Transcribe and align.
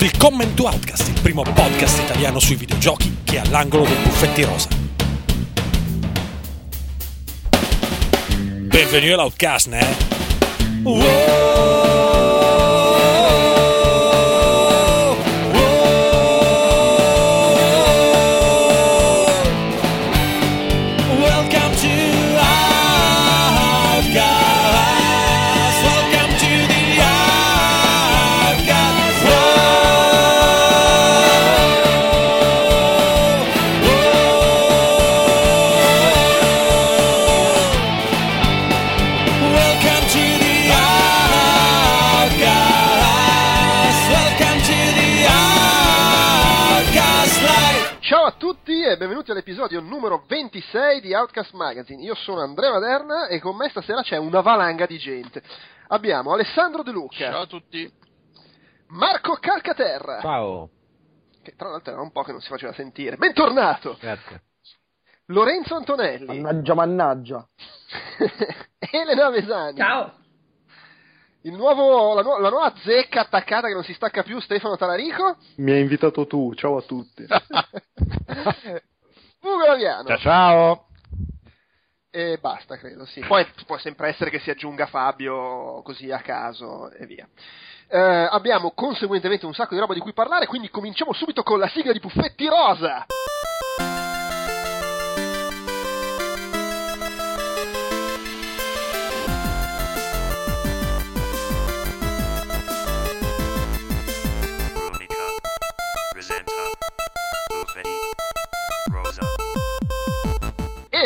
Willkommen 0.00 0.54
to 0.54 0.66
Outcast, 0.66 1.08
il 1.08 1.20
primo 1.20 1.42
podcast 1.42 1.98
italiano 1.98 2.38
sui 2.38 2.54
videogiochi 2.54 3.16
che 3.24 3.38
è 3.38 3.38
all'angolo 3.40 3.84
dei 3.84 3.96
buffetti 3.96 4.44
rosa. 4.44 4.68
Benvenuti 8.68 9.10
all'Outcast, 9.10 9.66
ne? 9.66 9.96
Welcome 10.84 11.67
all'episodio 49.68 49.80
numero 49.80 50.24
26 50.26 51.00
di 51.00 51.14
Outcast 51.14 51.52
Magazine. 51.52 52.02
Io 52.02 52.14
sono 52.14 52.40
Andrea 52.40 52.72
Maderna 52.72 53.26
e 53.28 53.38
con 53.40 53.54
me 53.56 53.68
stasera 53.68 54.02
c'è 54.02 54.16
una 54.16 54.40
valanga 54.40 54.86
di 54.86 54.96
gente. 54.98 55.42
Abbiamo 55.88 56.32
Alessandro 56.32 56.82
De 56.82 56.90
Luca, 56.90 57.16
Ciao 57.16 57.42
a 57.42 57.46
tutti. 57.46 57.90
Marco 58.88 59.34
Calcaterra, 59.34 60.20
Ciao, 60.20 60.70
che 61.42 61.54
tra 61.54 61.68
l'altro 61.68 61.92
era 61.92 62.00
un 62.00 62.10
po' 62.10 62.22
che 62.22 62.32
non 62.32 62.40
si 62.40 62.48
faceva 62.48 62.72
sentire. 62.72 63.16
Bentornato! 63.16 63.96
grazie. 64.00 64.42
Lorenzo 65.26 65.74
Antonelli, 65.74 66.40
Mannaggia, 66.40 66.72
mannaggia. 66.74 67.46
Elena 68.90 69.28
Vesani, 69.28 69.76
Ciao. 69.76 70.14
il 71.42 71.52
nuovo, 71.52 72.14
la, 72.14 72.22
nu- 72.22 72.38
la 72.40 72.48
nuova 72.48 72.72
zecca 72.82 73.20
attaccata 73.20 73.66
che 73.66 73.74
non 73.74 73.84
si 73.84 73.92
stacca 73.92 74.22
più, 74.22 74.40
Stefano 74.40 74.78
Talarico, 74.78 75.36
Mi 75.56 75.72
hai 75.72 75.80
invitato 75.82 76.26
tu, 76.26 76.54
ciao 76.54 76.78
a 76.78 76.82
tutti. 76.82 77.26
Ugo 79.48 79.66
Laviano 79.66 80.16
ciao. 80.18 80.86
e 82.10 82.38
basta, 82.40 82.76
credo, 82.76 83.04
sì. 83.06 83.20
Poi 83.20 83.46
può 83.66 83.78
sempre 83.78 84.08
essere 84.08 84.30
che 84.30 84.38
si 84.40 84.50
aggiunga 84.50 84.86
Fabio 84.86 85.82
così 85.82 86.10
a 86.10 86.18
caso 86.20 86.90
e 86.90 87.06
via. 87.06 87.28
Eh, 87.90 87.98
abbiamo 87.98 88.72
conseguentemente 88.72 89.46
un 89.46 89.54
sacco 89.54 89.74
di 89.74 89.80
roba 89.80 89.94
di 89.94 90.00
cui 90.00 90.12
parlare, 90.12 90.46
quindi 90.46 90.68
cominciamo 90.68 91.12
subito 91.12 91.42
con 91.42 91.58
la 91.58 91.68
sigla 91.68 91.92
di 91.92 92.00
Buffetti 92.00 92.46
Rosa. 92.46 93.06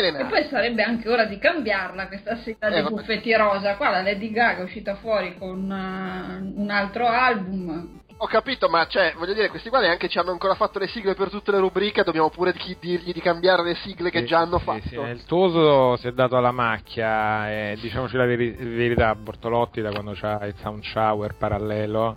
E 0.03 0.07
Elena, 0.09 0.25
poi 0.25 0.47
sarebbe 0.49 0.83
anche 0.83 1.09
ora 1.09 1.25
di 1.25 1.37
cambiarla 1.37 2.07
questa 2.07 2.37
sigla 2.37 2.67
Eh, 2.69 2.81
di. 2.83 2.89
Buffetti 2.89 3.33
Rosa. 3.35 3.75
Qua 3.75 3.89
la 3.89 4.01
Lady 4.01 4.31
Gaga 4.31 4.59
è 4.61 4.63
uscita 4.63 4.95
fuori 4.95 5.37
con 5.37 5.59
uh, 5.69 6.61
un 6.61 6.69
altro 6.69 7.07
album. 7.07 8.01
ho 8.17 8.27
capito, 8.27 8.69
ma 8.69 8.85
cioè, 8.87 9.13
voglio 9.17 9.33
dire, 9.33 9.49
questi 9.49 9.67
qua 9.69 9.79
neanche 9.81 10.07
ci 10.07 10.17
hanno 10.17 10.31
ancora 10.31 10.53
fatto 10.55 10.79
le 10.79 10.87
sigle 10.87 11.13
per 11.13 11.29
tutte 11.29 11.51
le 11.51 11.59
rubriche, 11.59 12.03
dobbiamo 12.03 12.29
pure 12.29 12.53
chi- 12.53 12.77
dirgli 12.79 13.11
di 13.11 13.19
cambiare 13.19 13.63
le 13.63 13.75
sigle 13.75 14.09
che 14.11 14.19
Sì, 14.19 14.25
già 14.27 14.39
hanno 14.39 14.59
sì, 14.59 14.63
fatto. 14.63 14.87
sì, 14.87 14.95
Il 14.95 15.23
Toso 15.25 15.97
si 15.97 16.07
è 16.07 16.11
dato 16.13 16.37
alla 16.37 16.51
macchia 16.51 17.49
e 17.51 17.77
diciamoci 17.81 18.15
la 18.15 18.25
veri- 18.25 18.51
verità, 18.51 19.13
Bortolotti 19.15 19.81
da 19.81 19.91
quando 19.91 20.13
c'ha 20.15 20.45
il 20.45 20.55
sound 20.61 20.83
shower 20.83 21.35
parallelo, 21.37 22.15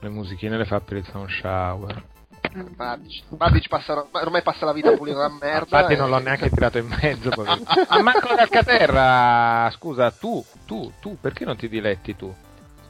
le 0.00 0.08
musichine 0.08 0.56
le 0.56 0.64
fa 0.64 0.80
per 0.80 0.96
il 0.96 1.04
sound 1.04 1.28
shower. 1.28 2.02
Badic, 2.52 3.22
Badic 3.28 3.68
passa, 3.68 4.04
ormai 4.10 4.42
passa 4.42 4.64
la 4.64 4.72
vita 4.72 4.90
a 4.90 4.96
pulire 4.96 5.16
la 5.18 5.28
merda. 5.28 5.58
Infatti 5.78 5.92
e- 5.92 5.96
non 5.96 6.08
l'ho 6.10 6.18
neanche 6.18 6.50
tirato 6.54 6.78
in 6.78 6.88
mezzo. 7.00 7.30
Ma 7.36 8.02
Marco 8.02 8.34
Calcaterra, 8.34 9.70
scusa, 9.72 10.10
tu, 10.10 10.44
tu, 10.66 10.92
tu, 11.00 11.16
perché 11.20 11.44
non 11.44 11.56
ti 11.56 11.68
diletti 11.68 12.16
tu? 12.16 12.34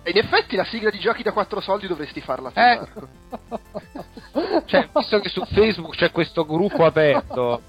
E 0.03 0.11
in 0.13 0.17
effetti 0.17 0.57
la 0.57 0.65
sigla 0.65 0.89
di 0.91 0.99
giochi 0.99 1.23
da 1.23 1.33
quattro 1.33 1.61
soldi 1.61 1.87
dovresti 1.87 2.21
farla 2.23 2.51
tu, 2.51 2.59
Eh. 2.59 2.77
Marco. 2.77 3.09
Cioè, 4.65 4.89
visto 4.95 5.21
che 5.21 5.29
su 5.29 5.45
Facebook 5.45 5.95
c'è 5.97 6.11
questo 6.11 6.47
gruppo 6.47 6.85
aperto 6.87 7.63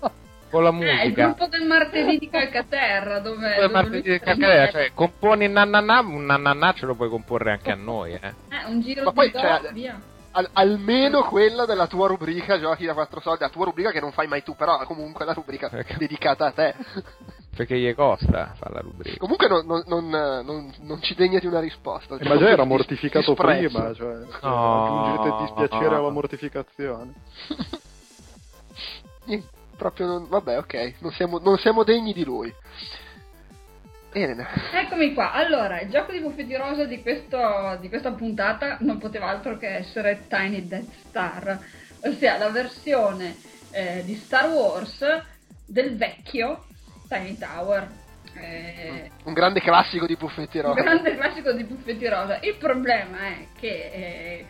con 0.50 0.64
la 0.64 0.70
Eh, 0.70 0.74
il 0.74 0.78
musica. 1.02 1.26
gruppo 1.26 1.48
del 1.48 1.66
martedì 1.66 2.18
di 2.20 2.30
Calcaterra, 2.30 3.20
dove... 3.20 3.56
Dove 3.56 3.68
Marco 3.74 3.90
lui- 3.90 4.02
di 4.02 4.20
Calcaterra, 4.20 4.72
cioè, 4.72 4.92
componi 4.94 5.48
nananà, 5.50 6.00
un 6.00 6.24
nananà 6.26 6.74
ce 6.74 6.86
lo 6.86 6.96
puoi 6.96 7.10
comporre 7.10 7.52
anche 7.52 7.72
a 7.72 7.76
noi, 7.76 8.14
eh. 8.14 8.20
Eh, 8.50 8.66
un 8.68 8.80
giro 8.82 9.04
Ma 9.04 9.10
di 9.10 9.16
poi, 9.16 9.32
do, 9.32 9.40
cioè, 9.40 9.74
via. 9.74 10.00
Al- 10.34 10.50
almeno 10.54 11.24
quella 11.24 11.66
della 11.66 11.88
tua 11.88 12.08
rubrica 12.08 12.58
giochi 12.58 12.86
da 12.86 12.94
quattro 12.94 13.20
soldi, 13.20 13.42
la 13.44 13.50
tua 13.50 13.66
rubrica 13.66 13.92
che 13.92 14.00
non 14.00 14.12
fai 14.14 14.28
mai 14.28 14.44
tu, 14.44 14.56
però 14.56 14.78
comunque 14.86 15.26
la 15.26 15.34
rubrica 15.34 15.70
Ecco. 15.70 15.96
dedicata 15.98 16.46
a 16.46 16.52
te. 16.52 16.74
Perché 17.54 17.78
gli 17.78 17.94
costa 17.94 18.54
fare 18.58 18.74
la 18.76 18.80
rubrica. 18.80 19.18
Comunque 19.18 19.48
non, 19.50 19.66
non- 19.66 19.84
non- 19.88 20.10
non- 20.46 20.74
non 20.80 21.02
ci 21.02 21.16
degna 21.16 21.38
di 21.38 21.48
una 21.48 21.60
risposta. 21.60 22.16
Eh, 22.18 22.28
ma 22.30 22.38
già 22.38 22.48
era 22.48 22.64
Dis- 22.64 22.72
mortificato 22.72 23.34
prima, 23.34 23.94
cioè, 23.94 24.16
No. 24.42 25.14
aggiungete 25.14 25.44
dispiacere 25.44 25.96
alla 25.96 26.10
mortificazione. 26.10 27.14
Niente, 29.26 29.48
Proprio 29.82 30.06
non, 30.06 30.28
vabbè, 30.30 30.60
ok, 30.60 30.94
non 31.00 31.12
siamo, 31.12 31.40
non 31.40 31.58
siamo 31.58 31.84
degni 31.84 32.14
di 32.14 32.24
lui. 32.24 32.54
Elena, 34.14 34.48
Eccomi 34.74 35.14
qua. 35.14 35.32
Allora, 35.32 35.80
il 35.80 35.90
gioco 35.90 36.12
di 36.12 36.20
Buffetti 36.20 36.56
Rosa 36.56 36.84
di, 36.86 37.02
questo- 37.02 37.78
di 37.80 37.88
questa 37.90 38.12
puntata 38.12 38.78
non 38.82 38.98
poteva 38.98 39.28
altro 39.28 39.58
che 39.58 39.68
essere 39.70 40.26
Tiny 40.28 40.68
Death 40.68 40.92
Star, 41.08 41.60
ossia 42.04 42.38
la 42.38 42.50
versione 42.50 43.36
eh, 43.72 44.02
di 44.04 44.16
Star 44.16 44.50
Wars 44.50 45.06
del 45.66 45.96
vecchio 45.96 46.66
Tiny 47.08 47.38
Tower. 47.38 47.88
Eh, 48.34 49.12
un 49.24 49.34
grande 49.34 49.62
classico 49.62 50.06
di 50.06 50.16
Buffetti 50.16 50.58
un 50.58 50.64
Rosa. 50.64 50.82
grande 50.82 51.16
classico 51.16 51.52
di 51.54 51.64
Buffetti 51.64 52.08
Rosa. 52.08 52.40
Il 52.42 52.56
problema 52.56 53.18
è 53.28 53.46
che 53.60 53.92
eh, 53.94 54.46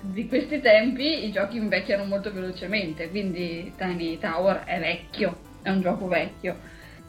di 0.00 0.26
questi 0.28 0.60
tempi 0.60 1.24
i 1.24 1.30
giochi 1.32 1.56
invecchiano 1.56 2.04
molto 2.04 2.32
velocemente, 2.32 3.08
quindi 3.10 3.72
Tiny 3.76 4.18
Tower 4.18 4.64
è 4.64 4.78
vecchio, 4.80 5.36
è 5.62 5.70
un 5.70 5.80
gioco 5.82 6.08
vecchio. 6.08 6.56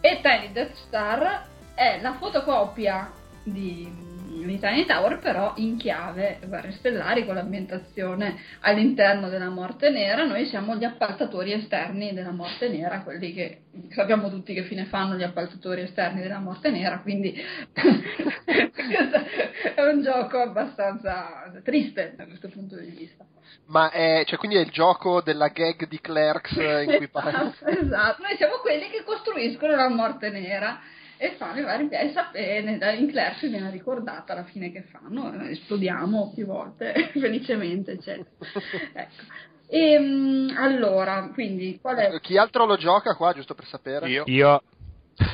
E 0.02 0.20
Tiny 0.22 0.52
Death 0.52 0.76
Star 0.88 1.54
è 1.76 2.00
la 2.02 2.14
fotocopia 2.14 3.12
di, 3.44 4.04
Tiny 4.46 4.86
Tower, 4.86 5.20
però 5.20 5.54
in 5.58 5.78
chiave 5.78 6.40
Guerre 6.46 6.72
Stellari 6.74 7.26
con 7.26 7.36
l'ambientazione 7.36 8.38
all'interno 8.62 9.30
della 9.30 9.50
Morte 9.50 9.90
Nera. 9.90 10.24
Noi 10.26 10.46
siamo 10.46 10.76
gli 10.76 10.84
appaltatori 10.84 11.52
esterni 11.52 12.14
della 12.14 12.32
Morte 12.32 12.70
Nera, 12.70 13.02
quelli 13.02 13.34
che 13.34 13.62
sappiamo 13.90 14.30
tutti 14.30 14.54
che 14.54 14.64
fine 14.64 14.86
fanno 14.86 15.16
gli 15.16 15.24
appaltatori 15.24 15.82
esterni 15.82 16.22
della 16.22 16.40
Morte 16.40 16.70
Nera, 16.72 17.00
quindi 17.00 17.34
è 19.76 19.82
un 19.82 20.02
gioco 20.02 20.40
abbastanza 20.40 21.52
triste 21.64 22.14
da 22.16 22.26
questo 22.26 22.48
punto 22.50 22.78
di 22.78 22.90
vista. 22.92 23.26
Ma 23.68 23.90
è, 23.90 24.24
cioè, 24.26 24.38
quindi 24.38 24.58
è 24.58 24.62
il 24.62 24.70
gioco 24.70 25.22
della 25.22 25.48
gag 25.48 25.88
di 25.88 26.00
Clerks 26.00 26.52
in 26.52 26.94
cui 26.98 27.08
parla. 27.12 27.52
Esatto, 27.52 27.68
esatto. 27.68 28.22
noi 28.22 28.36
siamo 28.38 28.58
quelli 28.62 28.90
che 28.90 29.04
costruiscono 29.04 29.76
la 29.76 29.90
morte 29.90 30.30
nera 30.30 30.80
e 31.18 31.36
fanno 31.38 31.60
i 31.60 31.64
vari 31.64 31.88
e 31.90 32.12
sapere 32.14 32.96
in 32.96 33.08
Clerks 33.10 33.50
viene 33.50 33.70
ricordata 33.70 34.34
la 34.34 34.44
fine 34.44 34.72
che 34.72 34.84
fanno 34.84 35.34
eh, 35.42 35.52
esplodiamo 35.52 36.32
più 36.34 36.46
volte 36.46 37.12
felicemente 37.14 37.94
eccetera 37.94 38.30
ecco. 38.94 39.22
e 39.68 40.00
mm, 40.00 40.50
allora 40.58 41.30
quindi 41.34 41.80
qual 41.82 41.98
è 41.98 42.20
Chi 42.20 42.38
altro 42.38 42.66
lo 42.66 42.78
gioca 42.78 43.16
qua, 43.16 43.34
giusto 43.34 43.54
per 43.54 43.66
sapere? 43.66 44.10
Io. 44.10 44.24
Io, 44.26 44.62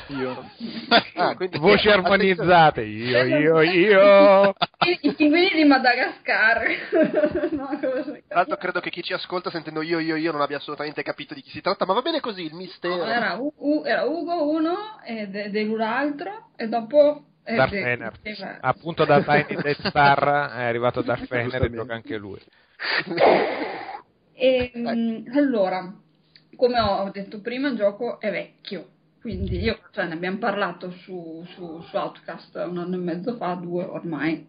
Io. 0.07 0.43
Ah, 1.13 1.35
quindi- 1.35 1.57
voci 1.57 1.89
armonizzate, 1.89 2.81
io, 2.81 3.23
io, 3.23 3.61
io. 3.61 4.53
I, 5.01 5.13
pinguini 5.13 5.49
di 5.53 5.63
Madagascar 5.63 6.63
no, 7.51 7.69
Tra 7.79 8.13
l'altro 8.29 8.57
credo 8.57 8.79
che 8.79 8.89
chi 8.89 9.03
ci 9.03 9.13
ascolta 9.13 9.49
sentendo 9.49 9.81
io, 9.81 9.99
io, 9.99 10.15
io 10.15 10.31
non 10.31 10.41
abbia 10.41 10.57
assolutamente 10.57 11.03
capito 11.03 11.33
di 11.33 11.41
chi 11.41 11.49
si 11.51 11.61
tratta, 11.61 11.85
ma 11.85 11.93
va 11.93 12.01
bene 12.01 12.19
così, 12.19 12.43
il 12.43 12.53
mistero. 12.55 13.03
era, 13.05 13.35
U- 13.35 13.53
U- 13.55 13.83
era 13.85 14.03
Ugo 14.05 14.49
uno 14.49 14.99
e 15.05 15.27
De, 15.27 15.49
De 15.49 15.63
l'altro 15.65 16.49
e 16.55 16.67
dopo 16.67 17.25
eh, 17.43 17.55
Darth 17.55 17.71
De- 17.71 17.81
Fener. 17.81 18.19
De- 18.21 18.57
Appunto 18.61 19.05
da 19.05 19.21
Tiny 19.21 19.61
Death 19.61 19.81
Star 19.87 20.51
è 20.55 20.63
arrivato 20.63 21.01
Darth 21.01 21.25
Fener 21.27 21.63
e 21.63 21.71
gioca 21.71 21.93
anche 21.93 22.17
lui. 22.17 22.39
E, 24.33 24.71
mm, 24.75 25.27
allora, 25.35 25.93
come 26.55 26.79
ho 26.79 27.09
detto 27.11 27.41
prima, 27.41 27.69
il 27.69 27.75
gioco 27.77 28.19
è 28.19 28.31
vecchio. 28.31 28.87
Quindi 29.21 29.59
io, 29.59 29.77
cioè, 29.91 30.07
ne 30.07 30.13
abbiamo 30.15 30.39
parlato 30.39 30.89
su, 31.03 31.45
su, 31.53 31.79
su 31.83 31.95
Outcast 31.95 32.55
un 32.67 32.79
anno 32.79 32.95
e 32.95 32.97
mezzo 32.99 33.35
fa, 33.35 33.53
due 33.53 33.83
ormai. 33.83 34.47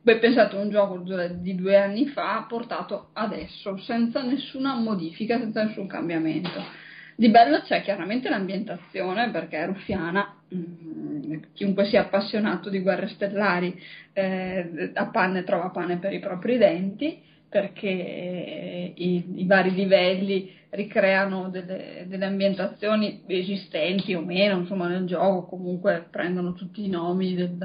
Beh, 0.00 0.16
pensate, 0.18 0.56
un 0.56 0.70
gioco 0.70 0.96
di 0.96 1.54
due 1.54 1.76
anni 1.76 2.06
fa 2.06 2.46
portato 2.48 3.10
adesso, 3.12 3.76
senza 3.76 4.22
nessuna 4.22 4.74
modifica, 4.76 5.38
senza 5.38 5.62
nessun 5.62 5.86
cambiamento. 5.86 6.86
Di 7.14 7.28
bello 7.28 7.60
c'è 7.60 7.82
chiaramente 7.82 8.30
l'ambientazione 8.30 9.30
perché 9.30 9.58
è 9.58 9.66
ruffiana, 9.66 10.36
mm, 10.54 11.34
chiunque 11.52 11.84
sia 11.84 12.02
appassionato 12.02 12.70
di 12.70 12.78
guerre 12.78 13.08
stellari 13.08 13.78
eh, 14.14 14.90
a 14.94 15.06
panne 15.08 15.44
trova 15.44 15.68
pane 15.68 15.98
per 15.98 16.14
i 16.14 16.20
propri 16.20 16.56
denti 16.56 17.20
perché 17.48 17.88
eh, 17.88 18.92
i, 18.94 19.24
i 19.36 19.46
vari 19.46 19.72
livelli 19.72 20.52
ricreano 20.70 21.48
delle, 21.48 22.04
delle, 22.06 22.26
ambientazioni 22.26 23.22
esistenti 23.26 24.14
o 24.14 24.20
meno 24.20 24.58
insomma 24.58 24.86
nel 24.86 25.06
gioco 25.06 25.46
comunque 25.46 26.06
prendono 26.10 26.52
tutti 26.52 26.84
i 26.84 26.90
nomi 26.90 27.34
del, 27.34 27.56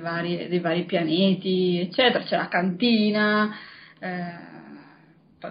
varie, 0.00 0.48
dei 0.48 0.60
vari 0.60 0.84
pianeti 0.84 1.80
eccetera. 1.80 2.22
C'è 2.24 2.36
la 2.36 2.48
cantina 2.48 3.50
eh, 3.98 4.54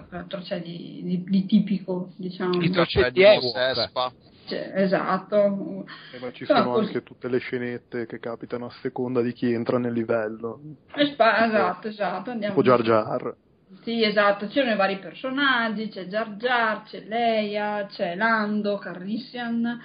altro 0.10 0.40
c'è 0.42 0.62
di, 0.62 1.02
di, 1.04 1.24
di, 1.24 1.46
tipico 1.46 2.12
diciamo 2.16 2.62
I 2.62 2.70
C'è 2.72 3.12
di. 3.12 3.24
Sespa. 3.52 4.12
Cioè, 4.46 4.72
esatto 4.76 5.86
Eh, 6.12 6.20
ma 6.20 6.32
ci 6.34 6.46
sono 6.46 6.72
così. 6.72 6.86
anche 6.88 7.04
tutte 7.04 7.30
le 7.30 7.38
scenette 7.40 8.06
che 8.06 8.20
capitano 8.20 8.66
a 8.66 8.72
seconda 8.82 9.22
di 9.22 9.32
chi 9.34 9.52
entra 9.54 9.78
nel 9.78 9.94
livello. 9.94 10.60
E 10.94 11.06
spa- 11.08 11.46
esatto 11.46 11.88
esatto 11.88 12.32
andiamo 12.32 12.56
Tipo 12.62 12.68
Jar 12.68 12.82
Jar. 12.84 13.36
Sì, 13.84 14.04
esatto, 14.04 14.48
c'erano 14.48 14.74
i 14.74 14.78
vari 14.78 15.00
personaggi, 15.00 15.88
c'è 15.88 16.06
Jar 16.06 16.36
Jar, 16.36 16.84
c'è 16.84 17.00
Leia, 17.02 17.88
c'è 17.88 18.16
Lando, 18.16 18.78
Carrissian. 18.78 19.80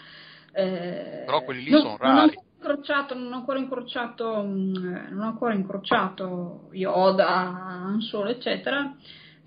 eh, 0.52 1.22
Però 1.24 1.42
quelli 1.44 1.62
lì 1.62 1.70
non- 1.70 1.80
sono 1.80 1.96
non 2.00 2.10
ho 2.16 2.18
rari. 2.20 2.36
ancora 2.36 2.46
incrociato, 2.58 3.14
non 3.14 3.32
ho 3.32 3.36
ancora 3.36 3.58
incrociato, 3.60 4.42
mm, 4.42 4.74
eh, 4.94 5.08
non 5.10 5.20
ho 5.20 5.26
ancora 5.28 5.54
incrociato 5.54 6.68
Yoda, 6.72 7.28
Han 7.28 8.00
Solo, 8.00 8.28
eccetera, 8.30 8.94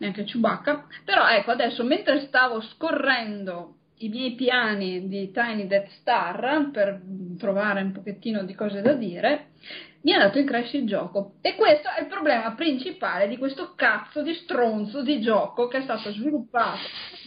neanche 0.02 0.24
Chewbacca. 0.24 0.88
Però 1.06 1.28
ecco, 1.30 1.52
adesso 1.52 1.84
mentre 1.84 2.26
stavo 2.26 2.60
scorrendo 2.62 3.76
i 4.00 4.10
miei 4.10 4.34
piani 4.34 5.08
di 5.08 5.32
Tiny 5.32 5.68
Death 5.68 5.90
Star 6.00 6.70
per 6.72 7.00
trovare 7.38 7.82
un 7.82 7.92
pochettino 7.92 8.44
di 8.44 8.56
cose 8.56 8.82
da 8.82 8.94
dire, 8.94 9.52
mi 10.02 10.14
ha 10.14 10.18
dato 10.18 10.40
in 10.40 10.48
crash 10.48 10.74
il 10.74 10.88
gioco. 10.88 11.34
E 11.42 11.56
questo 11.56 11.88
è 11.90 12.02
il 12.02 12.08
problema 12.08 12.54
principale 12.56 13.28
di 13.28 13.38
questo 13.38 13.74
cazzo 13.76 14.24
di 14.24 14.34
stronzo 14.34 15.04
di 15.04 15.22
gioco 15.22 15.68
che 15.68 15.78
è 15.78 15.82
stato 15.84 16.12
sviluppato 16.12 16.80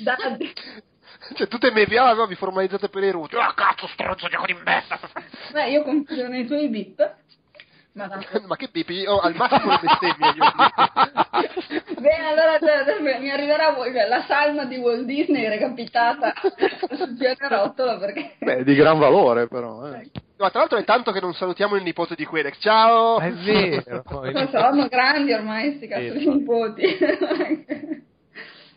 da... 0.03 0.17
Cioè, 1.33 1.49
tutte 1.49 1.71
me 1.71 1.87
vi 1.87 1.97
avevi 1.97 2.35
formalizzate 2.35 2.91
per 2.91 3.03
i 3.03 3.11
ruti. 3.11 3.37
Ah, 3.37 3.55
cazzo, 3.55 3.87
stronzo, 3.87 4.29
gioco 4.29 4.45
di 4.45 4.53
merda. 4.63 4.99
Beh, 5.53 5.71
io 5.71 5.83
confido 5.83 6.29
nei 6.29 6.45
tuoi 6.45 6.69
bip. 6.69 7.15
Ma 8.47 8.57
che 8.57 8.69
pipi? 8.71 8.95
Io 9.01 9.21
al 9.21 9.35
massimo 9.37 9.71
le 9.71 9.79
bestemmie 9.81 10.35
io. 10.35 11.95
Bene, 12.01 12.27
allora 12.27 12.59
cioè, 12.59 13.01
mi 13.21 13.31
arriverà 13.31 13.71
voi- 13.71 13.93
la 13.93 14.25
salma 14.27 14.65
di 14.65 14.77
Walt 14.77 15.05
Disney 15.05 15.47
recapitata 15.49 16.33
su 16.97 17.17
pianerottolo 17.17 17.99
perché... 17.99 18.35
Beh, 18.41 18.65
di 18.65 18.75
gran 18.75 18.99
valore 18.99 19.47
però. 19.47 19.87
Eh. 19.93 20.11
No, 20.37 20.51
tra 20.51 20.59
l'altro 20.61 20.79
è 20.79 20.85
tanto 20.85 21.13
che 21.13 21.21
non 21.21 21.35
salutiamo 21.35 21.77
il 21.77 21.85
nipote 21.85 22.17
di 22.17 22.25
Quedex. 22.25 22.57
Ciao! 22.59 23.21
È 23.21 23.31
vero. 23.31 24.03
Ma 24.33 24.49
sono 24.49 24.89
grandi 24.89 25.33
ormai 25.33 25.77
sti 25.77 25.87
cazzo 25.87 26.13
di 26.13 26.19
Sì. 26.19 26.29
nipoti. 26.29 26.85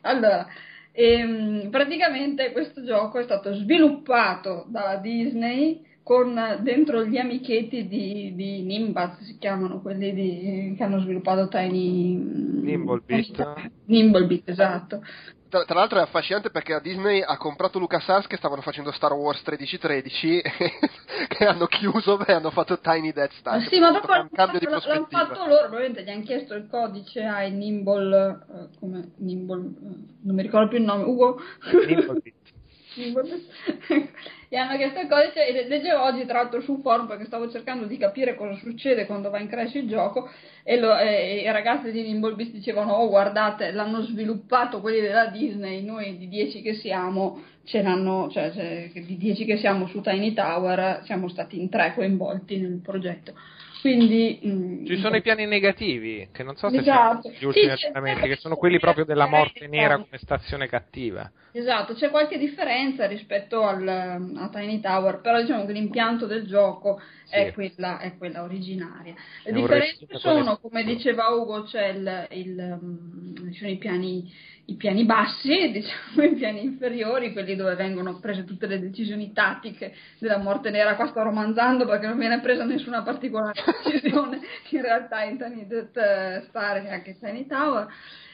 allora, 0.01 0.45
ehm, 0.91 1.69
praticamente 1.71 2.51
questo 2.51 2.83
gioco 2.85 3.17
è 3.17 3.23
stato 3.23 3.51
sviluppato 3.55 4.65
dalla 4.67 4.97
Disney 4.97 5.85
con 6.07 6.59
dentro 6.61 7.03
gli 7.03 7.17
amichetti 7.17 7.85
di, 7.85 8.33
di 8.33 8.63
Nimbus, 8.63 9.23
si 9.23 9.37
chiamano 9.37 9.81
quelli 9.81 10.13
di- 10.13 10.73
che 10.77 10.81
hanno 10.81 11.01
sviluppato 11.01 11.49
Tiny... 11.49 12.15
Nimblebit. 12.61 13.71
Nimblebit, 13.87 14.47
esatto. 14.47 15.01
Tra, 15.49 15.65
tra 15.65 15.75
l'altro 15.75 15.99
è 15.99 16.01
affascinante 16.03 16.49
perché 16.49 16.71
la 16.71 16.79
Disney 16.79 17.21
ha 17.21 17.35
comprato 17.35 17.77
LucasArts 17.77 18.27
che 18.27 18.37
stavano 18.37 18.61
facendo 18.61 18.93
Star 18.93 19.11
Wars 19.11 19.39
1313 19.45 20.41
che 21.27 21.45
hanno 21.45 21.65
chiuso 21.65 22.25
e 22.25 22.31
hanno 22.31 22.51
fatto 22.51 22.79
Tiny 22.79 23.11
Death 23.11 23.33
Star. 23.33 23.61
Sì, 23.67 23.77
ma 23.77 23.91
dopo 23.91 24.07
l'hanno 24.07 24.29
cambio 24.31 24.59
di 24.59 24.65
fatto, 24.65 24.87
l'hanno 24.87 25.07
fatto 25.09 25.45
loro, 25.45 25.67
probabilmente 25.67 26.03
gli 26.03 26.09
hanno 26.09 26.23
chiesto 26.23 26.53
il 26.53 26.67
codice 26.69 27.21
ai 27.21 27.51
Nimble, 27.51 28.45
eh, 28.49 28.77
come 28.79 29.11
Nimble, 29.17 29.61
eh, 29.61 29.95
non 30.21 30.35
mi 30.35 30.41
ricordo 30.41 30.69
più 30.69 30.77
il 30.77 30.85
nome, 30.85 31.03
Ugo? 31.03 31.37
Nimblebit. 31.85 32.55
Gli 32.97 34.55
hanno 34.55 34.75
chiesto 34.77 34.99
il 34.99 35.07
codice 35.07 35.47
e 35.47 35.51
le- 35.51 35.67
leggevo 35.67 36.03
oggi 36.03 36.25
tra 36.25 36.39
l'altro 36.41 36.61
su 36.61 36.79
forum 36.81 37.05
perché 37.07 37.25
stavo 37.25 37.49
cercando 37.49 37.85
di 37.85 37.97
capire 37.97 38.35
cosa 38.35 38.55
succede 38.59 39.05
quando 39.05 39.29
va 39.29 39.39
in 39.39 39.47
crash 39.47 39.75
il 39.75 39.87
gioco. 39.87 40.29
E, 40.63 40.79
lo- 40.79 40.97
e 40.97 41.41
i 41.41 41.51
ragazzi 41.51 41.91
di 41.91 42.01
Nimblebeast 42.01 42.51
dicevano 42.51 42.93
oh 42.93 43.07
guardate 43.07 43.71
l'hanno 43.71 44.01
sviluppato 44.01 44.81
quelli 44.81 44.99
della 44.99 45.27
Disney 45.27 45.83
noi 45.83 46.17
di 46.17 46.27
10 46.27 46.61
che 46.61 46.73
siamo 46.73 47.41
ce 47.63 47.81
l'hanno 47.81 48.29
cioè, 48.31 48.51
cioè, 48.53 48.89
di 48.93 49.17
10 49.17 49.45
che 49.45 49.57
siamo 49.57 49.87
su 49.87 50.01
Tiny 50.01 50.33
Tower 50.33 51.01
siamo 51.05 51.29
stati 51.29 51.59
in 51.59 51.69
tre 51.69 51.93
coinvolti 51.93 52.57
nel 52.59 52.79
progetto 52.83 53.33
quindi 53.81 54.39
mm, 54.45 54.85
Ci 54.85 54.97
sono 54.97 55.15
i 55.15 55.21
piani 55.21 55.45
negativi, 55.45 56.29
che 56.31 56.43
non 56.43 56.55
so 56.55 56.69
se 56.69 56.77
Esatto. 56.77 57.21
sono 57.21 57.35
gli 57.39 57.45
ultimi 57.45 57.75
Sì, 57.77 58.27
che 58.27 58.35
sono 58.37 58.55
quelli 58.55 58.79
proprio 58.79 59.05
della 59.05 59.27
morte 59.27 59.67
nera 59.67 59.95
come 59.97 60.17
stazione 60.17 60.67
cattiva. 60.67 61.31
Esatto, 61.51 61.93
c'è 61.95 62.09
qualche 62.11 62.37
differenza 62.37 63.07
rispetto 63.07 63.63
al, 63.63 63.87
a 63.87 64.49
Tiny 64.49 64.79
Tower, 64.79 65.21
però 65.21 65.41
diciamo 65.41 65.65
che 65.65 65.73
l'impianto 65.73 66.27
del 66.27 66.45
gioco 66.45 67.01
è, 67.29 67.45
Sì. 67.47 67.53
quella, 67.53 67.99
è 67.99 68.15
quella 68.17 68.43
originaria. 68.43 69.15
Le 69.43 69.51
È 69.51 69.53
differenze 69.53 70.05
sono, 70.19 70.57
come 70.59 70.83
diceva 70.83 71.29
Ugo, 71.29 71.63
c'è 71.63 71.87
il, 71.87 72.27
il, 72.31 72.77
um, 72.79 73.51
ci 73.51 73.57
sono 73.57 73.71
i 73.71 73.77
piani, 73.77 74.31
i 74.69 74.75
piani 74.75 75.05
bassi, 75.05 75.71
diciamo 75.71 76.23
i 76.23 76.35
piani 76.35 76.63
inferiori, 76.63 77.33
quelli 77.33 77.55
dove 77.55 77.75
vengono 77.75 78.19
prese 78.19 78.43
tutte 78.43 78.67
le 78.67 78.79
decisioni 78.79 79.31
tattiche 79.31 79.95
della 80.19 80.37
morte 80.37 80.69
nera. 80.69 80.95
Qua 80.95 81.07
sto 81.07 81.23
romanzando 81.23 81.85
perché 81.85 82.07
non 82.07 82.17
viene 82.17 82.39
presa 82.41 82.65
nessuna 82.65 83.01
particolare 83.01 83.61
decisione 83.83 84.39
in 84.69 84.81
realtà 84.81 85.23
in 85.23 85.37
Tiny 85.37 85.67
Death 85.67 86.47
Star 86.49 86.77
e 86.77 86.91
anche 86.91 87.11
in 87.11 87.19
Tiny 87.19 87.47
Tower. 87.47 87.87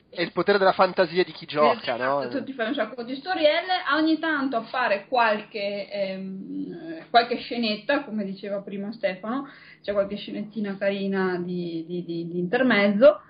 È 0.10 0.22
il 0.22 0.32
potere 0.32 0.60
della 0.60 0.74
fantasia 0.74 1.24
di 1.24 1.32
chi 1.32 1.48
gioca, 1.48 1.96
Esatto, 1.96 2.24
no? 2.24 2.30
Tu 2.30 2.44
ti 2.44 2.54
fai 2.54 2.68
un 2.68 2.76
sacco 2.76 3.02
di 3.02 3.16
storielle, 3.16 3.82
ogni 3.96 4.20
tanto 4.20 4.58
appare 4.58 5.08
qualche, 5.08 5.90
ehm, 5.90 7.06
qualche 7.10 7.38
scenetta, 7.38 8.04
come 8.04 8.24
diceva 8.24 8.62
prima 8.62 8.92
Stefano, 8.92 9.50
c'è 9.82 9.92
qualche 9.92 10.18
scenettina 10.18 10.78
carina 10.78 11.38
di, 11.44 11.84
di- 11.88 12.04
di- 12.06 12.28
di 12.28 12.38
intermezzo. 12.38 13.22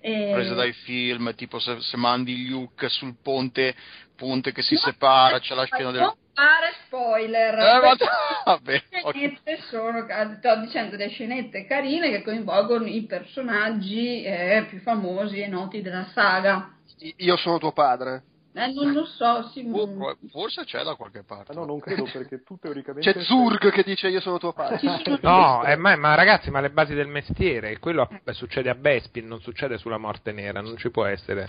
E... 0.00 0.30
prese 0.32 0.54
dai 0.54 0.72
film, 0.72 1.34
tipo 1.34 1.58
se, 1.58 1.80
se 1.80 1.96
mandi 1.96 2.48
Luke 2.48 2.88
sul 2.88 3.16
ponte, 3.20 3.74
ponte 4.16 4.52
che 4.52 4.62
si 4.62 4.76
separa, 4.76 5.40
c'è 5.40 5.54
la 5.54 5.64
scena 5.64 5.90
del... 5.90 6.00
Non 6.02 6.14
fare 6.32 6.72
spoiler! 6.86 7.54
Eh, 7.54 7.80
ma- 7.80 7.96
vabbè, 8.44 8.82
ok. 9.02 9.14
scenette 9.14 9.58
sono, 9.68 10.06
sto 10.38 10.56
dicendo, 10.60 10.96
delle 10.96 11.10
scenette 11.10 11.66
carine 11.66 12.10
che 12.10 12.22
coinvolgono 12.22 12.86
i 12.86 13.04
personaggi 13.06 14.22
eh, 14.22 14.66
più 14.68 14.80
famosi 14.80 15.40
e 15.40 15.48
noti 15.48 15.82
della 15.82 16.08
saga. 16.12 16.74
Io 17.16 17.36
sono 17.36 17.58
tuo 17.58 17.72
padre. 17.72 18.22
Eh, 18.58 18.72
non 18.72 18.92
lo 18.92 19.04
so, 19.04 19.48
sì, 19.52 19.68
Oh, 19.70 20.16
forse 20.32 20.64
c'è 20.64 20.82
da 20.82 20.96
qualche 20.96 21.22
parte. 21.22 21.52
No, 21.54 21.64
non 21.64 21.78
credo 21.78 22.04
perché 22.12 22.42
tu 22.42 22.58
teoricamente... 22.58 23.12
C'è 23.12 23.20
Zurg 23.22 23.70
che 23.70 23.84
dice 23.84 24.08
io 24.08 24.20
sono 24.20 24.38
tuo 24.38 24.52
padre. 24.52 24.78
ci 24.78 24.88
sono 25.04 25.18
No, 25.22 25.64
eh, 25.64 25.76
ma, 25.76 25.94
ma 25.94 26.14
ragazzi, 26.16 26.50
ma 26.50 26.58
le 26.60 26.70
basi 26.70 26.92
del 26.94 27.06
mestiere, 27.06 27.78
quello 27.78 28.08
beh, 28.22 28.32
succede 28.32 28.68
a 28.68 28.74
Bespin, 28.74 29.28
non 29.28 29.40
succede 29.40 29.78
sulla 29.78 29.98
morte 29.98 30.32
nera, 30.32 30.60
non 30.60 30.76
ci 30.76 30.90
può 30.90 31.04
essere 31.04 31.48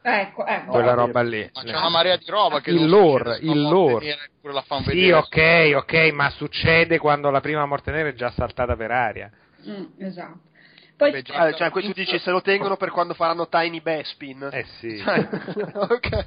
Ecco, 0.00 0.46
ecco. 0.46 0.70
quella 0.70 0.94
No, 0.94 1.06
roba 1.06 1.20
lì. 1.20 1.50
Ma 1.52 1.62
c'è 1.64 1.76
una 1.76 1.90
marea 1.90 2.16
di 2.16 2.24
roba 2.28 2.60
che 2.60 2.70
Il 2.70 2.88
lore, 2.88 3.34
succede 3.34 3.52
il 3.52 3.62
lore. 3.62 4.04
nera, 4.06 4.22
eppure 4.24 4.52
la 4.54 4.62
fan 4.62 4.82
Sì, 4.84 5.10
ok, 5.10 5.72
ok, 5.76 5.92
ma 6.12 6.30
succede 6.30 6.98
quando 6.98 7.28
la 7.30 7.40
prima 7.40 7.66
morte 7.66 7.90
nera 7.90 8.08
è 8.08 8.14
già 8.14 8.30
saltata 8.30 8.74
per 8.74 8.90
aria. 8.90 9.30
Mm, 9.68 9.84
esatto. 9.98 10.40
Poi 10.96 11.10
Beh, 11.10 11.22
già- 11.22 11.52
cioè, 11.52 11.70
questo 11.70 11.92
dici 11.92 12.18
se 12.18 12.30
lo 12.30 12.40
tengono 12.40 12.76
per 12.76 12.90
quando 12.90 13.12
faranno 13.12 13.48
Tiny 13.48 13.80
Bespin. 13.82 14.48
Eh 14.50 14.64
sì. 14.78 14.98
ok. 15.74 16.26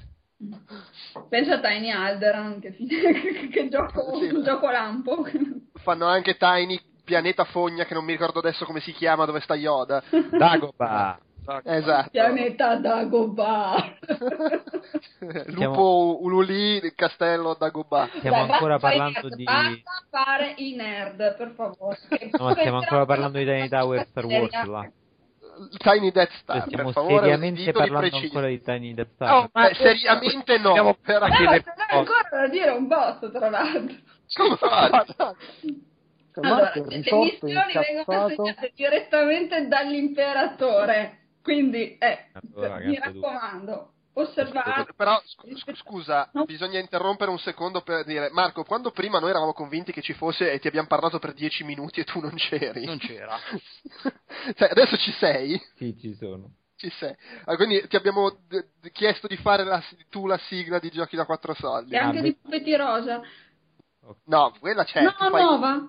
Pensa 1.30 1.56
a 1.56 1.60
Tiny 1.60 1.92
Alderan 1.92 2.60
che, 2.60 2.76
che, 2.76 3.48
che 3.52 3.70
gioco, 3.70 4.18
Sì. 4.20 4.34
un 4.34 4.44
gioco 4.44 4.70
lampo. 4.70 5.26
Fanno 5.82 6.06
anche 6.06 6.38
Tiny 6.38 6.80
Pianeta 7.04 7.44
Fogna, 7.46 7.86
che 7.86 7.94
non 7.94 8.06
mi 8.06 8.12
ricordo 8.12 8.40
adesso 8.40 8.66
come 8.66 8.80
si 8.80 8.92
chiama, 8.94 9.26
dove 9.26 9.42
sta 9.42 9.56
Yoda. 9.56 10.02
Dagoba. 10.32 11.20
Esatto. 11.64 12.10
Pianeta 12.12 12.76
Dagobah. 12.76 13.98
Lupo 15.48 16.20
Ululi, 16.22 16.78
il 16.84 16.94
castello 16.96 17.56
Dagobah. 17.58 18.10
Stiamo 18.18 18.46
Dai, 18.46 18.52
ancora 18.52 18.78
basta 18.78 18.88
fare 18.88 18.96
i 18.96 19.14
parlando 19.14 19.28
nerd, 19.28 19.36
di... 19.36 19.44
Basta 19.44 20.06
fare 20.10 20.54
i 20.58 20.76
nerd, 20.76 21.36
per 21.38 21.54
favore. 21.56 21.98
No, 22.38 22.52
stiamo 22.52 22.78
ancora 22.78 23.06
parlando 23.06 23.40
di 23.40 23.46
Tiny 23.46 23.68
Tower 23.70 24.06
Star 24.06 24.26
Wars 24.26 24.64
là. 24.66 24.92
Tiny 25.78 26.12
Death 26.12 26.32
Star, 26.42 26.58
Cioè, 26.58 26.66
stiamo 26.68 26.84
per 26.86 26.94
favore, 26.94 27.24
seriamente 27.24 27.72
parlando 27.72 28.00
precisi. 28.00 28.26
ancora 28.26 28.48
di 28.48 28.62
Tiny 28.62 28.94
Death 28.94 29.12
Star. 29.14 29.34
Oh, 29.36 29.50
ma 29.54 29.70
Eh, 29.70 29.76
seriamente 29.76 30.58
no. 30.58 30.70
Stiamo 30.72 30.98
Eh, 31.04 31.20
ma 31.20 31.28
le 31.28 31.36
ce 31.36 31.74
n'è 31.76 31.98
ancora 31.98 32.28
da 32.32 32.48
dire 32.48 32.70
un 32.72 32.88
botto, 32.88 33.32
tra 33.32 33.50
l'altro. 33.50 33.96
Come 34.34 34.56
fa? 34.58 35.36
Allora, 36.34 36.72
le 36.76 36.98
missioni 36.98 37.38
vengono 37.42 38.04
consegnate 38.06 38.72
direttamente 38.76 39.68
dall'imperatore. 39.68 41.18
Quindi, 41.42 41.98
eh, 41.98 42.30
Allora, 42.34 42.78
mi 42.78 42.98
raccomando, 42.98 43.94
osservate. 44.14 44.94
Però 44.96 45.22
scu- 45.26 45.56
scu- 45.58 45.76
scusa, 45.78 46.30
No. 46.34 46.46
bisogna 46.46 46.80
interrompere 46.80 47.32
un 47.32 47.40
secondo 47.40 47.82
per 47.82 48.04
dire 48.06 48.30
Marco, 48.32 48.64
quando 48.64 48.92
prima 48.92 49.20
noi 49.20 49.30
eravamo 49.30 49.54
convinti 49.54 49.92
che 49.92 50.02
ci 50.02 50.14
fosse 50.14 50.52
e 50.52 50.60
ti 50.60 50.68
abbiamo 50.68 50.88
parlato 50.88 51.20
per 51.20 51.34
dieci 51.34 51.64
minuti 51.64 52.00
e 52.00 52.04
tu 52.04 52.20
non 52.20 52.34
c'eri. 52.36 52.86
Non 52.86 52.98
c'era. 52.98 53.38
Cioè, 54.56 54.70
adesso 54.72 54.98
ci 54.98 55.12
sei? 55.14 55.62
Sì, 55.76 55.96
ci 56.00 56.14
sono. 56.16 56.56
Ci 56.76 56.90
sei. 56.98 57.16
Ah, 57.46 57.56
quindi 57.56 57.88
ti 57.88 57.96
abbiamo 57.96 58.30
d- 58.48 58.66
d- 58.82 58.92
chiesto 58.92 59.28
di 59.28 59.38
fare 59.38 59.64
la- 59.64 59.84
tu 60.10 60.26
la 60.26 60.38
sigla 60.48 60.80
di 60.80 60.90
giochi 60.90 61.16
da 61.16 61.26
quattro 61.26 61.54
soldi. 61.54 61.94
E 61.94 61.98
anche 61.98 62.18
Ah, 62.18 62.22
di 62.22 62.36
Pupetti 62.36 62.76
Rosa. 62.76 63.22
No, 64.26 64.52
quella 64.60 64.84
c'è. 64.84 65.02
no, 65.04 65.12
fai- 65.12 65.30
nuova. 65.44 65.88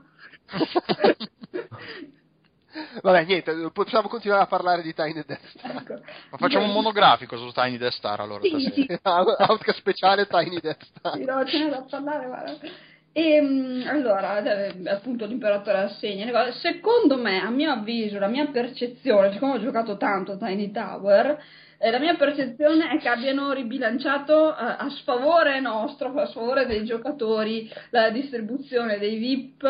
Vabbè, 3.03 3.25
niente, 3.25 3.71
possiamo 3.73 4.09
continuare 4.09 4.43
a 4.43 4.47
parlare 4.47 4.83
di 4.83 4.95
Tiny 4.95 5.23
Death 5.27 5.47
Star. 5.47 5.77
Ecco. 5.77 6.01
Ma 6.31 6.39
facciamo 6.39 6.65
un 6.65 6.73
monografico 6.73 7.37
su 7.37 7.51
Tiny 7.53 7.77
Death 7.77 7.93
Star 7.93 8.21
allora 8.21 8.41
Sì, 8.43 8.71
sì, 8.73 8.87
Outcast 9.03 9.79
speciale 9.79 10.27
Tiny 10.27 10.61
Death 10.61 10.85
Star. 10.85 11.15
Sì, 11.15 11.25
no, 11.25 11.45
ce 11.45 11.59
n'è 11.59 11.69
da 11.69 11.85
parlare, 11.89 12.27
guarda. 12.27 12.57
E 13.15 13.41
mm, 13.43 13.87
allora, 13.89 14.43
eh, 14.43 14.89
appunto, 14.89 15.27
l'imperatore 15.27 15.79
assegna 15.79 16.31
cose. 16.31 16.59
Secondo 16.59 17.19
me, 17.19 17.41
a 17.41 17.51
mio 17.51 17.71
avviso, 17.73 18.19
la 18.19 18.29
mia 18.29 18.47
percezione, 18.47 19.33
siccome 19.33 19.57
ho 19.57 19.61
giocato 19.61 19.99
tanto 19.99 20.33
a 20.33 20.37
Tiny 20.39 20.71
Tower, 20.71 21.39
eh, 21.83 21.91
la 21.91 21.99
mia 21.99 22.15
percezione 22.15 22.91
è 22.91 22.99
che 22.99 23.09
abbiano 23.09 23.53
ribilanciato 23.53 24.57
eh, 24.57 24.61
a 24.79 24.89
sfavore 24.89 25.59
nostro, 25.59 26.15
a 26.15 26.27
sfavore 26.27 26.65
dei 26.67 26.85
giocatori, 26.85 27.69
la 27.91 28.11
distribuzione 28.11 28.99
dei 28.99 29.19
VIP 29.19 29.69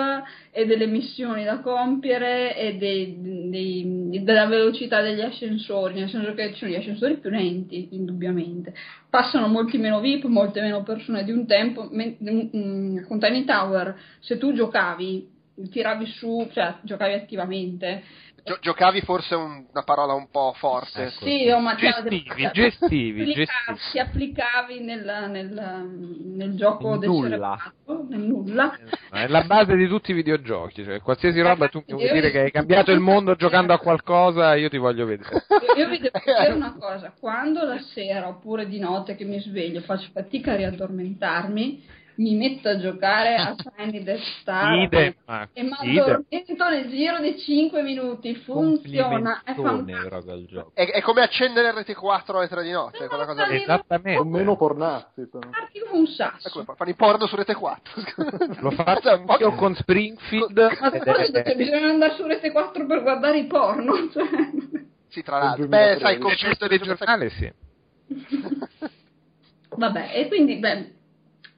e 0.50 0.66
delle 0.66 0.86
missioni 0.86 1.42
da 1.42 1.60
compiere 1.60 2.54
e 2.54 2.76
dei- 2.76 3.16
dei- 3.48 4.22
della 4.22 4.44
velocità 4.44 5.00
degli 5.00 5.22
ascensori, 5.22 5.94
nel 5.94 6.10
senso 6.10 6.34
che 6.34 6.52
ci 6.52 6.58
sono 6.58 6.70
gli 6.70 6.76
ascensori 6.76 7.16
più 7.16 7.30
lenti, 7.30 7.88
indubbiamente 7.92 8.74
passano 9.08 9.46
molti 9.46 9.76
meno 9.78 10.00
VIP, 10.00 10.24
molte 10.24 10.60
meno 10.62 10.82
persone 10.82 11.24
di 11.24 11.32
un 11.32 11.46
tempo. 11.46 11.86
con 11.88 13.18
Tiny 13.20 13.44
Tower, 13.44 13.94
se 14.20 14.38
tu 14.38 14.52
giocavi, 14.54 15.28
tiravi 15.70 16.06
su, 16.06 16.48
cioè 16.52 16.74
giocavi 16.82 17.12
attivamente. 17.14 18.02
Gio- 18.44 18.58
giocavi 18.60 19.02
forse 19.02 19.36
un- 19.36 19.66
una 19.70 19.82
parola 19.84 20.14
un 20.14 20.28
po' 20.28 20.52
forte. 20.56 21.04
Ecco. 21.04 21.24
Sì, 21.24 21.48
oh, 21.50 21.60
ma 21.60 21.76
cioè, 21.76 21.90
Gestivi, 22.02 22.50
gestivi, 22.52 23.20
applicavi- 23.20 23.30
gestivi. 23.30 23.90
Ti 23.92 23.98
applicavi 24.00 24.80
nel, 24.80 25.26
nel, 25.30 25.88
nel 26.34 26.54
gioco 26.56 26.96
del 26.96 27.08
nulla. 27.08 27.72
nel 28.08 28.18
nulla. 28.20 28.76
È 29.12 29.28
la 29.28 29.42
base 29.42 29.76
di 29.76 29.86
tutti 29.86 30.10
i 30.10 30.14
videogiochi, 30.14 30.82
cioè 30.82 31.00
qualsiasi 31.00 31.40
roba 31.40 31.68
tu 31.68 31.84
mi 31.86 31.92
vuoi 31.94 32.06
Io- 32.06 32.12
dire 32.14 32.30
che 32.32 32.40
hai 32.40 32.50
cambiato 32.50 32.90
il 32.90 32.98
mondo 32.98 33.36
giocando 33.36 33.74
a 33.74 33.78
qualcosa, 33.78 34.56
io 34.56 34.68
ti 34.68 34.76
voglio 34.78 35.06
vedere. 35.06 35.44
Io 35.76 35.88
vi 35.88 35.98
devo 36.00 36.18
dire 36.24 36.52
una 36.52 36.74
cosa, 36.76 37.14
quando 37.16 37.62
la 37.64 37.78
sera 37.78 38.26
oppure 38.26 38.66
di 38.66 38.80
notte 38.80 39.14
che 39.14 39.24
mi 39.24 39.38
sveglio 39.38 39.82
faccio 39.82 40.08
fatica 40.12 40.54
a 40.54 40.56
riaddormentarmi, 40.56 42.00
mi 42.16 42.34
metto 42.36 42.68
a 42.68 42.78
giocare 42.78 43.36
a 43.36 43.54
Tiny 43.76 44.02
Death 44.02 44.20
Star 44.40 44.74
Idem, 44.74 45.14
e 45.52 45.62
mi 45.62 45.70
addormento 45.98 46.68
nel 46.68 46.88
giro 46.88 47.18
di 47.20 47.38
5 47.38 47.82
minuti, 47.82 48.34
funziona, 48.36 49.42
è 49.44 49.54
Complimentone 49.54 49.92
fantastico. 49.92 50.08
proprio 50.08 50.34
il 50.34 50.46
gioco. 50.46 50.70
È, 50.74 50.90
è 50.90 51.00
come 51.00 51.22
accendere 51.22 51.68
il 51.68 51.74
RT4 51.74 52.36
alle 52.36 52.48
3 52.48 52.62
di 52.62 52.70
notte, 52.70 53.06
quella 53.06 53.24
cosa 53.26 53.46
lì. 53.46 53.62
Esattamente. 53.62 54.18
Con 54.20 54.28
meno 54.28 54.56
pornazzi. 54.56 55.28
Parti 55.28 55.80
come 55.80 55.98
un 56.00 56.06
sasso. 56.06 56.64
fanno 56.64 56.90
i 56.90 56.94
porno 56.94 57.26
su 57.26 57.36
Rete 57.36 57.54
4. 57.54 57.92
L'ho 58.60 58.70
fatto 58.72 59.08
anch'io 59.10 59.52
con 59.52 59.74
Springfield. 59.74 60.58
Ma 60.80 60.90
scusa, 60.90 61.22
è- 61.22 61.44
cioè, 61.44 61.56
bisogna 61.56 61.88
andare 61.88 62.14
su 62.14 62.26
Rete 62.26 62.50
4 62.52 62.86
per 62.86 63.02
guardare 63.02 63.38
i 63.38 63.46
porno. 63.46 63.92
Cioè. 64.12 64.26
Sì, 65.08 65.22
tra 65.22 65.38
l'altro. 65.38 65.66
Beh, 65.66 65.96
2013. 65.98 66.00
sai, 66.00 66.14
il 66.14 66.20
con 66.20 66.32
gesto 66.34 66.66
del 66.66 66.80
giornale, 66.80 67.28
sì. 67.30 67.52
Vabbè, 69.76 70.10
e 70.14 70.28
quindi, 70.28 70.56
beh, 70.56 70.92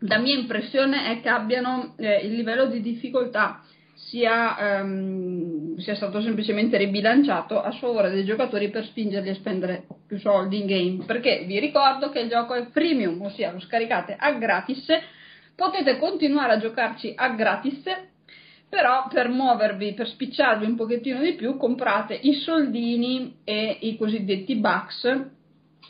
la 0.06 0.18
mia 0.18 0.38
impressione 0.38 1.10
è 1.10 1.20
che 1.20 1.28
abbiano 1.28 1.94
eh, 1.96 2.26
il 2.26 2.34
livello 2.34 2.66
di 2.66 2.80
difficoltà 2.80 3.62
sia, 3.94 4.80
ehm, 4.80 5.76
sia 5.78 5.94
stato 5.94 6.20
semplicemente 6.20 6.76
ribilanciato 6.76 7.60
a 7.60 7.70
sfavore 7.72 8.10
dei 8.10 8.24
giocatori 8.24 8.68
per 8.68 8.84
spingerli 8.84 9.30
a 9.30 9.34
spendere 9.34 9.86
più 10.06 10.18
soldi 10.18 10.60
in 10.60 10.66
game. 10.66 11.04
Perché 11.04 11.44
vi 11.46 11.58
ricordo 11.58 12.10
che 12.10 12.20
il 12.20 12.28
gioco 12.28 12.54
è 12.54 12.66
freemium, 12.70 13.20
ossia 13.22 13.52
lo 13.52 13.60
scaricate 13.60 14.16
a 14.18 14.32
gratis, 14.32 14.86
potete 15.54 15.96
continuare 15.98 16.54
a 16.54 16.58
giocarci 16.58 17.12
a 17.16 17.28
gratis. 17.30 17.82
Però 18.68 19.06
per 19.08 19.28
muovervi, 19.28 19.94
per 19.94 20.08
spicciarvi 20.08 20.64
un 20.64 20.74
pochettino 20.74 21.20
di 21.20 21.34
più, 21.34 21.56
comprate 21.56 22.18
i 22.20 22.34
soldini 22.34 23.36
e 23.44 23.78
i 23.82 23.96
cosiddetti 23.96 24.56
bucks 24.56 25.32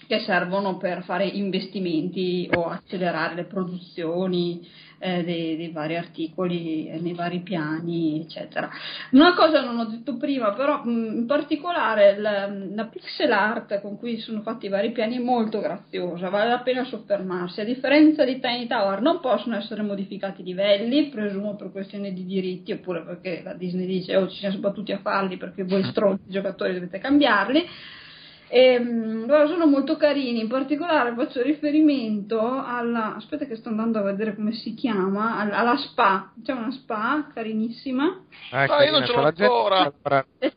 che 0.07 0.21
servono 0.21 0.77
per 0.77 1.03
fare 1.03 1.27
investimenti 1.27 2.49
o 2.55 2.69
accelerare 2.69 3.35
le 3.35 3.45
produzioni 3.45 4.61
eh, 5.05 5.23
dei, 5.23 5.57
dei 5.57 5.71
vari 5.71 5.97
articoli 5.97 6.89
eh, 6.89 6.99
nei 6.99 7.13
vari 7.13 7.41
piani, 7.41 8.23
eccetera. 8.23 8.71
Una 9.11 9.35
cosa 9.35 9.63
non 9.63 9.79
ho 9.79 9.85
detto 9.85 10.17
prima, 10.17 10.53
però 10.55 10.83
mh, 10.83 10.89
in 10.89 11.27
particolare 11.27 12.19
la, 12.19 12.49
la 12.49 12.87
pixel 12.87 13.31
art 13.31 13.81
con 13.83 13.99
cui 13.99 14.19
sono 14.19 14.41
fatti 14.41 14.67
i 14.67 14.71
vari 14.71 14.93
piani 14.93 15.17
è 15.17 15.21
molto 15.21 15.61
graziosa, 15.61 16.31
vale 16.31 16.49
la 16.49 16.61
pena 16.61 16.85
soffermarsi. 16.85 17.61
A 17.61 17.65
differenza 17.65 18.25
di 18.25 18.41
Tiny 18.41 18.67
Tower 18.67 19.03
non 19.03 19.21
possono 19.21 19.57
essere 19.57 19.83
modificati 19.83 20.41
i 20.41 20.45
livelli, 20.45 21.09
presumo 21.09 21.55
per 21.55 21.71
questioni 21.71 22.15
di 22.15 22.25
diritti 22.25 22.73
oppure 22.73 23.03
perché 23.03 23.43
la 23.45 23.53
Disney 23.53 23.87
dice 23.87 24.17
oh 24.17 24.29
ci 24.29 24.39
siamo 24.39 24.57
sbattuti 24.57 24.93
a 24.93 24.99
farli 24.99 25.37
perché 25.37 25.65
voi 25.65 25.85
stronzi 25.91 26.31
giocatori 26.31 26.73
dovete 26.73 26.99
cambiarli. 26.99 27.67
E, 28.55 28.79
mm, 28.79 29.27
loro 29.27 29.49
sono 29.49 29.67
molto 29.67 29.97
carini, 29.97 30.39
in 30.39 30.47
particolare 30.47 31.13
faccio 31.17 31.43
riferimento 31.43 32.39
alla. 32.41 33.17
Aspetta, 33.17 33.47
che 33.47 33.57
sto 33.57 33.71
andando 33.71 33.99
a 33.99 34.03
vedere 34.03 34.37
come 34.37 34.53
si 34.53 34.75
chiama. 34.75 35.39
Alla, 35.39 35.57
alla 35.57 35.77
spa, 35.77 36.33
c'è 36.41 36.53
una 36.53 36.71
spa 36.71 37.33
carinissima. 37.35 38.23
Ah, 38.53 38.63
Ah, 38.63 38.85
io 38.85 38.93
non 38.93 39.05
ce 39.05 39.13
l'ho 39.13 39.23
ancora. 39.23 39.93
E 40.39 40.53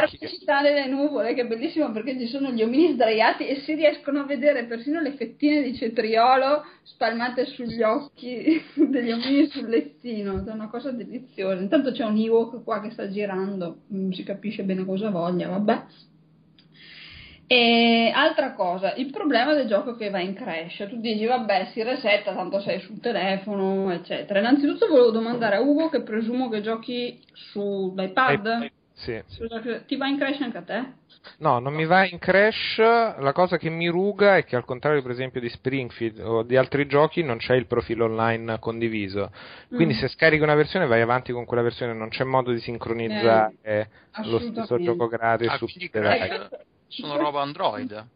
anch'io. 0.00 0.28
città 0.28 0.60
delle 0.60 0.88
nuvole, 0.88 1.32
che 1.32 1.40
è 1.40 1.46
bellissimo 1.46 1.90
perché 1.90 2.18
ci 2.18 2.26
sono 2.26 2.50
gli 2.50 2.62
omini 2.62 2.92
sdraiati 2.92 3.46
e 3.46 3.60
si 3.60 3.72
riescono 3.72 4.20
a 4.20 4.24
vedere 4.24 4.64
persino 4.64 5.00
le 5.00 5.12
fettine 5.12 5.62
di 5.62 5.74
cetriolo 5.74 6.66
spalmate 6.82 7.46
sugli 7.46 7.82
occhi 7.82 8.62
degli 8.76 9.10
omini 9.10 9.46
sul 9.48 9.70
lettino. 9.70 10.44
È 10.44 10.50
una 10.50 10.68
cosa 10.68 10.90
deliziosa. 10.90 11.62
Intanto 11.62 11.92
c'è 11.92 12.04
un 12.04 12.18
Ewok 12.18 12.62
qua 12.62 12.82
che 12.82 12.90
sta 12.90 13.08
girando, 13.08 13.84
non 13.86 14.12
si 14.12 14.22
capisce 14.22 14.64
bene 14.64 14.84
cosa 14.84 15.08
voglia, 15.08 15.48
vabbè. 15.48 15.82
E 17.50 18.12
altra 18.14 18.52
cosa, 18.52 18.92
il 18.96 19.10
problema 19.10 19.54
del 19.54 19.66
gioco 19.66 19.96
che 19.96 20.10
va 20.10 20.20
in 20.20 20.34
crash. 20.34 20.86
Tu 20.90 21.00
dici, 21.00 21.24
vabbè, 21.24 21.70
si 21.72 21.82
resetta, 21.82 22.34
tanto 22.34 22.60
sei 22.60 22.78
sul 22.80 23.00
telefono, 23.00 23.90
eccetera. 23.90 24.40
Innanzitutto 24.40 24.86
volevo 24.86 25.10
domandare 25.10 25.56
a 25.56 25.60
Ugo, 25.60 25.88
che 25.88 26.02
presumo 26.02 26.50
che 26.50 26.60
giochi 26.60 27.18
sull'iPad. 27.32 28.70
Sì. 28.92 29.22
Scusa, 29.28 29.60
che- 29.60 29.86
ti 29.86 29.96
va 29.96 30.08
in 30.08 30.18
crash 30.18 30.40
anche 30.42 30.58
a 30.58 30.62
te? 30.62 30.84
No, 31.38 31.58
non 31.58 31.72
mi 31.72 31.86
va 31.86 32.04
in 32.06 32.18
crash. 32.18 32.76
La 32.78 33.32
cosa 33.32 33.56
che 33.56 33.70
mi 33.70 33.86
ruga 33.88 34.36
è 34.36 34.44
che, 34.44 34.54
al 34.56 34.64
contrario, 34.66 35.00
per 35.00 35.12
esempio, 35.12 35.40
di 35.40 35.48
Springfield 35.48 36.18
o 36.20 36.42
di 36.42 36.56
altri 36.56 36.86
giochi, 36.86 37.22
non 37.22 37.38
c'è 37.38 37.54
il 37.54 37.66
profilo 37.66 38.04
online 38.06 38.58
condiviso. 38.58 39.30
Quindi, 39.68 39.94
Mm. 39.94 39.98
se 39.98 40.08
scarichi 40.08 40.42
una 40.42 40.54
versione, 40.54 40.86
vai 40.86 41.00
avanti 41.00 41.32
con 41.32 41.46
quella 41.46 41.62
versione. 41.62 41.94
Non 41.94 42.08
c'è 42.10 42.24
modo 42.24 42.52
di 42.52 42.60
sincronizzare 42.60 43.88
lo 44.24 44.38
stesso 44.40 44.78
gioco 44.82 45.06
gratis 45.06 45.48
Ah, 45.48 45.56
su 45.56 45.66
Crash 45.90 46.48
sono 46.88 47.16
roba 47.16 47.42
Android. 47.42 48.06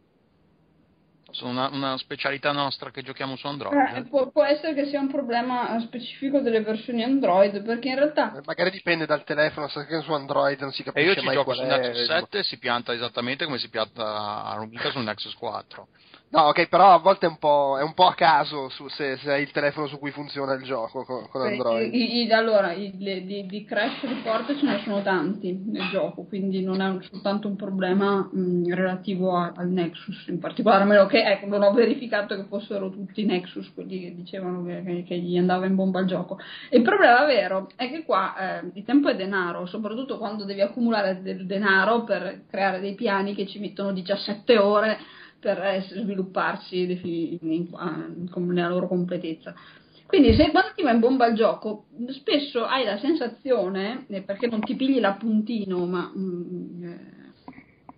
Sono 1.31 1.49
una, 1.49 1.69
una 1.69 1.97
specialità 1.97 2.51
nostra 2.51 2.91
che 2.91 3.01
giochiamo 3.01 3.35
su 3.35 3.47
Eh, 3.47 3.49
Android. 3.49 4.07
può, 4.07 4.29
può 4.29 4.43
essere 4.43 4.75
che 4.75 4.85
sia 4.85 4.99
un 4.99 5.07
problema 5.07 5.79
specifico 5.79 6.41
delle 6.41 6.61
versioni 6.61 7.01
Android, 7.03 7.63
perché 7.63 7.87
in 7.89 7.95
realtà 7.95 8.39
Magari 8.45 8.69
dipende 8.69 9.07
dal 9.07 9.23
telefono, 9.23 9.67
se 9.67 9.83
che 9.87 10.01
su 10.01 10.11
Android 10.13 10.59
non 10.59 10.71
si 10.71 10.81
E 10.81 10.85
capisce 10.85 11.07
io 11.09 11.15
ci 11.15 11.25
mai 11.25 11.33
gioco 11.33 11.55
su. 11.55 11.63
Nexus 11.63 12.05
7 12.05 12.37
e 12.37 12.43
si 12.43 12.59
pianta 12.59 12.93
esattamente 12.93 13.45
come 13.45 13.57
si 13.57 13.67
pianta 13.69 14.43
a 14.45 14.53
Rumika 14.57 14.91
sul 14.91 15.01
Nexus 15.03 15.33
4. 15.33 15.87
No, 16.33 16.47
ok, 16.47 16.67
però 16.67 16.93
a 16.93 16.97
volte 16.97 17.27
è 17.27 17.29
un 17.29 17.37
po', 17.37 17.77
è 17.79 17.83
un 17.83 17.93
po' 17.93 18.07
a 18.07 18.15
caso 18.15 18.67
su- 18.69 18.87
se, 18.87 19.17
se 19.17 19.31
hai 19.31 19.43
il 19.43 19.51
telefono 19.51 19.85
su 19.85 19.99
cui 19.99 20.09
funziona 20.09 20.53
il 20.53 20.63
gioco 20.63 21.03
con, 21.03 21.27
con 21.29 21.41
Android. 21.43 21.93
i- 21.93 22.23
i- 22.23 22.31
allora, 22.31 22.71
i- 22.73 22.91
le- 22.97 23.23
di, 23.23 23.45
di 23.45 23.63
crash 23.63 24.01
report 24.01 24.55
ce 24.57 24.65
ne 24.65 24.79
sono 24.83 25.03
tanti 25.03 25.61
nel 25.67 25.89
gioco, 25.91 26.23
quindi 26.23 26.63
non 26.63 26.81
è 26.81 26.97
soltanto 27.11 27.47
un 27.47 27.55
problema 27.55 28.27
mh, 28.31 28.73
relativo 28.73 29.35
a- 29.37 29.53
al 29.55 29.67
Nexus 29.69 30.25
in 30.29 30.39
particolare, 30.39 30.81
a 30.81 30.85
meno 30.87 31.05
che 31.05 31.23
ecco, 31.23 31.45
non 31.45 31.61
ho 31.61 31.71
verificato 31.71 32.35
che 32.35 32.45
fossero 32.45 32.89
tutti 32.89 33.23
Nexus 33.25 33.71
quelli 33.71 34.01
che 34.01 34.15
dicevano 34.15 34.63
che, 34.63 34.81
che- 34.83 35.03
che 35.03 35.17
gli 35.19 35.37
andava 35.37 35.67
in 35.67 35.75
bomba 35.75 35.99
il 35.99 36.07
gioco. 36.07 36.39
Il 36.71 36.81
problema 36.81 37.25
vero 37.25 37.69
è 37.75 37.87
che 37.91 38.03
qua 38.03 38.35
eh, 38.59 38.71
il 38.73 38.83
tempo 38.83 39.07
è 39.07 39.15
denaro, 39.15 39.67
soprattutto 39.67 40.17
quando 40.17 40.45
devi 40.45 40.61
accumulare 40.61 41.21
del 41.21 41.45
denaro 41.45 42.03
per 42.05 42.45
creare 42.49 42.79
dei 42.79 42.95
piani 42.95 43.35
che 43.35 43.45
ci 43.45 43.59
mettono 43.59 43.91
17 43.93 44.57
ore 44.57 44.97
per 45.43 45.61
eh, 45.61 45.81
svilupparsi 45.89 47.37
in- 47.41 47.51
in- 47.51 48.29
con- 48.31 48.47
nella 48.47 48.69
loro 48.69 48.87
completezza. 48.87 49.53
Quindi 50.07 50.33
se 50.35 50.51
quando 50.51 50.71
ti 50.75 50.83
va 50.83 50.91
in 50.91 50.99
bomba 50.99 51.27
il 51.27 51.35
gioco, 51.35 51.85
spesso 52.09 52.63
hai 52.63 52.85
la 52.85 52.97
sensazione, 52.99 54.05
eh, 54.07 54.21
perché 54.21 54.47
non 54.47 54.61
ti 54.61 54.75
pigli 54.75 54.99
l'appuntino, 54.99 55.85
ma 55.85 56.11
mm, 56.15 56.83
eh, 56.83 56.99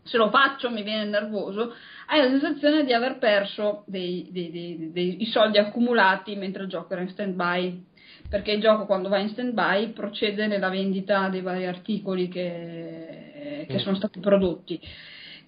se 0.04 0.18
lo 0.18 0.30
faccio 0.30 0.70
mi 0.72 0.82
viene 0.84 1.06
nervoso, 1.06 1.74
hai 2.08 2.22
la 2.22 2.30
sensazione 2.30 2.84
di 2.86 2.94
aver 2.94 3.18
perso 3.18 3.84
dei, 3.88 4.28
dei- 4.32 4.52
dei- 4.52 4.92
dei- 4.92 5.22
i 5.22 5.26
soldi 5.26 5.58
accumulati 5.58 6.36
mentre 6.36 6.64
il 6.64 6.70
gioco 6.70 6.94
era 6.94 7.02
in 7.02 7.10
stand-by. 7.10 7.84
Perché 8.30 8.54
il 8.54 8.62
gioco 8.62 8.86
quando 8.86 9.10
va 9.10 9.20
in 9.20 9.30
stand-by 9.30 9.92
procede 9.92 10.48
nella 10.48 10.70
vendita 10.70 11.30
dei 11.30 11.42
vari 11.42 11.66
articoli 11.68 12.28
che, 12.28 13.66
che 13.68 13.74
Mm. 13.76 13.78
sono 13.78 13.96
stati 13.98 14.20
prodotti. 14.20 14.80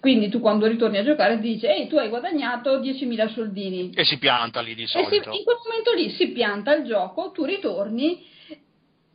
Quindi 0.00 0.28
tu 0.28 0.40
quando 0.40 0.66
ritorni 0.66 0.98
a 0.98 1.02
giocare 1.04 1.36
ti 1.40 1.48
dice, 1.54 1.74
ehi 1.74 1.88
tu 1.88 1.96
hai 1.96 2.08
guadagnato 2.08 2.78
10.000 2.78 3.28
soldini, 3.28 3.90
E 3.94 4.04
si 4.04 4.18
pianta 4.18 4.60
lì 4.60 4.74
di 4.74 4.84
e 4.84 4.86
si- 4.86 4.92
solito. 5.02 5.30
in 5.30 5.42
quel 5.44 5.56
momento 5.66 5.92
lì 5.94 6.10
si 6.10 6.28
pianta 6.28 6.74
il 6.74 6.84
gioco, 6.84 7.32
tu 7.32 7.44
ritorni 7.44 8.24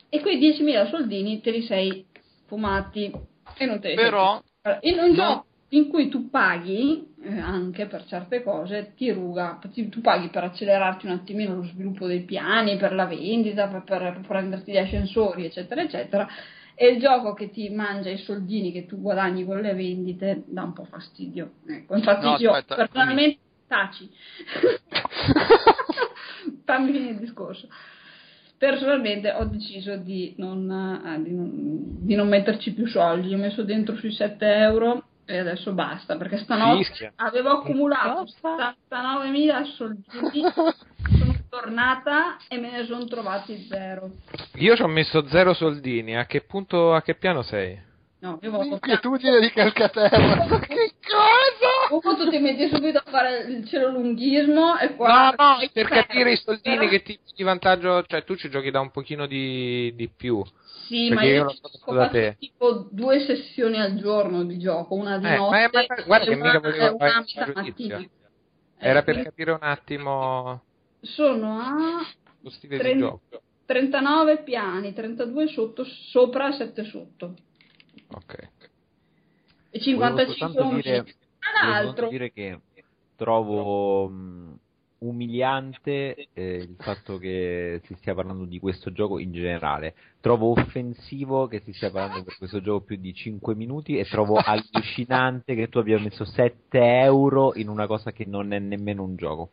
e 0.10 0.20
quei 0.20 0.38
10.000 0.38 0.88
soldini 0.90 1.40
te 1.42 1.52
li 1.52 1.62
sei 1.63 2.06
fumati 2.48 3.12
e 3.58 3.66
non 3.66 3.80
te 3.80 3.90
li 3.90 3.96
sei 3.96 4.04
Però 4.06 4.42
fumati. 4.62 4.88
in 4.88 4.98
un 5.00 5.06
non- 5.06 5.16
gioco 5.16 5.46
in 5.70 5.88
cui 5.90 6.08
tu 6.10 6.30
paghi 6.30 7.12
eh, 7.24 7.40
anche 7.40 7.86
per 7.88 8.04
certe 8.06 8.44
cose, 8.44 8.94
ti 8.96 9.10
ruga, 9.12 9.58
ti- 9.72 9.88
tu 9.90 10.02
paghi 10.02 10.28
per 10.28 10.44
accelerarti 10.44 11.06
un 11.06 11.13
attimino 11.13 11.56
lo 11.56 11.63
sviluppo 11.63 12.06
dei 12.06 12.22
piani, 12.24 12.75
per 12.78 12.94
la 12.94 13.06
vendita, 13.06 13.68
per, 13.68 13.84
per- 13.84 14.02
per 14.13 14.22
prenderti 14.28 14.72
gli 14.74 14.78
ascensori, 14.78 15.46
eccetera, 15.46 15.82
eccetera. 15.82 16.28
E 16.75 16.88
il 16.88 17.00
gioco 17.00 17.34
che 17.34 17.51
ti 17.51 17.70
mangia 17.70 18.10
i 18.10 18.18
soldini 18.18 18.72
che 18.72 18.86
tu 18.86 19.00
guadagni 19.00 19.46
con 19.46 19.60
le 19.60 19.74
vendite 19.74 20.44
dà 20.46 20.63
un 20.63 20.74
po' 20.74 20.86
fastidio. 20.86 21.51
Ecco, 21.68 21.96
infatti 21.96 22.25
No, 22.25 22.36
io 22.38 22.51
aspetta, 22.51 22.75
personalmente 22.75 23.39
taci. 23.68 24.10
Fammi 26.65 26.92
finire 26.92 27.12
il 27.12 27.20
discorso. 27.20 27.68
Personalmente 28.58 29.32
ho 29.32 29.46
deciso 29.46 29.98
di 29.98 30.34
non, 30.38 31.01
eh, 31.06 31.22
di 31.22 31.36
non, 31.36 31.50
di 32.06 32.15
non 32.15 32.27
metterci 32.30 32.74
più 32.74 32.88
soldi, 32.88 33.34
ho 33.34 33.38
messo 33.38 33.63
dentro 33.63 33.96
sui 33.98 34.12
7 34.12 34.46
euro 34.46 35.03
e 35.25 35.38
adesso 35.38 35.74
basta, 35.74 36.15
perché 36.18 36.38
stanotte 36.38 36.84
Fischia. 36.84 37.13
avevo 37.15 37.50
accumulato 37.50 38.25
79.000 38.42 39.63
soldini, 39.74 40.44
tornata 41.63 42.38
e 42.48 42.57
me 42.57 42.72
ne 42.72 42.86
sono 42.86 43.05
trovati 43.05 43.67
zero. 43.69 44.10
Io 44.55 44.75
ci 44.75 44.81
ho 44.81 44.88
messo 44.88 45.27
zero 45.27 45.53
soldini. 45.53 46.17
A 46.17 46.25
che 46.25 46.41
punto, 46.41 46.95
a 46.95 47.03
che 47.03 47.13
piano 47.13 47.43
sei? 47.43 47.79
No, 48.22 48.39
io 48.41 48.50
avevo 48.50 48.63
L'inquietudine 48.63 49.39
di 49.39 49.51
Calcaterra. 49.51 50.45
che 50.65 50.93
cosa? 51.05 51.93
Uno 51.93 52.15
tu 52.17 52.29
ti 52.31 52.39
metti 52.39 52.67
subito 52.69 52.98
a 52.98 53.03
fare 53.05 53.43
il 53.43 53.67
cielo 53.67 53.91
lunghismo 53.91 54.79
e 54.79 54.95
qua... 54.95 55.36
No, 55.38 55.43
no, 55.60 55.69
per 55.72 55.88
capire 55.89 56.31
i 56.31 56.38
soldini 56.38 56.88
che 56.88 57.03
ti 57.03 57.19
di 57.36 57.43
vantaggio, 57.43 58.03
cioè 58.03 58.24
tu 58.24 58.36
ci 58.36 58.50
giochi 58.50 58.72
da 58.72 58.79
un 58.79 58.89
pochino 58.89 59.27
di, 59.27 59.93
di 59.95 60.10
più. 60.10 60.41
Sì, 60.88 61.10
Perché 61.10 61.24
ma 61.24 61.29
io 61.29 61.36
io 61.36 61.45
ho 61.45 61.93
da 61.93 62.05
fatto 62.05 62.12
te. 62.13 62.36
tipo 62.39 62.88
due 62.89 63.19
sessioni 63.19 63.79
al 63.79 63.95
giorno 63.95 64.43
di 64.43 64.57
gioco, 64.57 64.95
una 64.95 65.19
di 65.19 65.25
Eh, 65.27 65.36
notte 65.36 65.69
ma- 65.72 65.86
ma- 65.88 66.03
guarda 66.03 66.25
e 66.25 66.29
che 66.29 66.33
una, 66.36 66.45
mica 66.45 66.60
volevo 66.60 66.95
una 66.95 66.98
fare 66.98 67.12
a 67.12 67.19
metà 67.19 67.62
giudizio. 67.62 67.88
mattina. 67.98 68.10
Era 68.79 69.00
Eh, 69.00 69.03
per 69.03 69.13
quindi 69.13 69.24
capire 69.29 69.51
un 69.51 69.60
attimo 69.62 70.63
Sono 71.03 71.60
a 71.60 72.00
lo 72.41 72.50
stile 72.50 72.77
Tren- 72.77 72.93
di 72.98 73.00
gioco. 73.03 73.41
39 73.65 74.43
piani, 74.43 74.93
32 74.93 75.48
sotto, 75.48 75.83
sopra 75.86 76.50
e 76.50 76.53
7 76.53 76.83
sotto. 76.86 77.36
Ok. 78.10 78.50
E 79.69 79.79
Volevo 79.95 80.25
55 80.25 80.36
soltanto 80.36 80.62
amici. 80.69 80.89
dire, 80.89 81.03
Tra 81.03 81.62
volevo 81.62 81.86
l'altro, 81.86 82.10
dire 82.10 82.31
che 82.31 82.60
trovo 83.15 84.07
mh, 84.10 84.60
umiliante 85.00 86.27
eh, 86.33 86.55
il 86.57 86.75
fatto 86.77 87.17
che 87.17 87.81
si 87.86 87.95
stia 87.95 88.13
parlando 88.13 88.45
di 88.45 88.60
questo 88.60 88.91
gioco 88.91 89.17
in 89.19 89.31
generale. 89.31 89.95
Trovo 90.22 90.51
offensivo 90.51 91.48
che 91.48 91.62
si 91.65 91.74
stia 91.74 91.89
parlando 91.91 92.24
per 92.24 92.38
questo 92.38 92.62
gioco 92.62 92.86
più 92.86 92.98
di 92.98 93.13
5 93.13 93.56
minuti 93.56 93.97
e 93.97 94.06
trovo 94.06 94.36
allucinante 94.36 95.56
che 95.56 95.69
tu 95.69 95.80
abbia 95.80 95.99
messo 95.99 96.25
7 96.25 96.80
euro 97.01 97.56
in 97.56 97.67
una 97.69 97.88
cosa 97.88 98.12
che 98.12 98.25
non 98.25 98.51
è 98.54 98.60
nemmeno 98.60 99.04
un 99.04 99.15
gioco. 99.15 99.51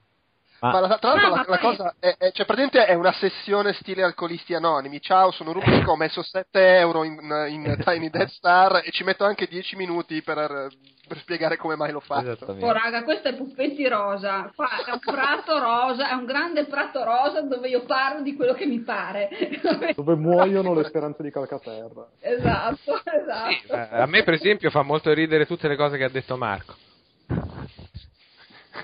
Ma, 0.61 0.73
Ma 0.73 0.81
la- 0.81 0.99
tra 0.99 1.09
l'altro 1.15 1.29
No, 1.29 1.35
la, 1.35 1.37
ma 1.37 1.45
la 1.49 1.57
poi- 1.59 1.77
cosa 1.77 1.95
è, 1.99 2.15
è- 2.19 2.33
cioè 2.33 2.45
praticamente 2.47 2.85
è 2.85 2.95
una 2.95 3.13
sessione 3.13 3.73
stile 3.75 4.03
alcolisti 4.03 4.53
anonimi. 4.55 5.01
Ciao, 5.01 5.31
sono 5.31 5.53
Rubico, 5.53 5.93
ho 5.93 5.97
messo 5.97 6.23
7 6.23 6.77
euro 6.77 7.03
in, 7.05 7.19
in 7.49 7.77
Tiny 7.85 8.11
Death 8.11 8.29
Star 8.29 8.83
e 8.85 8.91
ci 8.91 9.03
metto 9.05 9.25
anche 9.25 9.47
10 9.47 9.77
minuti 9.77 10.21
per, 10.23 10.69
per 11.09 11.17
spiegare 11.19 11.57
come 11.57 11.77
mai 11.77 11.93
l'ho 11.93 12.01
fatto. 12.01 12.45
oh 12.67 12.73
raga, 12.73 13.03
questo 13.05 13.29
è 13.29 13.35
Puffetti 13.35 13.89
Rosa. 13.89 14.53
Qua 14.55 14.69
è 14.85 14.91
un 14.93 14.99
prato 14.99 15.59
rosa, 15.59 16.11
è 16.11 16.13
un 16.13 16.27
grande 16.27 16.65
prato 16.67 17.03
rosa 17.05 17.41
dove 17.41 17.69
io 17.69 17.85
parlo 17.85 18.21
di 18.23 18.37
quello 18.37 18.53
che 18.53 18.67
mi 18.67 18.81
pare. 18.81 19.29
Dove 19.97 20.15
muoiono 20.15 20.75
le 20.75 20.85
speranze 20.85 21.23
di 21.23 21.31
Calcaterra. 21.31 22.07
Esatto, 22.21 23.01
esatto. 23.05 23.51
Sì, 23.51 23.73
eh, 23.73 23.89
a 23.93 24.07
me 24.07 24.23
per 24.23 24.35
esempio 24.35 24.71
fa 24.71 24.83
molto 24.83 25.13
ridere 25.13 25.47
tutte 25.47 25.69
le 25.69 25.77
cose 25.77 25.97
che 25.97 26.05
ha 26.05 26.09
detto 26.11 26.37
Marco. 26.37 26.75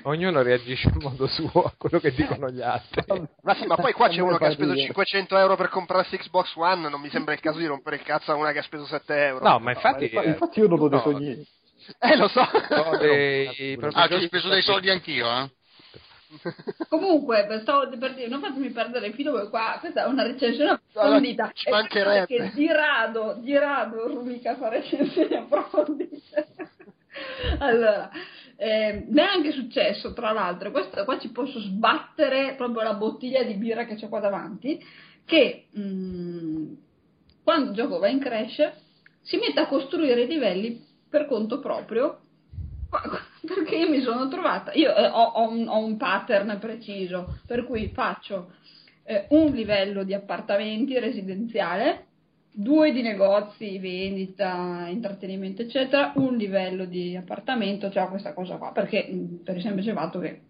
Ognuno 0.03 0.43
reagisce 0.43 0.89
in 0.89 0.99
modo 1.01 1.27
suo 1.27 1.63
a 1.63 1.73
quello 1.77 1.99
che 1.99 2.13
dicono 2.13 2.51
gli 2.51 2.63
altri. 2.63 3.05
Ma 3.43 3.55
sì, 3.55 3.67
ma 3.67 3.77
poi 3.77 3.93
qua 3.93 4.09
c'è 4.09 4.21
uno 4.21 4.37
che 4.37 4.47
ha 4.47 4.51
speso 4.51 4.71
ridere. 4.71 4.87
500 4.87 5.39
euro 5.39 5.57
per 5.57 5.69
comprarsi 5.69 6.17
Xbox 6.17 6.55
One, 6.57 6.89
non 6.89 7.01
mi 7.01 7.11
sembra 7.11 7.35
il 7.35 7.41
caso 7.41 7.59
di 7.59 7.67
rompere 7.67 7.97
il 7.97 8.03
cazzo 8.03 8.33
a 8.33 8.35
una 8.35 8.53
che 8.53 8.59
ha 8.59 8.63
speso 8.63 8.87
7 8.87 9.15
euro. 9.27 9.49
No, 9.49 9.59
ma 9.59 9.73
infatti... 9.73 10.11
Ma 10.13 10.25
infatti 10.25 10.61
io 10.61 10.69
non 10.69 10.81
ho 10.81 10.89
detto 10.89 11.11
no, 11.11 11.19
niente. 11.19 11.49
Eh, 12.01 12.17
lo 12.17 12.29
so. 12.29 12.45
dei- 12.99 13.77
proprio 13.77 14.03
Ah, 14.03 14.09
ci 14.09 14.15
ho 14.15 14.21
speso 14.21 14.49
dei 14.49 14.63
soldi 14.63 14.91
anch'io, 14.91 15.27
eh? 15.31 15.51
Comunque, 16.89 17.47
stavo 17.63 17.89
per 17.97 18.15
dire, 18.15 18.29
non 18.29 18.41
fatemi 18.41 18.71
perdere 18.71 19.09
il 19.09 19.15
filo, 19.15 19.33
perché 19.33 19.49
qua 19.49 19.77
questa 19.79 20.05
è 20.05 20.07
una 20.09 20.25
recensione 20.25 20.71
approfondita. 20.71 21.51
ci 21.55 21.71
mancherebbe. 21.71 22.27
Che 22.27 22.51
di 22.55 22.67
rado, 22.67 23.37
di 23.39 23.57
rado 23.57 24.09
Rubica 24.09 24.57
fa 24.57 24.69
recensioni 24.69 25.37
approfondite. 25.37 26.47
allora, 27.59 28.11
eh, 28.57 29.05
mi 29.09 29.21
è 29.21 29.23
anche 29.23 29.53
successo, 29.53 30.13
tra 30.13 30.33
l'altro, 30.33 30.71
questo, 30.71 31.05
qua 31.05 31.19
ci 31.19 31.31
posso 31.31 31.61
sbattere 31.61 32.55
proprio 32.57 32.83
la 32.83 32.95
bottiglia 32.95 33.43
di 33.43 33.55
birra 33.55 33.85
che 33.85 33.97
c'ho 33.97 34.09
qua 34.09 34.21
davanti, 34.21 34.83
che 35.25 35.67
mm, 35.79 36.73
quando 37.43 37.71
il 37.71 37.77
gioco 37.77 37.99
va 37.99 38.09
in 38.09 38.19
crash 38.19 38.73
si 39.23 39.37
mette 39.37 39.61
a 39.61 39.67
costruire 39.67 40.23
i 40.23 40.27
livelli 40.27 40.85
per 41.09 41.27
conto 41.27 41.61
proprio. 41.61 42.21
Perché 43.47 43.77
io 43.77 43.89
mi 43.89 44.01
sono 44.01 44.29
trovata, 44.29 44.73
io 44.73 44.95
eh, 44.95 45.07
ho, 45.07 45.23
ho 45.23 45.49
un, 45.49 45.69
ho 45.69 45.79
un 45.79 45.97
pattern 45.97 46.59
preciso, 46.59 47.39
per 47.47 47.65
cui 47.65 47.91
faccio 47.93 48.53
eh, 49.05 49.27
un 49.31 49.53
livello 49.53 50.03
di 50.03 50.15
appartamenti 50.15 50.99
residenziale, 50.99 52.07
due 52.59 52.91
di 52.91 53.03
negozi, 53.03 53.79
vendita, 53.79 54.87
intrattenimento, 54.89 55.61
eccetera, 55.61 56.13
un 56.17 56.37
livello 56.37 56.87
di 56.87 57.15
appartamento, 57.15 57.91
cioè 57.91 58.09
questa 58.09 58.33
cosa 58.33 58.57
qua, 58.57 58.73
perché 58.73 59.07
mh, 59.11 59.43
per 59.45 59.57
il 59.57 59.63
semplice 59.63 59.93
fatto 59.93 60.19
che 60.21 60.41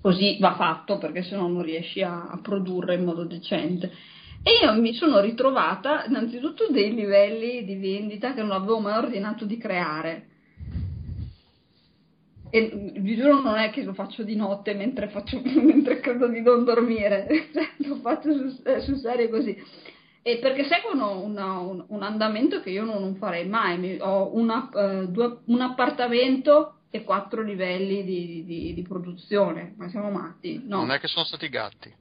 così 0.00 0.38
va 0.40 0.54
fatto, 0.54 0.96
perché 0.96 1.22
se 1.22 1.36
no 1.36 1.46
non 1.48 1.60
riesci 1.60 2.00
a, 2.00 2.28
a 2.30 2.38
produrre 2.40 2.94
in 2.94 3.04
modo 3.04 3.24
decente. 3.24 3.92
E 4.42 4.64
io 4.64 4.80
mi 4.80 4.94
sono 4.94 5.20
ritrovata 5.20 6.04
innanzitutto 6.06 6.68
dei 6.70 6.94
livelli 6.94 7.64
di 7.64 7.76
vendita 7.76 8.32
che 8.32 8.40
non 8.40 8.52
avevo 8.52 8.80
mai 8.80 8.96
ordinato 8.96 9.44
di 9.44 9.58
creare. 9.58 10.26
E 12.48 12.72
mm, 12.74 13.02
vi 13.02 13.16
giuro 13.16 13.42
non 13.42 13.56
è 13.56 13.68
che 13.68 13.82
lo 13.82 13.92
faccio 13.92 14.22
di 14.22 14.34
notte 14.34 14.72
mentre, 14.72 15.08
faccio, 15.08 15.38
mentre 15.44 16.00
credo 16.00 16.26
di 16.26 16.40
non 16.40 16.64
dormire, 16.64 17.26
lo 17.84 17.96
faccio 17.96 18.32
su, 18.32 18.62
eh, 18.64 18.80
sul 18.80 18.96
serio 18.96 19.28
così. 19.28 19.54
E 20.26 20.38
perché 20.38 20.64
seguono 20.64 21.20
una- 21.20 21.58
un, 21.58 21.84
un 21.86 22.02
andamento 22.02 22.62
che 22.62 22.70
io 22.70 22.82
non, 22.84 22.98
non 22.98 23.16
farei 23.16 23.46
mai. 23.46 23.76
Mi- 23.78 23.98
ho 24.00 24.34
una- 24.34 24.70
eh, 24.74 25.08
due- 25.08 25.40
un 25.46 25.60
appartamento 25.60 26.76
e 26.90 27.04
quattro 27.04 27.42
livelli 27.42 28.04
di, 28.04 28.42
di- 28.46 28.72
di 28.72 28.82
produzione. 28.82 29.74
Ma 29.76 29.88
siamo 29.90 30.10
matti? 30.10 30.62
No. 30.64 30.78
Non 30.78 30.92
è 30.92 30.98
che 30.98 31.08
sono 31.08 31.26
stati 31.26 31.48
gatti. 31.50 31.92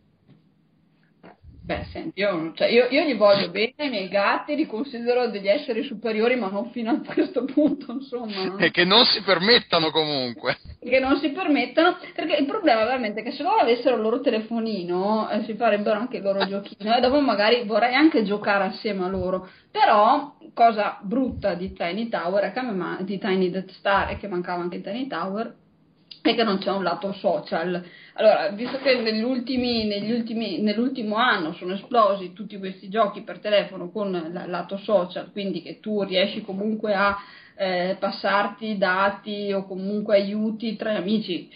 Beh, 1.66 1.86
senti, 1.94 2.20
io, 2.20 2.52
cioè, 2.56 2.68
io, 2.68 2.88
io 2.90 3.04
gli 3.04 3.16
voglio 3.16 3.50
bene, 3.50 3.86
i 3.86 3.90
miei 3.90 4.10
gatti 4.10 4.54
li 4.54 4.66
considero 4.66 5.30
degli 5.30 5.48
esseri 5.48 5.84
superiori, 5.84 6.36
ma 6.36 6.50
non 6.50 6.72
fino 6.72 6.92
a 6.92 7.00
questo 7.00 7.46
punto, 7.46 7.94
insomma. 7.94 8.58
E 8.58 8.70
che 8.70 8.84
non 8.84 9.06
si 9.06 9.22
permettano 9.22 9.90
comunque. 9.90 10.58
che 10.82 11.00
non 11.00 11.18
si 11.20 11.30
permettano, 11.30 12.00
perché 12.14 12.36
il 12.36 12.46
problema 12.46 12.82
è 12.82 12.86
veramente 12.86 13.24
che 13.24 13.32
se 13.32 13.44
loro 13.44 13.62
avessero 13.62 13.96
il 13.96 14.02
loro 14.02 14.20
telefonino 14.20 15.30
eh, 15.30 15.44
si 15.46 15.54
farebbero 15.54 15.98
anche 15.98 16.18
il 16.18 16.24
loro 16.24 16.46
giochino 16.46 16.98
e 16.98 17.00
dopo 17.00 17.22
magari 17.22 17.64
vorrei 17.66 17.94
anche 17.96 18.24
giocare 18.24 18.66
assieme 18.66 19.06
a 19.06 19.08
loro, 19.08 19.48
però 19.72 20.36
cosa 20.54 21.00
brutta 21.02 21.54
di 21.54 21.72
Tiny 21.72 22.10
Tower 22.10 22.44
è 22.44 22.52
che 22.52 22.60
a 22.60 22.64
me 22.64 22.72
ma- 22.74 22.98
di 23.00 23.18
Tiny 23.18 23.50
Death 23.50 23.72
Star 23.72 24.10
e 24.10 24.18
che 24.18 24.28
mancava 24.28 24.62
anche 24.62 24.76
in 24.76 24.84
Tiny 24.84 25.08
Tower 25.08 25.62
è 26.32 26.36
che 26.36 26.44
non 26.44 26.58
c'è 26.58 26.72
un 26.72 26.84
lato 26.84 27.12
social. 27.14 27.84
Allora, 28.14 28.50
visto 28.50 28.80
che 28.80 28.96
negli 29.02 29.24
ultimi, 29.24 29.86
negli 29.86 30.12
ultimi, 30.12 30.62
nell'ultimo 30.62 31.16
anno 31.16 31.54
sono 31.54 31.74
esplosi 31.74 32.32
tutti 32.32 32.58
questi 32.58 32.88
giochi 32.88 33.22
per 33.22 33.40
telefono 33.40 33.90
con 33.90 34.16
il 34.16 34.50
lato 34.50 34.78
social, 34.78 35.32
quindi 35.32 35.62
che 35.62 35.80
tu 35.82 36.02
riesci 36.04 36.42
comunque 36.42 36.94
a 36.94 37.18
eh, 37.56 37.98
passarti 38.00 38.78
dati 38.78 39.52
o 39.52 39.66
comunque 39.66 40.16
aiuti 40.16 40.78
tra 40.78 40.96
amici. 40.96 41.50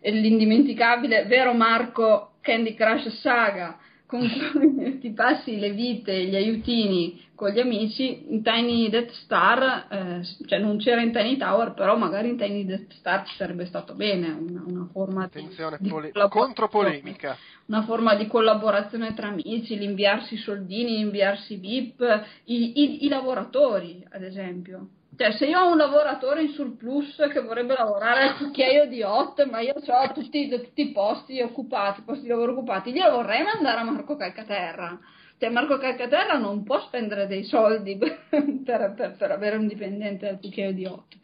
E 0.00 0.10
L'indimenticabile, 0.10 1.24
vero 1.24 1.54
Marco, 1.54 2.32
Candy 2.42 2.74
Crush 2.74 3.08
Saga 3.20 3.78
con 4.14 4.98
ti 5.00 5.10
passi 5.12 5.58
le 5.58 5.70
vite, 5.72 6.24
gli 6.24 6.36
aiutini 6.36 7.22
con 7.34 7.50
gli 7.50 7.58
amici, 7.58 8.32
in 8.32 8.42
Tiny 8.44 8.88
Death 8.88 9.10
Star, 9.24 9.88
eh, 9.90 10.46
cioè 10.46 10.60
non 10.60 10.78
c'era 10.78 11.00
in 11.02 11.10
Tiny 11.12 11.36
Tower, 11.36 11.74
però 11.74 11.96
magari 11.96 12.28
in 12.28 12.36
Tiny 12.36 12.64
Death 12.64 12.92
Star 12.92 13.26
ci 13.26 13.34
sarebbe 13.36 13.66
stato 13.66 13.94
bene, 13.94 14.28
una, 14.30 14.62
una 14.64 14.88
forma 14.92 15.22
di, 15.22 15.38
Attenzione, 15.40 15.78
di 15.80 15.88
pole- 15.88 16.12
collaborazione. 16.12 16.46
contropolemica. 16.46 17.36
Una 17.66 17.82
forma 17.82 18.14
di 18.14 18.26
collaborazione 18.28 19.14
tra 19.14 19.28
amici, 19.28 19.76
l'inviarsi 19.76 20.36
soldini, 20.36 20.96
l'inviarsi 20.98 21.56
VIP, 21.56 22.24
i, 22.44 22.80
i- 22.80 23.04
i 23.04 23.08
lavoratori, 23.08 24.06
ad 24.10 24.22
esempio. 24.22 24.88
Cioè, 25.16 25.32
se 25.32 25.46
io 25.46 25.60
ho 25.60 25.70
un 25.70 25.76
lavoratore 25.76 26.42
in 26.42 26.48
surplus 26.50 27.16
che 27.32 27.40
vorrebbe 27.40 27.74
lavorare 27.76 28.22
al 28.28 28.36
cucchiaio 28.36 28.86
di 28.86 29.02
hot, 29.02 29.44
ma 29.48 29.60
io 29.60 29.74
ho 29.74 30.12
tutti, 30.12 30.48
tutti 30.48 30.82
i 30.88 30.92
posti 30.92 31.40
occupati, 31.40 32.02
posti 32.02 32.22
di 32.22 32.28
lavoro 32.28 32.52
occupati, 32.52 32.92
glielo 32.92 33.16
vorrei 33.16 33.42
mandare 33.42 33.80
a 33.80 33.84
Marco 33.84 34.16
Calcaterra. 34.16 34.98
Cioè, 35.38 35.50
Marco 35.50 35.78
Calcaterra 35.78 36.36
non 36.38 36.64
può 36.64 36.80
spendere 36.80 37.26
dei 37.26 37.44
soldi 37.44 37.96
per, 38.64 38.94
per- 38.96 39.14
per 39.16 39.30
avere 39.30 39.56
un 39.56 39.68
dipendente 39.68 40.28
al 40.28 40.40
cucchiaio 40.40 40.72
di 40.72 40.86
hot. 40.86 41.16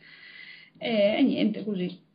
E, 0.78 1.16
e 1.18 1.22
niente, 1.22 1.64
così. 1.64 2.08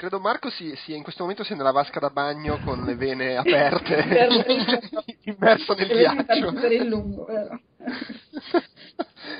Credo 0.00 0.18
Marco 0.18 0.48
sia, 0.48 0.74
sia 0.76 0.96
in 0.96 1.02
questo 1.02 1.20
momento 1.24 1.44
sia 1.44 1.54
nella 1.54 1.72
vasca 1.72 2.00
da 2.00 2.08
bagno 2.08 2.56
con 2.64 2.86
le 2.86 2.94
vene 2.94 3.36
aperte, 3.36 3.96
Per- 4.02 5.04
immerso 5.36 5.74
nel 5.74 5.88
ghiaccio. 5.88 6.52
Per 6.54 6.72
il 6.72 6.88
lungo, 6.88 7.24
vero? 7.26 7.60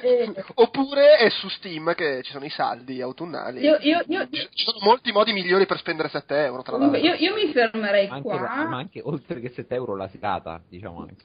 E- 0.02 0.32
Oppure 0.54 1.16
è 1.16 1.30
su 1.30 1.48
Steam 1.48 1.94
che 1.94 2.20
ci 2.22 2.32
sono 2.32 2.44
i 2.44 2.50
saldi 2.50 3.00
autunnali. 3.00 3.60
Io, 3.60 3.78
io, 3.80 4.02
io, 4.06 4.28
Ci 4.30 4.64
sono 4.64 4.78
molti 4.82 5.12
modi 5.12 5.32
migliori 5.32 5.64
per 5.64 5.78
spendere 5.78 6.08
7 6.10 6.44
euro, 6.44 6.62
tra 6.62 6.76
l'altro. 6.76 6.98
io, 6.98 7.14
io 7.14 7.34
mi 7.34 7.50
fermerei 7.52 8.06
Anche, 8.08 8.22
qua. 8.28 8.66
ma 8.68 8.76
anche 8.76 9.00
oltre 9.02 9.40
che 9.40 9.48
7 9.50 9.74
euro 9.74 9.96
la 9.96 10.08
serata, 10.08 10.60
diciamo 10.68 11.00
anche. 11.00 11.24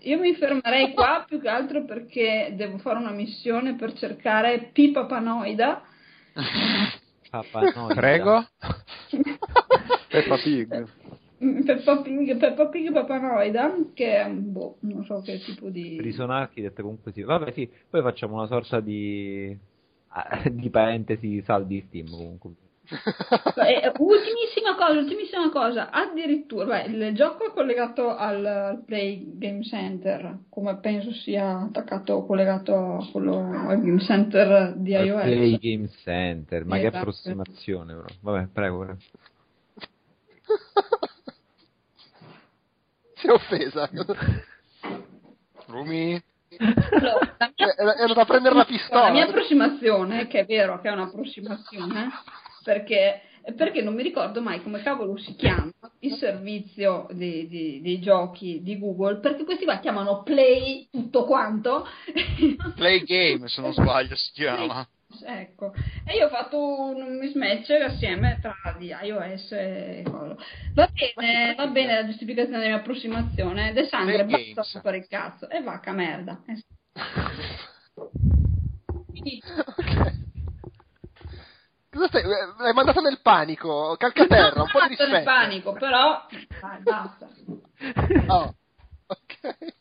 Io 0.00 0.18
mi 0.18 0.34
fermerei 0.34 0.92
qua 0.94 1.24
più 1.28 1.38
che 1.40 1.48
altro 1.48 1.84
perché 1.84 2.52
devo 2.56 2.78
fare 2.78 2.98
una 2.98 3.10
missione 3.12 3.74
per 3.74 3.92
cercare 3.92 4.70
Pipa 4.72 5.04
Panoida. 5.04 5.82
Papà, 7.34 7.72
no, 7.74 7.86
Prego? 7.88 8.46
Peppa 10.08 10.36
Pig. 10.38 10.88
Peppa 11.64 12.00
Pig, 12.00 12.36
Peppa 12.36 12.66
Pig 12.68 12.92
Papanoida, 12.92 13.74
che 13.92 14.22
è, 14.22 14.30
boh, 14.30 14.76
non 14.80 15.04
so 15.04 15.20
che 15.20 15.40
tipo 15.40 15.68
di... 15.68 15.96
Prison 15.96 16.30
Architect 16.30 16.80
comunque 16.80 17.10
sì. 17.10 17.22
Vabbè 17.22 17.50
sì, 17.50 17.68
poi 17.90 18.02
facciamo 18.02 18.34
una 18.36 18.46
sorta 18.46 18.78
di... 18.78 19.56
ah, 20.08 20.48
di 20.48 20.70
parentesi 20.70 21.42
saldi 21.42 21.84
Steam 21.88 22.08
comunque. 22.08 22.50
Eh, 22.86 23.92
ultimissima 23.98 24.74
cosa, 24.76 24.98
ultimissima 24.98 25.50
cosa, 25.50 25.88
addirittura, 25.90 26.66
beh, 26.66 26.82
il 26.82 27.14
gioco 27.14 27.46
è 27.46 27.52
collegato 27.52 28.14
al, 28.14 28.44
al 28.44 28.82
Play 28.84 29.38
Game 29.38 29.62
Center, 29.62 30.40
come 30.50 30.76
penso 30.80 31.10
sia 31.12 31.60
attaccato, 31.60 32.26
collegato 32.26 32.96
a 32.96 33.06
quello, 33.10 33.38
al 33.68 33.80
Game 33.80 34.00
Center 34.00 34.74
di 34.76 34.94
Al 34.94 35.06
iOS. 35.06 35.22
Play 35.22 35.58
Game 35.58 35.88
Center, 36.02 36.64
ma 36.66 36.74
che 36.76 36.82
Esatto. 36.82 36.96
approssimazione 36.98 37.94
però. 37.94 38.06
Vabbè, 38.20 38.48
prego. 38.52 38.78
prego. 38.80 38.96
si 43.14 43.26
è 43.26 43.30
offesa. 43.30 43.88
Rumi? 45.66 46.22
Allora, 46.58 47.36
mia- 47.38 47.52
Cioè, 47.54 47.74
è 47.74 48.10
è 48.10 48.12
da 48.12 48.24
prendere 48.26 48.54
la 48.54 48.64
pistola. 48.64 49.04
La 49.04 49.10
mia 49.10 49.24
approssimazione, 49.26 50.26
che 50.28 50.40
è 50.40 50.44
vero 50.44 50.80
che 50.80 50.88
è 50.88 50.92
un'approssimazione, 50.92 52.10
perché, 52.64 53.20
perché 53.54 53.82
non 53.82 53.94
mi 53.94 54.02
ricordo 54.02 54.40
mai 54.40 54.62
come 54.62 54.82
cavolo 54.82 55.16
si 55.18 55.36
chiama 55.36 55.70
il 56.00 56.14
servizio 56.16 57.06
di- 57.12 57.46
di- 57.46 57.80
dei 57.82 58.00
giochi 58.00 58.62
di 58.62 58.78
Google, 58.78 59.18
perché 59.20 59.44
questi 59.44 59.64
qua 59.64 59.78
chiamano 59.78 60.22
Play 60.22 60.88
tutto 60.90 61.24
quanto. 61.24 61.86
Play 62.74 63.04
Game, 63.04 63.46
se 63.48 63.60
non 63.60 63.72
sbaglio, 63.76 64.16
si 64.16 64.32
chiama. 64.32 64.88
Ecco, 65.26 65.72
e 66.04 66.16
io 66.16 66.26
ho 66.26 66.28
fatto 66.28 66.58
un 66.58 67.18
mismatch 67.18 67.70
assieme 67.70 68.38
tra 68.40 68.56
iOS 68.80 69.52
e 69.52 70.02
quello. 70.02 70.36
Va 70.74 70.90
bene, 70.92 71.54
va 71.54 71.66
bene 71.68 71.94
la 71.94 72.06
giustificazione 72.06 72.58
della 72.58 72.70
mia 72.70 72.80
approssimazione. 72.80 73.72
De 73.72 73.86
Sangre, 73.86 74.24
basta 74.24 74.80
per 74.80 74.96
il 74.96 75.06
cazzo. 75.06 75.48
E 75.48 75.62
vacca 75.62 75.92
merda. 75.92 76.42
Quindi, 79.10 79.40
Ok. 79.66 80.23
Cosa 81.94 82.08
stai? 82.08 82.22
eh, 82.22 82.26
L'hai 82.58 82.72
mandata 82.72 83.00
nel 83.00 83.20
panico, 83.22 83.94
calcaterra, 83.96 84.62
un 84.62 84.68
po' 84.72 84.80
di 84.80 84.88
rispetto. 84.88 85.14
in 85.16 85.22
panico, 85.24 85.72
però 85.74 86.26
dai, 86.60 86.82
basta. 86.82 87.28
Oh, 88.26 88.54
ok. 89.06 89.73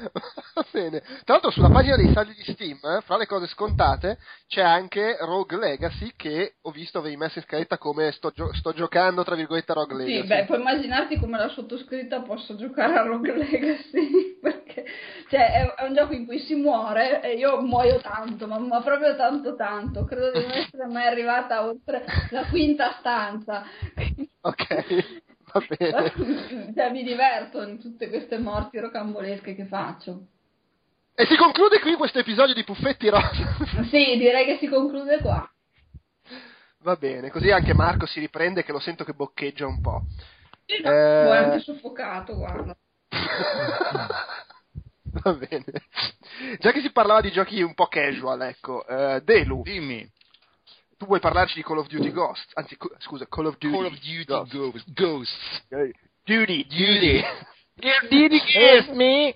Va 0.54 0.64
bene. 0.70 1.00
Tra 1.00 1.34
l'altro 1.34 1.50
sulla 1.50 1.68
pagina 1.70 1.96
dei 1.96 2.12
saldi 2.12 2.34
di 2.34 2.52
Steam, 2.52 2.78
eh, 2.82 3.00
fra 3.02 3.16
le 3.16 3.26
cose 3.26 3.46
scontate, 3.46 4.18
c'è 4.48 4.62
anche 4.62 5.16
Rogue 5.20 5.58
Legacy 5.58 6.12
che 6.16 6.54
ho 6.62 6.70
visto 6.70 6.98
avevi 6.98 7.16
messo 7.16 7.38
in 7.38 7.44
scaletta 7.44 7.78
come 7.78 8.10
sto, 8.12 8.30
gio- 8.30 8.52
sto 8.54 8.72
giocando, 8.72 9.24
tra 9.24 9.34
virgolette, 9.34 9.72
a 9.72 9.74
Rogue 9.74 9.96
Sì, 10.04 10.12
Legacy. 10.12 10.28
beh, 10.28 10.44
puoi 10.46 10.60
immaginarti 10.60 11.18
come 11.18 11.38
la 11.38 11.48
sottoscritta 11.48 12.20
possa 12.22 12.56
giocare 12.56 12.94
a 12.98 13.02
Rogue 13.02 13.36
Legacy, 13.36 14.38
perché 14.40 14.84
cioè, 15.28 15.52
è, 15.52 15.74
è 15.74 15.86
un 15.86 15.94
gioco 15.94 16.12
in 16.12 16.26
cui 16.26 16.38
si 16.40 16.54
muore 16.54 17.22
e 17.22 17.34
io 17.34 17.60
muoio 17.60 18.00
tanto, 18.00 18.46
ma, 18.46 18.58
ma 18.58 18.80
proprio 18.82 19.14
tanto 19.16 19.54
tanto, 19.54 20.04
credo 20.04 20.32
di 20.32 20.40
non 20.40 20.50
essere 20.52 20.86
mai 20.86 21.06
arrivata 21.06 21.64
oltre 21.64 22.04
la 22.30 22.46
quinta 22.46 22.96
stanza. 22.98 23.64
Ok, 24.42 25.29
va 25.52 25.66
bene. 25.68 26.12
cioè, 26.74 26.90
mi 26.90 27.02
diverto 27.02 27.62
in 27.62 27.78
tutte 27.78 28.08
queste 28.08 28.38
morti 28.38 28.78
rocambolesche 28.78 29.54
che 29.54 29.66
faccio. 29.66 30.26
E 31.14 31.26
si 31.26 31.36
conclude 31.36 31.80
qui 31.80 31.94
questo 31.94 32.18
episodio 32.18 32.54
di 32.54 32.64
Puffetti 32.64 33.08
Rosa. 33.08 33.56
Sì, 33.90 34.16
direi 34.16 34.44
che 34.46 34.58
si 34.58 34.68
conclude 34.68 35.18
qua. 35.20 35.46
Va 36.82 36.96
bene, 36.96 37.30
così 37.30 37.50
anche 37.50 37.74
Marco 37.74 38.06
si 38.06 38.20
riprende 38.20 38.64
che 38.64 38.72
lo 38.72 38.80
sento 38.80 39.04
che 39.04 39.12
boccheggia 39.12 39.66
un 39.66 39.80
po'. 39.82 40.04
Sì, 40.64 40.80
no, 40.82 40.90
Eh. 40.90 41.24
Poi 41.26 41.36
anche 41.36 41.58
soffocato, 41.60 42.36
guarda. 42.36 42.74
Va 45.12 45.32
bene. 45.34 45.64
Già 46.58 46.70
che 46.70 46.80
si 46.80 46.92
parlava 46.92 47.20
di 47.20 47.32
giochi 47.32 47.60
un 47.60 47.74
po' 47.74 47.86
casual, 47.86 48.42
ecco, 48.42 48.86
eh, 48.86 49.20
Delu, 49.22 49.62
Dimmi. 49.62 50.10
Tu 51.00 51.06
vuoi 51.06 51.18
parlarci 51.18 51.54
di 51.54 51.62
Call 51.62 51.78
of 51.78 51.86
Duty 51.86 52.12
Ghost? 52.12 52.50
Anzi, 52.54 52.76
co- 52.76 52.94
scusa, 52.98 53.26
Call 53.26 53.46
of 53.46 53.56
Duty. 53.56 53.74
Call 53.74 53.86
of 53.86 53.98
Duty 54.00 54.24
Ghost. 54.26 54.52
Ghost. 54.52 54.84
Ghosts. 54.92 55.62
Duty, 56.24 56.66
Duty. 56.68 57.24
Duty 58.10 58.40
Kiss 58.40 58.86
me! 58.94 59.34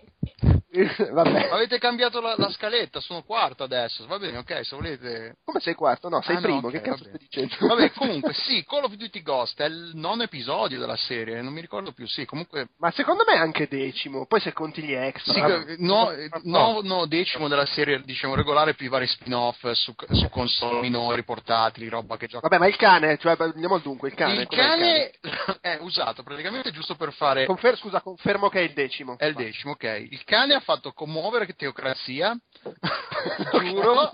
Vabbè. 1.12 1.48
Avete 1.52 1.78
cambiato 1.78 2.20
la, 2.20 2.34
la 2.37 2.50
scaletta, 2.50 3.00
sono 3.00 3.22
quarto 3.22 3.62
adesso. 3.62 4.06
Va 4.06 4.18
bene, 4.18 4.38
ok, 4.38 4.60
se 4.64 4.74
volete. 4.74 5.37
Come 5.44 5.60
sei 5.60 5.74
quarto? 5.74 6.08
No, 6.08 6.20
sei 6.22 6.37
Ah, 6.37 6.40
no, 6.40 6.44
primo, 6.44 6.66
ok, 6.66 6.72
che 6.72 6.80
cazzo 6.80 7.04
vabbè. 7.04 7.16
stai 7.16 7.28
dicendo? 7.46 7.66
Vabbè, 7.74 7.90
comunque, 7.94 8.32
sì, 8.32 8.64
Call 8.64 8.84
of 8.84 8.94
Duty 8.94 9.22
Ghost 9.22 9.60
è 9.60 9.66
il 9.66 9.92
nono 9.94 10.22
episodio 10.24 10.78
della 10.78 10.96
serie, 10.96 11.40
non 11.42 11.52
mi 11.52 11.60
ricordo 11.60 11.92
più. 11.92 12.06
Sì, 12.06 12.24
comunque. 12.24 12.68
Ma 12.78 12.90
secondo 12.90 13.24
me 13.26 13.34
è 13.34 13.38
anche 13.38 13.68
decimo, 13.68 14.26
poi 14.26 14.40
se 14.40 14.52
conti 14.52 14.82
gli 14.82 14.92
extra. 14.92 15.32
Sì, 15.32 15.40
eh, 15.40 15.76
no, 15.78 16.10
eh, 16.10 16.28
no, 16.42 16.80
no, 16.82 17.06
decimo 17.06 17.48
della 17.48 17.66
serie, 17.66 18.02
diciamo, 18.04 18.34
regolare, 18.34 18.74
più 18.74 18.87
i 18.87 18.90
vari 18.90 19.06
spin-off 19.06 19.70
su, 19.72 19.94
su 20.10 20.28
console 20.28 20.80
minori, 20.80 21.22
portatili, 21.24 21.88
roba 21.88 22.16
che 22.16 22.26
gioca. 22.26 22.48
Vabbè, 22.48 22.60
ma 22.60 22.68
il 22.68 22.76
cane, 22.76 23.16
cioè, 23.18 23.37
andiamo 23.38 23.76
al 23.76 23.82
dunque, 23.82 24.08
il 24.08 24.14
cane. 24.14 24.40
il 24.42 24.46
com'è 24.48 24.60
cane 24.60 25.10
è 25.60 25.78
usato 25.80 26.22
praticamente 26.22 26.70
giusto 26.72 26.94
per 26.96 27.12
fare. 27.12 27.46
Confer- 27.46 27.78
scusa, 27.78 28.00
confermo 28.00 28.48
che 28.48 28.60
è 28.60 28.62
il 28.62 28.72
decimo. 28.72 29.16
È 29.16 29.26
il 29.26 29.34
decimo, 29.34 29.72
ok. 29.72 30.06
Il 30.10 30.24
cane 30.24 30.54
ha 30.54 30.60
fatto 30.64 30.92
commuovere 30.92 31.46
Teocrazia, 31.55 32.37
giuro, 33.61 34.11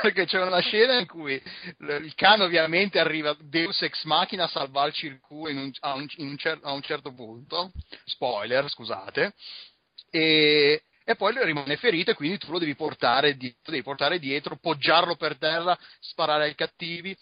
perché 0.00 0.24
c'è 0.26 0.40
una 0.42 0.60
scena 0.60 0.98
in 0.98 1.06
cui 1.06 1.40
il 1.78 2.12
cane 2.14 2.44
ovviamente 2.44 2.98
arriva 2.98 3.36
Deus 3.38 3.82
Ex 3.82 4.04
Machina 4.04 4.44
a 4.44 4.48
salvarci 4.48 5.06
il 5.06 5.20
culo 5.20 5.50
in 5.50 5.58
un- 5.58 5.72
a, 5.80 5.94
un, 5.94 6.06
in 6.16 6.28
un 6.28 6.36
cer- 6.38 6.64
a 6.64 6.72
un 6.72 6.82
certo 6.82 7.12
punto, 7.12 7.72
spoiler, 8.04 8.68
scusate, 8.68 9.34
e, 10.10 10.82
e 11.04 11.16
poi 11.16 11.34
lui 11.34 11.44
rimane 11.44 11.76
ferito 11.76 12.10
e 12.10 12.14
quindi 12.14 12.38
tu 12.38 12.50
lo 12.50 12.58
devi 12.58 12.74
portare, 12.74 13.36
dietro, 13.36 13.70
devi 13.72 13.82
portare 13.82 14.18
dietro, 14.18 14.56
poggiarlo 14.56 15.16
per 15.16 15.36
terra, 15.36 15.76
sparare 16.00 16.44
ai 16.44 16.54
cattivi, 16.54 17.16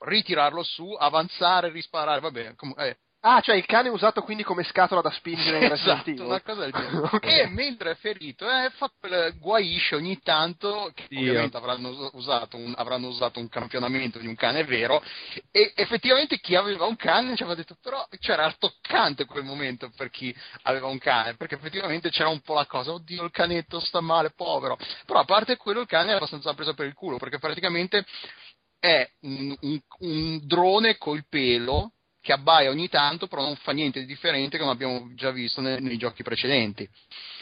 ritirarlo 0.00 0.62
su, 0.62 0.90
avanzare, 0.98 1.70
risparare, 1.70 2.20
vabbè, 2.20 2.54
com- 2.56 2.74
eh, 2.78 2.98
Ah, 3.26 3.40
cioè 3.40 3.56
il 3.56 3.64
cane 3.64 3.88
è 3.88 3.90
usato 3.90 4.20
quindi 4.20 4.42
come 4.42 4.64
scatola 4.64 5.00
da 5.00 5.10
spingere 5.10 5.56
in 5.62 5.68
Resident 5.72 6.06
esatto, 6.08 6.26
una 6.26 6.42
cosa 6.42 6.60
del 6.60 6.72
genere. 6.72 7.08
Ok. 7.14 7.24
E 7.26 7.46
mentre 7.48 7.92
è 7.92 7.94
ferito, 7.94 8.46
eh, 8.50 8.68
fa 8.76 8.90
quel 9.00 9.38
guaisce 9.38 9.94
ogni 9.94 10.20
tanto, 10.20 10.90
che 10.94 11.06
Dio. 11.08 11.30
ovviamente 11.30 11.56
avranno 11.56 11.88
us- 11.88 12.10
usato, 12.12 12.58
un, 12.58 12.74
avranno 12.76 13.08
usato 13.08 13.40
un 13.40 13.48
campionamento 13.48 14.18
di 14.18 14.26
un 14.26 14.34
cane 14.34 14.64
vero, 14.64 15.02
e 15.50 15.72
effettivamente 15.74 16.38
chi 16.38 16.54
aveva 16.54 16.84
un 16.84 16.96
cane 16.96 17.34
ci 17.34 17.42
aveva 17.44 17.56
detto, 17.56 17.78
però 17.80 18.06
c'era 18.20 18.54
toccante 18.58 19.24
quel 19.24 19.44
momento 19.44 19.90
per 19.96 20.10
chi 20.10 20.34
aveva 20.64 20.88
un 20.88 20.98
cane, 20.98 21.34
perché 21.36 21.54
effettivamente 21.54 22.10
c'era 22.10 22.28
un 22.28 22.40
po' 22.40 22.52
la 22.54 22.66
cosa, 22.66 22.92
oddio 22.92 23.24
il 23.24 23.30
canetto 23.30 23.80
sta 23.80 24.00
male, 24.02 24.32
povero, 24.36 24.76
però 25.06 25.20
a 25.20 25.24
parte 25.24 25.56
quello 25.56 25.80
il 25.80 25.86
cane 25.86 26.12
è 26.12 26.16
abbastanza 26.16 26.52
preso 26.52 26.74
per 26.74 26.84
il 26.86 26.92
culo, 26.94 27.16
perché 27.16 27.38
praticamente 27.38 28.04
è 28.78 29.10
un, 29.20 29.56
un- 29.62 29.80
un 30.00 30.40
drone 30.46 30.98
col 30.98 31.24
pelo 31.26 31.92
che 32.24 32.32
abbaia 32.32 32.70
ogni 32.70 32.88
tanto, 32.88 33.26
però 33.26 33.42
non 33.42 33.54
fa 33.56 33.72
niente 33.72 34.00
di 34.00 34.06
differente 34.06 34.56
come 34.56 34.70
abbiamo 34.70 35.10
già 35.14 35.30
visto 35.30 35.60
nei, 35.60 35.82
nei 35.82 35.98
giochi 35.98 36.22
precedenti. 36.22 36.88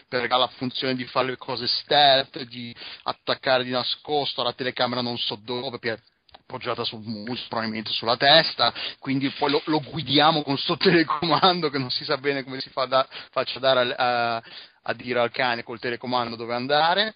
Perché 0.09 0.35
ha 0.35 0.37
la 0.37 0.49
funzione 0.49 0.97
di 0.97 1.05
fare 1.05 1.29
le 1.29 1.37
cose 1.37 1.69
stealth, 1.69 2.43
di 2.43 2.75
attaccare 3.05 3.63
di 3.63 3.71
nascosto 3.71 4.41
alla 4.41 4.55
telecamera 4.55 5.01
non 5.01 5.17
so 5.19 5.39
dove, 5.41 5.79
perché 5.79 6.03
appoggiata 6.37 6.83
sul 6.83 7.01
muso, 7.01 7.45
probabilmente 7.49 7.93
sulla 7.93 8.17
testa, 8.17 8.75
quindi 8.99 9.31
poi 9.31 9.53
lo, 9.53 9.63
lo 9.67 9.81
guidiamo 9.81 10.43
con 10.43 10.59
sto 10.59 10.77
telecomando 10.79 11.71
che 11.71 11.79
non 11.79 11.91
si 11.91 12.03
sa 12.03 12.19
bene 12.19 12.43
come 12.43 12.61
si 12.61 12.69
fa 12.71 12.87
da, 12.87 13.07
faccia 13.31 13.61
dare 13.61 13.95
a, 13.95 14.35
a, 14.35 14.43
a 14.83 14.95
dire 14.95 15.21
al 15.21 15.31
cane 15.31 15.63
col 15.63 15.79
telecomando 15.79 16.35
dove 16.35 16.55
andare. 16.55 17.15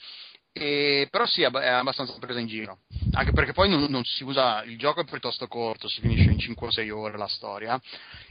E, 0.58 1.08
però 1.10 1.26
sì, 1.26 1.42
è 1.42 1.44
abbastanza 1.44 2.16
presa 2.18 2.40
in 2.40 2.46
giro. 2.46 2.78
Anche 3.12 3.32
perché 3.32 3.52
poi 3.52 3.68
non, 3.68 3.84
non, 3.90 4.02
si 4.04 4.24
usa. 4.24 4.62
Il 4.64 4.78
gioco 4.78 5.02
è 5.02 5.04
piuttosto 5.04 5.46
corto, 5.48 5.86
si 5.86 6.00
finisce 6.00 6.30
in 6.30 6.38
5 6.38 6.68
o 6.68 6.70
6 6.70 6.90
ore 6.90 7.18
la 7.18 7.28
storia. 7.28 7.78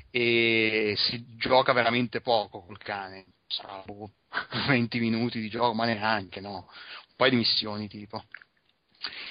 E 0.09 0.95
si 0.97 1.23
gioca 1.37 1.71
veramente 1.71 2.21
poco 2.21 2.65
col 2.65 2.79
cane. 2.79 3.25
Sarà 3.45 3.83
20 4.67 4.99
minuti 4.99 5.39
di 5.39 5.49
gioco, 5.49 5.75
ma 5.75 5.85
neanche, 5.85 6.41
no? 6.41 6.67
Un 7.09 7.15
paio 7.15 7.29
di 7.29 7.37
missioni 7.37 7.87
tipo. 7.87 8.23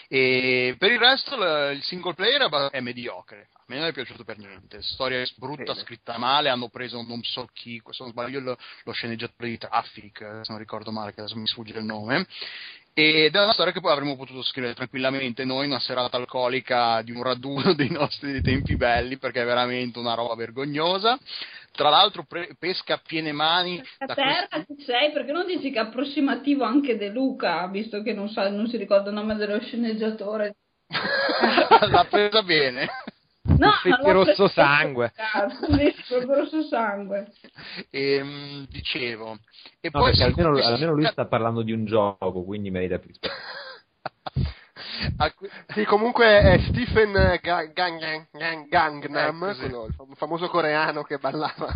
E 0.07 0.77
per 0.79 0.93
il 0.93 0.99
resto 0.99 1.35
il 1.71 1.83
single 1.83 2.15
player 2.15 2.43
è 2.71 2.79
mediocre. 2.79 3.49
A 3.53 3.65
me 3.67 3.79
non 3.79 3.87
è 3.87 3.93
piaciuto 3.93 4.23
per 4.23 4.39
niente. 4.39 4.83
Storia 4.83 5.25
brutta, 5.37 5.73
Bene. 5.73 5.81
scritta 5.81 6.19
male. 6.19 6.49
Hanno 6.49 6.69
preso 6.69 7.03
non 7.03 7.23
so 7.25 7.49
chi, 7.53 7.83
se 7.91 8.03
non 8.05 8.13
sbaglio, 8.13 8.39
lo, 8.39 8.57
lo 8.85 8.93
sceneggiatore 8.93 9.49
di 9.49 9.59
Traffic, 9.59 10.19
se 10.19 10.53
non 10.53 10.59
ricordo 10.59 10.93
male, 10.93 11.13
che 11.13 11.21
adesso 11.21 11.37
mi 11.37 11.47
sfugge 11.47 11.79
il 11.79 11.85
nome. 11.85 12.27
Ed 12.97 13.35
è 13.35 13.43
una 13.43 13.53
storia 13.53 13.73
che 13.73 13.81
poi 13.81 13.91
avremmo 13.91 14.15
potuto 14.15 14.45
scrivere 14.45 14.73
tranquillamente 14.73 15.45
noi 15.45 15.67
una 15.67 15.81
serata 15.81 16.17
alcolica 16.17 17.03
di 17.03 17.11
un 17.11 17.25
raduno 17.25 17.75
dei 17.75 17.91
nostri 17.91 18.41
tempi 18.41 18.77
belli, 18.77 19.19
perché 19.19 19.43
è 19.43 19.45
veramente 19.45 19.99
una 19.99 20.15
roba 20.15 20.37
vergognosa. 20.37 21.19
Tra 21.73 21.89
l'altro 21.89 22.25
pre- 22.25 22.55
pesca 22.57 22.95
a 22.95 23.01
piene 23.05 23.33
mani. 23.33 23.83
A 23.99 24.15
terra 24.15 24.47
questi... 24.49 24.77
ci 24.77 24.85
sei, 24.85 25.11
perché 25.11 25.33
non 25.33 25.45
dici 25.45 25.73
che 25.73 25.79
è 25.81 25.83
approssimativo 25.83 26.63
anche 26.63 26.97
De 26.97 27.09
Luca, 27.09 27.67
visto 27.67 28.01
che 28.01 28.13
non, 28.13 28.29
sa, 28.29 28.49
non 28.49 28.69
si 28.69 28.77
ricorda 28.77 29.09
il 29.09 29.17
nome 29.17 29.35
dello 29.35 29.61
sceneggiatore. 29.61 30.55
L'ha 31.91 32.07
presa 32.09 32.45
bene. 32.45 32.89
No, 33.47 33.69
Effetti 33.69 34.09
rosso 34.11 34.49
sangue. 34.49 35.13
rosso 36.27 36.63
sangue. 36.63 37.31
E, 37.91 38.67
dicevo. 38.71 39.39
E 39.81 39.91
no, 39.93 40.01
poi 40.01 40.23
almeno, 40.23 40.57
almeno, 40.57 40.95
lui 40.95 41.07
sta 41.07 41.27
parlando 41.27 41.63
di 41.63 41.73
un 41.73 41.85
gioco, 41.85 42.43
quindi 42.43 42.71
merita 42.71 42.99
più 42.99 43.09
rispetto. 43.09 43.35
sì, 45.75 45.85
comunque 45.85 46.41
è 46.41 46.59
Stephen 46.69 47.39
Gang, 47.43 47.73
Gang, 47.73 48.27
Gang, 48.33 48.69
Gangnam, 48.69 49.45
eh, 49.45 49.57
quello, 49.57 49.87
il 49.87 50.17
famoso 50.17 50.49
coreano 50.49 51.03
che 51.03 51.19
ballava. 51.19 51.73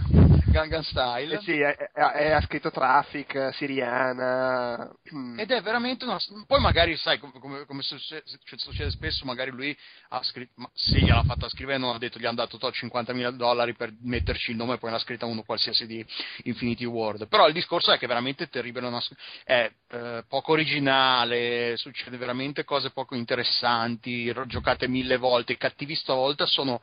Gangnam 0.51 0.83
Style. 0.83 1.37
Eh 1.37 1.41
sì, 1.43 1.63
ha 1.63 2.41
scritto 2.43 2.71
Traffic, 2.71 3.51
Siriana. 3.55 4.91
Ed 5.37 5.51
è 5.51 5.61
veramente 5.63 6.05
una... 6.05 6.19
Poi 6.47 6.61
magari, 6.61 6.97
sai, 6.97 7.19
come, 7.19 7.65
come 7.67 7.83
succede, 7.83 8.23
succede, 8.57 8.91
spesso, 8.91 9.25
magari 9.25 9.51
lui 9.51 9.77
ha 10.09 10.23
scritto... 10.23 10.53
Ma 10.57 10.71
se 10.73 10.99
gliel'ha 10.99 11.23
fatta 11.23 11.49
scrivere 11.49 11.79
non 11.79 11.95
ha 11.95 11.99
detto 11.99 12.19
gli 12.19 12.27
hanno 12.27 12.37
dato 12.37 12.57
50.000 12.59 13.31
dollari 13.31 13.75
per 13.75 13.93
metterci 14.03 14.51
il 14.51 14.57
nome 14.57 14.75
e 14.75 14.79
poi 14.79 14.91
l'ha 14.91 14.99
scritta 14.99 15.27
uno 15.27 15.43
qualsiasi 15.43 15.87
di 15.87 16.05
Infinity 16.45 16.85
World. 16.85 17.29
Però 17.29 17.47
il 17.47 17.55
discorso 17.55 17.93
è 17.93 17.99
che 17.99 18.05
è 18.05 18.09
veramente 18.09 18.49
terribile, 18.49 18.87
una, 18.87 19.03
è 19.45 19.71
eh, 19.91 20.25
poco 20.29 20.53
originale, 20.53 21.77
succede 21.77 22.17
veramente 22.17 22.65
cose 22.65 22.91
poco 22.91 23.15
interessanti, 23.15 24.33
giocate 24.47 24.89
mille 24.89 25.17
volte, 25.17 25.53
i 25.53 25.57
cattivi 25.57 25.95
stavolta 25.95 26.47
sono 26.47 26.81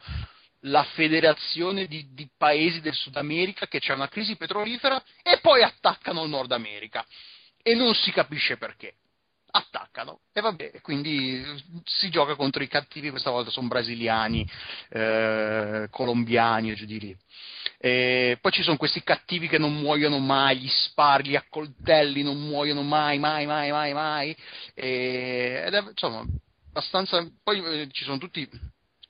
la 0.61 0.83
federazione 0.83 1.85
di, 1.87 2.07
di, 2.13 2.29
paesi 2.37 2.81
del 2.81 2.93
Sud 2.93 3.15
America 3.17 3.67
che 3.67 3.79
c'è 3.79 3.93
una 3.93 4.07
crisi 4.07 4.35
petrolifera 4.35 5.01
e 5.21 5.39
poi 5.39 5.63
attaccano 5.63 6.23
il 6.23 6.29
Nord 6.29 6.51
America 6.51 7.05
e 7.61 7.73
non 7.75 7.93
si 7.93 8.11
capisce 8.11 8.57
perché. 8.57 8.95
Attaccano 9.55 10.19
e 10.33 10.41
vabbè, 10.41 10.81
quindi 10.81 11.41
si 11.85 12.09
gioca 12.09 12.35
contro 12.35 12.61
i 12.61 12.67
cattivi, 12.67 13.09
questa 13.09 13.29
volta 13.29 13.49
sono 13.49 13.69
brasiliani, 13.69 14.45
eh, 14.89 15.87
colombiani 15.89 16.71
e 16.71 16.75
giù 16.75 16.85
di 16.85 16.99
lì. 16.99 17.17
E 17.77 18.37
poi 18.41 18.51
ci 18.51 18.63
sono 18.63 18.75
questi 18.75 19.01
cattivi 19.01 19.47
che 19.47 19.57
non 19.57 19.73
muoiono 19.73 20.19
mai, 20.19 20.57
gli 20.57 20.67
spari, 20.67 21.29
gli 21.29 21.35
accoltelli, 21.35 22.21
non 22.21 22.37
muoiono 22.37 22.81
mai, 22.81 23.17
mai, 23.17 23.45
mai, 23.45 23.71
mai, 23.71 23.93
mai. 23.93 24.35
E, 24.73 25.63
ed 25.65 25.73
è 25.73 25.83
insomma 25.87 26.25
abbastanza. 26.69 27.25
Poi 27.41 27.63
eh, 27.63 27.87
ci 27.91 28.03
sono 28.03 28.17
tutti 28.17 28.49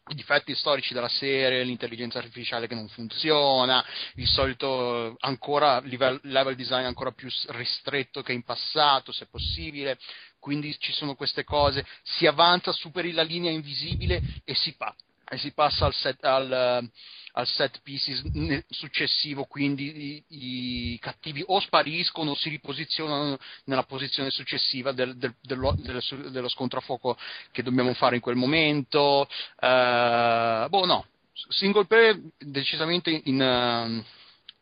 i 0.07 0.13
difetti 0.13 0.53
storici 0.53 0.93
della 0.93 1.09
serie, 1.09 1.63
l'intelligenza 1.63 2.19
artificiale 2.19 2.67
che 2.67 2.75
non 2.75 2.87
funziona, 2.89 3.83
il 4.15 4.27
solito 4.27 5.15
ancora 5.19 5.79
level, 5.79 6.19
level 6.23 6.55
design 6.55 6.85
ancora 6.85 7.11
più 7.11 7.27
ristretto 7.47 8.21
che 8.21 8.31
in 8.31 8.43
passato, 8.43 9.11
se 9.11 9.25
possibile, 9.25 9.97
quindi 10.39 10.77
ci 10.77 10.91
sono 10.91 11.15
queste 11.15 11.43
cose, 11.43 11.85
si 12.03 12.27
avanza, 12.27 12.71
superi 12.71 13.13
la 13.13 13.23
linea 13.23 13.49
invisibile 13.49 14.21
e 14.43 14.53
si, 14.53 14.75
pa- 14.75 14.95
e 15.27 15.37
si 15.37 15.51
passa 15.53 15.85
al, 15.85 15.93
set, 15.93 16.23
al, 16.23 16.89
al 17.31 17.47
set 17.47 17.81
pieces 17.81 18.23
successivo, 18.69 19.45
quindi 19.45 20.23
i, 20.29 20.93
i, 20.93 20.99
cattivi 20.99 21.43
o 21.47 21.59
spariscono 21.59 22.31
o 22.31 22.35
si 22.35 22.49
riposizionano 22.49 23.37
nella 23.65 23.83
posizione 23.83 24.29
successiva 24.29 24.91
del, 24.91 25.17
del, 25.17 25.35
dello, 25.41 25.75
dello, 25.77 26.49
scontro 26.49 26.79
a 26.79 26.81
fuoco 26.81 27.17
che 27.51 27.63
dobbiamo 27.63 27.93
fare 27.93 28.15
in 28.15 28.21
quel 28.21 28.35
momento. 28.35 29.27
Uh, 29.59 30.69
boh, 30.69 30.85
no, 30.85 31.05
single 31.49 31.85
player 31.85 32.19
decisamente 32.37 33.09
in, 33.25 34.03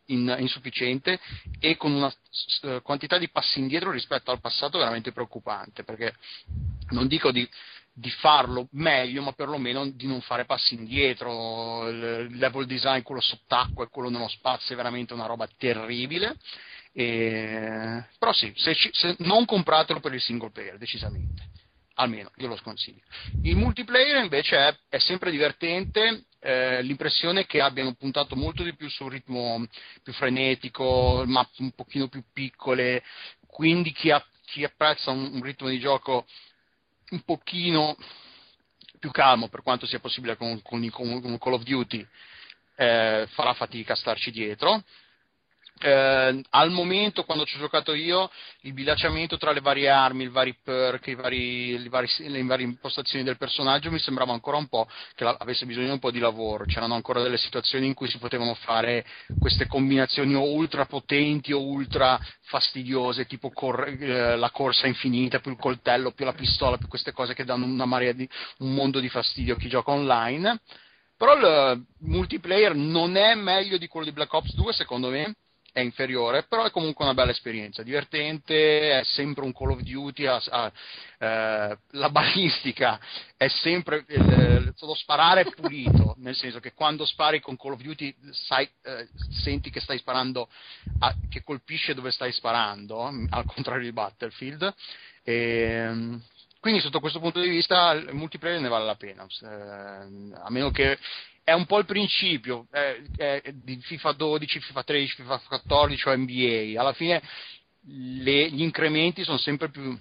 in, 0.05 0.35
insufficiente 0.39 1.19
e 1.59 1.77
con 1.77 1.91
una 1.91 2.13
quantità 2.81 3.17
di 3.17 3.29
passi 3.29 3.59
indietro 3.59 3.91
rispetto 3.91 4.31
al 4.31 4.41
passato 4.41 4.77
veramente 4.77 5.11
preoccupante, 5.11 5.83
perché 5.83 6.15
non 6.93 7.07
dico 7.07 7.31
di 7.31 7.47
di 7.95 8.09
farlo 8.09 8.67
meglio, 8.71 9.21
ma 9.21 9.33
perlomeno 9.33 9.87
di 9.87 10.07
non 10.07 10.21
fare 10.21 10.45
passi 10.45 10.73
indietro. 10.73 11.87
Il 11.87 12.37
level 12.37 12.65
design, 12.65 13.03
quello 13.03 13.21
sott'acqua 13.21 13.85
e 13.85 13.89
quello 13.89 14.09
nello 14.09 14.27
spazio 14.27 14.73
è 14.73 14.77
veramente 14.77 15.13
una 15.13 15.27
roba 15.27 15.47
terribile. 15.57 16.35
E... 16.91 18.03
Però 18.17 18.33
sì, 18.33 18.51
se, 18.55 18.73
se 18.73 19.15
non 19.19 19.45
compratelo 19.45 19.99
per 19.99 20.13
il 20.13 20.21
single 20.21 20.51
player, 20.51 20.77
decisamente. 20.77 21.51
Almeno 21.95 22.31
io 22.37 22.47
lo 22.47 22.55
sconsiglio. 22.55 23.01
Il 23.43 23.55
multiplayer 23.55 24.23
invece 24.23 24.57
è, 24.57 24.75
è 24.89 24.97
sempre 24.97 25.29
divertente, 25.29 26.25
eh, 26.39 26.81
l'impressione 26.81 27.45
che 27.45 27.61
abbiano 27.61 27.93
puntato 27.93 28.35
molto 28.35 28.63
di 28.63 28.75
più 28.75 28.89
sul 28.89 29.11
ritmo 29.11 29.63
più 30.01 30.11
frenetico, 30.13 31.23
mappe 31.27 31.61
un 31.61 31.71
pochino 31.73 32.07
più 32.07 32.23
piccole, 32.33 33.03
quindi 33.45 33.91
chi, 33.91 34.09
ha, 34.09 34.25
chi 34.43 34.63
apprezza 34.63 35.11
un, 35.11 35.33
un 35.33 35.43
ritmo 35.43 35.69
di 35.69 35.77
gioco 35.77 36.25
un 37.13 37.23
pochino 37.23 37.95
più 38.99 39.11
calmo 39.11 39.47
per 39.47 39.61
quanto 39.61 39.85
sia 39.85 39.99
possibile 39.99 40.35
con, 40.35 40.61
con, 40.61 40.89
con 40.89 41.37
Call 41.37 41.53
of 41.53 41.63
Duty 41.63 42.05
eh, 42.75 43.27
farà 43.29 43.53
fatica 43.53 43.93
a 43.93 43.95
starci 43.95 44.31
dietro 44.31 44.83
eh, 45.79 46.41
al 46.49 46.71
momento, 46.71 47.23
quando 47.23 47.45
ci 47.45 47.57
ho 47.57 47.59
giocato 47.59 47.93
io, 47.93 48.29
il 48.61 48.73
bilanciamento 48.73 49.37
tra 49.37 49.51
le 49.51 49.59
varie 49.59 49.89
armi, 49.89 50.23
i 50.23 50.29
vari 50.29 50.55
perk, 50.63 51.13
vari, 51.15 51.89
vari, 51.89 52.07
le 52.19 52.43
varie 52.43 52.65
impostazioni 52.65 53.23
del 53.23 53.37
personaggio 53.37 53.91
mi 53.91 53.99
sembrava 53.99 54.31
ancora 54.31 54.57
un 54.57 54.67
po' 54.67 54.87
che 55.15 55.23
la, 55.23 55.35
avesse 55.37 55.65
bisogno 55.65 55.87
di 55.87 55.91
un 55.91 55.99
po' 55.99 56.11
di 56.11 56.19
lavoro. 56.19 56.65
C'erano 56.65 56.93
ancora 56.93 57.21
delle 57.21 57.37
situazioni 57.37 57.87
in 57.87 57.93
cui 57.93 58.07
si 58.07 58.17
potevano 58.17 58.53
fare 58.53 59.05
queste 59.39 59.67
combinazioni 59.67 60.35
o 60.35 60.43
ultra 60.43 60.85
potenti 60.85 61.51
o 61.51 61.61
ultra 61.61 62.19
fastidiose, 62.43 63.25
tipo 63.25 63.49
cor- 63.49 63.87
eh, 63.87 64.37
la 64.37 64.51
corsa 64.51 64.87
infinita, 64.87 65.39
più 65.39 65.51
il 65.51 65.57
coltello, 65.57 66.11
più 66.11 66.23
la 66.23 66.33
pistola, 66.33 66.77
più 66.77 66.87
queste 66.87 67.11
cose 67.11 67.33
che 67.33 67.43
danno 67.43 67.65
una 67.65 67.85
marea 67.85 68.13
di, 68.13 68.27
un 68.59 68.73
mondo 68.73 68.99
di 68.99 69.09
fastidio 69.09 69.55
a 69.55 69.57
chi 69.57 69.67
gioca 69.67 69.91
online. 69.91 70.61
Però 71.17 71.35
il 71.35 71.83
multiplayer 71.99 72.73
non 72.73 73.15
è 73.17 73.35
meglio 73.35 73.77
di 73.77 73.87
quello 73.87 74.05
di 74.05 74.13
Black 74.13 74.33
Ops 74.33 74.55
2, 74.55 74.73
secondo 74.73 75.09
me 75.09 75.35
è 75.73 75.79
inferiore, 75.79 76.43
però 76.43 76.65
è 76.65 76.71
comunque 76.71 77.03
una 77.03 77.15
bella 77.15 77.31
esperienza, 77.31 77.81
divertente, 77.81 78.99
è 78.99 79.03
sempre 79.03 79.43
un 79.43 79.51
Call 79.51 79.71
of 79.71 79.81
Duty, 79.81 80.25
ha, 80.27 80.41
ha, 80.49 80.71
eh, 81.17 81.77
la 81.89 82.09
balistica 82.09 82.99
è 83.35 83.47
sempre, 83.47 84.05
eh, 84.07 84.71
lo 84.79 84.93
sparare 84.93 85.41
è 85.41 85.49
pulito, 85.49 86.13
nel 86.21 86.35
senso 86.35 86.59
che 86.59 86.73
quando 86.73 87.05
spari 87.05 87.41
con 87.41 87.57
Call 87.57 87.73
of 87.73 87.81
Duty 87.81 88.15
sai, 88.31 88.69
eh, 88.83 89.09
senti 89.41 89.71
che 89.71 89.79
stai 89.79 89.97
sparando, 89.97 90.47
a, 90.99 91.15
che 91.27 91.43
colpisce 91.43 91.95
dove 91.95 92.11
stai 92.11 92.31
sparando, 92.31 93.11
al 93.29 93.45
contrario 93.45 93.83
di 93.83 93.91
Battlefield. 93.91 94.73
E, 95.23 95.33
ehm, 95.33 96.21
quindi 96.59 96.81
sotto 96.81 97.01
questo 97.01 97.19
punto 97.19 97.41
di 97.41 97.49
vista 97.49 97.91
il 97.91 98.13
multiplayer 98.13 98.61
ne 98.61 98.69
vale 98.69 98.85
la 98.85 98.95
pena, 98.95 99.25
eh, 99.41 100.33
a 100.35 100.49
meno 100.49 100.71
che 100.71 100.97
è 101.43 101.51
un 101.51 101.65
po' 101.65 101.79
il 101.79 101.85
principio 101.85 102.67
eh, 102.71 103.03
eh, 103.17 103.53
di 103.63 103.77
FIFA 103.81 104.13
12, 104.13 104.59
FIFA 104.59 104.83
13, 104.83 105.15
FIFA 105.15 105.41
14 105.47 106.07
o 106.07 106.15
NBA. 106.15 106.79
Alla 106.79 106.93
fine 106.93 107.21
le, 107.85 108.49
gli 108.49 108.61
incrementi 108.61 109.23
sono 109.23 109.37
sempre 109.37 109.69
più, 109.69 109.97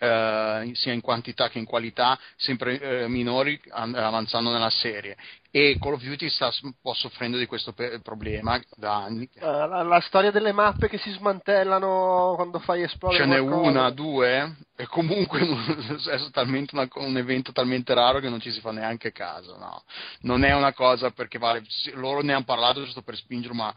eh, 0.00 0.70
sia 0.74 0.92
in 0.92 1.00
quantità 1.00 1.48
che 1.48 1.58
in 1.58 1.64
qualità, 1.64 2.18
sempre 2.36 2.80
eh, 2.80 3.08
minori 3.08 3.58
avanzando 3.70 4.50
nella 4.50 4.70
serie. 4.70 5.16
E 5.50 5.78
Call 5.80 5.94
of 5.94 6.02
Duty 6.02 6.28
sta 6.28 6.50
un 6.62 6.72
po' 6.80 6.92
soffrendo 6.94 7.38
di 7.38 7.46
questo 7.46 7.72
pe- 7.72 8.00
problema 8.00 8.60
da 8.76 8.96
anni. 8.96 9.28
Eh, 9.34 9.40
la, 9.40 9.82
la 9.82 10.00
storia 10.00 10.30
delle 10.30 10.52
mappe 10.52 10.88
che 10.88 10.98
si 10.98 11.10
smantellano 11.12 12.34
quando 12.36 12.58
fai 12.58 12.82
esplodere 12.82 13.22
Ce 13.24 13.28
n'è 13.28 13.40
qualcosa. 13.40 13.68
una, 13.70 13.90
due, 13.90 14.56
e 14.76 14.86
comunque 14.86 15.40
è 16.10 16.30
talmente 16.32 16.74
una- 16.74 16.88
un 16.94 17.16
evento 17.16 17.52
talmente 17.52 17.94
raro 17.94 18.20
che 18.20 18.28
non 18.28 18.40
ci 18.40 18.52
si 18.52 18.60
fa 18.60 18.72
neanche 18.72 19.10
caso. 19.12 19.56
No. 19.56 19.82
Non 20.20 20.44
è 20.44 20.54
una 20.54 20.72
cosa 20.72 21.10
perché 21.10 21.38
vale, 21.38 21.62
loro 21.94 22.20
ne 22.22 22.34
hanno 22.34 22.44
parlato 22.44 22.84
giusto 22.84 23.02
per 23.02 23.16
spingerlo, 23.16 23.54
ma 23.54 23.74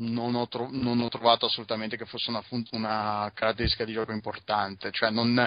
non 0.00 0.34
ho, 0.34 0.46
tro- 0.48 0.68
non 0.70 1.00
ho 1.00 1.08
trovato 1.08 1.46
assolutamente 1.46 1.96
che 1.96 2.06
fosse 2.06 2.30
una, 2.30 2.42
fun- 2.42 2.66
una 2.72 3.30
caratteristica 3.34 3.84
di 3.84 3.92
gioco 3.92 4.12
importante, 4.12 4.90
cioè 4.92 5.10
non, 5.10 5.46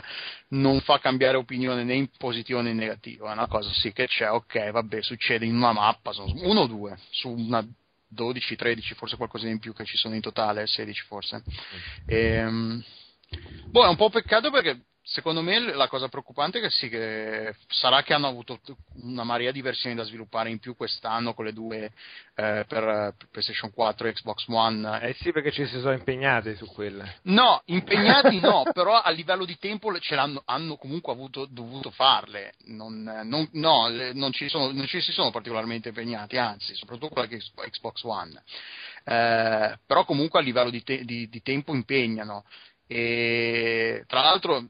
non 0.49 0.79
fa 0.81 0.99
cambiare 0.99 1.37
opinione 1.37 1.83
né 1.83 1.95
in 1.95 2.09
positivo 2.17 2.61
né 2.61 2.71
in 2.71 2.77
negativo, 2.77 3.27
è 3.27 3.31
una 3.31 3.47
cosa 3.47 3.71
sì 3.73 3.91
che 3.91 4.07
c'è, 4.07 4.29
ok, 4.29 4.71
vabbè, 4.71 5.01
succede 5.01 5.45
in 5.45 5.55
una 5.55 5.73
mappa, 5.73 6.11
sono 6.11 6.33
uno 6.35 6.61
o 6.61 6.67
due, 6.67 6.97
su 7.09 7.29
una 7.29 7.65
12, 8.07 8.55
13, 8.55 8.93
forse 8.93 9.17
qualcosa 9.17 9.47
in 9.47 9.59
più 9.59 9.73
che 9.73 9.85
ci 9.85 9.97
sono 9.97 10.15
in 10.15 10.21
totale, 10.21 10.67
16 10.67 11.03
forse. 11.03 11.43
Ehm, 12.05 12.83
boh, 13.71 13.85
è 13.85 13.89
un 13.89 13.95
po' 13.95 14.09
peccato 14.09 14.51
perché 14.51 14.85
secondo 15.03 15.41
me 15.41 15.59
la 15.59 15.87
cosa 15.87 16.07
preoccupante 16.07 16.59
è 16.59 16.61
che 16.61 16.69
sì, 16.69 16.87
che 16.87 17.55
sarà 17.67 18.03
che 18.03 18.13
hanno 18.13 18.27
avuto 18.27 18.59
una 19.01 19.23
marea 19.23 19.51
di 19.51 19.61
versioni 19.61 19.95
da 19.95 20.03
sviluppare 20.03 20.49
in 20.49 20.59
più 20.59 20.75
quest'anno 20.75 21.33
con 21.33 21.45
le 21.45 21.51
due 21.51 21.91
eh, 22.35 22.65
per 22.67 23.13
PlayStation 23.29 23.71
4 23.71 24.07
e 24.07 24.13
Xbox 24.13 24.47
One. 24.47 25.01
Eh 25.01 25.13
sì, 25.19 25.31
perché 25.31 25.51
ci 25.51 25.65
si 25.65 25.79
sono 25.79 25.91
impegnati 25.91 26.55
su 26.55 26.65
quelle. 26.67 27.19
No, 27.23 27.61
impegnati 27.65 28.39
no, 28.39 28.63
però 28.73 29.01
a 29.01 29.09
livello 29.09 29.43
di 29.43 29.57
tempo 29.57 29.97
ce 29.99 30.15
l'hanno 30.15 30.41
hanno 30.45 30.77
comunque 30.77 31.11
avuto, 31.11 31.45
dovuto 31.45 31.91
farle. 31.91 32.53
Non, 32.65 33.03
non- 33.03 33.49
no, 33.53 33.89
non 34.13 34.31
ci, 34.31 34.47
sono, 34.47 34.71
non 34.71 34.85
ci 34.87 35.01
si 35.01 35.11
sono 35.11 35.31
particolarmente 35.31 35.89
impegnati, 35.89 36.37
anzi, 36.37 36.73
soprattutto 36.75 37.09
quella 37.09 37.27
che 37.27 37.35
è 37.37 37.69
Xbox 37.69 38.03
One. 38.03 38.41
Eh, 39.03 39.77
però 39.85 40.05
comunque 40.05 40.39
a 40.39 40.41
livello 40.43 40.69
di, 40.69 40.81
te- 40.81 41.03
di- 41.03 41.27
di 41.27 41.41
tempo 41.41 41.73
impegnano. 41.75 42.45
E 42.87 44.03
tra 44.07 44.21
l'altro 44.21 44.69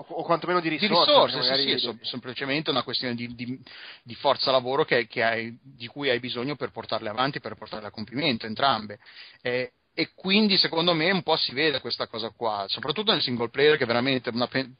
O, 0.00 0.04
o 0.08 0.22
quantomeno 0.22 0.60
di 0.60 0.68
di 0.68 0.76
risorse. 0.76 1.10
risorse, 1.10 1.38
perché 1.38 1.56
sì, 1.62 1.68
sì, 1.70 1.74
è 1.74 1.78
sem- 1.80 2.02
semplicemente 2.02 2.70
una 2.70 2.84
questione 2.84 3.16
di, 3.16 3.34
di- 3.34 3.60
di 4.04 4.14
forza 4.14 4.52
lavoro 4.52 4.84
che, 4.84 5.08
che 5.08 5.24
hai- 5.24 5.58
di 5.60 5.88
cui 5.88 6.08
hai 6.08 6.20
bisogno 6.20 6.54
per 6.54 6.70
portarle 6.70 7.08
avanti, 7.08 7.40
per 7.40 7.56
portarle 7.56 7.88
a 7.88 7.90
compimento 7.90 8.46
entrambe. 8.46 9.00
Eh, 9.42 9.72
e 9.92 10.12
quindi 10.14 10.56
secondo 10.56 10.94
me 10.94 11.10
un 11.10 11.24
po' 11.24 11.34
si 11.36 11.52
vede 11.52 11.80
questa 11.80 12.06
cosa 12.06 12.30
qua, 12.30 12.64
soprattutto 12.68 13.10
nel 13.10 13.22
single 13.22 13.48
player 13.48 13.76
che 13.76 13.82
è 13.82 13.86
veramente 13.88 14.28
una, 14.30 14.46
pe- 14.46 14.70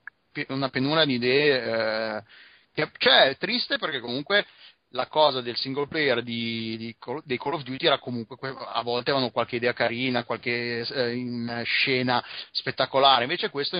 una 0.50 0.68
penura 0.68 1.04
di 1.04 1.14
idee. 1.14 1.62
eh, 2.18 2.22
che, 2.72 2.88
cioè, 2.98 3.30
è 3.30 3.36
triste 3.36 3.76
perché 3.78 3.98
comunque 3.98 4.46
la 4.92 5.08
cosa 5.08 5.40
del 5.40 5.56
single 5.56 5.88
player 5.88 6.22
di, 6.22 6.76
di 6.76 6.96
dei 7.24 7.38
Call 7.38 7.54
of 7.54 7.62
Duty 7.62 7.86
era 7.86 7.98
comunque 7.98 8.36
que- 8.36 8.54
a 8.56 8.80
volte 8.82 9.10
avevano 9.10 9.32
qualche 9.32 9.56
idea 9.56 9.72
carina, 9.72 10.22
qualche 10.22 10.86
eh, 10.86 11.62
scena 11.64 12.24
spettacolare, 12.52 13.24
invece 13.24 13.50
questo 13.50 13.76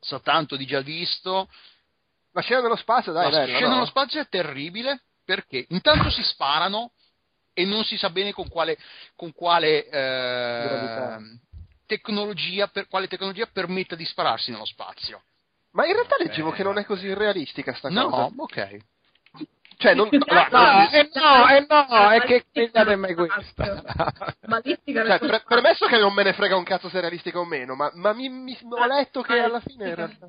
s- 0.00 0.06
sa 0.08 0.20
tanto 0.20 0.56
di 0.56 0.66
già 0.66 0.80
visto, 0.80 1.48
La 2.32 2.42
scena 2.42 2.60
dello 2.60 2.76
spazio, 2.76 3.12
dai, 3.12 3.30
la 3.30 3.38
bello, 3.38 3.52
scena 3.54 3.68
no? 3.68 3.74
nello 3.74 3.86
spazio 3.86 4.20
è 4.20 4.28
terribile 4.28 5.04
perché 5.24 5.64
intanto 5.70 6.10
si 6.10 6.22
sparano 6.22 6.92
e 7.54 7.64
non 7.64 7.82
si 7.84 7.96
sa 7.96 8.10
bene 8.10 8.32
con 8.32 8.46
quale, 8.48 8.76
con 9.14 9.32
quale 9.32 9.88
eh, 9.88 11.38
tecnologia, 11.86 12.68
per, 12.68 12.88
quale 12.88 13.08
tecnologia 13.08 13.46
permetta 13.46 13.94
di 13.96 14.04
spararsi 14.04 14.50
nello 14.50 14.66
spazio. 14.66 15.22
Ma 15.72 15.86
in 15.86 15.94
realtà 15.94 16.16
leggevo 16.18 16.52
Eh, 16.52 16.56
che 16.56 16.62
non 16.62 16.76
è 16.78 16.84
così 16.84 17.12
realistica 17.14 17.74
sta 17.74 17.88
No, 17.88 18.10
cosa. 18.10 18.30
ok. 18.36 18.76
Cioè, 19.78 19.94
non, 19.94 20.08
No, 20.10 20.24
allora, 20.26 20.48
no, 20.84 20.90
eh 20.90 21.10
no, 21.12 21.48
eh 21.48 21.66
no, 21.68 22.10
è 22.10 22.20
che 22.22 22.46
è 22.72 22.94
mai 22.96 23.14
questa? 23.14 23.82
Balistica 24.46 25.04
cioè, 25.04 25.18
pre- 25.18 25.42
premesso 25.46 25.86
che 25.86 25.98
non 25.98 26.14
me 26.14 26.22
ne 26.22 26.32
frega 26.32 26.56
un 26.56 26.64
cazzo 26.64 26.88
se 26.88 26.96
è 26.98 27.00
realistica 27.00 27.38
o 27.38 27.44
meno, 27.44 27.74
ma, 27.74 27.90
ma 27.94 28.12
mi, 28.14 28.28
mi- 28.30 28.56
ho 28.68 28.86
letto 28.86 29.20
che 29.20 29.38
alla 29.38 29.60
fine 29.60 29.88
in 29.88 29.94
realtà... 29.94 30.28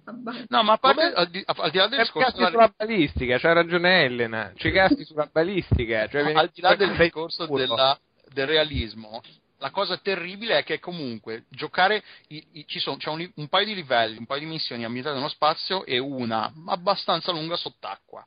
No, 0.50 0.64
ma 0.64 0.74
a 0.74 0.78
parte, 0.78 1.14
al 1.14 1.30
di, 1.30 1.42
al 1.46 1.72
di 1.72 1.78
là 1.78 1.88
del 1.88 2.00
Ci 2.00 2.06
discorso 2.06 2.32
caschi 2.32 2.52
sulla 2.52 2.74
balistica, 2.76 3.38
c'ha 3.40 3.54
ragione 3.54 4.04
Elena, 4.04 4.52
ci 4.56 4.72
caschi 4.72 5.06
sulla 5.06 5.30
balistica. 5.32 6.08
Cioè 6.08 6.34
al 6.34 6.52
di 6.54 6.62
là 6.62 6.76
del 6.76 6.90
sei 6.90 6.98
discorso 7.06 7.46
della- 7.46 7.98
del 8.34 8.48
realismo, 8.48 9.22
la 9.60 9.72
cosa 9.72 9.98
terribile 9.98 10.58
è 10.58 10.64
che 10.64 10.80
comunque 10.80 11.46
giocare 11.50 12.04
i- 12.28 12.46
i- 12.52 12.66
ci 12.68 12.80
sono, 12.80 12.98
c'è 12.98 13.10
un, 13.10 13.28
un 13.36 13.48
paio 13.48 13.66
di 13.66 13.76
livelli, 13.76 14.18
un 14.18 14.26
paio 14.26 14.42
di 14.42 14.46
missioni 14.46 14.84
ambientate 14.84 15.16
nello 15.16 15.30
spazio 15.30 15.86
e 15.86 15.98
una 16.00 16.52
abbastanza 16.68 17.32
lunga 17.32 17.56
sott'acqua. 17.56 18.26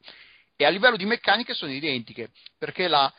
E 0.61 0.67
a 0.67 0.69
livello 0.69 0.97
di 0.99 1.07
meccaniche 1.07 1.55
sono 1.55 1.73
identiche, 1.73 2.33
perché 2.59 2.87
la, 2.87 3.11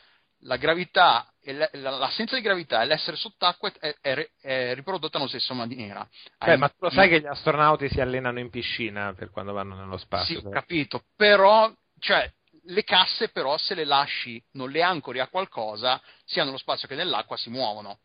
la 0.42 0.56
gravità 0.58 1.28
la- 1.46 1.68
la- 1.72 1.90
l'assenza 1.90 2.36
di 2.36 2.40
gravità 2.40 2.80
e 2.80 2.86
l'essere 2.86 3.16
sott'acqua 3.16 3.72
è, 3.80 3.96
è- 4.00 4.30
è 4.40 4.74
riprodotta 4.76 5.18
nella 5.18 5.28
stessa 5.28 5.52
maniera. 5.52 6.08
Beh, 6.38 6.52
Hai- 6.52 6.56
ma 6.56 6.68
tu 6.68 6.76
lo 6.78 6.90
sai 6.90 7.08
che 7.08 7.20
gli 7.20 7.26
astronauti 7.26 7.88
si 7.88 8.00
allenano 8.00 8.38
in 8.38 8.48
piscina 8.48 9.12
per 9.14 9.30
quando 9.30 9.52
vanno 9.52 9.74
nello 9.74 9.96
spazio? 9.96 10.38
Sì, 10.38 10.46
ho 10.46 10.50
capito, 10.50 11.06
però, 11.16 11.68
cioè, 11.98 12.32
le 12.66 12.84
casse 12.84 13.30
però 13.30 13.56
se 13.56 13.74
le 13.74 13.86
lasci, 13.86 14.40
non 14.52 14.70
le 14.70 14.82
ancori 14.82 15.18
a 15.18 15.26
qualcosa, 15.26 16.00
sia 16.24 16.44
nello 16.44 16.58
spazio 16.58 16.86
che 16.86 16.94
nell'acqua 16.94 17.36
si 17.36 17.50
muovono, 17.50 17.98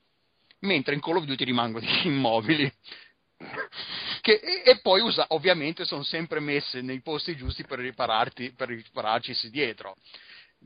mentre 0.62 0.96
in 0.96 1.00
Call 1.00 1.18
of 1.18 1.26
Duty 1.26 1.44
rimangono 1.44 1.86
immobili. 2.06 2.74
Che- 4.22 4.40
e, 4.44 4.64
e 4.70 4.80
poi 4.82 5.02
usa, 5.02 5.26
ovviamente 5.30 5.86
sono 5.86 6.04
sempre 6.04 6.40
messe 6.40 6.82
nei 6.82 7.02
posti 7.02 7.36
giusti 7.36 7.64
per 7.66 7.80
ripararti, 7.80 8.52
per 8.54 8.68
ripararci 8.70 9.50
dietro, 9.50 9.96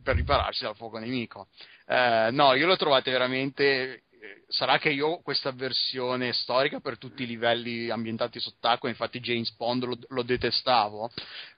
per 0.03 0.15
ripararsi 0.15 0.63
dal 0.63 0.75
fuoco 0.75 0.97
nemico. 0.97 1.47
Eh, 1.85 2.29
no, 2.31 2.53
io 2.53 2.65
l'ho 2.67 2.77
trovate 2.77 3.11
veramente. 3.11 4.03
eh, 4.21 4.43
Sarà 4.47 4.77
che 4.77 4.89
io 4.89 5.07
ho 5.07 5.21
questa 5.21 5.51
versione 5.51 6.31
storica 6.33 6.79
per 6.79 6.97
tutti 6.97 7.23
i 7.23 7.27
livelli 7.27 7.89
ambientati 7.89 8.39
sott'acqua, 8.39 8.87
infatti 8.89 9.19
James 9.19 9.51
Bond 9.55 9.83
lo, 9.83 9.97
lo 10.09 10.21
detestavo, 10.23 11.09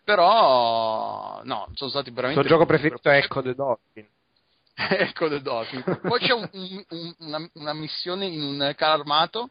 però 0.03 1.41
no, 1.43 1.69
sono 1.73 1.89
stati 1.89 2.09
Il 2.09 2.15
veramente. 2.15 2.41
suo 2.41 2.49
gioco 2.49 2.65
preferito 2.65 3.09
è 3.09 3.17
Echo 3.17 3.41
the 3.41 3.53
Dolphin. 3.55 4.07
ecco 4.75 5.29
The 5.29 5.41
Dolphin. 5.41 5.83
Poi 6.01 6.19
c'è 6.19 6.33
un- 6.33 6.49
un- 6.89 7.15
una, 7.19 7.49
una 7.53 7.73
missione 7.73 8.25
in 8.25 8.41
un 8.41 8.73
carro 8.75 9.01
armato 9.01 9.49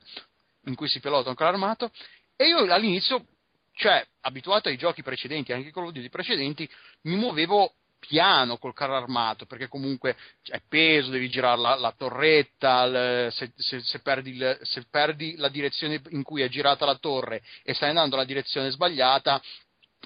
in 0.66 0.74
cui 0.74 0.88
si 0.88 1.00
pilota 1.00 1.34
carro 1.34 1.52
armato 1.52 1.90
e 2.36 2.46
io 2.46 2.58
all'inizio, 2.72 3.26
cioè 3.74 4.04
abituato 4.20 4.68
ai 4.68 4.76
giochi 4.76 5.02
precedenti, 5.02 5.52
anche 5.52 5.70
con 5.70 5.90
i 5.94 6.08
precedenti, 6.08 6.68
mi 7.02 7.16
muovevo 7.16 7.74
piano 7.98 8.58
col 8.58 8.74
carro 8.74 8.96
armato 8.96 9.46
perché 9.46 9.68
comunque 9.68 10.16
è 10.42 10.60
peso, 10.68 11.10
devi 11.10 11.28
girare 11.28 11.60
la, 11.60 11.76
la 11.76 11.94
torretta, 11.96 12.84
il- 12.84 13.32
se, 13.32 13.52
se- 13.56 13.80
se 13.80 14.00
perdi 14.00 14.30
il- 14.30 14.58
se 14.62 14.84
perdi 14.90 15.36
la 15.36 15.48
direzione 15.48 16.00
in 16.10 16.22
cui 16.24 16.42
è 16.42 16.48
girata 16.48 16.84
la 16.84 16.96
torre 16.96 17.42
e 17.62 17.74
stai 17.74 17.90
andando 17.90 18.16
nella 18.16 18.26
direzione 18.26 18.70
sbagliata, 18.70 19.40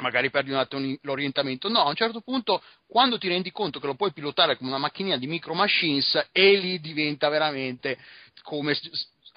magari 0.03 0.31
perdi 0.31 0.51
un 0.51 0.59
attimo 0.59 0.95
l'orientamento. 1.03 1.69
No, 1.71 1.81
a 1.81 1.89
un 1.89 1.95
certo 1.95 2.21
punto, 2.21 2.63
quando 2.87 3.17
ti 3.17 3.29
rendi 3.29 3.51
conto 3.51 3.81
che 3.81 3.87
lo 3.87 3.95
puoi 3.95 4.13
pilotare 4.13 4.57
come 4.59 4.69
una 4.69 4.79
macchinina 4.79 5.17
di 5.17 5.27
micro 5.27 5.55
machines, 5.55 6.29
e 6.33 6.57
lì 6.57 6.81
diventa 6.81 7.31
veramente 7.31 7.99
come 8.43 8.75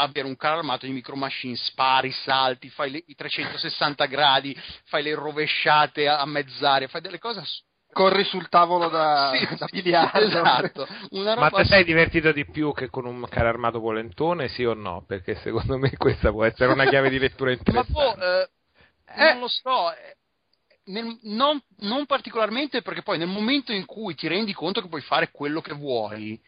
avere 0.01 0.27
un 0.27 0.35
carro 0.35 0.59
armato 0.59 0.85
di 0.85 0.91
micro 0.93 1.15
machines, 1.15 1.63
spari, 1.65 2.11
salti, 2.11 2.69
fai 2.69 2.91
le, 2.91 3.03
i 3.07 3.15
360 3.15 4.05
gradi, 4.05 4.55
fai 4.85 5.03
le 5.03 5.13
rovesciate 5.13 6.07
a, 6.07 6.19
a 6.19 6.25
mezz'aria, 6.25 6.87
fai 6.87 7.01
delle 7.01 7.19
cose 7.19 7.39
ass- 7.39 7.63
Corri 7.91 8.23
sul 8.23 8.47
tavolo 8.49 8.87
da, 8.87 9.31
Sì, 9.35 9.55
da 9.57 9.67
biliardo. 9.69 10.27
Esatto, 10.27 10.87
una 11.11 11.35
Ma 11.35 11.49
ti 11.49 11.65
sei 11.65 11.83
divertito 11.83 12.31
di 12.31 12.45
più 12.45 12.71
che 12.71 12.89
con 12.89 13.05
un 13.05 13.25
carro 13.27 13.47
armato 13.47 13.81
polentone, 13.81 14.47
sì 14.47 14.63
o 14.63 14.73
no? 14.73 15.03
Perché 15.07 15.35
secondo 15.35 15.77
me 15.77 15.91
questa 15.97 16.31
può 16.31 16.45
essere 16.45 16.71
una 16.71 16.85
chiave 16.85 17.09
di 17.09 17.17
lettura 17.17 17.51
Ma 17.51 17.57
interessante. 17.57 17.91
poi, 17.91 18.23
eh, 18.23 18.49
Eh. 19.15 19.31
non 19.33 19.39
lo 19.39 19.47
so, 19.47 19.91
eh, 19.91 20.15
nel- 20.85 21.17
non, 21.23 21.59
non 21.79 22.05
particolarmente 22.05 22.81
perché 22.83 23.01
poi 23.01 23.17
nel 23.17 23.27
momento 23.27 23.73
in 23.73 23.85
cui 23.85 24.13
ti 24.15 24.27
rendi 24.27 24.53
conto 24.53 24.81
che 24.81 24.87
puoi 24.87 25.01
fare 25.01 25.31
quello 25.31 25.61
che 25.61 25.73
vuoi, 25.73 26.39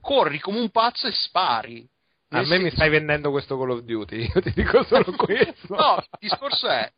corri 0.00 0.40
come 0.40 0.58
un 0.60 0.70
pazzo 0.70 1.06
e 1.06 1.12
spari. 1.12 1.86
A 2.30 2.42
me 2.42 2.58
mi 2.58 2.70
stai 2.70 2.90
vendendo 2.90 3.30
questo 3.30 3.56
Call 3.56 3.70
of 3.70 3.80
Duty, 3.82 4.30
io 4.34 4.42
ti 4.42 4.52
dico 4.52 4.82
solo 4.84 5.12
questo. 5.16 5.74
No, 5.74 5.96
il 5.98 6.06
discorso 6.28 6.66
è, 6.68 6.90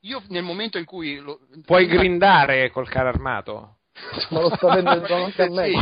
io 0.00 0.22
nel 0.28 0.42
momento 0.44 0.78
in 0.78 0.84
cui... 0.84 1.16
Lo, 1.18 1.40
Puoi 1.64 1.86
grindare 1.86 2.70
col 2.70 2.88
carro 2.88 3.08
armato. 3.08 3.78
Ma 4.30 4.40
lo 4.40 4.54
sta 4.54 4.74
vendendo 4.74 5.14
anche 5.24 5.42
a 5.42 5.50
me. 5.50 5.70
Sì. 5.70 5.78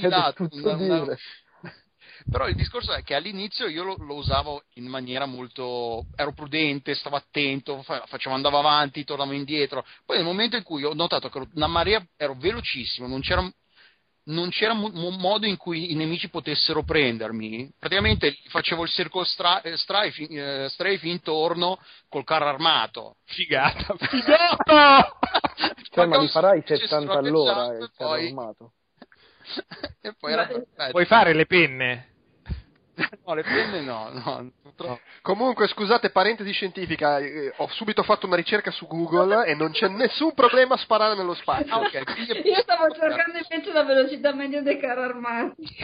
Di 0.00 0.08
lato, 0.08 0.48
tutto 0.48 0.68
una- 0.70 0.76
una- 0.84 1.00
dire. 1.04 1.18
Però 2.30 2.46
il 2.46 2.54
discorso 2.54 2.92
è 2.92 3.02
che 3.02 3.16
all'inizio 3.16 3.66
io 3.66 3.82
lo, 3.82 3.96
lo 3.98 4.14
usavo 4.14 4.62
in 4.74 4.86
maniera 4.86 5.26
molto. 5.26 6.06
ero 6.14 6.32
prudente, 6.32 6.94
stavo 6.94 7.16
attento, 7.16 7.82
fa- 7.82 8.04
facevo, 8.06 8.32
andavo 8.34 8.58
avanti, 8.60 9.02
tornavo 9.02 9.32
indietro. 9.32 9.84
Poi 10.06 10.18
nel 10.18 10.24
momento 10.24 10.56
in 10.56 10.62
cui 10.62 10.84
ho 10.84 10.94
notato 10.94 11.28
che 11.28 11.44
una 11.54 11.66
marea, 11.66 12.00
ero 12.16 12.36
velocissimo, 12.38 13.08
non 13.08 13.20
c'era. 13.22 13.42
Non 14.24 14.50
c'era 14.50 14.72
mo- 14.72 14.90
mo- 14.92 15.10
modo 15.10 15.46
in 15.46 15.56
cui 15.56 15.90
i 15.92 15.94
nemici 15.94 16.28
potessero 16.28 16.82
prendermi. 16.84 17.72
Praticamente 17.78 18.36
facevo 18.48 18.84
il 18.84 18.90
circle 18.90 19.24
stra- 19.24 19.60
eh, 19.62 19.76
strafe, 19.76 20.22
eh, 20.28 20.68
strafe 20.68 21.08
intorno 21.08 21.78
col 22.08 22.24
carro 22.24 22.46
armato. 22.48 23.16
Figata, 23.24 23.94
figata! 23.98 25.18
Cioè, 25.90 26.06
ma 26.06 26.18
li 26.18 26.28
farai 26.28 26.60
successe 26.60 26.86
70 26.86 27.12
rocket 27.12 27.26
all'ora 27.28 27.66
jump, 27.66 27.80
il 27.82 27.90
carro 27.96 28.10
poi- 28.10 28.26
armato. 28.26 28.72
e 30.02 30.14
poi 30.18 30.32
era 30.32 30.46
perfetto. 30.46 30.90
Puoi 30.90 31.04
fare 31.06 31.32
le 31.34 31.46
penne? 31.46 32.10
No, 33.24 33.34
le 33.34 33.42
penne 33.42 33.80
no, 33.80 34.10
no, 34.12 34.50
purtroppo. 34.62 35.00
Comunque, 35.22 35.68
scusate, 35.68 36.10
parentesi 36.10 36.52
scientifica, 36.52 37.18
eh, 37.18 37.52
ho 37.56 37.68
subito 37.68 38.02
fatto 38.02 38.26
una 38.26 38.36
ricerca 38.36 38.70
su 38.70 38.86
Google 38.86 39.46
e 39.46 39.54
non 39.54 39.70
c'è 39.70 39.88
nessun 39.88 40.34
problema 40.34 40.74
a 40.74 40.78
sparare 40.78 41.14
nello 41.14 41.34
spazio. 41.34 41.72
Ah, 41.72 41.78
ok, 41.78 42.02
quindi 42.12 42.48
Io 42.48 42.60
stavo 42.60 42.90
cercando 42.92 43.38
invece 43.38 43.72
la 43.72 43.84
velocità 43.84 44.34
media 44.34 44.60
dei 44.62 44.78
carri 44.78 45.02
armati. 45.02 45.62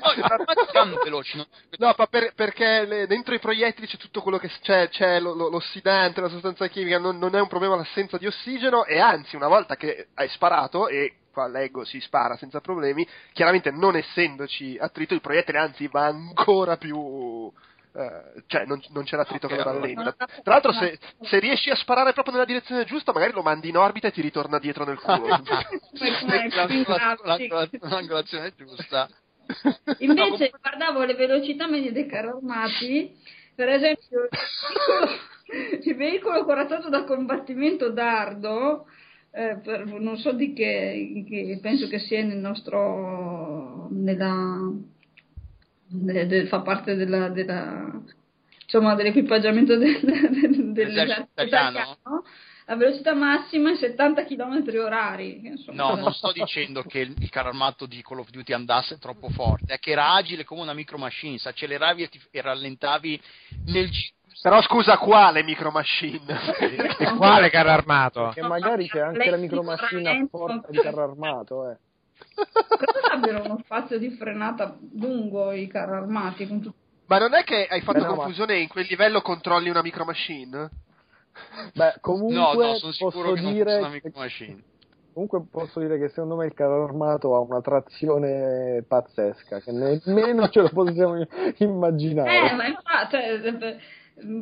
No, 0.00 0.12
i 0.16 0.20
armati 0.22 0.66
vanno 0.72 0.96
veloci, 1.04 1.36
non- 1.36 1.46
No, 1.78 1.94
ma 1.96 2.06
per- 2.06 2.32
perché 2.34 2.84
le- 2.86 3.06
dentro 3.06 3.34
i 3.34 3.38
proiettili 3.38 3.86
c'è 3.86 3.96
tutto 3.98 4.20
quello 4.22 4.38
che 4.38 4.50
c'è, 4.62 4.88
c'è 4.88 5.20
lo- 5.20 5.34
lo- 5.34 5.48
l'ossidante, 5.50 6.20
la 6.20 6.28
sostanza 6.28 6.66
chimica, 6.68 6.98
non, 6.98 7.18
non 7.18 7.34
è 7.34 7.40
un 7.40 7.48
problema 7.48 7.76
l'assenza 7.76 8.16
di 8.18 8.26
ossigeno 8.26 8.84
e 8.86 8.98
anzi 8.98 9.36
una 9.36 9.48
volta 9.48 9.76
che 9.76 10.08
hai 10.14 10.28
sparato 10.30 10.88
e 10.88 11.14
qua 11.32 11.46
leggo 11.46 11.84
si 11.84 12.00
spara 12.00 12.36
senza 12.36 12.60
problemi, 12.60 13.06
chiaramente 13.32 13.70
non 13.70 13.96
essendoci 13.96 14.76
attrito 14.78 15.14
il 15.14 15.20
proiettile 15.20 15.58
anzi 15.58 15.86
va 15.88 16.06
ancora 16.06 16.76
più... 16.76 17.50
eh, 17.94 18.42
cioè 18.46 18.64
non, 18.66 18.80
non 18.90 19.04
c'è 19.04 19.16
l'attrito 19.16 19.46
Ok, 19.46 19.52
che 19.52 19.58
lo 19.58 19.64
rallenta. 19.64 20.12
Tra 20.12 20.28
l'altro 20.44 20.72
se, 20.72 20.98
se 21.22 21.38
riesci 21.38 21.70
a 21.70 21.76
sparare 21.76 22.12
proprio 22.12 22.34
nella 22.34 22.46
direzione 22.46 22.84
giusta 22.84 23.12
magari 23.12 23.32
lo 23.32 23.42
mandi 23.42 23.68
in 23.68 23.76
orbita 23.76 24.08
e 24.08 24.12
ti 24.12 24.20
ritorna 24.20 24.58
dietro 24.58 24.84
nel 24.84 24.98
culo. 24.98 25.26
L'angolazione- 27.80 28.52
giusta. 28.56 29.08
Invece 29.98 30.50
guardavo 30.60 31.02
le 31.04 31.14
velocità 31.14 31.66
medie 31.66 31.92
dei 31.92 32.06
carri 32.06 32.28
armati, 32.28 33.16
per 33.54 33.68
esempio 33.68 34.22
il 34.22 34.28
veicolo, 34.30 35.80
il 35.82 35.96
veicolo 35.96 36.44
corazzato 36.44 36.88
da 36.88 37.04
combattimento 37.04 37.90
dardo, 37.90 38.86
eh, 39.32 39.56
per- 39.62 39.86
non 39.86 40.16
so 40.18 40.32
di 40.32 40.52
che, 40.52 41.24
che- 41.28 41.58
penso 41.62 41.86
che 41.88 41.98
sia 41.98 42.22
nel 42.24 42.38
nostro, 42.38 43.88
nella, 43.90 44.70
de- 45.86 46.26
de- 46.26 46.46
fa 46.46 46.60
parte 46.60 46.94
della, 46.94 47.28
della- 47.28 48.02
insomma, 48.62 48.94
dell'equipaggiamento 48.94 49.76
del- 49.76 50.00
del- 50.00 50.72
dell'esercito 50.72 51.42
italiano? 51.42 51.68
italiano. 51.70 52.24
La 52.66 52.76
velocità 52.76 53.14
massima 53.14 53.72
è 53.72 53.76
70 53.76 54.24
km 54.24 54.62
orari. 54.78 55.40
insomma, 55.44 55.88
No, 55.94 55.96
non 55.96 56.12
sto 56.12 56.30
dicendo 56.30 56.82
che 56.82 57.00
il, 57.00 57.16
il 57.18 57.28
carro 57.28 57.48
armato 57.48 57.86
di 57.86 58.00
Call 58.00 58.20
of 58.20 58.30
Duty 58.30 58.52
andasse 58.52 58.98
troppo 58.98 59.28
forte, 59.30 59.74
è 59.74 59.78
che 59.80 59.90
era 59.90 60.12
agile 60.12 60.44
come 60.44 60.60
una 60.60 60.72
micro 60.72 60.96
machine, 60.96 61.38
se 61.38 61.48
acceleravi 61.48 62.02
e, 62.04 62.08
ti- 62.08 62.20
e 62.30 62.40
rallentavi 62.40 63.20
nel 63.66 63.90
giro. 63.90 64.14
Però 64.42 64.60
scusa, 64.62 64.96
quale 64.98 65.42
micro 65.42 65.70
machine? 65.70 66.20
E 66.98 67.14
quale 67.16 67.50
carro 67.50 67.70
armato? 67.70 68.30
Che 68.32 68.42
magari 68.42 68.88
c'è 68.88 69.00
anche 69.00 69.30
la 69.30 69.36
micromacchina 69.36 70.10
a 70.10 70.26
forza 70.30 70.66
di 70.70 70.78
carro 70.78 71.02
armato, 71.02 71.70
eh. 71.70 71.76
Credo 72.34 73.06
abbiano 73.10 73.44
uno 73.44 73.60
spazio 73.64 73.98
di 73.98 74.10
frenata 74.10 74.76
lungo 74.94 75.52
i 75.52 75.66
carri 75.66 75.92
armati. 75.96 76.46
Con 76.46 76.60
tutti- 76.60 76.76
Ma 77.06 77.18
non 77.18 77.34
è 77.34 77.42
che 77.44 77.66
hai 77.68 77.80
fatto 77.80 77.98
Beh, 78.00 78.04
no, 78.04 78.10
ma- 78.10 78.16
confusione 78.16 78.54
e 78.54 78.60
in 78.60 78.68
quel 78.68 78.86
livello 78.88 79.20
controlli 79.20 79.68
una 79.68 79.82
micro 79.82 80.04
machine? 80.04 80.70
Beh, 81.74 81.94
comunque 82.00 82.34
No, 82.34 82.52
no, 82.52 82.74
sono 82.74 82.92
posso 82.92 82.92
sicuro 82.92 83.32
che 83.32 83.40
non 83.40 83.52
dire 83.52 83.74
una 83.78 83.86
che- 83.88 84.00
micro 84.04 84.20
machine. 84.20 84.62
Comunque 85.12 85.42
posso 85.50 85.80
dire 85.80 85.98
che 85.98 86.08
secondo 86.08 86.36
me 86.36 86.46
il 86.46 86.54
carro 86.54 86.84
armato 86.84 87.34
ha 87.34 87.40
una 87.40 87.60
trazione 87.60 88.84
pazzesca, 88.86 89.58
che 89.60 89.72
nemmeno 89.72 90.48
ce 90.48 90.60
lo 90.62 90.68
possiamo 90.70 91.16
immaginare. 91.58 92.50
Eh, 92.50 92.54
ma 92.54 92.66
infatti, 92.66 93.16
cioè, 93.16 93.76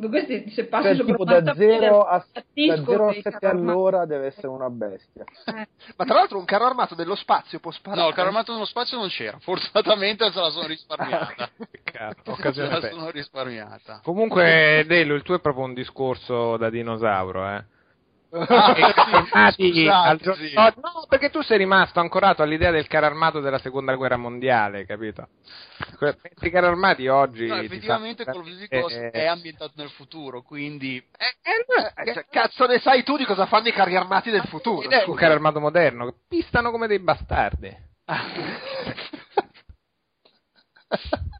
questi 0.09 0.49
se 0.51 0.65
passi 0.65 0.95
Cioè, 0.95 1.05
tipo 1.05 1.23
da 1.23 1.37
una 1.37 1.53
0 1.53 2.01
a, 2.01 2.25
capisco 2.31 2.75
da 2.75 2.85
0 2.85 3.07
a 3.07 3.11
che 3.11 3.17
i 3.17 3.21
7 3.21 3.37
carri 3.39 3.45
armati- 3.57 3.69
all'ora 3.71 4.05
deve 4.05 4.25
essere 4.27 4.47
una 4.47 4.69
bestia. 4.69 5.23
eh, 5.45 5.67
Ma 5.95 6.05
tra 6.05 6.13
l'altro 6.15 6.37
un 6.37 6.45
carro 6.45 6.65
armato 6.65 6.95
nello 6.95 7.15
spazio 7.15 7.59
può 7.59 7.71
sparare. 7.71 8.01
No, 8.01 8.07
il 8.09 8.13
carro 8.13 8.27
armato 8.29 8.51
nello 8.53 8.65
spazio 8.65 8.97
non 8.97 9.07
c'era, 9.09 9.37
fortunatamente 9.39 10.31
se 10.31 10.39
la 10.39 10.49
sono 10.49 10.67
risparmiata. 10.67 11.49
Peccato, 11.71 12.21
Se 12.25 12.31
occasione 12.31 12.69
la 12.69 12.79
persa. 12.79 12.97
sono 12.97 13.09
risparmiata. 13.09 13.99
Comunque, 14.03 14.83
Delo, 14.87 15.15
il 15.15 15.23
tuo 15.23 15.35
è 15.35 15.39
proprio 15.39 15.65
un 15.65 15.73
discorso 15.73 16.57
da 16.57 16.69
dinosauro, 16.69 17.47
eh. 17.47 17.63
Ah, 18.31 18.75
scusate, 19.51 20.23
giorno 20.23 20.35
sì. 20.35 20.53
d'oggi- 20.53 20.79
no, 20.81 21.05
perché 21.07 21.31
tu 21.31 21.41
sei 21.41 21.57
rimasto 21.57 21.99
ancorato 21.99 22.43
all'idea 22.43 22.69
del 22.69 22.85
carro 22.87 23.07
armato 23.07 23.39
della 23.39 23.57
seconda 23.57 23.95
guerra 23.95 24.17
mondiale, 24.17 24.85
capito? 24.85 25.29
I 26.41 26.49
carri 26.51 26.67
armati 26.67 27.07
oggi. 27.07 27.47
No, 27.47 27.59
ti 27.59 27.65
effettivamente 27.65 28.25
Call 28.25 28.41
of 28.41 28.47
Duty 28.47 29.09
è 29.11 29.25
ambientato 29.25 29.73
nel 29.75 29.89
futuro, 29.89 30.43
quindi 30.43 31.03
Eh, 31.17 32.13
cioè, 32.13 32.25
cazzo 32.29 32.67
ne 32.67 32.79
sai 32.79 33.03
tu 33.03 33.17
di 33.17 33.25
cosa 33.25 33.47
fanno 33.47 33.67
i 33.67 33.73
carri 33.73 33.95
armati 33.95 34.29
del 34.29 34.43
futuro? 34.43 34.81
Ed 34.83 34.91
è 34.91 35.05
un 35.07 35.15
carro 35.15 35.33
armato 35.33 35.59
moderno, 35.59 36.05
che 36.05 36.13
pistano 36.27 36.69
come 36.69 36.85
dei 36.87 36.99
bastardi. 36.99 37.75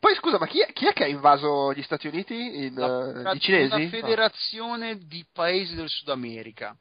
Poi 0.00 0.14
scusa, 0.14 0.38
ma 0.38 0.46
chi 0.46 0.60
è, 0.60 0.72
chi 0.72 0.86
è 0.86 0.92
che 0.92 1.04
ha 1.04 1.08
invaso 1.08 1.72
gli 1.74 1.82
Stati 1.82 2.06
Uniti? 2.06 2.64
In, 2.66 2.74
la- 2.74 3.30
eh, 3.30 3.34
I 3.36 3.40
cinesi? 3.40 3.74
una 3.74 3.88
federazione 3.88 4.98
di 4.98 5.26
paesi 5.32 5.74
del 5.74 5.88
Sud 5.88 6.08
America. 6.08 6.76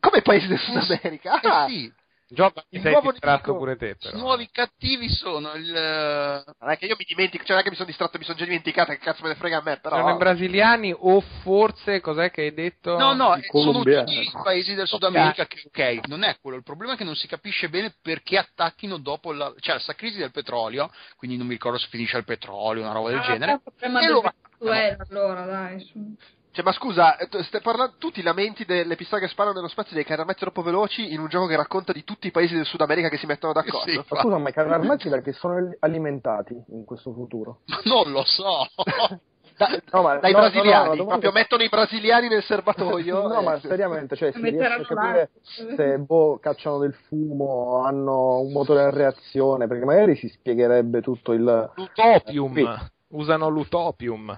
Come 0.00 0.22
paesi 0.22 0.46
del 0.48 0.58
Sud 0.58 0.76
America? 0.76 1.40
Eh 1.40 1.48
Ah, 1.48 1.66
sì, 1.68 1.92
Gioca 2.28 2.64
Il 2.70 2.80
ti 2.82 2.88
sei 2.88 3.00
distratto 3.02 3.56
pure 3.56 3.76
te, 3.76 3.90
i 3.90 3.96
però. 3.96 4.18
nuovi 4.18 4.48
cattivi 4.50 5.08
sono 5.08 5.52
il... 5.52 5.70
Non 5.70 6.70
è 6.70 6.76
che 6.76 6.86
io 6.86 6.96
mi 6.98 7.04
dimentico, 7.04 7.44
cioè 7.44 7.52
non 7.52 7.60
è 7.60 7.62
che 7.62 7.70
mi 7.70 7.76
sono 7.76 7.86
distratto, 7.86 8.18
mi 8.18 8.24
sono 8.24 8.36
già 8.36 8.44
dimenticato, 8.44 8.90
che 8.90 8.98
cazzo 8.98 9.22
me 9.22 9.28
ne 9.28 9.34
frega 9.36 9.58
a 9.58 9.62
me, 9.62 9.78
però... 9.78 9.96
Sono 9.96 10.14
i 10.14 10.16
brasiliani 10.16 10.92
o 10.96 11.20
forse, 11.20 12.00
cos'è 12.00 12.32
che 12.32 12.42
hai 12.42 12.54
detto? 12.54 12.98
No, 12.98 13.12
no, 13.14 13.36
i 13.36 13.42
sono 13.48 13.82
tutti 13.82 14.20
i 14.20 14.30
paesi 14.42 14.74
del 14.74 14.88
Sud 14.88 15.04
America 15.04 15.46
che, 15.46 15.62
ok, 15.66 16.08
non 16.08 16.24
è 16.24 16.36
quello. 16.40 16.56
Il 16.56 16.64
problema 16.64 16.94
è 16.94 16.96
che 16.96 17.04
non 17.04 17.14
si 17.14 17.28
capisce 17.28 17.68
bene 17.68 17.94
perché 18.02 18.38
attacchino 18.38 18.98
dopo 18.98 19.32
la, 19.32 19.54
cioè, 19.60 19.78
la 19.86 19.94
crisi 19.94 20.18
del 20.18 20.32
petrolio, 20.32 20.90
quindi 21.16 21.36
non 21.36 21.46
mi 21.46 21.52
ricordo 21.52 21.78
se 21.78 21.86
finisce 21.88 22.16
il 22.16 22.24
petrolio, 22.24 22.82
una 22.82 22.92
roba 22.92 23.10
del 23.10 23.18
ah, 23.18 23.22
genere. 23.22 23.60
problema 23.62 24.00
E 24.00 24.04
del 24.04 24.12
lo- 24.12 24.32
Venezuela, 24.58 25.06
allora, 25.08 25.44
dai. 25.44 25.80
su. 25.80 26.16
Cioè, 26.56 26.64
ma 26.64 26.72
scusa, 26.72 27.18
eh, 27.18 27.28
tu- 27.28 27.42
stai 27.42 27.60
parlando, 27.60 27.96
tu 27.98 28.10
ti 28.10 28.22
lamenti 28.22 28.64
delle 28.64 28.96
pistole 28.96 29.20
che 29.20 29.28
sparano 29.28 29.56
nello 29.56 29.68
spazio 29.68 29.94
dei 29.94 30.04
carri 30.06 30.22
armati 30.22 30.40
troppo 30.40 30.62
veloci 30.62 31.12
in 31.12 31.20
un 31.20 31.28
gioco 31.28 31.46
che 31.46 31.54
racconta 31.54 31.92
di 31.92 32.02
tutti 32.02 32.28
i 32.28 32.30
paesi 32.30 32.54
del 32.54 32.64
Sud 32.64 32.80
America 32.80 33.10
che 33.10 33.18
si 33.18 33.26
mettono 33.26 33.52
d'accordo? 33.60 33.90
Sì. 33.90 34.02
Ma 34.08 34.20
scusa, 34.22 34.38
ma 34.38 34.48
i 34.48 34.52
carri 34.54 34.72
armati 34.72 35.10
che 35.22 35.32
sono 35.34 35.70
alimentati 35.80 36.54
in 36.70 36.86
questo 36.86 37.12
futuro? 37.12 37.58
Ma 37.68 37.78
non 37.84 38.10
lo 38.10 38.22
so. 38.24 38.66
Da- 39.58 39.68
No, 39.90 40.02
ma- 40.02 40.16
dai 40.16 40.32
no, 40.32 40.38
no, 40.38 40.44
no, 40.44 40.50
brasiliani, 40.50 40.88
la 40.88 40.94
domanda- 40.96 41.04
proprio 41.04 41.32
mettono 41.32 41.62
i 41.62 41.68
brasiliani 41.68 42.28
nel 42.28 42.42
serbatoio. 42.42 43.26
No, 43.28 43.40
eh, 43.40 43.42
ma 43.42 43.58
sì. 43.58 43.68
seriamente, 43.68 44.14
cioè, 44.16 44.32
si 44.32 44.40
riesce 44.40 44.64
a 44.66 44.84
capire 44.84 45.30
se 45.76 45.98
boh, 45.98 46.38
cacciano 46.38 46.78
del 46.78 46.94
fumo, 47.06 47.82
hanno 47.82 48.40
un 48.40 48.52
motore 48.52 48.82
a 48.82 48.90
reazione, 48.90 49.66
perché 49.66 49.84
magari 49.86 50.14
si 50.16 50.28
spiegherebbe 50.28 51.00
tutto 51.00 51.32
il 51.32 51.70
L'utopium. 51.74 52.54
Sì. 52.54 52.90
Usano 53.08 53.48
l'utopium. 53.48 54.36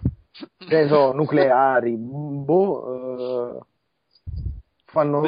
Che 0.68 0.88
so, 0.88 1.12
nucleari, 1.12 1.94
boh, 1.96 3.58
eh, 3.58 3.66
fanno 4.86 5.20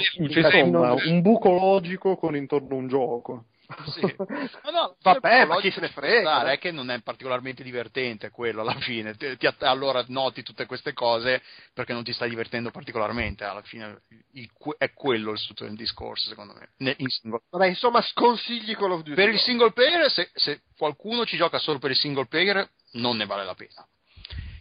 sono- 0.98 1.12
un 1.14 1.20
buco 1.22 1.50
logico 1.52 2.16
con 2.16 2.36
intorno 2.36 2.74
un 2.76 2.88
gioco. 2.88 3.44
Sì. 3.86 4.00
Ma 4.64 4.70
no, 4.72 4.96
Vabbè, 5.00 5.42
il 5.42 5.46
ma 5.46 5.60
chi 5.60 5.70
se 5.70 5.78
ne 5.80 5.88
frega, 5.90 6.44
eh. 6.50 6.54
È 6.54 6.58
che 6.58 6.72
non 6.72 6.90
è 6.90 7.00
particolarmente 7.02 7.62
divertente 7.62 8.30
quello 8.30 8.62
alla 8.62 8.74
fine. 8.80 9.14
Ti- 9.14 9.36
ti 9.36 9.46
allora 9.60 10.04
noti 10.08 10.42
tutte 10.42 10.66
queste 10.66 10.92
cose 10.92 11.40
perché 11.72 11.92
non 11.92 12.02
ti 12.02 12.12
stai 12.12 12.28
divertendo 12.30 12.72
particolarmente. 12.72 13.44
Alla 13.44 13.62
fine 13.62 14.02
il- 14.32 14.50
è 14.76 14.92
quello 14.92 15.30
il 15.30 15.46
tutto 15.46 15.62
del 15.64 15.76
discorso, 15.76 16.28
secondo 16.28 16.52
me. 16.54 16.70
Ne- 16.78 16.96
in 16.98 17.06
single- 17.08 17.42
Vabbè, 17.48 17.66
insomma, 17.68 18.02
sconsigli 18.02 18.74
Call 18.74 18.90
of 18.90 19.02
Duty. 19.02 19.14
Per 19.14 19.28
il 19.28 19.38
single 19.38 19.70
player, 19.72 20.10
se, 20.10 20.30
se 20.34 20.62
qualcuno 20.76 21.24
ci 21.24 21.36
gioca 21.36 21.58
solo 21.60 21.78
per 21.78 21.90
il 21.90 21.96
single 21.96 22.26
player, 22.26 22.68
non 22.94 23.16
ne 23.18 23.26
vale 23.26 23.44
la 23.44 23.54
pena. 23.54 23.86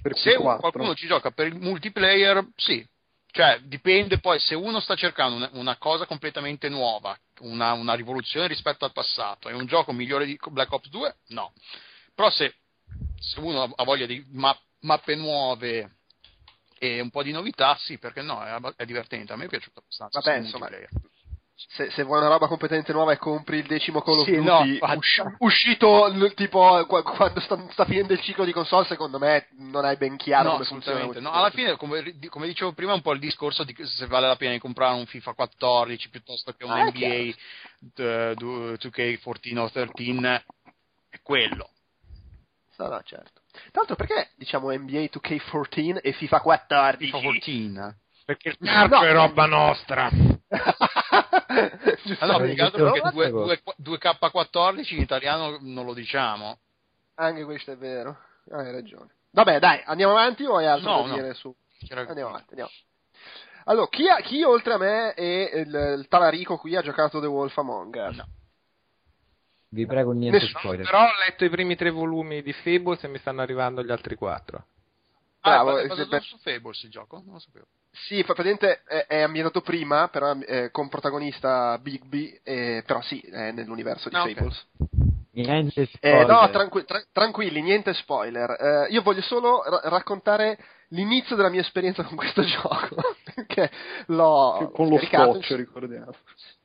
Per 0.02 0.18
Se 0.18 0.36
Q4. 0.38 0.60
qualcuno 0.60 0.96
ci 0.96 1.08
gioca 1.08 1.32
per 1.32 1.48
il 1.48 1.56
multiplayer, 1.56 2.46
sì. 2.56 2.86
Cioè, 3.32 3.60
dipende 3.64 4.20
poi 4.20 4.40
se 4.40 4.56
uno 4.56 4.80
sta 4.80 4.96
cercando 4.96 5.36
una, 5.36 5.50
una 5.54 5.78
cosa 5.78 6.06
completamente 6.06 6.68
nuova, 6.68 7.18
una, 7.42 7.74
una 7.74 7.94
rivoluzione 7.94 8.48
rispetto 8.48 8.86
al 8.86 8.92
passato, 8.92 9.50
è 9.50 9.54
un 9.54 9.66
gioco 9.68 9.92
migliore 9.92 10.26
di 10.26 10.38
Black 10.50 10.72
Ops 10.72 10.90
2? 10.90 11.16
No. 11.28 11.54
Però 12.16 12.30
se, 12.32 12.56
se 13.20 13.40
uno 13.40 13.72
ha- 13.76 13.84
voglia 13.84 14.08
di 14.08 14.26
ma- 14.32 14.58
mappe 14.82 15.16
nuove 15.16 15.98
e 16.80 17.02
un 17.02 17.12
po' 17.12 17.22
di 17.22 17.32
novità, 17.32 17.76
sì, 17.78 17.98
perché 18.00 18.22
no, 18.22 18.44
è, 18.44 18.58
è 18.78 18.86
divertente. 18.86 19.34
A 19.34 19.36
me 19.36 19.46
è 19.46 19.50
piaciuto 19.50 19.80
abbastanza. 19.80 20.20
Vabbè, 20.22 20.38
insomma. 20.40 20.70
Se, 21.68 21.92
se 21.92 22.04
vuoi 22.04 22.20
una 22.20 22.30
roba 22.30 22.48
completamente 22.48 22.94
nuova 22.94 23.12
e 23.12 23.18
compri 23.18 23.58
il 23.58 23.66
decimo 23.68 24.02
Call 24.02 24.20
of 24.20 24.26
Sì, 24.26 24.32
Duty 24.36 24.80
no, 24.80 24.94
usci- 24.96 25.22
uscito 25.40 26.08
l- 26.08 26.34
tipo 26.34 26.86
qu- 26.88 27.04
quando 27.04 27.40
sta, 27.42 27.58
sta 27.72 27.86
finendo 27.86 28.14
il 28.14 28.22
ciclo 28.22 28.46
di 28.46 28.54
console, 28.54 28.86
secondo 28.86 29.20
me 29.20 29.48
non 29.58 29.84
hai 29.86 29.98
ben 29.98 30.16
chiaro 30.16 30.46
No, 30.46 30.52
come 30.54 30.66
funziona. 30.66 31.00
assolutamente. 31.00 31.30
No, 31.30 31.36
alla 31.38 31.50
fine, 31.52 31.76
come, 31.76 32.18
come 32.30 32.48
dicevo 32.48 32.72
prima, 32.72 32.92
è 32.92 32.96
un 32.96 33.02
po' 33.02 33.12
il 33.14 33.20
discorso 33.20 33.64
di 33.64 33.76
se 33.84 34.08
vale 34.08 34.28
la 34.28 34.36
pena 34.38 34.54
di 34.54 34.60
comprare 34.60 34.96
un 34.96 35.06
FIFA 35.06 35.34
14 35.34 36.10
piuttosto 36.10 36.54
che 36.54 36.64
un 36.64 36.72
Ah, 36.72 36.80
è 36.80 36.84
NBA 36.84 37.36
eh, 38.04 38.34
du- 38.36 38.74
2K14 38.74 39.58
o 39.58 39.70
13 39.70 40.20
è 41.10 41.20
quello. 41.22 41.70
No, 42.78 42.88
no, 42.88 43.02
certo. 43.04 43.42
Tra 43.52 43.84
l'altro 43.84 43.96
perché 43.96 44.30
diciamo 44.38 44.72
NBA 44.72 45.10
2K14 45.12 46.00
e 46.02 46.14
FIFA 46.14 46.40
14? 46.40 47.06
FIFA 47.06 47.18
14. 47.20 47.98
Perché 48.26 48.50
il 48.50 48.58
carpo 48.62 48.96
No. 48.96 49.02
è 49.04 49.12
roba 49.12 49.46
nostra. 49.48 50.10
Ah, 52.20 52.26
no, 52.28 52.38
più 52.38 52.54
che 52.54 52.62
altro 52.62 52.84
perché 52.92 53.00
Questa 53.12 53.30
due- 53.30 53.62
due- 53.76 53.98
2K14 53.98 54.94
in 54.94 55.02
italiano 55.02 55.58
non 55.62 55.86
lo 55.86 55.94
diciamo. 55.94 56.60
Anche 57.16 57.44
questo 57.44 57.72
è 57.72 57.78
vero. 57.78 58.18
Hai 58.52 58.72
ragione. 58.72 59.10
Vabbè, 59.32 59.60
dai, 59.60 59.82
andiamo 59.86 60.14
avanti 60.14 60.44
o 60.46 60.56
hai 60.58 60.66
altro 60.68 60.90
No, 60.92 61.02
da 61.04 61.08
no. 61.08 61.14
dire 61.16 61.34
su? 61.34 61.54
Andiamo 61.90 62.30
avanti, 62.30 62.50
andiamo. 62.50 62.70
Allora, 63.66 63.88
chi, 63.90 64.08
ha- 64.08 64.22
chi 64.22 64.44
oltre 64.44 64.74
a 64.74 64.78
me 64.78 65.14
e 65.14 65.52
il, 65.66 65.96
il 66.00 66.08
talarico 66.08 66.58
qui 66.58 66.76
ha 66.76 66.82
giocato 66.82 67.20
The 67.20 67.28
Wolf 67.28 67.58
Among 67.58 67.94
Us? 67.96 68.16
No. 68.18 68.28
Vi 69.72 69.86
prego, 69.86 70.12
niente 70.14 70.40
Nessuno, 70.40 70.60
spoiler. 70.60 70.86
Però 70.86 71.04
ho 71.04 71.12
letto 71.28 71.46
i 71.46 71.50
primi 71.50 71.76
tre 71.76 71.92
volumi 71.92 72.42
di 72.42 72.54
Fables 72.54 73.04
e 73.04 73.08
mi 73.08 73.20
stanno 73.20 73.42
arrivando 73.42 73.84
gli 73.84 73.92
altri 73.92 74.16
quattro. 74.16 74.66
Bravo, 75.42 75.76
ah, 75.76 75.82
è 75.82 75.84
eh, 75.84 75.88
basato 75.88 76.10
beh. 76.10 76.20
su 76.22 76.38
Fables 76.40 76.84
il 76.84 76.90
gioco? 76.90 77.22
Non 77.24 77.34
lo 77.34 77.40
sapevo. 77.40 77.66
Sì, 78.08 78.24
fa- 78.24 78.34
praticamente 78.34 78.82
è, 78.86 79.06
è 79.08 79.22
ambientato 79.22 79.62
prima, 79.62 80.08
però 80.08 80.34
eh, 80.36 80.72
con 80.72 80.90
protagonista 80.90 81.78
Bigby, 81.80 82.40
eh, 82.44 82.84
però 82.86 83.02
sì, 83.02 83.20
è 83.20 83.52
nell'universo 83.52 84.10
di 84.10 84.16
Ah. 84.16 84.22
Fables. 84.24 84.68
Niente 85.32 85.82
Eh, 85.82 85.88
spoiler. 85.94 86.28
no, 86.28 86.50
tranqui- 86.50 86.86
tra- 86.86 87.04
tranquilli, 87.14 87.62
niente 87.62 87.94
spoiler. 87.94 88.50
Eh, 88.60 88.88
io 88.92 89.02
voglio 89.04 89.22
solo 89.22 89.64
ra- 89.64 89.82
raccontare 89.84 90.58
l'inizio 90.90 91.36
della 91.36 91.50
mia 91.50 91.62
esperienza 91.62 92.04
con 92.04 92.18
questo 92.18 92.42
gioco, 92.44 92.96
perché 93.36 93.70
l'ho 94.08 94.72
Con 94.74 94.90
lo 94.90 94.98
scotch, 95.00 95.56
ricordiamo. 95.56 96.12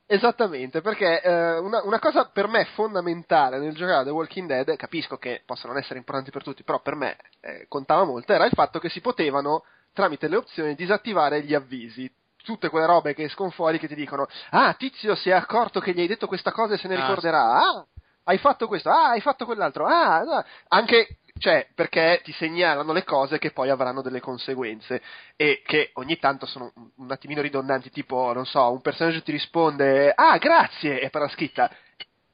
Esattamente, 0.06 0.80
perché 0.82 1.22
eh, 1.22 1.58
una, 1.58 1.82
una 1.84 1.98
cosa 1.98 2.26
per 2.26 2.46
me 2.46 2.64
fondamentale 2.74 3.58
nel 3.58 3.74
giocare 3.74 4.00
a 4.00 4.04
The 4.04 4.10
Walking 4.10 4.46
Dead, 4.46 4.76
capisco 4.76 5.16
che 5.16 5.42
possono 5.46 5.72
non 5.72 5.80
essere 5.82 5.98
importanti 5.98 6.30
per 6.30 6.42
tutti, 6.42 6.62
però 6.62 6.80
per 6.80 6.94
me 6.94 7.16
eh, 7.40 7.66
contava 7.68 8.04
molto, 8.04 8.32
era 8.32 8.44
il 8.44 8.52
fatto 8.54 8.78
che 8.78 8.90
si 8.90 9.00
potevano, 9.00 9.64
tramite 9.94 10.28
le 10.28 10.36
opzioni, 10.36 10.74
disattivare 10.74 11.42
gli 11.42 11.54
avvisi. 11.54 12.10
Tutte 12.44 12.68
quelle 12.68 12.84
robe 12.84 13.14
che 13.14 13.22
escono 13.22 13.48
fuori 13.48 13.78
che 13.78 13.88
ti 13.88 13.94
dicono, 13.94 14.26
ah, 14.50 14.74
tizio 14.74 15.14
si 15.14 15.30
è 15.30 15.32
accorto 15.32 15.80
che 15.80 15.94
gli 15.94 16.00
hai 16.00 16.06
detto 16.06 16.26
questa 16.26 16.52
cosa 16.52 16.74
e 16.74 16.76
se 16.76 16.88
ne 16.88 16.96
Ah, 16.96 17.00
ricorderà, 17.00 17.42
ah, 17.62 17.86
hai 18.24 18.36
fatto 18.36 18.66
questo, 18.66 18.90
ah, 18.90 19.10
hai 19.10 19.22
fatto 19.22 19.46
quell'altro, 19.46 19.86
ah, 19.86 20.16
ah." 20.18 20.44
anche, 20.68 21.20
cioè, 21.38 21.68
perché 21.74 22.20
ti 22.22 22.32
segnalano 22.32 22.92
le 22.92 23.02
cose 23.04 23.38
che 23.38 23.52
poi 23.52 23.70
avranno 23.70 24.02
delle 24.02 24.20
conseguenze 24.20 25.00
e 25.36 25.62
che 25.64 25.90
ogni 25.94 26.18
tanto 26.18 26.44
sono 26.44 26.70
un- 26.96 27.10
attimino 27.10 27.40
ridondanti, 27.40 27.88
tipo, 27.90 28.32
non 28.34 28.44
so, 28.44 28.70
un 28.70 28.82
personaggio 28.82 29.22
ti 29.22 29.32
risponde, 29.32 30.12
ah, 30.14 30.36
grazie, 30.36 31.00
e 31.00 31.08
per 31.08 31.22
la 31.22 31.28
scritta, 31.28 31.70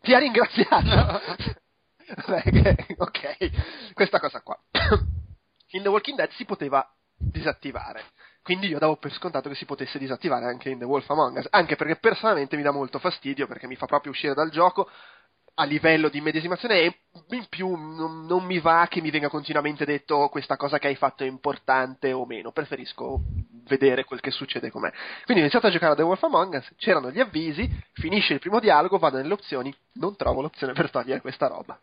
ti 0.00 0.12
ha 0.12 0.18
ringraziato. 0.18 1.20
Ok, 2.98 3.92
questa 3.94 4.18
cosa 4.18 4.40
qua. 4.40 4.58
In 5.72 5.82
The 5.82 5.88
Walking 5.88 6.16
Dead 6.16 6.30
si 6.32 6.44
poteva 6.44 6.84
disattivare. 7.20 8.04
Quindi 8.42 8.68
io 8.68 8.78
davo 8.78 8.96
per 8.96 9.12
scontato 9.12 9.48
che 9.48 9.54
si 9.54 9.66
potesse 9.66 9.98
disattivare 9.98 10.46
anche 10.46 10.70
in 10.70 10.78
The 10.78 10.86
Wolf 10.86 11.08
Among 11.10 11.36
Us, 11.36 11.46
anche 11.50 11.76
perché 11.76 11.96
personalmente 11.96 12.56
mi 12.56 12.62
dà 12.62 12.70
molto 12.70 12.98
fastidio 12.98 13.46
perché 13.46 13.66
mi 13.66 13.76
fa 13.76 13.86
proprio 13.86 14.12
uscire 14.12 14.34
dal 14.34 14.50
gioco 14.50 14.88
a 15.54 15.64
livello 15.64 16.08
di 16.08 16.22
medesimazione 16.22 16.80
e 16.80 16.98
in 17.30 17.46
più 17.50 17.74
non, 17.74 18.24
non 18.24 18.44
mi 18.44 18.58
va 18.60 18.86
che 18.88 19.02
mi 19.02 19.10
venga 19.10 19.28
continuamente 19.28 19.84
detto 19.84 20.14
"Oh, 20.14 20.28
questa 20.30 20.56
cosa 20.56 20.78
che 20.78 20.86
hai 20.86 20.94
fatto 20.96 21.22
è 21.22 21.26
importante 21.26 22.12
o 22.12 22.24
meno, 22.24 22.50
preferisco 22.50 23.20
vedere 23.66 24.04
quel 24.04 24.20
che 24.20 24.30
succede 24.30 24.70
con 24.70 24.82
me. 24.82 24.90
Quindi 25.24 25.42
ho 25.42 25.44
iniziato 25.44 25.66
a 25.66 25.70
giocare 25.70 25.92
a 25.92 25.96
The 25.96 26.02
Wolf 26.02 26.22
Among 26.22 26.54
Us, 26.54 26.72
c'erano 26.76 27.10
gli 27.10 27.20
avvisi, 27.20 27.68
finisce 27.92 28.32
il 28.32 28.40
primo 28.40 28.58
dialogo, 28.58 28.96
vado 28.96 29.18
nelle 29.18 29.32
opzioni, 29.34 29.74
non 29.94 30.16
trovo 30.16 30.40
l'opzione 30.40 30.72
per 30.72 30.90
togliere 30.90 31.20
questa 31.20 31.46
roba. 31.46 31.78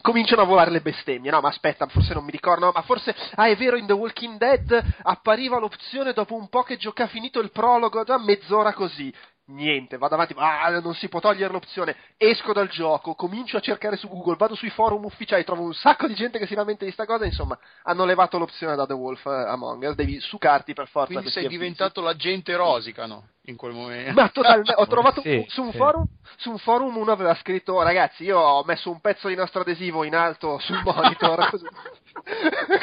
Cominciano 0.00 0.42
a 0.42 0.44
volare 0.44 0.70
le 0.70 0.80
bestemmie, 0.80 1.30
no 1.30 1.40
ma 1.40 1.48
aspetta, 1.48 1.86
forse 1.86 2.14
non 2.14 2.24
mi 2.24 2.30
ricordo, 2.30 2.66
no, 2.66 2.72
ma 2.74 2.82
forse, 2.82 3.14
ah 3.34 3.48
è 3.48 3.56
vero, 3.56 3.76
in 3.76 3.86
The 3.86 3.92
Walking 3.92 4.38
Dead 4.38 4.94
appariva 5.02 5.58
l'opzione 5.58 6.12
dopo 6.12 6.34
un 6.34 6.48
po' 6.48 6.62
che 6.62 6.76
gioca 6.76 7.06
finito 7.06 7.40
il 7.40 7.50
prologo, 7.50 8.04
da 8.04 8.18
mezz'ora 8.18 8.72
così. 8.72 9.12
Niente, 9.48 9.96
vado 9.96 10.14
avanti, 10.14 10.34
ah, 10.36 10.80
non 10.80 10.94
si 10.94 11.08
può 11.08 11.20
togliere 11.20 11.52
l'opzione, 11.52 11.94
esco 12.16 12.52
dal 12.52 12.68
gioco, 12.68 13.14
comincio 13.14 13.56
a 13.56 13.60
cercare 13.60 13.96
su 13.96 14.08
Google, 14.08 14.34
vado 14.34 14.56
sui 14.56 14.70
forum 14.70 15.04
ufficiali, 15.04 15.44
trovo 15.44 15.62
un 15.62 15.72
sacco 15.72 16.08
di 16.08 16.14
gente 16.14 16.40
che 16.40 16.46
si 16.46 16.56
lamenta 16.56 16.84
di 16.84 16.90
sta 16.90 17.06
cosa, 17.06 17.24
insomma, 17.24 17.56
hanno 17.84 18.04
levato 18.04 18.38
l'opzione 18.38 18.74
da 18.74 18.86
The 18.86 18.94
Wolf 18.94 19.24
eh, 19.24 19.30
Among 19.30 19.84
Us, 19.84 19.94
devi 19.94 20.18
sucarti 20.18 20.74
per 20.74 20.88
forza 20.88 21.12
Quindi 21.12 21.30
sei 21.30 21.46
diventato 21.46 22.00
l'agente 22.00 22.56
rosicano 22.56 23.28
in 23.46 23.56
quel 23.56 23.72
momento. 23.72 24.12
Ma 24.20 24.28
totalmente, 24.28 24.74
ho 24.76 24.86
trovato 24.86 25.20
Sì, 25.20 25.44
su, 25.48 25.62
un 25.62 25.70
sì. 25.70 25.76
forum, 25.76 26.04
su 26.36 26.50
un 26.50 26.58
forum 26.58 26.96
uno 26.96 27.12
aveva 27.12 27.34
scritto 27.36 27.80
ragazzi 27.82 28.24
io 28.24 28.38
ho 28.38 28.64
messo 28.64 28.90
un 28.90 29.00
pezzo 29.00 29.28
di 29.28 29.34
nastro 29.34 29.60
adesivo 29.60 30.04
in 30.04 30.14
alto 30.14 30.58
sul 30.58 30.80
monitor 30.84 31.48
così, 31.50 31.66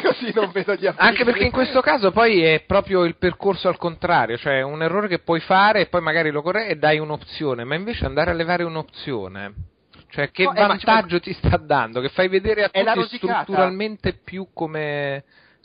così 0.01 0.32
non 0.34 0.51
vedo 0.51 0.76
gli 0.76 0.86
avvisi. 0.86 1.05
Anche 1.05 1.24
perché 1.24 1.43
in 1.43 1.51
questo 1.51 1.82
caso 1.82 2.11
poi 2.11 2.43
è 2.43 2.61
proprio 2.61 3.03
il 3.03 3.18
percorso 3.18 3.68
al 3.68 3.78
contrario, 3.78 4.38
cioè 4.38 4.61
un 4.61 4.82
errore 4.82 5.07
che 5.07 5.20
puoi 5.20 5.39
fare 5.41 5.82
e 5.82 5.86
poi 5.88 6.01
magari 6.01 6.32
lo 6.32 6.41
correggi 6.41 6.72
e 6.72 6.76
dai 6.76 6.99
un'opzione, 6.99 7.64
ma 7.64 7.76
invece 7.76 8.05
andare 8.05 8.32
a 8.32 8.34
levare 8.34 8.64
un'opzione, 8.64 9.53
cioè 10.09 10.32
che 10.32 10.43
No, 10.43 10.53
eh, 10.53 10.59
ma 10.61 10.68
vantaggio 10.68 11.20
ti 11.20 11.34
sta 11.34 11.57
dando? 11.57 11.99
Che 11.99 12.09
fai 12.09 12.28
vedere 12.30 12.64
a 12.64 12.70
tutti 12.70 13.18
strutturalmente 13.18 14.14
più 14.14 14.47
come, 14.53 15.24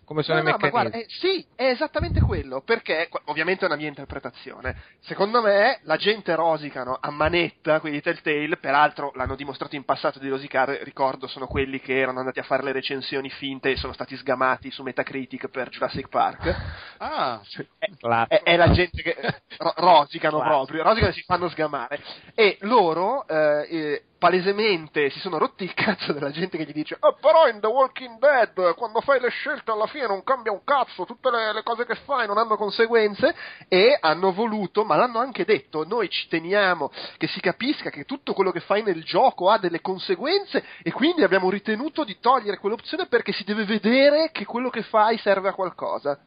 come 0.09 0.23
sono 0.23 0.39
No, 0.39 0.43
i 0.43 0.45
no, 0.45 0.51
ma 0.53 0.57
meccanismi. 0.57 0.71
guarda, 0.71 0.97
eh, 0.97 1.07
sì, 1.09 1.47
è 1.55 1.65
esattamente 1.69 2.21
quello, 2.23 2.63
perché 2.63 3.09
ovviamente 3.27 3.65
è 3.65 3.69
una 3.69 3.77
mia 3.77 3.89
interpretazione. 3.89 4.75
Secondo 5.01 5.43
me 5.43 5.81
la 5.83 5.97
gente 5.99 6.35
rosicano 6.35 6.97
a 6.99 7.11
manetta, 7.11 7.79
quelli 7.81 7.97
di 7.97 8.03
Telltale, 8.03 8.57
peraltro 8.57 9.13
l'hanno 9.15 9.37
dimostrato 9.37 9.77
in 9.77 9.85
passato 9.85 10.19
di 10.19 10.31
rosicare, 10.31 10.83
ricordo, 10.83 11.27
sono 11.27 11.47
quelli 11.47 11.79
che 11.79 11.99
erano 11.99 12.21
andati 12.21 12.39
a 12.39 12.43
fare 12.45 12.63
le 12.63 12.73
recensioni 12.73 13.29
finte 13.29 13.71
e 13.71 13.77
sono 13.77 13.93
stati 13.93 14.17
sgamati 14.17 14.71
su 14.71 14.83
Metacritic 14.83 15.49
per 15.49 15.69
Jurassic 15.69 16.09
Park. 16.09 16.57
Ah, 16.99 17.41
È, 17.79 17.91
è- 18.29 18.43
è 18.43 18.57
la 18.57 18.71
gente 18.71 19.03
che 19.03 19.15
ro- 19.59 19.75
rosicano 19.77 20.41
proprio, 20.41 20.83
rosicano 20.83 21.11
e 21.11 21.15
si 21.15 21.23
fanno 21.23 21.49
sgamare. 21.51 22.01
E 22.35 22.57
loro 22.63 23.27
eh, 23.29 23.67
eh, 23.71 24.03
palesemente 24.19 25.11
si 25.11 25.21
sono 25.21 25.39
rotti 25.39 25.65
il 25.65 25.75
cazzo 25.75 26.13
della 26.13 26.31
gente 26.31 26.57
che 26.57 26.65
gli 26.65 26.73
dice 26.73 26.97
"Ah, 26.99 27.15
però 27.21 27.49
in 27.49 27.61
The 27.61 27.69
Walking 27.69 28.19
Dead 28.19 28.75
quando 28.75 29.01
fai 29.01 29.21
le 29.21 29.31
scelte 29.31 29.71
alla 29.71 29.87
fine 29.87 30.07
non 30.07 30.25
cambia 30.25 30.53
un 30.53 30.65
cazzo, 30.65 31.05
tutte 31.05 31.31
le, 31.31 31.53
le 31.53 31.63
cose 31.63 31.87
che 31.87 31.95
fai 32.05 32.27
non 32.27 32.39
hanno 32.39 32.57
conseguenze 32.57 33.35
e 33.69 33.97
hanno 34.01 34.33
voluto, 34.33 34.85
ma 34.85 34.97
l'hanno 34.97 35.21
anche 35.21 35.45
detto, 35.45 35.85
noi 35.85 36.09
ci 36.09 36.29
teniamo 36.29 36.91
che 37.17 37.29
si 37.29 37.41
capisca 37.41 37.91
che 37.91 38.05
tutto 38.05 38.33
quello 38.35 38.51
che 38.51 38.61
fai 38.61 38.83
nel 38.83 39.05
gioco 39.05 39.51
ha 39.51 39.59
delle 39.59 39.81
conseguenze 39.81 40.65
e 40.83 40.91
quindi 40.91 41.23
abbiamo 41.23 41.49
ritenuto 41.51 42.05
di 42.05 42.19
togliere 42.19 42.59
quell'opzione 42.59 43.07
perché 43.07 43.33
si 43.33 43.45
deve 43.45 43.65
vedere 43.65 44.31
che 44.33 44.45
quello 44.45 44.71
che 44.71 44.83
fai 44.83 45.17
serve 45.19 45.49
a 45.49 45.55
qualcosa. 45.55 46.19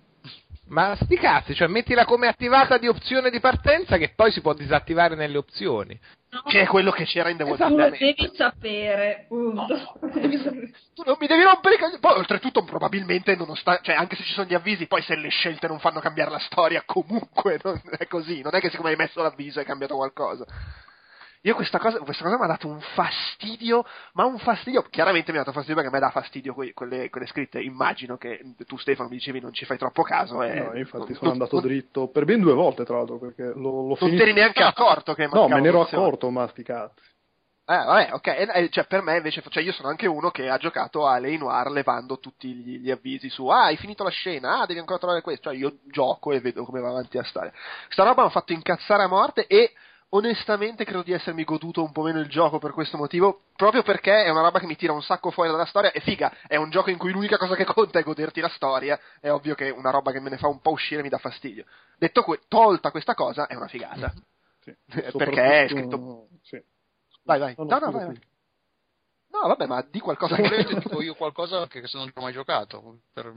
Ma 0.72 0.96
sti 0.96 1.18
cazzi, 1.18 1.54
cioè 1.54 1.68
mettila 1.68 2.06
come 2.06 2.28
attivata 2.28 2.78
di 2.78 2.88
opzione 2.88 3.30
di 3.30 3.42
partenza 3.42 3.98
che 3.98 4.14
poi 4.16 4.32
si 4.32 4.40
può 4.40 4.54
disattivare 4.54 5.16
nelle 5.16 5.38
opzioni. 5.38 6.00
No, 6.30 6.44
Che 6.44 6.62
è 6.62 6.66
quello 6.66 6.92
che 6.92 7.04
c'era 7.04 7.28
in 7.28 7.36
The 7.36 7.44
tu 7.44 7.50
Walking 7.50 7.70
lo 7.72 7.90
Dead. 7.90 7.98
devi 8.00 8.32
sapere, 8.36 9.26
punto. 9.28 10.00
Tu 10.94 11.04
non 11.06 11.18
mi 11.20 11.28
devi 11.28 11.44
rompere 11.44 11.76
i. 11.76 12.00
Poi, 12.00 12.18
oltretutto, 12.18 12.64
probabilmente, 12.64 13.36
nonostante, 13.36 13.82
cioè, 13.84 13.96
anche 13.96 14.16
se 14.16 14.24
ci 14.24 14.32
sono 14.32 14.48
gli 14.48 14.54
avvisi, 14.54 14.88
poi 14.88 15.02
se 15.02 15.16
le 15.18 15.28
scelte 15.30 15.68
non 15.68 15.80
fanno 15.80 16.00
cambiare 16.00 16.32
la 16.32 16.40
storia, 16.40 16.84
comunque 16.86 17.60
non 17.64 17.82
è 17.98 18.08
così. 18.08 18.42
Non 18.42 18.56
è 18.56 18.62
che 18.62 18.70
siccome 18.70 18.92
hai 18.92 18.96
messo 18.96 19.22
l'avviso 19.22 19.60
hai 19.60 19.66
cambiato 19.66 19.96
qualcosa. 19.96 20.46
Io 21.44 21.56
questa 21.56 21.80
cosa, 21.80 21.98
questa 22.00 22.24
cosa 22.24 22.38
mi 22.38 22.44
ha 22.44 22.48
dato 22.48 22.68
un 22.68 22.80
fastidio, 22.94 23.84
ma 24.14 24.26
un 24.26 24.38
fastidio, 24.38 24.84
chiaramente 24.84 25.32
mi 25.32 25.38
ha 25.39 25.42
dato 25.42 25.54
fastidio 25.54 25.82
perché 25.82 25.89
a 25.89 26.00
me 26.00 26.06
dà 26.06 26.12
fastidio 26.12 26.54
que- 26.54 26.72
quelle, 26.74 27.10
quelle 27.10 27.26
scritte, 27.26 27.60
immagino 27.60 28.16
che 28.18 28.42
tu 28.68 28.78
Stefano 28.78 29.10
mi 29.10 29.16
dicevi 29.16 29.39
non 29.39 29.52
ci 29.52 29.66
fai 29.66 29.78
troppo 29.80 30.04
caso. 30.04 30.44
E 30.44 30.54
No, 30.54 30.78
infatti 30.78 30.98
non- 30.98 31.08
sono 31.16 31.20
non- 31.22 31.32
andato 31.32 31.56
non- 31.56 31.66
dritto 31.66 32.08
per 32.10 32.26
ben 32.26 32.42
due 32.42 32.54
volte, 32.54 32.86
tra 32.86 32.98
l'altro, 32.98 33.18
perché 33.18 33.44
l'ho, 33.46 33.88
l'ho 33.88 33.98
Non 34.00 34.10
ti 34.12 34.22
eri 34.22 34.34
neanche 34.34 34.62
accorto 34.62 35.16
che 35.16 35.28
No, 35.32 35.48
me 35.48 35.60
ne 35.60 35.68
ero 35.68 35.82
accorto, 35.82 36.30
ma 36.30 36.48
sti 36.48 36.62
cazzi. 36.64 37.10
Eh, 37.66 37.76
vabbè, 37.86 38.10
ok. 38.14 38.28
E- 38.28 38.50
e, 38.54 38.70
cioè, 38.70 38.86
per 38.86 39.02
me 39.02 39.16
invece, 39.18 39.42
cioè, 39.50 39.64
io 39.64 39.72
sono 39.72 39.88
anche 39.88 40.06
uno 40.06 40.30
che 40.30 40.48
ha 40.48 40.58
giocato 40.58 41.08
a 41.08 41.18
Lei 41.18 41.38
Noir 41.38 41.72
levando 41.72 42.20
tutti 42.20 42.50
gli, 42.54 42.78
gli 42.80 42.92
avvisi 42.92 43.30
su 43.30 43.48
ah, 43.48 43.64
hai 43.66 43.78
finito 43.78 44.04
la 44.04 44.10
scena, 44.12 44.60
ah, 44.60 44.66
devi 44.68 44.80
ancora 44.80 45.00
trovare 45.00 45.22
questo. 45.22 45.50
Cioè, 45.50 45.58
io 45.58 45.78
gioco 45.86 46.34
e 46.34 46.39
vedo 46.39 46.66
come 46.66 46.82
va 46.82 46.89
avanti 46.89 47.18
la 47.18 47.24
storia. 47.24 47.52
Sta 47.89 48.04
roba 48.04 48.22
mi 48.24 48.28
ha 48.28 48.32
fatto 48.32 48.52
incazzare 48.54 49.04
a 49.04 49.08
morte 49.08 49.48
e 49.48 49.72
onestamente 50.14 50.84
credo 50.84 51.03
di 51.03 51.12
essermi 51.12 51.43
goduto 51.43 51.84
un 51.84 51.91
po' 51.91 52.03
meno 52.03 52.20
il 52.20 52.28
gioco 52.28 52.59
per 52.59 52.72
questo 52.72 52.97
motivo, 52.97 53.43
proprio 53.55 53.84
perché 53.84 54.24
è 54.24 54.30
una 54.30 54.41
roba 54.41 54.59
che 54.59 54.66
mi 54.66 54.76
tira 54.76 54.93
un 54.93 55.01
sacco 55.01 55.32
fuori 55.32 55.49
dalla 55.49 55.66
storia 55.66 55.91
e 55.91 55.99
figa, 56.01 56.34
è 56.47 56.55
un 56.55 56.70
gioco 56.70 56.89
in 56.89 56.97
cui 56.97 57.12
l'unica 57.12 57.38
cosa 57.38 57.55
che 57.55 57.66
conta 57.66 57.99
è 57.99 58.03
goderti 58.03 58.41
la 58.41 58.49
storia, 58.49 58.99
è 59.20 59.30
ovvio 59.30 59.55
che 59.55 59.70
una 59.70 59.89
roba 59.89 60.12
che 60.12 60.20
me 60.20 60.30
ne 60.30 60.38
fa 60.38 60.47
un 60.47 60.62
po' 60.62 60.72
uscire 60.72 61.01
mi 61.01 61.09
dà 61.09 61.18
fastidio. 61.18 61.66
Detto 61.97 62.24
que- 62.24 62.41
tolta 62.47 62.91
questa 62.91 63.14
cosa, 63.14 63.47
è 63.47 63.55
una 63.55 63.68
figata. 63.68 64.14
Sì. 64.59 64.76
Perché 65.18 65.66
è 65.66 65.68
scritto... 65.70 66.28
Sì. 66.43 66.62
Vai, 67.24 67.39
vai. 67.39 67.55
No, 67.57 67.64
No, 67.66 67.70
no, 67.70 67.80
no, 67.80 67.91
scusa, 67.91 67.97
vai, 67.97 68.05
vai. 68.07 68.30
No, 69.32 69.47
vabbè, 69.47 69.66
ma 69.66 69.82
di 69.89 69.99
qualcosa 69.99 70.36
che... 70.36 70.66
dico 70.76 71.01
io 71.01 71.16
qualcosa 71.16 71.68
che 71.68 71.88
se 71.88 71.97
non 71.97 72.12
ho 72.14 72.22
mai 72.22 72.34
giocato. 72.34 72.99
Per... 73.14 73.34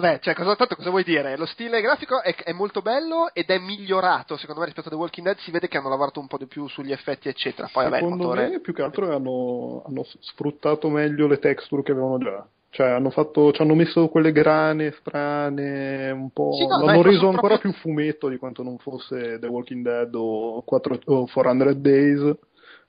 Vabbè, 0.00 0.20
cioè, 0.20 0.34
cosa, 0.34 0.54
tanto 0.54 0.76
cosa 0.76 0.90
vuoi 0.90 1.02
dire? 1.02 1.36
Lo 1.36 1.46
stile 1.46 1.80
grafico 1.80 2.22
è, 2.22 2.32
è 2.32 2.52
molto 2.52 2.82
bello 2.82 3.30
ed 3.32 3.50
è 3.50 3.58
migliorato, 3.58 4.36
secondo 4.36 4.60
me, 4.60 4.66
rispetto 4.66 4.88
a 4.88 4.90
The 4.92 4.96
Walking 4.96 5.26
Dead. 5.26 5.38
Si 5.38 5.50
vede 5.50 5.66
che 5.66 5.76
hanno 5.76 5.88
lavorato 5.88 6.20
un 6.20 6.28
po' 6.28 6.38
di 6.38 6.46
più 6.46 6.68
sugli 6.68 6.92
effetti, 6.92 7.28
eccetera. 7.28 7.68
Poi, 7.72 7.84
vabbè, 7.84 7.96
Secondo 7.96 8.24
motore... 8.28 8.48
me, 8.48 8.60
più 8.60 8.72
che 8.72 8.82
altro 8.82 9.12
hanno, 9.12 9.82
hanno 9.84 10.06
sfruttato 10.20 10.88
meglio 10.88 11.26
le 11.26 11.40
texture 11.40 11.82
che 11.82 11.90
avevano 11.90 12.18
già. 12.18 12.46
Cioè, 12.70 12.90
hanno 12.90 13.10
fatto, 13.10 13.50
ci 13.50 13.60
hanno 13.62 13.74
messo 13.74 14.08
quelle 14.08 14.30
grane 14.30 14.94
strane, 15.00 16.10
un 16.10 16.30
po'. 16.30 16.52
Sì, 16.52 16.66
no, 16.66 16.84
l'hanno 16.84 17.02
dai, 17.02 17.12
reso 17.14 17.28
ancora 17.28 17.58
proprio- 17.58 17.72
più 17.72 17.80
fumetto 17.80 18.28
di 18.28 18.36
quanto 18.36 18.62
non 18.62 18.78
fosse 18.78 19.38
The 19.40 19.46
Walking 19.46 19.82
Dead 19.82 20.14
o, 20.14 20.62
4, 20.62 21.00
o 21.06 21.26
400 21.26 21.72
Days. 21.74 22.36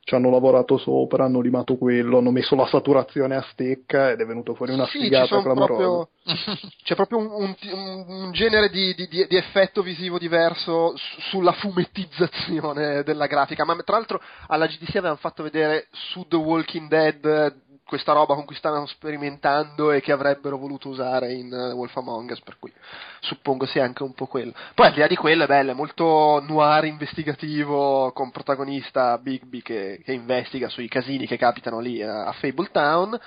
Ci 0.09 0.15
hanno 0.15 0.31
lavorato 0.31 0.79
sopra, 0.79 1.25
hanno 1.25 1.39
limato 1.39 1.77
quello, 1.77 2.17
hanno 2.17 2.31
messo 2.31 2.55
la 2.55 2.65
saturazione 2.65 3.35
a 3.35 3.45
stecca 3.51 4.09
ed 4.09 4.19
è 4.19 4.25
venuto 4.25 4.55
fuori 4.55 4.73
una 4.73 4.87
Sì, 4.87 5.01
figata 5.01 5.39
clamorosa. 5.39 6.09
c'è 6.83 6.95
proprio 6.95 7.19
un, 7.19 7.27
un- 7.29 8.05
un- 8.07 8.31
genere 8.31 8.69
di, 8.71 8.95
di- 8.95 9.07
di- 9.07 9.37
effetto 9.37 9.83
visivo 9.83 10.17
diverso 10.17 10.93
su- 10.97 11.21
sulla 11.29 11.51
fumettizzazione 11.51 13.03
della 13.03 13.27
grafica. 13.27 13.63
Ma 13.65 13.75
tra 13.83 13.97
l'altro 13.97 14.19
alla 14.47 14.65
GDC 14.65 14.89
avevano 14.95 15.17
fatto 15.17 15.43
vedere 15.43 15.85
su 15.91 16.25
The 16.27 16.37
Walking 16.37 16.87
Dead 16.87 17.55
questa 17.85 18.13
roba 18.13 18.35
con 18.35 18.45
cui 18.45 18.55
stavano 18.55 18.85
sperimentando 18.85 19.91
e 19.91 19.99
che 20.01 20.11
avrebbero 20.11 20.57
voluto 20.59 20.89
usare 20.89 21.33
in 21.33 21.51
eh, 21.51 21.71
Wolf 21.71 21.95
Among 21.97 22.29
Us, 22.29 22.39
per 22.41 22.57
cui 22.59 22.71
suppongo 23.19 23.65
sia 23.65 23.83
anche 23.83 24.03
un 24.03 24.13
po' 24.13 24.27
quello. 24.27 24.53
Poi 24.73 24.87
al 24.87 24.93
di 24.93 24.99
là 24.99 25.07
di 25.07 25.15
quello 25.15 25.43
è 25.43 25.47
bello, 25.47 25.71
è 25.71 25.75
molto 25.75 26.43
noir 26.45 26.85
investigativo 26.85 28.11
con 28.13 28.31
protagonista 28.31 29.17
Bigby 29.17 29.61
che, 29.61 30.01
che 30.03 30.13
investiga 30.13 30.69
sui 30.69 30.87
casini 30.87 31.27
che 31.27 31.37
capitano 31.37 31.79
lì 31.79 32.01
a, 32.01 32.25
a 32.25 32.31
Fable 32.33 32.69
Town. 32.71 33.19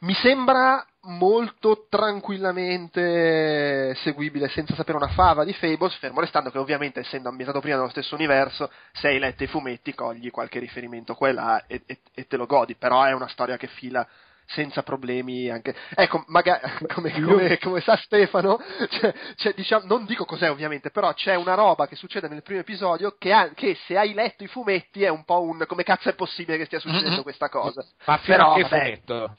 Mi 0.00 0.14
sembra 0.14 0.84
molto 1.04 1.86
tranquillamente 1.88 3.94
seguibile 3.96 4.48
senza 4.48 4.74
sapere 4.74 4.98
una 4.98 5.08
fava 5.08 5.44
di 5.44 5.54
Fables, 5.54 5.96
fermo 5.96 6.20
restando 6.20 6.50
che 6.50 6.58
ovviamente 6.58 7.00
essendo 7.00 7.28
ambientato 7.28 7.60
prima 7.60 7.76
nello 7.76 7.88
stesso 7.88 8.14
universo, 8.14 8.70
se 8.92 9.08
hai 9.08 9.18
letto 9.18 9.44
i 9.44 9.48
fumetti 9.48 9.94
cogli 9.94 10.30
qualche 10.30 10.58
riferimento 10.58 11.14
qua 11.14 11.28
e 11.28 11.32
là 11.32 11.64
e, 11.66 11.82
e- 11.86 12.00
e 12.14 12.26
te 12.26 12.36
lo 12.36 12.46
godi, 12.46 12.74
però 12.74 13.02
è 13.04 13.12
una 13.12 13.28
storia 13.28 13.56
che 13.56 13.66
fila 13.66 14.06
senza 14.46 14.82
problemi 14.82 15.48
anche 15.48 15.74
ecco 15.94 16.24
magari 16.28 16.60
come, 16.92 17.10
come- 17.22 17.58
come 17.58 17.80
sa 17.80 17.96
Stefano 17.96 18.58
c'è- 18.88 19.14
c'è, 19.36 19.54
diciamo, 19.54 19.86
non 19.86 20.04
dico 20.04 20.24
cos'è 20.24 20.50
ovviamente 20.50 20.90
però 20.90 21.12
c'è 21.14 21.34
una 21.34 21.54
roba 21.54 21.86
che 21.88 21.96
succede 21.96 22.28
nel 22.28 22.42
primo 22.42 22.60
episodio 22.60 23.16
che, 23.18 23.32
ha- 23.32 23.50
che 23.54 23.76
se 23.86 23.96
hai 23.96 24.12
letto 24.14 24.44
i 24.44 24.48
fumetti 24.48 25.02
è 25.02 25.08
un 25.08 25.24
po' 25.24 25.42
un 25.42 25.64
come 25.66 25.82
cazzo 25.82 26.08
è 26.10 26.14
possibile 26.14 26.58
che 26.58 26.66
stia 26.66 26.78
succedendo 26.78 27.16
Mhm. 27.16 27.22
questa 27.22 27.48
cosa 27.48 27.84
Ma 28.04 28.18
fino 28.18 28.36
Però, 28.36 28.52
a 28.52 28.56
che 28.56 28.62
vabbè. 28.62 28.78
fumetto? 28.78 29.36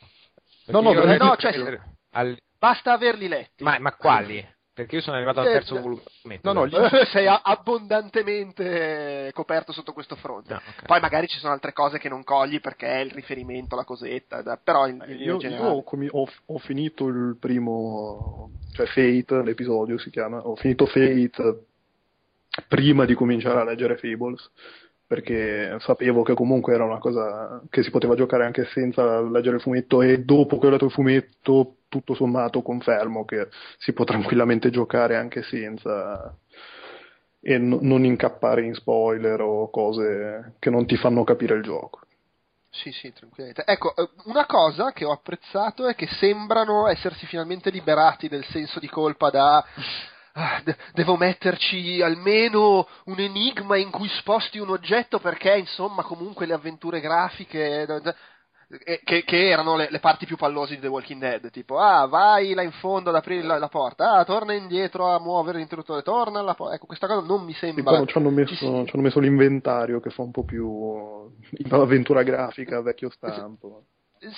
No, 0.68 0.82
no, 0.82 0.94
no, 0.94 1.36
cioè, 1.38 1.80
al- 2.12 2.38
basta 2.58 2.94
averli 2.94 3.28
letti 3.28 3.64
ma, 3.64 3.78
ma 3.80 3.94
quali? 3.96 4.44
Perché 4.76 4.96
io 4.96 5.02
sono 5.02 5.16
arrivato 5.16 5.40
al 5.40 5.48
Eh, 5.48 5.52
terzo 5.52 5.78
eh, 5.78 5.80
volume. 5.80 6.02
no, 6.42 6.52
no, 6.52 6.64
lì- 6.66 6.76
sei 7.14 7.28
abbondantemente 7.28 9.32
coperto 9.34 9.72
sotto 9.72 9.94
questo 9.94 10.18
fronte. 10.18 10.52
No, 10.52 10.60
ok. 10.68 10.86
Poi 10.86 11.00
magari 11.00 11.30
ci 11.30 11.40
sono 11.40 11.54
altre 11.54 11.72
cose 11.72 11.98
che 11.98 12.10
non 12.10 12.26
cogli 12.26 12.60
perché 12.60 12.88
è 12.88 12.98
il 13.00 13.12
riferimento, 13.12 13.78
la 13.78 13.86
cosetta, 13.86 14.44
però 14.62 14.86
in, 14.88 14.96
in 14.96 15.06
linea 15.16 15.24
Io, 15.24 15.32
io 15.34 15.38
generale. 15.40 15.70
ho, 15.70 15.82
comi- 15.84 16.10
ho- 16.12 16.28
ho 16.48 16.58
finito 16.58 17.08
il 17.08 17.38
primo, 17.40 18.50
cioè 18.74 18.86
Fate, 18.88 19.44
l'episodio 19.44 19.98
si 19.98 20.10
chiama, 20.10 20.46
ho 20.46 20.58
finito 20.58 20.86
Fate 20.88 21.32
prima 22.68 23.06
di 23.06 23.14
cominciare 23.14 23.62
a 23.62 23.64
leggere 23.64 23.96
Fables, 23.96 24.52
perché 25.08 25.78
sapevo 25.80 26.24
che 26.24 26.34
comunque 26.34 26.74
era 26.74 26.84
una 26.84 26.98
cosa 26.98 27.62
che 27.70 27.84
si 27.84 27.92
poteva 27.92 28.16
giocare 28.16 28.46
anche 28.46 28.66
senza 28.66 29.22
leggere 29.22 29.58
il 29.58 29.62
fumetto 29.62 30.02
e 30.02 30.24
dopo 30.24 30.58
che 30.58 30.68
ho 30.68 30.70
letto 30.70 30.86
il 30.86 30.92
fumetto, 30.92 31.76
tutto 31.88 32.16
sommato 32.16 32.62
confermo 32.62 33.26
che 33.26 33.48
si 33.78 33.94
può 33.94 34.04
tranquillamente 34.06 34.70
giocare 34.70 35.16
anche 35.16 35.44
senza 35.44 36.36
e 37.48 37.60
no- 37.60 37.78
non 37.82 38.04
incappare 38.04 38.64
in 38.64 38.74
spoiler 38.74 39.40
o 39.42 39.70
cose 39.70 40.56
che 40.58 40.72
non 40.72 40.88
ti 40.88 40.98
fanno 40.98 41.24
capire 41.24 41.56
il 41.56 41.62
gioco. 41.62 42.00
Sì, 42.72 42.92
sì, 42.92 43.14
tranquillamente. 43.14 43.64
Ecco, 43.66 43.96
eh, 43.96 44.10
una 44.26 44.46
cosa 44.48 44.92
che 44.92 45.06
ho 45.06 45.12
apprezzato 45.12 45.88
è 45.88 45.96
che 45.96 46.08
sembrano 46.08 46.88
essersi 46.88 47.26
finalmente 47.28 47.70
liberati 47.70 48.28
del 48.28 48.44
senso 48.46 48.80
di 48.80 48.90
colpa 48.90 49.30
da 49.30 49.64
"Ah, 50.38 50.62
de- 50.66 50.76
devo 50.94 51.16
metterci 51.16 52.02
almeno 52.02 52.86
un 53.06 53.20
enigma 53.20 53.78
in 53.78 53.90
cui 53.90 54.10
sposti 54.10 54.60
un 54.60 54.70
oggetto 54.70 55.20
perché 55.20 55.56
insomma 55.58 56.04
comunque 56.04 56.46
le 56.46 56.54
avventure 56.54 57.00
grafiche 57.00 57.86
da- 57.86 58.00
da- 58.00 58.16
eh, 58.84 59.00
che, 59.06 59.24
che 59.24 59.48
erano 59.48 59.78
le, 59.78 59.88
le 59.90 60.00
parti 60.00 60.26
più 60.26 60.36
pallose 60.36 60.76
di 60.76 60.82
The 60.82 60.88
Walking 60.88 61.22
Dead 61.22 61.52
tipo 61.52 61.78
ah 61.78 62.06
vai 62.08 62.54
là 62.54 62.64
in 62.64 62.72
fondo 62.72 63.12
ad 63.12 63.16
aprire 63.16 63.44
la, 63.44 63.58
la 63.60 63.70
porta 63.70 64.12
ah 64.14 64.26
torna 64.26 64.54
indietro 64.54 65.08
a 65.08 65.20
muovere 65.20 65.60
l'interruttore 65.60 66.02
torna 66.02 66.40
alla 66.40 66.56
porta 66.56 66.76
ecco 66.76 66.88
questa 66.88 67.08
cosa 67.08 67.26
non 67.26 67.44
mi 67.46 67.54
sembra 67.54 67.98
poi 67.98 68.08
ci 68.08 68.18
hanno, 68.18 68.30
messo, 68.32 68.56
ci 68.56 68.66
hanno 68.66 69.04
messo 69.04 69.20
l'inventario 69.20 70.02
che 70.02 70.10
fa 70.10 70.24
un 70.24 70.32
po' 70.32 70.44
più 70.44 70.68
avventura 71.70 72.24
grafica, 72.24 72.82
vecchio 72.82 73.10
stampo. 73.10 73.84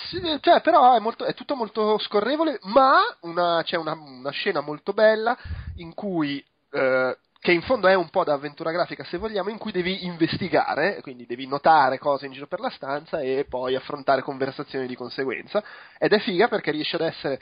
Sì, 0.09 0.19
cioè, 0.41 0.61
però 0.61 0.95
è, 0.95 0.99
molto- 0.99 1.23
è 1.25 1.33
tutto 1.33 1.55
molto 1.55 1.97
scorrevole, 1.99 2.59
ma 2.63 2.99
una- 3.21 3.61
c'è 3.63 3.77
una, 3.77 3.93
una 3.93 4.31
scena 4.31 4.59
molto 4.59 4.91
bella 4.93 5.37
in 5.75 5.93
cui, 5.93 6.43
eh, 6.71 7.17
che 7.39 7.51
in 7.53 7.61
fondo 7.61 7.87
è 7.87 7.93
un 7.93 8.09
po' 8.09 8.23
da 8.25 8.33
avventura 8.33 8.71
grafica 8.71 9.03
se 9.05 9.17
vogliamo, 9.17 9.49
in 9.49 9.57
cui 9.57 9.71
devi 9.71 10.03
investigare, 10.05 10.99
quindi 11.01 11.25
devi 11.25 11.47
notare 11.47 11.99
cose 11.99 12.25
in 12.25 12.33
giro 12.33 12.47
per 12.47 12.59
la 12.59 12.69
stanza 12.69 13.21
e 13.21 13.45
poi 13.47 13.75
affrontare 13.75 14.21
conversazioni 14.21 14.87
di 14.87 14.95
conseguenza. 14.95 15.63
Ed 15.97 16.11
è 16.11 16.19
figa 16.19 16.47
perché 16.49 16.71
riesce 16.71 16.95
ad 16.97 17.03
essere 17.03 17.39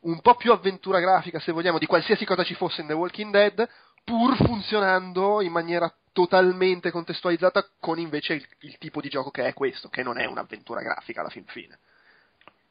un 0.00 0.20
po' 0.20 0.36
più 0.36 0.52
avventura 0.52 1.00
grafica 1.00 1.40
se 1.40 1.50
vogliamo 1.52 1.78
di 1.78 1.86
qualsiasi 1.86 2.24
cosa 2.24 2.44
ci 2.44 2.54
fosse 2.54 2.82
in 2.82 2.86
The 2.86 2.92
Walking 2.92 3.32
Dead, 3.32 3.68
pur 4.04 4.36
funzionando 4.36 5.40
in 5.40 5.50
maniera 5.52 5.92
totalmente 6.12 6.90
contestualizzata 6.90 7.66
con 7.80 7.98
invece 7.98 8.34
il, 8.34 8.46
il 8.60 8.78
tipo 8.78 9.00
di 9.00 9.08
gioco 9.08 9.30
che 9.30 9.46
è 9.46 9.52
questo, 9.54 9.88
che 9.88 10.02
non 10.02 10.18
è 10.18 10.24
un'avventura 10.26 10.80
grafica 10.82 11.20
alla 11.20 11.28
fin 11.30 11.44
fine. 11.46 11.78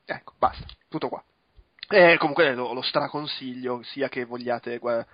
Ecco, 0.10 0.34
basta, 0.40 0.66
tutto 0.88 1.10
qua. 1.10 1.22
E 1.90 2.18
comunque 2.18 2.54
lo, 2.54 2.74
lo 2.74 2.82
straconsiglio, 2.82 3.82
sia 3.84 4.08
che 4.08 4.24
vogliate 4.24 4.78
gua- 4.78 5.06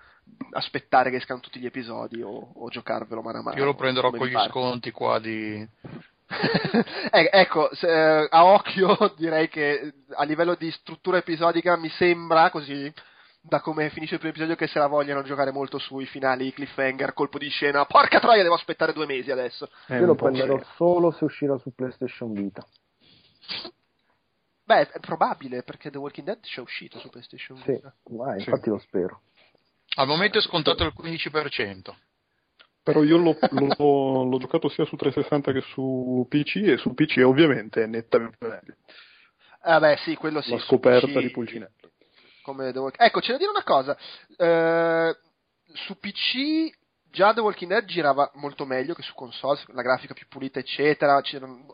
aspettare 0.51 1.09
che 1.09 1.17
escano 1.17 1.39
tutti 1.39 1.59
gli 1.59 1.65
episodi 1.65 2.21
o, 2.21 2.51
o 2.53 2.69
giocarvelo 2.69 3.21
mano 3.21 3.39
a 3.39 3.41
mano. 3.41 3.57
Io 3.57 3.65
lo 3.65 3.75
prenderò 3.75 4.11
con 4.11 4.27
gli 4.27 4.37
sconti 4.47 4.91
qua 4.91 5.19
di... 5.19 5.67
Eh, 7.11 7.29
ecco, 7.31 7.69
se- 7.73 8.21
eh, 8.21 8.27
a 8.27 8.45
occhio 8.45 9.13
direi 9.17 9.49
che 9.49 9.93
a 10.15 10.23
livello 10.23 10.55
di 10.55 10.71
struttura 10.71 11.17
episodica 11.17 11.77
mi 11.77 11.89
sembra 11.89 12.49
così 12.49 12.91
da 13.39 13.59
come 13.59 13.89
finisce 13.89 14.15
il 14.15 14.19
primo 14.19 14.33
episodio 14.33 14.55
che 14.55 14.67
se 14.67 14.79
la 14.79 14.87
vogliono 14.87 15.21
giocare 15.21 15.51
molto 15.51 15.77
sui 15.77 16.05
finali 16.07 16.51
cliffhanger, 16.51 17.13
colpo 17.13 17.37
di 17.37 17.49
scena. 17.49 17.85
Porca 17.85 18.19
troia, 18.19 18.41
devo 18.41 18.55
aspettare 18.55 18.93
due 18.93 19.05
mesi 19.05 19.29
adesso. 19.29 19.69
È 19.85 19.97
Io 19.97 20.05
lo 20.05 20.15
prenderò 20.15 20.59
solo 20.75 21.11
se 21.11 21.25
uscirà 21.25 21.55
su 21.57 21.71
PlayStation 21.75 22.33
Vita. 22.33 22.65
Beh, 24.65 24.89
è 24.89 24.99
probabile 24.99 25.63
perché 25.63 25.89
The 25.91 25.97
Walking 25.97 26.25
Dead 26.25 26.39
c'è 26.39 26.61
uscito 26.61 26.97
su 26.99 27.09
PlayStation 27.09 27.57
Sì, 27.63 27.81
vai, 28.15 28.39
Sì. 28.41 28.49
infatti 28.49 28.69
lo 28.69 28.79
spero. 28.79 29.21
Al 29.95 30.07
momento 30.07 30.37
è 30.37 30.41
scontato 30.41 30.83
il 30.83 30.93
15%. 30.93 31.95
Però 32.81 33.03
io 33.03 33.17
l'ho, 33.17 33.37
l'ho- 33.51 34.23
l'ho 34.25 34.37
giocato 34.39 34.67
sia 34.69 34.83
su 34.85 34.95
360 34.95 35.51
che 35.53 35.61
su 35.61 36.25
PC 36.29 36.55
e 36.67 36.77
su 36.77 36.93
PC 36.93 37.21
ovviamente 37.25 37.83
è 37.83 37.85
nettamente 37.87 38.45
meglio. 38.45 38.75
Ah, 39.61 39.79
beh, 39.79 39.97
sì, 40.03 40.15
quello 40.15 40.41
sì. 40.41 40.51
La 40.51 40.59
scoperta 40.59 41.07
PC 41.07 41.19
di 41.19 41.29
Pulcinello. 41.31 41.71
come 42.41 42.73
The 42.73 42.79
Walk- 42.79 42.99
Ecco, 43.01 43.21
c'è 43.21 43.31
da 43.31 43.37
dire 43.37 43.49
una 43.51 43.63
cosa. 43.63 43.97
Eh, 44.35 45.17
su 45.73 45.97
PC 45.97 46.77
già 47.13 47.31
The 47.31 47.41
Walking 47.41 47.69
Dead 47.69 47.85
girava 47.85 48.29
molto 48.33 48.65
meglio 48.65 48.95
che 48.95 49.03
su 49.03 49.13
console, 49.13 49.59
la 49.67 49.83
grafica 49.83 50.15
più 50.15 50.25
pulita, 50.27 50.57
eccetera. 50.57 51.21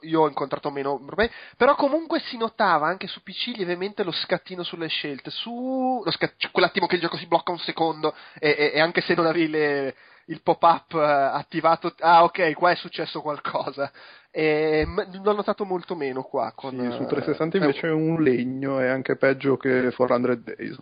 Io 0.02 0.22
ho 0.22 0.28
incontrato 0.28 0.70
meno 0.70 0.98
problemi, 1.04 1.32
però 1.56 1.76
comunque 1.76 2.20
si 2.20 2.36
notava 2.38 2.88
anche 2.88 3.08
su 3.08 3.24
PC 3.24 3.56
lievemente 3.56 4.04
lo 4.04 4.12
scattino 4.12 4.64
sulle 4.64 4.88
scelte. 4.88 5.32
Su 5.32 6.02
lo 6.04 6.12
sca- 6.12 6.34
cioè, 6.36 6.52
quell'attimo 6.52 6.88
che 6.88 6.96
il 6.96 7.02
gioco 7.02 7.16
si 7.16 7.26
blocca 7.26 7.52
un 7.52 7.60
secondo 7.60 8.14
e, 8.38 8.50
e- 8.50 8.72
e 8.76 8.80
anche 8.82 9.00
se 9.02 9.16
non 9.16 9.26
avevi 9.26 9.48
le- 9.48 9.96
il 10.26 10.42
pop-up 10.44 10.94
eh, 10.94 11.00
attivato, 11.00 11.96
ah 12.00 12.24
ok, 12.24 12.54
qua 12.54 12.72
è 12.72 12.76
successo 12.76 13.22
qualcosa. 13.22 13.92
E, 14.30 14.86
l'ho 14.86 15.34
notato 15.34 15.64
molto 15.64 15.96
meno 15.96 16.22
qua. 16.24 16.52
Con, 16.54 16.72
Sì, 16.72 16.92
su 16.98 17.04
eh, 17.04 17.08
360 17.08 17.56
eh, 17.58 17.60
invece 17.62 17.88
è 17.88 17.92
un 17.92 18.22
legno, 18.22 18.80
è 18.80 18.88
anche 18.88 19.16
peggio 19.16 19.56
che 19.56 19.92
400 19.96 20.36
Days. 20.36 20.78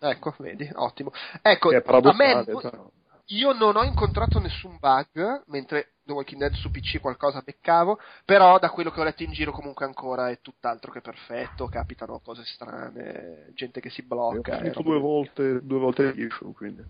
Ecco, 0.00 0.32
vedi, 0.38 0.70
ottimo. 0.74 1.10
Ecco, 1.42 1.70
a 1.70 2.14
me, 2.14 2.44
però. 2.44 2.88
Io 3.28 3.52
non 3.52 3.76
ho 3.76 3.82
incontrato 3.82 4.38
nessun 4.38 4.78
bug, 4.80 5.42
mentre 5.46 5.94
The 6.04 6.12
Walking 6.12 6.40
Dead 6.40 6.52
su 6.54 6.70
PC 6.70 7.00
qualcosa 7.00 7.42
beccavo, 7.42 7.98
però 8.24 8.58
da 8.58 8.70
quello 8.70 8.90
che 8.90 9.00
ho 9.00 9.04
letto 9.04 9.22
in 9.22 9.32
giro 9.32 9.52
comunque 9.52 9.84
ancora 9.84 10.30
è 10.30 10.40
tutt'altro 10.40 10.90
che 10.92 11.00
perfetto, 11.00 11.66
capitano 11.68 12.20
cose 12.20 12.44
strane, 12.44 13.50
gente 13.54 13.80
che 13.80 13.90
si 13.90 14.02
blocca. 14.02 14.54
ho 14.54 14.58
finito 14.58 14.82
due 14.82 14.98
volte, 14.98 15.60
due 15.62 15.78
volte 15.78 16.12
l'issue, 16.12 16.52
quindi. 16.52 16.82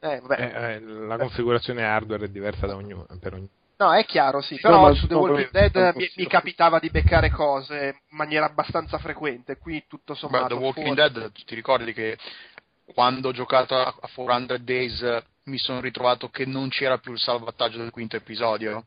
Eh, 0.00 0.20
vabbè. 0.20 0.40
Eh, 0.40 0.72
eh, 0.72 0.80
la 0.80 1.18
configurazione 1.18 1.84
hardware 1.84 2.24
è 2.24 2.28
diversa 2.28 2.66
da 2.66 2.76
ognuno, 2.76 3.06
per 3.20 3.34
ognuno. 3.34 3.48
No, 3.76 3.94
è 3.94 4.04
chiaro, 4.04 4.42
sì, 4.42 4.58
però 4.60 4.78
ma 4.80 4.94
su 4.94 5.06
The 5.06 5.14
no, 5.14 5.20
Walking 5.20 5.50
Dead 5.50 5.94
mi, 5.96 6.10
mi 6.16 6.26
capitava 6.26 6.78
di 6.78 6.90
beccare 6.90 7.30
cose 7.30 8.00
in 8.10 8.16
maniera 8.16 8.44
abbastanza 8.44 8.98
frequente, 8.98 9.56
qui 9.56 9.84
tutto 9.88 10.12
Beh, 10.12 10.18
sommato 10.18 10.48
The 10.48 10.54
Walking 10.62 10.94
forse- 10.94 11.10
Dead, 11.12 11.32
ti 11.32 11.54
ricordi 11.54 11.92
che 11.94 12.18
quando 12.92 13.28
ho 13.28 13.32
giocato 13.32 13.74
a 13.76 13.86
a 13.86 14.08
400 14.14 14.58
Days 14.58 15.02
mi 15.50 15.58
sono 15.58 15.80
ritrovato 15.80 16.30
che 16.30 16.46
non 16.46 16.68
c'era 16.70 16.96
più 16.98 17.12
il 17.12 17.18
salvataggio 17.18 17.78
del 17.78 17.90
quinto 17.90 18.16
episodio. 18.16 18.86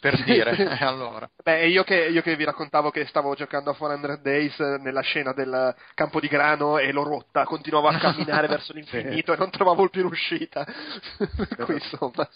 Per 0.00 0.24
dire, 0.24 0.56
eh, 0.80 0.84
allora. 0.84 1.28
Beh, 1.42 1.68
io 1.68 1.84
che, 1.84 2.06
io 2.06 2.22
che 2.22 2.36
vi 2.36 2.44
raccontavo 2.44 2.90
che 2.90 3.04
stavo 3.04 3.34
giocando 3.34 3.70
a 3.70 3.76
400 3.76 4.22
Days 4.22 4.58
eh, 4.58 4.78
nella 4.80 5.02
scena 5.02 5.34
del 5.34 5.74
campo 5.94 6.20
di 6.20 6.28
grano 6.28 6.78
e 6.78 6.90
l'ho 6.90 7.02
rotta, 7.02 7.44
continuavo 7.44 7.88
a 7.88 7.98
camminare 8.00 8.48
verso 8.48 8.72
l'infinito 8.72 9.34
e 9.34 9.36
non 9.36 9.50
trovavo 9.50 9.86
più 9.90 10.02
l'uscita. 10.02 10.64
per 11.18 11.64
cui 11.66 11.74
insomma. 11.74 12.26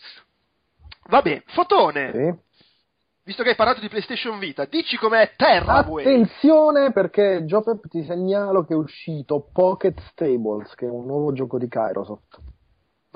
Vabbè, 1.08 1.42
Fotone, 1.46 2.12
Sì. 2.12 2.62
visto 3.24 3.42
che 3.42 3.48
hai 3.48 3.56
parlato 3.56 3.80
di 3.80 3.88
PlayStation 3.88 4.38
Vita, 4.38 4.66
dici 4.66 4.98
com'è 4.98 5.32
Terraway. 5.34 6.04
Attenzione 6.04 6.92
perché 6.92 7.44
Jopep 7.46 7.88
ti 7.88 8.04
segnalo 8.04 8.66
che 8.66 8.74
è 8.74 8.76
uscito 8.76 9.48
Pocket 9.50 9.98
Stables, 10.10 10.74
che 10.74 10.84
è 10.84 10.90
un 10.90 11.06
nuovo 11.06 11.32
gioco 11.32 11.56
di 11.56 11.66
Kairosoft. 11.66 12.40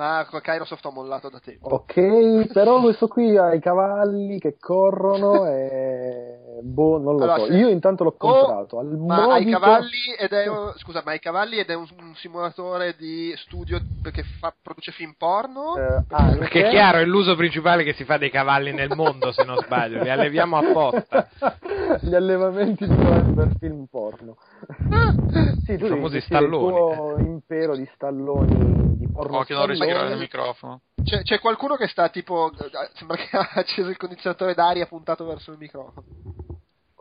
Ma 0.02 0.26
Kairosoft 0.40 0.84
ho 0.86 0.90
mollato 0.90 1.28
da 1.28 1.38
tempo. 1.38 1.68
Ok, 1.68 2.52
però 2.52 2.80
questo 2.80 3.06
qui 3.06 3.36
ha 3.36 3.54
i 3.54 3.60
cavalli 3.60 4.40
che 4.40 4.56
corrono 4.58 5.46
e 5.46 6.41
boh, 6.60 6.98
non 6.98 7.16
lo 7.16 7.22
Allora, 7.24 7.38
so. 7.38 7.46
se- 7.46 7.56
Io 7.56 7.68
intanto 7.68 8.04
l'ho 8.04 8.14
o- 8.18 8.32
comprato 8.46 8.78
al 8.78 8.86
Ma 8.98 9.22
i 9.38 9.44
modico- 9.44 9.58
cavalli 9.58 10.14
ed 10.18 10.32
è 10.32 10.46
un, 10.48 10.72
scusa, 10.76 11.02
ma 11.04 11.12
hai 11.12 11.16
i 11.16 11.20
cavalli 11.20 11.58
ed 11.58 11.70
è 11.70 11.74
un, 11.74 11.86
un 11.98 12.14
simulatore 12.16 12.94
di 12.96 13.32
studio 13.36 13.80
perché 14.02 14.24
fa, 14.38 14.54
produce 14.60 14.92
film 14.92 15.14
porno? 15.16 15.76
eh, 15.76 16.02
anche- 16.08 16.38
Perché 16.38 16.66
è 16.66 16.70
chiaro, 16.70 16.98
è 16.98 17.04
l'uso 17.04 17.36
principale 17.36 17.84
che 17.84 17.92
si 17.94 18.04
fa 18.04 18.18
dei 18.18 18.30
cavalli 18.30 18.72
nel 18.72 18.90
mondo, 18.94 19.32
se 19.32 19.44
non 19.44 19.56
sbaglio, 19.58 20.02
li 20.02 20.10
alleviamo 20.10 20.56
apposta. 20.58 21.28
gli 22.02 22.14
allevamenti 22.14 22.86
per 22.86 23.56
film 23.58 23.86
porno. 23.90 24.36
sì, 25.64 25.76
tu 25.76 25.84
devi 25.84 25.88
famosi 25.88 26.14
gestire 26.18 26.40
il 26.44 26.46
stalloni, 26.48 26.76
tuo 26.76 27.18
impero 27.18 27.76
di 27.76 27.88
stalloni 27.94 28.96
di 28.98 29.08
porno. 29.08 29.38
Oh, 29.38 29.42
che 29.44 29.54
non 29.54 29.64
stalloni. 29.64 29.86
tirare 29.86 30.12
il 30.12 30.18
microfono. 30.18 30.80
C'è, 31.02 31.22
c'è 31.22 31.40
qualcuno 31.40 31.74
che 31.76 31.88
sta 31.88 32.08
tipo. 32.10 32.52
Sembra 32.94 33.16
che 33.16 33.28
ha 33.36 33.50
acceso 33.54 33.88
il 33.88 33.96
condizionatore 33.96 34.54
d'aria 34.54 34.86
puntato 34.86 35.24
verso 35.24 35.50
il 35.50 35.58
microfono. 35.58 36.04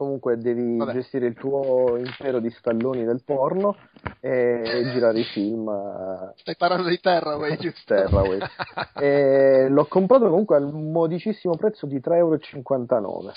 Comunque 0.01 0.35
devi 0.37 0.77
Vabbè. 0.77 0.93
gestire 0.93 1.27
il 1.27 1.35
tuo 1.35 1.95
impero 1.95 2.39
di 2.39 2.49
stalloni 2.49 3.05
del 3.05 3.21
porno 3.23 3.77
e, 4.19 4.89
girare 4.91 5.19
i 5.19 5.23
film 5.25 5.67
a 5.67 6.33
Stai 6.37 6.55
parlando 6.57 6.87
di 6.87 6.99
Terraway, 6.99 7.55
giusto? 7.57 7.83
Terraway. 7.93 8.39
E 8.99 9.67
l'ho 9.69 9.85
comprato 9.85 10.27
comunque 10.27 10.55
al 10.55 10.73
modicissimo 10.73 11.55
prezzo 11.55 11.85
di 11.85 11.99
3,59 11.99 12.15
euro. 12.15 13.31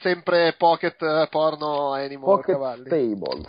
Sempre 0.00 0.56
pocket 0.58 1.00
eh, 1.00 1.28
porno 1.30 1.92
animal 1.92 2.24
Pocket 2.24 2.54
cavalli. 2.56 2.84
Stables. 2.86 3.46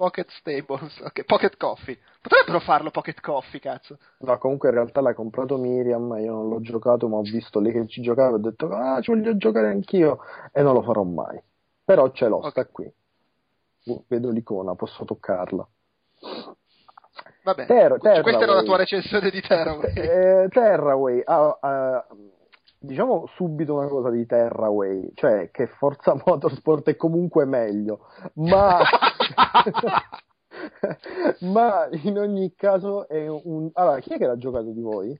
Pocket 0.00 0.30
Stables. 0.30 0.98
Ok, 1.04 1.24
Pocket 1.24 1.56
Coffee. 1.58 1.98
Potrebbero 2.22 2.58
farlo 2.60 2.90
Pocket 2.90 3.20
Coffee, 3.20 3.60
cazzo. 3.60 3.98
No, 4.20 4.38
comunque 4.38 4.70
in 4.70 4.74
realtà 4.76 5.02
l'ha 5.02 5.12
comprato 5.12 5.58
Miriam, 5.58 6.16
io 6.18 6.32
non 6.32 6.48
l'ho 6.48 6.60
giocato, 6.62 7.06
ma 7.06 7.16
ho 7.18 7.22
visto 7.22 7.60
lei 7.60 7.72
che 7.72 7.86
ci 7.86 8.00
giocava 8.00 8.30
e 8.30 8.34
ho 8.34 8.38
detto 8.38 8.70
ah, 8.70 8.98
ci 9.02 9.10
voglio 9.10 9.36
giocare 9.36 9.68
anch'io 9.68 10.20
e 10.52 10.62
non 10.62 10.72
lo 10.72 10.80
farò 10.82 11.02
mai. 11.02 11.38
Però 11.84 12.10
ce 12.12 12.28
l'ho, 12.28 12.36
Ok. 12.36 12.48
sta 12.50 12.64
qui. 12.66 12.90
Uh, 13.84 14.02
Vedo 14.08 14.30
l'icona, 14.30 14.74
posso 14.74 15.04
toccarla. 15.04 15.68
Vabbè. 17.42 17.66
Ter- 17.66 17.98
Questa 17.98 18.10
era 18.10 18.22
Terraway. 18.22 18.54
la 18.54 18.62
tua 18.62 18.76
recensione 18.76 19.30
di 19.30 19.40
Terraway. 19.42 19.92
Eh, 19.96 20.48
Terraway, 20.50 21.22
ah, 21.24 21.58
ah, 21.60 22.06
diciamo 22.78 23.26
subito 23.34 23.74
una 23.74 23.88
cosa 23.88 24.10
di 24.10 24.24
Terraway, 24.26 25.10
cioè 25.14 25.50
che 25.50 25.66
Forza 25.66 26.14
Motorsport 26.24 26.88
è 26.88 26.96
comunque 26.96 27.44
meglio, 27.44 28.06
ma, 28.34 28.78
ma 31.40 31.88
in 32.02 32.18
ogni 32.18 32.54
caso 32.54 33.08
è 33.08 33.26
un... 33.28 33.70
Allora, 33.74 34.00
chi 34.00 34.14
è 34.14 34.18
che 34.18 34.26
l'ha 34.26 34.36
giocato 34.36 34.70
di 34.70 34.80
voi? 34.80 35.18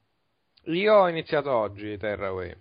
Io 0.64 0.94
ho 0.94 1.08
iniziato 1.08 1.50
oggi 1.50 1.96
Terraway. 1.96 2.54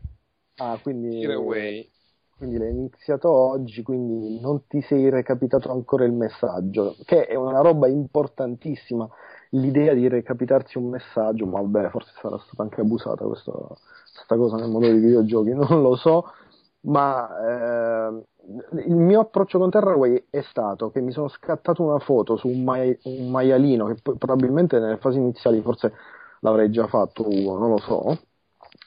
Ah, 0.58 0.80
quindi... 0.82 1.22
Terraway. 1.22 1.90
Quindi 2.38 2.58
l'hai 2.58 2.70
iniziato 2.70 3.30
oggi, 3.30 3.84
quindi 3.84 4.40
non 4.40 4.66
ti 4.66 4.82
sei 4.82 5.10
recapitato 5.10 5.74
ancora 5.74 6.06
il 6.06 6.14
messaggio, 6.14 6.96
che 7.04 7.26
è 7.26 7.36
una 7.36 7.60
roba 7.60 7.90
importantissima. 7.90 9.06
L'idea 9.50 9.94
di 9.94 10.08
recapitarsi 10.08 10.78
un 10.78 10.88
messaggio, 10.88 11.46
ma 11.46 11.60
vabbè, 11.60 11.90
forse 11.90 12.14
sarà 12.22 12.38
stata 12.38 12.64
anche 12.64 12.80
abusata 12.80 13.26
questa, 13.26 13.52
questa 13.52 14.38
cosa 14.38 14.56
nel 14.56 14.70
mondo 14.70 14.88
dei 14.88 15.00
videogiochi, 15.00 15.52
non 15.52 15.82
lo 15.82 15.98
so. 15.98 16.32
Ma 16.82 18.10
eh, 18.10 18.24
il 18.86 18.96
mio 18.96 19.20
approccio 19.22 19.60
con 19.60 19.70
Terraway 19.70 20.28
è 20.30 20.42
stato 20.42 20.92
che 20.92 21.02
mi 21.02 21.12
sono 21.12 21.28
scattato 21.28 21.84
una 21.84 22.00
foto 22.00 22.38
su 22.38 22.48
un, 22.48 22.64
mai- 22.64 22.98
un 23.04 23.30
maialino, 23.30 23.86
che 23.88 23.96
poi 24.02 24.16
probabilmente 24.18 24.80
nelle 24.80 24.98
fasi 24.98 25.18
iniziali 25.18 25.62
forse 25.62 25.94
l'avrei 26.42 26.72
già 26.72 26.88
fatto 26.88 27.28
Ugo, 27.28 27.58
non 27.58 27.70
lo 27.70 27.78
so, 27.80 28.18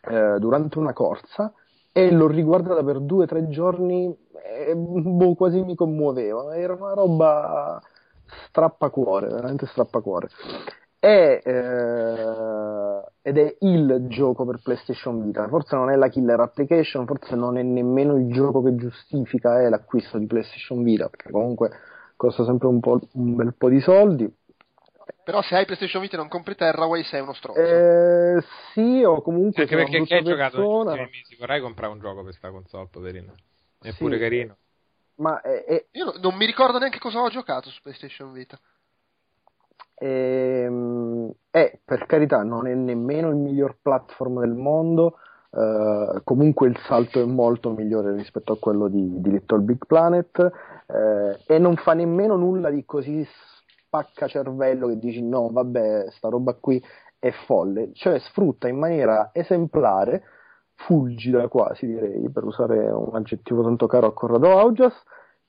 eh, 0.09 0.38
durante 0.38 0.78
una 0.78 0.93
corsa 0.93 1.53
e 1.93 2.11
l'ho 2.11 2.26
riguardata 2.26 2.82
per 2.82 3.01
due 3.01 3.24
o 3.24 3.26
tre 3.26 3.49
giorni 3.49 4.16
e 4.43 4.74
boh, 4.74 5.34
quasi 5.34 5.62
mi 5.62 5.74
commuoveva. 5.74 6.57
Era 6.57 6.74
una 6.74 6.95
roba 6.95 7.80
strappacuore, 8.49 9.28
veramente 9.28 9.66
strappacuore. 9.66 10.28
È, 11.03 11.40
eh, 11.44 13.03
ed 13.22 13.36
è 13.36 13.57
il 13.62 14.07
gioco 14.07 14.44
per 14.44 14.61
PlayStation 14.62 15.20
Vita. 15.24 15.48
Forse 15.48 15.74
non 15.74 15.90
è 15.90 15.96
la 15.96 16.07
killer 16.09 16.38
application, 16.38 17.07
forse 17.07 17.34
non 17.34 17.59
è 17.59 17.62
nemmeno 17.62 18.16
il 18.16 18.32
gioco 18.32 18.62
che 18.62 18.76
giustifica 18.76 19.61
eh, 19.61 19.68
l'acquisto 19.68 20.16
di 20.18 20.26
PlayStation 20.26 20.80
Vita, 20.84 21.09
perché 21.09 21.32
comunque 21.32 21.70
costa 22.14 22.44
sempre 22.44 22.68
un, 22.68 22.78
po', 22.78 23.00
un 23.14 23.34
bel 23.34 23.53
po' 23.55 23.68
di 23.68 23.80
soldi. 23.80 24.32
Però 25.24 25.42
se 25.42 25.57
hai 25.57 25.64
PlayStation 25.64 26.00
Vita 26.03 26.14
e 26.14 26.18
non 26.18 26.28
compri 26.28 26.55
Terraway 26.55 27.03
sei 27.03 27.20
uno 27.20 27.32
stronzo. 27.32 27.61
Eh, 27.61 28.40
sì, 28.72 29.03
o 29.03 29.22
comunque 29.22 29.62
Anche 29.62 29.74
perché 29.74 30.03
chi 30.05 30.14
hai 30.14 30.22
brutta 30.22 30.36
giocato 30.50 30.84
negli 30.84 31.00
mesi 31.11 31.36
vorrei 31.36 31.61
comprare 31.61 31.92
un 31.92 31.98
gioco 31.98 32.22
per 32.22 32.32
sta 32.34 32.50
console, 32.50 32.86
poverino. 32.88 33.34
È 33.80 33.92
pure 33.92 34.14
Sì. 34.14 34.20
carino. 34.20 34.57
ma 35.16 35.40
è, 35.40 35.64
è- 35.64 35.86
Io 35.92 36.05
no- 36.05 36.14
non 36.20 36.36
mi 36.36 36.46
ricordo 36.46 36.78
neanche 36.78 37.00
cosa 37.00 37.20
ho 37.20 37.28
giocato 37.28 37.70
su 37.70 37.80
PlayStation 37.82 38.32
Vita. 38.32 38.57
Ehm, 40.05 41.30
è, 41.48 41.78
per 41.84 42.07
carità, 42.07 42.42
non 42.42 42.66
è 42.66 42.74
nemmeno 42.74 43.28
il 43.28 43.36
miglior 43.36 43.76
platform 43.80 44.40
del 44.40 44.55
mondo, 44.55 45.18
eh, 45.50 46.22
comunque 46.24 46.66
il 46.66 46.76
salto 46.88 47.20
è 47.20 47.24
molto 47.24 47.70
migliore 47.70 48.12
rispetto 48.16 48.53
a 48.53 48.59
quello 48.59 48.88
di, 48.88 49.20
di 49.20 49.30
Little 49.30 49.61
Big 49.61 49.86
Planet 49.86 50.50
eh, 50.88 51.38
e 51.46 51.59
non 51.59 51.76
fa 51.76 51.92
nemmeno 51.92 52.34
nulla 52.34 52.70
di 52.70 52.84
così 52.84 53.24
spaccacervello 53.86 54.88
che 54.88 54.98
dici 54.98 55.22
no, 55.22 55.50
vabbè, 55.53 56.07
sta 56.11 56.28
roba 56.28 56.55
qui 56.55 56.82
è 57.20 57.30
folle, 57.46 57.90
cioè 57.92 58.18
sfrutta 58.18 58.66
in 58.66 58.78
maniera 58.78 59.30
esemplare, 59.32 60.24
fulgida 60.74 61.46
quasi 61.46 61.86
direi, 61.86 62.28
per 62.28 62.42
usare 62.42 62.90
un 62.90 63.14
aggettivo 63.14 63.62
tanto 63.62 63.86
caro 63.86 64.09
a 64.09 64.12
Corrado 64.12 64.59
Augias, 64.59 64.94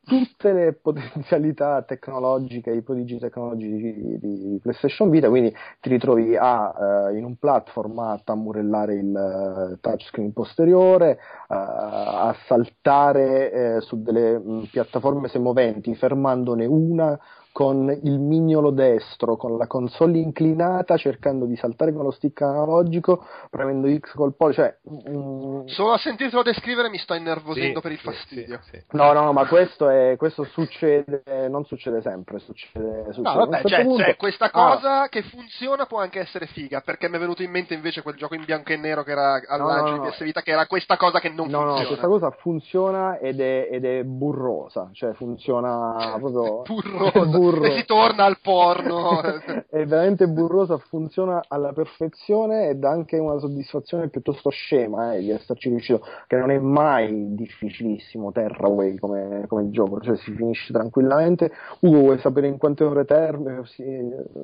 tutte 0.05 0.51
le 0.51 0.73
potenzialità 0.73 1.81
tecnologiche, 1.81 2.71
i 2.71 2.81
prodigi 2.81 3.17
tecnologici 3.19 4.17
di, 4.19 4.59
PlayStation 4.61 5.09
Vita, 5.09 5.29
quindi 5.29 5.53
ti 5.79 5.89
ritrovi 5.89 6.35
a, 6.35 7.09
eh, 7.09 7.17
in 7.17 7.23
un 7.23 7.37
platform 7.37 7.99
a 7.99 8.21
tammurellare 8.23 8.95
il 8.95 9.15
eh, 9.15 9.77
touchscreen 9.79 10.33
posteriore, 10.33 11.11
eh, 11.11 11.17
a 11.47 12.35
saltare 12.45 13.51
eh, 13.51 13.81
su 13.81 14.01
delle 14.01 14.37
mh, 14.37 14.67
piattaforme 14.71 15.27
semoventi, 15.29 15.95
fermandone 15.95 16.65
una 16.65 17.17
con 17.53 17.87
il 18.03 18.19
mignolo 18.19 18.71
destro, 18.71 19.37
con 19.37 19.57
la 19.57 19.67
console 19.67 20.17
inclinata, 20.17 20.97
cercando 20.97 21.45
di 21.45 21.55
saltare 21.55 21.93
con 21.93 22.03
lo 22.03 22.09
stick 22.11 22.41
analogico, 22.41 23.23
premendo 23.51 23.87
X 23.95 24.15
col 24.15 24.35
pollice, 24.35 24.79
cioè 24.83 25.11
mm, 25.11 25.65
Solo 25.67 25.91
a 25.93 25.97
sentirtelo 25.99 26.41
descrivere 26.41 26.89
mi 26.89 26.97
sto 26.97 27.13
innervosendo 27.13 27.75
Sì, 27.75 27.81
per 27.81 27.91
il 27.91 27.97
sì, 27.99 28.03
fastidio. 28.03 28.59
sì, 28.63 28.71
sì. 28.77 28.83
No, 28.97 29.13
no, 29.13 29.31
ma 29.33 29.45
questo, 29.47 29.87
è, 29.87 30.15
questo 30.17 30.43
succede, 30.45 31.21
non 31.47 31.63
succede 31.65 32.01
sempre, 32.01 32.39
succede, 32.39 33.13
succede 33.13 33.21
No, 33.29 33.35
vabbè, 33.45 33.61
certo 33.61 33.67
cioè, 33.69 33.83
punto. 33.83 34.03
cioè, 34.03 34.15
questa 34.17 34.45
Ah, 34.45 34.49
cosa 34.75 35.07
che 35.09 35.21
funziona 35.21 35.85
può 35.85 35.99
anche 35.99 36.19
essere 36.19 36.47
figa, 36.47 36.81
perché 36.81 37.07
mi 37.07 37.17
è 37.17 37.19
venuto 37.19 37.43
in 37.43 37.51
mente 37.51 37.75
invece 37.75 38.01
quel 38.01 38.15
gioco 38.15 38.33
in 38.33 38.43
bianco 38.45 38.71
e 38.73 38.77
nero 38.77 39.03
che 39.03 39.11
era 39.11 39.33
al 39.47 39.59
No, 39.59 39.67
lancio 39.67 39.91
no, 39.91 39.97
no. 39.97 40.03
di 40.05 40.09
PS 40.09 40.23
Vita, 40.23 40.41
che 40.41 40.51
era 40.51 40.65
questa 40.65 40.97
cosa 40.97 41.19
che 41.19 41.29
non 41.29 41.49
no, 41.49 41.59
no, 41.59 41.65
funziona. 41.67 41.87
questa 41.87 42.07
cosa 42.07 42.31
funziona 42.31 43.17
ed 43.19 43.39
è, 43.39 43.67
ed 43.71 43.85
è 43.85 44.03
burrosa, 44.03 44.89
cioè 44.93 45.13
funziona 45.13 46.15
proprio 46.19 46.61
Burrosa. 46.73 47.41
Burro. 47.43 47.65
E 47.65 47.77
si 47.77 47.85
torna 47.85 48.25
al 48.25 48.37
porno. 48.41 49.21
è 49.69 49.85
veramente 49.85 50.27
burrosa, 50.27 50.77
funziona 50.77 51.43
alla 51.47 51.73
perfezione 51.73 52.69
ed 52.69 52.83
ha 52.83 52.89
anche 52.89 53.17
una 53.17 53.39
soddisfazione 53.39 54.09
piuttosto 54.09 54.49
scema 54.49 55.13
eh, 55.13 55.19
di 55.19 55.31
esserci 55.31 55.69
riuscito, 55.69 56.05
che 56.27 56.37
non 56.37 56.51
è 56.51 56.59
mai 56.59 57.33
difficilissimo 57.35 58.31
Terraway 58.31 58.97
come, 58.97 59.45
come 59.47 59.69
gioco, 59.69 59.99
cioè 59.99 60.15
si 60.17 60.33
finisce 60.33 60.71
tranquillamente. 60.71 61.51
Ugo, 61.81 61.99
vuoi 61.99 62.19
sapere 62.19 62.47
in 62.47 62.57
quante 62.57 62.83
ore, 62.83 63.05
term- 63.05 63.63
sì, 63.63 63.83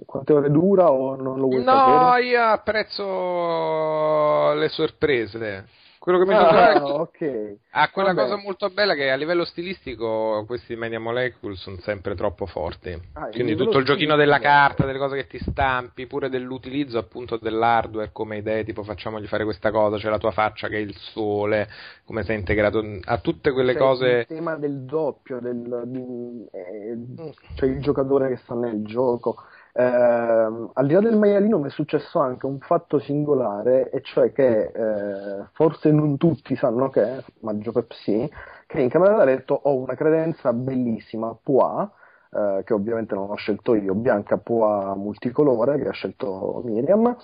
quante 0.06 0.34
ore 0.34 0.50
dura 0.50 0.92
o 0.92 1.16
non 1.16 1.40
lo 1.40 1.48
vuoi 1.48 1.64
No, 1.64 1.72
sapere? 1.72 2.26
io 2.26 2.44
apprezzo 2.44 4.54
le 4.54 4.68
sorprese. 4.70 5.66
Quello 6.00 6.18
che 6.18 6.26
mi 6.26 6.34
Ah, 6.34 6.48
piace 6.50 6.80
ok. 6.92 7.56
ha 7.72 7.90
quella 7.92 8.14
Vabbè. 8.14 8.30
cosa 8.30 8.42
molto 8.42 8.70
bella 8.70 8.96
che 8.96 9.12
a 9.12 9.16
livello 9.16 9.44
stilistico 9.46 10.44
questi 10.48 10.76
Media 10.76 11.00
Molecule 11.00 11.56
sono 11.56 11.78
sempre 11.82 12.16
troppo 12.16 12.46
forti. 12.46 12.98
Ah, 13.14 13.28
Quindi 13.28 13.56
tutto 13.56 13.78
il 13.78 13.86
giochino 13.86 14.16
della 14.16 14.40
carta, 14.40 14.86
delle 14.86 14.98
cose 14.98 15.18
che 15.18 15.28
ti 15.28 15.40
stampi, 15.52 16.08
pure 16.08 16.30
dell'utilizzo 16.30 16.98
appunto 16.98 17.38
dell'hardware 17.38 18.12
come 18.12 18.38
idee, 18.38 18.64
tipo 18.64 18.84
facciamogli 18.84 19.28
fare 19.28 19.44
questa 19.44 19.72
cosa, 19.72 19.98
c'è 19.98 20.10
la 20.10 20.18
tua 20.18 20.32
faccia 20.32 20.68
che 20.70 20.78
è 20.78 20.80
il 20.80 20.96
sole, 20.96 21.68
come 22.06 22.24
sei 22.24 22.38
integrato, 22.40 22.82
a 23.04 23.18
tutte 23.20 23.52
quelle 23.52 23.74
Cioè, 23.74 23.82
cose... 23.82 24.08
Il 24.08 24.26
tema 24.26 24.56
del 24.56 24.86
doppio, 24.86 25.40
del, 25.40 25.82
di- 25.86 26.48
eh, 26.52 27.34
cioè 27.56 27.70
il 27.70 27.82
giocatore 27.82 28.30
che 28.30 28.38
sta 28.38 28.56
nel 28.56 28.84
gioco. 28.86 29.36
Ehm, 29.74 30.72
al 30.74 30.88
di 30.88 30.94
là 30.94 31.00
del 31.00 31.18
maialino 31.18 31.60
mi 31.60 31.68
è 31.68 31.72
successo 31.72 32.20
anche 32.20 32.46
un 32.46 32.60
fatto 32.60 33.00
singolare, 33.00 33.90
e 33.92 34.02
cioè 34.02 34.32
che 34.32 34.72
eh, 34.74 35.46
forse 35.54 35.92
non 35.92 36.18
tutti 36.18 36.56
sanno 36.56 36.90
che, 36.90 37.24
ma 37.42 37.58
Giopep 37.58 37.94
sì, 37.94 38.30
che 38.68 38.82
in 38.82 38.90
camera 38.90 39.16
da 39.16 39.24
letto 39.24 39.54
ho 39.54 39.76
una 39.76 39.96
credenza 39.96 40.54
bellissima, 40.54 41.36
Pua, 41.42 41.90
eh, 42.32 42.62
che 42.64 42.74
ovviamente 42.74 43.16
non 43.16 43.30
ho 43.30 43.36
scelto 43.36 43.76
io, 43.76 43.96
bianca 43.96 44.38
Pua 44.38 44.94
multicolore, 44.96 45.80
che 45.80 45.88
ha 45.88 45.94
scelto 45.94 46.62
Miriam, 46.64 47.16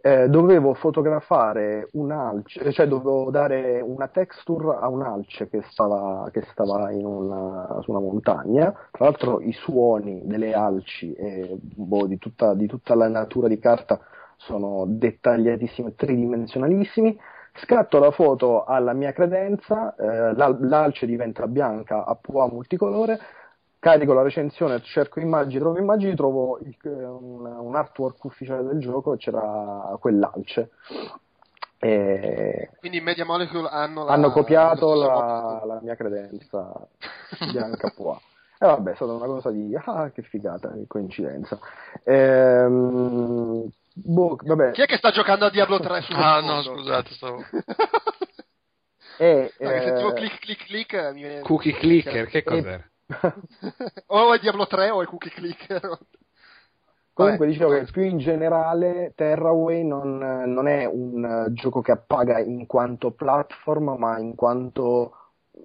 eh, 0.00 0.28
dovevo 0.28 0.74
fotografare 0.74 1.88
un'alce, 1.92 2.70
cioè 2.72 2.86
dovevo 2.86 3.30
dare 3.30 3.80
una 3.80 4.08
texture 4.08 4.78
a 4.80 4.88
un'alce 4.88 5.48
che 5.48 5.62
stava, 5.70 6.28
che 6.32 6.42
stava 6.52 6.88
una, 6.92 7.78
su 7.82 7.90
una 7.90 8.00
montagna. 8.00 8.70
Tra 8.92 9.04
l'altro 9.06 9.40
i 9.40 9.52
suoni 9.52 10.22
delle 10.24 10.54
alci 10.54 11.12
e 11.14 11.58
boh, 11.60 12.06
di, 12.06 12.18
tutta, 12.18 12.54
di 12.54 12.66
tutta 12.66 12.94
la 12.94 13.08
natura 13.08 13.48
di 13.48 13.58
carta 13.58 14.00
sono 14.36 14.84
dettagliatissimi 14.86 15.94
tridimensionalissimi. 15.94 17.18
Scatto 17.54 17.98
la 17.98 18.12
foto 18.12 18.62
alla 18.64 18.92
mia 18.92 19.12
credenza, 19.12 19.96
eh, 19.96 20.32
l'al- 20.34 20.58
l'alce 20.60 21.06
diventa 21.06 21.48
bianca 21.48 22.04
a 22.04 22.14
pua 22.14 22.48
multicolore, 22.48 23.18
carico 23.78 24.12
la 24.12 24.22
recensione, 24.22 24.80
cerco 24.82 25.20
immagini, 25.20 25.60
trovo 25.60 25.78
immagini, 25.78 26.14
trovo 26.14 26.58
il- 26.60 26.76
un, 26.82 27.44
un 27.44 27.74
artwork 27.76 28.22
ufficiale 28.24 28.64
del 28.64 28.80
gioco 28.80 29.14
e 29.14 29.16
c'era 29.18 29.96
quell'alce. 30.00 30.70
E 31.80 32.70
Quindi 32.80 33.00
Media 33.00 33.24
Molecule 33.24 33.68
hanno, 33.68 34.04
la- 34.04 34.12
hanno 34.12 34.30
copiato 34.30 34.94
la, 34.94 35.62
la 35.64 35.78
mia 35.80 35.94
credenza 35.94 36.72
bianca 37.50 37.88
Pua. 37.94 38.20
E 38.60 38.66
vabbè, 38.66 38.90
è 38.90 38.94
stata 38.96 39.12
una 39.12 39.26
cosa 39.26 39.50
di 39.52 39.72
ah, 39.84 40.10
che 40.10 40.22
figata, 40.22 40.72
che 40.72 40.86
coincidenza. 40.88 41.56
Ehm, 42.02 43.70
boh, 43.94 44.36
vabbè. 44.42 44.72
Chi 44.72 44.82
è 44.82 44.86
che 44.86 44.96
sta 44.96 45.12
giocando 45.12 45.44
a 45.44 45.50
Diablo 45.50 45.78
3 45.78 46.00
su 46.00 46.10
Ah, 46.18 46.40
no, 46.40 46.62
scusate, 46.62 47.12
stavo... 47.12 47.44
E, 49.20 49.52
No, 49.58 49.70
eh, 49.70 49.80
sentivo 49.82 50.12
click 50.12 50.38
click 50.38 50.64
click 50.66 50.92
eh, 50.92 51.12
mi 51.12 51.22
viene... 51.22 51.40
Cookie 51.40 51.72
clicker, 51.72 52.26
che 52.28 52.44
cos'era? 52.44 52.88
O 54.06 54.34
è 54.34 54.38
Diablo 54.38 54.66
3 54.66 54.90
o 54.90 55.02
è 55.02 55.06
Cookie 55.06 55.30
Clicker. 55.30 55.98
Comunque 57.18 57.46
Vabbè, 57.46 57.58
dicevo 57.58 57.72
che 57.72 57.90
più 57.90 58.02
in 58.02 58.18
generale 58.18 59.12
Terraway 59.16 59.84
non, 59.84 60.18
non 60.18 60.68
è 60.68 60.84
un 60.84 61.24
eh, 61.24 61.52
gioco 61.52 61.80
che 61.80 61.90
appaga 61.90 62.38
in 62.38 62.66
quanto 62.66 63.10
platform, 63.10 63.96
ma 63.98 64.20
in 64.20 64.36
quanto 64.36 65.14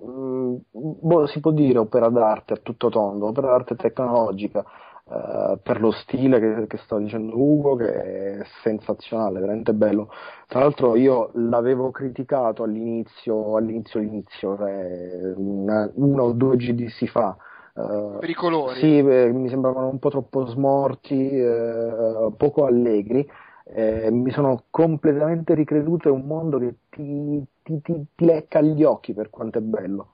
mm, 0.03 0.55
boh, 0.71 1.27
si 1.27 1.39
può 1.41 1.51
dire 1.51 1.77
opera 1.77 2.09
d'arte 2.09 2.53
a 2.53 2.57
tutto 2.57 2.89
tondo, 2.89 3.27
opera 3.27 3.49
d'arte 3.49 3.75
tecnologica. 3.75 4.65
Eh, 5.09 5.57
per 5.61 5.79
lo 5.81 5.91
stile 5.91 6.39
che, 6.39 6.67
che 6.67 6.77
stava 6.77 7.01
dicendo 7.01 7.37
Ugo, 7.37 7.75
che 7.75 8.39
è 8.39 8.45
sensazionale, 8.63 9.39
veramente 9.39 9.73
bello. 9.73 10.09
Tra 10.47 10.59
l'altro 10.59 10.95
io 10.95 11.31
l'avevo 11.35 11.91
criticato 11.91 12.63
all'inizio, 12.63 13.55
all'inizio, 13.57 13.99
all'inizio, 13.99 14.57
cioè 14.57 15.33
una, 15.35 15.89
uno 15.95 16.23
o 16.23 16.31
due 16.33 16.55
GDC 16.57 17.05
fa. 17.07 17.35
eh, 17.75 18.17
Per 18.19 18.29
i 18.29 18.33
colori. 18.33 18.79
sì, 18.79 18.97
eh, 18.99 19.31
mi 19.31 19.49
sembravano 19.49 19.89
un 19.89 19.99
po' 19.99 20.09
troppo 20.09 20.45
smorti, 20.45 21.29
eh, 21.29 22.31
poco 22.37 22.65
allegri. 22.65 23.27
eh, 23.65 24.11
mi 24.11 24.29
sono 24.31 24.65
completamente 24.69 25.53
ricreduto, 25.55 26.09
è 26.09 26.11
un 26.11 26.25
mondo 26.25 26.59
che 26.59 26.75
ti, 26.89 27.41
ti- 27.63 27.81
ti- 27.81 28.05
ti 28.13 28.25
lecca 28.25 28.59
gli 28.61 28.83
occhi 28.83 29.13
per 29.13 29.29
quanto 29.29 29.57
è 29.59 29.61
bello. 29.61 30.11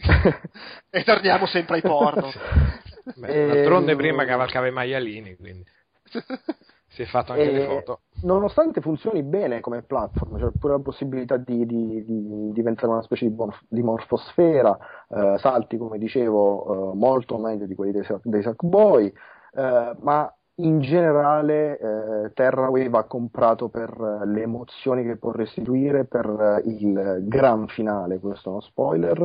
e 0.90 1.04
torniamo 1.04 1.46
sempre 1.46 1.76
ai 1.76 1.82
porno. 1.82 2.30
Beh, 3.14 3.32
Eh, 3.32 3.42
d'altronde 3.44 3.94
no. 3.94 3.96
prima 3.96 4.24
cavalcava 4.24 4.66
i 4.68 4.72
maialini, 4.72 5.36
quindi 5.36 5.64
si 6.88 7.02
è 7.02 7.06
fatto 7.06 7.32
anche 7.32 7.50
le 7.50 7.60
E 7.60 7.60
foto. 7.60 8.02
Nonostante 8.20 8.80
funzioni 8.80 9.22
bene 9.22 9.60
come 9.60 9.82
platform, 9.82 10.38
c'è 10.38 10.50
pure 10.58 10.72
la 10.72 10.80
possibilità 10.80 11.36
di, 11.36 11.66
di- 11.66 12.02
di 12.04 12.52
diventare 12.52 12.88
una 12.92 13.02
specie 13.02 13.28
di, 13.28 13.34
morf- 13.34 13.62
di 13.68 13.82
morfosfera, 13.82 14.76
eh, 15.08 15.38
salti 15.38 15.76
come 15.76 15.98
dicevo 15.98 16.92
eh, 16.92 16.96
molto 16.96 17.38
meglio 17.38 17.66
di 17.66 17.74
quelli 17.74 17.92
dei, 17.92 18.04
dei 18.22 18.42
Sackboy, 18.42 19.12
eh, 19.52 19.96
ma 20.00 20.34
in 20.58 20.80
generale 20.80 21.78
eh, 21.78 22.32
Terraway 22.32 22.88
va 22.88 23.04
comprato 23.04 23.68
per 23.68 23.90
eh, 23.90 24.26
le 24.26 24.42
emozioni 24.42 25.04
che 25.04 25.16
può 25.16 25.32
restituire, 25.32 26.04
per 26.04 26.26
eh, 26.26 26.62
il 26.68 27.18
gran 27.26 27.66
finale, 27.68 28.18
questo 28.18 28.48
è 28.48 28.52
uno 28.52 28.60
spoiler, 28.62 29.20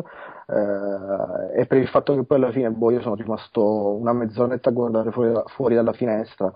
eh, 0.47 1.61
e 1.61 1.65
per 1.67 1.77
il 1.77 1.87
fatto 1.87 2.15
che 2.15 2.23
poi 2.23 2.37
alla 2.37 2.51
fine 2.51 2.69
boh, 2.71 2.91
io 2.91 3.01
sono 3.01 3.15
rimasto 3.15 3.95
una 3.95 4.13
mezz'oretta 4.13 4.69
a 4.69 4.73
guardare 4.73 5.11
fuori, 5.11 5.41
fuori 5.47 5.75
dalla 5.75 5.93
finestra 5.93 6.51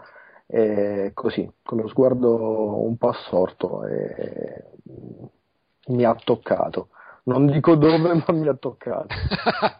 e 0.47 1.11
così, 1.13 1.49
con 1.63 1.79
lo 1.79 1.87
sguardo 1.87 2.83
un 2.85 2.97
po' 2.97 3.09
assorto 3.09 3.85
e 3.85 4.63
mi 5.87 6.03
ha 6.03 6.15
toccato. 6.15 6.89
Non 7.23 7.47
dico 7.47 7.75
dove, 7.75 7.97
ma 8.27 8.33
mi 8.33 8.47
ha 8.47 8.53
toccato. 8.55 9.07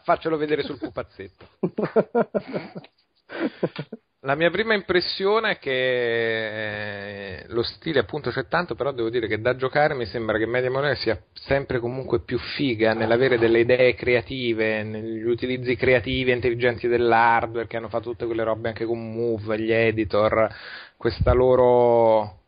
Faccelo 0.03 0.37
vedere 0.37 0.63
sul 0.63 0.79
pupazzetto. 0.79 1.45
La 4.25 4.33
mia 4.33 4.49
prima 4.49 4.73
impressione 4.73 5.51
è 5.51 5.57
che 5.59 7.41
eh, 7.41 7.45
lo 7.49 7.61
stile 7.61 7.99
appunto 7.99 8.31
c'è 8.31 8.47
tanto, 8.47 8.73
però 8.73 8.91
devo 8.91 9.11
dire 9.11 9.27
che 9.27 9.39
da 9.39 9.55
giocare 9.55 9.93
mi 9.93 10.07
sembra 10.07 10.39
che 10.39 10.47
Media 10.47 10.71
Molecule 10.71 10.95
sia 10.95 11.21
sempre 11.31 11.77
comunque 11.77 12.21
più 12.21 12.39
figa 12.39 12.95
nell'avere 12.95 13.37
delle 13.37 13.59
idee 13.59 13.93
creative, 13.93 14.81
negli 14.81 15.27
utilizzi 15.27 15.75
creativi 15.75 16.31
e 16.31 16.33
intelligenti 16.33 16.87
dell'hardware, 16.87 17.67
che 17.67 17.77
hanno 17.77 17.87
fatto 17.87 18.09
tutte 18.09 18.25
quelle 18.25 18.43
robe 18.43 18.69
anche 18.69 18.85
con 18.85 19.13
Move, 19.13 19.59
gli 19.59 19.71
editor, 19.71 20.49
questa 20.97 21.31
loro 21.31 22.39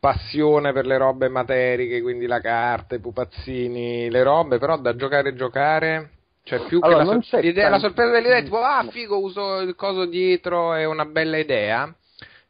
passione 0.00 0.72
per 0.72 0.86
le 0.86 0.96
robe 0.96 1.28
materiche, 1.28 2.00
quindi 2.00 2.24
la 2.24 2.40
carta, 2.40 2.94
i 2.94 3.00
pupazzini, 3.00 4.08
le 4.08 4.22
robe, 4.22 4.56
però 4.56 4.78
da 4.78 4.96
giocare 4.96 5.28
e 5.28 5.34
giocare, 5.34 6.10
cioè 6.44 6.60
più 6.66 6.78
Allora, 6.82 7.04
che 7.04 7.04
la, 7.10 7.20
sor- 7.20 7.42
l'idea- 7.42 7.64
la 7.64 7.70
tanto- 7.78 7.86
sorpresa 7.86 8.10
dell'idea 8.12 8.38
è 8.38 8.42
tipo, 8.42 8.58
ah 8.58 8.84
figo, 8.90 9.18
uso 9.20 9.60
il 9.60 9.74
coso 9.74 10.04
dietro, 10.06 10.74
è 10.74 10.84
una 10.84 11.04
bella 11.04 11.38
idea, 11.38 11.94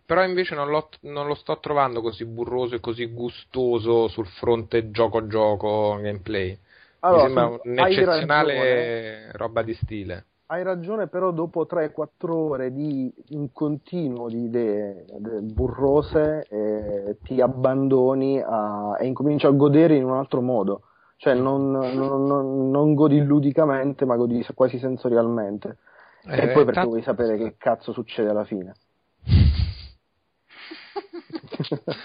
però 0.05 0.25
invece 0.25 0.55
non, 0.55 0.69
non 1.01 1.27
lo 1.27 1.35
sto 1.35 1.59
trovando 1.59 2.01
così 2.01 2.25
burroso 2.25 2.75
e 2.75 2.81
così 2.81 3.07
gustoso 3.07 4.09
sul 4.09 4.27
fronte 4.27 4.91
gioco-gioco 4.91 5.99
gameplay. 6.01 6.59
Allora, 7.01 7.29
Mi 7.29 7.35
sembra 7.35 7.61
un'eccezionale 7.65 9.33
roba 9.33 9.63
di 9.63 9.75
stile. 9.75 10.25
Hai 10.47 10.63
ragione, 10.63 11.07
però 11.09 11.31
dopo 11.31 11.65
3-4 11.65 12.35
ore 12.35 12.73
di 12.73 13.11
un 13.31 13.53
continuo 13.53 14.29
di 14.29 14.45
idee 14.45 15.07
burrose 15.41 16.47
eh, 16.51 17.17
ti 17.23 17.41
abbandoni 17.41 18.39
a- 18.39 18.97
e 19.01 19.07
incominci 19.07 19.47
a 19.47 19.51
godere 19.51 19.97
in 19.97 20.05
un 20.05 20.13
altro 20.13 20.43
modo. 20.43 20.83
Cioè 21.23 21.35
non, 21.35 21.71
non- 21.71 22.27
non- 22.27 22.71
non 22.73 22.95
godi 22.95 23.23
ludicamente, 23.23 24.05
ma 24.05 24.17
godi 24.17 24.45
quasi 24.55 24.79
sensorialmente. 24.81 25.77
e 26.25 26.35
Eh, 26.35 26.47
poi 26.49 26.65
perché 26.65 26.73
tanto- 26.73 26.89
vuoi 26.91 27.03
sapere 27.03 27.37
che 27.37 27.55
cazzo 27.57 27.93
succede 27.93 28.31
alla 28.31 28.45
fine. 28.45 28.73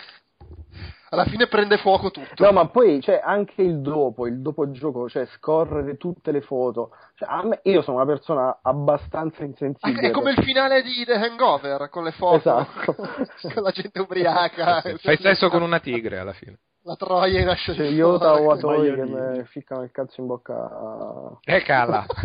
Alla 1.09 1.24
fine 1.24 1.47
prende 1.47 1.78
fuoco 1.78 2.11
tutto. 2.11 2.43
No, 2.43 2.51
ma 2.51 2.68
poi 2.68 2.99
cioè, 3.01 3.22
anche 3.24 3.61
il 3.61 3.80
dopo, 3.80 4.28
il 4.28 4.41
dopo 4.41 4.70
gioco, 4.72 5.07
cioè 5.07 5.26
scorrere 5.28 5.95
tutte 5.95 6.34
le 6.34 6.41
foto. 6.41 6.91
Cioè, 7.15 7.30
a 7.32 7.45
me- 7.45 7.59
io 7.63 7.82
sono 7.82 7.95
una 7.97 8.05
persona 8.05 8.59
abbastanza 8.61 9.45
insensibile. 9.45 10.09
È 10.09 10.11
come 10.11 10.32
il 10.32 10.43
finale 10.43 10.82
di 10.82 11.05
The 11.05 11.13
Hangover 11.13 11.88
con 11.89 12.03
le 12.03 12.11
foto, 12.11 12.36
Esatto. 12.36 12.93
con 13.53 13.63
la 13.63 13.72
gente 13.72 13.99
ubriaca, 14.01 14.82
Fai 14.82 15.18
sesso 15.18 15.47
con 15.49 15.61
una 15.63 15.80
tigre 15.80 16.20
alla 16.20 16.34
fine. 16.34 16.59
La 16.88 16.95
troia 16.95 17.39
in 17.39 17.45
Cioè, 17.45 17.53
ascensore. 17.53 17.89
Iota 17.89 18.33
o 18.39 18.51
Atoi 18.51 18.95
che 18.95 19.05
mi 19.05 19.43
ficcano 19.43 19.83
il 19.83 19.91
cazzo 19.91 20.21
in 20.21 20.27
bocca 20.27 20.55
a... 20.55 21.38
E 21.43 21.61
cala. 21.63 22.05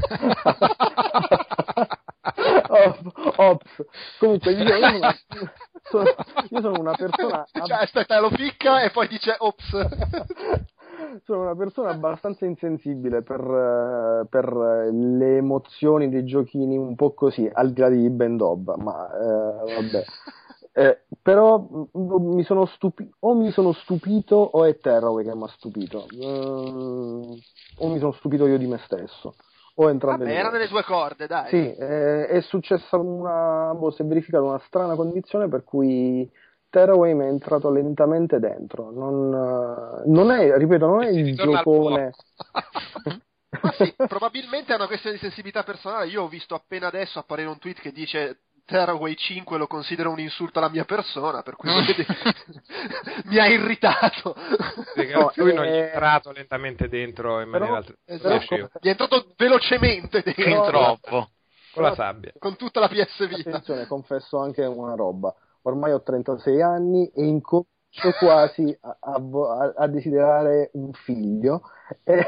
Ops, 2.25 3.03
ops. 3.37 3.85
Comunque 4.19 4.53
io, 4.53 4.67
sono, 4.67 5.15
sono- 5.83 6.15
io 6.49 6.61
sono 6.61 6.79
una 6.81 6.95
persona 6.95 7.45
Cioè, 7.51 7.83
aspetta, 7.83 8.21
lo 8.21 8.31
ficca 8.31 8.83
e 8.83 8.91
poi 8.91 9.09
dice 9.09 9.35
ops. 9.37 9.87
sono 11.25 11.43
una 11.43 11.57
persona 11.57 11.91
abbastanza 11.91 12.47
insensibile 12.47 13.23
per, 13.23 13.41
eh, 13.41 14.27
per 14.29 14.47
eh, 14.47 14.93
le 14.93 15.37
emozioni 15.39 16.09
dei 16.09 16.25
giochini 16.25 16.77
un 16.77 16.95
po' 16.95 17.13
così, 17.13 17.51
al 17.53 17.73
di 17.73 17.81
là 17.81 17.89
di 17.89 18.09
Ben 18.09 18.37
Dobb, 18.37 18.71
ma 18.77 19.09
eh, 19.11 19.75
vabbè. 19.75 20.05
Eh, 20.75 21.05
però 21.21 21.59
mh, 21.59 22.35
mi 22.35 22.45
sono 22.45 22.65
stupi- 22.67 23.11
o 23.21 23.35
mi 23.35 23.51
sono 23.51 23.73
stupito 23.73 24.37
o 24.37 24.65
è 24.65 24.79
Terraway 24.79 25.25
che 25.25 25.35
mi 25.35 25.43
ha 25.45 25.49
stupito. 25.49 26.07
Mm, 26.15 27.33
o 27.79 27.89
mi 27.89 27.99
sono 27.99 28.13
stupito 28.13 28.47
io 28.47 28.57
di 28.57 28.67
me 28.67 28.79
stesso. 28.85 29.35
O 29.77 29.89
entrambe 29.91 30.25
Vabbè, 30.25 30.33
le 30.33 30.39
era 30.39 30.49
cose. 30.49 30.59
nelle 30.59 30.71
due 30.71 30.83
corde, 30.85 31.27
dai. 31.27 31.49
Sì, 31.49 31.75
eh, 31.75 32.27
è 32.27 32.41
successa 32.43 32.97
una, 32.97 33.75
boh, 33.75 33.91
si 33.91 34.03
è 34.03 34.05
verificata 34.05 34.45
una 34.45 34.61
strana 34.67 34.95
condizione 34.95 35.49
per 35.49 35.65
cui 35.65 36.31
Terraway 36.69 37.15
mi 37.15 37.25
è 37.25 37.29
entrato 37.29 37.71
lentamente 37.71 38.39
dentro. 38.39 38.91
Non, 38.91 39.33
eh, 39.33 40.03
non 40.11 40.31
è, 40.31 40.57
ripeto, 40.57 40.87
non 40.87 41.03
è 41.03 41.11
il 41.11 41.35
giocone. 41.37 42.13
Ma 43.63 43.73
sì, 43.73 43.95
probabilmente 43.97 44.73
è 44.73 44.77
una 44.77 44.87
questione 44.87 45.17
di 45.17 45.23
sensibilità 45.23 45.63
personale. 45.63 46.07
Io 46.07 46.23
ho 46.23 46.29
visto 46.29 46.55
appena 46.55 46.87
adesso 46.89 47.19
apparire 47.19 47.49
un 47.49 47.59
tweet 47.59 47.81
che 47.81 47.93
dice 47.93 48.41
Terraway 48.65 49.15
5 49.17 49.59
lo 49.59 49.67
considero 49.67 50.11
un 50.11 50.21
insulto 50.21 50.59
alla 50.59 50.69
mia 50.71 50.85
persona, 50.85 51.43
per 51.43 51.57
cui 51.57 51.69
mi 53.27 53.39
ha 53.39 53.47
irritato. 53.47 54.35
No, 55.13 55.33
lui 55.35 55.53
non 55.55 55.65
gli 55.65 55.69
eh, 55.69 55.81
è 55.91 55.93
entrato 55.93 56.31
lentamente 56.33 56.89
dentro 56.89 57.41
in 57.41 57.51
però- 57.51 57.65
maniera 57.67 57.95
Esatto. 58.05 58.71
Gli 58.81 58.87
è 58.87 58.91
entrato 58.91 59.33
velocemente 59.37 60.23
dentro, 60.23 60.43
Fin 60.45 60.63
troppo. 60.65 61.31
con 61.75 61.83
la 61.83 61.95
sabbia. 61.95 62.33
con 62.39 62.57
tutta 62.57 62.81
la 62.81 62.89
PS 62.89 63.27
Vita. 63.29 63.49
Attenzione, 63.51 63.87
confesso 63.87 64.39
anche 64.39 64.65
una 64.65 64.95
roba. 64.95 65.35
Ormai 65.63 65.93
ho 65.93 66.03
36 66.03 66.61
anni 66.63 67.07
e 67.15 67.25
incomincio 67.25 67.69
quasi 68.19 68.77
a, 68.81 68.97
a- 69.01 69.73
a 69.77 69.87
desiderare 69.89 70.71
un 70.75 70.93
figlio. 70.93 71.63
E- 72.05 72.25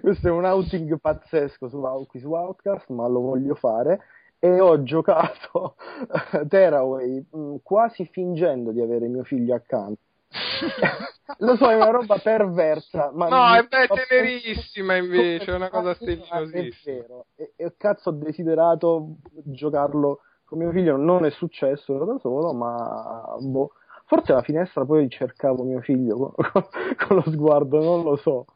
Questo 0.00 0.28
è 0.28 0.30
un 0.30 0.44
outing 0.44 0.98
pazzesco 0.98 1.68
su, 1.68 2.06
qui 2.08 2.20
su 2.20 2.32
Outcast, 2.32 2.88
ma 2.90 3.06
lo 3.08 3.20
voglio 3.20 3.54
fare. 3.54 4.00
E 4.38 4.58
ho 4.60 4.82
giocato 4.82 5.76
Terraway 6.48 7.24
mh, 7.30 7.56
quasi 7.62 8.06
fingendo 8.06 8.72
di 8.72 8.80
avere 8.80 9.06
mio 9.06 9.22
figlio 9.24 9.54
accanto. 9.54 10.00
Lo 11.38 11.56
so, 11.56 11.70
è 11.70 11.76
una 11.76 11.90
roba 11.90 12.18
perversa, 12.18 13.10
ma 13.14 13.28
No, 13.28 13.54
è 13.54 13.66
beh, 13.66 13.86
ma- 13.88 13.94
tenerissima 14.08 14.96
invece, 14.96 15.52
è 15.52 15.54
una 15.54 15.68
cosa 15.70 15.90
È 15.90 15.94
stellinosissima. 15.94 16.96
vero, 16.96 17.26
e, 17.36 17.52
e 17.56 17.74
cazzo 17.76 18.08
ho 18.10 18.12
desiderato 18.12 19.16
giocarlo 19.44 20.20
con 20.44 20.58
mio 20.58 20.70
figlio, 20.72 20.96
non 20.96 21.24
è 21.24 21.30
successo 21.30 22.04
da 22.04 22.18
solo, 22.18 22.52
ma 22.52 23.36
boh, 23.40 23.72
forse 24.06 24.32
alla 24.32 24.42
finestra 24.42 24.84
poi 24.84 25.08
cercavo 25.08 25.62
mio 25.62 25.80
figlio 25.80 26.16
con, 26.16 26.32
con- 26.52 26.66
con 27.06 27.16
lo 27.16 27.30
sguardo, 27.30 27.82
non 27.82 28.02
lo 28.02 28.16
so. 28.16 28.46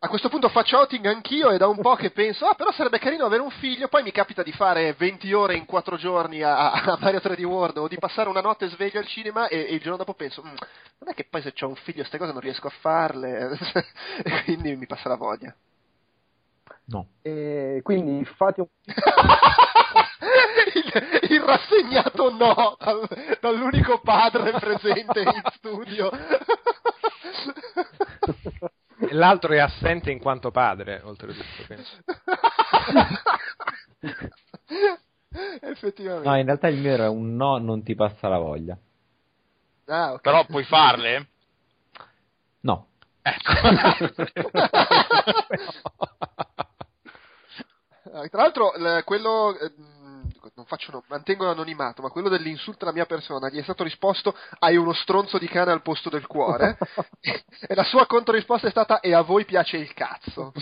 A 0.00 0.06
questo 0.08 0.28
punto 0.28 0.48
faccio 0.48 0.76
outing 0.78 1.04
anch'io 1.06 1.50
e 1.50 1.58
da 1.58 1.66
un 1.66 1.80
po' 1.80 1.96
che 1.96 2.12
penso, 2.12 2.46
ah 2.46 2.54
però 2.54 2.70
sarebbe 2.70 3.00
carino 3.00 3.24
avere 3.26 3.42
un 3.42 3.50
figlio, 3.50 3.88
poi 3.88 4.04
mi 4.04 4.12
capita 4.12 4.44
di 4.44 4.52
fare 4.52 4.92
20 4.92 5.32
ore 5.32 5.56
in 5.56 5.64
4 5.64 5.96
giorni 5.96 6.40
a, 6.40 6.70
a 6.70 6.96
Mario 7.00 7.18
3D 7.18 7.42
World 7.42 7.78
o 7.78 7.88
di 7.88 7.98
passare 7.98 8.28
una 8.28 8.40
notte 8.40 8.68
sveglio 8.68 9.00
al 9.00 9.08
cinema 9.08 9.48
e, 9.48 9.58
e 9.58 9.74
il 9.74 9.80
giorno 9.80 9.96
dopo 9.96 10.14
penso, 10.14 10.40
"Mm, 10.42 10.54
non 11.00 11.08
è 11.10 11.14
che 11.14 11.26
poi 11.28 11.42
se 11.42 11.52
ho 11.58 11.66
un 11.66 11.74
figlio 11.74 11.98
queste 11.98 12.16
cose 12.16 12.30
non 12.30 12.40
riesco 12.40 12.68
a 12.68 12.72
farle 12.78 13.58
e 14.22 14.42
quindi 14.44 14.76
mi 14.76 14.86
passa 14.86 15.08
la 15.08 15.16
voglia. 15.16 15.52
No. 16.84 17.08
E 17.22 17.80
quindi 17.82 18.24
fate 18.24 18.60
un... 18.60 18.68
il, 20.74 21.30
il 21.30 21.40
rassegnato 21.40 22.30
no 22.30 22.76
dal- 22.78 23.36
dall'unico 23.40 23.98
padre 23.98 24.52
presente 24.52 25.22
in 25.22 25.42
studio. 25.56 26.08
L'altro 29.12 29.52
è 29.52 29.58
assente 29.58 30.10
in 30.10 30.18
quanto 30.18 30.50
padre, 30.50 31.00
oltretutto. 31.04 31.64
penso. 31.66 31.96
Effettivamente. 35.60 36.28
No, 36.28 36.36
in 36.36 36.44
realtà 36.46 36.68
il 36.68 36.78
mio 36.78 36.90
era 36.90 37.10
un 37.10 37.36
no, 37.36 37.58
non 37.58 37.82
ti 37.82 37.94
passa 37.94 38.28
la 38.28 38.38
voglia. 38.38 38.76
Ah, 39.86 40.12
ok. 40.12 40.20
Però 40.20 40.44
puoi 40.46 40.64
farle? 40.64 41.28
No. 42.60 42.88
Ecco. 43.22 43.52
Eh, 43.52 44.68
Tra 48.30 48.42
l'altro, 48.42 48.72
quello. 49.04 49.54
Eh, 50.58 50.60
non 50.60 50.66
faccio 50.66 50.90
no- 50.92 51.04
mantengo 51.08 51.44
l'anonimato, 51.44 52.02
ma 52.02 52.10
quello 52.10 52.28
dell'insulto 52.28 52.84
alla 52.84 52.92
mia 52.92 53.06
persona 53.06 53.48
gli 53.48 53.58
è 53.58 53.62
stato 53.62 53.84
risposto: 53.84 54.36
Hai 54.58 54.76
uno 54.76 54.92
stronzo 54.92 55.38
di 55.38 55.46
cane 55.48 55.70
al 55.72 55.82
posto 55.82 56.10
del 56.10 56.26
cuore. 56.26 56.76
e 57.20 57.74
la 57.74 57.84
sua 57.84 58.06
controrisposta 58.06 58.66
è 58.66 58.70
stata: 58.70 59.00
E 59.00 59.14
a 59.14 59.22
voi 59.22 59.44
piace 59.44 59.76
il 59.76 59.92
cazzo. 59.94 60.52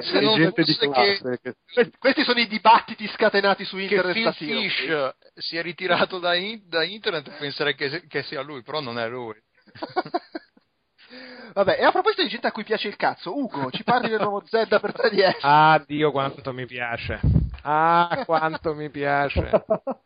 Se 0.00 0.20
non 0.20 0.36
gente 0.36 0.62
di 0.62 0.76
classe 0.76 1.38
che, 1.42 1.54
che- 1.72 1.90
Questi 1.98 2.22
sono 2.24 2.40
i 2.40 2.46
dibattiti 2.46 3.06
scatenati 3.08 3.64
su 3.64 3.76
che 3.76 3.82
internet 3.82 4.12
Phil 4.12 4.22
statino. 4.32 4.60
Fish 4.60 5.14
si 5.34 5.56
è 5.56 5.62
ritirato 5.62 6.18
da, 6.18 6.34
in- 6.34 6.62
da 6.66 6.84
internet, 6.84 7.36
penserei 7.38 7.74
che, 7.74 8.06
che 8.06 8.22
sia 8.22 8.40
lui, 8.42 8.62
però 8.62 8.80
non 8.80 8.98
è 8.98 9.08
lui. 9.08 9.34
Vabbè, 11.54 11.78
e 11.80 11.84
a 11.84 11.90
proposito 11.90 12.22
di 12.22 12.28
gente 12.28 12.46
a 12.46 12.52
cui 12.52 12.64
piace 12.64 12.88
il 12.88 12.96
cazzo, 12.96 13.36
Ugo, 13.36 13.70
ci 13.70 13.82
parli 13.82 14.10
del 14.10 14.20
nuovo 14.20 14.42
Zelda 14.46 14.78
per 14.78 14.92
3DS? 14.94 15.38
Ah, 15.40 15.82
Dio, 15.86 16.10
quanto 16.10 16.52
mi 16.52 16.66
piace. 16.66 17.20
Ah, 17.62 18.22
quanto 18.24 18.74
mi 18.74 18.90
piace. 18.90 19.50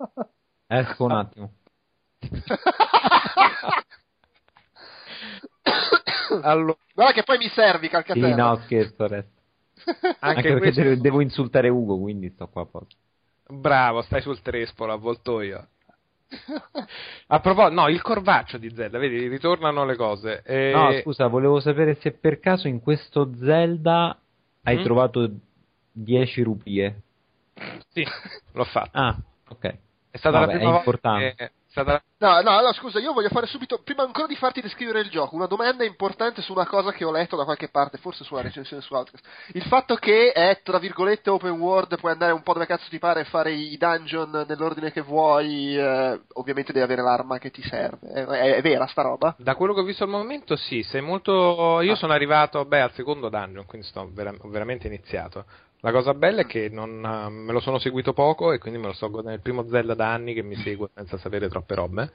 Esco 0.66 1.05
un 1.05 1.12
attimo. 1.12 1.53
Allora, 6.42 6.76
Guarda 6.94 7.12
che 7.12 7.22
poi 7.24 7.38
mi 7.38 7.48
servi, 7.48 7.86
Sì, 7.86 7.92
calcatella. 7.92 8.34
no, 8.34 8.57
scherzo 8.64 9.05
adesso. 9.05 9.28
anche, 9.84 10.16
Anche, 10.20 10.42
perché 10.55 10.72
questo- 10.72 11.03
devo, 11.03 11.20
insultare 11.20 11.68
Ugo, 11.68 11.98
quindi 12.00 12.30
sto 12.30 12.48
qua 12.48 12.62
apposta. 12.62 12.94
Bravo, 13.48 14.00
stai 14.03 14.22
sul 14.22 14.40
trespolo, 14.40 14.92
avvoltoio. 14.92 15.66
A 17.26 17.40
proposito, 17.40 17.74
no, 17.74 17.88
il 17.88 18.00
corvaccio 18.00 18.57
di 18.57 18.72
Zelda, 18.74 18.98
vedi, 18.98 19.28
ritornano 19.28 19.84
le 19.84 19.96
cose. 19.96 20.42
E- 20.44 20.70
No, 20.72 20.90
scusa, 21.03 21.26
volevo 21.26 21.61
sapere 21.61 21.96
se 21.96 22.12
per 22.12 22.40
caso 22.40 22.66
in 22.68 22.80
questo 22.80 23.30
Zelda 23.36 24.18
hai 24.62 24.78
Mm? 24.78 24.82
trovato 24.82 25.30
10 25.92 26.42
rupie. 26.42 27.03
Sì, 27.92 28.06
l'ho 28.52 28.64
fatto. 28.64 28.90
Ah, 28.98 29.16
ok. 29.48 29.74
È 30.10 30.18
stata 30.18 30.40
Vabbè, 30.40 30.46
la 30.46 30.52
è 30.52 30.56
prima 30.56 30.70
volta 30.72 30.84
importante. 30.90 31.34
che- 31.36 31.50
stata 31.72 32.02
No, 32.18 32.40
no, 32.42 32.60
no, 32.60 32.72
scusa, 32.74 32.98
io 33.00 33.14
voglio 33.14 33.30
fare 33.30 33.46
subito, 33.46 33.80
prima 33.82 34.02
ancora 34.02 34.26
di 34.26 34.36
farti 34.36 34.60
descrivere 34.60 35.00
il 35.00 35.08
gioco, 35.08 35.34
una 35.34 35.46
domanda 35.46 35.84
importante 35.84 36.42
su 36.42 36.52
una 36.52 36.66
cosa 36.66 36.92
che 36.92 37.02
ho 37.04 37.10
letto 37.10 37.34
da 37.34 37.44
qualche 37.44 37.68
parte, 37.70 37.96
forse 37.96 38.22
sulla 38.24 38.42
recensione 38.42 38.82
su 38.82 38.92
Outcast. 38.94 39.24
Il 39.54 39.62
fatto 39.64 39.94
che 39.96 40.32
è, 40.32 40.60
tra 40.62 40.78
virgolette, 40.78 41.30
open 41.30 41.52
world, 41.58 41.98
puoi 41.98 42.12
andare 42.12 42.32
un 42.32 42.42
po' 42.42 42.52
dove 42.52 42.66
cazzo 42.66 42.88
ti 42.90 42.98
pare 42.98 43.20
e 43.20 43.24
fare 43.24 43.52
i 43.52 43.76
dungeon 43.78 44.44
nell'ordine 44.46 44.92
che 44.92 45.00
vuoi, 45.00 45.74
eh, 45.76 46.20
ovviamente 46.34 46.72
devi 46.72 46.84
avere 46.84 47.00
l'arma 47.02 47.38
che 47.38 47.50
ti 47.50 47.62
serve. 47.62 48.06
È, 48.12 48.22
è- 48.26 48.54
è 48.56 48.62
vera 48.62 48.86
sta 48.86 49.00
roba? 49.02 49.34
Da 49.38 49.54
quello 49.56 49.72
che 49.72 49.80
ho 49.80 49.84
visto 49.84 50.04
al 50.04 50.10
momento, 50.10 50.54
sì, 50.56 50.82
sei 50.82 51.00
molto. 51.00 51.80
Io 51.80 51.92
Ah. 51.94 51.96
sono 51.96 52.12
arrivato 52.12 52.64
beh, 52.66 52.82
al 52.82 52.92
secondo 52.92 53.30
dungeon, 53.30 53.64
quindi 53.64 53.86
sto 53.86 54.08
vera- 54.12 54.34
ho 54.38 54.48
veramente 54.50 54.86
iniziato. 54.88 55.46
La 55.85 55.91
cosa 55.91 56.14
bella 56.14 56.43
è 56.43 56.47
che 56.47 56.68
non, 56.68 57.05
eh, 57.05 57.28
me 57.28 57.53
lo 57.53 57.59
sono 57.59 57.80
seguito 57.80 58.12
poco 58.12 58.53
e 58.53 58.59
quindi 58.59 58.78
me 58.78 58.87
lo 58.87 58.93
sto 58.93 59.11
godendo. 59.11 59.35
Il 59.35 59.41
primo 59.41 59.66
Zelda 59.66 59.95
da 59.95 60.12
anni 60.12 60.33
che 60.33 60.43
mi 60.43 60.55
segue 60.55 60.91
senza 60.95 61.18
sapere 61.18 61.49
troppe 61.49 61.74
robe. 61.74 62.12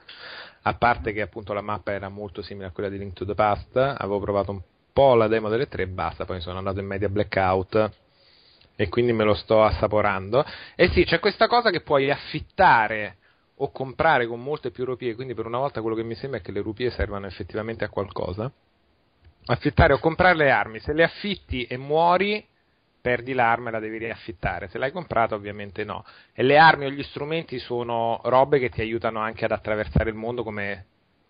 A 0.62 0.74
parte 0.74 1.12
che 1.12 1.20
appunto 1.20 1.52
la 1.52 1.60
mappa 1.60 1.92
era 1.92 2.08
molto 2.08 2.40
simile 2.40 2.68
a 2.68 2.70
quella 2.70 2.88
di 2.88 2.96
Link 2.96 3.12
to 3.12 3.26
the 3.26 3.34
Past. 3.34 3.76
Avevo 3.76 4.20
provato 4.20 4.52
un 4.52 4.62
po' 4.90 5.14
la 5.16 5.28
demo 5.28 5.50
delle 5.50 5.68
tre 5.68 5.82
e 5.82 5.86
basta. 5.86 6.24
Poi 6.24 6.40
sono 6.40 6.56
andato 6.56 6.80
in 6.80 6.86
media 6.86 7.10
blackout 7.10 7.90
e 8.74 8.88
quindi 8.88 9.12
me 9.12 9.24
lo 9.24 9.34
sto 9.34 9.62
assaporando. 9.62 10.46
E 10.74 10.88
sì, 10.88 11.04
c'è 11.04 11.18
questa 11.18 11.46
cosa 11.46 11.68
che 11.68 11.82
puoi 11.82 12.10
affittare 12.10 13.18
o 13.56 13.70
comprare 13.70 14.26
con 14.26 14.42
molte 14.42 14.70
più 14.70 14.86
rupie, 14.86 15.14
quindi 15.14 15.34
per 15.34 15.44
una 15.44 15.58
volta 15.58 15.82
quello 15.82 15.96
che 15.96 16.04
mi 16.04 16.14
sembra 16.14 16.38
è 16.38 16.42
che 16.42 16.52
le 16.52 16.62
rupie 16.62 16.88
servano 16.90 17.26
effettivamente 17.26 17.84
a 17.84 17.90
qualcosa. 17.90 18.50
Affittare 19.44 19.92
o 19.92 19.98
comprare 19.98 20.36
le 20.36 20.50
armi, 20.50 20.78
se 20.78 20.94
le 20.94 21.02
affitti 21.02 21.64
e 21.64 21.76
muori, 21.76 22.46
perdi 23.00 23.32
l'arma 23.32 23.68
e 23.68 23.72
la 23.72 23.78
devi 23.78 23.98
riaffittare. 23.98 24.68
Se 24.68 24.78
l'hai 24.78 24.92
comprata, 24.92 25.34
ovviamente 25.34 25.84
no. 25.84 26.04
E 26.32 26.42
le 26.42 26.58
armi 26.58 26.86
o 26.86 26.90
gli 26.90 27.02
strumenti 27.02 27.58
sono 27.58 28.20
robe 28.24 28.58
che 28.58 28.70
ti 28.70 28.80
aiutano 28.80 29.20
anche 29.20 29.44
ad 29.44 29.52
attraversare 29.52 30.10
il 30.10 30.16
mondo 30.16 30.42
come 30.42 30.86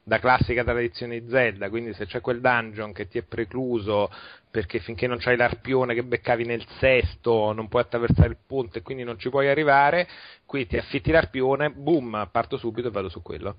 da 0.09 0.19
classica 0.19 0.65
tradizione 0.65 1.21
di 1.21 1.29
Zelda, 1.29 1.69
quindi 1.69 1.93
se 1.93 2.07
c'è 2.07 2.23
quel 2.23 2.41
dungeon 2.41 2.93
che 2.93 3.09
ti 3.09 3.19
è 3.19 3.23
precluso 3.23 4.11
perché 4.51 4.79
finché 4.79 5.07
non 5.07 5.19
c'hai 5.19 5.37
l'arpione 5.37 5.93
che 5.93 6.03
beccavi 6.03 6.47
nel 6.47 6.65
sesto 6.79 7.53
non 7.53 7.69
puoi 7.69 7.83
attraversare 7.83 8.31
il 8.31 8.39
ponte 8.47 8.79
e 8.79 8.83
quindi 8.83 9.05
non 9.05 9.19
ci 9.19 9.29
puoi 9.29 9.49
arrivare, 9.49 10.09
qui 10.47 10.67
ti 10.67 10.79
affitti 10.79 11.11
l'arpione, 11.11 11.71
boom, 11.71 12.27
parto 12.33 12.57
subito 12.57 12.89
e 12.89 12.91
vado 12.91 13.11
su 13.11 13.21
quello. 13.21 13.57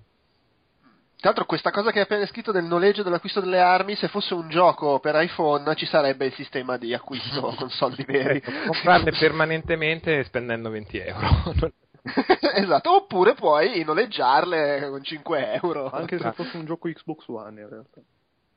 Tra 1.20 1.32
l'altro 1.32 1.46
questa 1.46 1.70
cosa 1.72 1.92
che 1.92 1.98
hai 1.98 2.06
appena 2.06 2.26
scritto 2.28 2.54
del 2.54 2.64
noleggio 2.64 3.02
e 3.02 3.04
dell'acquisto 3.04 3.42
delle 3.42 3.60
armi, 3.60 3.98
se 3.98 4.08
fosse 4.08 4.34
un 4.34 4.48
gioco 4.48 5.00
per 5.00 5.22
iPhone 5.22 5.76
ci 5.76 5.86
sarebbe 5.86 6.28
il 6.28 6.34
sistema 6.34 6.78
di 6.78 6.94
acquisto 6.94 7.42
con 7.60 7.70
soldi 7.70 8.06
veri. 8.06 8.38
Ecco, 8.38 8.52
comprarle 8.68 9.12
permanentemente 9.12 10.24
spendendo 10.24 10.70
20 10.70 10.98
euro. 11.00 11.28
esatto, 12.54 12.96
oppure 12.96 13.34
puoi 13.34 13.84
noleggiarle 13.84 14.88
con 14.90 15.04
5 15.04 15.60
euro. 15.62 15.90
Anche 15.90 16.18
se 16.20 16.32
fosse 16.32 16.56
un 16.56 16.66
gioco 16.66 16.88
Xbox 16.88 17.28
One 17.28 17.60
in 17.60 17.68
realtà. 17.68 18.00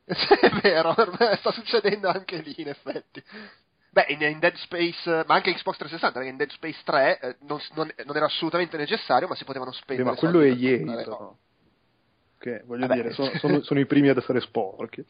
È 0.41 0.51
vero, 0.61 0.95
sta 1.39 1.51
succedendo 1.51 2.09
anche 2.11 2.37
lì 2.43 2.55
in 2.59 2.69
effetti. 2.69 3.21
Beh, 3.91 4.07
in, 4.11 4.23
in 4.23 4.39
Dead 4.39 4.55
Space, 4.55 5.25
ma 5.27 5.35
anche 5.35 5.53
Xbox 5.53 5.79
360, 5.79 6.13
perché 6.13 6.29
in 6.31 6.37
Dead 6.37 6.51
Space 6.51 6.81
3 6.85 7.19
eh, 7.19 7.37
non, 7.41 7.59
non- 7.75 7.93
non 8.05 8.17
era 8.17 8.27
assolutamente 8.27 8.77
necessario, 8.77 9.27
ma 9.27 9.35
si 9.35 9.45
potevano 9.45 9.73
Beh, 9.73 9.77
spendere. 9.77 10.09
ma 10.11 10.15
quello 10.15 10.41
è 10.41 10.49
soldi 10.51 10.63
per 10.63 10.71
EA, 10.71 10.77
comprare 10.77 11.03
però. 11.03 11.19
roba. 11.19 11.37
Che, 12.43 12.63
voglio 12.67 12.89
Vabbè. 12.89 13.01
dire, 13.01 13.13
sono, 13.13 13.31
sono- 13.39 13.63
sono 13.63 13.79
i 13.79 13.87
primi 13.87 14.09
ad 14.09 14.17
essere 14.17 14.41
sporchi. 14.41 15.05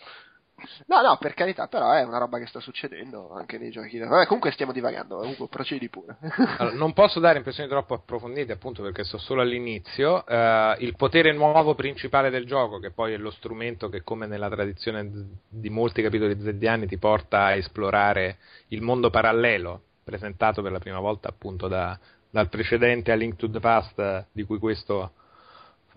No, 0.86 1.00
no, 1.00 1.16
per 1.18 1.32
carità, 1.32 1.66
però 1.66 1.92
è 1.92 2.04
una 2.04 2.18
roba 2.18 2.38
che 2.38 2.46
sta 2.46 2.60
succedendo 2.60 3.32
anche 3.32 3.56
nei 3.56 3.70
giochi. 3.70 3.98
Vabbè, 3.98 4.26
comunque 4.26 4.50
stiamo 4.52 4.70
divagando, 4.70 5.16
comunque 5.16 5.48
procedi 5.48 5.88
pure. 5.88 6.18
Allora, 6.58 6.76
non 6.76 6.92
posso 6.92 7.20
dare 7.20 7.38
impressioni 7.38 7.70
troppo 7.70 7.94
approfondite 7.94 8.52
appunto 8.52 8.82
perché 8.82 9.02
sto 9.02 9.16
solo 9.16 9.40
all'inizio. 9.40 10.26
Eh, 10.26 10.76
il 10.80 10.94
potere 10.94 11.32
nuovo 11.32 11.74
principale 11.74 12.28
del 12.28 12.44
gioco, 12.44 12.78
che 12.78 12.90
poi 12.90 13.14
è 13.14 13.16
lo 13.16 13.30
strumento 13.30 13.88
che 13.88 14.02
come 14.02 14.26
nella 14.26 14.50
tradizione 14.50 15.10
di 15.48 15.70
molti 15.70 16.02
capitoli 16.02 16.38
zediani 16.38 16.86
ti 16.86 16.98
porta 16.98 17.44
a 17.46 17.54
esplorare 17.54 18.36
il 18.68 18.82
mondo 18.82 19.08
parallelo, 19.08 19.80
presentato 20.04 20.60
per 20.60 20.70
la 20.70 20.78
prima 20.80 21.00
volta 21.00 21.30
appunto 21.30 21.66
da- 21.66 21.98
dal 22.30 22.50
precedente 22.50 23.10
A 23.10 23.14
Link 23.14 23.36
to 23.36 23.50
the 23.50 23.58
Past, 23.58 24.26
di 24.30 24.44
cui 24.44 24.58
questo 24.58 25.12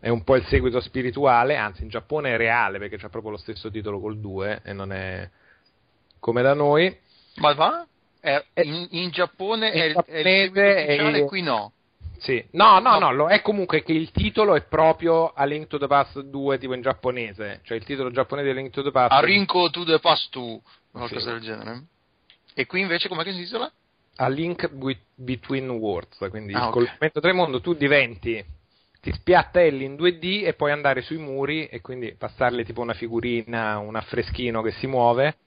è 0.06 0.10
un 0.10 0.24
po' 0.24 0.36
il 0.36 0.46
seguito 0.46 0.80
spirituale, 0.82 1.56
anzi 1.56 1.82
in 1.82 1.90
Giappone 1.90 2.32
è 2.36 2.38
reale 2.38 2.78
perché 2.78 2.96
c'è 2.98 3.10
proprio 3.10 3.32
lo 3.32 3.38
stesso 3.38 3.72
titolo 3.72 4.00
col 4.00 4.20
2 4.20 4.62
e 4.64 4.72
non 4.72 4.92
è 4.94 5.28
come 6.20 6.44
da 6.44 6.54
noi. 6.54 6.96
Ma 7.38 7.54
va? 7.56 7.88
È- 8.20 8.46
in, 8.62 8.86
in 8.92 9.10
Giappone 9.10 9.72
è, 9.72 9.84
il- 9.86 9.96
è 10.06 10.18
il 10.20 10.24
seguito 10.24 10.62
ufficiale, 10.62 11.18
e- 11.18 11.26
qui 11.26 11.42
no. 11.42 11.72
Sì. 12.20 12.46
No, 12.52 12.78
no, 12.78 13.00
No. 13.00 13.10
no, 13.10 13.28
è 13.30 13.42
comunque 13.42 13.82
che 13.82 13.94
il 13.94 14.12
titolo 14.12 14.54
è 14.56 14.62
proprio 14.62 15.34
A 15.34 15.44
Link 15.46 15.66
to 15.66 15.80
the 15.80 15.88
Past 15.88 16.20
2 16.22 16.60
tipo 16.60 16.76
in 16.76 16.82
giapponese, 16.82 17.62
cioè 17.64 17.76
il 17.76 17.84
titolo 17.84 18.12
giapponese 18.12 18.46
di 18.52 18.58
A 18.60 18.62
Link 18.62 18.72
to 18.72 18.84
the 18.84 18.92
Past. 18.92 19.12
A 19.12 19.22
Rinko 19.22 19.72
to 19.72 19.84
the 19.86 19.98
Past 20.00 20.30
2, 20.32 20.60
qualcosa 20.92 21.20
Sì. 21.20 21.26
del 21.26 21.40
genere. 21.42 21.84
E 22.54 22.68
qui 22.68 22.82
invece 22.82 23.08
com'è 23.10 23.24
che 23.24 23.32
si 23.32 23.40
intitola? 23.40 23.72
A 24.18 24.28
Link 24.30 24.70
Be- 24.70 25.00
Between 25.16 25.68
Worlds, 25.72 26.18
quindi 26.30 26.54
Ah, 26.54 26.60
il 26.60 26.64
ok. 26.66 26.72
collegamento 26.74 27.20
tra 27.20 27.32
i 27.32 27.34
mondi, 27.34 27.60
tu 27.60 27.74
diventi 27.74 28.46
ti 29.06 29.12
spiattelli 29.12 29.86
in 29.86 29.94
2D 29.94 30.48
e 30.48 30.54
puoi 30.56 30.72
andare 30.72 31.04
sui 31.04 31.18
muri 31.18 31.68
e 31.68 31.80
quindi 31.80 32.16
passarli 32.16 32.66
tipo 32.66 32.82
una 32.82 32.96
figurina, 32.96 33.78
un 33.78 33.96
affreschino 33.96 34.64
che 34.64 34.72
si 34.72 34.88
muove 34.88 35.38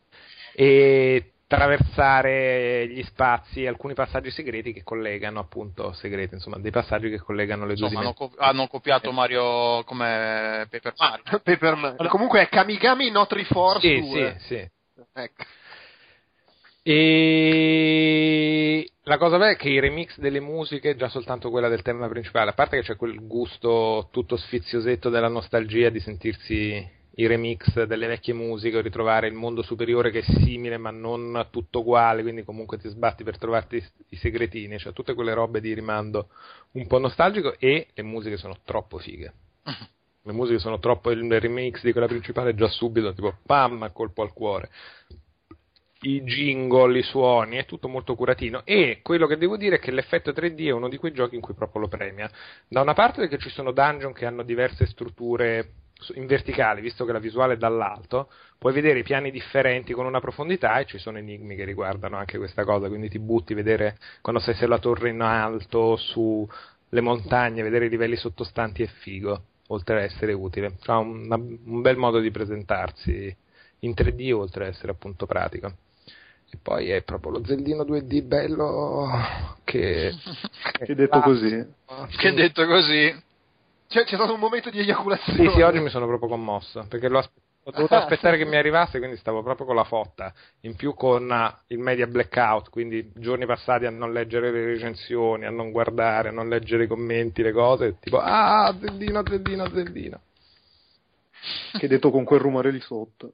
e 0.52 1.32
attraversare 1.42 2.86
gli 2.86 3.02
spazi, 3.02 3.66
alcuni 3.66 3.94
passaggi 3.94 4.30
segreti 4.30 4.72
che 4.72 4.84
collegano 4.84 5.40
appunto 5.40 5.92
segreti, 5.92 6.34
insomma, 6.34 6.58
dei 6.58 6.70
passaggi 6.70 7.10
che 7.10 7.18
collegano 7.18 7.66
le 7.66 7.74
due 7.74 7.86
Insomma, 7.86 8.00
hanno, 8.00 8.14
dimensioni. 8.14 8.36
co- 8.36 8.44
hanno 8.44 8.66
copiato 8.68 9.10
Mario 9.10 9.82
come 9.82 10.68
Paper 10.70 10.94
Mario. 10.96 11.24
Paper 11.42 11.74
Mario. 11.74 12.08
Comunque 12.10 12.42
è 12.42 12.48
Kamigami 12.48 13.10
Not 13.10 13.32
Reforce 13.32 13.88
Sì, 13.88 14.00
2. 14.00 14.36
sì, 14.38 14.46
sì. 14.46 14.70
Ecco. 15.14 15.44
E 16.90 18.90
la 19.02 19.18
cosa 19.18 19.36
bella 19.36 19.50
è 19.50 19.56
che 19.56 19.68
i 19.68 19.78
remix 19.78 20.18
delle 20.18 20.40
musiche, 20.40 20.96
già 20.96 21.10
soltanto 21.10 21.50
quella 21.50 21.68
del 21.68 21.82
tema 21.82 22.08
principale, 22.08 22.48
a 22.48 22.54
parte 22.54 22.78
che 22.78 22.82
c'è 22.82 22.96
quel 22.96 23.26
gusto 23.26 24.08
tutto 24.10 24.38
sfiziosetto 24.38 25.10
della 25.10 25.28
nostalgia 25.28 25.90
di 25.90 26.00
sentirsi 26.00 26.82
i 27.16 27.26
remix 27.26 27.84
delle 27.84 28.06
vecchie 28.06 28.32
musiche 28.32 28.80
ritrovare 28.80 29.28
il 29.28 29.34
mondo 29.34 29.60
superiore 29.60 30.10
che 30.10 30.20
è 30.20 30.22
simile 30.22 30.78
ma 30.78 30.90
non 30.90 31.48
tutto 31.50 31.80
uguale, 31.80 32.22
quindi 32.22 32.42
comunque 32.42 32.78
ti 32.78 32.88
sbatti 32.88 33.22
per 33.22 33.36
trovarti 33.36 33.76
i- 33.76 33.84
i 34.08 34.16
segretini, 34.16 34.78
cioè 34.78 34.94
tutte 34.94 35.12
quelle 35.12 35.34
robe 35.34 35.60
di 35.60 35.74
rimando 35.74 36.28
un 36.72 36.86
po' 36.86 36.98
nostalgico 36.98 37.54
e 37.58 37.88
le 37.92 38.02
musiche 38.02 38.38
sono 38.38 38.60
troppo 38.64 38.96
fighe. 38.96 39.34
Le 40.22 40.32
musiche 40.32 40.58
sono 40.58 40.78
troppo 40.78 41.10
il 41.10 41.38
remix 41.38 41.82
di 41.82 41.92
quella 41.92 42.06
principale 42.06 42.54
già 42.54 42.68
subito, 42.68 43.12
tipo 43.12 43.36
pam, 43.44 43.92
colpo 43.92 44.22
al 44.22 44.32
cuore 44.32 44.70
i 46.02 46.22
jingle, 46.22 46.98
i 46.98 47.02
suoni, 47.02 47.56
è 47.56 47.64
tutto 47.64 47.88
molto 47.88 48.14
curatino 48.14 48.62
e 48.64 49.00
quello 49.02 49.26
che 49.26 49.36
devo 49.36 49.56
dire 49.56 49.76
è 49.76 49.78
che 49.80 49.90
l'effetto 49.90 50.30
3D 50.30 50.66
è 50.66 50.70
uno 50.70 50.88
di 50.88 50.96
quei 50.96 51.12
giochi 51.12 51.34
in 51.34 51.40
cui 51.40 51.54
proprio 51.54 51.82
lo 51.82 51.88
premia. 51.88 52.30
Da 52.68 52.80
una 52.80 52.94
parte 52.94 53.20
perché 53.20 53.38
ci 53.38 53.50
sono 53.50 53.72
dungeon 53.72 54.12
che 54.12 54.24
hanno 54.24 54.44
diverse 54.44 54.86
strutture 54.86 55.72
in 56.14 56.26
verticale, 56.26 56.80
visto 56.80 57.04
che 57.04 57.10
la 57.10 57.18
visuale 57.18 57.54
è 57.54 57.56
dall'alto, 57.56 58.30
puoi 58.56 58.72
vedere 58.72 59.00
i 59.00 59.02
piani 59.02 59.32
differenti 59.32 59.92
con 59.92 60.06
una 60.06 60.20
profondità 60.20 60.78
e 60.78 60.84
ci 60.84 60.98
sono 60.98 61.18
enigmi 61.18 61.56
che 61.56 61.64
riguardano 61.64 62.16
anche 62.16 62.38
questa 62.38 62.64
cosa, 62.64 62.86
quindi 62.86 63.08
ti 63.08 63.18
butti 63.18 63.52
a 63.52 63.56
vedere 63.56 63.98
quando 64.20 64.40
sei 64.40 64.54
sulla 64.54 64.78
torre 64.78 65.10
in 65.10 65.20
alto, 65.20 65.96
sulle 65.96 67.00
montagne, 67.00 67.62
vedere 67.62 67.86
i 67.86 67.90
livelli 67.90 68.14
sottostanti 68.14 68.84
è 68.84 68.86
figo, 68.86 69.42
oltre 69.68 69.96
ad 69.96 70.02
essere 70.04 70.32
utile. 70.32 70.76
Ha 70.86 70.98
un, 70.98 71.58
un 71.64 71.80
bel 71.80 71.96
modo 71.96 72.20
di 72.20 72.30
presentarsi 72.30 73.36
in 73.80 73.90
3D 73.90 74.32
oltre 74.32 74.66
ad 74.66 74.70
essere 74.74 74.92
appunto 74.92 75.26
pratico. 75.26 75.86
E 76.50 76.58
poi 76.62 76.90
è 76.90 77.02
proprio 77.02 77.32
lo 77.32 77.44
Zeldino 77.44 77.84
2D 77.84 78.22
bello 78.22 79.06
che... 79.64 80.14
Che 80.72 80.94
detto 80.94 81.20
così. 81.20 81.66
Che 82.16 82.32
detto 82.32 82.66
così. 82.66 83.26
Cioè, 83.88 84.04
c'è 84.04 84.16
stato 84.16 84.34
un 84.34 84.40
momento 84.40 84.70
di 84.70 84.78
eiaculazione. 84.78 85.48
Sì, 85.48 85.54
sì, 85.54 85.60
oggi 85.62 85.80
mi 85.80 85.88
sono 85.88 86.06
proprio 86.06 86.28
commosso, 86.28 86.84
perché 86.88 87.08
l'ho 87.08 87.18
aspe- 87.18 87.40
ho 87.68 87.70
dovuto 87.70 87.96
aspettare 87.96 88.38
che 88.38 88.46
mi 88.46 88.56
arrivasse, 88.56 88.98
quindi 88.98 89.18
stavo 89.18 89.42
proprio 89.42 89.66
con 89.66 89.74
la 89.76 89.84
fotta. 89.84 90.32
In 90.62 90.74
più 90.74 90.94
con 90.94 91.30
eh, 91.30 91.54
il 91.68 91.78
media 91.78 92.06
blackout, 92.06 92.70
quindi 92.70 93.10
giorni 93.14 93.44
passati 93.44 93.84
a 93.84 93.90
non 93.90 94.12
leggere 94.12 94.50
le 94.50 94.64
recensioni, 94.64 95.44
a 95.44 95.50
non 95.50 95.70
guardare, 95.70 96.30
a 96.30 96.32
non 96.32 96.48
leggere 96.48 96.84
i 96.84 96.86
commenti, 96.86 97.42
le 97.42 97.52
cose, 97.52 97.98
tipo, 98.00 98.18
ah, 98.18 98.74
Zeldino, 98.80 99.22
Zeldino, 99.26 99.68
Zeldino. 99.68 100.20
Che 101.78 101.88
detto 101.88 102.10
con 102.10 102.24
quel 102.24 102.40
rumore 102.40 102.70
lì 102.70 102.80
sotto. 102.80 103.32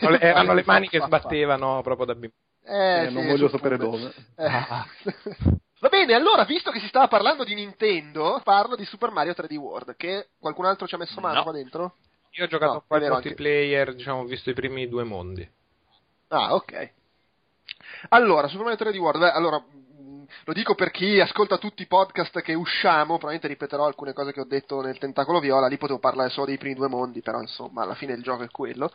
Erano 0.00 0.54
le 0.54 0.62
mani 0.64 0.88
che 0.88 1.00
sbattevano 1.00 1.80
proprio 1.82 2.06
da 2.06 2.14
bimbo. 2.14 2.34
Eh, 2.64 3.02
Eh, 3.04 3.08
sì, 3.08 3.14
non 3.14 3.26
voglio 3.26 3.48
sul 3.48 3.58
sapere 3.58 3.76
pube. 3.76 3.98
dove. 3.98 4.14
Eh. 4.36 5.60
Va 5.82 5.88
bene, 5.88 6.14
allora, 6.14 6.44
visto 6.44 6.70
che 6.70 6.78
si 6.78 6.86
stava 6.86 7.08
parlando 7.08 7.42
di 7.42 7.54
Nintendo, 7.54 8.40
parlo 8.44 8.76
di 8.76 8.84
Super 8.84 9.10
Mario 9.10 9.32
3D 9.34 9.56
World, 9.56 9.96
che 9.96 10.28
qualcun 10.38 10.66
altro 10.66 10.86
ci 10.86 10.94
ha 10.94 10.98
messo 10.98 11.20
mano 11.20 11.38
No. 11.38 11.42
qua 11.42 11.52
dentro? 11.52 11.94
Io 12.34 12.44
ho 12.44 12.46
giocato 12.46 12.72
No, 12.72 12.78
un 12.78 12.84
po' 12.86 12.94
è 12.94 12.96
al 12.98 13.02
vero 13.02 13.14
multiplayer, 13.14 13.94
diciamo, 13.94 14.20
ho 14.20 14.24
visto 14.24 14.48
i 14.50 14.54
primi 14.54 14.88
due 14.88 15.02
mondi. 15.02 15.46
Ah, 16.28 16.54
ok. 16.54 16.90
Allora, 18.10 18.46
Super 18.48 18.66
Mario 18.66 18.78
3D 18.86 18.96
World, 18.98 19.20
beh, 19.22 19.30
allora, 19.32 19.58
mh, 19.58 20.24
lo 20.44 20.52
dico 20.52 20.74
per 20.76 20.90
chi 20.92 21.20
ascolta 21.20 21.58
tutti 21.58 21.82
i 21.82 21.86
podcast 21.86 22.40
che 22.42 22.54
usciamo, 22.54 23.18
probabilmente 23.18 23.48
ripeterò 23.48 23.84
alcune 23.84 24.12
cose 24.12 24.32
che 24.32 24.40
ho 24.40 24.44
detto 24.46 24.80
nel 24.82 24.98
Tentacolo 24.98 25.40
Viola, 25.40 25.66
lì 25.66 25.78
potevo 25.78 25.98
parlare 25.98 26.30
solo 26.30 26.46
dei 26.46 26.58
primi 26.58 26.74
due 26.74 26.88
mondi, 26.88 27.20
però 27.22 27.40
insomma, 27.40 27.82
alla 27.82 27.94
fine 27.96 28.12
il 28.14 28.22
gioco 28.22 28.44
è 28.44 28.48
quello. 28.50 28.90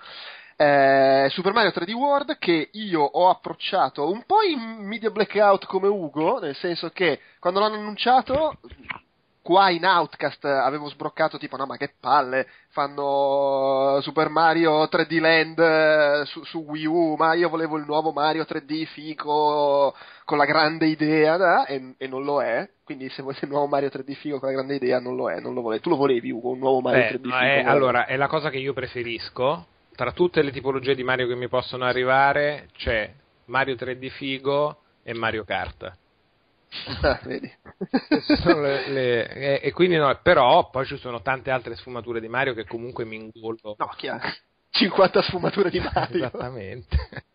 Eh, 0.59 1.27
Super 1.29 1.53
Mario 1.53 1.69
3D 1.69 1.91
World 1.93 2.37
che 2.39 2.69
io 2.71 3.01
ho 3.01 3.29
approcciato 3.29 4.09
un 4.09 4.23
po' 4.25 4.41
in 4.41 4.59
media 4.87 5.11
blackout 5.11 5.67
come 5.67 5.87
Ugo, 5.87 6.39
nel 6.39 6.55
senso 6.55 6.89
che 6.89 7.19
quando 7.39 7.59
l'hanno 7.59 7.75
annunciato 7.75 8.57
qua 9.43 9.69
in 9.69 9.85
Outcast 9.85 10.43
avevo 10.45 10.89
sbroccato 10.89 11.37
tipo 11.37 11.55
no 11.57 11.65
ma 11.67 11.77
che 11.77 11.93
palle 12.01 12.47
fanno 12.69 13.99
Super 14.01 14.27
Mario 14.29 14.83
3D 14.85 15.19
Land 15.19 15.59
eh, 15.59 16.25
su, 16.25 16.43
su 16.43 16.65
Wii 16.67 16.85
U 16.85 17.15
ma 17.17 17.33
io 17.35 17.47
volevo 17.47 17.77
il 17.77 17.85
nuovo 17.85 18.11
Mario 18.11 18.43
3D 18.43 18.85
fico 18.87 19.93
con 20.25 20.37
la 20.37 20.43
grande 20.45 20.87
idea 20.87 21.37
da, 21.37 21.65
e, 21.65 21.93
e 21.97 22.07
non 22.07 22.23
lo 22.23 22.41
è 22.41 22.67
quindi 22.83 23.07
se 23.09 23.21
volete 23.21 23.45
il 23.45 23.51
nuovo 23.51 23.67
Mario 23.67 23.87
3D 23.89 24.15
figo 24.15 24.39
con 24.39 24.49
la 24.49 24.55
grande 24.55 24.75
idea 24.75 24.99
non 24.99 25.15
lo 25.15 25.29
è 25.29 25.39
non 25.39 25.53
lo 25.53 25.61
volete 25.61 25.83
tu 25.83 25.89
lo 25.91 25.95
volevi 25.97 26.29
Ugo 26.31 26.49
un 26.49 26.59
nuovo 26.59 26.81
Mario 26.81 27.01
Beh, 27.03 27.07
3D 27.11 27.21
figo 27.21 27.29
ma 27.29 27.45
è- 27.45 27.63
allora, 27.63 28.05
è 28.05 28.17
la 28.17 28.27
cosa 28.27 28.49
che 28.49 28.57
io 28.57 28.73
preferisco. 28.73 29.67
Tra 29.97 30.11
tutte 30.11 30.43
le 30.43 30.51
tipologie 30.51 30.93
di 30.93 31.03
Mario 31.03 31.25
che 31.25 31.33
mi 31.33 31.47
possono 31.47 31.83
arrivare, 31.83 32.69
c'è 32.77 33.11
Mario 33.45 33.73
3D 33.73 34.09
Figo 34.09 34.81
e 35.01 35.15
Mario 35.15 35.43
Kart. 35.43 35.91
Ah, 37.01 37.19
le- 37.25 37.57
le- 38.89 39.27
e, 39.27 39.59
e 39.63 39.71
quindi 39.71 39.95
no, 39.95 40.15
però 40.21 40.69
poi 40.69 40.85
ci 40.85 40.97
sono 40.97 41.23
tante 41.23 41.49
altre 41.49 41.75
sfumature 41.75 42.19
di 42.19 42.27
Mario 42.27 42.53
che 42.53 42.65
comunque 42.65 43.05
mi 43.05 43.15
ingollo. 43.15 43.73
no 43.75 43.87
chiaro 43.95 44.21
50 44.69 45.23
sfumature 45.23 45.71
di 45.71 45.79
Mario 45.79 46.27
Esattamente. 46.27 46.95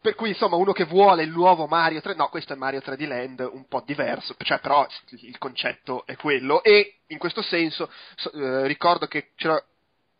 Per 0.00 0.16
cui 0.16 0.30
insomma 0.30 0.56
uno 0.56 0.72
che 0.72 0.84
vuole 0.84 1.22
il 1.22 1.30
nuovo 1.30 1.68
Mario 1.68 2.00
3, 2.00 2.14
no 2.14 2.28
questo 2.28 2.54
è 2.54 2.56
Mario 2.56 2.80
3D 2.80 3.06
Land 3.06 3.48
un 3.52 3.68
po' 3.68 3.84
diverso, 3.86 4.34
cioè 4.38 4.58
però 4.58 4.84
il 5.10 5.38
concetto 5.38 6.04
è 6.06 6.16
quello 6.16 6.60
e 6.64 7.02
in 7.06 7.18
questo 7.18 7.42
senso 7.42 7.88
so- 8.16 8.32
eh, 8.32 8.66
ricordo 8.66 9.06
che 9.06 9.30
c'era 9.36 9.62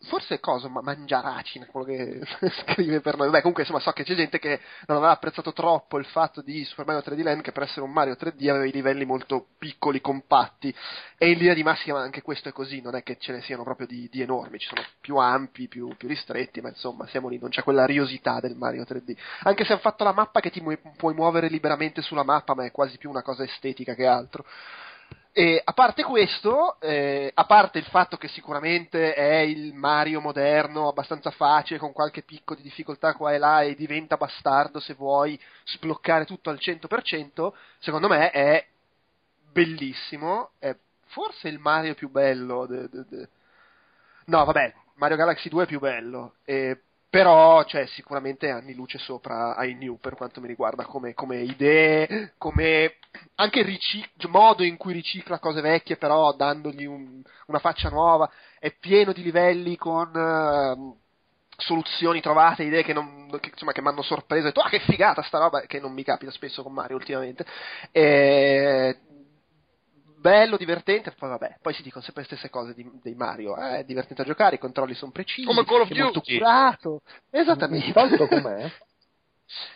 forse 0.02 0.38
cosa, 0.38 0.68
ma 0.68 0.80
Mangiaracina, 0.80 1.66
quello 1.66 1.86
che 1.86 2.20
scrive 2.62 3.00
per 3.00 3.16
noi, 3.16 3.30
beh 3.30 3.40
comunque 3.40 3.62
insomma 3.62 3.80
so 3.80 3.90
che 3.90 4.04
c'è 4.04 4.14
gente 4.14 4.38
che 4.38 4.60
non 4.86 4.98
aveva 4.98 5.12
apprezzato 5.12 5.52
troppo 5.52 5.98
il 5.98 6.04
fatto 6.06 6.40
di 6.40 6.64
Super 6.64 6.86
Mario 6.86 7.02
3D 7.04 7.22
Land 7.22 7.40
che 7.42 7.52
per 7.52 7.64
essere 7.64 7.80
un 7.80 7.90
Mario 7.90 8.14
3D 8.14 8.48
aveva 8.48 8.64
i 8.64 8.70
livelli 8.70 9.04
molto 9.04 9.48
piccoli, 9.58 10.00
compatti 10.00 10.74
e 11.16 11.30
in 11.30 11.38
linea 11.38 11.54
di 11.54 11.64
massima 11.64 12.00
anche 12.00 12.22
questo 12.22 12.48
è 12.48 12.52
così, 12.52 12.80
non 12.80 12.94
è 12.94 13.02
che 13.02 13.16
ce 13.18 13.32
ne 13.32 13.42
siano 13.42 13.64
proprio 13.64 13.88
di, 13.88 14.08
di 14.10 14.22
enormi, 14.22 14.58
ci 14.58 14.68
sono 14.68 14.82
più 15.00 15.16
ampi, 15.16 15.66
più, 15.66 15.96
più 15.96 16.06
ristretti, 16.06 16.60
ma 16.60 16.68
insomma 16.68 17.06
siamo 17.08 17.28
lì, 17.28 17.38
non 17.38 17.50
c'è 17.50 17.62
quella 17.64 17.84
riosità 17.84 18.38
del 18.38 18.54
Mario 18.54 18.84
3D. 18.84 19.16
Anche 19.42 19.64
se 19.64 19.72
hanno 19.72 19.80
fatto 19.80 20.04
la 20.04 20.12
mappa 20.12 20.38
che 20.40 20.50
ti 20.50 20.60
mu- 20.60 20.78
puoi 20.96 21.14
muovere 21.14 21.48
liberamente 21.48 22.02
sulla 22.02 22.22
mappa, 22.22 22.54
ma 22.54 22.64
è 22.64 22.70
quasi 22.70 22.98
più 22.98 23.10
una 23.10 23.22
cosa 23.22 23.42
estetica 23.42 23.94
che 23.94 24.06
altro. 24.06 24.44
E 25.38 25.62
a 25.64 25.72
parte 25.72 26.02
questo, 26.02 26.80
eh, 26.80 27.30
a 27.32 27.44
parte 27.44 27.78
il 27.78 27.84
fatto 27.84 28.16
che 28.16 28.26
sicuramente 28.26 29.14
è 29.14 29.36
il 29.36 29.72
Mario 29.72 30.20
moderno, 30.20 30.88
abbastanza 30.88 31.30
facile, 31.30 31.78
con 31.78 31.92
qualche 31.92 32.22
picco 32.22 32.56
di 32.56 32.62
difficoltà 32.62 33.14
qua 33.14 33.32
e 33.32 33.38
là 33.38 33.62
e 33.62 33.76
diventa 33.76 34.16
bastardo 34.16 34.80
se 34.80 34.94
vuoi 34.94 35.40
sbloccare 35.64 36.24
tutto 36.24 36.50
al 36.50 36.58
100%, 36.60 37.52
secondo 37.78 38.08
me 38.08 38.32
è 38.32 38.66
bellissimo, 39.52 40.50
è 40.58 40.74
forse 41.06 41.46
il 41.46 41.60
Mario 41.60 41.94
più 41.94 42.10
bello. 42.10 42.66
De, 42.66 42.88
de, 42.88 43.04
de... 43.08 43.28
No, 44.24 44.44
vabbè, 44.44 44.74
Mario 44.94 45.16
Galaxy 45.18 45.48
2 45.48 45.62
è 45.62 45.66
più 45.68 45.78
bello, 45.78 46.34
eh, 46.46 46.80
però 47.10 47.64
cioè, 47.64 47.86
sicuramente 47.86 48.50
anni 48.50 48.74
luce 48.74 48.98
sopra 48.98 49.56
ai 49.56 49.74
New 49.74 49.98
per 49.98 50.14
quanto 50.14 50.40
mi 50.40 50.46
riguarda 50.46 50.84
come, 50.84 51.14
come 51.14 51.40
idee, 51.40 52.34
come 52.36 52.96
anche 53.36 53.62
ric- 53.62 54.26
modo 54.28 54.62
in 54.62 54.76
cui 54.76 54.92
ricicla 54.92 55.38
cose 55.38 55.60
vecchie 55.60 55.96
però 55.96 56.34
dandogli 56.34 56.84
un, 56.84 57.22
una 57.46 57.58
faccia 57.58 57.88
nuova, 57.88 58.30
è 58.58 58.74
pieno 58.78 59.12
di 59.12 59.22
livelli 59.22 59.76
con 59.76 60.14
uh, 60.14 60.98
soluzioni 61.56 62.20
trovate, 62.20 62.64
idee 62.64 62.82
che, 62.84 62.92
non, 62.92 63.28
che, 63.40 63.50
insomma, 63.50 63.72
che 63.72 63.82
mi 63.82 63.88
hanno 63.88 64.02
sorpreso, 64.02 64.44
e 64.44 64.48
detto 64.48 64.60
ah 64.60 64.68
che 64.68 64.80
figata 64.80 65.22
sta 65.22 65.38
roba 65.38 65.60
che 65.62 65.80
non 65.80 65.92
mi 65.92 66.04
capita 66.04 66.30
spesso 66.30 66.62
con 66.62 66.72
Mario 66.72 66.96
ultimamente. 66.96 67.44
E, 67.90 68.98
bello, 70.18 70.56
divertente, 70.56 71.12
poi 71.12 71.28
vabbè, 71.30 71.58
poi 71.62 71.74
si 71.74 71.82
dicono 71.82 72.02
sempre 72.04 72.22
le 72.22 72.28
stesse 72.28 72.50
cose 72.50 72.74
di, 72.74 72.88
dei 73.02 73.14
Mario, 73.14 73.56
eh, 73.56 73.78
è 73.78 73.84
divertente 73.84 74.22
a 74.22 74.24
giocare, 74.24 74.56
i 74.56 74.58
controlli 74.58 74.94
sono 74.94 75.10
precisi, 75.10 75.46
Come 75.46 75.64
Call 75.64 75.82
of 75.82 75.90
è 75.90 75.98
molto 75.98 76.20
Duty. 76.20 76.38
curato, 76.38 77.02
esattamente. 77.30 77.86
Il 77.86 77.92
salto 77.92 78.26
com'è? 78.26 78.70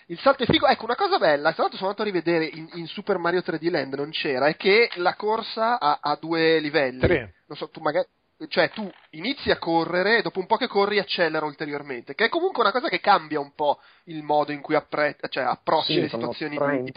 Il 0.07 0.19
salto 0.19 0.43
è 0.43 0.47
figo, 0.47 0.67
ecco 0.67 0.85
una 0.85 0.97
cosa 0.97 1.19
bella, 1.19 1.53
tra 1.53 1.63
l'altro 1.63 1.79
sono 1.79 1.91
andato 1.91 2.03
a 2.03 2.13
rivedere 2.13 2.45
in, 2.45 2.69
in 2.75 2.87
Super 2.87 3.17
Mario 3.17 3.41
3D 3.41 3.71
Land, 3.71 3.95
non 3.95 4.11
c'era, 4.11 4.47
è 4.47 4.57
che 4.57 4.91
la 4.97 5.15
corsa 5.15 5.81
ha, 5.81 5.99
ha 6.03 6.17
due 6.21 6.59
livelli. 6.59 7.01
Tre. 7.01 7.35
Non 7.47 7.57
so, 7.57 7.69
tu 7.71 7.81
magari... 7.81 8.07
Cioè, 8.49 8.71
tu 8.71 8.91
inizi 9.11 9.53
a 9.53 9.59
correre 9.59 10.19
e 10.19 10.23
dopo 10.23 10.41
un 10.41 10.47
po' 10.47 10.57
che 10.57 10.67
corri 10.67 10.99
accelera 10.99 11.47
ulteriormente, 11.47 12.15
che 12.17 12.25
è 12.25 12.29
comunque 12.29 12.61
una 12.63 12.73
cosa 12.73 12.89
che 12.89 12.99
cambia 12.99 13.39
un 13.39 13.55
po' 13.55 13.79
il 14.07 14.25
modo 14.25 14.51
in 14.51 14.61
cui 14.61 14.75
appre- 14.75 15.17
cioè, 15.29 15.45
approcci 15.45 15.95
Sì, 15.95 16.01
le 16.01 16.09
situazioni 16.09 16.59
di, 16.59 16.77
in 16.79 16.85
di 16.85 16.93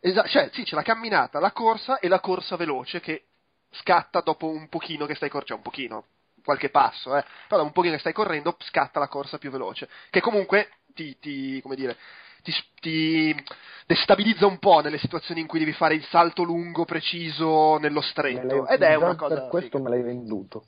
Esatto, 0.00 0.28
cioè, 0.28 0.50
sì, 0.52 0.62
c'è 0.62 0.74
la 0.74 0.82
camminata, 0.82 1.40
la 1.40 1.52
corsa 1.52 1.98
e 1.98 2.08
la 2.08 2.20
corsa 2.20 2.56
veloce 2.56 3.00
che 3.00 3.24
scatta 3.70 4.20
dopo 4.20 4.48
un 4.48 4.68
pochino 4.68 5.06
che 5.06 5.14
stai 5.14 5.28
correndo, 5.28 5.48
cioè 5.48 5.56
un 5.56 5.62
pochino, 5.62 6.04
qualche 6.42 6.70
passo, 6.70 7.16
eh. 7.16 7.24
Però 7.48 7.60
da 7.60 7.66
un 7.66 7.72
pochino 7.72 7.94
che 7.94 8.00
stai 8.00 8.12
correndo 8.12 8.56
scatta 8.60 8.98
la 8.98 9.08
corsa 9.08 9.38
più 9.38 9.50
veloce, 9.50 9.88
che 10.10 10.20
comunque 10.20 10.70
ti, 10.94 11.18
ti 11.18 11.60
come 11.62 11.74
dire, 11.74 11.96
ti, 12.42 12.52
ti 12.80 13.44
destabilizza 13.86 14.46
un 14.46 14.58
po' 14.58 14.80
nelle 14.80 14.98
situazioni 14.98 15.40
in 15.40 15.46
cui 15.46 15.58
devi 15.58 15.72
fare 15.72 15.94
il 15.94 16.04
salto 16.04 16.42
lungo, 16.42 16.84
preciso, 16.84 17.78
nello 17.78 18.00
stretto. 18.00 18.66
Ed 18.68 18.82
è 18.82 18.94
una 18.94 19.16
cosa... 19.16 19.34
Per 19.34 19.48
questo 19.48 19.78
figa. 19.78 19.90
me 19.90 19.96
l'hai 19.96 20.04
venduto. 20.04 20.64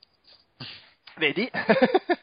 Vedi? 1.16 1.51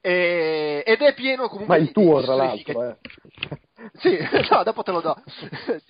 E- 0.00 0.82
ed 0.86 1.00
è 1.00 1.14
pieno 1.14 1.48
comunque 1.48 1.76
Ma 1.76 1.80
il 1.80 1.86
di- 1.88 1.92
tuo, 1.92 2.18
di 2.20 2.24
tra 2.26 2.34
storie 2.34 2.56
fighe. 2.58 2.72
l'altro, 2.72 2.90
eh. 2.90 3.60
Sì, 3.98 4.18
no, 4.50 4.62
dopo 4.62 4.82
te 4.82 4.90
lo 4.92 5.00
do. 5.00 5.16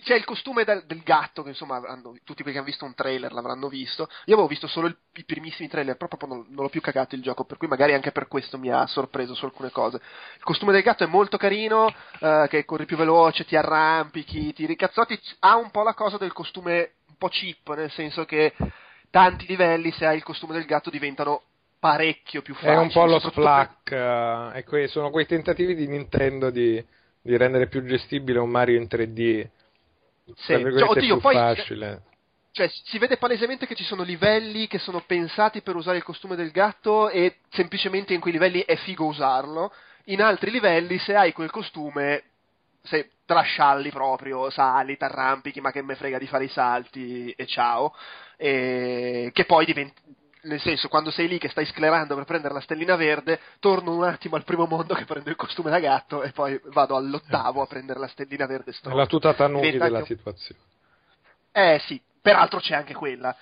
C'è 0.05 0.15
il 0.15 0.25
costume 0.25 0.65
del, 0.65 0.85
del 0.87 1.03
gatto, 1.03 1.43
che 1.43 1.51
insomma 1.51 1.77
avranno- 1.77 2.13
tutti 2.25 2.43
quelli 2.43 2.53
che 2.53 2.59
hanno 2.59 2.67
visto 2.67 2.85
un 2.85 2.95
trailer 2.95 3.33
l'avranno 3.33 3.69
visto. 3.69 4.09
Io 4.27 4.35
avevo 4.35 4.47
visto 4.49 4.67
solo 4.69 4.87
il- 4.87 4.97
i 5.15 5.25
primissimi 5.25 5.69
trailer, 5.69 5.97
però 5.97 6.09
proprio 6.09 6.29
non, 6.29 6.47
non 6.51 6.63
l'ho 6.65 6.69
più 6.71 6.81
cagato 6.81 7.15
il 7.15 7.23
gioco, 7.23 7.45
per 7.45 7.57
cui 7.59 7.69
magari 7.69 7.95
anche 7.95 8.13
per 8.13 8.29
questo 8.29 8.59
mi 8.59 8.71
ha 8.71 8.87
sorpreso 8.87 9.35
su 9.35 9.45
alcune 9.45 9.71
cose. 9.71 9.97
Il 10.37 10.43
costume 10.45 10.73
del 10.73 10.83
gatto 10.83 11.05
è 11.05 11.09
molto 11.09 11.37
carino, 11.37 11.93
eh, 12.21 12.47
che 12.49 12.65
corri 12.65 12.87
più 12.87 12.97
veloce, 12.97 13.45
ti 13.45 13.57
arrampichi, 13.57 14.53
ti 14.53 14.67
ricazzotti. 14.67 15.19
Ha 15.41 15.57
un 15.57 15.71
po' 15.71 15.83
la 15.83 15.95
cosa 15.95 16.17
del 16.17 16.33
costume 16.33 16.93
un 17.09 17.17
po' 17.19 17.29
cheap, 17.29 17.75
nel 17.75 17.91
senso 17.91 18.25
che 18.25 18.55
tanti 19.11 19.47
livelli, 19.47 19.91
se 19.93 20.07
hai 20.07 20.17
il 20.17 20.23
costume 20.23 20.53
del 20.55 20.65
gatto, 20.67 20.91
diventano 20.91 21.43
parecchio 21.91 22.43
più 22.43 22.55
facili. 22.55 22.73
È 22.73 22.77
un 22.79 22.91
po' 22.91 23.05
lo 23.05 23.19
soprattutto 23.21 23.43
per- 23.43 23.71
splack, 23.85 24.57
eh, 24.57 24.65
que- 24.65 24.89
sono 24.89 25.11
quei 25.11 25.27
tentativi 25.27 25.75
di 25.75 25.87
Nintendo 25.87 26.51
di, 26.51 26.85
di 27.23 27.37
rendere 27.37 27.69
più 27.69 27.85
gestibile 27.85 28.39
un 28.39 28.51
Mario 28.51 28.77
in 28.81 28.87
3D. 28.89 29.49
Sì. 30.35 30.53
Cioè, 30.53 30.83
oddio, 30.83 30.95
più 30.95 31.21
poi- 31.21 31.35
facile. 31.35 32.03
Cioè, 32.51 32.69
si 32.69 32.99
vede 32.99 33.19
palesemente 33.19 33.67
che 33.67 33.75
ci 33.75 33.85
sono 33.85 34.03
livelli 34.03 34.67
che 34.67 34.79
sono 34.79 35.03
pensati 35.07 35.61
per 35.61 35.77
usare 35.77 35.99
il 35.99 36.03
costume 36.03 36.37
del 36.37 36.51
gatto 36.51 37.11
e 37.11 37.37
semplicemente 37.51 38.15
in 38.15 38.21
quei 38.21 38.33
livelli 38.33 38.65
è 38.65 38.77
figo 38.77 39.05
usarlo. 39.05 39.73
In 40.05 40.23
altri 40.23 40.51
livelli, 40.51 40.99
se 40.99 41.15
hai 41.15 41.33
quel 41.33 41.51
costume, 41.51 42.23
se 42.83 43.11
trascialli 43.27 43.91
proprio, 43.91 44.49
sali, 44.49 44.97
t'arrampichi, 44.97 45.61
ma 45.61 45.71
che 45.71 45.83
me 45.83 45.97
frega 45.97 46.19
di 46.19 46.27
fare 46.27 46.45
i 46.45 46.49
salti 46.49 47.31
e 47.33 47.47
ciao. 47.47 47.95
E 48.39 49.31
che 49.35 49.45
poi 49.45 49.67
diventa. 49.67 50.01
Nel 50.47 50.61
senso, 50.61 50.89
quando 50.89 51.11
sei 51.11 51.27
lì 51.27 51.39
che 51.39 51.49
stai 51.49 51.67
sclerando 51.67 52.15
per 52.15 52.25
prendere 52.25 52.55
la 52.55 52.61
stellina 52.61 52.95
verde, 52.95 53.41
torno 53.59 53.95
un 53.95 54.05
attimo 54.05 54.37
al 54.37 54.45
primo 54.45 54.67
mondo 54.67 54.95
che 54.95 55.05
prendo 55.05 55.29
il 55.29 55.35
costume 55.37 55.71
da 55.71 55.81
gatto 55.81 56.23
e 56.23 56.31
poi 56.31 56.61
vado 56.67 56.95
all'ottavo 56.95 57.63
a 57.63 57.67
prendere 57.67 57.99
la 57.99 58.07
stellina 58.07 58.47
verde 58.47 58.71
È 58.71 58.95
la 58.95 59.07
tuta 59.07 59.33
Diventa 59.33 59.85
della 59.85 59.99
un- 59.99 60.05
situazione. 60.05 60.61
eh 61.51 61.81
sì, 61.87 62.01
peraltro 62.23 62.61
c'è 62.61 62.77
anche 62.77 62.95
quella. 62.95 63.35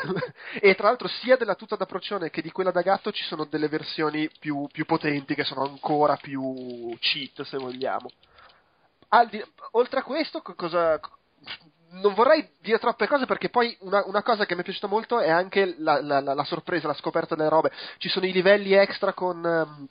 e 0.60 0.74
tra 0.74 0.86
l'altro 0.88 1.08
sia 1.08 1.36
della 1.36 1.56
tuta 1.56 1.76
da 1.76 1.84
procione 1.84 2.30
che 2.30 2.40
di 2.40 2.50
quella 2.50 2.70
da 2.70 2.80
gatto 2.80 3.12
ci 3.12 3.24
sono 3.24 3.44
delle 3.44 3.68
versioni 3.68 4.30
più, 4.38 4.66
più 4.72 4.86
potenti 4.86 5.34
che 5.34 5.44
sono 5.44 5.62
ancora 5.62 6.16
più 6.16 6.96
cheat 6.98 7.42
se 7.42 7.58
vogliamo. 7.58 8.08
Di- 9.28 9.44
oltre 9.72 10.00
a 10.00 10.02
questo, 10.02 10.40
co- 10.40 10.54
cosa... 10.54 10.98
Non 11.90 12.14
vorrei 12.14 12.48
dire 12.60 12.78
troppe 12.78 13.06
cose 13.06 13.26
perché 13.26 13.48
poi 13.48 13.76
una, 13.80 14.02
una 14.06 14.22
cosa 14.22 14.44
che 14.44 14.54
mi 14.54 14.60
è 14.60 14.64
piaciuta 14.64 14.86
molto 14.86 15.18
è 15.20 15.30
anche 15.30 15.74
la, 15.78 16.00
la- 16.02 16.20
la- 16.20 16.44
sorpresa, 16.44 16.86
la 16.88 16.94
scoperta 16.94 17.34
delle 17.34 17.48
robe. 17.48 17.70
Ci 17.98 18.08
sono 18.08 18.26
i 18.26 18.32
livelli 18.32 18.72
extra 18.72 19.12
con 19.12 19.44
ehm, 19.44 19.88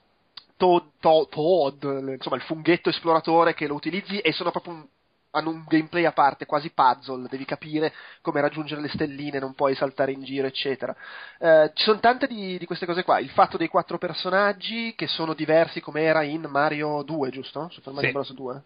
Toad, 0.57 0.91
Toad- 0.99 1.29
Toad, 1.29 2.13
insomma 2.15 2.35
il 2.35 2.41
funghetto 2.43 2.89
esploratore 2.89 3.53
che 3.53 3.67
lo 3.67 3.75
utilizzi 3.75 4.19
e 4.19 4.31
sono 4.31 4.51
proprio 4.51 4.73
un, 4.73 4.87
hanno 5.31 5.49
un 5.49 5.63
gameplay 5.67 6.05
a 6.05 6.13
parte, 6.13 6.45
quasi 6.45 6.69
puzzle, 6.71 7.27
devi 7.29 7.43
capire 7.45 7.93
come 8.21 8.39
raggiungere 8.41 8.81
le 8.81 8.87
stelline, 8.89 9.39
non 9.39 9.53
puoi 9.53 9.75
saltare 9.75 10.11
in 10.13 10.23
giro, 10.23 10.47
eccetera. 10.47 10.95
Eh, 11.39 11.71
ci 11.73 11.83
sono 11.83 11.99
tante 11.99 12.27
di, 12.27 12.57
di 12.57 12.65
queste 12.65 12.85
cose 12.85 13.03
qua. 13.03 13.19
Il 13.19 13.29
fatto 13.29 13.57
dei 13.57 13.67
quattro 13.67 13.97
personaggi 13.97 14.93
che 14.95 15.07
sono 15.07 15.33
diversi 15.33 15.81
come 15.81 16.01
era 16.03 16.23
in 16.23 16.45
Mario 16.49 17.01
2, 17.03 17.29
giusto? 17.31 17.67
Super 17.71 17.93
Mario 17.93 18.09
Sì. 18.09 18.13
Bros. 18.15 18.33
2. 18.33 18.63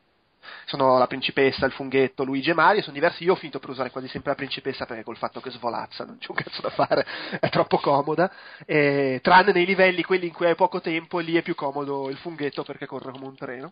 Sono 0.65 0.97
la 0.97 1.07
principessa, 1.07 1.65
il 1.65 1.71
funghetto, 1.71 2.23
Luigi 2.23 2.49
e 2.49 2.53
Mario, 2.53 2.81
sono 2.81 2.93
diversi. 2.93 3.23
Io 3.23 3.33
ho 3.33 3.35
finito 3.35 3.59
per 3.59 3.69
usare 3.69 3.91
quasi 3.91 4.07
sempre 4.07 4.31
la 4.31 4.35
principessa 4.35 4.85
perché 4.85 5.03
col 5.03 5.17
fatto 5.17 5.39
che 5.39 5.51
svolazza 5.51 6.05
non 6.05 6.17
c'è 6.17 6.27
un 6.29 6.35
cazzo 6.35 6.61
da 6.61 6.69
fare, 6.69 7.05
è 7.39 7.49
troppo 7.49 7.77
comoda. 7.77 8.31
E, 8.65 9.19
tranne 9.21 9.51
nei 9.51 9.65
livelli, 9.65 10.03
quelli 10.03 10.27
in 10.27 10.33
cui 10.33 10.47
hai 10.47 10.55
poco 10.55 10.81
tempo, 10.81 11.19
lì 11.19 11.35
è 11.35 11.41
più 11.41 11.55
comodo 11.55 12.09
il 12.09 12.17
funghetto 12.17 12.63
perché 12.63 12.85
corre 12.85 13.11
come 13.11 13.25
un 13.25 13.35
treno. 13.35 13.71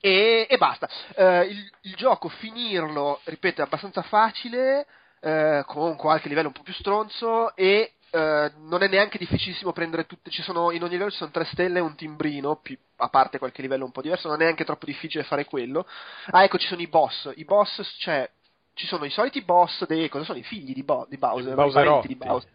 E, 0.00 0.46
e 0.48 0.56
basta. 0.58 0.88
Eh, 1.14 1.46
il, 1.46 1.70
il 1.82 1.94
gioco, 1.94 2.28
finirlo, 2.28 3.20
ripeto, 3.24 3.60
è 3.60 3.64
abbastanza 3.64 4.02
facile, 4.02 4.86
eh, 5.20 5.62
con 5.66 5.96
qualche 5.96 6.28
livello 6.28 6.48
un 6.48 6.54
po' 6.54 6.62
più 6.62 6.74
stronzo 6.74 7.54
e 7.56 7.94
eh, 8.10 8.52
non 8.58 8.82
è 8.82 8.88
neanche 8.88 9.18
difficilissimo 9.18 9.72
prendere 9.72 10.06
tutte, 10.06 10.30
ci 10.30 10.42
sono, 10.42 10.70
in 10.70 10.82
ogni 10.82 10.92
livello 10.92 11.10
ci 11.10 11.18
sono 11.18 11.30
tre 11.30 11.44
stelle 11.46 11.78
e 11.78 11.82
un 11.82 11.94
timbrino, 11.94 12.56
più- 12.56 12.78
a 12.96 13.08
parte 13.08 13.38
qualche 13.38 13.62
livello 13.62 13.84
un 13.84 13.92
po' 13.92 14.02
diverso, 14.02 14.28
non 14.28 14.40
è 14.40 14.44
neanche 14.44 14.64
troppo 14.64 14.86
difficile 14.86 15.24
fare 15.24 15.44
quello. 15.44 15.86
Ah, 16.30 16.44
ecco, 16.44 16.58
ci 16.58 16.66
sono 16.66 16.80
i 16.80 16.88
boss. 16.88 17.30
I 17.34 17.44
boss, 17.44 17.96
cioè, 17.98 18.28
ci 18.74 18.86
sono 18.86 19.04
i 19.04 19.10
soliti 19.10 19.42
boss 19.42 19.86
dei, 19.86 20.08
cosa 20.08 20.24
sono? 20.24 20.38
I 20.38 20.44
figli 20.44 20.72
di, 20.72 20.82
Bo- 20.82 21.06
di 21.08 21.16
Bowser, 21.16 21.50
di 21.50 21.54
Bowserotti. 21.54 22.14
Bowser, 22.14 22.50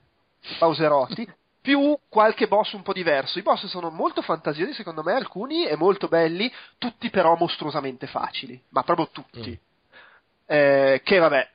Bowserotti, 0.59 1.33
più 1.61 1.97
qualche 2.09 2.47
boss 2.47 2.73
un 2.73 2.81
po' 2.81 2.93
diverso. 2.93 3.39
I 3.39 3.43
boss 3.43 3.65
sono 3.67 3.89
molto 3.89 4.21
fantasiosi, 4.21 4.73
secondo 4.73 5.03
me, 5.03 5.13
alcuni, 5.13 5.65
e 5.65 5.75
molto 5.75 6.07
belli, 6.07 6.51
tutti 6.77 7.09
però 7.09 7.35
mostruosamente 7.35 8.07
facili, 8.07 8.61
ma 8.69 8.83
proprio 8.83 9.09
tutti. 9.11 9.57
Eh, 10.45 11.01
che 11.03 11.17
vabbè, 11.19 11.49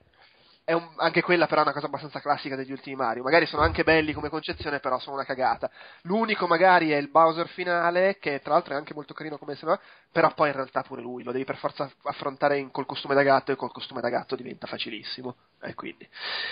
un- 0.74 0.92
anche 0.96 1.22
quella 1.22 1.46
però 1.46 1.60
è 1.60 1.64
una 1.64 1.72
cosa 1.72 1.86
abbastanza 1.86 2.20
classica 2.20 2.56
degli 2.56 2.72
ultimi 2.72 2.96
Mario. 2.96 3.22
Magari 3.22 3.46
sono 3.46 3.62
anche 3.62 3.84
belli 3.84 4.12
come 4.12 4.28
concezione, 4.28 4.80
però 4.80 4.98
sono 4.98 5.16
una 5.16 5.24
cagata. 5.24 5.70
L'unico 6.02 6.46
magari 6.46 6.90
è 6.90 6.96
il 6.96 7.08
Bowser 7.10 7.48
finale, 7.48 8.18
che 8.18 8.40
tra 8.40 8.52
l'altro 8.54 8.74
è 8.74 8.76
anche 8.76 8.94
molto 8.94 9.14
carino 9.14 9.38
come 9.38 9.54
sembra, 9.54 9.80
però 10.12 10.32
poi 10.34 10.48
in 10.48 10.54
realtà 10.54 10.82
pure 10.82 11.00
lui 11.02 11.22
lo 11.22 11.32
devi 11.32 11.44
per 11.44 11.56
forza 11.56 11.90
affrontare 12.02 12.58
in- 12.58 12.70
col 12.70 12.86
costume 12.86 13.14
da 13.14 13.22
gatto 13.22 13.52
e 13.52 13.56
col 13.56 13.72
costume 13.72 14.00
da 14.00 14.08
gatto 14.10 14.36
diventa 14.36 14.66
facilissimo. 14.66 15.36
E 15.62 15.74
quindi. 15.74 16.08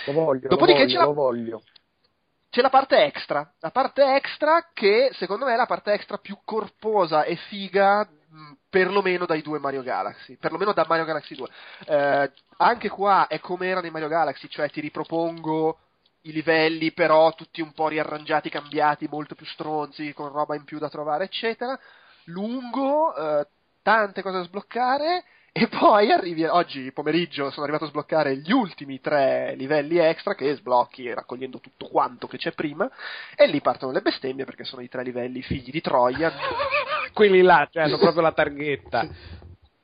Lo 0.07 0.13
voglio, 0.13 0.49
Dopodiché 0.49 0.81
lo 0.81 0.87
c'è 0.87 0.95
voglio, 0.95 0.99
la- 0.99 1.05
lo 1.05 1.13
voglio. 1.15 1.63
C'è 2.49 2.63
la 2.63 2.71
parte 2.71 3.05
extra, 3.05 3.53
la 3.61 3.71
parte 3.71 4.03
extra 4.15 4.71
che 4.73 5.11
secondo 5.13 5.45
me 5.45 5.53
è 5.53 5.57
la 5.57 5.67
parte 5.67 5.93
extra 5.93 6.17
più 6.17 6.39
corposa 6.43 7.25
e 7.25 7.37
figa 7.37 8.09
perlomeno 8.69 9.27
dai 9.27 9.43
due 9.43 9.59
Mario 9.59 9.83
Galaxy, 9.83 10.37
perlomeno 10.37 10.73
da 10.73 10.85
Mario 10.89 11.05
Galaxy 11.05 11.35
2. 11.35 11.49
Eh, 11.87 12.33
anche 12.59 12.89
qua 12.89 13.27
è 13.27 13.41
come 13.41 13.69
era 13.69 13.81
nei 13.81 13.91
Mario 13.91 14.09
Galaxy, 14.09 14.49
cioè 14.49 14.71
ti 14.71 14.81
ripropongo 14.81 15.79
i 16.23 16.33
livelli 16.33 16.93
però 16.93 17.33
tutti 17.35 17.61
un 17.61 17.73
po' 17.73 17.89
riarrangiati, 17.89 18.51
cambiati, 18.51 19.07
molto 19.09 19.35
più 19.35 19.47
stronzi, 19.47 20.13
con 20.13 20.33
roba 20.33 20.55
in 20.55 20.65
più 20.65 20.79
da 20.79 20.89
trovare, 20.89 21.25
eccetera. 21.25 21.79
Lungo, 22.25 23.15
eh, 23.15 23.47
tante 23.83 24.23
cose 24.23 24.39
da 24.39 24.45
sbloccare 24.45 25.25
E 25.59 25.69
poi 25.69 26.13
arrivi, 26.13 26.45
oggi 26.45 26.93
pomeriggio 26.93 27.49
sono 27.49 27.63
arrivato 27.63 27.85
a 27.85 27.89
sbloccare 27.89 28.37
gli 28.37 28.53
ultimi 28.53 29.01
tre 29.01 29.55
livelli 29.57 29.97
extra 29.97 30.35
che 30.35 30.55
sblocchi 30.55 31.11
raccogliendo 31.15 31.61
tutto 31.61 31.89
quanto 31.89 32.27
che 32.27 32.37
c'è 32.37 32.53
prima 32.53 32.91
e 33.35 33.47
lì 33.47 33.63
partono 33.63 33.91
le 33.91 34.03
bestemmie 34.03 34.45
perché 34.45 34.65
sono 34.65 34.83
i 34.83 34.89
tre 34.91 35.03
livelli 35.03 35.41
figli 35.41 35.71
di 35.71 35.81
Troia. 35.81 36.31
Quelli 37.15 37.41
là, 37.41 37.67
cioè 37.73 37.85
hanno 37.85 37.97
proprio 37.97 38.21
la 38.21 38.33
targhetta. 38.33 39.09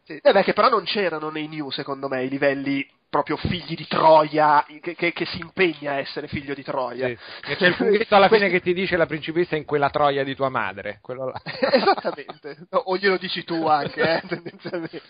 Sì. 0.02 0.20
Eh 0.20 0.32
beh, 0.32 0.42
che 0.42 0.52
però 0.52 0.68
non 0.68 0.84
c'erano 0.84 1.30
nei 1.30 1.48
new 1.48 1.70
secondo 1.70 2.06
me 2.06 2.22
i 2.22 2.28
livelli 2.28 2.86
proprio 3.12 3.36
figli 3.36 3.74
di 3.74 3.86
Troia, 3.86 4.64
che, 4.80 4.94
che- 4.94 5.12
che 5.12 5.26
si 5.26 5.38
impegna 5.38 5.92
a 5.92 5.98
essere 5.98 6.28
figlio 6.28 6.54
di 6.54 6.62
Troia. 6.62 7.08
Sì. 7.08 7.18
E 7.50 7.56
c'è 7.56 7.66
il 7.66 7.74
funghetto 7.74 8.16
alla 8.16 8.28
fine 8.32 8.48
che 8.48 8.62
ti 8.62 8.72
dice 8.72 8.96
la 8.96 9.04
principessa 9.04 9.54
è 9.54 9.58
in 9.58 9.66
quella 9.66 9.90
troia 9.90 10.24
di 10.24 10.34
tua 10.34 10.48
madre. 10.48 10.98
Quello 11.02 11.26
là. 11.26 11.38
Esattamente, 11.44 12.56
No, 12.70 12.78
o 12.78 12.96
glielo 12.96 13.18
dici 13.18 13.44
tu 13.44 13.66
anche, 13.66 14.00
eh, 14.00 14.22
tendenzialmente. 14.26 15.02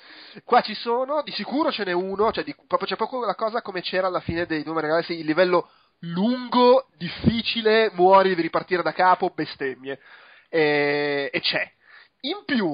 Qua 0.45 0.61
ci 0.63 0.75
sono, 0.75 1.23
di 1.23 1.31
sicuro 1.31 1.71
ce 1.71 1.85
n'è 1.85 1.93
uno, 1.93 2.33
cioè 2.33 2.43
di- 2.43 2.57
proprio 2.67 2.89
c'è 2.89 2.97
proprio 2.97 3.25
la 3.25 3.37
cosa 3.37 3.63
come 3.63 3.83
c'era 3.83 4.09
alla 4.09 4.19
fine 4.19 4.47
dei 4.47 4.65
due 4.65 4.75
Mario 4.75 4.89
Galaxy, 4.91 5.21
il 5.21 5.25
livello 5.27 5.71
lungo, 6.01 6.89
difficile, 6.97 7.89
muori, 7.95 8.31
devi 8.31 8.43
ripartire 8.43 8.83
da 8.83 8.93
capo, 8.93 9.31
bestemmie. 9.33 10.01
E, 10.49 11.31
e 11.33 11.41
c'è. 11.41 11.71
In 12.23 12.43
più, 12.45 12.69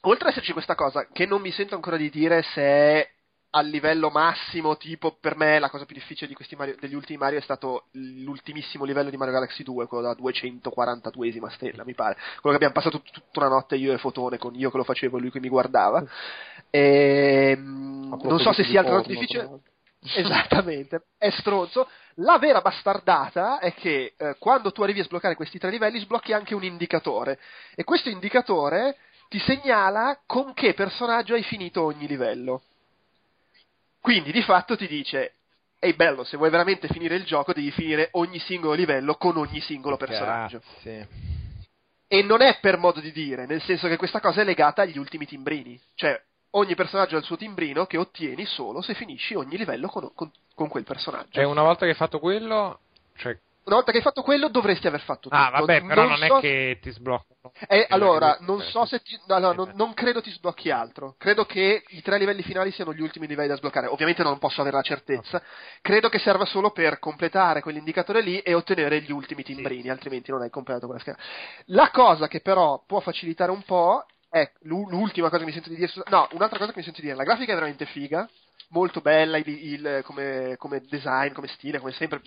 oltre 0.00 0.24
ad 0.26 0.32
esserci 0.32 0.52
questa 0.52 0.74
cosa, 0.74 1.06
che 1.12 1.26
non 1.26 1.40
mi 1.40 1.52
sento 1.52 1.76
ancora 1.76 1.96
di 1.96 2.10
dire 2.10 2.42
se 2.42 2.60
è 2.60 3.08
al 3.54 3.66
livello 3.66 4.08
massimo, 4.08 4.76
tipo 4.78 5.16
per 5.20 5.36
me 5.36 5.58
la 5.58 5.68
cosa 5.68 5.84
più 5.84 5.94
difficile 5.94 6.26
di 6.26 6.34
questi 6.34 6.56
Mario- 6.56 6.76
degli 6.80 6.94
ultimi 6.94 7.18
Mario 7.18 7.38
è 7.38 7.42
stato 7.42 7.84
l'ultimissimo 7.92 8.84
livello 8.84 9.10
di 9.10 9.16
Mario 9.18 9.34
Galaxy 9.34 9.62
2, 9.62 9.86
quello 9.86 10.04
da 10.04 10.14
242esima 10.14 11.50
stella, 11.50 11.84
mi 11.84 11.94
pare. 11.94 12.14
Quello 12.40 12.56
che 12.56 12.64
abbiamo 12.64 12.72
passato 12.72 13.02
tut- 13.02 13.12
tutta 13.12 13.40
una 13.40 13.54
notte 13.56 13.76
io 13.76 13.92
e 13.92 13.98
Fotone, 13.98 14.38
con 14.38 14.54
io 14.54 14.70
che 14.70 14.76
lo 14.78 14.84
facevo 14.84 15.18
e 15.18 15.20
lui 15.20 15.30
che 15.30 15.40
mi 15.40 15.48
guardava. 15.48 16.02
E, 16.70 17.54
mm, 17.58 18.14
non 18.22 18.38
so 18.38 18.52
se 18.52 18.64
sia 18.64 18.80
altrettanto 18.80 19.08
difficile. 19.10 19.60
Esattamente, 20.14 21.02
è 21.18 21.30
stronzo. 21.30 21.86
La 22.16 22.38
vera 22.38 22.60
bastardata 22.60 23.58
è 23.58 23.74
che 23.74 24.14
eh, 24.16 24.36
quando 24.38 24.72
tu 24.72 24.82
arrivi 24.82 25.00
a 25.00 25.04
sbloccare 25.04 25.34
questi 25.36 25.58
tre 25.58 25.70
livelli 25.70 26.00
sblocchi 26.00 26.32
anche 26.32 26.54
un 26.54 26.64
indicatore 26.64 27.38
e 27.74 27.84
questo 27.84 28.08
indicatore 28.08 28.96
ti 29.28 29.38
segnala 29.38 30.20
con 30.26 30.54
che 30.54 30.74
personaggio 30.74 31.34
hai 31.34 31.42
finito 31.42 31.82
ogni 31.82 32.06
livello. 32.06 32.62
Quindi 34.02 34.32
di 34.32 34.42
fatto 34.42 34.76
ti 34.76 34.88
dice 34.88 35.36
Ehi 35.78 35.94
bello, 35.94 36.22
se 36.22 36.36
vuoi 36.36 36.50
veramente 36.50 36.86
finire 36.88 37.16
il 37.16 37.24
gioco 37.24 37.52
devi 37.52 37.70
finire 37.70 38.08
ogni 38.12 38.38
singolo 38.38 38.74
livello 38.74 39.14
con 39.14 39.36
ogni 39.36 39.60
singolo 39.60 39.96
personaggio. 39.96 40.58
Grazie. 40.58 41.08
E 42.06 42.22
non 42.22 42.40
è 42.40 42.58
per 42.60 42.78
modo 42.78 43.00
di 43.00 43.10
dire, 43.10 43.46
nel 43.46 43.62
senso 43.62 43.88
che 43.88 43.96
questa 43.96 44.20
cosa 44.20 44.42
è 44.42 44.44
legata 44.44 44.82
agli 44.82 44.98
ultimi 44.98 45.26
timbrini. 45.26 45.80
Cioè, 45.94 46.20
ogni 46.50 46.74
personaggio 46.76 47.16
ha 47.16 47.18
il 47.18 47.24
suo 47.24 47.36
timbrino 47.36 47.86
che 47.86 47.96
ottieni 47.96 48.44
solo 48.44 48.80
se 48.80 48.94
finisci 48.94 49.34
ogni 49.34 49.56
livello 49.56 49.88
con, 49.88 50.12
con- 50.14 50.30
con 50.54 50.68
quel 50.68 50.84
personaggio. 50.84 51.30
Cioè, 51.32 51.44
una 51.44 51.62
volta 51.62 51.84
che 51.84 51.90
hai 51.90 51.96
fatto 51.96 52.18
quello, 52.20 52.78
cioè... 53.16 53.36
Una 53.64 53.76
volta 53.76 53.92
che 53.92 53.98
hai 53.98 54.02
fatto 54.02 54.22
quello 54.22 54.48
dovresti 54.48 54.86
aver 54.88 55.00
fatto 55.02 55.28
tutto. 55.28 55.34
Ah, 55.36 55.50
vabbè, 55.50 55.84
però 55.84 56.06
non, 56.08 56.16
so- 56.18 56.38
è 56.38 56.40
che 56.40 56.78
ti 56.82 56.90
sblocca. 56.90 57.26
Eh, 57.68 57.86
allora, 57.90 58.36
Eh, 58.38 58.44
non 58.44 58.60
eh, 58.60 58.64
so 58.64 58.84
se 58.86 59.00
ti... 59.02 59.18
no, 59.26 59.38
no, 59.38 59.52
non, 59.52 59.72
non 59.74 59.94
credo 59.94 60.20
ti 60.20 60.30
sblocchi 60.30 60.70
altro. 60.70 61.14
Credo 61.16 61.44
che 61.44 61.84
i 61.88 62.02
tre 62.02 62.18
livelli 62.18 62.42
finali 62.42 62.72
siano 62.72 62.92
gli 62.92 63.00
ultimi 63.00 63.26
livelli 63.28 63.48
da 63.48 63.56
sbloccare. 63.56 63.86
Ovviamente 63.86 64.22
non 64.24 64.38
posso 64.38 64.60
avere 64.60 64.76
la 64.76 64.82
certezza. 64.82 65.40
Credo 65.80 66.08
che 66.08 66.18
serva 66.18 66.44
solo 66.44 66.70
per 66.72 66.98
completare 66.98 67.60
quell'indicatore 67.62 68.20
lì 68.20 68.38
e 68.40 68.54
ottenere 68.54 69.00
gli 69.02 69.12
ultimi 69.12 69.42
timbrini, 69.44 69.88
altrimenti 69.90 70.30
non 70.32 70.42
hai 70.42 70.50
completato 70.50 70.86
quella 70.86 71.00
scheda. 71.00 71.18
La 71.66 71.90
cosa 71.90 72.26
che 72.28 72.40
però 72.40 72.82
può 72.86 73.00
facilitare 73.00 73.50
un 73.52 73.62
po' 73.62 74.06
è 74.28 74.50
l'u- 74.62 74.88
l'ultima 74.88 75.28
cosa 75.28 75.40
che 75.40 75.46
mi 75.46 75.52
sento 75.52 75.68
di 75.68 75.76
dire. 75.76 75.92
No, 76.08 76.28
un'altra 76.32 76.58
cosa 76.58 76.72
che 76.72 76.78
mi 76.78 76.84
sento 76.84 77.00
di 77.00 77.06
dire. 77.06 77.16
La 77.18 77.24
grafica 77.24 77.52
è 77.52 77.54
veramente 77.54 77.86
figa, 77.86 78.28
molto 78.70 79.00
bella 79.00 79.36
il, 79.36 79.46
il- 79.48 80.00
come, 80.04 80.56
come 80.58 80.80
design, 80.88 81.32
come 81.32 81.48
stile, 81.48 81.78
come 81.78 81.92
sempre 81.92 82.20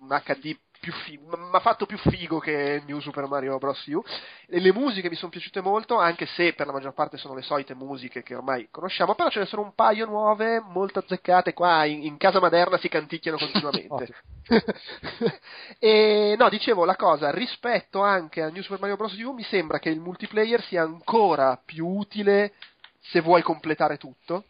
un 0.00 0.08
HD 0.24 0.56
più 0.86 0.92
figo, 0.92 1.36
mi 1.36 1.48
ha 1.50 1.58
fatto 1.58 1.84
più 1.84 1.98
figo 1.98 2.38
che 2.38 2.80
New 2.86 3.00
Super 3.00 3.26
Mario 3.26 3.58
Bros. 3.58 3.84
U. 3.86 4.00
E 4.46 4.60
le 4.60 4.72
musiche 4.72 5.08
mi 5.08 5.16
sono 5.16 5.32
piaciute 5.32 5.60
molto, 5.60 5.98
anche 5.98 6.26
se 6.26 6.52
per 6.52 6.66
la 6.66 6.72
maggior 6.72 6.94
parte 6.94 7.16
sono 7.16 7.34
le 7.34 7.42
solite 7.42 7.74
musiche 7.74 8.22
che 8.22 8.36
ormai 8.36 8.68
conosciamo, 8.70 9.16
però 9.16 9.28
ce 9.28 9.40
ne 9.40 9.46
sono 9.46 9.62
un 9.62 9.74
paio 9.74 10.06
nuove, 10.06 10.60
molto 10.60 11.00
azzeccate. 11.00 11.54
Qua 11.54 11.84
in, 11.86 12.04
in 12.04 12.16
casa 12.18 12.38
maderna 12.38 12.78
si 12.78 12.88
canticchiano 12.88 13.36
continuamente. 13.36 14.14
e 15.80 16.36
no, 16.38 16.48
dicevo 16.48 16.84
la 16.84 16.94
cosa, 16.94 17.32
rispetto 17.32 18.02
anche 18.02 18.42
a 18.42 18.48
New 18.48 18.62
Super 18.62 18.78
Mario 18.78 18.94
Bros. 18.96 19.18
U, 19.18 19.32
mi 19.32 19.42
sembra 19.42 19.80
che 19.80 19.88
il 19.88 19.98
multiplayer 19.98 20.62
sia 20.62 20.82
ancora 20.82 21.60
più 21.64 21.84
utile 21.84 22.52
se 23.00 23.20
vuoi 23.20 23.42
completare 23.42 23.96
tutto 23.96 24.44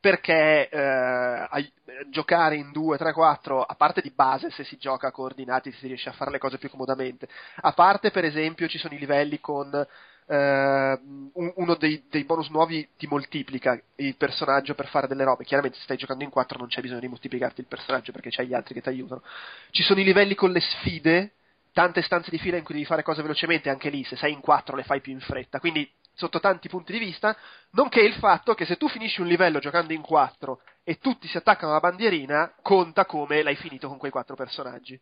perché 0.00 0.68
eh, 0.68 1.72
giocare 2.10 2.56
in 2.56 2.70
2, 2.72 2.96
3, 2.96 3.12
4, 3.12 3.62
a 3.62 3.74
parte 3.74 4.00
di 4.00 4.12
base 4.14 4.50
se 4.50 4.64
si 4.64 4.76
gioca 4.78 5.10
coordinati 5.10 5.72
si 5.72 5.86
riesce 5.86 6.08
a 6.08 6.12
fare 6.12 6.30
le 6.30 6.38
cose 6.38 6.58
più 6.58 6.70
comodamente, 6.70 7.28
a 7.56 7.72
parte 7.72 8.10
per 8.10 8.24
esempio 8.24 8.68
ci 8.68 8.78
sono 8.78 8.94
i 8.94 8.98
livelli 8.98 9.40
con 9.40 9.86
un- 10.30 11.52
uno 11.54 11.74
dei, 11.76 12.04
dei 12.10 12.24
bonus 12.24 12.50
nuovi 12.50 12.86
ti 12.98 13.06
moltiplica 13.06 13.80
il 13.96 14.14
personaggio 14.16 14.74
per 14.74 14.86
fare 14.88 15.06
delle 15.06 15.24
robe, 15.24 15.44
chiaramente 15.44 15.78
se 15.78 15.84
stai 15.84 15.96
giocando 15.96 16.22
in 16.22 16.30
4 16.30 16.58
non 16.58 16.68
c'è 16.68 16.82
bisogno 16.82 17.00
di 17.00 17.08
moltiplicarti 17.08 17.60
il 17.62 17.66
personaggio 17.66 18.12
perché 18.12 18.28
c'hai 18.30 18.46
gli 18.46 18.54
altri 18.54 18.74
che 18.74 18.82
ti 18.82 18.88
aiutano, 18.90 19.22
ci 19.70 19.82
sono 19.82 20.00
i 20.00 20.04
livelli 20.04 20.34
con 20.34 20.50
le 20.52 20.60
sfide, 20.60 21.32
tante 21.72 22.02
stanze 22.02 22.30
di 22.30 22.38
fila 22.38 22.58
in 22.58 22.64
cui 22.64 22.74
devi 22.74 22.86
fare 22.86 23.02
cose 23.02 23.22
velocemente, 23.22 23.70
anche 23.70 23.88
lì 23.88 24.04
se 24.04 24.16
sei 24.16 24.32
in 24.32 24.40
4 24.40 24.76
le 24.76 24.82
fai 24.82 25.00
più 25.00 25.12
in 25.12 25.20
fretta, 25.20 25.60
quindi 25.60 25.90
sotto 26.18 26.40
tanti 26.40 26.68
punti 26.68 26.92
di 26.92 26.98
vista, 26.98 27.36
nonché 27.70 28.00
il 28.00 28.14
fatto 28.14 28.54
che 28.54 28.64
se 28.64 28.76
tu 28.76 28.88
finisci 28.88 29.20
un 29.20 29.28
livello 29.28 29.60
giocando 29.60 29.92
in 29.92 30.02
4 30.02 30.60
e 30.82 30.98
tutti 30.98 31.28
si 31.28 31.36
attaccano 31.36 31.70
alla 31.70 31.80
bandierina, 31.80 32.54
conta 32.60 33.06
come 33.06 33.42
l'hai 33.42 33.54
finito 33.54 33.86
con 33.86 33.98
quei 33.98 34.10
quattro 34.10 34.34
personaggi. 34.34 35.00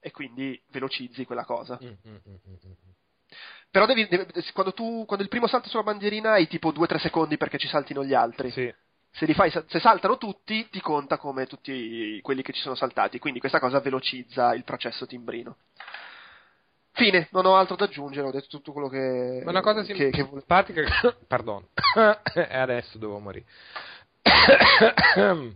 E 0.00 0.10
quindi 0.10 0.60
velocizzi 0.70 1.26
quella 1.26 1.44
cosa. 1.44 1.78
Mm, 1.82 1.88
mm, 2.08 2.16
mm. 2.26 2.72
Però 3.70 3.84
devi, 3.84 4.08
devi- 4.08 4.32
quando, 4.52 4.72
tu, 4.72 5.04
quando 5.04 5.24
il 5.24 5.30
primo 5.30 5.46
salto 5.46 5.68
sulla 5.68 5.82
bandierina 5.82 6.32
hai 6.32 6.48
tipo 6.48 6.72
2-3 6.72 6.98
secondi 6.98 7.36
perché 7.36 7.58
ci 7.58 7.68
saltino 7.68 8.02
gli 8.02 8.14
altri. 8.14 8.50
Sì. 8.50 8.72
Se, 9.10 9.26
li 9.26 9.34
fai, 9.34 9.50
se 9.50 9.80
saltano 9.80 10.16
tutti, 10.16 10.68
ti 10.70 10.80
conta 10.80 11.18
come 11.18 11.46
tutti 11.46 12.18
quelli 12.22 12.40
che 12.40 12.52
ci 12.52 12.62
sono 12.62 12.76
saltati. 12.76 13.18
Quindi 13.18 13.40
questa 13.40 13.60
cosa 13.60 13.80
velocizza 13.80 14.54
il 14.54 14.64
processo 14.64 15.06
timbrino. 15.06 15.56
Fine, 16.98 17.28
non 17.30 17.46
ho 17.46 17.54
altro 17.54 17.76
da 17.76 17.84
aggiungere, 17.84 18.26
ho 18.26 18.32
detto 18.32 18.48
tutto 18.48 18.72
quello 18.72 18.88
che. 18.88 19.40
Ma 19.44 19.52
una 19.52 19.60
cosa 19.60 19.82
che, 19.82 19.94
che 19.94 20.10
volevo. 20.10 20.38
simpatica, 20.38 20.82
pardon, 21.28 21.64
adesso 22.50 22.98
devo 22.98 23.20
morire. 23.20 23.44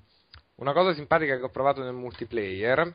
una 0.54 0.72
cosa 0.72 0.94
simpatica 0.94 1.36
che 1.36 1.42
ho 1.42 1.50
provato 1.50 1.82
nel 1.82 1.94
multiplayer 1.94 2.94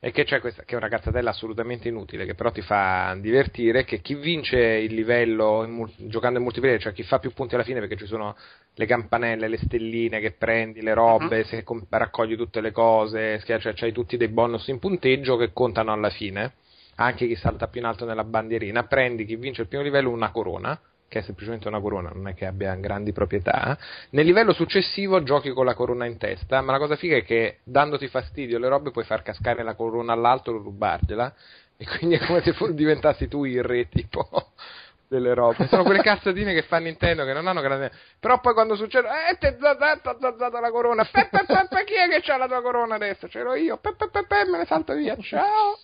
è 0.00 0.10
che 0.10 0.24
c'è 0.24 0.40
questa, 0.40 0.64
che 0.64 0.74
è 0.74 0.76
una 0.76 0.88
cazzatella 0.88 1.30
assolutamente 1.30 1.86
inutile, 1.86 2.26
che 2.26 2.34
però 2.34 2.50
ti 2.50 2.62
fa 2.62 3.16
divertire, 3.20 3.84
che 3.84 4.00
chi 4.00 4.16
vince 4.16 4.58
il 4.58 4.94
livello 4.94 5.62
in 5.62 5.70
mul- 5.70 5.92
giocando 5.98 6.38
in 6.38 6.44
multiplayer, 6.44 6.80
cioè 6.80 6.92
chi 6.92 7.04
fa 7.04 7.20
più 7.20 7.32
punti 7.32 7.54
alla 7.54 7.62
fine 7.62 7.78
perché 7.78 7.96
ci 7.96 8.06
sono 8.06 8.36
le 8.74 8.86
campanelle, 8.86 9.46
le 9.46 9.58
stelline 9.58 10.18
che 10.18 10.32
prendi, 10.32 10.82
le 10.82 10.94
robe, 10.94 11.44
se 11.44 11.62
com- 11.62 11.86
raccogli 11.88 12.36
tutte 12.36 12.60
le 12.60 12.72
cose, 12.72 13.40
cioè 13.44 13.72
c'hai 13.74 13.92
tutti 13.92 14.16
dei 14.16 14.28
bonus 14.28 14.66
in 14.66 14.80
punteggio 14.80 15.36
che 15.36 15.52
contano 15.52 15.92
alla 15.92 16.10
fine 16.10 16.54
anche 17.00 17.26
chi 17.26 17.36
salta 17.36 17.68
più 17.68 17.80
in 17.80 17.86
alto 17.86 18.04
nella 18.04 18.24
bandierina, 18.24 18.84
prendi 18.84 19.24
chi 19.24 19.36
vince 19.36 19.62
il 19.62 19.68
primo 19.68 19.82
livello 19.82 20.10
una 20.10 20.30
corona, 20.30 20.78
che 21.06 21.20
è 21.20 21.22
semplicemente 21.22 21.68
una 21.68 21.80
corona, 21.80 22.10
non 22.12 22.28
è 22.28 22.34
che 22.34 22.46
abbia 22.46 22.74
grandi 22.74 23.12
proprietà. 23.12 23.78
Nel 24.10 24.26
livello 24.26 24.52
successivo 24.52 25.22
giochi 25.22 25.50
con 25.50 25.64
la 25.64 25.74
corona 25.74 26.06
in 26.06 26.18
testa, 26.18 26.60
ma 26.60 26.72
la 26.72 26.78
cosa 26.78 26.96
figa 26.96 27.16
è 27.16 27.24
che 27.24 27.58
dandoti 27.62 28.08
fastidio 28.08 28.58
le 28.58 28.68
robe 28.68 28.90
puoi 28.90 29.04
far 29.04 29.22
cascare 29.22 29.62
la 29.62 29.74
corona 29.74 30.12
all'alto 30.12 30.50
o 30.50 30.58
rubargliela, 30.58 31.34
e 31.76 31.86
quindi 31.86 32.16
è 32.16 32.26
come 32.26 32.42
se 32.42 32.54
diventassi 32.74 33.28
tu 33.28 33.44
il 33.44 33.62
re 33.62 33.88
tipo 33.88 34.28
delle 35.06 35.34
robe. 35.34 35.68
Sono 35.68 35.84
quelle 35.84 36.02
cazzatine 36.02 36.52
che 36.52 36.62
fa 36.62 36.78
Nintendo 36.78 37.24
che 37.24 37.32
non 37.32 37.46
hanno 37.46 37.60
grande. 37.60 37.92
Però 38.18 38.40
poi 38.40 38.54
quando 38.54 38.74
succede, 38.74 39.06
eh, 39.30 39.38
ti 39.38 39.46
è 39.46 39.56
zazzato 39.60 40.60
la 40.60 40.70
corona. 40.72 41.04
Pe, 41.04 41.28
pe, 41.30 41.44
pe, 41.46 41.84
chi 41.84 41.94
è 41.94 42.08
che 42.08 42.20
c'ha 42.22 42.36
la 42.36 42.48
tua 42.48 42.60
corona 42.60 42.96
adesso? 42.96 43.28
C'ero 43.28 43.54
io. 43.54 43.76
Pe, 43.76 43.94
pe, 43.96 44.08
pe, 44.10 44.24
me 44.50 44.58
ne 44.58 44.66
salto 44.66 44.94
via. 44.94 45.16
Ciao. 45.20 45.78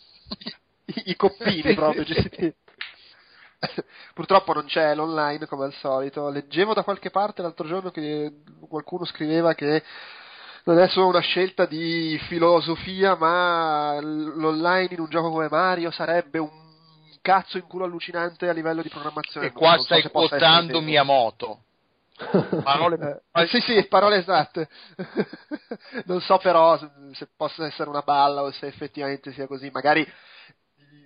I, 0.86 1.02
i 1.06 1.16
coppini 1.16 1.62
Sì, 1.68 1.74
proprio 1.74 2.04
sì. 2.04 2.54
Purtroppo 4.12 4.52
non 4.52 4.66
c'è 4.66 4.94
l'online 4.94 5.46
come 5.46 5.64
al 5.64 5.72
solito. 5.74 6.28
Leggevo 6.28 6.74
da 6.74 6.82
qualche 6.82 7.10
parte 7.10 7.42
l'altro 7.42 7.66
giorno 7.66 7.90
che 7.90 8.42
qualcuno 8.68 9.04
scriveva 9.04 9.54
che 9.54 9.82
non 10.64 10.78
è 10.78 10.88
solo 10.88 11.08
una 11.08 11.20
scelta 11.20 11.66
di 11.66 12.18
filosofia, 12.26 13.16
ma 13.16 13.98
l'online 14.00 14.94
in 14.94 15.00
un 15.00 15.08
gioco 15.08 15.30
come 15.30 15.48
Mario 15.48 15.90
sarebbe 15.90 16.38
un 16.38 16.50
cazzo 17.20 17.56
in 17.56 17.66
culo 17.66 17.84
allucinante 17.84 18.48
a 18.48 18.52
livello 18.52 18.82
di 18.82 18.88
programmazione. 18.88 19.46
E 19.46 19.52
qua 19.52 19.70
Non 19.70 19.78
so 19.78 19.84
stai 19.84 19.98
essere 19.98 20.12
quotando. 20.12 20.80
Miyamoto. 20.80 21.60
Parole 22.62 23.22
Eh, 23.32 23.46
sì, 23.48 23.60
sì, 23.60 23.86
parole 23.88 24.18
esatte. 24.18 24.68
non 26.06 26.20
so 26.20 26.38
però 26.38 26.78
se- 26.78 26.90
se 27.12 27.28
possa 27.36 27.66
essere 27.66 27.88
una 27.88 28.02
balla 28.02 28.42
o 28.42 28.50
se 28.52 28.66
effettivamente 28.66 29.32
sia 29.32 29.46
così. 29.46 29.70
Magari 29.70 30.06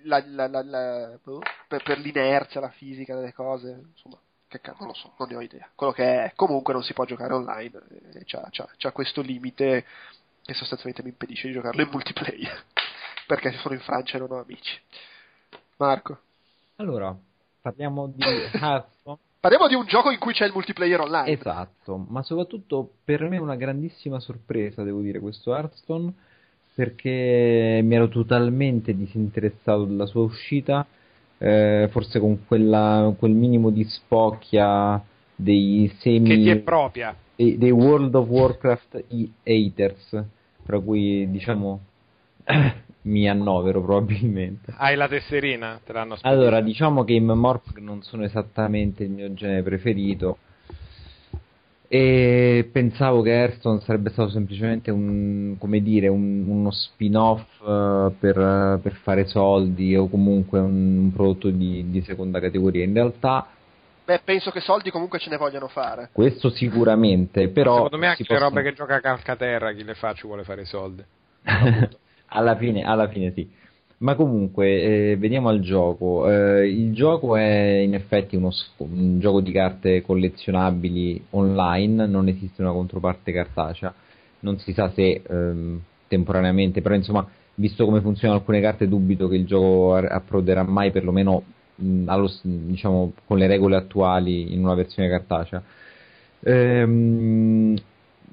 la- 0.03 0.47
la- 0.47 0.63
la- 0.63 1.19
boh, 1.23 1.41
per, 1.67 1.83
per 1.83 1.97
l'inerzia, 1.99 2.59
la 2.59 2.69
fisica 2.69 3.15
delle 3.15 3.33
cose, 3.33 3.81
insomma, 3.91 4.17
che 4.47 4.59
cazzo, 4.61 4.77
non 4.79 4.87
lo 4.87 4.93
so, 4.93 5.13
non 5.17 5.27
ne 5.29 5.35
ho 5.35 5.41
idea. 5.41 5.69
Quello 5.75 5.91
che 5.91 6.23
è, 6.25 6.33
comunque 6.35 6.73
non 6.73 6.83
si 6.83 6.93
può 6.93 7.05
giocare 7.05 7.33
online, 7.33 7.81
e 8.13 8.23
c'ha, 8.25 8.47
c'ha, 8.51 8.67
c'ha 8.77 8.91
questo 8.91 9.21
limite 9.21 9.85
che 10.43 10.53
sostanzialmente 10.53 11.03
mi 11.03 11.09
impedisce 11.09 11.47
di 11.47 11.53
giocarlo 11.53 11.81
in 11.81 11.89
multiplayer, 11.91 12.63
perché 13.27 13.51
sono 13.53 13.75
in 13.75 13.81
Francia 13.81 14.17
e 14.17 14.19
non 14.19 14.31
ho 14.31 14.39
amici. 14.41 14.79
Marco. 15.77 16.19
Allora, 16.77 17.15
parliamo 17.61 18.07
di 18.07 18.21
Hearthstone. 18.21 19.17
Parliamo 19.39 19.69
di 19.69 19.75
un 19.75 19.85
gioco 19.85 20.11
in 20.11 20.19
cui 20.19 20.33
c'è 20.33 20.45
il 20.45 20.51
multiplayer 20.51 20.99
online. 20.99 21.31
Esatto, 21.31 21.95
ma 21.95 22.21
soprattutto 22.23 22.95
per 23.05 23.21
me 23.29 23.37
è 23.37 23.39
una 23.39 23.55
grandissima 23.55 24.19
sorpresa, 24.19 24.83
devo 24.83 24.99
dire, 24.99 25.19
questo 25.19 25.55
Hearthstone, 25.55 26.13
perché 26.79 27.81
mi 27.83 27.93
ero 27.93 28.07
totalmente 28.07 28.95
disinteressato 28.95 29.83
della 29.83 30.05
sua 30.05 30.21
uscita, 30.21 30.87
eh, 31.37 31.89
forse 31.91 32.21
con 32.21 32.45
quella, 32.47 33.13
quel 33.19 33.33
minimo 33.33 33.69
di 33.69 33.83
spocchia 33.83 35.03
dei 35.35 35.93
semi... 35.99 36.29
Che 36.29 36.35
ti 36.37 36.49
è 36.49 36.59
propria. 36.59 37.13
dei, 37.35 37.57
dei 37.57 37.71
World 37.71 38.15
of 38.15 38.29
Warcraft 38.29 39.03
haters, 39.43 40.23
tra 40.65 40.79
cui 40.79 41.29
diciamo 41.29 41.81
mi 43.01 43.27
annovero 43.27 43.81
probabilmente. 43.81 44.73
Hai 44.77 44.95
la 44.95 45.09
tesserina? 45.09 45.81
Te 45.85 45.91
l'hanno 45.91 46.15
spedita. 46.15 46.29
Allora, 46.29 46.61
diciamo 46.61 47.03
che 47.03 47.11
i 47.11 47.19
Morph 47.19 47.77
non 47.79 48.03
sono 48.03 48.23
esattamente 48.23 49.03
il 49.03 49.09
mio 49.09 49.33
genere 49.33 49.63
preferito. 49.63 50.37
E 51.91 52.69
pensavo 52.71 53.23
che 53.23 53.31
Hearthstone 53.31 53.79
sarebbe 53.81 54.11
stato 54.11 54.29
semplicemente 54.29 54.91
un, 54.91 55.55
come 55.57 55.81
dire, 55.81 56.07
un- 56.07 56.45
uno 56.47 56.69
spin-off 56.69 57.41
eh, 57.61 58.11
per, 58.19 58.79
per 58.81 58.93
fare 59.01 59.25
soldi 59.25 59.95
o 59.95 60.07
comunque 60.07 60.59
un, 60.59 60.97
un 60.99 61.11
prodotto 61.11 61.49
di, 61.49 61.89
di 61.89 62.01
seconda 62.03 62.39
categoria. 62.39 62.83
In 62.85 62.93
realtà, 62.93 63.47
Beh, 64.05 64.21
penso 64.23 64.51
che 64.51 64.59
soldi 64.59 64.91
comunque 64.91 65.17
ce 65.19 65.29
ne 65.31 65.37
vogliano 65.37 65.67
fare. 65.67 66.09
questo 66.13 66.49
sicuramente, 66.51 67.47
però. 67.49 67.75
Secondo 67.75 67.97
me 67.97 68.07
anche 68.07 68.21
le 68.21 68.27
possono- 68.27 68.49
robe 68.49 68.63
che 68.69 68.73
gioca 68.75 68.95
a 68.95 69.01
Calcaterra, 69.01 69.71
chi 69.73 69.83
le 69.83 69.95
fa 69.95 70.13
ci 70.13 70.27
vuole 70.27 70.43
fare 70.43 70.61
i 70.61 70.65
soldi. 70.65 71.03
alla, 72.27 72.55
fine, 72.55 72.83
alla 72.83 73.07
fine 73.07 73.31
sì. 73.33 73.49
Ma 74.01 74.15
comunque, 74.15 75.11
eh, 75.11 75.17
veniamo 75.17 75.49
al 75.49 75.59
gioco. 75.59 76.29
Eh, 76.31 76.69
il 76.69 76.93
gioco 76.93 77.35
è 77.35 77.79
in 77.83 77.93
effetti 77.95 78.37
uno 78.37 78.49
un 78.77 79.19
gioco 79.19 79.41
di 79.41 79.51
carte 79.51 80.01
collezionabili 80.01 81.21
online, 81.31 82.05
non 82.07 82.29
esiste 82.29 82.61
una 82.61 82.71
controparte 82.71 83.33
cartacea. 83.33 83.93
Non 84.41 84.57
si 84.59 84.71
sa 84.71 84.89
se 84.93 85.21
ehm, 85.27 85.81
temporaneamente, 86.07 86.81
però 86.81 86.95
insomma, 86.95 87.27
visto 87.55 87.83
come 87.83 87.99
funzionano 87.99 88.39
alcune 88.39 88.61
carte, 88.61 88.87
dubito 88.87 89.27
che 89.27 89.35
il 89.35 89.45
gioco 89.45 89.95
approderà 89.95 90.63
mai, 90.63 90.91
perlomeno 90.91 91.43
mh, 91.75 92.03
allo 92.07 92.31
diciamo, 92.41 93.11
con 93.25 93.37
le 93.37 93.47
regole 93.47 93.75
attuali, 93.75 94.53
in 94.53 94.63
una 94.63 94.75
versione 94.75 95.09
cartacea. 95.09 95.61
Ehm, 96.41 97.75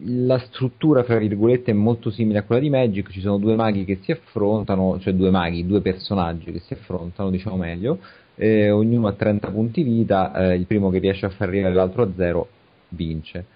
la 0.01 0.39
struttura, 0.39 1.03
fra 1.05 1.19
virgolette, 1.19 1.71
è 1.71 1.75
molto 1.75 2.11
simile 2.11 2.39
a 2.39 2.43
quella 2.43 2.61
di 2.61 2.71
Magic. 2.71 3.11
Ci 3.11 3.21
sono 3.21 3.39
due 3.39 3.55
maghi 3.57 3.85
che 3.85 3.99
si 4.03 4.13
affrontano, 4.13 4.99
cioè 5.01 5.15
due 5.15 5.31
maghi, 5.31 5.67
due 5.67 5.81
personaggi 5.81 6.53
che 6.53 6.61
si 6.61 6.75
affrontano, 6.75 7.31
diciamo 7.31 7.57
meglio. 7.57 7.99
eh, 8.39 8.71
ognuno 8.71 9.09
ha 9.09 9.13
30 9.15 9.51
punti 9.51 9.83
vita. 9.83 10.33
eh, 10.51 10.55
il 10.57 10.67
primo 10.67 10.91
che 10.91 10.99
riesce 10.99 11.27
a 11.27 11.31
far 11.31 11.49
arrivare 11.49 11.75
l'altro 11.75 12.03
a 12.03 12.09
zero 12.17 12.49
vince. 12.91 13.47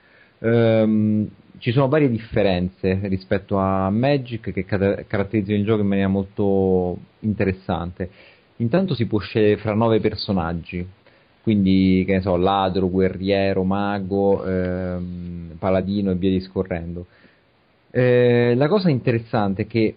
Ehm, 0.41 1.29
ci 1.59 1.73
sono 1.73 1.89
varie 1.89 2.09
differenze 2.09 2.99
rispetto 3.09 3.59
a 3.59 3.91
Magic 3.91 4.51
che 4.53 4.65
cata- 4.65 5.05
caratterizzano 5.07 5.59
il 5.59 5.65
gioco 5.65 5.83
in 5.83 5.89
maniera 5.89 6.09
molto 6.09 6.97
interessante. 7.21 8.11
Intanto 8.57 8.95
si 8.95 9.07
può 9.07 9.19
scegliere 9.19 9.59
fra 9.59 9.75
nove 9.75 10.01
personaggi, 10.01 10.87
quindi 11.43 12.05
che 12.07 12.15
ne 12.15 12.21
so, 12.21 12.37
ladro, 12.37 12.89
guerriero, 12.89 13.65
mago, 13.65 14.45
ehm, 14.45 15.57
paladino 15.59 16.11
e 16.11 16.15
via 16.15 16.31
discorrendo. 16.31 17.07
Eh, 17.91 18.55
la 18.57 18.69
cosa 18.69 18.91
interessante 18.91 19.63
è 19.63 19.67
che 19.67 19.97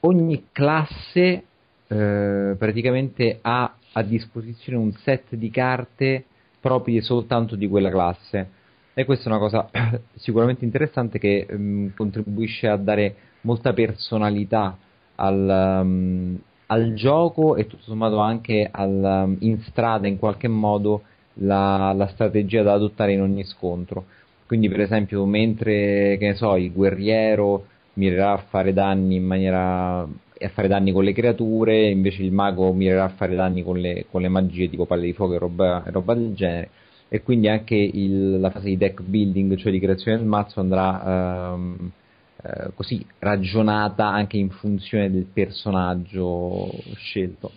ogni 0.00 0.46
classe 0.52 1.44
eh, 1.86 2.54
praticamente 2.58 3.38
ha 3.40 3.74
a 3.92 4.02
disposizione 4.02 4.78
un 4.78 4.92
set 4.92 5.34
di 5.34 5.50
carte 5.50 6.24
proprie 6.60 7.00
soltanto 7.00 7.56
di 7.56 7.68
quella 7.68 7.90
classe 7.90 8.56
e 8.94 9.04
questa 9.04 9.24
è 9.24 9.32
una 9.32 9.38
cosa 9.38 9.70
sicuramente 10.14 10.64
interessante 10.64 11.18
che 11.18 11.46
ehm, 11.48 11.94
contribuisce 11.94 12.66
a 12.66 12.76
dare 12.76 13.14
molta 13.42 13.72
personalità 13.72 14.76
al, 15.14 15.48
ehm, 15.48 16.40
al 16.70 16.94
gioco 16.94 17.56
e 17.56 17.66
tutto 17.66 17.82
sommato 17.84 18.18
anche 18.18 18.68
al, 18.70 19.02
ehm, 19.04 19.36
in 19.40 19.60
strada 19.62 20.06
in 20.06 20.18
qualche 20.18 20.48
modo 20.48 21.02
la, 21.40 21.92
la 21.92 22.06
strategia 22.08 22.62
da 22.62 22.72
adottare 22.74 23.12
in 23.12 23.20
ogni 23.22 23.44
scontro. 23.44 24.06
Quindi, 24.46 24.68
per 24.68 24.80
esempio, 24.80 25.24
mentre 25.26 26.16
che 26.18 26.26
ne 26.28 26.34
so, 26.34 26.56
il 26.56 26.72
guerriero 26.72 27.66
mirerà 27.94 28.32
a 28.32 28.38
fare 28.38 28.72
danni 28.72 29.16
in 29.16 29.24
maniera 29.24 30.06
a 30.40 30.48
fare 30.50 30.68
danni 30.68 30.92
con 30.92 31.02
le 31.04 31.12
creature, 31.12 31.88
invece 31.90 32.22
il 32.22 32.32
mago 32.32 32.72
mirerà 32.72 33.04
a 33.04 33.08
fare 33.08 33.34
danni 33.34 33.62
con 33.64 33.78
le, 33.78 34.06
con 34.08 34.20
le 34.22 34.28
magie 34.28 34.68
tipo 34.70 34.86
palle 34.86 35.06
di 35.06 35.12
fuoco 35.12 35.34
e 35.34 35.38
roba, 35.38 35.82
roba 35.86 36.14
del 36.14 36.32
genere. 36.34 36.70
E 37.08 37.22
quindi 37.22 37.48
anche 37.48 37.74
il- 37.74 38.38
la 38.40 38.50
fase 38.50 38.66
di 38.68 38.76
deck 38.76 39.02
building, 39.02 39.56
cioè 39.56 39.72
di 39.72 39.80
creazione 39.80 40.18
del 40.18 40.26
mazzo, 40.26 40.60
andrà 40.60 41.52
ehm, 41.54 41.90
eh, 42.42 42.70
così 42.74 43.04
ragionata 43.18 44.06
anche 44.06 44.36
in 44.36 44.50
funzione 44.50 45.10
del 45.10 45.26
personaggio 45.32 46.70
scelto. 46.94 47.50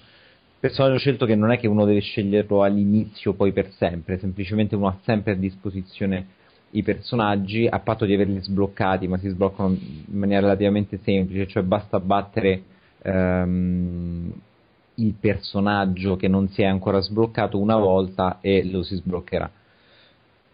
Personaggio 0.59 0.97
scelto 0.97 1.25
che 1.25 1.35
non 1.35 1.51
è 1.51 1.59
che 1.59 1.67
uno 1.67 1.85
deve 1.85 2.01
sceglierlo 2.01 2.63
all'inizio 2.63 3.33
poi 3.33 3.51
per 3.51 3.71
sempre, 3.73 4.19
semplicemente 4.19 4.75
uno 4.75 4.87
ha 4.87 4.97
sempre 5.03 5.33
a 5.33 5.35
disposizione 5.35 6.39
i 6.71 6.83
personaggi 6.83 7.67
a 7.67 7.79
patto 7.79 8.05
di 8.05 8.13
averli 8.13 8.41
sbloccati, 8.41 9.07
ma 9.07 9.17
si 9.17 9.29
sbloccano 9.29 9.69
in 9.69 10.17
maniera 10.17 10.41
relativamente 10.41 10.99
semplice, 11.03 11.47
cioè 11.47 11.63
basta 11.63 11.99
battere 11.99 12.63
ehm, 13.01 14.31
il 14.95 15.13
personaggio 15.19 16.15
che 16.15 16.27
non 16.27 16.47
si 16.49 16.61
è 16.61 16.65
ancora 16.65 17.01
sbloccato 17.01 17.59
una 17.59 17.77
volta 17.77 18.39
e 18.41 18.63
lo 18.69 18.83
si 18.83 18.95
sbloccherà. 18.95 19.51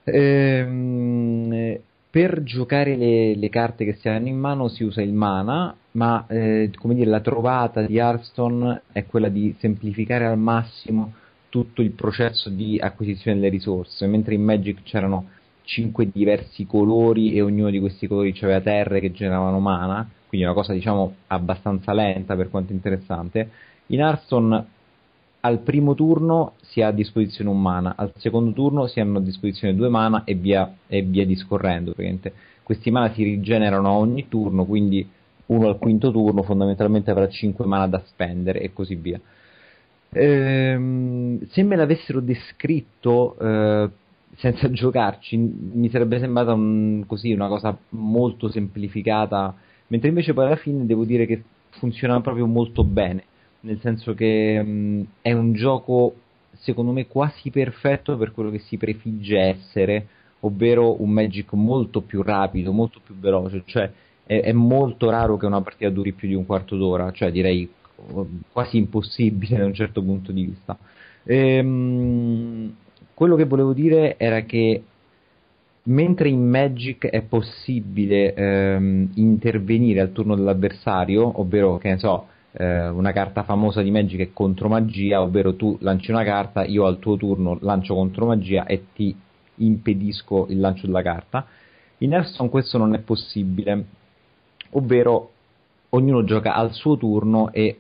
Ehm, 0.04 1.80
per 2.18 2.42
giocare 2.42 2.96
le, 2.96 3.36
le 3.36 3.50
carte 3.50 3.86
che 3.86 3.94
si 4.00 4.10
hanno 4.10 4.28
in 4.28 4.40
mano 4.40 4.70
si 4.70 4.84
usa 4.84 5.04
il 5.04 5.14
mana, 5.14 5.78
ma 5.92 6.26
eh, 6.28 6.72
come 6.76 6.96
dire, 6.96 7.12
la 7.12 7.20
trovata 7.20 7.84
di 7.84 7.98
Hearthstone 7.98 8.82
è 8.92 9.06
quella 9.06 9.30
di 9.30 9.56
semplificare 9.60 10.26
al 10.26 10.40
massimo 10.40 11.14
tutto 11.50 11.84
il 11.84 11.92
processo 11.92 12.50
di 12.50 12.80
acquisizione 12.80 13.38
delle 13.38 13.52
risorse, 13.52 14.08
mentre 14.08 14.34
in 14.34 14.42
Magic 14.42 14.82
c'erano 14.82 15.28
cinque 15.62 16.10
diversi 16.12 16.66
colori 16.66 17.34
e 17.34 17.42
ognuno 17.44 17.70
di 17.70 17.80
questi 17.80 18.08
colori 18.08 18.36
aveva 18.42 18.62
terre 18.62 19.00
che 19.00 19.12
generavano 19.12 19.60
mana, 19.60 20.10
quindi 20.28 20.48
una 20.48 20.56
cosa 20.56 20.74
diciamo 20.74 21.18
abbastanza 21.28 21.94
lenta 21.94 22.36
per 22.36 22.50
quanto 22.50 22.74
interessante. 22.74 23.48
In 23.90 24.00
Hearthstone 24.00 24.66
al 25.48 25.60
primo 25.60 25.96
turno 25.96 26.54
si 26.62 26.82
ha 26.82 26.88
a 26.88 26.92
disposizione 26.92 27.50
un 27.50 27.62
mana, 27.62 27.94
al 27.98 28.12
secondo 28.18 28.52
turno 28.54 28.88
si 28.88 29.00
hanno 29.00 29.18
a 29.20 29.22
disposizione 29.22 29.76
due 29.76 29.90
mana 29.90 30.24
e 30.26 30.36
via, 30.36 30.76
e 30.88 31.02
via 31.02 31.26
discorrendo. 31.26 31.92
praticamente. 31.94 32.34
Questi 32.64 32.92
mana 32.92 33.14
si 33.14 33.24
rigenerano 33.24 33.90
ogni 33.90 34.28
turno, 34.28 34.66
quindi 34.66 35.08
uno 35.48 35.68
al 35.68 35.78
quinto 35.78 36.12
turno 36.12 36.44
fondamentalmente 36.44 37.10
avrà 37.12 37.28
5 37.30 37.66
mana 37.66 37.88
da 37.88 38.02
spendere 38.06 38.60
e 38.60 38.74
così 38.74 38.96
via. 38.96 39.20
Ehm, 40.10 41.40
se 41.50 41.64
me 41.64 41.76
l'avessero 41.76 42.22
descritto 42.22 43.38
eh, 43.40 43.90
senza 44.38 44.70
giocarci 44.72 45.38
mi 45.38 45.90
sarebbe 45.90 46.20
sembrata 46.20 46.54
un- 46.54 47.04
così 47.06 47.34
una 47.34 47.48
cosa 47.48 47.78
molto 47.90 48.50
semplificata, 48.50 49.56
mentre 49.88 50.10
invece 50.10 50.34
poi 50.34 50.46
alla 50.46 50.56
fine 50.56 50.86
devo 50.86 51.04
dire 51.06 51.26
che 51.26 51.44
funziona 51.72 52.20
proprio 52.22 52.46
molto 52.48 52.84
bene, 52.84 53.24
nel 53.62 53.80
senso 53.80 54.14
che 54.14 54.62
mh, 54.62 55.06
è 55.22 55.34
un 55.34 55.54
gioco 55.54 56.16
secondo 56.60 56.92
me 56.92 57.08
quasi 57.08 57.50
perfetto 57.50 58.18
per 58.18 58.32
quello 58.32 58.50
che 58.50 58.60
si 58.60 58.78
prefigge 58.78 59.40
essere, 59.40 60.08
ovvero 60.42 61.02
un 61.02 61.10
Magic 61.10 61.54
molto 61.54 62.02
più 62.02 62.22
rapido, 62.22 62.72
molto 62.72 63.00
più 63.04 63.16
veloce, 63.16 63.64
cioè 63.66 63.92
è, 64.26 64.42
è 64.42 64.52
molto 64.52 65.10
raro 65.10 65.38
che 65.38 65.46
una 65.46 65.62
partita 65.62 65.90
duri 65.90 66.14
più 66.14 66.28
di 66.28 66.34
un 66.34 66.46
quarto 66.46 66.76
d'ora, 66.76 67.12
cioè 67.12 67.32
direi 67.32 67.70
quasi 68.52 68.78
impossibile 68.78 69.58
da 69.60 69.66
un 69.66 69.74
certo 69.74 70.02
punto 70.04 70.32
di 70.32 70.46
vista. 70.46 70.78
Ehm, 71.24 72.76
quello 73.14 73.36
che 73.36 73.46
volevo 73.46 73.74
dire 73.74 74.18
era 74.18 74.42
che 74.42 74.84
mentre 75.84 76.30
in 76.30 76.48
Magic 76.48 77.08
è 77.08 77.22
possibile 77.22 78.34
ehm, 78.34 79.12
intervenire 79.16 80.02
al 80.02 80.12
turno 80.12 80.36
dell'avversario, 80.36 81.40
ovvero 81.40 81.78
che 81.78 81.90
ne 81.90 81.98
so, 81.98 82.28
eh, 82.54 82.88
una 82.90 83.12
carta 83.12 83.44
famosa 83.44 83.82
di 83.82 83.92
Magic 83.92 84.20
è 84.20 84.34
contro 84.34 84.68
magia, 84.70 85.22
ovvero 85.22 85.56
tu 85.56 85.78
lanci 85.82 86.12
una 86.12 86.24
carta, 86.24 86.66
io 86.66 86.86
al 86.86 87.00
tuo 87.00 87.18
turno 87.18 87.58
lancio 87.62 87.94
contro 87.94 88.26
magia 88.26 88.66
e 88.66 88.86
ti 88.94 89.16
impedisco 89.56 90.48
il 90.50 90.60
lancio 90.60 90.86
della 90.86 91.02
carta. 91.02 91.46
In 92.00 92.14
Hearthstone 92.14 92.50
questo 92.50 92.78
non 92.78 92.94
è 92.94 93.00
possibile, 93.00 93.86
ovvero 94.72 95.32
ognuno 95.90 96.24
gioca 96.24 96.54
al 96.56 96.74
suo 96.74 96.98
turno 96.98 97.52
e- 97.52 97.80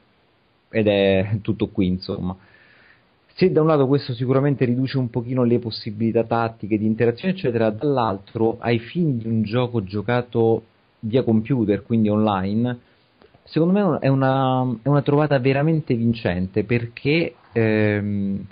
ed 0.69 0.87
è 0.87 1.37
tutto 1.41 1.67
qui 1.69 1.87
insomma. 1.87 2.35
se 3.35 3.51
da 3.51 3.61
un 3.61 3.67
lato 3.67 3.85
questo 3.87 4.13
sicuramente 4.13 4.65
riduce 4.65 4.97
un 4.97 5.09
pochino 5.09 5.43
le 5.43 5.59
possibilità 5.59 6.23
tattiche 6.23 6.77
di 6.77 6.85
interazione, 6.85 7.33
eccetera, 7.35 7.69
dall'altro, 7.69 8.57
ai 8.59 8.79
fini 8.79 9.17
di 9.17 9.27
un 9.27 9.43
gioco 9.43 9.83
giocato 9.83 10.63
via 11.01 11.23
computer, 11.23 11.83
quindi 11.83 12.09
online, 12.09 12.79
secondo 13.47 13.73
me 13.73 13.99
è 13.99 14.07
una, 14.07 14.65
è 14.81 14.87
una 14.87 15.01
trovata 15.01 15.39
veramente 15.39 15.95
vincente 15.95 16.63
perché 16.63 17.35
ehm, 17.51 18.45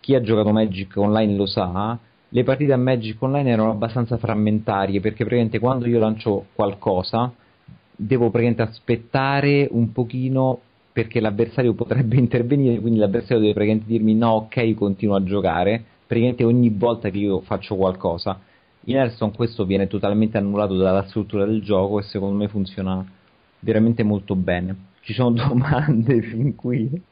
chi 0.00 0.14
ha 0.14 0.20
giocato 0.20 0.50
Magic 0.52 0.96
Online 0.96 1.34
lo 1.34 1.46
sa, 1.46 1.98
le 2.28 2.44
partite 2.44 2.72
a 2.72 2.76
Magic 2.76 3.20
Online 3.22 3.50
erano 3.50 3.70
abbastanza 3.70 4.16
frammentarie 4.16 5.00
perché 5.00 5.24
praticamente 5.24 5.58
quando 5.58 5.86
io 5.86 5.98
lancio 5.98 6.46
qualcosa 6.54 7.32
devo 7.94 8.30
praticamente 8.30 8.62
aspettare 8.62 9.68
un 9.70 9.92
pochino 9.92 10.60
perché 10.92 11.20
l'avversario 11.20 11.72
potrebbe 11.74 12.16
intervenire, 12.20 12.80
quindi 12.80 12.98
l'avversario 12.98 13.40
deve 13.40 13.54
praticamente 13.54 13.90
dirmi 13.90 14.14
no, 14.14 14.30
ok, 14.32 14.74
continuo 14.74 15.16
a 15.16 15.22
giocare, 15.22 15.82
praticamente 16.06 16.44
ogni 16.44 16.68
volta 16.68 17.08
che 17.08 17.18
io 17.18 17.40
faccio 17.40 17.76
qualcosa. 17.76 18.38
In 18.86 18.96
Hearthstone 18.96 19.32
questo 19.34 19.64
viene 19.64 19.86
totalmente 19.86 20.36
annullato 20.36 20.76
dalla 20.76 21.06
struttura 21.06 21.46
del 21.46 21.62
gioco 21.62 22.00
e 22.00 22.02
secondo 22.02 22.36
me 22.36 22.48
funziona 22.48 23.06
veramente 23.62 24.02
molto 24.02 24.34
bene. 24.34 24.90
Ci 25.00 25.14
sono 25.14 25.30
domande 25.48 26.20
fin 26.22 26.54
qui? 26.54 26.90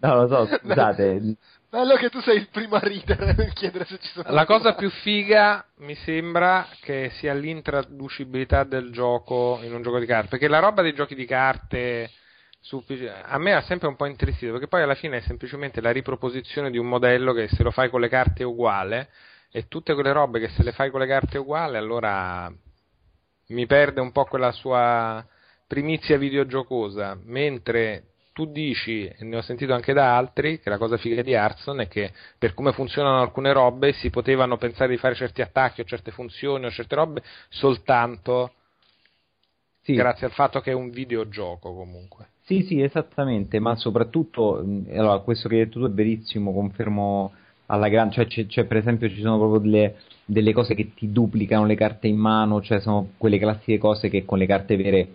No, 0.00 0.14
lo 0.14 0.28
so, 0.28 0.58
scusate. 0.58 1.36
Bello 1.70 1.96
che 1.96 2.08
tu 2.08 2.20
sei 2.20 2.36
il 2.36 2.48
primo 2.48 2.76
a 2.76 2.78
ridere 2.78 3.34
nel 3.34 3.52
chiedere 3.52 3.84
se 3.84 3.98
ci 3.98 4.08
sono 4.12 4.30
La 4.30 4.46
cosa 4.46 4.74
più 4.74 4.88
figa 4.88 5.66
mi 5.78 5.94
sembra 5.96 6.66
che 6.80 7.10
sia 7.14 7.34
l'intraducibilità 7.34 8.64
del 8.64 8.90
gioco 8.90 9.58
in 9.62 9.74
un 9.74 9.82
gioco 9.82 9.98
di 9.98 10.06
carte, 10.06 10.28
perché 10.28 10.48
la 10.48 10.60
roba 10.60 10.82
dei 10.82 10.94
giochi 10.94 11.14
di 11.14 11.26
carte 11.26 12.10
su 12.60 12.82
a 13.22 13.38
me 13.38 13.54
ha 13.54 13.60
sempre 13.62 13.88
un 13.88 13.96
po' 13.96 14.06
intristito, 14.06 14.52
perché 14.52 14.68
poi 14.68 14.82
alla 14.82 14.94
fine 14.94 15.18
è 15.18 15.20
semplicemente 15.20 15.80
la 15.80 15.90
riproposizione 15.90 16.70
di 16.70 16.78
un 16.78 16.86
modello 16.86 17.32
che 17.32 17.48
se 17.48 17.62
lo 17.62 17.70
fai 17.70 17.90
con 17.90 18.00
le 18.00 18.08
carte 18.08 18.44
è 18.44 18.46
uguale 18.46 19.10
e 19.50 19.66
tutte 19.68 19.94
quelle 19.94 20.12
robe 20.12 20.40
che 20.40 20.48
se 20.48 20.62
le 20.62 20.72
fai 20.72 20.90
con 20.90 21.00
le 21.00 21.06
carte 21.06 21.36
è 21.36 21.40
uguale, 21.40 21.76
allora 21.76 22.50
mi 23.48 23.66
perde 23.66 24.00
un 24.00 24.12
po' 24.12 24.24
quella 24.24 24.52
sua 24.52 25.24
primizia 25.66 26.16
videogiocosa, 26.18 27.18
mentre 27.24 28.04
tu 28.32 28.46
dici, 28.46 29.04
e 29.06 29.24
ne 29.24 29.36
ho 29.38 29.40
sentito 29.42 29.74
anche 29.74 29.92
da 29.92 30.16
altri, 30.16 30.60
che 30.60 30.70
la 30.70 30.78
cosa 30.78 30.96
figa 30.96 31.22
di 31.22 31.32
Hearthstone 31.32 31.84
è 31.84 31.88
che 31.88 32.12
per 32.38 32.54
come 32.54 32.72
funzionano 32.72 33.20
alcune 33.20 33.52
robe 33.52 33.92
si 33.92 34.10
potevano 34.10 34.56
pensare 34.56 34.90
di 34.90 34.96
fare 34.96 35.14
certi 35.14 35.42
attacchi 35.42 35.80
o 35.80 35.84
certe 35.84 36.12
funzioni 36.12 36.64
o 36.64 36.70
certe 36.70 36.94
robe 36.94 37.22
soltanto 37.48 38.52
Sì. 39.82 39.94
grazie 39.94 40.26
al 40.26 40.32
fatto 40.32 40.60
che 40.60 40.70
è 40.70 40.74
un 40.74 40.90
videogioco 40.90 41.74
comunque. 41.74 42.28
Sì, 42.44 42.62
sì, 42.62 42.80
esattamente, 42.80 43.58
ma 43.58 43.74
soprattutto, 43.76 44.58
allora, 44.58 45.18
questo 45.18 45.48
che 45.48 45.56
hai 45.56 45.64
detto 45.64 45.80
tu 45.80 45.86
è 45.86 45.90
verissimo, 45.90 46.52
confermo 46.52 47.32
alla 47.70 47.88
grande, 47.88 48.14
cioè 48.14 48.26
c'è, 48.26 48.46
c'è 48.46 48.64
per 48.64 48.78
esempio 48.78 49.08
ci 49.08 49.20
sono 49.20 49.38
proprio 49.38 49.60
delle, 49.60 49.96
delle 50.24 50.52
cose 50.52 50.74
che 50.74 50.92
ti 50.94 51.12
duplicano 51.12 51.66
le 51.66 51.74
carte 51.74 52.06
in 52.06 52.16
mano, 52.16 52.62
cioè 52.62 52.80
sono 52.80 53.10
quelle 53.16 53.38
classiche 53.38 53.78
cose 53.78 54.08
che 54.08 54.24
con 54.24 54.38
le 54.38 54.46
carte 54.46 54.76
vere 54.76 55.08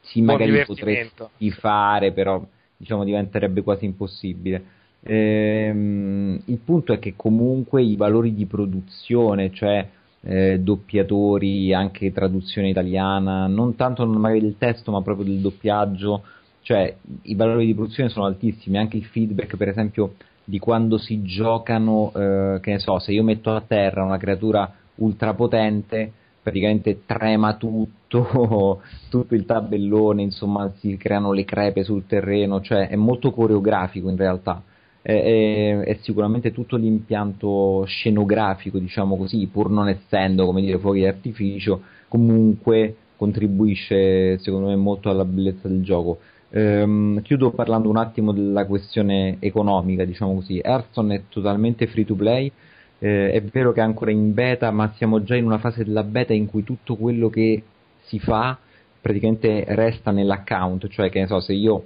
sì, 0.00 0.22
Buon 0.22 0.38
magari 0.38 0.64
potresti 0.64 1.50
fare, 1.50 2.12
però 2.12 2.44
diciamo 2.76 3.04
diventerebbe 3.04 3.62
quasi 3.62 3.86
impossibile. 3.86 4.74
Ehm, 5.02 6.40
il 6.44 6.58
punto 6.58 6.92
è 6.92 6.98
che 6.98 7.14
comunque 7.16 7.82
i 7.82 7.96
valori 7.96 8.34
di 8.34 8.46
produzione, 8.46 9.52
cioè 9.52 9.88
eh, 10.22 10.60
doppiatori, 10.60 11.72
anche 11.74 12.12
traduzione 12.12 12.68
italiana, 12.68 13.48
non 13.48 13.74
tanto 13.74 14.06
magari 14.06 14.40
del 14.40 14.56
testo, 14.58 14.92
ma 14.92 15.02
proprio 15.02 15.26
del 15.26 15.38
doppiaggio, 15.38 16.22
cioè 16.62 16.96
i 17.22 17.34
valori 17.34 17.66
di 17.66 17.74
produzione 17.74 18.10
sono 18.10 18.26
altissimi, 18.26 18.78
anche 18.78 18.96
il 18.96 19.04
feedback 19.04 19.56
per 19.56 19.68
esempio 19.68 20.14
di 20.48 20.58
quando 20.58 20.98
si 20.98 21.22
giocano, 21.22 22.12
eh, 22.14 22.58
che 22.62 22.72
ne 22.72 22.78
so, 22.78 22.98
se 22.98 23.12
io 23.12 23.22
metto 23.24 23.50
a 23.54 23.60
terra 23.66 24.04
una 24.04 24.16
creatura 24.18 24.72
ultra 24.96 25.34
potente, 25.34 26.12
praticamente 26.42 27.04
trema 27.04 27.54
tutto, 27.56 28.80
tutto 29.10 29.34
il 29.34 29.44
tabellone, 29.44 30.22
insomma 30.22 30.72
si 30.78 30.96
creano 30.96 31.32
le 31.32 31.44
crepe 31.44 31.82
sul 31.84 32.06
terreno, 32.06 32.60
cioè 32.60 32.88
è 32.88 32.96
molto 32.96 33.32
coreografico 33.32 34.08
in 34.08 34.16
realtà. 34.16 34.62
È, 35.02 35.12
è- 35.12 35.78
è 35.84 35.98
sicuramente 36.02 36.52
tutto 36.52 36.76
l'impianto 36.76 37.84
scenografico, 37.86 38.78
diciamo 38.78 39.16
così, 39.16 39.46
pur 39.46 39.70
non 39.70 39.88
essendo, 39.88 40.44
come 40.46 40.60
dire, 40.62 40.78
fuochi 40.78 41.02
d'artificio, 41.02 41.82
comunque 42.08 42.96
contribuisce 43.16 44.38
secondo 44.38 44.68
me 44.68 44.76
molto 44.76 45.08
alla 45.10 45.24
bellezza 45.24 45.68
del 45.68 45.82
gioco. 45.82 46.20
Ehm, 46.50 47.22
chiudo 47.22 47.50
parlando 47.50 47.88
un 47.88 47.96
attimo 47.96 48.32
della 48.32 48.66
questione 48.66 49.36
economica, 49.40 50.04
diciamo 50.04 50.34
così. 50.34 50.60
Hearthstone 50.62 51.14
è 51.14 51.22
totalmente 51.28 51.86
free 51.86 52.04
to 52.04 52.14
play, 52.14 52.50
eh, 52.98 53.32
è 53.32 53.42
vero 53.42 53.72
che 53.72 53.80
è 53.80 53.82
ancora 53.82 54.10
in 54.10 54.32
beta, 54.32 54.70
ma 54.70 54.92
siamo 54.96 55.22
già 55.22 55.36
in 55.36 55.44
una 55.44 55.58
fase 55.58 55.84
della 55.84 56.02
beta 56.04 56.32
in 56.32 56.46
cui 56.46 56.64
tutto 56.64 56.96
quello 56.96 57.28
che 57.28 57.62
si 58.04 58.18
fa 58.18 58.58
praticamente 59.00 59.64
resta 59.68 60.10
nell'account, 60.10 60.88
cioè 60.88 61.10
che 61.10 61.20
ne 61.20 61.26
so, 61.26 61.40
se 61.40 61.52
io 61.52 61.84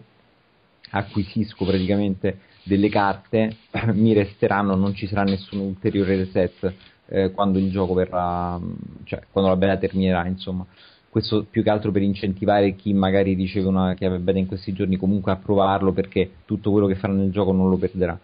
acquisisco 0.90 1.64
praticamente 1.64 2.40
delle 2.62 2.88
carte, 2.88 3.56
mi 3.92 4.12
resteranno, 4.12 4.74
non 4.74 4.94
ci 4.94 5.06
sarà 5.06 5.22
nessun 5.22 5.58
ulteriore 5.60 6.16
reset 6.16 6.74
eh, 7.06 7.30
quando 7.32 7.58
il 7.58 7.70
gioco 7.70 7.94
verrà, 7.94 8.58
cioè 9.04 9.20
quando 9.30 9.50
la 9.50 9.56
beta 9.56 9.76
terminerà, 9.76 10.26
insomma. 10.26 10.64
Questo 11.10 11.44
più 11.50 11.64
che 11.64 11.70
altro 11.70 11.90
per 11.90 12.02
incentivare 12.02 12.76
chi 12.76 12.92
magari 12.92 13.34
riceve 13.34 13.66
una 13.66 13.94
chiave 13.94 14.18
beta 14.18 14.38
in 14.38 14.46
questi 14.46 14.72
giorni 14.72 14.96
comunque 14.96 15.32
a 15.32 15.36
provarlo 15.36 15.90
perché 15.90 16.30
tutto 16.44 16.70
quello 16.70 16.86
che 16.86 16.94
farà 16.94 17.12
nel 17.12 17.32
gioco 17.32 17.50
non 17.50 17.68
lo 17.68 17.76
perderà. 17.76 18.16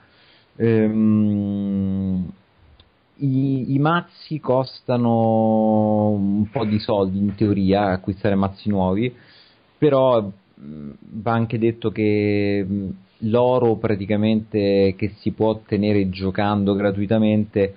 Ehm, 0.54 2.30
i, 3.16 3.74
I 3.74 3.78
mazzi 3.80 4.38
costano 4.38 6.10
un 6.10 6.48
po' 6.48 6.64
di 6.64 6.78
soldi 6.78 7.18
in 7.18 7.34
teoria 7.34 7.86
acquistare 7.86 8.36
mazzi 8.36 8.68
nuovi, 8.68 9.12
però 9.78 10.30
va 10.54 11.32
anche 11.32 11.58
detto 11.58 11.90
che 11.90 12.66
l'oro 13.20 13.76
praticamente 13.76 14.94
che 14.96 15.14
si 15.18 15.32
può 15.32 15.48
ottenere 15.48 16.08
giocando 16.08 16.74
gratuitamente 16.74 17.74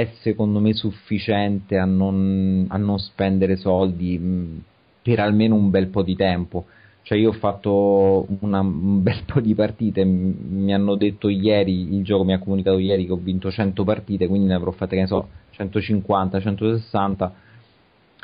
è 0.00 0.12
secondo 0.20 0.60
me 0.60 0.74
sufficiente 0.74 1.76
a 1.78 1.84
non, 1.84 2.66
a 2.68 2.76
non 2.76 2.98
spendere 2.98 3.56
soldi 3.56 4.18
mh, 4.18 4.62
per 5.02 5.20
almeno 5.20 5.54
un 5.54 5.70
bel 5.70 5.88
po' 5.88 6.02
di 6.02 6.14
tempo. 6.16 6.66
Cioè 7.02 7.16
io 7.18 7.30
ho 7.30 7.32
fatto 7.32 8.26
una- 8.40 8.60
un 8.60 9.02
bel 9.02 9.22
po' 9.24 9.40
di 9.40 9.54
partite, 9.54 10.04
mi 10.04 10.72
hanno 10.74 10.94
detto 10.96 11.28
ieri, 11.28 11.94
il 11.96 12.04
gioco 12.04 12.24
mi 12.24 12.34
ha 12.34 12.38
comunicato 12.38 12.78
ieri 12.78 13.06
che 13.06 13.12
ho 13.12 13.16
vinto 13.16 13.50
100 13.50 13.82
partite, 13.84 14.26
quindi 14.28 14.46
ne 14.48 14.54
avrò 14.54 14.70
fatte, 14.72 14.94
che 14.94 15.02
ne 15.02 15.06
so, 15.06 15.28
150, 15.50 16.38
160 16.40 17.32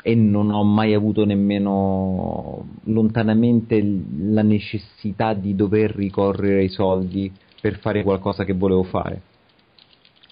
e 0.03 0.13
non 0.13 0.51
ho 0.51 0.63
mai 0.63 0.93
avuto 0.93 1.25
nemmeno 1.25 2.67
lontanamente 2.83 3.81
la 4.29 4.43
necessità 4.43 5.33
di 5.33 5.55
dover 5.55 5.95
ricorrere 5.95 6.59
ai 6.59 6.69
soldi 6.69 7.31
per 7.59 7.79
fare 7.79 8.03
qualcosa 8.03 8.43
che 8.43 8.53
volevo 8.53 8.83
fare. 8.83 9.21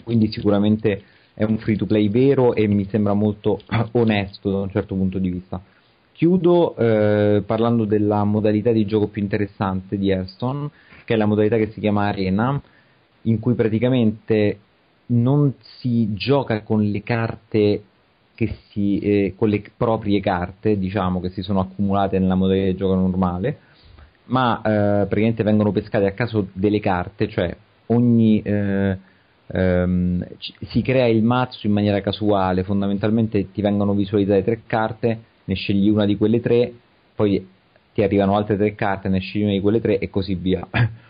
Quindi 0.03 0.32
sicuramente 0.32 1.02
è 1.34 1.43
un 1.43 1.57
free 1.57 1.76
to 1.76 1.85
play 1.85 2.10
vero 2.10 2.53
e 2.53 2.68
mi 2.68 2.85
sembra 2.85 3.14
molto 3.14 3.60
onesto 3.93 4.51
da 4.51 4.60
un 4.60 4.69
certo 4.69 4.95
punto 4.95 5.19
di 5.19 5.30
vista. 5.30 5.61
Chiudo 6.11 6.76
eh, 6.76 7.43
parlando 7.45 7.85
della 7.85 8.23
modalità 8.23 8.72
di 8.72 8.85
gioco 8.85 9.07
più 9.07 9.22
interessante 9.22 9.97
di 9.97 10.10
Hearthstone, 10.10 10.69
che 11.05 11.15
è 11.15 11.18
la 11.18 11.26
modalità 11.26 11.57
che 11.57 11.72
si 11.72 11.80
chiama 11.80 12.07
Arena, 12.07 12.61
in 13.23 13.39
cui 13.39 13.55
praticamente 13.55 14.60
non 15.07 15.53
si 15.80 16.14
gioca 16.14 16.61
con 16.61 16.84
le 16.84 17.01
carte 17.01 17.84
si, 18.69 18.99
eh, 18.99 19.35
con 19.38 19.49
le 19.49 19.64
proprie 19.76 20.19
carte, 20.19 20.77
diciamo, 20.77 21.19
che 21.19 21.30
si 21.30 21.41
sono 21.41 21.61
accumulate 21.61 22.19
nella 22.19 22.35
modalità 22.35 22.65
di 22.68 22.76
gioco 22.76 22.95
normale, 22.95 23.57
ma 24.26 24.57
eh, 24.57 24.61
praticamente 25.05 25.43
vengono 25.43 25.72
pescate 25.72 26.05
a 26.05 26.11
caso 26.11 26.47
delle 26.53 26.80
carte, 26.80 27.27
cioè 27.27 27.55
ogni 27.88 28.41
eh, 28.41 28.97
ehm, 29.48 30.26
ci- 30.38 30.53
si 30.68 30.82
crea 30.82 31.07
il 31.07 31.24
mazzo 31.24 31.68
in 31.68 31.74
maniera 31.74 32.02
casuale, 32.02 32.64
fondamentalmente 32.64 33.52
ti 33.52 33.61
vengono 33.61 33.94
visualizzate 33.94 34.44
tre 34.44 34.61
carte, 34.65 35.24
ne 35.45 35.53
scegli 35.56 35.90
una 35.90 36.06
di 36.06 36.18
quelle 36.18 36.40
tre, 36.41 36.72
poi 37.15 37.48
ti 37.94 38.02
arrivano 38.02 38.36
altre 38.36 38.57
tre 38.57 38.76
carte, 38.76 39.10
ne 39.10 39.20
scegli 39.20 39.44
una 39.44 39.52
di 39.52 39.61
quelle 39.61 39.82
tre 39.82 39.99
e 39.99 40.10
così 40.10 40.36
via. 40.36 40.68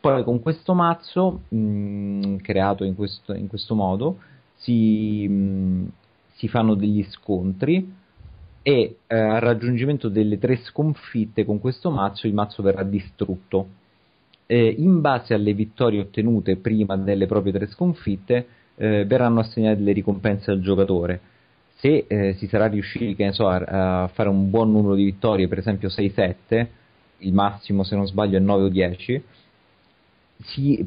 Poi 0.00 0.24
con 0.24 0.40
questo 0.40 0.74
mazzo, 0.74 1.42
mh, 1.48 2.36
creato 2.38 2.82
in 2.82 2.96
questo, 2.96 3.34
in 3.34 3.46
questo 3.46 3.76
modo, 3.76 4.18
si, 4.56 5.28
mh, 5.28 5.92
si 6.34 6.48
fanno 6.48 6.74
degli 6.74 7.04
scontri 7.04 8.00
e 8.62 8.96
eh, 9.06 9.16
al 9.16 9.40
raggiungimento 9.40 10.08
delle 10.08 10.38
tre 10.38 10.56
sconfitte 10.64 11.44
con 11.44 11.60
questo 11.60 11.90
mazzo 11.90 12.26
il 12.26 12.34
mazzo 12.34 12.62
verrà 12.62 12.82
distrutto. 12.82 13.80
Eh, 14.52 14.74
in 14.76 15.00
base 15.00 15.32
alle 15.32 15.54
vittorie 15.54 16.00
ottenute 16.00 16.56
prima 16.56 16.94
delle 16.98 17.24
proprie 17.24 17.54
tre 17.54 17.68
sconfitte 17.68 18.46
eh, 18.74 19.06
verranno 19.06 19.40
assegnate 19.40 19.78
delle 19.78 19.92
ricompense 19.92 20.50
al 20.50 20.60
giocatore. 20.60 21.20
Se 21.76 22.04
eh, 22.06 22.34
si 22.34 22.46
sarà 22.48 22.66
riusciti 22.66 23.32
so, 23.32 23.48
a, 23.48 24.02
a 24.02 24.08
fare 24.08 24.28
un 24.28 24.50
buon 24.50 24.70
numero 24.70 24.94
di 24.94 25.04
vittorie, 25.04 25.48
per 25.48 25.56
esempio 25.56 25.88
6-7, 25.88 26.66
il 27.20 27.32
massimo 27.32 27.82
se 27.82 27.96
non 27.96 28.06
sbaglio 28.06 28.36
è 28.36 28.40
9 28.40 28.64
o 28.64 28.68
10, 28.68 29.22
si, 30.42 30.86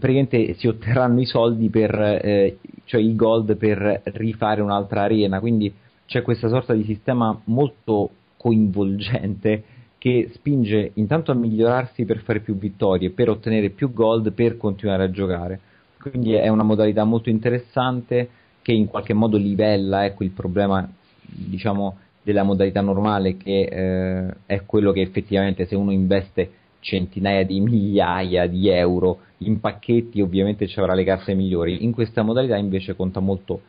si 0.58 0.68
otterranno 0.68 1.20
i 1.20 1.26
soldi 1.26 1.72
per, 1.72 2.00
eh, 2.22 2.60
cioè 2.84 3.02
il 3.02 3.16
gold 3.16 3.58
per 3.58 4.04
rifare 4.14 4.62
un'altra 4.62 5.02
arena, 5.02 5.40
quindi 5.40 5.74
c'è 6.06 6.22
questa 6.22 6.50
sorta 6.50 6.76
di 6.76 6.84
sistema 6.84 7.36
molto 7.46 8.12
coinvolgente 8.38 9.64
che 10.06 10.30
spinge 10.36 10.92
intanto 10.96 11.32
a 11.32 11.34
migliorarsi 11.34 12.06
per 12.06 12.20
fare 12.20 12.40
più 12.40 12.56
vittorie, 12.60 13.10
per 13.10 13.28
ottenere 13.28 13.72
più 13.72 13.92
gold, 13.92 14.34
per 14.34 14.56
continuare 14.56 15.06
a 15.06 15.10
giocare. 15.10 15.60
Quindi 16.00 16.34
è 16.34 16.48
una 16.48 16.62
modalità 16.62 17.04
molto 17.06 17.32
interessante 17.32 18.30
che 18.62 18.72
in 18.72 18.86
qualche 18.86 19.16
modo 19.16 19.36
livella 19.38 20.06
ecco, 20.06 20.24
il 20.24 20.30
problema 20.30 20.88
diciamo, 21.20 21.98
della 22.22 22.44
modalità 22.44 22.82
normale 22.82 23.36
che 23.36 23.62
eh, 23.62 24.36
è 24.46 24.64
quello 24.68 24.92
che 24.92 25.02
effettivamente 25.02 25.66
se 25.66 25.76
uno 25.76 25.92
investe 25.92 26.52
centinaia 26.82 27.44
di 27.44 27.60
migliaia 27.60 28.46
di 28.46 28.70
euro 28.70 29.22
in 29.40 29.60
pacchetti 29.60 30.22
ovviamente 30.22 30.68
ci 30.68 30.80
avrà 30.80 30.94
le 30.94 31.04
carte 31.04 31.34
migliori. 31.34 31.84
In 31.84 31.94
questa 31.94 32.22
modalità 32.22 32.58
invece 32.58 32.96
conta 32.96 33.22
molto 33.22 33.60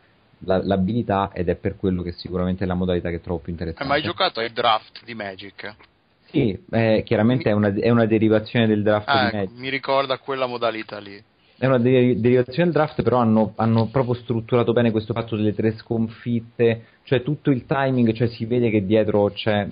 la, 0.41 0.63
l'abilità 0.63 1.31
ed 1.33 1.49
è 1.49 1.55
per 1.55 1.77
quello 1.77 2.03
che 2.03 2.11
sicuramente 2.11 2.63
è 2.63 2.67
la 2.67 2.75
modalità 2.75 3.09
che 3.09 3.21
trovo 3.21 3.39
più 3.39 3.53
Hai 3.53 3.59
interessante. 3.59 3.91
mai 3.91 4.03
giocato 4.03 4.39
ai 4.39 4.53
draft 4.53 5.03
di 5.03 5.15
Magic? 5.15 5.95
Sì, 6.29 6.57
eh, 6.71 7.03
chiaramente 7.05 7.49
è 7.49 7.53
una, 7.53 7.73
è 7.73 7.89
una 7.89 8.05
derivazione 8.05 8.67
del 8.67 8.83
draft 8.83 9.07
Ah, 9.07 9.27
ecco, 9.27 9.51
mi 9.55 9.69
ricorda 9.69 10.17
quella 10.17 10.45
modalità 10.45 10.99
lì. 10.99 11.21
È 11.57 11.65
una 11.65 11.79
deri- 11.79 12.19
derivazione 12.19 12.65
del 12.65 12.73
draft, 12.73 13.01
però 13.01 13.17
hanno, 13.17 13.53
hanno 13.55 13.87
proprio 13.87 14.13
strutturato 14.13 14.73
bene 14.73 14.91
questo 14.91 15.13
fatto 15.13 15.35
delle 15.35 15.55
tre 15.55 15.75
sconfitte, 15.77 16.85
cioè 17.03 17.23
tutto 17.23 17.49
il 17.49 17.65
timing, 17.65 18.13
cioè 18.13 18.27
si 18.27 18.45
vede 18.45 18.69
che 18.69 18.85
dietro 18.85 19.31
c'è, 19.31 19.67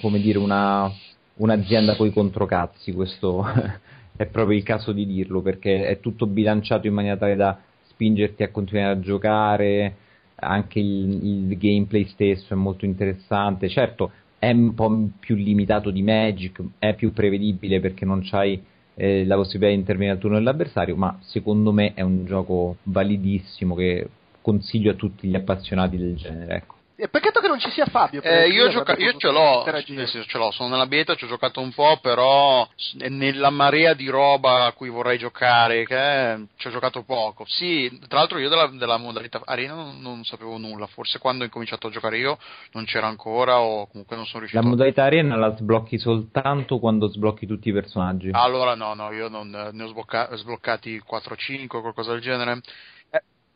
come 0.00 0.20
dire, 0.20 0.38
una, 0.38 0.88
un'azienda 1.36 1.96
coi 1.96 2.12
controcazzi, 2.12 2.92
questo 2.92 3.44
è 4.16 4.26
proprio 4.26 4.56
il 4.56 4.62
caso 4.62 4.92
di 4.92 5.06
dirlo, 5.06 5.42
perché 5.42 5.86
è 5.86 5.98
tutto 6.00 6.26
bilanciato 6.26 6.86
in 6.86 6.94
maniera 6.94 7.16
tale 7.16 7.34
da 7.34 7.58
spingerti 7.88 8.42
a 8.42 8.50
continuare 8.50 8.92
a 8.92 9.00
giocare, 9.00 9.96
anche 10.36 10.78
il, 10.78 11.48
il 11.48 11.58
gameplay 11.58 12.04
stesso 12.06 12.52
è 12.52 12.56
molto 12.56 12.84
interessante, 12.84 13.68
certo 13.68 14.12
è 14.44 14.50
un 14.52 14.74
po' 14.74 15.08
più 15.18 15.36
limitato 15.36 15.90
di 15.90 16.02
Magic, 16.02 16.62
è 16.78 16.94
più 16.94 17.12
prevedibile 17.12 17.80
perché 17.80 18.04
non 18.04 18.20
c'hai 18.22 18.62
eh, 18.94 19.24
la 19.24 19.36
possibilità 19.36 19.72
di 19.72 19.80
intervenire 19.80 20.14
al 20.14 20.20
turno 20.20 20.36
dell'avversario, 20.36 20.96
ma 20.96 21.18
secondo 21.22 21.72
me 21.72 21.94
è 21.94 22.02
un 22.02 22.26
gioco 22.26 22.76
validissimo 22.82 23.74
che 23.74 24.08
consiglio 24.40 24.90
a 24.90 24.94
tutti 24.94 25.28
gli 25.28 25.34
appassionati 25.34 25.96
del 25.96 26.14
genere. 26.14 26.56
Ecco. 26.56 26.73
E 26.96 27.08
peccato 27.08 27.40
che 27.40 27.48
non 27.48 27.58
ci 27.58 27.70
sia 27.70 27.86
Fabio. 27.86 28.20
Eh, 28.20 28.22
perché 28.22 28.52
io, 28.52 28.68
gioca- 28.68 28.96
io 28.96 29.16
ce 29.16 29.28
l'ho, 29.28 29.64
senso 29.84 30.24
ce 30.26 30.38
l'ho, 30.38 30.52
sono 30.52 30.68
nella 30.68 30.86
beta, 30.86 31.16
ci 31.16 31.24
ho 31.24 31.28
giocato 31.28 31.60
un 31.60 31.72
po', 31.72 31.98
però 32.00 32.68
nella 33.08 33.50
marea 33.50 33.94
di 33.94 34.08
roba 34.08 34.66
a 34.66 34.72
cui 34.72 34.88
vorrei 34.90 35.18
giocare, 35.18 35.84
che 35.84 36.46
ci 36.56 36.68
ho 36.68 36.70
giocato 36.70 37.02
poco. 37.02 37.44
Sì, 37.48 37.90
tra 38.06 38.18
l'altro 38.18 38.38
io 38.38 38.48
della, 38.48 38.68
della 38.68 38.96
modalità 38.96 39.40
arena 39.44 39.74
non, 39.74 40.00
non 40.00 40.24
sapevo 40.24 40.56
nulla, 40.56 40.86
forse 40.86 41.18
quando 41.18 41.42
ho 41.42 41.46
incominciato 41.46 41.88
a 41.88 41.90
giocare 41.90 42.16
io 42.16 42.38
non 42.72 42.84
c'era 42.84 43.08
ancora 43.08 43.58
o 43.58 43.88
comunque 43.88 44.14
non 44.14 44.24
sono 44.26 44.44
La 44.44 44.48
riuscito. 44.50 44.64
modalità 44.68 45.02
arena 45.02 45.34
la 45.34 45.56
sblocchi 45.56 45.98
soltanto 45.98 46.78
quando 46.78 47.08
sblocchi 47.08 47.44
tutti 47.44 47.70
i 47.70 47.72
personaggi. 47.72 48.30
Allora 48.32 48.76
no, 48.76 48.94
no, 48.94 49.10
io 49.10 49.28
non, 49.28 49.50
ne 49.50 49.82
ho 49.82 49.88
sblocca- 49.88 50.28
sbloccati 50.36 51.02
4-5 51.04 51.66
o 51.76 51.80
qualcosa 51.80 52.12
del 52.12 52.20
genere. 52.20 52.60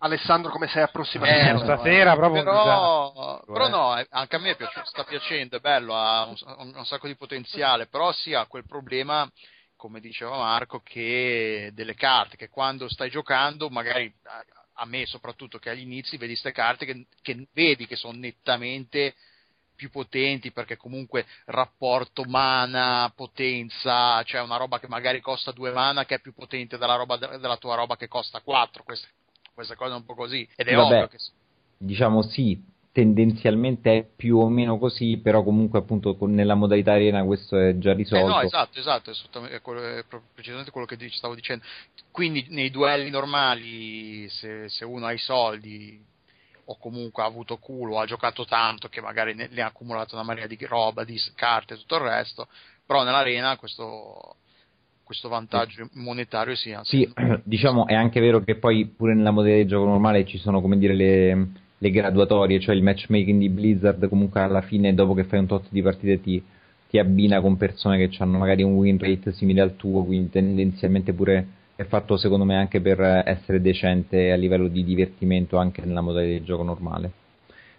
Alessandro, 0.01 0.51
come 0.53 0.69
sei 0.69 0.83
approssimato? 0.83 1.33
Eh, 1.33 1.59
stasera 1.59 2.15
proprio 2.15 2.45
però, 2.45 3.43
però 3.45 3.69
no, 3.69 4.05
anche 4.11 4.37
a 4.37 4.39
me 4.39 4.55
piace- 4.55 4.83
sta 4.85 5.03
piacendo, 5.03 5.57
è 5.57 5.61
bello, 5.61 5.97
ha 5.97 6.25
un, 6.27 6.73
un 6.75 6.87
sacco 6.87 7.09
di 7.09 7.17
potenziale, 7.17 7.87
però 7.89 8.13
sì 8.13 8.33
ha 8.33 8.47
quel 8.47 8.65
problema, 8.65 9.29
come 9.75 9.99
diceva 9.99 10.37
Marco, 10.37 10.81
che 10.81 11.71
delle 11.75 11.95
carte, 11.95 12.37
che 12.37 12.49
quando 12.49 12.89
stai 12.89 13.11
giocando, 13.11 13.69
magari 13.71 14.13
a, 14.75 14.87
me 14.87 15.05
soprattutto 15.07 15.59
che 15.59 15.71
agli 15.71 15.81
inizi 15.81 16.17
vedi 16.17 16.33
queste 16.33 16.53
carte 16.53 16.85
che, 16.87 17.07
che 17.21 17.49
vedi 17.53 17.87
che 17.89 17.97
sono 17.97 18.17
nettamente 18.17 19.17
più 19.75 19.91
potenti 19.91 20.53
perché 20.53 20.77
comunque 20.77 21.27
rapporto 21.47 22.25
mana, 22.25 23.13
potenza, 23.15 24.23
cioè 24.25 24.41
una 24.43 24.57
roba 24.57 24.79
che 24.79 24.89
magari 24.89 25.21
costa 25.21 25.53
2 25.53 25.73
mana 25.73 26.05
che 26.05 26.17
è 26.17 26.21
più 26.21 26.35
potente 26.35 26.79
della, 26.79 26.97
roba, 26.97 27.17
della 27.17 27.57
tua 27.57 27.77
roba 27.77 27.97
che 27.97 28.09
costa 28.09 28.41
4, 28.41 28.83
queste, 28.83 29.09
queste 29.59 29.75
cose 29.75 29.95
un 29.95 30.05
po' 30.05 30.15
così. 30.15 30.49
Ed 30.55 30.69
è 30.69 30.77
Vabbè, 30.77 30.97
ovvio 30.97 31.09
che 31.09 31.19
Diciamo 31.81 32.23
sì, 32.23 32.61
tendenzialmente 32.93 33.99
è 33.99 34.05
più 34.05 34.39
o 34.39 34.49
meno 34.49 34.79
così, 34.79 35.19
però 35.19 35.43
comunque 35.43 35.79
appunto 35.81 36.17
con- 36.17 36.33
nella 36.33 36.55
modalità 36.55 36.93
arena 36.93 37.25
questo 37.25 37.57
è 37.59 37.77
già 37.79 37.91
Eh, 37.91 37.95
risolto. 37.95 38.27
no, 38.27 38.41
esatto, 38.41 38.79
esatto, 38.79 39.11
è, 39.11 39.49
è 39.51 39.61
quello- 39.61 39.83
è 39.83 40.05
precisamente 40.35 40.71
quello 40.71 40.87
che 40.87 40.97
stavo 41.11 41.35
dicendo. 41.35 41.65
Quindi 42.11 42.47
nei 42.51 42.71
duelli 42.71 43.11
normali, 43.11 44.29
se, 44.29 44.69
se 44.69 44.85
uno 44.85 45.07
ha 45.07 45.13
i 45.13 45.19
soldi 45.19 46.05
o 46.67 46.77
comunque 46.79 47.23
ha 47.23 47.27
avuto 47.27 47.57
culo, 47.59 47.99
ha 47.99 48.07
giocato 48.07 48.45
tanto 48.45 48.89
che 48.89 49.01
magari 49.01 49.35
ne, 49.35 49.49
ne 49.51 49.63
ha 49.63 49.67
accumulato 49.67 50.15
una 50.15 50.25
marea 50.25 50.47
di 50.47 50.59
roba, 50.67 51.05
di 51.05 51.19
carte 51.35 51.75
e 51.75 51.77
tutto 51.79 51.97
il 51.97 52.03
resto, 52.03 52.49
però 52.85 53.03
nell'arena 53.05 53.57
questo, 53.57 54.37
questo 55.09 55.31
vantaggio 55.31 55.89
monetario 55.95 56.55
sì, 56.55 56.71
ha 56.71 56.83
Sì, 56.85 57.11
diciamo 57.43 57.87
è 57.87 57.95
anche 57.95 58.21
vero 58.21 58.41
che 58.41 58.57
poi 58.57 58.85
pure 58.85 59.15
nella 59.15 59.31
modalità 59.31 59.63
di 59.63 59.67
gioco 59.67 59.87
normale 59.87 60.27
ci 60.27 60.37
sono 60.37 60.61
come 60.61 60.77
dire 60.77 60.95
le, 60.95 61.49
le 61.79 61.91
graduatorie, 61.91 62.61
cioè 62.61 62.75
il 62.75 62.83
matchmaking 62.83 63.41
di 63.41 63.49
Blizzard 63.49 64.07
comunque 64.07 64.43
alla 64.43 64.61
fine 64.61 64.93
dopo 64.93 65.15
che 65.15 65.25
fai 65.25 65.39
un 65.39 65.47
tot 65.47 65.65
di 65.71 65.81
partite 65.81 66.21
ti, 66.21 66.43
ti 66.91 66.99
abbina 66.99 67.41
con 67.41 67.57
persone 67.57 67.97
che 67.97 68.15
hanno 68.23 68.37
magari 68.37 68.63
un 68.63 68.75
win 68.75 68.99
rate 68.99 69.33
simile 69.33 69.63
al 69.63 69.77
tuo, 69.77 70.05
quindi 70.05 70.29
tendenzialmente 70.29 71.15
pure 71.15 71.47
è 71.75 71.85
fatto 71.85 72.19
secondo 72.19 72.45
me 72.45 72.57
anche 72.57 72.83
per 72.83 73.01
essere 73.01 73.63
decente 73.63 74.31
a 74.31 74.37
livello 74.37 74.69
di 74.69 74.85
divertimento 74.85 75.57
anche 75.57 75.81
nella 75.87 76.03
modalità 76.03 76.39
di 76.39 76.45
gioco 76.45 76.65
normale. 76.65 77.13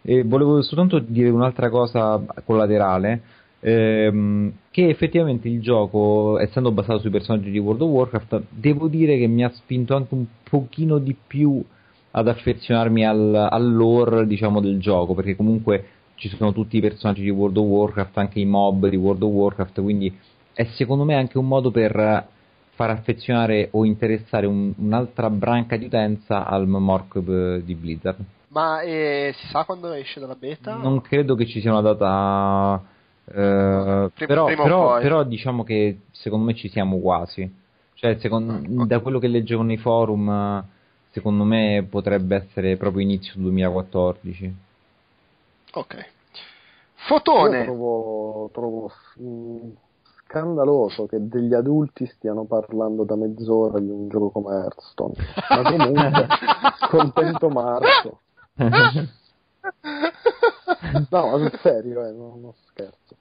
E 0.02 0.24
volevo 0.24 0.64
soltanto 0.64 0.98
dire 0.98 1.30
un'altra 1.30 1.70
cosa 1.70 2.20
collaterale, 2.44 3.22
ehm, 3.60 4.52
che 4.72 4.90
effettivamente 4.90 5.48
il 5.48 5.62
gioco, 5.62 6.40
essendo 6.40 6.72
basato 6.72 7.00
sui 7.00 7.10
personaggi 7.10 7.52
di 7.52 7.60
World 7.60 7.82
of 7.82 7.90
Warcraft, 7.90 8.44
devo 8.50 8.88
dire 8.88 9.18
che 9.18 9.28
mi 9.28 9.44
ha 9.44 9.50
spinto 9.50 9.96
anche 9.96 10.14
un 10.14 10.26
pochino 10.44 10.98
di 10.98 11.16
più 11.28 11.64
ad 12.12 12.28
affezionarmi 12.28 13.06
al, 13.06 13.36
al 13.36 13.74
lore, 13.74 14.26
diciamo, 14.26 14.60
del 14.60 14.80
gioco, 14.80 15.14
perché 15.14 15.36
comunque 15.36 15.86
ci 16.16 16.30
sono 16.30 16.52
tutti 16.52 16.78
i 16.78 16.82
personaggi 16.82 17.22
di 17.22 17.30
World 17.30 17.58
of 17.58 17.66
Warcraft, 17.66 18.18
anche 18.18 18.40
i 18.40 18.46
mob 18.46 18.88
di 18.88 18.96
World 18.96 19.24
of 19.24 19.32
Warcraft, 19.32 19.82
quindi 19.82 20.14
è 20.54 20.66
secondo 20.74 21.06
me 21.06 21.16
anche 21.16 21.38
un 21.38 21.48
modo 21.48 21.72
per 21.72 22.28
far 22.80 22.90
affezionare 22.92 23.68
o 23.72 23.84
interessare 23.84 24.46
un- 24.46 24.74
un'altra 24.78 25.30
branca 25.30 25.76
di 25.76 25.86
utenza 25.86 26.46
al 26.46 26.66
Mork 26.66 27.16
eh, 27.16 27.62
di 27.64 27.76
Blizzard. 27.76 28.18
Ma 28.48 28.82
eh, 28.82 29.34
si 29.36 29.48
sa 29.48 29.66
quando 29.66 29.92
esce 29.92 30.22
dalla 30.22 30.36
beta? 30.36 30.76
Non 30.76 31.02
credo 31.02 31.36
che 31.36 31.46
ci 31.46 31.60
sia 31.60 31.72
una 31.72 31.82
data. 31.82 32.82
Eh, 33.32 34.10
Prima- 34.14 34.28
però, 34.28 34.46
però- 34.46 35.00
però 35.00 35.24
diciamo 35.24 35.64
che 35.64 36.02
secondo 36.12 36.46
me 36.46 36.56
ci 36.56 36.70
siamo 36.70 37.00
quasi. 37.00 37.50
Cioè, 37.96 38.18
secondo- 38.20 38.86
da 38.86 39.00
quello 39.00 39.20
che 39.20 39.28
leggevo 39.28 39.62
nei 39.62 39.78
forum, 39.78 40.64
secondo 41.12 41.44
me 41.44 41.86
potrebbe 41.90 42.36
essere 42.38 42.78
proprio 42.78 43.02
inizio 43.04 43.34
2014. 43.38 44.56
Ok. 45.74 45.94
Io 45.96 46.04
Fotone. 47.06 47.64
trovo, 47.64 48.50
trovo 48.54 48.92
mm, 49.22 49.70
scandaloso 50.26 51.06
che 51.08 51.18
degli 51.28 51.54
adulti 51.54 52.06
stiano 52.06 52.44
parlando 52.46 53.04
da 53.04 53.16
mezz'ora 53.16 53.80
di 53.80 53.90
un 53.90 54.08
gioco 54.10 54.30
come 54.30 54.54
Hearthstone. 54.56 55.14
Ma 55.50 55.62
comunque, 55.64 56.28
contento 56.90 57.50
Marco. 57.50 58.20
No, 61.10 61.28
ma 61.28 61.38
sul 61.38 61.60
serio, 61.62 62.06
eh, 62.06 62.12
non, 62.12 62.40
non 62.42 62.54
scherzo. 62.68 63.16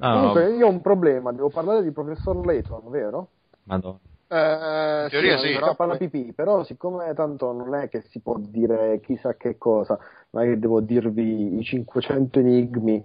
Ah, 0.00 0.12
Comunque, 0.14 0.56
io 0.56 0.66
ho 0.66 0.70
un 0.70 0.80
problema, 0.80 1.32
devo 1.32 1.48
parlare 1.48 1.82
di 1.82 1.90
professor 1.90 2.44
Layton, 2.44 2.90
vero? 2.90 3.28
Madonna. 3.64 3.98
Eh, 4.30 5.04
In 5.04 5.08
teoria 5.08 5.38
sì, 5.38 5.48
sì. 5.48 5.54
però 5.54 5.74
poi- 5.74 5.96
pipì, 5.96 6.32
però 6.34 6.62
siccome 6.62 7.14
tanto 7.14 7.50
non 7.52 7.74
è 7.74 7.88
che 7.88 8.02
si 8.10 8.20
può 8.20 8.36
dire 8.38 9.00
chissà 9.00 9.34
che 9.36 9.56
cosa, 9.56 9.98
non 10.30 10.44
è 10.44 10.48
che 10.48 10.58
devo 10.58 10.82
dirvi 10.82 11.58
i 11.58 11.64
500 11.64 12.38
enigmi 12.38 12.96
eh, 12.96 13.04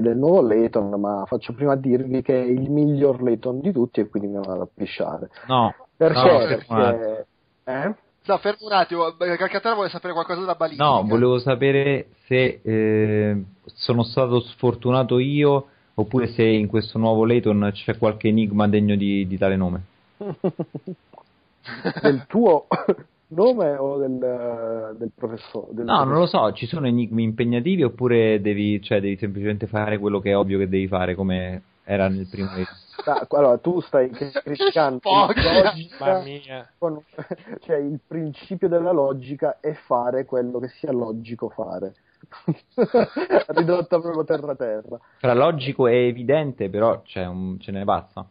del 0.00 0.16
nuovo 0.16 0.42
Layton, 0.42 1.00
ma 1.00 1.24
faccio 1.26 1.54
prima 1.54 1.74
dirvi 1.76 2.20
che 2.20 2.34
è 2.34 2.44
il 2.44 2.70
miglior 2.70 3.22
Layton 3.22 3.60
di 3.60 3.72
tutti 3.72 4.00
e 4.00 4.08
quindi 4.08 4.28
mi 4.28 4.40
vado 4.44 4.62
a 4.62 4.68
pisciare. 4.72 5.30
No, 5.48 5.74
Perché? 5.96 6.20
no, 6.20 6.38
Perché... 6.38 7.26
Eh? 7.64 7.94
No, 8.24 8.38
fermo 8.38 8.66
un 8.66 8.72
attimo, 8.72 9.08
eh, 9.08 9.36
Calcaterra 9.36 9.74
vuole 9.74 9.88
sapere 9.88 10.12
qualcosa 10.12 10.40
della 10.40 10.54
balistica. 10.54 10.84
no, 10.84 11.04
volevo 11.04 11.40
sapere 11.40 12.10
se 12.26 12.60
eh, 12.62 13.42
sono 13.64 14.04
stato 14.04 14.40
sfortunato 14.40 15.18
io 15.18 15.66
oppure 15.94 16.28
se 16.28 16.44
in 16.44 16.68
questo 16.68 16.98
nuovo 16.98 17.24
Layton 17.24 17.70
c'è 17.72 17.98
qualche 17.98 18.28
enigma 18.28 18.68
degno 18.68 18.94
di, 18.94 19.26
di 19.26 19.38
tale 19.38 19.56
nome. 19.56 19.82
del 22.02 22.24
tuo 22.28 22.66
nome 23.34 23.76
o 23.76 23.98
del, 23.98 24.94
del 24.98 25.10
professore? 25.14 25.72
del 25.72 25.84
No, 25.84 26.04
non 26.04 26.18
lo 26.18 26.26
so, 26.26 26.52
ci 26.52 26.66
sono 26.66 26.86
enigmi 26.86 27.24
impegnativi 27.24 27.82
oppure 27.82 28.40
devi, 28.40 28.80
cioè, 28.82 29.00
devi 29.00 29.16
semplicemente 29.16 29.66
fare 29.66 29.98
quello 29.98 30.20
che 30.20 30.30
è 30.30 30.36
ovvio 30.36 30.58
che 30.58 30.68
devi 30.68 30.86
fare 30.86 31.16
come 31.16 31.62
era 31.84 32.08
nel 32.08 32.28
primo 32.28 32.50
Layton? 32.50 32.81
Sta- 32.98 33.26
allora, 33.30 33.58
tu 33.58 33.80
stai 33.80 34.10
criticando 34.10 35.00
logica 35.34 36.22
con- 36.78 37.02
cioè 37.60 37.76
il 37.76 38.00
principio 38.06 38.68
della 38.68 38.92
logica 38.92 39.58
è 39.60 39.72
fare 39.72 40.24
quello 40.24 40.58
che 40.58 40.68
sia 40.68 40.92
logico 40.92 41.48
fare. 41.48 41.94
Ridotta 43.48 44.00
proprio 44.00 44.24
terra 44.24 44.54
terra. 44.54 44.98
Fra 45.18 45.34
logico 45.34 45.86
e 45.86 46.06
evidente, 46.06 46.70
però 46.70 47.02
c'è 47.02 47.26
un, 47.26 47.58
ce 47.58 47.72
ne 47.72 47.84
passa. 47.84 48.28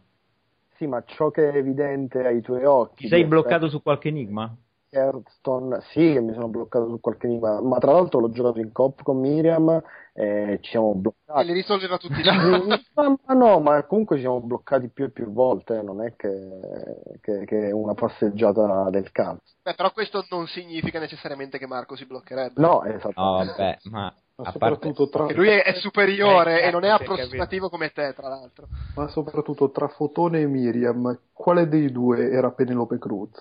Sì, 0.76 0.86
ma 0.86 1.02
ciò 1.04 1.30
che 1.30 1.50
è 1.50 1.56
evidente 1.56 2.24
ai 2.26 2.40
tuoi 2.40 2.64
occhi. 2.64 3.02
Ti 3.04 3.08
sei 3.08 3.22
di 3.22 3.28
bloccato 3.28 3.68
su 3.68 3.82
qualche 3.82 4.08
enigma? 4.08 4.54
Hearthstone, 4.94 5.80
sì, 5.90 6.12
che 6.12 6.20
mi 6.20 6.32
sono 6.34 6.48
bloccato 6.48 6.88
su 6.88 7.00
qualche 7.00 7.26
enigma, 7.26 7.60
ma 7.62 7.78
tra 7.78 7.92
l'altro 7.92 8.20
l'ho 8.20 8.30
giocato 8.30 8.60
in 8.60 8.72
coop 8.72 9.02
con 9.02 9.18
Miriam 9.18 9.82
e 10.12 10.58
ci 10.60 10.70
siamo 10.70 10.92
E 10.92 10.96
bloccati. 10.98 11.46
li 11.46 11.52
risolveva 11.54 11.96
tutti 11.96 12.22
là. 12.22 12.34
ma, 12.34 13.16
ma 13.26 13.34
no, 13.34 13.58
ma 13.60 13.82
comunque 13.84 14.16
ci 14.16 14.22
siamo 14.22 14.40
bloccati 14.40 14.88
più 14.88 15.04
e 15.06 15.10
più 15.10 15.32
volte, 15.32 15.78
eh, 15.78 15.82
non 15.82 16.02
è 16.04 16.14
che, 16.14 16.28
che, 17.22 17.44
che 17.46 17.68
è 17.68 17.70
una 17.72 17.94
passeggiata 17.94 18.90
del 18.90 19.10
cazzo. 19.10 19.40
Beh, 19.62 19.74
però 19.74 19.92
questo 19.92 20.26
non 20.28 20.46
significa 20.46 20.98
necessariamente 20.98 21.58
che 21.58 21.66
Marco 21.66 21.96
si 21.96 22.04
bloccherebbe. 22.04 22.60
No, 22.60 22.84
esatto. 22.84 23.12
No, 23.20 23.32
vabbè, 23.36 23.78
ma 23.90 24.14
Ma 24.36 24.50
soprattutto, 24.50 25.08
tra, 25.08 25.24
lui 25.32 25.48
è, 25.48 25.62
è 25.62 25.74
superiore 25.74 26.62
Eh, 26.62 26.66
e 26.66 26.70
non 26.70 26.84
è 26.84 26.88
cazzo, 26.88 27.02
approssimativo 27.12 27.68
come 27.70 27.90
te, 27.92 28.12
tra 28.14 28.28
l'altro. 28.28 28.66
ma 28.96 29.08
soprattutto 29.08 29.70
tra 29.70 29.88
Fotone 29.88 30.40
e 30.40 30.46
Miriam, 30.46 31.18
quale 31.32 31.66
dei 31.68 31.90
due 31.90 32.30
era 32.30 32.50
Penelope 32.50 32.98
Cruz? 32.98 33.40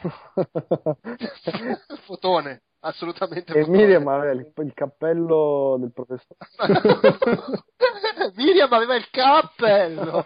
Fotone, 2.06 2.62
assolutamente 2.80 3.52
e 3.52 3.60
fotone. 3.64 3.76
Miriam 3.76 4.08
aveva 4.08 4.32
il, 4.32 4.50
il 4.56 4.74
cappello 4.74 5.76
del 5.78 5.92
professore. 5.92 6.38
Miriam 8.36 8.72
aveva 8.72 8.96
il 8.96 9.08
cappello. 9.10 10.24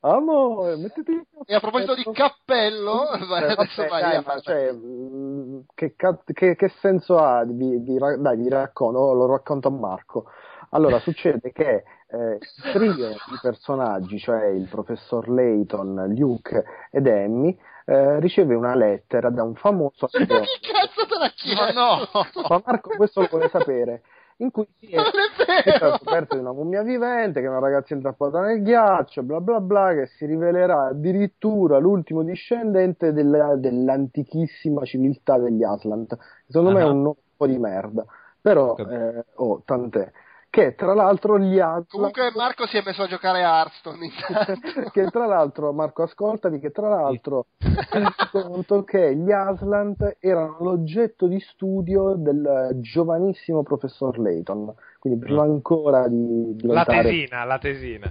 Amore, 0.00 0.76
mettiti 0.76 1.12
il 1.12 1.24
cappello. 1.26 1.44
E 1.46 1.54
a 1.54 1.60
proposito 1.60 1.94
di 1.94 2.04
cappello, 2.12 3.04
vai, 3.28 3.42
Eh, 3.42 3.52
adesso 3.52 3.82
vabbè, 3.82 3.88
vai 3.88 4.02
dai, 4.02 4.22
ma 4.24 4.40
cioè, 4.40 4.72
mh, 4.72 5.64
che, 5.74 5.94
che- 6.32 6.56
che 6.56 6.68
senso 6.80 7.18
ha? 7.18 7.44
Vi, 7.44 7.78
vi 7.78 7.98
dai, 8.18 8.36
vi 8.36 8.48
racconto, 8.48 8.98
oh, 8.98 9.12
lo 9.14 9.26
racconto 9.26 9.68
a 9.68 9.72
Marco. 9.72 10.26
Allora, 10.70 10.98
succede 11.00 11.52
che 11.52 11.84
eh, 12.08 12.38
trio 12.72 13.08
di 13.08 13.38
personaggi, 13.42 14.18
cioè 14.18 14.46
il 14.46 14.68
professor 14.68 15.28
Layton, 15.28 16.14
Luke 16.16 16.64
ed 16.90 17.06
Emmy, 17.06 17.54
eh, 17.86 18.20
riceve 18.20 18.54
una 18.54 18.74
lettera 18.74 19.30
da 19.30 19.42
un 19.42 19.54
famoso 19.54 20.06
Chi 20.06 20.22
attore. 20.22 20.44
cazzo 20.60 21.06
te 21.06 21.18
l'ha 21.18 21.32
chiesto? 21.34 21.72
no! 21.72 22.46
Ma 22.48 22.62
Marco 22.64 22.90
questo 22.96 23.20
lo 23.22 23.28
vuole 23.30 23.48
sapere. 23.48 24.02
In 24.38 24.50
cui 24.50 24.66
si 24.78 24.86
è 24.90 24.96
è 24.98 25.62
vero! 25.64 25.88
la 25.90 25.96
scoperta 25.98 26.34
di 26.34 26.40
una 26.40 26.52
mummia 26.52 26.82
vivente, 26.82 27.40
che 27.40 27.46
è 27.46 27.48
una 27.48 27.60
ragazza 27.60 27.94
intrappolata 27.94 28.40
nel 28.40 28.62
ghiaccio, 28.62 29.22
bla 29.22 29.40
bla 29.40 29.60
bla, 29.60 29.92
che 29.94 30.06
si 30.06 30.26
rivelerà 30.26 30.86
addirittura 30.86 31.78
l'ultimo 31.78 32.22
discendente 32.24 33.12
della- 33.12 33.54
dell'antichissima 33.56 34.84
civiltà 34.84 35.38
degli 35.38 35.62
Aslant. 35.62 36.16
Secondo 36.48 36.72
me 36.72 36.80
è 36.80 36.82
Ah. 36.84 36.90
un 36.90 37.02
nome 37.02 37.16
un 37.18 37.36
po' 37.36 37.46
di 37.46 37.58
merda, 37.58 38.04
però, 38.40 38.74
eh, 38.76 39.24
oh, 39.36 39.62
tant'è. 39.64 40.10
Che 40.52 40.74
tra 40.74 40.92
l'altro 40.92 41.38
gli 41.38 41.58
Aslant... 41.58 41.88
Comunque 41.88 42.30
Marco 42.36 42.66
si 42.66 42.76
è 42.76 42.82
messo 42.84 43.04
a 43.04 43.06
giocare 43.06 43.42
a 43.42 43.60
Hearthstone 43.60 44.10
che 44.92 45.06
tra 45.06 45.24
l'altro, 45.24 45.72
Marco, 45.72 46.02
ascoltami, 46.02 46.60
che 46.60 46.70
tra 46.70 46.90
l'altro 46.90 47.46
mi 47.58 48.04
conto 48.30 48.84
che 48.84 49.16
gli 49.16 49.32
Aslant 49.32 50.18
erano 50.20 50.58
l'oggetto 50.60 51.26
di 51.26 51.40
studio 51.40 52.16
del 52.16 52.68
giovanissimo 52.82 53.62
professor 53.62 54.18
Layton, 54.18 54.74
quindi 54.98 55.20
prima 55.20 55.42
ancora 55.42 56.06
di 56.06 56.54
La 56.60 56.84
diventare 56.84 57.02
tesina, 57.02 57.44
la 57.44 57.58
tesina. 57.58 58.10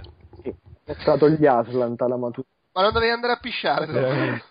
è 0.82 0.94
stato 0.94 1.28
gli 1.28 1.46
Aslant 1.46 2.02
alla 2.02 2.16
maturità. 2.16 2.50
Ma 2.72 2.82
non 2.82 2.92
devi 2.92 3.08
andare 3.08 3.34
a 3.34 3.38
pisciare. 3.38 4.42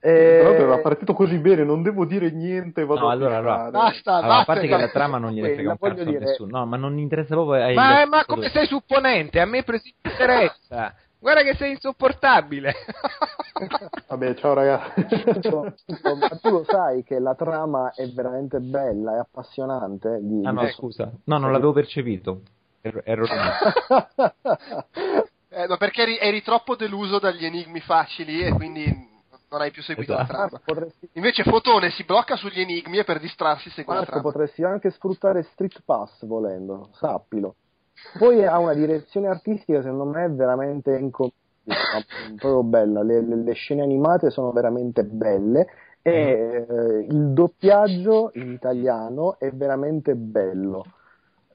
Tra 0.00 0.10
l'altro 0.12 0.64
era 0.64 0.78
E... 0.78 0.80
partito 0.80 1.12
così 1.12 1.36
bene, 1.38 1.62
non 1.62 1.82
devo 1.82 2.06
dire 2.06 2.30
niente, 2.30 2.84
vado 2.86 3.00
No, 3.00 3.08
a 3.08 3.12
allora, 3.12 3.36
allora. 3.36 3.70
Basta, 3.70 4.14
Allora, 4.14 4.38
a 4.38 4.44
parte 4.44 4.66
che 4.66 4.76
la 4.78 4.88
trama 4.88 5.18
non 5.18 5.30
gliene 5.32 5.52
frega 5.52 5.70
un 5.72 5.76
cazzo 5.78 5.94
voglio 5.94 6.02
a 6.08 6.12
dire- 6.12 6.24
nessuno, 6.24 6.58
no, 6.58 6.66
ma 6.66 6.76
non 6.78 6.98
interessa 6.98 7.34
proprio 7.34 7.62
ai 7.62 7.74
Ma, 7.74 8.00
agli 8.00 8.08
ma 8.08 8.24
come 8.24 8.48
sei 8.48 8.66
supponente? 8.66 9.40
A 9.40 9.44
me 9.44 9.62
presi 9.62 9.94
interessa. 10.02 10.94
Guarda 11.18 11.42
che 11.42 11.54
sei 11.56 11.72
insopportabile. 11.72 12.72
Vabbè, 14.08 14.34
ciao 14.36 14.54
ragazzi. 14.54 15.04
ma 15.50 16.28
tu 16.40 16.50
lo 16.50 16.64
sai 16.64 17.04
che 17.04 17.18
la 17.18 17.34
trama 17.34 17.92
è 17.94 18.06
veramente 18.08 18.58
bella, 18.58 19.16
è 19.16 19.18
appassionante. 19.18 20.18
Di, 20.22 20.40
Ah 20.46 20.50
no, 20.52 20.64
di- 20.64 20.70
scusa. 20.70 21.10
No, 21.24 21.36
non 21.36 21.52
l'avevo 21.52 21.72
percepito. 21.72 22.40
Rimasta. 22.80 24.34
Eh, 25.52 25.66
ma 25.66 25.76
perché 25.78 26.02
eri, 26.02 26.16
eri 26.16 26.42
troppo 26.42 26.76
deluso 26.76 27.18
dagli 27.18 27.44
enigmi 27.44 27.80
facili 27.80 28.40
e 28.40 28.52
quindi 28.52 28.84
non 29.50 29.60
hai 29.62 29.70
più 29.70 29.82
seguito 29.82 30.12
Esatto. 30.12 30.32
la 30.32 30.38
trama. 30.48 30.60
potresti, 30.64 31.08
Invece 31.14 31.42
Fotone 31.42 31.90
si 31.90 32.04
blocca 32.04 32.36
sugli 32.36 32.60
enigmi 32.60 32.98
e 32.98 33.04
per 33.04 33.18
distrarsi 33.20 33.68
segue 33.70 33.92
la 33.92 34.00
Marco, 34.00 34.12
trama. 34.14 34.30
potresti 34.30 34.62
anche 34.64 34.90
sfruttare 34.90 35.42
Street 35.42 35.82
Pass 35.84 36.24
volendo, 36.24 36.90
sappilo. 36.92 37.56
Poi 38.18 38.44
ha 38.46 38.58
una 38.58 38.72
direzione 38.74 39.28
artistica, 39.28 39.82
secondo 39.82 40.04
me, 40.04 40.28
veramente 40.30 40.96
incomprensibile, 40.96 42.36
proprio 42.38 42.62
bella. 42.62 43.02
Le, 43.02 43.20
le- 43.20 43.42
le 43.42 43.52
scene 43.52 43.82
animate 43.82 44.30
sono 44.30 44.52
veramente 44.52 45.04
belle 45.04 45.66
e 46.02 46.64
eh, 46.66 47.06
il 47.10 47.32
doppiaggio 47.34 48.30
in 48.34 48.52
italiano 48.52 49.38
è 49.38 49.50
veramente 49.50 50.14
bello. 50.14 50.84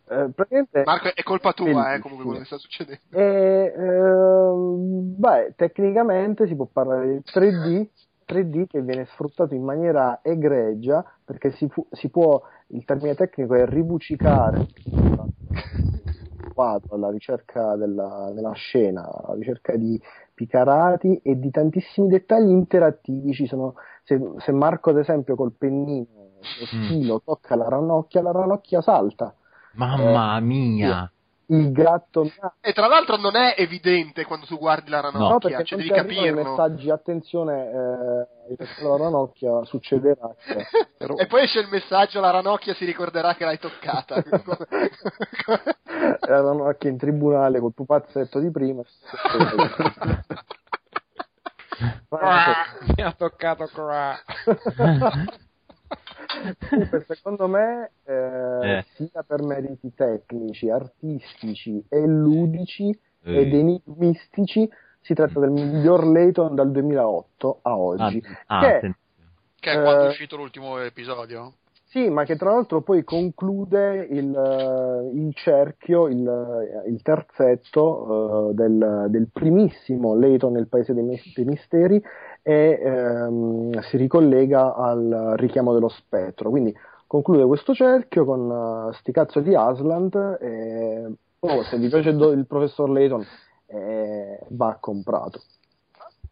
Eh, 0.07 0.29
praticamente 0.35 0.83
Marco, 0.85 1.13
è 1.13 1.23
colpa 1.23 1.53
tua, 1.53 1.93
eh, 1.93 1.99
comunque 1.99 2.25
quello 2.25 2.39
che 2.39 2.45
sta 2.45 2.57
succedendo. 2.57 3.01
E, 3.11 3.73
ehm, 3.75 5.15
beh, 5.17 5.53
tecnicamente 5.55 6.47
si 6.47 6.55
può 6.55 6.65
parlare 6.65 7.07
del 7.07 7.23
3D, 7.23 7.89
3D 8.25 8.67
che 8.67 8.81
viene 8.81 9.05
sfruttato 9.05 9.53
in 9.55 9.63
maniera 9.63 10.19
egregia 10.21 11.03
perché 11.23 11.51
si, 11.51 11.67
fu- 11.69 11.87
si 11.91 12.09
può, 12.09 12.41
il 12.67 12.85
termine 12.85 13.15
tecnico 13.15 13.55
è 13.55 13.65
ribucicare 13.65 14.67
alla 16.89 17.09
ricerca 17.09 17.75
della, 17.75 18.31
della 18.33 18.53
scena, 18.53 19.09
alla 19.11 19.35
ricerca 19.35 19.75
di 19.75 20.01
picarati 20.33 21.19
e 21.23 21.37
di 21.39 21.49
tantissimi 21.51 22.07
dettagli 22.07 22.49
interattivi. 22.49 23.33
Ci 23.33 23.47
sono, 23.47 23.75
se, 24.03 24.19
se 24.37 24.51
Marco, 24.51 24.91
ad 24.91 24.99
esempio, 24.99 25.35
col 25.35 25.53
pennino, 25.53 26.07
lo 26.39 26.65
stilo, 26.65 27.21
tocca 27.23 27.55
la 27.55 27.67
ranocchia, 27.67 28.21
la 28.21 28.31
ranocchia 28.31 28.81
salta. 28.81 29.35
Mamma 29.75 30.39
mia. 30.39 31.09
Il 31.47 31.71
gatto 31.71 32.31
E 32.59 32.73
tra 32.73 32.87
l'altro 32.87 33.17
non 33.17 33.35
è 33.35 33.53
evidente 33.57 34.25
quando 34.25 34.47
tu 34.47 34.57
guardi 34.57 34.89
la 34.89 35.01
No, 35.01 35.11
ranocchia, 35.11 35.57
perché 35.57 35.63
cioè 35.63 35.77
devi 35.77 35.91
arrivano 35.91 36.25
i 36.25 36.29
capirlo. 36.29 36.49
messaggi, 36.49 36.89
attenzione, 36.89 37.69
eh, 37.69 38.55
la 38.81 38.97
ranocchia, 38.97 39.63
succederà. 39.63 40.33
che- 40.43 40.65
e 41.17 41.27
poi 41.27 41.43
esce 41.43 41.59
il 41.59 41.67
messaggio, 41.69 42.19
la 42.19 42.31
ranocchia 42.31 42.73
si 42.73 42.83
ricorderà 42.85 43.35
che 43.35 43.45
l'hai 43.45 43.59
toccata. 43.59 44.15
la 46.27 46.41
ranocchia 46.41 46.89
in 46.89 46.97
tribunale 46.97 47.59
col 47.59 47.73
pupazzetto 47.75 48.39
di 48.39 48.49
prima. 48.49 48.81
Mi 52.95 53.03
ha 53.03 53.11
toccato 53.11 53.69
qua. 53.71 54.15
Comunque, 56.69 57.05
secondo 57.07 57.47
me, 57.47 57.91
eh, 58.05 58.77
Eh. 58.77 58.85
sia 58.95 59.23
per 59.23 59.41
meriti 59.43 59.93
tecnici, 59.93 60.69
artistici 60.69 61.83
e 61.89 62.05
ludici 62.05 62.89
Eh. 63.23 63.41
ed 63.41 63.53
enigmistici, 63.53 64.69
si 65.01 65.13
tratta 65.13 65.39
del 65.39 65.51
miglior 65.51 66.05
Layton 66.05 66.55
dal 66.55 66.71
2008 66.71 67.59
a 67.61 67.69
Ah, 67.69 67.77
oggi. 67.77 68.21
ah, 68.47 68.59
che- 68.59 68.65
attenzione. 68.65 68.95
Che 69.59 69.71
è 69.71 69.81
quando 69.81 70.03
Eh, 70.03 70.05
è 70.05 70.09
uscito 70.09 70.35
l'ultimo 70.35 70.77
episodio? 70.79 71.53
Sì, 71.87 72.09
ma 72.09 72.23
che 72.25 72.35
tra 72.35 72.51
l'altro 72.51 72.81
poi 72.81 73.03
conclude 73.03 74.05
il, 74.09 74.35
eh, 74.35 75.17
il 75.17 75.33
cerchio, 75.33 76.07
il, 76.07 76.27
eh, 76.27 76.89
il 76.89 77.01
terzetto 77.01 78.49
eh, 78.49 78.53
del, 78.53 79.05
del 79.09 79.27
primissimo 79.31 80.13
Layton 80.15 80.51
nel 80.53 80.67
Paese 80.67 80.93
dei, 80.93 81.03
Mis- 81.03 81.33
dei 81.33 81.45
Misteri 81.45 82.03
e 82.47 82.79
ehm, 82.79 83.79
si 83.81 83.97
ricollega 83.97 84.75
al 84.75 85.33
richiamo 85.35 85.73
dello 85.73 85.89
spettro. 85.89 86.51
Quindi 86.51 86.71
conclude 87.07 87.43
questo 87.45 87.73
cerchio 87.73 88.23
con 88.23 88.89
eh, 88.91 88.93
sti 88.97 89.11
cazzo 89.11 89.39
di 89.39 89.55
Asland 89.55 90.37
e 90.39 91.11
oh, 91.39 91.63
se 91.63 91.77
vi 91.77 91.87
piace 91.89 92.15
do- 92.15 92.29
il 92.31 92.45
professor 92.45 92.87
Layton 92.87 93.25
eh, 93.65 94.39
va 94.49 94.77
comprato. 94.79 95.41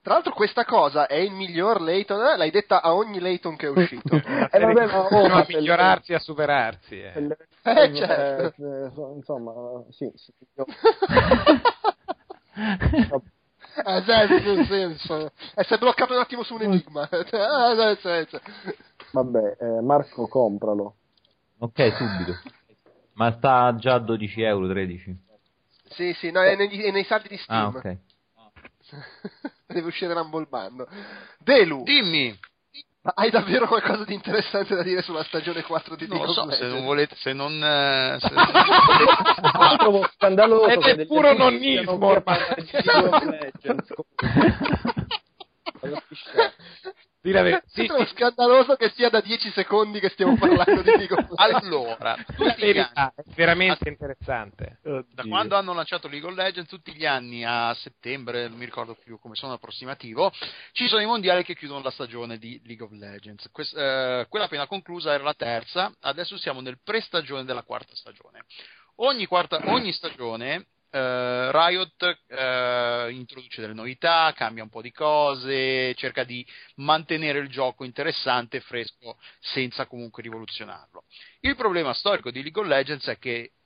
Tra 0.04 0.14
l'altro 0.14 0.34
questa 0.34 0.66
cosa 0.66 1.08
è 1.08 1.16
il 1.16 1.32
miglior 1.32 1.82
Layton, 1.82 2.20
eh, 2.24 2.38
l'hai 2.38 2.52
detta 2.52 2.84
a 2.84 2.94
ogni 2.94 3.20
Layton 3.20 3.56
che 3.56 3.66
è 3.66 3.70
uscito. 3.70 4.22
Eh, 4.52 4.60
vabbè, 4.60 4.86
ma, 4.86 5.08
oh, 5.08 5.28
ma 5.30 5.40
a 5.40 5.46
migliorarsi 5.48 6.12
e 6.12 6.16
a 6.16 6.20
superarsi. 6.20 7.02
eh. 7.02 7.12
se- 7.14 7.38
Eh, 7.64 7.94
certo. 7.96 8.64
eh, 8.86 8.92
so- 8.94 9.14
insomma, 9.16 9.52
sì, 9.90 10.12
sì, 10.14 10.32
io- 10.58 10.66
Eh, 13.76 14.04
sì, 14.28 14.40
sì, 14.44 14.66
sì, 14.66 14.98
sì. 15.08 15.14
Eh, 15.56 15.64
si 15.64 15.74
è 15.74 15.78
bloccato 15.78 16.14
un 16.14 16.20
attimo 16.20 16.44
su 16.44 16.54
un 16.56 16.62
enigma. 16.62 17.08
Eh, 17.10 17.98
sì. 18.02 18.40
Vabbè, 19.12 19.58
eh, 19.60 19.82
Marco, 19.82 20.28
compralo. 20.28 20.96
Ok, 21.60 21.94
subito. 21.96 22.38
Ma 23.14 23.32
sta 23.34 23.76
già 23.76 23.96
a 23.96 24.00
12 24.00 24.42
euro, 24.42 24.68
13. 24.68 25.16
Sì, 25.90 26.14
sì, 26.14 26.32
no, 26.32 26.42
è, 26.42 26.56
negli- 26.56 26.82
è 26.82 26.92
nei 26.92 27.04
saldi 27.04 27.28
di 27.30 27.40
Ah, 27.48 27.70
Steam. 27.70 27.76
ok. 27.78 27.98
Deve 29.68 29.88
uscire 29.88 30.14
Rumble 30.14 30.46
Bando. 30.46 30.88
Delu, 31.40 31.84
Dimmi, 31.84 32.38
hai 33.16 33.30
davvero 33.30 33.68
qualcosa 33.68 34.06
di 34.06 34.14
interessante 34.14 34.76
da 34.76 34.84
dire 34.84 35.02
sulla 35.02 35.24
stagione 35.24 35.62
4 35.62 35.96
di 35.96 36.08
non 36.08 36.20
lo 36.20 36.24
League 36.24 36.56
so, 36.56 36.62
se 36.62 36.68
non 36.68 36.86
volete, 36.86 37.16
se 37.18 37.34
non... 37.34 37.52
eh, 37.62 38.18
se- 38.20 38.32
Io 38.34 39.78
trovo 39.78 40.08
scandaloso 40.14 40.68
Ed 40.68 41.00
è 41.00 41.06
puro 41.06 41.34
nonnismo 41.34 41.98
ormai. 42.06 42.40
Parlare 47.32 47.32
di 47.32 47.32
League 47.32 47.32
of 47.32 47.32
Legends, 47.32 47.32
comunque. 47.32 47.32
Vado 47.32 47.32
a 47.32 47.32
pisciare. 47.32 47.32
Di 47.32 47.32
la 47.32 47.42
verità. 47.42 47.62
Sì, 47.74 47.86
trovo 47.88 48.06
scandaloso 48.06 48.76
che 48.76 48.90
sia 48.90 49.10
da 49.10 49.22
10 49.22 49.52
secondi 49.52 50.00
che 50.00 50.10
stiamo 50.10 50.38
parlando 50.38 50.82
di 50.82 50.90
League 50.90 51.16
of 51.16 51.30
Legends. 51.30 51.66
allora, 51.66 52.16
tutti 52.36 52.74
gli 52.74 52.78
anni, 52.78 53.12
è 53.16 53.24
veramente 53.36 53.90
interessante. 53.90 54.80
da 54.82 55.24
quando 55.24 55.56
hanno 55.56 55.74
lanciato 55.74 56.08
League 56.08 56.30
of 56.30 56.36
Legends, 56.36 56.70
tutti 56.70 56.94
gli 56.94 57.06
anni 57.06 57.44
a 57.46 57.74
settembre, 57.76 58.48
non 58.48 58.58
mi 58.58 58.66
ricordo 58.66 58.96
più 58.96 59.20
come 59.20 59.36
sono 59.36 59.54
approssimativo, 59.54 60.32
ci 60.74 60.88
sono 60.88 61.02
i 61.02 61.06
mondiali 61.06 61.44
che 61.44 61.56
chiudono 61.56 61.82
la 61.82 61.92
stagione 61.92 62.38
di 62.38 62.62
League 62.66 62.86
of 62.86 62.92
Legends. 62.92 63.50
Quest- 63.52 63.76
eh, 63.78 64.26
quella 64.30 64.46
appena 64.46 64.68
conclusa 64.68 65.14
era 65.14 65.24
la 65.24 65.34
terza, 65.34 65.92
adesso 66.02 66.38
siamo 66.38 66.62
nel 66.62 66.80
pre-stagione 66.84 67.46
della 67.46 67.64
quarta 67.64 67.96
stagione. 67.96 68.44
Ogni, 68.98 69.26
quarta- 69.26 69.62
ogni 69.72 69.92
stagione 69.92 70.68
eh, 70.94 71.52
Riot 71.52 72.20
eh, 72.28 73.08
introduce 73.12 73.62
delle 73.62 73.74
novità, 73.74 74.32
cambia 74.36 74.62
un 74.62 74.70
po' 74.70 74.82
di 74.82 74.92
cose, 74.92 75.96
cerca 75.96 76.24
di 76.24 76.46
mantenere 76.76 77.40
il 77.40 77.50
gioco 77.50 77.84
interessante 77.84 78.58
e 78.58 78.62
fresco 78.62 79.18
senza 79.40 79.88
comunque 79.88 80.22
rivoluzionarlo. 80.22 81.06
Il 81.40 81.56
problema 81.56 81.94
storico 81.94 82.30
di 82.30 82.44
League 82.44 82.62
of 82.62 82.68
Legends 82.68 83.08
è 83.08 83.18
che 83.18 83.54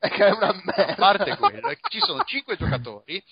È 0.00 0.08
che 0.08 0.28
è 0.28 0.30
a 0.30 0.94
parte 0.96 1.36
quello, 1.36 1.70
ci 1.90 2.00
sono 2.00 2.24
5 2.24 2.56
giocatori, 2.56 3.22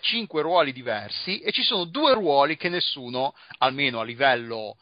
5 0.00 0.42
ruoli 0.42 0.72
diversi 0.72 1.38
e 1.38 1.52
ci 1.52 1.62
sono 1.62 1.84
due 1.84 2.14
ruoli 2.14 2.56
che 2.56 2.68
nessuno, 2.68 3.32
almeno 3.58 4.00
a 4.00 4.04
livello 4.04 4.76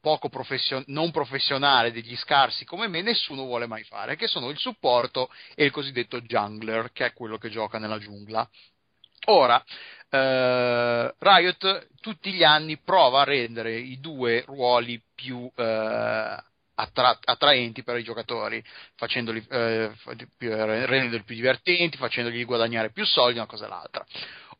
poco 0.00 0.28
profession- 0.28 0.84
non 0.88 1.10
professionale 1.10 1.92
degli 1.92 2.16
scarsi 2.16 2.64
come 2.64 2.88
me, 2.88 3.02
nessuno 3.02 3.44
vuole 3.44 3.66
mai 3.66 3.84
fare, 3.84 4.16
che 4.16 4.26
sono 4.26 4.48
il 4.50 4.58
supporto 4.58 5.30
e 5.54 5.64
il 5.64 5.70
cosiddetto 5.70 6.20
jungler, 6.20 6.92
che 6.92 7.06
è 7.06 7.12
quello 7.12 7.38
che 7.38 7.50
gioca 7.50 7.78
nella 7.78 7.98
giungla. 7.98 8.48
Ora, 9.26 9.62
eh, 10.08 11.14
Riot 11.18 11.88
tutti 12.00 12.32
gli 12.32 12.42
anni 12.42 12.78
prova 12.78 13.20
a 13.20 13.24
rendere 13.24 13.76
i 13.76 14.00
due 14.00 14.42
ruoli 14.46 15.00
più 15.14 15.50
eh, 15.54 16.42
attra- 16.74 17.18
attraenti 17.22 17.82
per 17.82 17.98
i 17.98 18.02
giocatori, 18.02 18.64
facendoli, 18.96 19.44
eh, 19.50 19.92
più- 20.36 20.50
rendendoli 20.50 21.22
più 21.22 21.34
divertenti, 21.34 21.98
facendogli 21.98 22.44
guadagnare 22.44 22.90
più 22.90 23.04
soldi, 23.04 23.38
una 23.38 23.46
cosa 23.46 23.66
e 23.66 23.68
l'altra. 23.68 24.06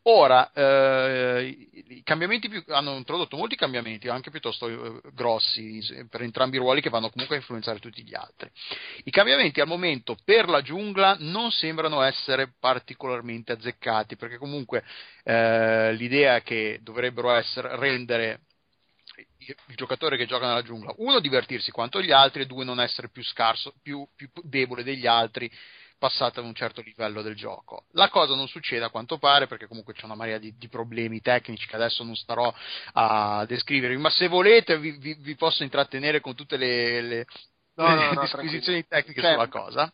Ora, 0.03 0.51
eh, 0.51 1.69
i 1.89 2.01
cambiamenti 2.03 2.49
più, 2.49 2.63
hanno 2.69 2.95
introdotto 2.95 3.37
molti 3.37 3.55
cambiamenti, 3.55 4.07
anche 4.07 4.31
piuttosto 4.31 4.67
eh, 4.67 5.01
grossi, 5.13 5.79
per 6.09 6.23
entrambi 6.23 6.55
i 6.55 6.59
ruoli 6.59 6.81
che 6.81 6.89
vanno 6.89 7.11
comunque 7.11 7.35
a 7.35 7.39
influenzare 7.39 7.77
tutti 7.77 8.03
gli 8.03 8.15
altri. 8.15 8.49
I 9.03 9.11
cambiamenti 9.11 9.61
al 9.61 9.67
momento 9.67 10.17
per 10.25 10.49
la 10.49 10.61
giungla 10.61 11.17
non 11.19 11.51
sembrano 11.51 12.01
essere 12.01 12.51
particolarmente 12.59 13.51
azzeccati, 13.51 14.15
perché 14.15 14.37
comunque 14.37 14.83
eh, 15.23 15.93
l'idea 15.93 16.41
che 16.41 16.79
dovrebbero 16.81 17.31
essere 17.31 17.75
rendere 17.77 18.39
il 19.37 19.55
il 19.67 19.75
giocatore 19.75 20.17
che 20.17 20.25
gioca 20.25 20.47
nella 20.47 20.61
giungla, 20.61 20.93
uno, 20.97 21.19
divertirsi 21.19 21.71
quanto 21.71 22.01
gli 22.01 22.11
altri, 22.11 22.43
e 22.43 22.45
due, 22.45 22.63
non 22.63 22.79
essere 22.79 23.09
più 23.09 23.23
scarso, 23.23 23.73
più, 23.81 24.07
più 24.15 24.29
debole 24.43 24.83
degli 24.83 25.07
altri 25.07 25.51
passato 26.01 26.39
ad 26.39 26.47
un 26.47 26.55
certo 26.55 26.81
livello 26.81 27.21
del 27.21 27.35
gioco. 27.35 27.85
La 27.91 28.09
cosa 28.09 28.33
non 28.33 28.47
succede 28.47 28.83
a 28.83 28.89
quanto 28.89 29.19
pare 29.19 29.45
perché 29.45 29.67
comunque 29.67 29.93
c'è 29.93 30.05
una 30.05 30.15
marea 30.15 30.39
di, 30.39 30.57
di 30.57 30.67
problemi 30.67 31.21
tecnici 31.21 31.67
che 31.67 31.75
adesso 31.75 32.03
non 32.03 32.15
starò 32.15 32.51
a 32.93 33.45
descrivervi, 33.45 33.97
ma 33.97 34.09
se 34.09 34.27
volete 34.27 34.79
vi, 34.79 34.97
vi- 34.97 35.13
vi 35.19 35.35
posso 35.35 35.61
intrattenere 35.61 36.19
con 36.19 36.33
tutte 36.33 36.57
le, 36.57 37.01
le- 37.01 37.25
No, 37.75 37.89
no, 37.89 37.95
le 38.09 38.15
no, 38.15 38.21
disquisizioni 38.21 38.83
tecniche 38.87 39.21
Cioè, 39.21 39.33
sulla 39.33 39.47
cosa. 39.47 39.93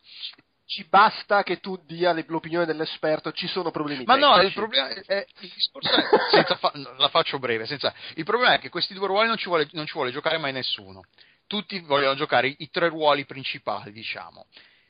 Ci 0.64 0.86
basta 0.88 1.42
che 1.42 1.60
tu 1.60 1.78
dia 1.84 2.14
l'opinione 2.26 2.64
dell'esperto, 2.64 3.32
ci 3.32 3.46
sono 3.46 3.70
problemi 3.70 4.04
Ma 4.04 4.16
no, 4.16 4.28
tecnici. 4.32 4.46
il 4.46 4.52
problema 4.54 4.88
è, 4.88 5.26
il 5.40 5.52
discorso 5.54 5.90
è, 5.90 6.30
senza 6.30 6.56
fa- 6.56 6.72
la 6.96 7.08
faccio 7.08 7.38
breve, 7.38 7.66
senza- 7.66 7.94
il 8.14 8.24
problema 8.24 8.54
è 8.54 8.58
che 8.58 8.70
questi 8.70 8.94
due 8.94 9.06
ruoli 9.06 9.28
non 9.28 9.36
ci, 9.36 9.46
vuole, 9.46 9.68
non 9.72 9.84
ci 9.86 9.92
vuole 9.92 10.10
giocare 10.10 10.38
mai 10.38 10.52
nessuno. 10.52 11.02
Tutti 11.46 11.78
vogliono 11.80 12.14
giocare 12.14 12.54
i 12.56 12.70
tre 12.70 12.88
ruoli 12.88 13.26
principali, 13.26 13.92
diciamo. 13.92 14.46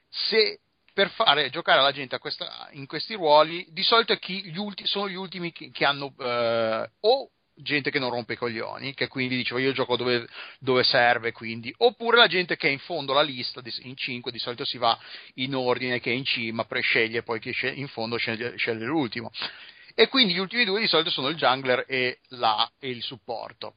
Se 0.08 0.60
per 0.98 1.10
fare 1.10 1.48
giocare 1.48 1.80
la 1.80 1.92
gente 1.92 2.18
questa- 2.18 2.68
in 2.72 2.88
questi 2.88 3.14
ruoli, 3.14 3.64
di 3.70 3.84
solito 3.84 4.12
è 4.12 4.18
chi- 4.18 4.42
gli 4.50 4.58
ulti- 4.58 4.84
sono 4.84 5.08
gli 5.08 5.14
ultimi 5.14 5.52
che, 5.52 5.70
che 5.70 5.84
hanno 5.84 6.12
eh, 6.18 6.90
o 7.02 7.30
gente 7.54 7.92
che 7.92 8.00
non 8.00 8.10
rompe 8.10 8.32
i 8.32 8.36
coglioni, 8.36 8.94
che 8.94 9.06
quindi 9.06 9.36
dice 9.36 9.54
io 9.60 9.70
gioco 9.70 9.96
dove, 9.96 10.26
dove 10.58 10.82
serve, 10.82 11.30
quindi, 11.30 11.72
oppure 11.78 12.16
la 12.16 12.26
gente 12.26 12.56
che 12.56 12.66
è 12.66 12.72
in 12.72 12.80
fondo 12.80 13.12
alla 13.12 13.22
lista, 13.22 13.62
in 13.82 13.96
5, 13.96 14.32
di 14.32 14.40
solito 14.40 14.64
si 14.64 14.76
va 14.76 14.98
in 15.34 15.54
ordine 15.54 16.00
che 16.00 16.10
è 16.10 16.14
in 16.14 16.24
cima, 16.24 16.64
presceglie, 16.64 17.22
poi 17.22 17.38
chi 17.38 17.52
sceglie 17.52 17.78
in 17.78 17.86
fondo 17.86 18.16
sceglie, 18.16 18.56
sceglie 18.56 18.84
l'ultimo. 18.84 19.30
E 19.94 20.08
quindi 20.08 20.34
gli 20.34 20.38
ultimi 20.38 20.64
due 20.64 20.80
di 20.80 20.88
solito 20.88 21.10
sono 21.10 21.28
il 21.28 21.36
jungler 21.36 21.84
e, 21.86 22.18
la, 22.30 22.68
e 22.80 22.88
il 22.90 23.04
supporto. 23.04 23.76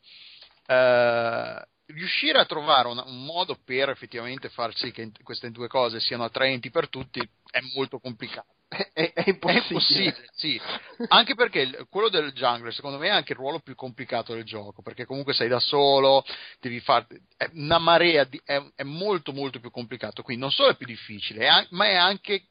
Eh, 0.66 1.66
riuscire 1.94 2.40
a 2.40 2.46
trovare 2.46 2.88
una- 2.88 3.04
un 3.06 3.24
modo 3.26 3.58
per 3.64 3.90
effettivamente 3.90 4.50
far 4.50 4.76
sì 4.76 4.92
che 4.92 5.12
queste 5.24 5.52
due 5.52 5.68
cose 5.68 6.00
siano 6.00 6.24
attraenti 6.24 6.70
per 6.70 6.90
tutti 6.90 7.20
è 7.52 7.60
molto 7.76 8.00
complicato. 8.00 8.48
È, 8.68 8.76
è- 8.94 9.12
è 9.14 9.24
È 9.24 9.30
impossibile. 9.30 9.66
impossibile, 9.70 10.28
sì. 10.32 10.62
Anche 11.10 11.36
perché 11.36 11.86
quello 11.90 12.08
del 12.10 12.32
jungler, 12.32 12.74
secondo 12.74 12.98
me, 12.98 13.08
è 13.08 13.12
anche 13.12 13.34
il 13.34 13.38
ruolo 13.38 13.60
più 13.60 13.76
complicato 13.76 14.34
del 14.34 14.44
gioco, 14.46 14.82
perché 14.82 15.06
comunque 15.06 15.34
sei 15.34 15.50
da 15.50 15.60
solo, 15.60 16.24
devi 16.60 16.80
fare 16.80 17.06
una 17.54 17.80
marea, 17.80 18.24
di, 18.24 18.40
è, 18.46 18.62
è 18.76 18.84
molto 18.84 19.34
molto 19.34 19.60
più 19.60 19.72
complicato, 19.72 20.22
quindi 20.24 20.42
non 20.42 20.52
solo 20.52 20.70
è 20.70 20.78
più 20.78 20.86
difficile, 20.88 21.68
ma 21.72 21.86
è 21.86 21.96
anche 21.96 22.46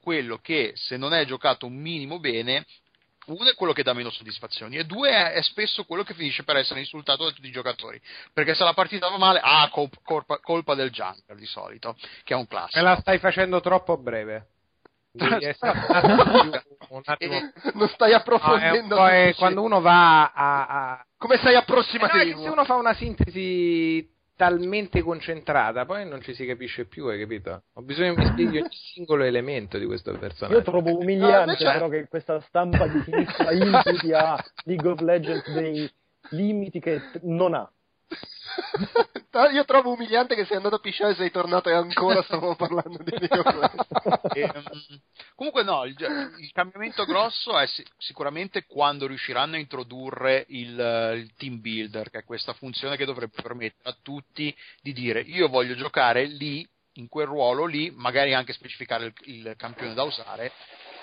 quello 0.00 0.38
che 0.38 0.72
se 0.74 0.96
non 0.96 1.12
è 1.12 1.26
giocato 1.26 1.66
un 1.66 1.74
minimo 1.76 2.18
bene, 2.18 2.64
uno 3.28 3.48
è 3.50 3.54
quello 3.54 3.72
che 3.72 3.82
dà 3.82 3.92
meno 3.92 4.10
soddisfazioni 4.10 4.76
e 4.76 4.84
due 4.84 5.10
è, 5.10 5.32
è 5.32 5.42
spesso 5.42 5.84
quello 5.84 6.02
che 6.02 6.14
finisce 6.14 6.44
per 6.44 6.56
essere 6.56 6.80
insultato 6.80 7.24
da 7.24 7.30
tutti 7.30 7.46
i 7.48 7.52
giocatori, 7.52 8.00
perché 8.32 8.54
se 8.54 8.64
la 8.64 8.74
partita 8.74 9.08
va 9.08 9.18
male, 9.18 9.40
ah, 9.42 9.68
col- 9.70 9.90
colpa, 10.02 10.38
colpa 10.38 10.74
del 10.74 10.90
jungler 10.90 11.36
di 11.36 11.46
solito, 11.46 11.96
che 12.24 12.34
è 12.34 12.36
un 12.36 12.46
classico. 12.46 12.78
Me 12.78 12.82
la 12.84 12.96
stai 13.00 13.18
facendo 13.18 13.60
troppo 13.60 13.96
breve. 13.96 14.48
Essere 15.18 15.72
un 16.02 16.60
un 16.90 17.02
E- 17.18 17.52
Non 17.74 17.88
stai 17.88 18.10
No, 18.10 18.14
è 18.14 18.14
un 18.14 18.20
approfondendo. 18.20 18.94
è 18.96 19.08
sufficiente. 19.08 19.34
quando 19.36 19.62
uno 19.62 19.80
va 19.80 20.32
a, 20.32 20.66
a- 20.66 21.06
Come 21.16 21.38
sei 21.38 21.54
Eh 21.56 21.58
no, 22.34 22.42
se 22.42 22.48
uno 22.48 22.64
fa 22.64 22.74
una 22.74 22.94
sintesi 22.94 24.08
talmente 24.38 25.02
concentrata, 25.02 25.84
poi 25.84 26.08
non 26.08 26.22
ci 26.22 26.32
si 26.32 26.46
capisce 26.46 26.84
più, 26.84 27.06
hai 27.06 27.18
capito? 27.18 27.64
Ho 27.72 27.82
bisogno 27.82 28.14
che 28.14 28.20
mi 28.20 28.26
spieghi 28.28 28.58
ogni 28.58 28.68
singolo 28.70 29.24
elemento 29.24 29.78
di 29.78 29.84
questo 29.84 30.16
personaggio. 30.16 30.58
Io 30.58 30.62
trovo 30.62 30.96
umiliante 30.96 31.64
No, 31.64 31.72
però 31.72 31.88
che 31.88 32.06
questa 32.06 32.38
stampa 32.42 32.86
di 32.86 33.02
sinistra 33.02 33.50
imputi 33.50 34.12
a 34.12 34.38
League 34.62 34.88
of 34.88 35.00
Legends 35.00 35.52
dei 35.52 35.90
limiti 36.30 36.78
che 36.78 37.00
non 37.22 37.52
ha. 37.52 37.68
Io 39.52 39.64
trovo 39.64 39.92
umiliante 39.92 40.34
che 40.34 40.44
sei 40.44 40.56
andato 40.56 40.76
a 40.76 40.80
pisciare 40.80 41.12
e 41.12 41.16
sei 41.16 41.30
tornato 41.30 41.68
e 41.68 41.74
ancora 41.74 42.22
stavamo 42.22 42.56
parlando 42.56 43.02
di 43.02 43.10
Legends. 43.18 43.86
Ehm, 44.34 45.00
comunque 45.34 45.62
no, 45.62 45.84
il, 45.84 45.96
il 46.38 46.50
cambiamento 46.52 47.04
grosso 47.04 47.58
è 47.58 47.66
si- 47.66 47.86
sicuramente 47.98 48.64
quando 48.66 49.06
riusciranno 49.06 49.54
a 49.56 49.58
introdurre 49.58 50.44
il, 50.48 51.14
il 51.16 51.32
team 51.36 51.60
builder, 51.60 52.10
che 52.10 52.18
è 52.18 52.24
questa 52.24 52.52
funzione 52.52 52.96
che 52.96 53.04
dovrebbe 53.04 53.40
permettere 53.40 53.90
a 53.90 53.96
tutti 54.02 54.54
di 54.80 54.92
dire 54.92 55.20
io 55.20 55.48
voglio 55.48 55.74
giocare 55.74 56.24
lì, 56.24 56.68
in 56.94 57.08
quel 57.08 57.26
ruolo 57.26 57.64
lì, 57.64 57.90
magari 57.94 58.34
anche 58.34 58.52
specificare 58.52 59.06
il, 59.06 59.12
il 59.24 59.54
campione 59.56 59.94
da 59.94 60.02
usare. 60.02 60.52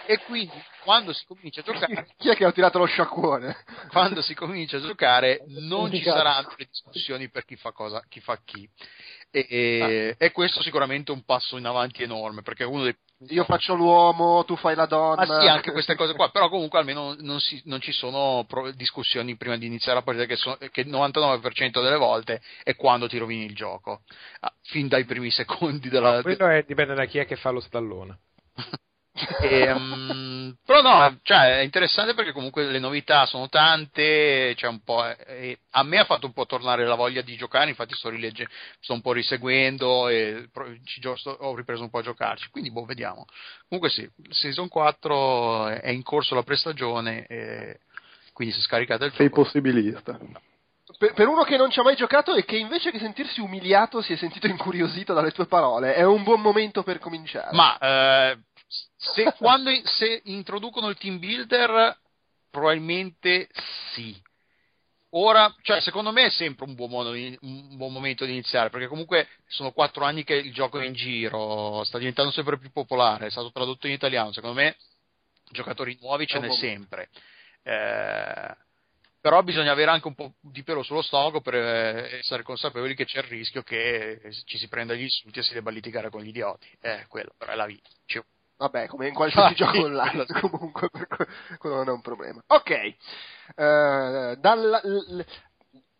E 0.08 0.20
quindi 0.26 0.54
quando 0.84 1.14
si 1.14 1.26
comincia 1.26 1.62
a 1.62 1.64
giocare, 1.64 2.08
Chi 2.18 2.30
è 2.30 2.36
che 2.36 2.46
ha 2.46 2.52
tirato 2.52 2.78
lo 2.78 2.86
sciacquone? 2.86 3.56
quando 3.90 4.22
si 4.22 4.34
comincia 4.36 4.78
a 4.78 4.82
giocare 4.82 5.42
non 5.68 5.92
ci 5.92 6.04
saranno 6.04 6.54
le 6.58 6.66
discussioni 6.70 7.30
per 7.30 7.46
chi 7.46 7.56
fa 7.56 7.72
cosa, 7.72 8.04
chi 8.08 8.20
fa 8.20 8.38
chi. 8.44 8.70
E, 9.32 9.46
e- 9.50 10.16
e 10.18 10.32
questo 10.32 10.62
sicuramente 10.62 11.12
è 11.12 11.16
un 11.16 11.24
passo 11.24 11.58
in 11.58 11.66
avanti 11.66 12.04
enorme, 12.04 12.42
perché 12.42 12.64
uno 12.64 12.84
dei 12.84 12.96
Io 13.30 13.44
faccio 13.46 13.74
l'uomo, 13.74 14.44
tu 14.46 14.56
fai 14.58 14.76
la 14.76 14.86
donna. 14.86 15.26
ma 15.26 15.40
sì, 15.40 15.48
anche 15.48 15.72
queste 15.72 15.96
cose 15.96 16.14
qua, 16.14 16.30
però 16.30 16.50
comunque 16.50 16.78
almeno 16.80 17.16
non, 17.20 17.40
si- 17.40 17.62
non 17.66 17.82
ci 17.82 17.92
sono 17.92 18.46
pro- 18.48 18.72
discussioni 18.72 19.36
prima 19.38 19.58
di 19.58 19.66
iniziare 19.66 19.98
la 19.98 20.04
partita 20.04 20.26
che, 20.26 20.36
so- 20.36 20.58
che 20.72 20.82
il 20.82 20.88
99% 20.90 21.82
delle 21.82 21.98
volte 21.98 22.42
è 22.64 22.76
quando 22.76 23.08
ti 23.08 23.18
rovini 23.18 23.46
il 23.46 23.56
gioco, 23.56 24.02
Ah, 24.42 24.54
fin 24.64 24.88
dai 24.88 25.06
primi 25.06 25.32
secondi 25.32 25.90
della... 25.90 26.22
Quello 26.22 26.48
è- 26.48 26.64
dipende 26.68 26.94
da 26.94 27.06
chi 27.06 27.18
è 27.18 27.26
che 27.26 27.36
fa 27.38 27.50
lo 27.50 27.60
stallone. 27.62 28.20
E, 29.40 29.72
um, 29.72 30.58
però 30.66 30.82
no, 30.82 31.20
cioè, 31.24 31.60
è 31.60 31.62
interessante 31.62 32.14
perché 32.14 32.34
comunque 32.34 32.66
le 32.66 32.80
novità 32.80 33.26
sono 33.26 33.48
tante, 33.48 34.54
c'è 34.56 34.68
un 34.68 34.84
po', 34.84 35.06
eh, 35.06 35.58
a 35.72 35.84
me 35.84 36.00
ha 36.00 36.04
fatto 36.04 36.26
un 36.26 36.34
po' 36.34 36.46
tornare 36.46 36.86
la 36.86 36.96
voglia 36.96 37.22
di 37.22 37.38
giocare, 37.38 37.70
infatti 37.70 37.94
sto, 37.94 38.10
rilegge, 38.10 38.48
sto 38.82 38.92
un 38.92 39.00
po' 39.00 39.14
riseguendo 39.14 40.10
e 40.10 40.50
ci, 40.84 41.00
sto, 41.16 41.30
ho 41.40 41.56
ripreso 41.56 41.84
un 41.84 41.90
po' 41.90 42.00
a 42.00 42.04
giocarci, 42.04 42.50
quindi 42.50 42.72
boh, 42.72 42.84
vediamo. 42.84 43.26
Comunque 43.70 43.90
sì, 43.90 44.10
Season 44.32 44.68
4 44.68 45.68
è 45.68 45.90
in 45.92 46.04
corso 46.04 46.36
la 46.36 46.44
prestagione, 46.44 47.26
e 47.28 47.80
quindi 48.34 48.54
se 48.54 48.62
scaricate 48.62 49.06
il 49.06 49.14
Sei 49.14 49.30
gioco... 49.30 49.44
possibilista. 49.44 50.20
Per, 50.98 51.14
per 51.14 51.28
uno 51.28 51.44
che 51.44 51.58
non 51.58 51.72
ci 51.72 51.80
ha 51.80 51.84
mai 51.84 51.96
giocato 51.96 52.36
e 52.36 52.44
che 52.44 52.58
invece 52.58 52.92
che 52.92 53.00
sentirsi 53.00 53.40
umiliato 53.40 54.02
si 54.02 54.14
è 54.14 54.18
sentito 54.18 54.48
incuriosito 54.48 55.14
dalle 55.14 55.32
tue 55.32 55.48
parole, 55.48 55.94
è 55.96 56.04
un 56.04 56.24
buon 56.24 56.42
momento 56.42 56.84
per 56.84 57.00
cominciare. 57.00 57.56
Ma 57.56 57.78
eh, 57.78 58.38
se, 58.68 59.34
quando, 59.38 59.72
se 59.86 60.22
introducono 60.26 60.90
il 60.90 60.98
team 60.98 61.20
builder, 61.20 61.98
probabilmente 62.50 63.50
sì. 63.94 64.16
Ora, 65.18 65.54
cioè, 65.62 65.80
secondo 65.80 66.12
me 66.12 66.26
è 66.26 66.30
sempre 66.30 66.66
un 66.66 66.76
buon, 66.76 66.90
modo, 66.90 67.12
un 67.12 67.78
buon, 67.78 67.94
momento 67.94 68.26
di 68.26 68.32
iniziare, 68.32 68.70
perché 68.70 68.88
comunque 68.88 69.30
sono 69.48 69.72
quattro 69.72 70.04
anni 70.04 70.26
che 70.26 70.36
il 70.36 70.52
gioco 70.52 70.80
è 70.80 70.86
in 70.86 70.94
giro, 70.94 71.84
sta 71.86 71.98
diventando 71.98 72.32
sempre 72.32 72.58
più 72.58 72.70
popolare, 72.72 73.28
è 73.28 73.32
stato 73.32 73.52
tradotto 73.52 73.88
in 73.88 73.94
italiano, 73.94 74.34
secondo 74.34 74.60
me 74.60 74.76
giocatori 75.52 75.98
nuovi 76.02 76.28
ce 76.28 76.40
n'è 76.40 76.50
sempre. 76.52 77.10
Eh, 77.64 78.56
però 79.22 79.42
bisogna 79.42 79.72
avere 79.72 79.90
anche 79.90 80.08
un 80.08 80.14
po' 80.16 80.36
di 80.40 80.64
pelo 80.64 80.84
sullo 80.84 81.02
stomaco 81.02 81.42
per 81.42 81.56
eh, 81.56 82.18
essere 82.20 82.44
consapevoli 82.44 82.94
che 82.94 83.06
c'è 83.06 83.20
il 83.20 83.24
rischio 83.24 83.64
che 83.64 84.22
ci 84.46 84.58
si 84.58 84.68
prenda 84.68 84.94
gli 84.94 85.02
insulti 85.02 85.40
e 85.40 85.44
si 85.44 85.54
debba 85.54 85.72
litigare 85.72 86.10
con 86.10 86.22
gli 86.22 86.28
idioti. 86.28 86.68
Eh, 86.80 87.06
quello, 87.08 87.34
però 87.38 87.54
è 87.54 87.56
la 87.56 87.66
vita. 87.66 87.90
Cioè, 88.06 88.24
Vabbè, 88.58 88.88
come 88.88 89.08
in 89.08 89.14
qualsiasi 89.14 89.52
ah, 89.52 89.56
gioco 89.56 89.86
online, 89.86 90.26
comunque, 90.40 90.90
quello 91.58 91.76
non 91.76 91.90
è 91.90 91.92
un 91.92 92.02
problema. 92.02 92.42
Ok, 92.48 92.96
uh, 93.56 94.40
dalla, 94.40 94.80
l, 94.84 95.26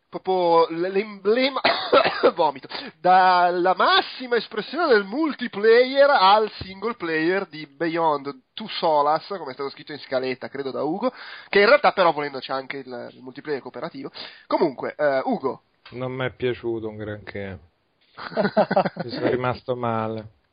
proprio 0.08 0.68
l'emblema, 0.70 1.60
vomito, 2.34 2.70
dalla 3.00 3.74
massima 3.76 4.38
espressione 4.38 4.88
del 4.88 5.04
multiplayer 5.04 6.10
al 6.10 6.50
single 6.62 6.96
player 6.96 7.46
di 7.48 7.68
Beyond 7.68 8.44
Two 8.54 8.68
Solas, 8.68 9.26
come 9.28 9.52
è 9.52 9.54
stato 9.54 9.70
scritto 9.70 9.92
in 9.92 10.00
scaletta, 10.00 10.48
credo 10.48 10.72
da 10.72 10.84
Ugo, 10.84 11.12
che 11.50 11.60
in 11.60 11.66
realtà 11.66 11.92
però 11.92 12.14
volendo 12.14 12.40
c'è 12.40 12.54
anche 12.54 12.78
il, 12.78 13.10
il 13.12 13.22
multiplayer 13.22 13.62
cooperativo. 13.62 14.12
Comunque, 14.48 14.96
uh, 14.98 15.30
Ugo. 15.30 15.64
Non 15.92 16.14
mi 16.14 16.26
è 16.26 16.32
piaciuto 16.32 16.88
un 16.88 16.96
granché. 16.96 17.60
Mi 19.04 19.10
sono 19.10 19.30
rimasto 19.30 19.76
male. 19.76 20.44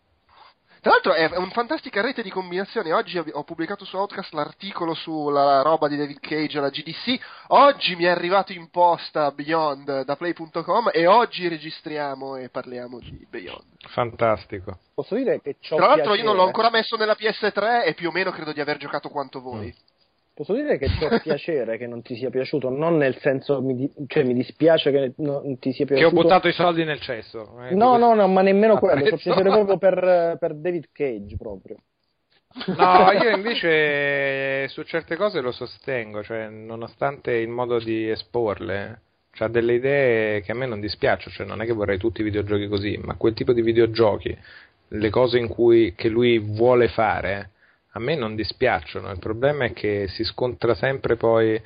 Tra 0.83 0.91
l'altro 0.91 1.13
è 1.13 1.37
una 1.37 1.49
fantastica 1.51 2.01
rete 2.01 2.25
di 2.25 2.31
combinazioni. 2.31 2.91
Oggi 2.91 3.17
ho 3.17 3.45
pubblicato 3.45 3.85
su 3.85 3.97
Outcast 3.97 4.33
l'articolo 4.33 4.95
sulla 4.95 5.63
roba 5.63 5.87
di 5.87 5.97
David 5.97 6.19
Cage 6.19 6.59
alla 6.59 6.71
GDC. 6.71 7.21
Oggi 7.51 7.95
mi 7.95 8.03
è 8.03 8.09
arrivato 8.09 8.53
in 8.53 8.69
posta 8.69 9.31
Beyond 9.31 10.03
da 10.03 10.17
Play.com 10.17 10.91
e 10.93 11.07
oggi 11.07 11.47
registriamo 11.47 12.35
e 12.35 12.49
parliamo 12.49 12.99
di 12.99 13.25
Beyond. 13.31 13.63
Fantastico. 13.91 14.81
Posso 14.93 15.15
dire 15.15 15.41
che 15.41 15.55
Tra 15.61 15.77
l'altro 15.77 15.95
piacere. 15.95 16.19
io 16.19 16.25
non 16.25 16.35
l'ho 16.35 16.47
ancora 16.47 16.69
messo 16.69 16.97
nella 16.97 17.17
PS3 17.17 17.85
e 17.85 17.95
più 17.95 18.09
o 18.09 18.11
meno 18.11 18.33
credo 18.33 18.53
di 18.53 18.61
aver 18.61 18.79
giocato 18.79 19.09
quanto 19.09 19.41
voi. 19.41 19.67
Mm. 19.67 19.92
Posso 20.35 20.55
dire 20.55 20.79
che 20.79 20.87
c'è 20.87 21.21
piacere 21.21 21.77
che 21.77 21.87
non 21.87 22.01
ti 22.03 22.17
sia 22.17 22.31
piaciuto, 22.31 22.71
non 22.71 22.97
nel 22.97 23.19
senso, 23.19 23.61
mi, 23.61 23.75
di, 23.75 23.91
cioè 24.07 24.25
mi 24.25 24.35
dispiace 24.35 24.91
che 24.91 25.13
non 25.17 25.59
ti 25.59 25.73
sia 25.73 25.85
piaciuto. 25.85 26.09
Che 26.09 26.17
ho 26.17 26.23
buttato 26.23 26.49
i 26.49 26.53
soldi 26.53 26.85
nel 26.85 27.01
cesso. 27.01 27.59
Eh, 27.61 27.75
no, 27.75 27.99
no, 27.99 28.15
no, 28.15 28.27
ma 28.29 28.41
nemmeno 28.41 28.79
quello, 28.79 29.03
c'è 29.03 29.17
piacere 29.17 29.51
proprio 29.51 29.77
per, 29.77 30.37
per 30.39 30.55
David 30.55 30.89
Cage 30.93 31.37
proprio. 31.37 31.77
No, 32.77 33.13
io 33.23 33.31
invece 33.31 34.69
su 34.69 34.83
certe 34.83 35.17
cose 35.17 35.41
lo 35.41 35.53
sostengo, 35.53 36.23
cioè, 36.23 36.49
nonostante 36.49 37.33
il 37.33 37.49
modo 37.49 37.79
di 37.79 38.09
esporle, 38.09 39.01
ha 39.39 39.49
delle 39.49 39.75
idee 39.75 40.41
che 40.43 40.53
a 40.53 40.55
me 40.55 40.67
non 40.67 40.81
dispiacciono, 40.81 41.35
cioè 41.35 41.47
non 41.47 41.63
è 41.63 41.67
che 41.67 41.73
vorrei 41.73 41.99
tutti 41.99 42.21
i 42.21 42.25
videogiochi 42.25 42.69
così, 42.69 42.99
ma 43.03 43.17
quel 43.17 43.35
tipo 43.35 43.53
di 43.53 43.63
videogiochi, 43.63 44.37
le 44.89 45.11
cose 45.11 45.39
in 45.39 45.49
cui, 45.49 45.95
che 45.95 46.09
lui 46.09 46.39
vuole 46.39 46.89
fare, 46.89 47.52
a 47.95 47.99
me 47.99 48.17
non 48.17 48.35
dispiacciono, 48.35 49.11
il 49.11 49.19
problema 49.19 49.65
è 49.65 49.73
che 49.73 50.07
si 50.09 50.25
scontra 50.25 50.75
sempre 50.75 51.17
poi 51.17 51.61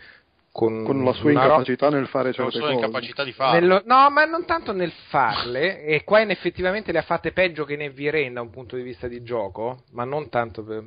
con, 0.50 0.84
con 0.84 1.04
la 1.04 1.12
sua 1.12 1.30
incapacità 1.30 1.88
ro- 1.88 1.96
nel 1.96 2.06
fare 2.08 2.32
certe 2.32 2.58
cose. 2.58 2.58
La 2.58 2.64
sua 2.64 2.74
incapacità 2.74 3.24
di 3.24 3.32
farle. 3.32 3.60
Nello, 3.60 3.82
no, 3.84 4.10
ma 4.10 4.24
non 4.24 4.44
tanto 4.44 4.72
nel 4.72 4.92
farle, 5.08 5.84
e 5.84 6.02
qua 6.02 6.20
in 6.20 6.30
effettivamente 6.30 6.92
le 6.92 6.98
ha 6.98 7.02
fatte 7.02 7.32
peggio 7.32 7.64
che 7.64 7.76
ne 7.76 7.90
Viren 7.90 8.32
da 8.32 8.40
un 8.40 8.50
punto 8.50 8.74
di 8.74 8.82
vista 8.82 9.06
di 9.06 9.22
gioco, 9.22 9.82
ma 9.92 10.04
non 10.04 10.28
tanto 10.28 10.64
per, 10.64 10.84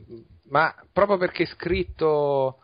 ma 0.50 0.74
proprio 0.92 1.18
perché 1.18 1.44
è 1.44 1.48
scritto 1.48 2.64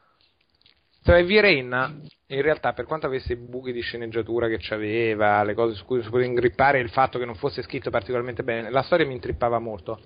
cioè 1.04 1.24
Viren 1.24 2.02
in 2.28 2.42
realtà 2.42 2.74
per 2.74 2.86
quanto 2.86 3.06
avesse 3.06 3.34
i 3.34 3.36
buchi 3.38 3.72
di 3.72 3.82
sceneggiatura 3.82 4.48
che 4.48 4.58
c'aveva, 4.60 5.44
le 5.44 5.54
cose 5.54 5.76
su 5.76 5.86
cui 5.86 6.02
si 6.02 6.10
poteva 6.10 6.28
ingrippare, 6.28 6.80
il 6.80 6.90
fatto 6.90 7.20
che 7.20 7.26
non 7.26 7.36
fosse 7.36 7.62
scritto 7.62 7.92
particolarmente 7.92 8.42
bene, 8.42 8.72
la 8.72 8.82
storia 8.82 9.06
mi 9.06 9.14
intrippava 9.14 9.60
molto 9.60 10.00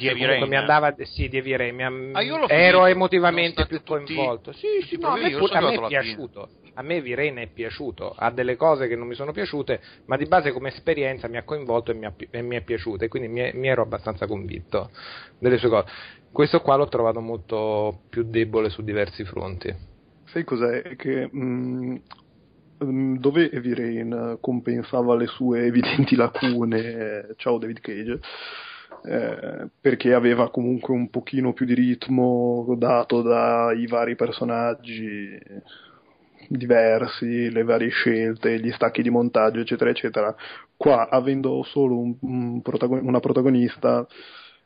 di 0.00 0.06
Heavy 0.08 0.24
Rain. 0.24 0.48
Mi 0.48 0.56
andava, 0.56 0.94
sì, 1.02 1.28
di 1.28 1.36
Heavy 1.36 1.56
Rain. 1.56 1.74
Mi, 1.74 2.12
ah, 2.12 2.52
ero 2.52 2.86
emotivamente 2.86 3.66
più 3.66 3.82
tutti... 3.82 4.14
coinvolto. 4.14 4.52
Sì, 4.52 4.66
sì, 4.88 4.98
no, 4.98 5.08
a 5.08 5.18
me, 5.18 5.30
pure, 5.30 5.56
a 5.56 5.60
me 5.60 5.74
è 5.74 5.86
piaciuto. 5.86 6.48
Fine. 6.62 6.70
A 6.74 6.82
me 6.82 6.94
Heavy 6.94 7.14
Rain 7.14 7.36
è 7.36 7.46
piaciuto. 7.46 8.14
Ha 8.16 8.30
delle 8.30 8.56
cose 8.56 8.88
che 8.88 8.96
non 8.96 9.06
mi 9.06 9.14
sono 9.14 9.32
piaciute, 9.32 9.80
ma 10.06 10.16
di 10.16 10.26
base 10.26 10.52
come 10.52 10.68
esperienza 10.68 11.28
mi 11.28 11.36
ha 11.36 11.42
coinvolto 11.42 11.90
e 11.90 11.94
mi, 11.94 12.06
ha, 12.06 12.14
e 12.30 12.42
mi 12.42 12.56
è 12.56 12.62
piaciuta. 12.62 13.04
E 13.04 13.08
quindi 13.08 13.28
mi, 13.28 13.50
mi, 13.54 13.68
ero 13.68 13.82
abbastanza 13.82 14.26
convinto 14.26 14.90
delle 15.38 15.58
sue 15.58 15.68
cose. 15.68 15.86
Questo 16.32 16.60
qua 16.60 16.76
l'ho 16.76 16.88
trovato 16.88 17.20
molto 17.20 18.02
più 18.08 18.22
debole 18.22 18.70
su 18.70 18.82
diversi 18.82 19.24
fronti. 19.24 19.74
Sai 20.26 20.44
cos'è? 20.44 20.94
Che 20.96 21.28
mh, 21.30 22.00
mm, 22.84 23.16
dove 23.16 23.50
Heavy 23.50 23.74
Rain 23.74 24.38
compensava 24.40 25.16
le 25.16 25.26
sue 25.26 25.66
evidenti 25.66 26.14
lacune, 26.14 27.34
ciao 27.36 27.58
David 27.58 27.80
Cage, 27.80 28.20
eh, 29.04 29.68
perché 29.80 30.12
aveva 30.12 30.50
comunque 30.50 30.94
un 30.94 31.08
pochino 31.10 31.52
più 31.52 31.66
di 31.66 31.74
ritmo 31.74 32.74
dato 32.76 33.22
dai 33.22 33.86
vari 33.86 34.16
personaggi 34.16 35.38
diversi, 36.48 37.50
le 37.50 37.62
varie 37.62 37.90
scelte, 37.90 38.58
gli 38.58 38.72
stacchi 38.72 39.02
di 39.02 39.10
montaggio, 39.10 39.60
eccetera, 39.60 39.90
eccetera. 39.90 40.34
Qua, 40.76 41.08
avendo 41.08 41.62
solo 41.62 41.98
un, 41.98 42.16
un 42.20 42.62
protagon- 42.62 43.06
una 43.06 43.20
protagonista, 43.20 44.06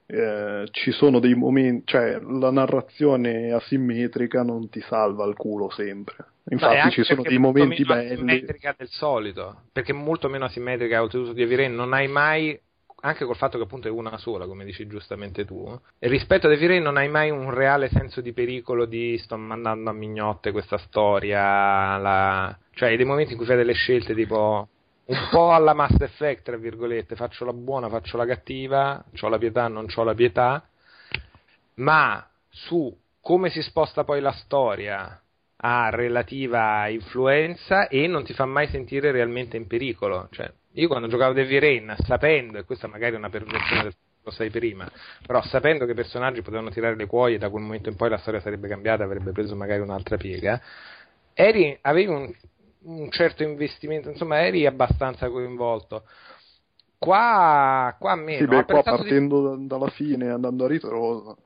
eh, 0.06 0.66
ci 0.70 0.90
sono 0.92 1.18
dei 1.18 1.34
momenti, 1.34 1.84
cioè 1.86 2.18
la 2.20 2.50
narrazione 2.50 3.52
asimmetrica 3.52 4.42
non 4.42 4.68
ti 4.68 4.80
salva 4.80 5.26
il 5.26 5.34
culo 5.34 5.70
sempre. 5.70 6.16
Infatti 6.50 6.90
ci 6.90 7.02
sono 7.04 7.22
dei 7.22 7.38
momenti 7.38 7.84
belli. 7.84 8.12
asimmetrica 8.12 8.74
del 8.76 8.88
solito, 8.88 9.62
perché 9.72 9.92
molto 9.92 10.28
meno 10.28 10.44
asimmetrica 10.44 11.02
oltretutto 11.02 11.32
di 11.32 11.42
Aviren, 11.42 11.74
non 11.74 11.92
hai 11.92 12.08
mai 12.08 12.58
anche 13.04 13.26
col 13.26 13.36
fatto 13.36 13.58
che 13.58 13.64
appunto 13.64 13.86
è 13.86 13.90
una 13.90 14.16
sola, 14.16 14.46
come 14.46 14.64
dici 14.64 14.86
giustamente 14.86 15.44
tu, 15.44 15.78
e 15.98 16.08
rispetto 16.08 16.46
ad 16.46 16.54
Evirei 16.54 16.80
non 16.80 16.96
hai 16.96 17.08
mai 17.08 17.30
un 17.30 17.50
reale 17.50 17.88
senso 17.90 18.22
di 18.22 18.32
pericolo 18.32 18.86
di 18.86 19.18
sto 19.18 19.36
mandando 19.36 19.90
a 19.90 19.92
mignotte 19.92 20.52
questa 20.52 20.78
storia, 20.78 21.98
la... 21.98 22.56
cioè 22.72 22.96
dei 22.96 23.04
momenti 23.04 23.32
in 23.32 23.36
cui 23.36 23.46
fai 23.46 23.56
delle 23.56 23.74
scelte 23.74 24.14
tipo 24.14 24.68
un 25.04 25.28
po' 25.30 25.52
alla 25.52 25.74
Mass 25.74 26.00
Effect, 26.00 26.44
tra 26.44 26.56
virgolette, 26.56 27.14
faccio 27.14 27.44
la 27.44 27.52
buona, 27.52 27.90
faccio 27.90 28.16
la 28.16 28.24
cattiva, 28.24 29.04
ho 29.20 29.28
la 29.28 29.38
pietà, 29.38 29.68
non 29.68 29.86
ho 29.94 30.02
la 30.02 30.14
pietà, 30.14 30.66
ma 31.74 32.26
su 32.48 32.96
come 33.20 33.50
si 33.50 33.60
sposta 33.60 34.04
poi 34.04 34.22
la 34.22 34.32
storia 34.32 35.20
ha 35.56 35.90
relativa 35.90 36.88
influenza 36.88 37.88
e 37.88 38.06
non 38.06 38.24
ti 38.24 38.32
fa 38.32 38.46
mai 38.46 38.66
sentire 38.68 39.12
realmente 39.12 39.58
in 39.58 39.66
pericolo, 39.66 40.28
cioè 40.30 40.50
io 40.74 40.88
quando 40.88 41.08
giocavo 41.08 41.32
Devi 41.32 41.58
Rain, 41.58 41.94
sapendo, 42.04 42.58
e 42.58 42.64
questa 42.64 42.86
magari 42.86 43.14
è 43.14 43.18
una 43.18 43.30
perversione 43.30 43.82
del 43.82 43.94
lo 44.24 44.30
sai 44.30 44.50
prima, 44.50 44.90
però 45.26 45.42
sapendo 45.42 45.84
che 45.84 45.92
i 45.92 45.94
personaggi 45.94 46.40
potevano 46.40 46.70
tirare 46.70 46.96
le 46.96 47.06
cuoie, 47.06 47.38
da 47.38 47.50
quel 47.50 47.62
momento 47.62 47.90
in 47.90 47.96
poi 47.96 48.08
la 48.08 48.16
storia 48.16 48.40
sarebbe 48.40 48.68
cambiata, 48.68 49.04
avrebbe 49.04 49.32
preso 49.32 49.54
magari 49.54 49.82
un'altra 49.82 50.16
piega, 50.16 50.60
eri, 51.34 51.76
avevi 51.82 52.10
un, 52.10 52.34
un 52.84 53.10
certo 53.10 53.42
investimento, 53.42 54.08
insomma 54.08 54.40
eri 54.40 54.66
abbastanza 54.66 55.28
coinvolto. 55.28 56.04
Qua, 56.96 57.94
qua 57.98 58.14
meno. 58.14 58.38
Sì, 58.38 58.46
beh, 58.46 58.64
qua 58.64 58.82
partendo 58.82 59.56
di... 59.56 59.66
dalla 59.66 59.88
fine 59.88 60.30
andando 60.30 60.64
a 60.64 60.68
ritroso. 60.68 61.36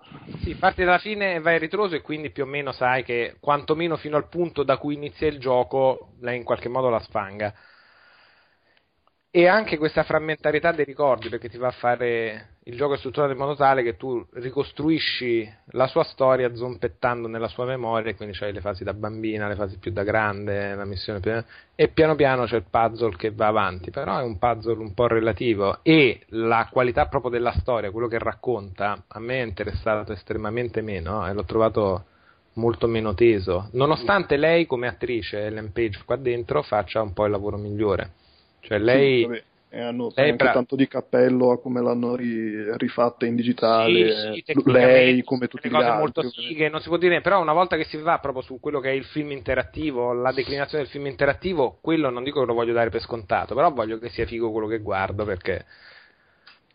Sì, 0.43 0.55
parti 0.55 0.85
dalla 0.85 0.99
fine 0.99 1.35
e 1.35 1.41
vai 1.41 1.57
a 1.57 1.59
ritroso 1.59 1.97
e 1.97 2.01
quindi 2.01 2.31
più 2.31 2.45
o 2.45 2.47
meno 2.47 2.71
sai 2.71 3.03
che 3.03 3.39
quantomeno 3.41 3.97
fino 3.97 4.17
al 4.17 4.29
punto 4.29 4.63
da 4.63 4.77
cui 4.77 4.95
inizia 4.95 5.27
il 5.27 5.41
gioco 5.41 6.13
lei 6.21 6.37
in 6.37 6.45
qualche 6.45 6.69
modo 6.69 6.91
la 6.91 7.01
sfanga 7.01 7.53
e 9.39 9.47
anche 9.47 9.79
questa 9.79 10.03
frammentarietà 10.03 10.73
dei 10.73 10.85
ricordi 10.85 11.29
perché 11.29 11.49
ti 11.49 11.59
va 11.59 11.69
a 11.69 11.71
fare 11.71 12.57
il 12.65 12.75
gioco 12.75 12.95
è 12.95 12.97
strutturato 12.97 13.31
in 13.31 13.39
modo 13.39 13.55
tale 13.55 13.85
che 13.85 13.97
tu 13.97 14.27
ricostruisci 14.33 15.49
la 15.67 15.87
sua 15.87 16.03
storia 16.03 16.53
zompettando 16.57 17.29
nella 17.29 17.47
sua 17.47 17.65
memoria, 17.65 18.17
quindi 18.17 18.37
c'hai 18.37 18.53
le 18.53 18.61
fasi 18.61 18.83
da 18.83 18.95
bambina, 18.95 19.47
le 19.47 19.55
fasi 19.55 19.79
più 19.79 19.93
da 19.93 20.03
grande, 20.03 20.75
la 20.75 20.85
missione 20.85 21.21
più... 21.21 21.41
e 21.77 21.87
piano 21.87 22.17
piano 22.17 22.47
c'è 22.47 22.57
il 22.57 22.65
puzzle 22.69 23.15
che 23.15 23.31
va 23.31 23.47
avanti, 23.47 23.93
però 23.93 24.19
è 24.19 24.25
un 24.25 24.39
puzzle 24.39 24.83
un 24.83 24.93
po' 24.93 25.07
relativo 25.07 25.79
e 25.83 26.23
la 26.31 26.69
qualità 26.69 27.07
proprio 27.07 27.31
della 27.31 27.53
storia, 27.61 27.93
quello 27.93 28.09
che 28.09 28.19
racconta, 28.19 29.05
a 29.07 29.21
me 29.21 29.41
è 29.41 29.47
interessato 29.47 30.11
estremamente 30.11 30.83
meno 30.83 31.25
e 31.29 31.33
l'ho 31.33 31.45
trovato 31.45 32.07
molto 32.55 32.89
meno 32.89 33.15
teso, 33.15 33.69
nonostante 33.75 34.37
lei 34.37 34.67
come 34.67 34.89
attrice, 34.89 35.45
Ellen 35.45 35.71
Page 35.71 36.03
qua 36.05 36.17
dentro, 36.17 36.63
faccia 36.63 37.01
un 37.01 37.13
po' 37.13 37.25
il 37.25 37.31
lavoro 37.31 37.57
migliore. 37.57 38.18
Cioè 38.61 38.79
lei... 38.79 39.25
Sì, 39.25 39.43
e 39.71 39.81
hanno 39.83 40.11
Lei 40.15 40.31
anche 40.31 40.45
bra- 40.45 40.53
tanto 40.55 40.77
di 40.77 40.89
cappello 40.89 41.51
a 41.51 41.61
come 41.61 41.83
l'hanno 41.83 42.17
ri- 42.17 42.75
rifatta 42.79 43.27
in 43.27 43.37
digitale, 43.37 44.33
Sì, 44.33 44.43
sì, 44.47 44.55
lei 44.65 45.23
come 45.25 45.47
tutti 45.47 45.69
le 45.69 45.75
gli 45.75 45.75
cose 45.75 45.91
altri. 45.91 45.99
molto 45.99 46.23
fighe, 46.31 46.69
non 46.71 46.81
si 46.81 46.89
può 46.89 46.97
dire, 46.97 47.21
però 47.21 47.39
una 47.43 47.53
volta 47.53 47.77
che 47.77 47.85
si 47.85 47.99
va 47.99 48.19
proprio 48.19 48.43
su 48.43 48.59
quello 48.61 48.81
che 48.81 48.89
è 48.89 48.93
il 48.93 49.05
film 49.05 49.31
interattivo, 49.33 50.15
la 50.15 50.33
declinazione 50.33 50.85
del 50.85 50.93
film 50.93 51.05
interattivo, 51.07 51.79
quello 51.83 52.09
non 52.09 52.25
dico 52.25 52.41
che 52.41 52.47
lo 52.47 52.55
voglio 52.55 52.73
dare 52.73 52.89
per 52.89 53.03
scontato, 53.03 53.55
però 53.55 53.71
voglio 53.71 53.99
che 53.99 54.09
sia 54.09 54.25
figo 54.25 54.51
quello 54.51 54.67
che 54.69 54.79
guardo 54.79 55.25
perché 55.27 55.67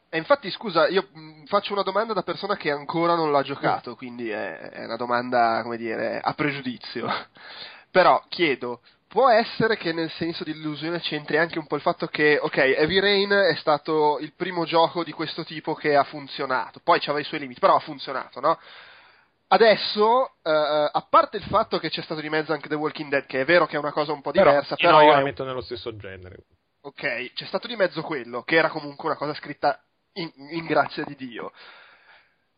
E 0.09 0.17
infatti, 0.17 0.51
scusa, 0.51 0.87
io 0.89 1.07
faccio 1.47 1.73
una 1.73 1.81
domanda 1.81 2.13
da 2.13 2.21
persona 2.21 2.55
che 2.55 2.69
ancora 2.69 3.15
non 3.15 3.31
l'ha 3.31 3.41
giocato, 3.41 3.95
quindi 3.95 4.29
è, 4.29 4.57
è 4.59 4.85
una 4.85 4.95
domanda, 4.95 5.61
come 5.63 5.75
dire, 5.75 6.19
a 6.19 6.33
pregiudizio. 6.35 7.07
Però 7.89 8.23
chiedo, 8.29 8.81
può 9.13 9.29
essere 9.29 9.77
che 9.77 9.93
nel 9.93 10.09
senso 10.13 10.43
di 10.43 10.49
illusione 10.49 10.99
c'entri 10.99 11.37
anche 11.37 11.59
un 11.59 11.67
po' 11.67 11.75
il 11.75 11.83
fatto 11.83 12.07
che, 12.07 12.39
ok, 12.41 12.57
Heavy 12.57 12.99
Rain 12.99 13.29
è 13.29 13.55
stato 13.57 14.17
il 14.17 14.33
primo 14.33 14.65
gioco 14.65 15.03
di 15.03 15.11
questo 15.11 15.43
tipo 15.43 15.75
che 15.75 15.95
ha 15.95 16.03
funzionato, 16.03 16.79
poi 16.83 16.97
c'aveva 16.99 17.19
i 17.19 17.23
suoi 17.23 17.41
limiti, 17.41 17.59
però 17.59 17.75
ha 17.75 17.79
funzionato, 17.79 18.39
no? 18.39 18.59
Adesso, 19.49 20.37
eh, 20.41 20.49
a 20.91 21.07
parte 21.07 21.37
il 21.37 21.43
fatto 21.43 21.77
che 21.77 21.91
c'è 21.91 22.01
stato 22.01 22.21
di 22.21 22.29
mezzo 22.29 22.53
anche 22.53 22.67
The 22.67 22.73
Walking 22.73 23.11
Dead, 23.11 23.27
che 23.27 23.41
è 23.41 23.45
vero 23.45 23.67
che 23.67 23.75
è 23.75 23.79
una 23.79 23.91
cosa 23.91 24.13
un 24.13 24.21
po' 24.21 24.31
diversa, 24.31 24.75
però, 24.75 24.97
però 24.97 25.01
io 25.03 25.09
è 25.09 25.11
la 25.11 25.17
un- 25.19 25.23
metto 25.25 25.43
nello 25.43 25.61
stesso 25.61 25.95
genere. 25.95 26.37
Ok, 26.81 27.33
c'è 27.33 27.45
stato 27.45 27.67
di 27.67 27.75
mezzo 27.75 28.01
quello, 28.01 28.41
che 28.41 28.55
era 28.55 28.69
comunque 28.69 29.09
una 29.09 29.17
cosa 29.17 29.35
scritta 29.35 29.79
in, 30.13 30.31
in 30.49 30.65
grazia 30.65 31.03
di 31.03 31.15
Dio. 31.15 31.51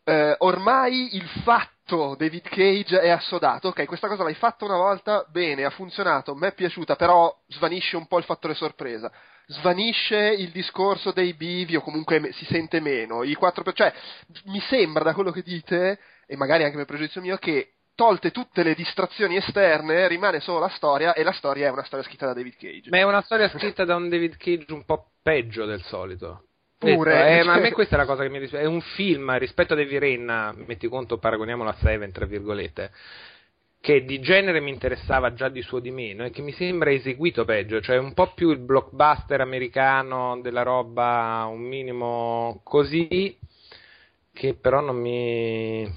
Eh, 0.06 0.36
ormai 0.40 1.18
il 1.18 1.28
fatto 1.44 1.75
David 1.88 2.48
Cage 2.50 3.00
è 3.00 3.10
assodato, 3.10 3.68
ok, 3.68 3.86
questa 3.86 4.08
cosa 4.08 4.24
l'hai 4.24 4.34
fatta 4.34 4.66
una 4.66 4.78
volta, 4.78 5.24
bene, 5.30 5.66
ha 5.66 5.70
funzionato, 5.70 6.34
mi 6.34 6.48
è 6.48 6.54
piaciuta, 6.54 6.96
però 6.96 7.32
svanisce 7.48 7.96
un 7.96 8.08
po' 8.08 8.18
il 8.18 8.24
fattore 8.24 8.56
sorpresa. 8.56 9.12
Svanisce 9.48 10.18
il 10.18 10.50
discorso 10.50 11.12
dei 11.12 11.36
bivi 11.36 11.76
o 11.76 11.82
comunque 11.82 12.32
si 12.32 12.46
sente 12.46 12.80
meno. 12.80 13.22
I 13.22 13.36
4 13.36 13.62
per... 13.62 13.74
cioè, 13.74 13.94
mi 14.46 14.60
sembra 14.62 15.04
da 15.04 15.14
quello 15.14 15.30
che 15.30 15.44
dite, 15.44 16.00
e 16.26 16.36
magari 16.36 16.64
anche 16.64 16.78
per 16.78 16.86
pregiudizio 16.86 17.22
mio, 17.22 17.38
che 17.38 17.74
tolte 17.94 18.32
tutte 18.32 18.64
le 18.64 18.74
distrazioni 18.74 19.36
esterne 19.38 20.08
rimane 20.08 20.40
solo 20.40 20.60
la 20.60 20.70
storia 20.70 21.14
e 21.14 21.24
la 21.24 21.32
storia 21.32 21.68
è 21.68 21.72
una 21.72 21.84
storia 21.84 22.04
scritta 22.06 22.26
da 22.26 22.34
David 22.34 22.56
Cage. 22.58 22.90
Ma 22.90 22.98
è 22.98 23.04
una 23.04 23.22
storia 23.22 23.48
scritta 23.50 23.86
da 23.86 23.96
un 23.96 24.10
David 24.10 24.38
Cage 24.38 24.74
un 24.74 24.84
po' 24.86 25.12
peggio 25.22 25.66
del 25.66 25.84
solito. 25.84 26.45
Pure. 26.78 27.40
Eh, 27.40 27.44
ma 27.44 27.54
a 27.54 27.60
me 27.60 27.72
questa 27.74 27.96
è 27.96 27.98
la 27.98 28.06
cosa 28.06 28.24
che 28.24 28.30
mi 28.30 28.40
dispiace. 28.40 28.66
È 28.66 28.68
un 28.68 28.82
film 28.82 29.38
rispetto 29.38 29.74
a 29.74 29.80
Heavy 29.80 29.98
Rain, 29.98 30.64
metti 30.68 30.88
conto, 30.88 31.18
paragoniamolo 31.18 31.70
a 31.70 31.76
Seven, 31.80 32.12
tra 32.12 32.26
virgolette, 32.26 32.92
che 33.80 34.04
di 34.04 34.20
genere 34.20 34.60
mi 34.62 34.72
interessava 34.72 35.34
già 35.34 35.48
di 35.48 35.62
suo 35.62 35.80
di 35.80 35.92
meno 35.92 36.26
e 36.26 36.32
che 36.32 36.42
mi 36.42 36.52
sembra 36.52 36.92
eseguito 36.92 37.46
peggio, 37.46 37.82
cioè 37.82 37.98
un 37.98 38.14
po' 38.14 38.34
più 38.34 38.50
il 38.50 38.58
blockbuster 38.60 39.42
americano 39.42 40.40
della 40.42 40.64
roba, 40.64 41.48
un 41.50 41.62
minimo 41.62 42.62
così, 42.64 43.38
che 44.34 44.54
però 44.56 44.82
non 44.82 44.98
mi... 44.98 45.88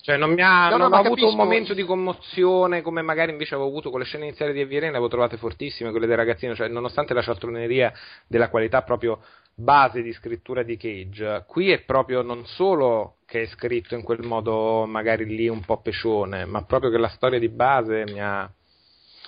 Cioè 0.00 0.16
non 0.16 0.32
mi 0.32 0.40
ha, 0.42 0.68
No, 0.68 0.76
no, 0.76 0.82
non 0.84 0.90
ma 0.90 0.96
ho 0.96 1.00
avuto 1.00 1.20
capisco. 1.20 1.28
un 1.30 1.36
momento 1.36 1.74
di 1.74 1.82
commozione 1.84 2.80
come 2.82 3.02
magari 3.02 3.30
invece 3.30 3.54
avevo 3.54 3.68
avuto 3.68 3.90
con 3.90 4.00
le 4.00 4.06
scene 4.06 4.24
iniziali 4.26 4.52
di 4.52 4.62
Rain, 4.62 4.80
le 4.80 4.88
avevo 4.88 5.08
trovate 5.08 5.36
fortissime, 5.36 5.90
quelle 5.90 6.06
del 6.06 6.16
ragazzino, 6.16 6.54
cioè 6.54 6.68
nonostante 6.68 7.12
la 7.14 7.22
cialtroneria 7.22 7.92
della 8.26 8.48
qualità 8.48 8.82
proprio 8.82 9.20
base 9.58 10.02
di 10.02 10.12
scrittura 10.12 10.62
di 10.62 10.76
Cage, 10.76 11.44
qui 11.48 11.72
è 11.72 11.80
proprio 11.80 12.22
non 12.22 12.46
solo 12.46 13.16
che 13.26 13.42
è 13.42 13.46
scritto 13.46 13.96
in 13.96 14.02
quel 14.02 14.24
modo 14.24 14.86
magari 14.86 15.24
lì 15.24 15.48
un 15.48 15.64
po' 15.64 15.80
pecione, 15.80 16.44
ma 16.44 16.62
proprio 16.62 16.90
che 16.90 16.98
la 16.98 17.08
storia 17.08 17.38
di 17.38 17.48
base 17.48 18.04
mi 18.04 18.20
ha... 18.20 18.48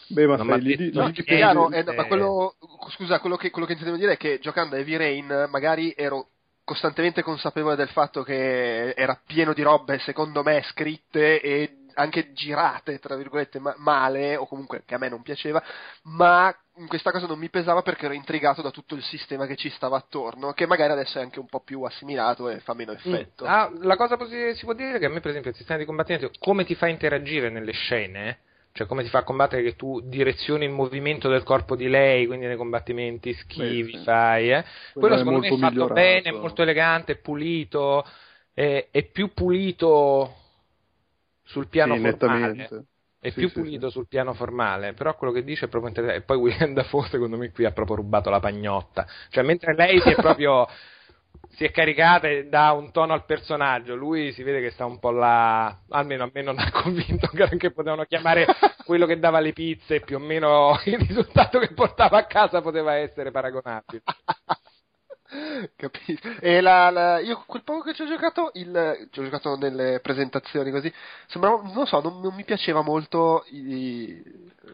Beh, 0.06 0.26
ma 0.26 0.42
m'ha 0.42 0.56
lì, 0.56 0.76
detto 0.76 1.00
No, 1.00 1.08
è 1.08 1.12
chiaro, 1.12 1.70
eh, 1.70 1.82
no, 1.82 1.90
eh, 1.90 1.94
ma 1.96 2.04
quello, 2.06 2.54
scusa, 2.90 3.20
quello 3.20 3.36
che, 3.36 3.50
quello 3.50 3.66
che 3.66 3.72
intendevo 3.72 3.98
dire 3.98 4.12
è 4.12 4.16
che 4.16 4.38
giocando 4.40 4.74
a 4.74 4.78
Heavy 4.78 4.96
Rain 4.96 5.48
magari 5.50 5.92
ero 5.96 6.28
costantemente 6.64 7.22
consapevole 7.22 7.74
del 7.74 7.88
fatto 7.88 8.22
che 8.22 8.90
era 8.90 9.20
pieno 9.26 9.52
di 9.52 9.62
robe, 9.62 9.98
secondo 9.98 10.44
me, 10.44 10.62
scritte 10.70 11.40
e 11.40 11.79
anche 12.00 12.32
girate, 12.32 12.98
tra 12.98 13.16
virgolette, 13.16 13.58
ma- 13.58 13.74
male, 13.78 14.36
o 14.36 14.46
comunque 14.46 14.82
che 14.84 14.94
a 14.94 14.98
me 14.98 15.08
non 15.08 15.22
piaceva, 15.22 15.62
ma 16.04 16.54
questa 16.86 17.10
cosa 17.10 17.26
non 17.26 17.38
mi 17.38 17.50
pesava 17.50 17.82
perché 17.82 18.06
ero 18.06 18.14
intrigato 18.14 18.62
da 18.62 18.70
tutto 18.70 18.94
il 18.94 19.02
sistema 19.02 19.46
che 19.46 19.56
ci 19.56 19.68
stava 19.70 19.96
attorno, 19.98 20.52
che 20.52 20.66
magari 20.66 20.92
adesso 20.92 21.18
è 21.18 21.22
anche 21.22 21.38
un 21.38 21.46
po' 21.46 21.60
più 21.60 21.82
assimilato 21.82 22.48
e 22.48 22.60
fa 22.60 22.74
meno 22.74 22.92
effetto. 22.92 23.44
Ah, 23.44 23.70
la 23.80 23.96
cosa 23.96 24.16
positiva 24.16 24.54
si 24.54 24.64
può 24.64 24.72
dire 24.72 24.96
è 24.96 24.98
che 24.98 25.06
a 25.06 25.10
me 25.10 25.20
per 25.20 25.30
esempio 25.30 25.50
il 25.50 25.56
sistema 25.56 25.78
di 25.78 25.84
combattimento, 25.84 26.30
come 26.38 26.64
ti 26.64 26.74
fa 26.74 26.86
interagire 26.88 27.50
nelle 27.50 27.72
scene, 27.72 28.38
cioè 28.72 28.86
come 28.86 29.02
ti 29.02 29.10
fa 29.10 29.24
combattere 29.24 29.62
che 29.62 29.76
tu 29.76 30.00
direzioni 30.00 30.64
il 30.64 30.70
movimento 30.70 31.28
del 31.28 31.42
corpo 31.42 31.76
di 31.76 31.88
lei, 31.88 32.26
quindi 32.26 32.46
nei 32.46 32.56
combattimenti 32.56 33.34
schivi, 33.34 33.92
Beh, 33.92 34.02
fai, 34.04 34.52
eh. 34.52 34.64
Quello 34.94 35.18
secondo 35.18 35.40
me 35.40 35.46
è 35.46 35.50
molto 35.50 35.66
fatto 35.66 35.72
migliorato. 35.72 35.92
bene, 35.94 36.22
è 36.22 36.32
molto 36.32 36.62
elegante, 36.62 37.12
è 37.12 37.16
pulito, 37.16 38.06
è, 38.54 38.88
è 38.90 39.02
più 39.04 39.34
pulito 39.34 40.34
sul 41.50 41.68
piano 41.68 41.96
sì, 41.96 42.00
formale. 42.00 42.68
È 43.20 43.30
Sì, 43.30 43.40
più 43.40 43.48
sì, 43.48 43.54
pulito 43.54 43.86
sì. 43.86 43.92
sul 43.92 44.08
piano 44.08 44.32
formale, 44.32 44.94
però 44.94 45.14
quello 45.14 45.32
che 45.32 45.44
dice 45.44 45.66
è 45.66 45.68
proprio 45.68 45.90
interessante. 45.90 46.22
E 46.22 46.26
poi 46.26 46.38
William 46.38 46.72
Dafoe, 46.72 47.08
secondo 47.08 47.36
me, 47.36 47.50
qui 47.50 47.64
ha 47.66 47.72
proprio 47.72 47.96
rubato 47.96 48.30
la 48.30 48.40
pagnotta. 48.40 49.06
Cioè, 49.28 49.44
mentre 49.44 49.74
lei 49.74 50.00
si 50.00 50.10
è 50.10 50.14
proprio. 50.14 50.66
si 51.52 51.64
è 51.64 51.70
caricata 51.72 52.28
e 52.28 52.46
dà 52.48 52.70
un 52.72 52.92
tono 52.92 53.12
al 53.12 53.24
personaggio, 53.24 53.94
lui 53.96 54.32
si 54.32 54.42
vede 54.42 54.60
che 54.60 54.70
sta 54.70 54.84
un 54.84 54.98
po' 54.98 55.10
là. 55.10 55.80
Almeno 55.88 56.24
a 56.24 56.30
me 56.32 56.42
non 56.42 56.58
ha 56.58 56.70
convinto 56.82 57.26
che 57.58 57.72
potevano 57.72 58.04
chiamare 58.04 58.46
quello 58.84 59.04
che 59.06 59.18
dava 59.18 59.40
le 59.40 59.52
pizze, 59.52 60.00
più 60.00 60.16
o 60.16 60.20
meno 60.20 60.78
il 60.84 60.98
risultato 60.98 61.58
che 61.58 61.72
portava 61.74 62.18
a 62.18 62.26
casa 62.26 62.60
poteva 62.62 62.94
essere 62.94 63.30
paragonabile. 63.30 64.02
Capisco. 65.76 66.28
E 66.40 66.60
la, 66.60 66.90
la- 66.90 67.18
io 67.20 67.42
quel 67.46 67.62
poco 67.62 67.82
che 67.82 67.94
ci 67.94 68.02
ho 68.02 68.06
giocato, 68.06 68.50
il, 68.54 69.08
ci 69.10 69.20
ho 69.20 69.24
giocato 69.24 69.56
nelle 69.56 70.00
presentazioni 70.00 70.70
così, 70.70 70.92
sembrava, 71.28 71.62
non 71.72 71.86
so, 71.86 72.00
non, 72.00 72.20
non 72.20 72.34
mi 72.34 72.44
piaceva 72.44 72.82
molto 72.82 73.44
i, 73.50 74.22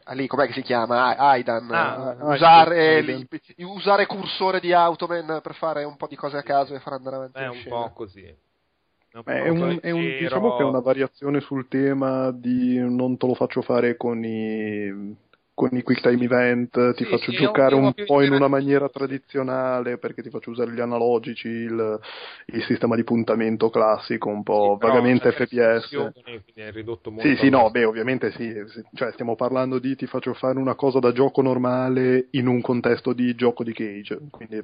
ah, 0.04 0.14
lì, 0.14 0.26
com'è 0.26 0.46
che 0.46 0.52
si 0.54 0.62
chiama? 0.62 1.16
Aidan, 1.16 1.70
Ah, 1.72 2.10
ah, 2.18 2.34
usare, 2.34 2.96
Aidan. 2.96 3.26
usare 3.58 4.06
cursore 4.06 4.60
di 4.60 4.72
Automan 4.72 5.40
per 5.42 5.54
fare 5.54 5.84
un 5.84 5.96
po' 5.96 6.06
di 6.06 6.16
cose 6.16 6.38
a 6.38 6.42
caso 6.42 6.74
e 6.74 6.80
far 6.80 6.94
andare 6.94 7.16
avanti 7.16 7.38
È 7.42 7.46
un 7.46 7.52
scena. 7.54 7.76
po' 7.76 7.92
così. 7.92 8.24
È 8.24 9.16
un 9.16 9.22
po' 9.24 9.30
È 9.30 9.48
un, 9.48 9.78
è 9.82 9.90
un- 9.90 10.16
diciamo 10.18 10.56
che 10.56 10.62
è 10.62 10.66
una 10.66 10.80
variazione 10.80 11.40
sul 11.40 11.68
tema 11.68 12.30
di 12.30 12.78
non 12.78 13.16
te 13.16 13.26
lo 13.26 13.34
faccio 13.34 13.62
fare 13.62 13.96
con 13.96 14.22
i, 14.24 15.16
con 15.56 15.70
i 15.72 15.82
quick 15.82 16.02
time 16.02 16.22
event, 16.22 16.94
ti 16.96 17.04
Sì, 17.04 17.10
faccio 17.10 17.30
sì, 17.30 17.36
un 17.38 17.42
giocare 17.44 17.74
un 17.74 17.94
po' 18.04 18.22
in 18.22 18.32
una 18.32 18.46
maniera 18.46 18.90
tradizionale 18.90 19.96
perché 19.96 20.22
ti 20.22 20.28
faccio 20.28 20.50
usare 20.50 20.70
gli 20.70 20.80
analogici, 20.80 21.48
il, 21.48 21.98
il 22.52 22.62
sistema 22.64 22.94
di 22.94 23.04
puntamento 23.04 23.70
classico, 23.70 24.28
un 24.28 24.42
po' 24.42 24.76
Sì, 24.78 24.86
vagamente 24.86 25.32
FPS. 25.32 25.94
molto. 25.96 26.22
Sì, 27.18 27.36
sì, 27.36 27.48
no, 27.48 27.70
beh, 27.70 27.84
ovviamente 27.84 28.30
sì, 28.32 28.52
sì, 28.68 28.84
cioè 28.92 29.12
stiamo 29.12 29.34
parlando 29.34 29.78
di 29.78 29.96
ti 29.96 30.06
faccio 30.06 30.34
fare 30.34 30.58
una 30.58 30.74
cosa 30.74 30.98
da 30.98 31.12
gioco 31.12 31.40
normale 31.40 32.28
in 32.32 32.46
un 32.46 32.60
contesto 32.60 33.14
di 33.14 33.34
gioco 33.34 33.64
di 33.64 33.72
cage, 33.72 34.20
quindi 34.30 34.62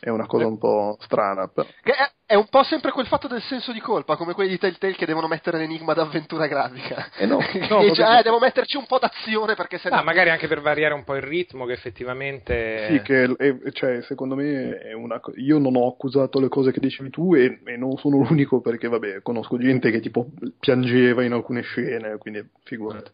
è 0.00 0.08
una 0.08 0.26
cosa 0.26 0.46
un 0.46 0.58
po' 0.58 0.96
strana. 1.00 1.46
Però. 1.46 1.68
Che 1.82 1.92
è, 1.92 2.12
è 2.30 2.36
un 2.36 2.46
po' 2.48 2.62
sempre 2.62 2.92
quel 2.92 3.06
fatto 3.08 3.26
del 3.26 3.42
senso 3.42 3.72
di 3.72 3.80
colpa, 3.80 4.14
come 4.14 4.34
quelli 4.34 4.50
di 4.50 4.58
Telltale 4.58 4.94
che 4.94 5.04
devono 5.04 5.26
mettere 5.26 5.58
l'enigma 5.58 5.94
d'avventura 5.94 6.46
grafica. 6.46 7.08
Eh 7.16 7.26
no, 7.26 7.38
no, 7.68 7.80
dice, 7.80 8.02
vabbè. 8.04 8.20
eh, 8.20 8.22
devo 8.22 8.38
metterci 8.38 8.76
un 8.76 8.86
po' 8.86 9.00
d'azione 9.00 9.56
perché 9.56 9.78
se 9.78 9.88
Ah, 9.88 9.96
no... 9.96 10.02
magari 10.04 10.30
anche 10.30 10.46
per 10.46 10.60
variare 10.60 10.94
un 10.94 11.02
po' 11.02 11.16
il 11.16 11.22
ritmo, 11.22 11.64
che 11.66 11.72
effettivamente. 11.72 12.86
Sì, 12.88 13.02
che 13.02 13.24
è- 13.36 13.70
cioè, 13.72 14.02
secondo 14.02 14.36
me 14.36 14.78
è 14.78 14.92
una 14.92 15.20
io 15.38 15.58
non 15.58 15.74
ho 15.74 15.88
accusato 15.88 16.38
le 16.38 16.48
cose 16.48 16.70
che 16.70 16.78
dicevi 16.78 17.10
tu 17.10 17.34
e, 17.34 17.60
e 17.64 17.76
non 17.76 17.96
sono 17.96 18.18
l'unico 18.18 18.60
perché, 18.60 18.86
vabbè, 18.86 19.22
conosco 19.22 19.58
gente 19.58 19.90
che 19.90 19.98
tipo 19.98 20.26
piangeva 20.60 21.24
in 21.24 21.32
alcune 21.32 21.62
scene, 21.62 22.16
quindi 22.18 22.48
figurati. 22.62 23.10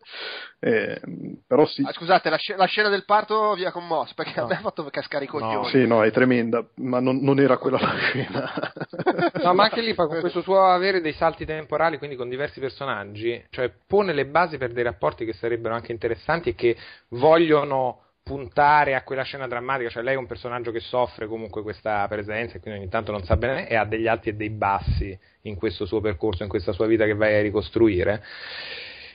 Eh, 0.61 1.01
però 1.47 1.65
sì, 1.67 1.83
Ah, 1.87 1.93
scusate, 1.93 2.29
la, 2.29 2.37
sc- 2.39 2.57
la 2.57 2.67
scena 2.67 2.89
del 2.91 3.05
parto 3.07 3.55
via 3.55 3.71
con 3.73 3.87
Moss, 3.87 4.13
perché 4.15 4.39
a 4.41 4.43
No. 4.43 4.49
me 4.49 4.55
ha 4.57 4.61
fatto 4.61 4.85
cascare 4.91 5.25
i 5.25 5.29
coglioni. 5.29 5.69
sì, 5.71 5.87
no, 5.87 6.03
è 6.05 6.11
tremenda, 6.11 6.67
ma 6.77 7.01
non, 7.01 7.19
non 7.23 7.39
era 7.41 7.57
quella 7.57 7.79
la 7.81 7.95
scena. 7.97 8.73
No, 9.43 9.55
ma 9.55 9.65
anche 9.65 9.81
lì 9.81 9.95
fa 9.95 10.07
con 10.07 10.21
questo 10.21 10.43
suo 10.43 10.65
avere 10.65 11.01
dei 11.01 11.13
salti 11.13 11.45
temporali, 11.45 11.99
quindi 11.99 12.17
con 12.17 12.29
diversi 12.29 12.61
personaggi, 12.61 13.45
cioè 13.51 13.71
pone 13.87 14.13
le 14.13 14.27
basi 14.27 14.59
per 14.59 14.73
dei 14.73 14.83
rapporti 14.83 15.25
che 15.25 15.33
sarebbero 15.33 15.75
anche 15.75 15.93
interessanti 15.93 16.51
e 16.51 16.55
che 16.55 16.77
vogliono 17.09 18.01
puntare 18.27 18.97
a 18.97 19.05
quella 19.05 19.23
scena 19.23 19.47
drammatica, 19.47 19.89
cioè 19.89 20.03
lei 20.03 20.15
è 20.15 20.19
un 20.19 20.27
personaggio 20.27 20.73
che 20.73 20.81
soffre 20.81 21.29
comunque 21.29 21.63
questa 21.63 22.09
presenza 22.09 22.57
e 22.57 22.61
quindi 22.61 22.81
ogni 22.81 22.89
tanto 22.89 23.13
non 23.13 23.23
sa 23.23 23.37
bene 23.37 23.69
e 23.69 23.77
ha 23.77 23.85
degli 23.85 24.09
alti 24.09 24.31
e 24.31 24.35
dei 24.35 24.51
bassi 24.51 25.17
in 25.43 25.55
questo 25.55 25.87
suo 25.87 26.01
percorso, 26.01 26.43
in 26.43 26.49
questa 26.49 26.73
sua 26.73 26.87
vita 26.87 27.05
che 27.05 27.15
vai 27.15 27.37
a 27.37 27.43
ricostruire. 27.43 28.25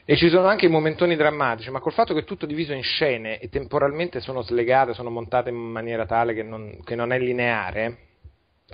E 0.05 0.15
ci 0.15 0.29
sono 0.29 0.47
anche 0.47 0.65
i 0.65 0.69
momentoni 0.69 1.17
drammatici, 1.17 1.69
ma 1.71 1.81
col 1.81 1.91
fatto 1.91 2.13
che 2.13 2.21
è 2.21 2.23
tutto 2.23 2.45
diviso 2.45 2.71
in 2.71 2.83
scene 2.83 3.37
e 3.39 3.49
temporalmente 3.49 4.21
sono 4.21 4.41
slegate, 4.41 4.93
sono 4.93 5.09
montate 5.09 5.49
in 5.49 5.57
maniera 5.57 6.05
tale 6.05 6.33
che 6.33 6.43
non, 6.43 6.79
che 6.83 6.95
non 6.95 7.11
è 7.11 7.19
lineare, 7.19 8.10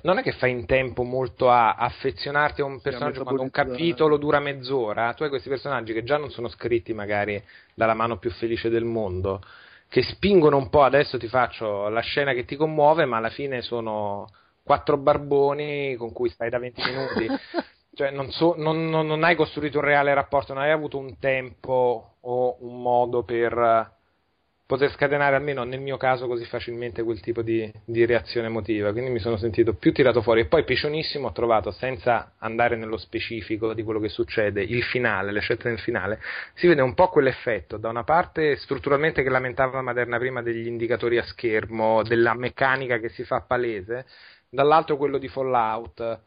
non 0.03 0.18
è 0.18 0.22
che 0.22 0.32
fai 0.34 0.52
in 0.52 0.65
tempo 0.65 1.03
molto 1.03 1.49
a 1.49 1.76
affezionarti 1.76 2.61
a 2.61 2.65
un 2.65 2.80
personaggio 2.82 3.24
quando 3.24 3.41
un 3.41 3.52
capitolo 3.52 4.18
dura 4.18 4.40
mezz'ora, 4.40 5.14
tu 5.14 5.24
hai 5.24 5.30
questi 5.30 5.49
personaggi 5.49 5.94
che 5.94 6.03
già 6.03 6.18
non 6.18 6.30
sono 6.30 6.48
scritti 6.48 6.94
magari 6.94 7.41
dalla 7.74 7.94
mano 7.94 8.18
più 8.18 8.30
felice 8.32 8.69
del 8.69 8.84
mondo, 8.84 9.41
che 9.90 10.03
spingono 10.03 10.57
un 10.57 10.69
po', 10.69 10.84
adesso 10.84 11.18
ti 11.18 11.28
faccio 11.28 11.90
la 11.90 12.02
scena 12.02 12.34
che 12.34 12.45
ti 12.45 12.56
commuove, 12.56 13.06
ma 13.06 13.18
alla 13.18 13.30
fine 13.30 13.61
sono 13.61 14.28
quattro 14.64 14.98
barboni 14.98 15.95
con 15.95 16.11
cui 16.11 16.30
stai 16.30 16.49
da 16.49 16.60
20 16.60 16.82
minuti. 16.84 17.28
cioè 17.98 18.11
non, 18.11 18.30
so, 18.32 18.53
non, 18.57 18.90
non, 18.90 19.07
non, 19.07 19.24
hai 19.24 19.36
costruito 19.36 19.80
un 19.80 19.86
reale 19.86 20.14
rapporto, 20.14 20.53
non 20.53 20.61
hai 20.61 20.72
avuto 20.72 20.99
un 20.99 21.18
tempo 21.18 22.18
o 22.19 22.57
un 22.60 22.82
modo 22.82 23.24
per 23.24 23.95
poter 24.68 24.91
scatenare 24.91 25.38
almeno 25.38 25.64
nel 25.64 25.80
mio 25.80 25.95
caso 25.95 26.27
così 26.27 26.44
facilmente 26.44 27.02
quel 27.02 27.22
tipo 27.22 27.41
di, 27.41 27.72
di, 27.85 28.06
reazione 28.06 28.48
emotiva, 28.48 28.91
quindi 28.91 29.10
mi 29.10 29.19
sono 29.19 29.38
sentito 29.38 29.73
più 29.73 29.94
tirato 29.94 30.22
fuori. 30.22 30.41
E 30.41 30.45
poi 30.45 30.65
piccionissimo 30.65 31.27
ho 31.27 31.31
trovato, 31.31 31.72
senza 31.72 32.34
andare 32.39 32.76
nello 32.76 32.98
specifico 32.98 33.73
di 33.73 33.81
quello 33.81 34.02
che 34.02 34.10
succede, 34.10 34.61
il 34.61 34.84
finale, 34.84 35.31
le 35.31 35.39
scelte 35.39 35.69
nel 35.69 35.80
finale, 35.80 36.19
si 36.53 36.68
vede 36.68 36.81
un 36.81 36.94
po' 36.94 37.07
quell'effetto, 37.07 37.77
da 37.77 37.88
una 37.88 38.03
parte 38.03 38.57
strutturalmente 38.57 39.23
che 39.23 39.30
lamentava 39.30 39.81
Maderna 39.81 40.19
prima 40.19 40.41
degli 40.41 40.68
indicatori 40.68 41.18
a 41.18 41.23
schermo, 41.23 42.03
della 42.03 42.34
meccanica 42.34 42.99
che 42.99 43.07
si 43.10 43.23
fa 43.23 43.45
palese, 43.48 44.06
dall'altro 44.49 44.98
quello 44.98 45.18
di 45.18 45.30
Fallout, 45.30 46.22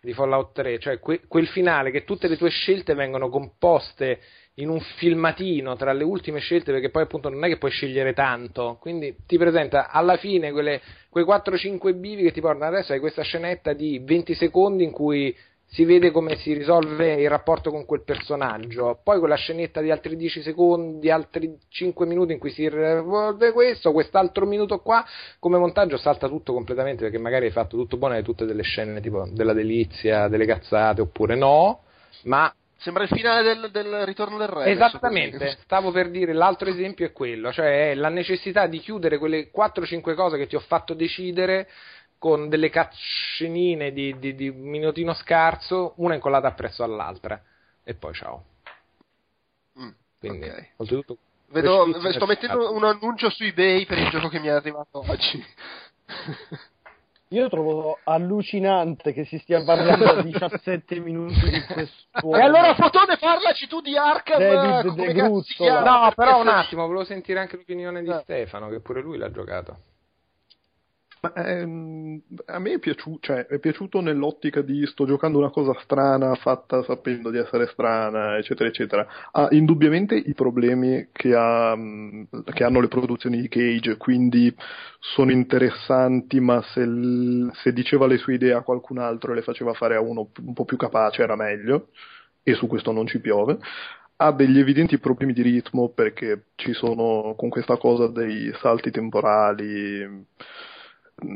di 0.00 0.12
Fallout 0.12 0.52
3, 0.52 0.78
cioè 0.80 0.98
que- 0.98 1.22
quel 1.28 1.46
finale 1.46 1.92
che 1.92 2.02
tutte 2.02 2.26
le 2.26 2.36
tue 2.36 2.50
scelte 2.50 2.94
vengono 2.94 3.28
composte 3.28 4.20
in 4.58 4.68
un 4.68 4.80
filmatino 4.98 5.74
tra 5.74 5.92
le 5.92 6.04
ultime 6.04 6.38
scelte, 6.38 6.70
perché 6.70 6.90
poi 6.90 7.02
appunto 7.02 7.28
non 7.28 7.44
è 7.44 7.48
che 7.48 7.58
puoi 7.58 7.70
scegliere 7.70 8.12
tanto, 8.12 8.76
quindi 8.80 9.16
ti 9.26 9.36
presenta 9.36 9.90
alla 9.90 10.16
fine 10.16 10.52
quelle, 10.52 10.80
quei 11.08 11.24
4-5 11.24 11.98
bivi 11.98 12.22
che 12.22 12.32
ti 12.32 12.40
portano 12.40 12.66
adesso, 12.66 12.92
hai 12.92 13.00
questa 13.00 13.22
scenetta 13.22 13.72
di 13.72 14.00
20 14.04 14.34
secondi 14.34 14.84
in 14.84 14.92
cui 14.92 15.34
si 15.66 15.84
vede 15.84 16.12
come 16.12 16.36
si 16.36 16.52
risolve 16.52 17.14
il 17.14 17.28
rapporto 17.28 17.70
con 17.70 17.84
quel 17.84 18.04
personaggio, 18.04 19.00
poi 19.02 19.18
quella 19.18 19.34
scenetta 19.34 19.80
di 19.80 19.90
altri 19.90 20.14
10 20.14 20.42
secondi, 20.42 21.10
altri 21.10 21.58
5 21.68 22.06
minuti 22.06 22.32
in 22.32 22.38
cui 22.38 22.50
si 22.50 22.68
risolve 22.68 23.50
questo, 23.50 23.90
quest'altro 23.90 24.46
minuto 24.46 24.78
qua, 24.78 25.04
come 25.40 25.58
montaggio 25.58 25.96
salta 25.96 26.28
tutto 26.28 26.52
completamente 26.52 27.02
perché 27.02 27.18
magari 27.18 27.46
hai 27.46 27.50
fatto 27.50 27.76
tutto 27.76 27.96
buono 27.96 28.16
e 28.16 28.22
tutte 28.22 28.44
delle 28.44 28.62
scene 28.62 29.00
tipo 29.00 29.26
della 29.32 29.52
delizia, 29.52 30.28
delle 30.28 30.46
cazzate, 30.46 31.00
oppure 31.00 31.34
no, 31.34 31.80
ma 32.24 32.54
Sembra 32.84 33.04
il 33.04 33.08
finale 33.08 33.42
del, 33.42 33.70
del 33.70 34.04
Ritorno 34.04 34.36
del 34.36 34.48
Re. 34.48 34.70
Esattamente, 34.70 35.56
stavo 35.62 35.90
per 35.90 36.10
dire 36.10 36.34
l'altro 36.34 36.68
esempio 36.68 37.06
è 37.06 37.12
quello, 37.12 37.50
cioè 37.50 37.94
la 37.94 38.10
necessità 38.10 38.66
di 38.66 38.78
chiudere 38.78 39.16
quelle 39.16 39.50
4-5 39.50 40.14
cose 40.14 40.36
che 40.36 40.46
ti 40.46 40.54
ho 40.54 40.60
fatto 40.60 40.92
decidere 40.92 41.66
con 42.18 42.50
delle 42.50 42.68
caccinine 42.68 43.90
di, 43.90 44.18
di, 44.18 44.34
di 44.34 44.50
minutino 44.50 45.14
scarso, 45.14 45.94
una 45.96 46.12
incollata 46.12 46.48
appresso 46.48 46.84
all'altra. 46.84 47.42
E 47.82 47.94
poi 47.94 48.12
ciao. 48.12 48.44
Mm, 49.80 49.90
Quindi, 50.18 50.46
ok. 50.46 50.68
oltretutto, 50.76 51.18
Vedo, 51.48 52.10
sto 52.10 52.26
mettendo 52.26 52.70
un 52.70 52.84
annuncio 52.84 53.30
su 53.30 53.44
eBay 53.44 53.86
per 53.86 53.96
il 53.96 54.10
gioco 54.10 54.28
che 54.28 54.40
mi 54.40 54.48
è 54.48 54.50
arrivato 54.50 55.02
oggi. 55.08 55.42
Io 57.28 57.48
trovo 57.48 57.98
allucinante 58.04 59.12
che 59.12 59.24
si 59.24 59.38
stia 59.38 59.64
parlando 59.64 60.04
da 60.04 60.22
17 60.22 61.00
minuti 61.00 61.34
di 61.50 61.60
questo. 61.62 62.36
E 62.36 62.40
allora, 62.40 62.74
Fotone, 62.74 63.16
parlaci 63.18 63.66
tu 63.66 63.80
di 63.80 63.96
Arkham. 63.96 64.38
David 64.38 64.86
come 64.90 65.06
De 65.06 65.12
cazzo 65.14 65.42
si 65.42 65.54
Grutto. 65.56 65.64
chiama? 65.64 66.04
No, 66.04 66.12
però 66.14 66.40
un 66.40 66.48
attimo, 66.48 66.86
volevo 66.86 67.04
sentire 67.04 67.40
anche 67.40 67.56
l'opinione 67.56 68.02
di 68.02 68.10
Eh. 68.10 68.20
Stefano, 68.22 68.68
che 68.68 68.80
pure 68.80 69.00
lui 69.00 69.16
l'ha 69.18 69.30
giocato. 69.30 69.78
Ma, 71.24 71.32
ehm, 71.32 72.20
a 72.46 72.58
me 72.58 72.74
è 72.74 72.78
piaciuto, 72.78 73.18
cioè, 73.22 73.46
è 73.46 73.58
piaciuto 73.58 74.00
nell'ottica 74.02 74.60
di 74.60 74.84
sto 74.84 75.06
giocando 75.06 75.38
una 75.38 75.48
cosa 75.48 75.72
strana 75.80 76.34
fatta 76.34 76.82
sapendo 76.82 77.30
di 77.30 77.38
essere 77.38 77.66
strana, 77.68 78.36
eccetera, 78.36 78.68
eccetera. 78.68 79.06
Ha 79.30 79.48
indubbiamente 79.52 80.16
i 80.16 80.34
problemi 80.34 81.08
che, 81.12 81.34
ha, 81.34 81.74
che 82.52 82.64
hanno 82.64 82.80
le 82.80 82.88
produzioni 82.88 83.40
di 83.40 83.48
Cage, 83.48 83.96
quindi 83.96 84.54
sono 84.98 85.30
interessanti, 85.30 86.40
ma 86.40 86.60
se, 86.60 86.86
se 87.54 87.72
diceva 87.72 88.06
le 88.06 88.18
sue 88.18 88.34
idee 88.34 88.52
a 88.52 88.60
qualcun 88.60 88.98
altro 88.98 89.32
e 89.32 89.36
le 89.36 89.42
faceva 89.42 89.72
fare 89.72 89.96
a 89.96 90.02
uno 90.02 90.28
un 90.44 90.52
po' 90.52 90.66
più 90.66 90.76
capace 90.76 91.22
era 91.22 91.36
meglio, 91.36 91.88
e 92.42 92.52
su 92.52 92.66
questo 92.66 92.92
non 92.92 93.06
ci 93.06 93.18
piove 93.20 93.58
ha 94.16 94.30
degli 94.30 94.60
evidenti 94.60 94.98
problemi 94.98 95.32
di 95.32 95.42
ritmo 95.42 95.88
perché 95.88 96.44
ci 96.54 96.72
sono 96.72 97.34
con 97.36 97.48
questa 97.48 97.76
cosa 97.76 98.06
dei 98.06 98.52
salti 98.60 98.92
temporali, 98.92 100.26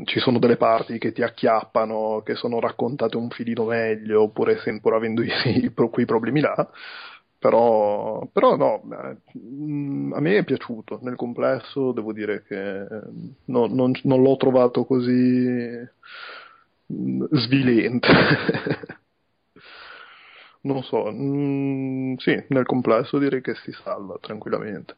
ci 0.05 0.19
sono 0.19 0.39
delle 0.39 0.57
parti 0.57 0.97
che 0.99 1.11
ti 1.11 1.21
acchiappano, 1.23 2.21
che 2.23 2.35
sono 2.35 2.59
raccontate 2.59 3.17
un 3.17 3.29
filino 3.29 3.65
meglio, 3.65 4.23
oppure 4.23 4.57
sempre 4.59 4.81
pur 4.81 4.93
avendo 4.95 5.21
i- 5.23 5.71
quei 5.73 6.05
problemi 6.05 6.41
là. 6.41 6.69
Però, 7.39 8.27
però 8.33 8.57
no, 8.57 8.81
eh, 8.91 9.17
a 10.15 10.19
me 10.19 10.37
è 10.37 10.43
piaciuto, 10.43 10.99
nel 11.03 11.15
complesso 11.15 11.93
devo 11.93 12.11
dire 12.11 12.43
che 12.43 12.81
eh, 12.81 12.87
no- 13.45 13.67
non, 13.67 13.91
non 14.03 14.21
l'ho 14.21 14.35
trovato 14.35 14.83
così 14.85 15.87
mh, 16.87 17.25
svilente. 17.31 18.07
Non 20.61 20.83
so, 20.83 21.09
mm, 21.11 22.15
sì, 22.17 22.45
nel 22.49 22.65
complesso 22.65 23.17
direi 23.17 23.41
che 23.41 23.55
si 23.55 23.71
salva 23.71 24.17
tranquillamente. 24.19 24.95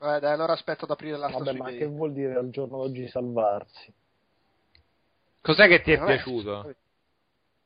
Eh, 0.00 0.20
dai, 0.20 0.32
allora 0.32 0.52
aspetto 0.52 0.84
ad 0.84 0.92
aprire 0.92 1.16
l'asta 1.16 1.42
Vabbè, 1.42 1.58
ma 1.58 1.70
che 1.70 1.86
vuol 1.86 2.12
dire 2.12 2.36
al 2.36 2.50
giorno 2.50 2.76
d'oggi 2.78 3.08
salvarsi? 3.08 3.92
Cos'è 5.40 5.66
che 5.66 5.82
ti 5.82 5.90
è 5.90 5.94
Eh, 5.94 5.98
vabbè, 5.98 6.14
piaciuto? 6.14 6.74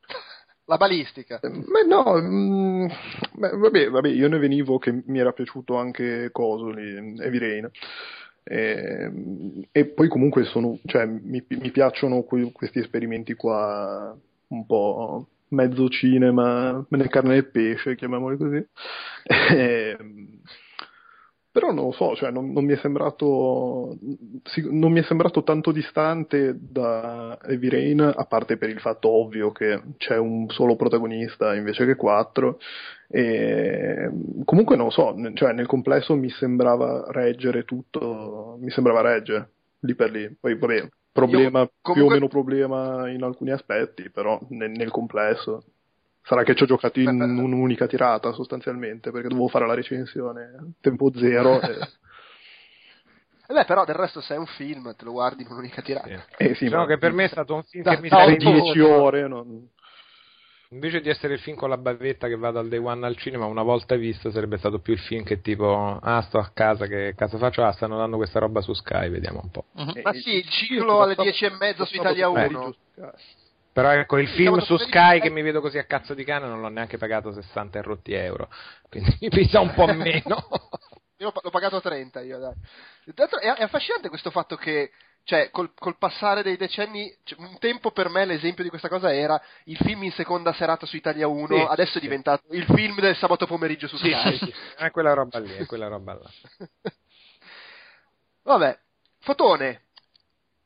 La 0.64 0.76
balistica. 0.78 1.40
Eh, 1.42 1.50
Beh, 1.50 1.84
no, 1.86 2.18
mm, 2.18 2.86
beh, 3.34 3.50
vabbè, 3.50 3.90
vabbè, 3.90 4.08
io 4.08 4.28
ne 4.28 4.38
venivo 4.38 4.78
che 4.78 5.02
mi 5.04 5.18
era 5.18 5.32
piaciuto 5.32 5.76
anche 5.76 6.30
Cosoli, 6.32 7.16
Heavy 7.18 7.38
Rain. 7.38 7.70
E, 8.44 9.12
e 9.70 9.84
poi 9.86 10.08
comunque 10.08 10.44
sono, 10.44 10.78
cioè, 10.86 11.04
mi, 11.04 11.44
mi 11.46 11.70
piacciono 11.70 12.22
que- 12.22 12.50
questi 12.52 12.78
esperimenti 12.78 13.34
qua 13.34 14.16
un 14.48 14.66
po' 14.66 15.26
mezzo 15.48 15.88
cinema, 15.88 16.84
né 16.88 17.08
carne 17.08 17.34
né 17.34 17.42
pesce, 17.42 17.94
chiamiamoli 17.94 18.36
così. 18.38 18.66
E, 19.54 19.96
però 21.52 21.70
non 21.70 21.84
lo 21.84 21.92
so, 21.92 22.16
cioè, 22.16 22.30
non, 22.30 22.50
non 22.50 22.64
mi 22.64 22.72
è 22.72 22.76
sembrato 22.78 23.98
non 24.70 24.90
mi 24.90 25.00
è 25.00 25.02
sembrato 25.02 25.42
tanto 25.42 25.70
distante 25.70 26.56
da 26.58 27.38
Heavy 27.46 27.68
Rain, 27.68 28.00
a 28.00 28.24
parte 28.24 28.56
per 28.56 28.70
il 28.70 28.80
fatto 28.80 29.10
ovvio 29.10 29.52
che 29.52 29.80
c'è 29.98 30.16
un 30.16 30.48
solo 30.48 30.76
protagonista 30.76 31.54
invece 31.54 31.84
che 31.84 31.94
quattro. 31.94 32.58
E 33.08 34.10
comunque 34.46 34.76
non 34.76 34.86
lo 34.86 34.90
so, 34.90 35.14
cioè, 35.34 35.52
nel 35.52 35.66
complesso 35.66 36.14
mi 36.16 36.30
sembrava 36.30 37.04
reggere 37.08 37.64
tutto, 37.64 38.56
mi 38.58 38.70
sembrava 38.70 39.02
reggere 39.02 39.50
lì 39.80 39.94
per 39.94 40.10
lì. 40.10 40.34
Poi 40.40 40.56
vabbè, 40.56 40.88
problema 41.12 41.60
Io 41.60 41.66
più 41.66 41.72
o 41.72 41.92
comunque- 41.92 42.14
meno 42.14 42.28
problema 42.28 43.10
in 43.10 43.22
alcuni 43.22 43.50
aspetti, 43.50 44.08
però 44.10 44.40
nel, 44.48 44.70
nel 44.70 44.90
complesso. 44.90 45.62
Sarà 46.24 46.44
che 46.44 46.54
ci 46.54 46.62
ho 46.62 46.66
giocato 46.66 47.00
in 47.00 47.20
un'unica 47.20 47.86
tirata 47.86 48.32
sostanzialmente, 48.32 49.10
perché 49.10 49.28
dovevo 49.28 49.48
fare 49.48 49.66
la 49.66 49.74
recensione 49.74 50.74
tempo 50.80 51.10
zero. 51.14 51.60
e... 51.60 51.78
Eh 53.48 53.54
beh, 53.54 53.64
però 53.64 53.84
del 53.84 53.96
resto 53.96 54.20
se 54.22 54.34
è 54.34 54.38
un 54.38 54.46
film 54.46 54.94
te 54.96 55.04
lo 55.04 55.10
guardi 55.12 55.42
in 55.42 55.48
un'unica 55.50 55.82
tirata. 55.82 56.06
Sì. 56.08 56.14
Eh 56.44 56.54
sì, 56.54 56.64
Diciamo 56.64 56.82
ma- 56.82 56.88
che 56.88 56.96
per 56.96 57.12
me 57.12 57.24
è 57.24 57.28
stato 57.28 57.54
un 57.54 57.62
film 57.64 57.82
Da- 57.82 57.96
che 57.96 58.00
mi 58.00 58.08
otto 58.10 58.34
10 58.36 58.80
ore. 58.80 59.28
non- 59.28 59.68
Invece 60.70 61.00
di 61.02 61.10
essere 61.10 61.34
il 61.34 61.40
film 61.40 61.54
con 61.56 61.68
la 61.68 61.76
bavetta 61.76 62.28
che 62.28 62.36
va 62.36 62.50
dal 62.50 62.68
day 62.68 62.78
one 62.78 63.04
al 63.04 63.16
cinema, 63.18 63.44
una 63.44 63.62
volta 63.62 63.94
visto 63.96 64.30
sarebbe 64.30 64.56
stato 64.56 64.78
più 64.78 64.94
il 64.94 65.00
film 65.00 65.22
che 65.22 65.42
tipo, 65.42 65.98
ah 66.00 66.22
sto 66.22 66.38
a 66.38 66.50
casa, 66.54 66.86
che 66.86 67.12
caso 67.14 67.36
faccio? 67.36 67.62
Ah 67.62 67.72
stanno 67.72 67.98
dando 67.98 68.16
questa 68.16 68.38
roba 68.38 68.62
su 68.62 68.72
Sky, 68.72 69.10
vediamo 69.10 69.40
un 69.42 69.50
po'. 69.50 69.64
Mhm. 69.72 70.00
Ma 70.02 70.10
Eh, 70.12 70.20
sì, 70.20 70.30
il 70.36 70.48
ciclo 70.48 71.02
alle 71.02 71.12
stato- 71.12 71.28
10 71.28 71.44
e 71.44 71.50
mezza 71.50 71.84
su 71.84 71.96
Italia 71.96 72.26
su 72.28 72.32
1. 72.32 72.74
Però 73.72 73.90
ecco, 73.90 74.18
il 74.18 74.28
film 74.28 74.58
su 74.58 74.76
Sky 74.76 75.20
che 75.20 75.30
mi 75.30 75.40
vedo 75.40 75.60
così 75.60 75.78
a 75.78 75.84
cazzo 75.84 76.12
di 76.12 76.24
cane 76.24 76.46
non 76.46 76.60
l'ho 76.60 76.68
neanche 76.68 76.98
pagato 76.98 77.32
60 77.32 77.78
e 77.78 77.82
rotti 77.82 78.12
euro, 78.12 78.48
quindi 78.88 79.16
mi 79.20 79.30
pesa 79.30 79.60
un 79.60 79.72
po' 79.72 79.86
meno. 79.86 80.46
Io 81.18 81.32
l'ho, 81.40 81.50
pagato 81.50 81.80
30 81.80 82.20
io, 82.22 82.38
dai. 82.40 82.54
L'altro 83.14 83.38
È, 83.38 83.46
è 83.54 83.62
affascinante 83.62 84.08
questo 84.08 84.32
fatto 84.32 84.56
che, 84.56 84.90
cioè, 85.22 85.50
col, 85.50 85.70
col 85.72 85.96
passare 85.96 86.42
dei 86.42 86.56
decenni, 86.56 87.16
cioè, 87.22 87.38
un 87.38 87.58
tempo 87.60 87.92
per 87.92 88.08
me 88.08 88.24
l'esempio 88.24 88.64
di 88.64 88.70
questa 88.70 88.88
cosa 88.88 89.14
era 89.14 89.40
il 89.66 89.76
film 89.76 90.02
in 90.02 90.10
seconda 90.10 90.52
serata 90.52 90.84
su 90.84 90.96
Italia 90.96 91.28
1, 91.28 91.46
Sì, 91.54 91.64
adesso 91.68 91.98
è 91.98 92.00
diventato 92.00 92.42
il 92.50 92.64
film 92.64 92.98
del 92.98 93.14
sabato 93.14 93.46
pomeriggio 93.46 93.86
su 93.86 93.96
Sky. 93.98 94.36
sì, 94.36 94.46
sì, 94.46 94.54
è 94.76 94.90
quella 94.90 95.12
roba 95.12 95.38
lì, 95.38 95.54
è 95.54 95.64
quella 95.64 95.86
roba 95.86 96.14
là. 96.14 96.30
Vabbè, 98.42 98.76
Fotone. 99.20 99.81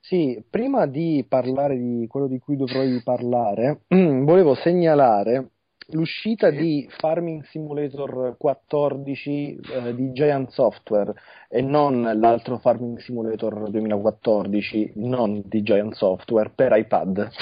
Sì, 0.08 0.40
prima 0.48 0.86
di 0.86 1.26
parlare 1.28 1.76
di 1.76 2.06
quello 2.06 2.28
di 2.28 2.38
cui 2.38 2.56
dovrei 2.56 3.02
parlare, 3.02 3.80
volevo 3.88 4.54
segnalare 4.54 5.50
l'uscita 5.88 6.50
di 6.50 6.86
Farming 6.88 7.42
Simulator 7.46 8.36
14 8.38 9.56
eh, 9.56 9.94
di 9.96 10.12
Giant 10.12 10.50
Software 10.50 11.12
e 11.48 11.60
non 11.60 12.02
l'altro 12.20 12.58
Farming 12.58 12.98
Simulator 12.98 13.68
2014, 13.68 14.92
non 14.94 15.42
di 15.44 15.62
Giant 15.64 15.94
Software, 15.94 16.52
per 16.54 16.76
iPad. 16.76 17.28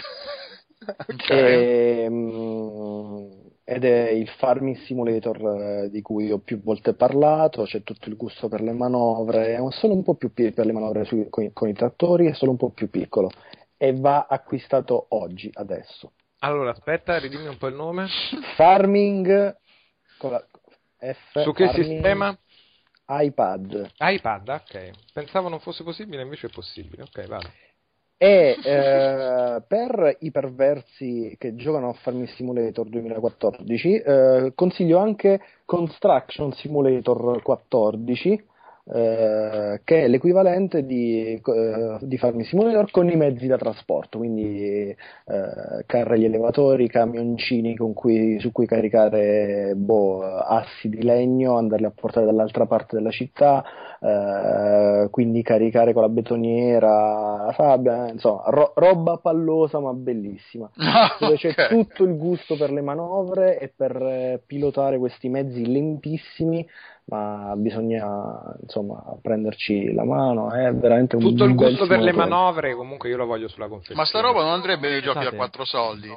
E, 1.31 2.07
mm, 2.11 3.44
ed 3.67 3.85
è 3.85 4.11
il 4.11 4.29
Farming 4.29 4.77
Simulator 4.77 5.85
eh, 5.85 5.91
di 5.91 6.03
cui 6.03 6.31
ho 6.31 6.39
più 6.39 6.61
volte 6.63 6.93
parlato, 6.93 7.63
c'è 7.65 7.83
tutto 7.83 8.11
il 8.11 8.17
gusto 8.17 8.49
per 8.49 8.61
le 8.61 8.73
manovre, 8.73 9.55
è 9.55 9.59
solo 9.71 9.95
un 9.95 10.03
po' 10.03 10.15
più 10.15 10.33
piccolo 10.33 10.55
per 10.55 10.67
le 10.67 10.73
manovre 10.73 11.05
sui- 11.05 11.29
con, 11.31 11.45
i- 11.45 11.53
con 11.53 11.69
i 11.69 11.73
trattori, 11.73 12.27
è 12.27 12.35
solo 12.35 12.51
un 12.51 12.57
po' 12.59 12.71
più 12.71 12.91
piccolo 12.91 13.31
e 13.77 13.93
va 13.95 14.27
acquistato 14.29 15.07
oggi, 15.11 15.51
adesso. 15.55 16.13
Allora, 16.41 16.71
aspetta, 16.71 17.19
ridimmi 17.19 17.47
un 17.49 17.57
po' 17.57 17.69
il 17.69 17.75
nome. 17.75 18.07
Farming 18.57 19.57
con 20.19 20.31
la 20.33 20.47
F, 20.99 21.41
Su 21.43 21.53
che 21.53 21.65
Farming 21.67 21.91
sistema? 21.93 22.39
iPad 23.07 23.91
iPad, 23.99 24.49
ok. 24.49 24.91
Pensavo 25.13 25.49
non 25.49 25.61
fosse 25.61 25.83
possibile, 25.85 26.23
invece 26.23 26.47
è 26.47 26.51
possibile. 26.51 27.03
Ok, 27.03 27.27
vado. 27.27 27.49
E 28.25 28.57
eh, 28.65 29.63
per 29.69 30.17
i 30.21 30.31
perversi 30.31 31.37
che 31.39 31.55
giocano 31.57 31.91
a 31.91 31.93
Farming 31.93 32.27
Simulator 32.29 32.89
2014 32.89 33.97
eh, 33.97 34.53
consiglio 34.55 34.97
anche 34.97 35.43
Construction 35.67 36.51
Simulator 36.55 37.43
14 37.43 38.45
eh, 38.87 39.81
che 39.83 40.05
è 40.05 40.09
l'equivalente 40.09 40.85
di, 40.85 41.41
eh, 41.43 41.99
di 42.01 42.19
Farming 42.19 42.45
Simulator 42.45 42.91
con 42.91 43.09
i 43.09 43.17
mezzi 43.17 43.47
da 43.47 43.57
trasporto, 43.57 44.19
quindi 44.19 44.89
eh, 44.91 45.85
carri 45.87 46.25
elevatori, 46.25 46.89
camioncini 46.89 47.77
con 47.77 47.95
cui- 47.95 48.39
su 48.41 48.53
cui 48.53 48.67
caricare 48.67 49.73
boh, 49.75 50.23
assi 50.23 50.89
di 50.91 51.03
legno, 51.03 51.57
andarli 51.57 51.87
a 51.87 51.93
portare 51.95 52.27
dall'altra 52.27 52.67
parte 52.67 52.97
della 52.97 53.11
città, 53.11 53.65
eh, 54.01 55.09
quindi 55.11 55.43
caricare 55.43 55.95
con 55.95 56.03
la 56.03 56.11
betoniera, 56.11 57.45
la 57.47 57.55
sabbia, 57.57 58.11
insomma, 58.11 58.43
ro- 58.49 58.73
roba 58.75 59.17
pallosa 59.17 59.81
ma 59.81 59.93
bellissima. 59.95 60.71
Dove 61.19 61.37
c'è 61.37 61.55
tutto 61.69 62.05
il 62.05 62.17
gusto 62.19 62.57
per 62.57 62.71
le 62.71 62.83
manovre 62.83 63.59
e 63.59 63.73
per 63.75 63.97
eh, 63.97 64.43
pilotare 64.47 64.99
questi 64.99 65.31
mezzi 65.31 65.67
lentissimi, 65.67 66.67
ma 67.07 67.53
bisogna 67.57 68.57
insomma 68.63 69.03
prenderci 69.21 69.93
la 69.93 70.05
mano, 70.05 70.51
è 70.53 70.73
veramente 70.73 71.17
un 71.17 71.23
Tutto 71.23 71.45
il 71.45 71.55
gusto 71.55 71.87
per 71.87 72.01
le 72.01 72.13
manovre, 72.13 72.75
comunque 72.75 73.09
io 73.09 73.17
lo 73.17 73.27
voglio 73.27 73.49
sulla 73.49 73.69
confezione. 73.69 74.01
Ma 74.01 74.07
sta 74.07 74.21
roba 74.21 74.43
non 74.43 74.53
andrebbe 74.53 74.89
nei 74.89 75.01
giochi 75.01 75.19
da 75.19 75.25
Scusate. 75.25 75.37
4 75.37 75.65
soldi? 75.65 76.09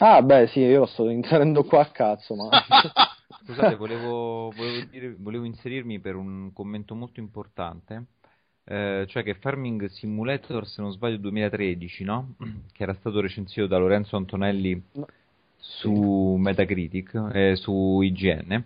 Ah, 0.00 0.22
beh, 0.22 0.46
sì, 0.48 0.60
io 0.60 0.80
lo 0.80 0.86
sto 0.86 1.08
inserendo 1.08 1.64
qua 1.64 1.80
a 1.80 1.86
cazzo, 1.90 2.34
ma 2.34 2.50
Scusate, 3.44 3.74
volevo, 3.76 4.50
volevo 4.54 4.86
dire- 4.90 5.16
volevo 5.18 5.44
inserirmi 5.44 5.98
per 6.00 6.14
un 6.16 6.52
commento 6.52 6.94
molto 6.94 7.18
importante. 7.20 8.04
eh, 8.64 9.06
cioè 9.08 9.22
che 9.22 9.34
Farming 9.34 9.86
Simulator, 9.86 10.66
se 10.66 10.82
non 10.82 10.92
sbaglio, 10.92 11.16
2013, 11.16 12.04
no? 12.04 12.34
Che 12.72 12.82
era 12.82 12.92
stato 12.94 13.20
recensito 13.20 13.66
da 13.66 13.78
Lorenzo 13.78 14.16
Antonelli 14.16 14.80
No. 14.92 15.06
su 15.56 16.36
Metacritic, 16.38 17.30
eh, 17.32 17.56
su 17.56 18.00
IGN, 18.02 18.62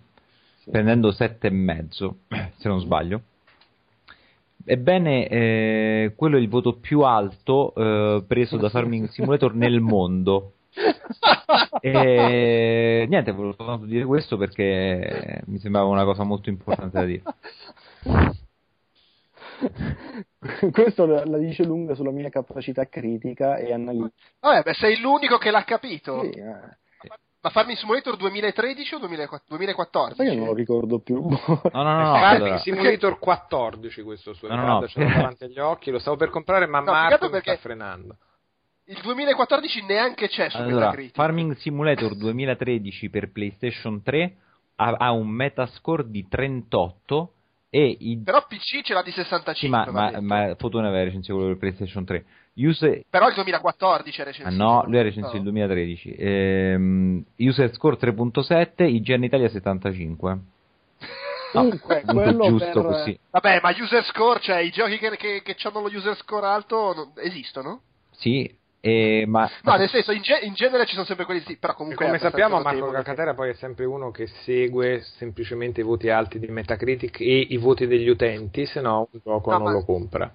prendendo 0.69 1.09
7,5, 1.09 2.13
se 2.57 2.67
non 2.67 2.79
sbaglio. 2.79 3.21
Ebbene, 4.65 5.27
eh, 5.27 6.13
quello 6.15 6.37
è 6.37 6.39
il 6.39 6.47
voto 6.47 6.77
più 6.77 7.01
alto 7.01 7.73
eh, 7.75 8.23
preso 8.25 8.55
da 8.57 8.69
Farming 8.69 9.09
Simulator 9.09 9.53
nel 9.55 9.79
mondo. 9.79 10.53
E 11.85 13.05
niente, 13.09 13.33
volevo 13.33 13.55
soltanto 13.57 13.85
dire 13.85 14.05
questo 14.05 14.37
perché 14.37 15.41
mi 15.47 15.59
sembrava 15.59 15.89
una 15.89 16.05
cosa 16.05 16.23
molto 16.23 16.47
importante 16.47 16.97
da 16.97 17.03
dire. 17.03 17.23
questo 20.71 21.05
la, 21.05 21.25
la 21.25 21.37
dice 21.37 21.63
lunga 21.63 21.95
sulla 21.95 22.11
mia 22.11 22.29
capacità 22.29 22.85
critica 22.85 23.57
e 23.57 23.73
analitica. 23.73 24.11
Vabbè, 24.39 24.61
beh, 24.63 24.73
sei 24.73 24.99
l'unico 24.99 25.37
che 25.37 25.51
l'ha 25.51 25.63
capito. 25.63 26.21
Sì, 26.21 26.29
eh. 26.39 26.77
Ma 27.43 27.49
Farming 27.49 27.75
Simulator 27.75 28.15
2013 28.15 28.95
o 28.95 28.99
2014? 28.99 30.15
Sai 30.15 30.29
che 30.29 30.33
non 30.33 30.45
lo 30.45 30.53
ricordo 30.53 30.99
più. 30.99 31.27
No, 31.27 31.37
no, 31.73 31.83
no, 31.83 31.97
no, 31.97 32.13
Farming 32.13 32.41
allora, 32.41 32.57
Simulator 32.59 33.19
14 33.19 34.01
questo 34.01 34.33
su 34.33 34.47
No, 34.47 34.55
no, 34.55 34.79
no, 34.79 34.87
ce 34.87 35.03
l'ho 35.03 35.09
davanti 35.09 35.43
agli 35.43 35.59
occhi, 35.59 35.91
lo 35.91 35.99
stavo 35.99 36.15
per 36.15 36.29
comprare 36.29 36.67
ma 36.67 36.79
No, 36.79 36.91
Marco 36.91 37.29
mi 37.29 37.39
sta 37.41 37.57
frenando. 37.57 38.15
Il 38.85 38.97
2014 39.01 39.85
neanche 39.85 40.29
c'è 40.29 40.49
su 40.49 40.55
allora, 40.55 40.85
Metacritic. 40.85 41.15
Farming 41.15 41.55
Simulator 41.57 42.15
2013 42.15 43.09
per 43.09 43.31
PlayStation 43.33 44.01
3 44.01 44.35
ha, 44.75 44.95
ha 44.97 45.11
un 45.11 45.27
metascore 45.27 46.09
di 46.09 46.25
38 46.29 47.33
e 47.69 47.97
i... 47.99 48.21
Però 48.23 48.45
PC 48.47 48.83
ce 48.83 48.93
l'ha 48.93 49.01
di 49.01 49.11
65. 49.11 49.55
Sì, 49.55 49.91
ma, 49.91 50.11
ma, 50.11 50.21
ma 50.21 50.55
Fotone 50.55 50.87
aveva 50.87 51.03
recensito 51.03 51.33
quello 51.33 51.49
per 51.49 51.57
PlayStation 51.57 52.05
3. 52.05 52.25
User... 52.55 53.01
Però 53.09 53.27
il 53.29 53.33
2014 53.33 54.19
è 54.19 54.21
Ah, 54.21 54.25
recensito. 54.25 54.63
no, 54.63 54.83
lui 54.85 54.99
ha 54.99 55.01
recensito 55.01 55.37
il 55.37 55.43
2013. 55.43 56.15
Ehm, 56.17 57.23
user 57.37 57.73
score 57.73 57.97
3.7, 57.97 58.83
IGN 58.83 59.23
Italia 59.23 59.49
75. 59.49 60.37
Comunque, 61.51 62.01
Comunque 62.05 62.33
quello 62.35 62.47
giusto 62.47 62.81
per- 62.81 62.91
così. 62.91 63.19
Vabbè, 63.31 63.59
ma 63.61 63.69
user 63.77 64.03
score, 64.05 64.39
cioè 64.39 64.57
i 64.59 64.71
giochi 64.71 64.97
che, 64.97 65.15
che, 65.17 65.41
che 65.43 65.55
hanno 65.67 65.81
lo 65.81 65.87
user 65.95 66.15
score 66.17 66.45
alto 66.47 66.93
non- 66.93 67.11
esistono? 67.17 67.81
Sì, 68.11 68.55
eh, 68.81 69.25
ma... 69.27 69.49
No, 69.63 69.75
nel 69.75 69.87
senso, 69.89 70.11
in, 70.11 70.21
ge- 70.21 70.39
in 70.43 70.53
genere 70.53 70.85
ci 70.85 70.93
sono 70.93 71.05
sempre 71.05 71.25
quelli 71.25 71.41
sì, 71.41 71.57
però 71.57 71.73
E 71.73 71.75
comunque... 71.75 72.05
come 72.05 72.17
è 72.17 72.19
abbastanza 72.19 72.47
sappiamo 72.47 72.63
Marco. 72.63 72.91
Calcaterra 72.91 73.33
poi 73.35 73.49
è 73.51 73.53
sempre 73.53 73.85
uno 73.85 74.09
che 74.11 74.27
segue 74.43 75.01
semplicemente 75.17 75.81
i 75.81 75.83
voti 75.83 76.09
alti 76.09 76.39
di 76.39 76.47
Metacritic 76.47 77.19
e 77.21 77.39
i 77.49 77.57
voti 77.57 77.85
degli 77.87 78.09
utenti, 78.09 78.65
se 78.65 78.81
no 78.81 79.07
un 79.11 79.19
gioco 79.23 79.51
No, 79.51 79.57
non 79.57 79.67
ma- 79.67 79.73
lo 79.73 79.85
compra. 79.85 80.31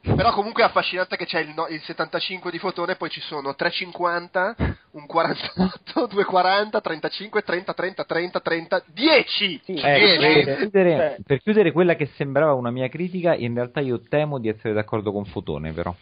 Però 0.00 0.32
comunque 0.32 0.62
è 0.62 0.66
affascinante 0.66 1.16
che 1.16 1.26
c'è 1.26 1.40
il, 1.40 1.52
no- 1.54 1.66
il 1.68 1.80
75 1.82 2.50
di 2.50 2.58
fotone, 2.58 2.94
poi 2.96 3.10
ci 3.10 3.20
sono 3.20 3.54
350, 3.54 4.54
un 4.92 5.06
48, 5.06 6.06
240, 6.06 6.80
35, 6.80 7.42
30, 7.42 7.74
30, 7.74 8.04
30, 8.04 8.40
30, 8.40 8.82
10! 8.86 9.60
Sì, 9.64 9.74
Eh, 9.74 9.98
Dieci. 9.98 10.44
per, 10.44 10.56
chiudere, 10.56 10.90
Cioè- 10.96 11.16
per 11.26 11.38
chiudere 11.42 11.72
quella 11.72 11.94
che 11.96 12.06
sembrava 12.16 12.54
una 12.54 12.70
mia 12.70 12.88
critica, 12.88 13.34
in 13.34 13.54
realtà 13.54 13.80
io 13.80 14.00
temo 14.00 14.38
di 14.38 14.48
essere 14.48 14.72
d'accordo 14.72 15.12
con 15.12 15.24
Fotone, 15.26 15.72
però. 15.72 15.94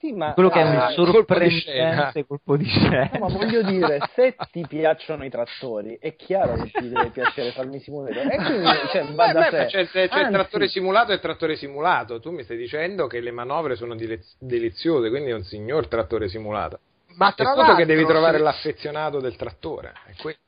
Sì, 0.00 0.12
ma, 0.12 0.32
Quello 0.32 0.48
che 0.48 0.60
è 0.60 0.62
Ah, 0.62 0.94
un 0.96 1.10
colpo 1.10 1.38
di 1.38 1.50
scena. 1.50 1.90
sorprendente 2.12 2.26
colpo 2.26 2.56
di 2.56 2.64
scena. 2.66 3.10
No, 3.14 3.18
ma 3.18 3.26
voglio 3.36 3.62
dire, 3.62 3.98
se 4.14 4.36
ti 4.52 4.64
piacciono 4.68 5.24
i 5.24 5.28
trattori, 5.30 5.98
è 6.00 6.14
chiaro 6.14 6.54
che 6.54 6.70
ti 6.70 6.88
deve 6.88 7.10
piacere 7.10 7.50
farmi 7.50 7.80
simulator. 7.80 8.30
E 8.30 8.36
quindi, 8.36 8.68
cioè, 8.92 9.04
va 9.14 9.32
Beh, 9.32 9.50
beh, 9.50 9.66
c'è, 9.66 9.88
c'è 9.88 10.00
il 10.02 10.08
Anzi, 10.10 10.32
trattore 10.32 10.68
simulato 10.68 11.10
e 11.10 11.14
il 11.14 11.20
trattore 11.20 11.56
simulato. 11.56 12.20
Tu 12.20 12.30
mi 12.30 12.44
stai 12.44 12.56
dicendo 12.56 13.08
che 13.08 13.18
le 13.18 13.32
manovre 13.32 13.74
sono 13.74 13.96
deliziose, 14.38 15.08
quindi 15.08 15.30
è 15.30 15.34
un 15.34 15.42
signor 15.44 15.88
trattore 15.88 16.28
simulato. 16.28 16.78
Ma 17.16 17.30
È 17.30 17.34
tra 17.34 17.52
tutto 17.54 17.74
che 17.74 17.84
devi 17.84 18.04
trovare 18.06 18.36
se- 18.36 18.42
l'affezionato 18.44 19.18
del 19.18 19.34
trattore. 19.34 19.94
È 20.06 20.12
que- 20.22 20.38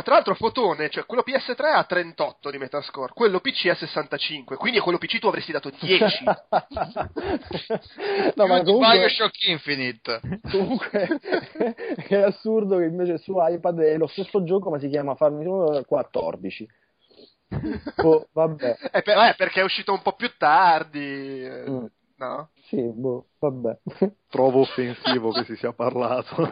Ma 0.00 0.06
tra 0.06 0.14
l'altro 0.14 0.34
Fotone, 0.34 0.88
cioè 0.88 1.04
quello 1.04 1.22
PS3 1.26 1.62
ha 1.74 1.84
38 1.84 2.50
di 2.50 2.56
Metascore, 2.56 3.12
quello 3.12 3.40
PC 3.40 3.66
ha 3.66 3.74
65, 3.74 4.56
quindi 4.56 4.78
a 4.78 4.82
quello 4.82 4.96
PC 4.96 5.18
tu 5.18 5.26
avresti 5.26 5.52
dato 5.52 5.70
10. 5.78 6.24
no, 8.34 8.46
ma 8.46 8.62
comunque, 8.62 8.96
Bioshock 8.96 9.46
Infinite. 9.48 10.20
comunque 10.50 11.20
è 12.08 12.14
assurdo 12.14 12.78
che 12.78 12.84
invece 12.84 13.18
su 13.18 13.34
iPad 13.36 13.80
è 13.80 13.98
lo 13.98 14.06
stesso 14.06 14.42
gioco, 14.42 14.70
ma 14.70 14.78
si 14.78 14.88
chiama 14.88 15.14
Farming 15.16 15.42
Simulator 15.42 15.84
14. 15.84 16.66
Boh, 18.00 18.26
vabbè. 18.32 18.76
Eh, 18.92 19.02
per- 19.02 19.18
eh, 19.18 19.34
perché 19.36 19.60
è 19.60 19.64
uscito 19.64 19.92
un 19.92 20.00
po' 20.00 20.14
più 20.14 20.34
tardi, 20.38 21.46
Mm. 21.46 21.84
no? 22.16 22.48
Sì, 22.68 22.80
boh, 22.80 23.26
vabbè. 23.38 23.76
Trovo 24.30 24.60
offensivo 24.60 25.30
che 25.32 25.44
si 25.44 25.56
sia 25.56 25.74
parlato. 25.74 26.50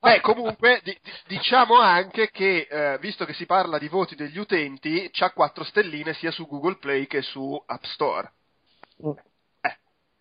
Beh, 0.00 0.20
comunque 0.20 0.80
di- 0.82 0.98
di- 1.02 1.36
diciamo 1.36 1.78
anche 1.78 2.30
che, 2.30 2.66
eh, 2.68 2.98
visto 2.98 3.24
che 3.24 3.32
si 3.34 3.46
parla 3.46 3.78
di 3.78 3.88
voti 3.88 4.14
degli 4.14 4.38
utenti, 4.38 5.08
c'ha 5.12 5.30
4 5.30 5.64
stelline 5.64 6.14
sia 6.14 6.30
su 6.30 6.46
Google 6.46 6.76
Play 6.78 7.06
che 7.06 7.22
su 7.22 7.60
App 7.66 7.84
Store. 7.84 8.32
Mm. 9.04 9.10
Eh, 9.60 9.78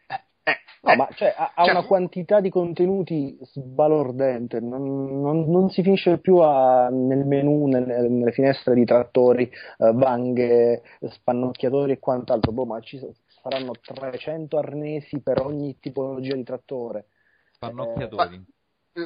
eh, 0.08 0.24
eh, 0.44 0.58
No, 0.82 0.92
eh. 0.92 0.96
ma 0.98 1.08
cioè, 1.16 1.34
ha, 1.36 1.54
ha 1.56 1.64
Cioè, 1.64 1.74
una 1.74 1.84
quantità 1.86 2.40
di 2.40 2.50
contenuti 2.52 3.36
sbalordente, 3.42 4.60
non, 4.60 5.22
non- 5.22 5.50
non 5.50 5.70
si 5.72 5.82
finisce 5.82 6.20
più 6.20 6.38
a- 6.38 6.90
nel 6.90 7.26
menu, 7.26 7.66
nelle, 7.68 8.08
nelle 8.08 8.32
finestre 8.32 8.76
di 8.76 8.86
trattori, 8.86 9.44
eh, 9.44 9.92
vanghe, 9.94 10.84
spannocchiatori 11.10 11.94
e 11.94 12.00
quant'altro. 12.00 12.52
Boh, 12.52 12.66
ma 12.66 12.80
ci 12.82 13.00
saranno 13.42 13.72
300 13.82 14.58
arnesi 14.60 15.20
per 15.22 15.42
ogni 15.42 15.80
tipologia 15.80 16.36
di 16.36 16.44
trattore. 16.44 17.08
Spannocchiatori. 17.54 18.36
Eh, 18.36 18.42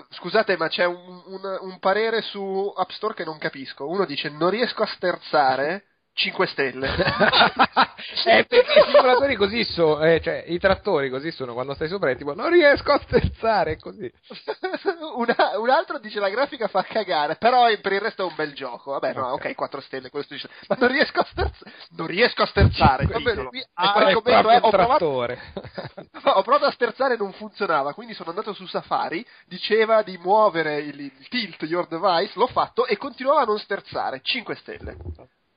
Scusate, 0.10 0.56
ma 0.58 0.68
c'è 0.68 0.86
un, 0.86 1.24
un- 1.26 1.58
un 1.62 1.80
parere 1.80 2.22
su 2.22 2.72
App 2.76 2.90
Store 2.92 3.14
che 3.16 3.24
non 3.26 3.38
capisco. 3.40 3.88
Uno 3.88 4.06
dice: 4.06 4.30
Non 4.30 4.50
riesco 4.52 4.84
a 4.84 4.88
sterzare 4.88 5.86
5 6.14 6.48
stelle. 6.48 6.88
eh, 8.26 8.46
perché 8.46 8.80
i 8.80 8.84
simulatori 8.92 9.36
così 9.36 9.64
sono, 9.64 10.04
eh, 10.04 10.20
cioè 10.22 10.44
i 10.48 10.60
trattori 10.60 11.10
così 11.10 11.32
sono 11.32 11.54
quando 11.54 11.74
stai 11.74 11.88
sopra 11.88 12.10
e 12.10 12.18
tipo 12.18 12.34
non 12.34 12.50
riesco 12.50 12.92
a 12.92 13.00
sterzare, 13.00 13.74
è 13.74 13.78
così. 13.78 14.12
Una- 15.16 15.58
un 15.58 15.70
altro 15.70 15.98
dice 16.00 16.20
la 16.20 16.30
grafica 16.30 16.68
fa 16.68 16.84
cagare, 16.84 17.36
però 17.36 17.66
per 17.82 17.94
il 17.94 18.02
resto 18.02 18.24
è 18.24 18.26
un 18.26 18.36
bel 18.36 18.54
gioco. 18.54 18.92
Vabbè, 18.92 19.14
no, 19.14 19.28
ok, 19.30 19.56
4 19.56 19.82
stelle, 19.82 20.10
questo 20.10 20.34
dice, 20.34 20.50
ma 20.68 20.76
non 20.80 20.90
riesco 20.90 21.20
a 21.20 21.26
sterzare. 21.26 21.72
Non 21.92 22.08
riesco 22.08 22.42
a 22.44 22.48
sterzare. 22.48 23.06
Vabbè, 23.06 23.46
qui- 23.48 23.64
Ah, 23.74 23.94
commento 23.94 24.22
proprio 24.22 24.50
è, 24.50 24.56
un 24.58 24.64
ho 24.64 24.70
provato, 24.70 24.98
trattore. 24.98 25.40
ho 26.24 26.42
provato 26.42 26.66
a 26.66 26.72
sterzare 26.72 27.14
e 27.14 27.18
non 27.18 27.32
funzionava, 27.34 27.94
quindi 27.94 28.14
sono 28.14 28.30
andato 28.30 28.54
su 28.54 28.66
Safari, 28.66 29.26
diceva 29.46 30.02
di 30.02 30.18
muovere 30.18 30.80
il, 30.80 31.00
il 31.00 31.28
tilt 31.30 31.62
your 31.64 31.88
device, 31.88 32.34
l'ho 32.36 32.48
fatto 32.48 32.86
e 32.86 32.98
continuava 32.98 33.42
a 33.42 33.46
non 33.46 33.58
sterzare, 33.60 34.20
5 34.22 34.56
stelle. 34.56 34.98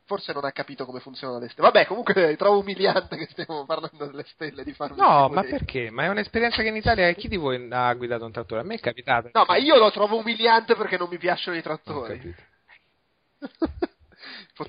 Forse 0.05 0.33
non 0.33 0.45
ha 0.45 0.53
capito 0.53 0.85
come 0.85 1.01
funzionano 1.01 1.39
le 1.39 1.49
stelle. 1.49 1.69
Vabbè, 1.69 1.87
comunque 1.87 2.15
trovo 2.37 2.59
umiliante 2.59 3.17
che 3.17 3.29
stiamo 3.31 3.65
parlando 3.65 4.07
delle 4.07 4.25
stelle 4.27 4.65
di 4.65 4.73
farmi 4.73 4.97
No, 4.99 5.29
ma 5.29 5.43
perché? 5.43 5.91
Ma 5.91 6.05
è 6.05 6.09
un'esperienza 6.09 6.63
che 6.63 6.69
in 6.69 6.77
Italia 6.77 7.11
chi 7.13 7.29
di 7.29 7.37
voi 7.37 7.69
ha 7.71 7.93
guidato 7.95 8.25
un 8.25 8.33
trattore? 8.33 8.61
A 8.61 8.65
me 8.65 8.75
è 8.75 8.81
capitato. 8.81 9.31
No, 9.33 9.45
ma 9.47 9.57
io 9.57 9.77
lo 9.77 9.91
trovo 9.91 10.19
umiliante 10.19 10.75
perché 10.75 10.99
non 10.99 11.09
mi 11.09 11.19
piacciono 11.19 11.57
i 11.57 11.63
trattori. 11.63 12.35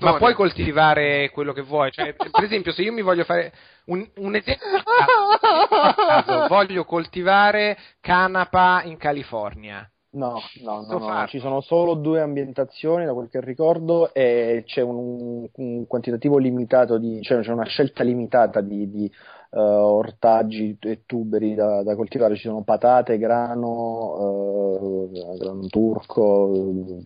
Ma 0.00 0.16
puoi 0.16 0.34
coltivare 0.34 1.30
quello 1.30 1.52
che 1.52 1.62
vuoi, 1.62 1.92
cioè, 1.92 2.14
per 2.14 2.42
esempio, 2.42 2.72
se 2.72 2.82
io 2.82 2.92
mi 2.92 3.02
voglio 3.02 3.24
fare 3.24 3.52
un, 3.86 4.06
un 4.16 4.34
esempio 4.34 4.78
a 4.78 4.82
caso, 4.82 5.94
caso, 5.94 6.48
voglio 6.48 6.84
coltivare 6.84 7.78
canapa 8.00 8.82
in 8.84 8.96
California. 8.96 9.88
No, 10.14 10.38
no, 10.62 10.82
no, 10.86 10.98
no, 10.98 11.26
ci 11.26 11.40
sono 11.40 11.60
solo 11.60 11.94
due 11.94 12.20
ambientazioni 12.20 13.04
da 13.04 13.12
quel 13.12 13.28
che 13.28 13.40
ricordo 13.40 14.14
e 14.14 14.62
c'è 14.64 14.80
un, 14.80 15.48
un 15.52 15.86
quantitativo 15.88 16.38
limitato 16.38 16.98
di, 16.98 17.20
cioè 17.20 17.40
c'è 17.40 17.50
una 17.50 17.64
scelta 17.64 18.04
limitata 18.04 18.60
di, 18.60 18.88
di, 18.88 19.06
eh, 19.06 19.58
ortaggi 19.58 20.76
e 20.80 21.02
tuberi 21.04 21.54
da, 21.54 21.82
da 21.82 21.96
coltivare, 21.96 22.36
ci 22.36 22.46
sono 22.46 22.62
patate, 22.62 23.18
grano, 23.18 25.10
eh, 25.12 25.36
grano 25.36 25.66
turco, 25.66 26.46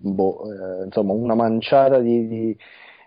boh, 0.03 0.43
eh, 0.53 0.85
insomma 0.85 1.15
una 1.15 1.35
manciata 1.35 2.01
di, 2.01 2.29
di- 2.29 2.57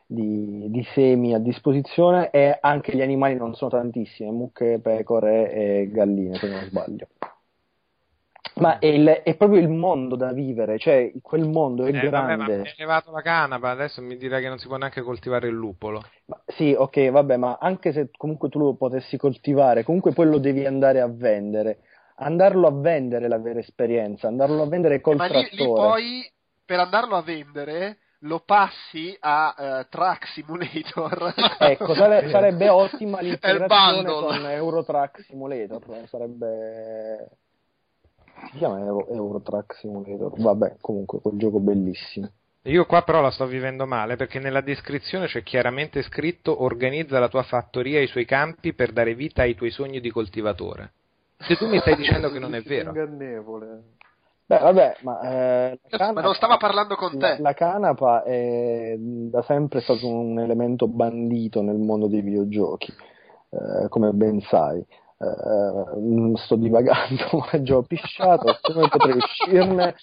di- 0.08 0.66
di 0.72 0.84
semi 0.96 1.36
a 1.36 1.40
disposizione 1.40 2.32
e 2.32 2.58
anche 2.60 2.96
gli 2.96 3.02
animali 3.02 3.36
non 3.36 3.54
sono 3.54 3.70
tantissimi, 3.70 4.32
mucche, 4.32 4.80
pecore 4.82 5.52
e 5.52 5.90
galline 5.92 6.36
se 6.38 6.50
non 6.50 6.62
sbaglio. 6.64 7.08
Ma 8.62 8.78
è, 8.80 8.86
il- 8.86 9.22
è 9.24 9.36
proprio 9.36 9.60
il 9.60 9.70
mondo 9.70 10.16
da 10.16 10.32
vivere, 10.32 10.78
cioè 10.78 11.12
quel 11.22 11.48
mondo 11.48 11.86
è 11.86 11.90
Eh, 11.90 12.10
vabbè, 12.10 12.36
ma 12.36 12.46
grande. 12.46 12.58
mi 12.58 12.68
hai 12.68 12.76
levato 12.78 13.12
la 13.12 13.22
canapa, 13.22 13.70
adesso 13.72 14.02
mi 14.02 14.16
direi 14.18 14.42
che 14.42 14.50
non 14.50 14.60
si 14.60 14.68
può 14.68 14.78
neanche 14.78 15.02
coltivare 15.02 15.48
il 15.48 15.56
lupolo. 15.56 16.02
Ma- 16.28 16.42
sì, 16.46 16.74
ok, 16.78 17.10
vabbè, 17.10 17.38
ma 17.38 17.58
anche 17.60 17.92
se 17.92 18.10
comunque 18.16 18.50
tu 18.50 18.60
lo 18.60 18.76
potessi 18.76 19.18
coltivare, 19.18 19.84
comunque 19.84 20.14
poi 20.14 20.28
lo 20.28 20.38
devi 20.38 20.66
andare 20.66 21.02
a 21.02 21.08
vendere. 21.08 21.80
Andarlo 22.18 22.68
a 22.68 22.72
vendere 22.72 23.26
è 23.26 23.28
la 23.28 23.40
vera 23.40 23.60
esperienza, 23.60 24.28
andarlo 24.28 24.62
a 24.62 24.68
vendere 24.68 25.02
col 25.02 25.18
ma 25.18 25.26
lì, 25.26 25.48
lì 25.52 25.58
poi, 25.58 26.32
per 26.64 26.80
andarlo 26.80 27.16
a 27.16 27.22
vendere, 27.24 27.98
lo 28.20 28.42
passi 28.42 29.18
a 29.20 29.56
eh, 29.58 29.88
Truck 29.90 30.28
Simulator. 30.28 31.34
Ecco, 31.58 31.96
sare- 31.96 32.30
sarebbe 32.30 32.70
ottima 32.70 33.18
È 33.22 33.24
l'integrazione 33.24 34.12
con 34.12 34.46
Eurotrack 34.46 35.24
Simulator, 35.24 35.82
eh, 35.96 36.08
sarebbe... 36.08 37.30
Si 38.50 38.58
chiama 38.58 38.80
Euro- 38.80 39.08
Eurotrack 39.08 39.76
Simulator? 39.76 40.34
Vabbè, 40.40 40.78
comunque, 40.82 41.20
quel 41.22 41.38
gioco 41.38 41.60
bellissimo. 41.60 42.30
Io 42.66 42.86
qua 42.86 43.02
però 43.02 43.22
la 43.22 43.32
sto 43.32 43.48
vivendo 43.48 43.88
male 43.88 44.16
perché 44.18 44.40
nella 44.40 44.62
descrizione 44.62 45.26
c'è 45.26 45.42
chiaramente 45.42 46.04
scritto 46.04 46.62
organizza 46.64 47.18
la 47.20 47.28
tua 47.28 47.42
fattoria 47.44 47.98
e 48.00 48.04
i 48.04 48.08
suoi 48.08 48.26
campi 48.26 48.74
per 48.74 48.92
dare 48.92 49.16
vita 49.16 49.42
ai 49.42 49.56
tuoi 49.56 49.72
sogni 49.72 50.00
di 50.00 50.12
coltivatore. 50.12 50.92
Se 51.38 51.56
tu 51.56 51.68
mi 51.68 51.80
stai 51.80 51.96
dicendo 51.96 52.30
che 52.30 52.38
non 52.38 52.54
è 52.54 52.62
vero. 52.64 52.90
Ingannevole. 52.90 53.82
Beh, 54.46 54.60
vabbè, 54.60 54.98
ma, 55.02 55.22
eh, 55.22 55.70
la 55.82 55.90
Ma 55.90 55.98
canapa- 55.98 56.22
non 56.22 56.34
stava 56.36 56.58
parlando 56.58 56.96
con 56.96 57.18
te. 57.18 57.38
la 57.40 57.54
canapa 57.54 58.22
è 58.24 58.96
da 59.00 59.42
sempre 59.44 59.80
stato 59.80 60.08
un 60.08 60.38
elemento 60.40 60.88
bandito 60.88 61.62
nel 61.64 61.78
mondo 61.78 62.08
dei 62.08 62.22
videogiochi, 62.22 62.94
eh, 63.50 63.88
come 63.88 64.12
ben 64.12 64.40
sai. 64.42 64.86
Non 65.22 66.36
sto 66.36 66.56
divagando, 66.56 67.46
ma 67.52 67.62
già 67.62 67.78
ho 67.78 67.84
pisciato, 67.84 68.58
come 68.62 68.88
potrei 68.90 69.18
uscirne? 69.18 69.96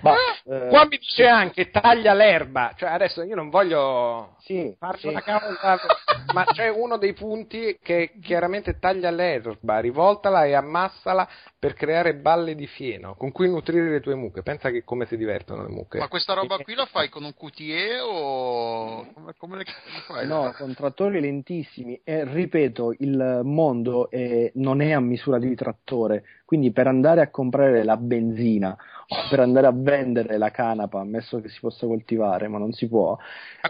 Ma, 0.00 0.14
eh, 0.44 0.68
Qua 0.68 0.86
mi 0.86 0.98
dice 0.98 1.26
anche 1.26 1.70
taglia 1.70 2.14
l'erba, 2.14 2.72
cioè 2.76 2.90
adesso 2.90 3.22
io 3.22 3.34
non 3.34 3.50
voglio 3.50 4.36
sì, 4.40 4.74
farci 4.78 5.02
sì. 5.02 5.08
una 5.08 5.22
causa, 5.22 5.78
ma 6.32 6.44
c'è 6.44 6.68
uno 6.68 6.96
dei 6.96 7.12
punti 7.12 7.78
che 7.82 8.12
chiaramente 8.22 8.78
taglia 8.78 9.10
l'erba, 9.10 9.80
rivoltala 9.80 10.44
e 10.44 10.54
ammassala 10.54 11.28
per 11.58 11.74
creare 11.74 12.14
balle 12.14 12.54
di 12.54 12.66
fieno 12.66 13.14
con 13.14 13.32
cui 13.32 13.48
nutrire 13.48 13.90
le 13.90 14.00
tue 14.00 14.14
mucche. 14.14 14.42
Pensa 14.42 14.70
che 14.70 14.84
come 14.84 15.06
si 15.06 15.16
divertono 15.16 15.62
le 15.62 15.70
mucche. 15.70 15.98
Ma 15.98 16.08
questa 16.08 16.34
roba 16.34 16.58
qui 16.58 16.74
la 16.74 16.86
fai 16.86 17.08
con 17.08 17.24
un 17.24 17.34
QTE 17.34 18.00
o 18.00 19.06
come, 19.12 19.34
come 19.36 19.56
le 19.58 19.64
fai? 20.06 20.26
No, 20.26 20.54
con 20.56 20.74
trattori 20.74 21.20
lentissimi 21.20 22.00
e 22.04 22.24
ripeto, 22.24 22.94
il 22.98 23.40
mondo 23.44 24.10
è- 24.10 24.50
non 24.54 24.80
è 24.80 24.92
a 24.92 25.00
misura 25.00 25.38
di 25.38 25.54
trattore, 25.54 26.24
quindi 26.48 26.72
per 26.72 26.86
andare 26.86 27.20
a 27.20 27.28
comprare 27.28 27.84
la 27.84 27.98
benzina 27.98 28.74
o 29.06 29.16
per 29.28 29.40
andare 29.40 29.66
a 29.66 29.72
vendere 29.74 30.38
la 30.38 30.50
canapa, 30.50 30.98
ammesso 30.98 31.42
che 31.42 31.50
si 31.50 31.60
possa 31.60 31.86
coltivare, 31.86 32.48
ma 32.48 32.56
non 32.56 32.72
si 32.72 32.88
può, 32.88 33.18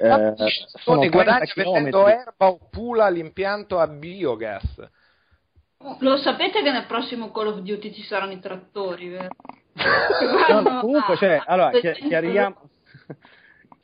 Ma 0.00 0.28
eh, 0.28 0.34
sono 0.76 1.00
30 1.00 1.08
guadagni 1.08 1.52
vendendo 1.56 2.06
erba 2.06 2.46
o 2.46 2.60
pula 2.70 3.08
l'impianto 3.08 3.80
a 3.80 3.88
biogas? 3.88 4.90
Lo 5.98 6.18
sapete 6.18 6.62
che 6.62 6.70
nel 6.70 6.86
prossimo 6.86 7.32
Call 7.32 7.48
of 7.48 7.58
Duty 7.62 7.92
ci 7.92 8.04
saranno 8.04 8.34
i 8.34 8.38
trattori, 8.38 9.08
vero? 9.08 9.34
No, 10.48 10.60
no, 10.60 10.80
comunque, 10.80 11.16
cioè, 11.16 11.42
allora, 11.44 11.70
chiariamo, 11.70 12.56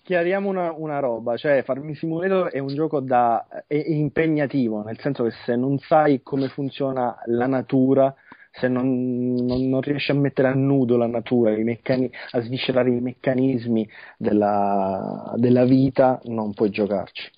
chiariamo 0.05 0.49
una, 0.49 0.73
una 0.73 1.01
roba, 1.01 1.37
cioè 1.37 1.65
Farming 1.65 1.97
Simulator 1.97 2.51
è 2.51 2.61
un 2.61 2.69
gioco 2.69 3.01
da, 3.01 3.45
è, 3.67 3.75
è 3.75 3.91
impegnativo, 3.91 4.85
nel 4.85 5.01
senso 5.01 5.25
che 5.25 5.33
se 5.45 5.57
non 5.57 5.79
sai 5.79 6.23
come 6.23 6.47
funziona 6.49 7.17
la 7.25 7.49
natura, 7.49 8.15
se 8.57 8.69
non, 8.69 9.35
non- 9.35 9.69
non 9.69 9.81
riesci 9.81 10.13
a 10.13 10.15
mettere 10.15 10.49
a 10.49 10.55
nudo 10.55 10.97
la 10.97 11.09
natura, 11.09 11.57
i 11.57 11.65
meccani- 11.65 12.11
a 12.31 12.41
sviscerare 12.41 12.91
i 12.91 13.01
meccanismi 13.01 13.89
della, 14.17 15.33
della 15.37 15.65
vita, 15.65 16.21
non 16.25 16.55
puoi 16.55 16.71
giocarci. 16.71 17.31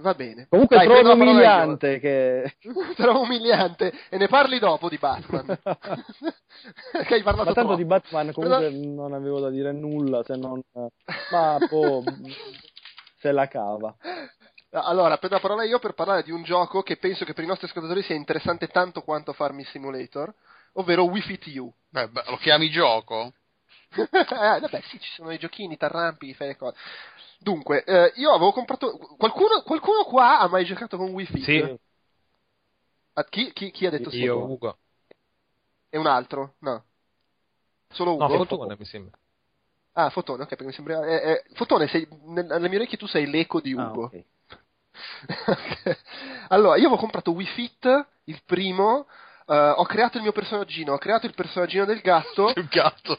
Va 0.00 0.14
bene. 0.14 0.46
Comunque 0.48 0.76
Dai, 0.76 0.86
trovo 0.86 1.12
umiliante 1.12 1.98
che... 1.98 2.54
Trovo 2.94 3.22
umiliante 3.22 3.92
e 4.08 4.16
ne 4.18 4.28
parli 4.28 4.60
dopo 4.60 4.88
di 4.88 4.98
Batman. 4.98 5.46
che 7.06 7.14
hai 7.14 7.22
parlato 7.22 7.48
Ma 7.48 7.54
tanto 7.54 7.60
troppo. 7.62 7.76
di 7.76 7.84
Batman 7.84 8.32
comunque 8.32 8.70
non 8.70 9.12
avevo 9.12 9.40
da 9.40 9.50
dire 9.50 9.72
nulla 9.72 10.22
se 10.22 10.36
non... 10.36 10.62
Ma 11.32 11.58
boh, 11.68 12.04
se 13.18 13.32
la 13.32 13.48
cava. 13.48 13.96
Allora, 14.72 15.16
prendo 15.18 15.36
la 15.36 15.42
parola 15.42 15.64
io 15.64 15.78
per 15.80 15.94
parlare 15.94 16.22
di 16.22 16.30
un 16.30 16.42
gioco 16.44 16.82
che 16.82 16.96
penso 16.96 17.24
che 17.24 17.32
per 17.34 17.42
i 17.44 17.46
nostri 17.46 17.66
ascoltatori 17.66 18.02
sia 18.02 18.14
interessante 18.14 18.68
tanto 18.68 19.02
quanto 19.02 19.32
Farming 19.32 19.66
Simulator, 19.66 20.32
ovvero 20.74 21.04
Wii 21.04 21.22
Fit 21.22 21.46
U. 21.56 21.72
Beh, 21.88 22.08
beh, 22.08 22.24
lo 22.28 22.36
chiami 22.36 22.70
gioco? 22.70 23.32
eh, 23.90 24.60
vabbè, 24.60 24.80
sì, 24.82 25.00
ci 25.00 25.10
sono 25.14 25.32
i 25.32 25.38
giochini, 25.38 25.76
t'arrampi, 25.76 26.34
fai 26.34 26.48
le 26.48 26.56
cose. 26.56 26.76
Dunque, 27.40 27.82
eh, 27.84 28.12
io 28.16 28.30
avevo 28.32 28.52
comprato. 28.52 28.96
Qualcuno, 29.16 29.62
qualcuno 29.62 30.04
qua 30.04 30.38
ha 30.38 30.48
mai 30.48 30.64
giocato 30.64 30.96
con 30.96 31.10
Wii 31.10 31.26
Fit? 31.26 31.46
Sì, 31.46 31.78
Ah, 33.14 33.24
chi, 33.24 33.52
chi- 33.52 33.70
chi 33.70 33.86
ha 33.86 33.90
detto 33.90 34.10
sì? 34.10 34.24
io 34.24 34.36
Ugo. 34.46 34.78
E 35.90 35.96
un 35.98 36.06
altro? 36.06 36.56
No. 36.60 36.84
Solo 37.90 38.12
Ugo? 38.16 38.22
No, 38.22 38.28
Fortuna 38.30 38.76
mi 38.76 38.84
sembra. 38.84 39.18
Ah, 39.92 40.08
Fotone, 40.10 40.42
ok, 40.44 40.48
perché 40.50 40.64
mi 40.66 40.72
sembra... 40.72 41.04
eh, 41.06 41.30
eh, 41.32 41.44
Fotone, 41.54 41.88
sei, 41.88 42.06
nel- 42.26 42.46
nelle 42.46 42.68
mie 42.68 42.78
orecchie 42.78 42.96
tu 42.98 43.06
sei 43.06 43.28
l'eco 43.28 43.60
di 43.60 43.72
Ah, 43.74 43.92
Ugo. 43.92 44.04
ok. 44.04 44.12
Ok. 44.14 44.26
Allora, 46.48 46.76
io 46.76 46.86
avevo 46.86 46.96
comprato 46.96 47.32
Wii 47.32 47.46
Fit, 47.46 48.06
il 48.24 48.42
primo, 48.44 49.06
eh, 49.46 49.54
ho 49.76 49.84
creato 49.84 50.16
il 50.16 50.22
mio 50.22 50.32
personaggino, 50.32 50.92
ho 50.94 50.98
creato 50.98 51.26
il 51.26 51.34
personaggino 51.34 51.84
del 51.84 52.00
gatto, 52.00 52.52
Il 52.56 52.66
gatto. 52.68 53.18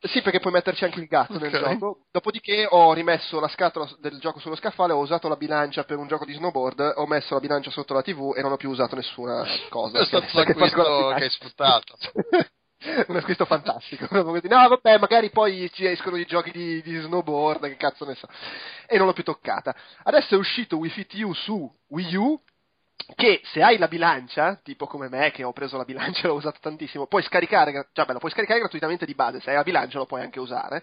sì 0.00 0.20
perché 0.22 0.38
puoi 0.40 0.52
metterci 0.52 0.84
anche 0.84 1.00
il 1.00 1.06
gatto 1.06 1.38
nel 1.38 1.54
Ok. 1.54 1.60
gioco, 1.60 1.98
dopodiché 2.10 2.66
ho 2.68 2.92
rimesso 2.92 3.40
la 3.40 3.48
scatola 3.48 3.88
del 4.00 4.18
gioco 4.18 4.38
sullo 4.38 4.56
scaffale, 4.56 4.92
ho 4.92 4.98
usato 4.98 5.28
la 5.28 5.36
bilancia 5.36 5.84
per 5.84 5.96
un 5.96 6.06
gioco 6.06 6.24
di 6.24 6.34
snowboard, 6.34 6.92
ho 6.96 7.06
messo 7.06 7.34
la 7.34 7.40
bilancia 7.40 7.70
sotto 7.70 7.94
la 7.94 8.02
tv 8.02 8.34
e 8.36 8.42
non 8.42 8.52
ho 8.52 8.56
più 8.56 8.68
usato 8.70 8.94
nessuna 8.94 9.44
cosa. 9.70 9.98
È 10.00 10.04
stato 10.04 10.26
bilancia. 10.84 11.14
che 11.16 11.22
hai 11.24 11.30
sfruttato. 11.30 11.96
un 13.08 13.16
acquisto 13.16 13.44
fantastico. 13.44 14.06
No, 14.44 14.68
vabbè, 14.68 14.98
magari 14.98 15.30
poi 15.30 15.70
ci 15.72 15.86
escono 15.86 16.16
i 16.16 16.26
giochi 16.26 16.50
di, 16.50 16.82
di 16.82 16.96
snowboard, 17.00 17.66
che 17.66 17.76
cazzo 17.76 18.04
ne 18.04 18.14
so. 18.14 18.28
E 18.86 18.96
non 18.98 19.06
l'ho 19.06 19.12
più 19.12 19.22
toccata. 19.22 19.74
Adesso 20.02 20.34
è 20.34 20.38
uscito 20.38 20.76
Wii 20.76 20.90
Fit 20.90 21.12
U 21.14 21.32
su 21.32 21.70
Wii 21.88 22.16
U. 22.16 22.40
Che 23.16 23.40
se 23.44 23.62
hai 23.62 23.76
la 23.76 23.88
bilancia, 23.88 24.58
tipo 24.62 24.86
come 24.86 25.08
me 25.08 25.30
che 25.30 25.42
ho 25.44 25.52
preso 25.52 25.76
la 25.76 25.84
bilancia 25.84 26.24
e 26.24 26.28
l'ho 26.28 26.34
usato 26.34 26.58
tantissimo, 26.60 27.06
puoi 27.06 27.22
scaricare, 27.22 27.88
cioè 27.92 28.06
beh, 28.06 28.12
lo 28.14 28.18
puoi 28.18 28.30
scaricare 28.30 28.60
gratuitamente 28.60 29.04
di 29.04 29.14
base, 29.14 29.40
se 29.40 29.50
hai 29.50 29.56
la 29.56 29.62
bilancia 29.62 29.98
lo 29.98 30.06
puoi 30.06 30.22
anche 30.22 30.40
usare. 30.40 30.82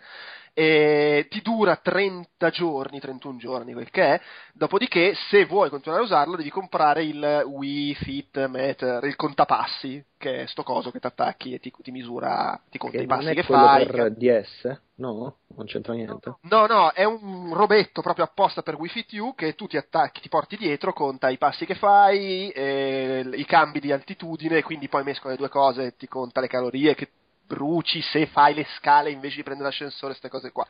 E 0.54 1.28
ti 1.30 1.42
dura 1.42 1.78
30 1.78 2.50
giorni, 2.50 3.00
31 3.00 3.38
giorni, 3.38 3.74
quel 3.74 3.90
che 3.90 4.16
è, 4.16 4.22
dopodiché 4.54 5.14
se 5.30 5.46
vuoi 5.46 5.70
continuare 5.70 6.02
a 6.04 6.06
usarlo 6.06 6.36
devi 6.36 6.50
comprare 6.50 7.04
il 7.04 7.44
Wii 7.46 7.96
Fit 7.96 8.46
Meter, 8.48 9.04
il 9.06 9.16
contapassi, 9.16 10.04
che 10.18 10.44
è 10.44 10.46
sto 10.48 10.64
coso 10.64 10.92
che 10.92 11.00
ti 11.00 11.08
attacchi 11.08 11.54
e 11.54 11.60
ti, 11.60 11.74
ti 11.82 11.92
misura, 11.92 12.60
ti 12.70 12.78
conta 12.78 12.98
Che 12.98 13.04
i 13.04 13.08
non 13.08 13.18
passi 13.18 13.30
è 13.30 13.34
che 13.34 13.44
fai. 13.44 13.86
per 13.86 14.12
DS? 14.14 14.80
No? 14.96 15.38
Non 15.56 15.66
c'entra 15.66 15.94
niente. 15.94 16.36
No, 16.42 16.68
no, 16.68 16.90
è 16.92 17.04
un 17.06 17.54
robetto 17.54 18.02
proprio 18.02 18.26
apposta 18.26 18.62
per 18.62 18.76
Wii 18.76 18.90
Fit 18.90 19.12
U 19.14 19.34
che 19.34 19.56
tu 19.56 19.68
ti 19.68 19.78
attacchi, 19.78 20.22
ti 20.22 20.30
porti 20.30 20.58
dietro, 20.58 20.94
conta 20.94 21.30
i 21.30 21.38
passi 21.38 21.66
che 21.66 21.76
fai, 21.76 22.50
eh, 22.50 23.28
i 23.34 23.46
cambi 23.46 23.80
di 23.80 23.92
altitudine, 23.92 24.62
quindi 24.62 24.90
poi 24.90 25.04
mescola 25.04 25.32
le 25.32 25.40
due 25.40 25.50
cose, 25.50 25.96
ti 25.96 26.08
conta 26.08 26.40
le 26.42 26.48
calorie 26.48 26.94
che 26.94 27.10
bruci 27.52 28.02
se 28.02 28.28
fai 28.28 28.54
le 28.54 28.66
scale 28.78 29.12
invece 29.12 29.38
di 29.38 29.44
prendere 29.44 29.70
l'ascensore, 29.70 30.12
queste 30.12 30.30
cose 30.30 30.52
qua. 30.52 30.66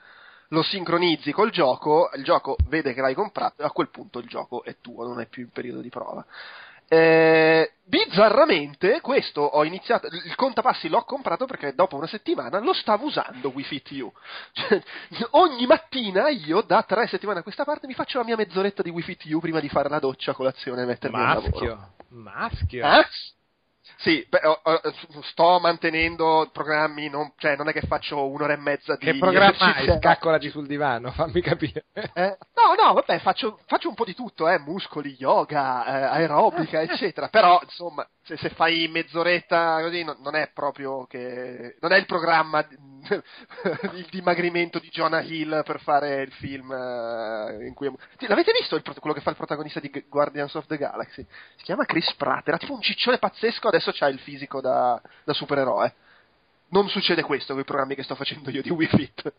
Lo 0.49 0.63
sincronizzi 0.63 1.31
col 1.31 1.51
gioco, 1.51 2.09
il 2.15 2.23
gioco 2.23 2.57
vede 2.67 2.93
che 2.93 3.01
l'hai 3.01 3.13
comprato 3.13 3.61
e 3.61 3.65
a 3.65 3.71
quel 3.71 3.89
punto 3.89 4.19
il 4.19 4.27
gioco 4.27 4.63
è 4.63 4.77
tuo, 4.81 5.07
non 5.07 5.21
è 5.21 5.27
più 5.27 5.43
in 5.43 5.51
periodo 5.51 5.79
di 5.79 5.89
prova. 5.89 6.25
Eh, 6.93 7.71
bizzarramente, 7.85 8.99
questo 8.99 9.39
ho 9.39 9.63
iniziato. 9.63 10.07
Il 10.07 10.35
contapassi 10.35 10.89
l'ho 10.89 11.03
comprato 11.03 11.45
perché 11.45 11.73
dopo 11.73 11.95
una 11.95 12.07
settimana 12.07 12.59
lo 12.59 12.73
stavo 12.73 13.05
usando 13.05 13.49
Wii 13.49 13.63
Fit 13.63 13.91
U. 13.91 14.11
Cioè, 14.51 14.83
ogni 15.31 15.65
mattina 15.67 16.27
io, 16.27 16.61
da 16.63 16.83
tre 16.83 17.07
settimane 17.07 17.39
a 17.39 17.43
questa 17.43 17.63
parte, 17.63 17.87
mi 17.87 17.93
faccio 17.93 18.17
la 18.17 18.25
mia 18.25 18.35
mezz'oretta 18.35 18.81
di 18.81 18.89
Wii 18.89 19.03
Fit 19.03 19.23
U 19.31 19.39
prima 19.39 19.61
di 19.61 19.69
fare 19.69 19.87
la 19.87 19.99
doccia, 19.99 20.33
colazione 20.33 20.81
e 20.81 20.85
mettermi 20.85 21.17
al 21.17 21.41
lavoro. 21.41 21.93
Maschio, 22.09 22.81
maschio. 22.81 22.85
Eh? 22.85 23.05
Sì, 24.01 24.25
beh, 24.27 24.39
sto 25.29 25.59
mantenendo 25.59 26.49
programmi, 26.51 27.07
non, 27.07 27.33
cioè 27.37 27.55
non 27.55 27.69
è 27.69 27.71
che 27.71 27.81
faccio 27.81 28.27
un'ora 28.27 28.53
e 28.53 28.57
mezza 28.57 28.95
di 28.95 29.05
Che 29.05 29.17
programma 29.17 29.75
hai? 29.75 29.97
Scaccolati 29.99 30.49
sul 30.49 30.65
divano, 30.65 31.11
fammi 31.11 31.39
capire. 31.41 31.85
Eh? 31.93 32.37
No, 32.55 32.73
no, 32.83 32.93
vabbè, 32.93 33.19
faccio, 33.19 33.59
faccio 33.67 33.89
un 33.89 33.95
po' 33.95 34.05
di 34.05 34.15
tutto, 34.15 34.49
eh, 34.49 34.57
muscoli, 34.57 35.15
yoga, 35.19 35.85
eh, 35.85 36.17
aerobica, 36.17 36.81
eccetera. 36.81 37.27
Però, 37.27 37.59
insomma, 37.61 38.07
se, 38.23 38.37
se 38.37 38.49
fai 38.49 38.87
mezz'oretta 38.87 39.81
così, 39.81 40.03
no- 40.03 40.17
non 40.21 40.35
è 40.35 40.49
proprio 40.53 41.05
che. 41.05 41.77
Non 41.79 41.91
è 41.91 41.97
il 41.97 42.05
programma 42.05 42.65
il 43.93 44.07
dimagrimento 44.09 44.79
di 44.79 44.89
Jonah 44.89 45.21
Hill 45.21 45.63
per 45.63 45.79
fare 45.81 46.21
il 46.21 46.31
film 46.33 46.71
eh, 46.71 47.65
in 47.65 47.73
cui. 47.73 47.91
L'avete 48.19 48.51
visto 48.51 48.75
il 48.75 48.83
quello 48.99 49.15
che 49.15 49.21
fa 49.21 49.31
il 49.31 49.35
protagonista 49.35 49.79
di 49.79 49.91
Guardians 50.07 50.53
of 50.55 50.65
the 50.67 50.77
Galaxy? 50.77 51.25
Si 51.55 51.63
chiama 51.63 51.85
Chris 51.85 52.13
Pratt, 52.15 52.47
era 52.47 52.57
tipo 52.57 52.73
un 52.73 52.81
ciccione 52.81 53.17
pazzesco, 53.17 53.67
adesso 53.67 53.90
c'ha 53.91 54.07
il 54.07 54.19
fisico 54.19 54.61
da, 54.61 55.01
da 55.23 55.33
supereroe. 55.33 55.93
Non 56.69 56.87
succede 56.89 57.21
questo 57.23 57.51
con 57.53 57.61
i 57.61 57.65
programmi 57.65 57.95
che 57.95 58.03
sto 58.03 58.15
facendo 58.15 58.49
io 58.49 58.61
di 58.61 58.69
Wii 58.69 58.87
Fit. 58.87 59.33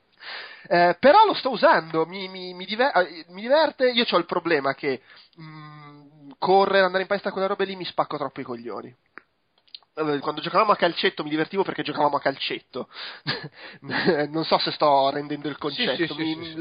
Eh, 0.69 0.97
però 1.01 1.25
lo 1.25 1.35
sto 1.35 1.51
usando, 1.51 2.07
mi, 2.07 2.29
mi- 2.29 2.53
mi 2.55 2.67
diver- 2.67 2.95
eh, 2.97 3.25
mi 3.29 3.41
diverte. 3.41 3.91
Io 3.91 4.05
ho 4.09 4.19
il 4.19 4.27
problema 4.27 4.75
che 4.75 5.03
mm, 5.41 6.31
correre, 6.39 6.85
andare 6.85 7.03
in 7.03 7.09
palestra 7.09 7.33
con 7.33 7.41
le 7.43 7.49
robe 7.49 7.65
lì 7.65 7.75
mi 7.77 7.85
spacco 7.85 8.17
troppo 8.19 8.41
i 8.41 8.45
coglioni. 8.45 8.95
Quando 9.95 10.41
giocavamo 10.41 10.73
a 10.73 10.77
calcetto 10.77 11.23
mi 11.23 11.29
divertivo 11.29 11.65
perché 11.65 11.83
giocavamo 11.83 12.17
a 12.17 12.21
calcetto. 12.21 12.89
non 14.31 14.45
so 14.45 14.59
se 14.59 14.71
sto 14.73 15.11
rendendo 15.11 15.49
il 15.49 15.59
concetto. 15.59 15.97
Sì, 15.97 16.07
sì, 16.07 16.15
sì, 16.15 16.35
mi- 16.37 16.47
sì, 16.47 16.53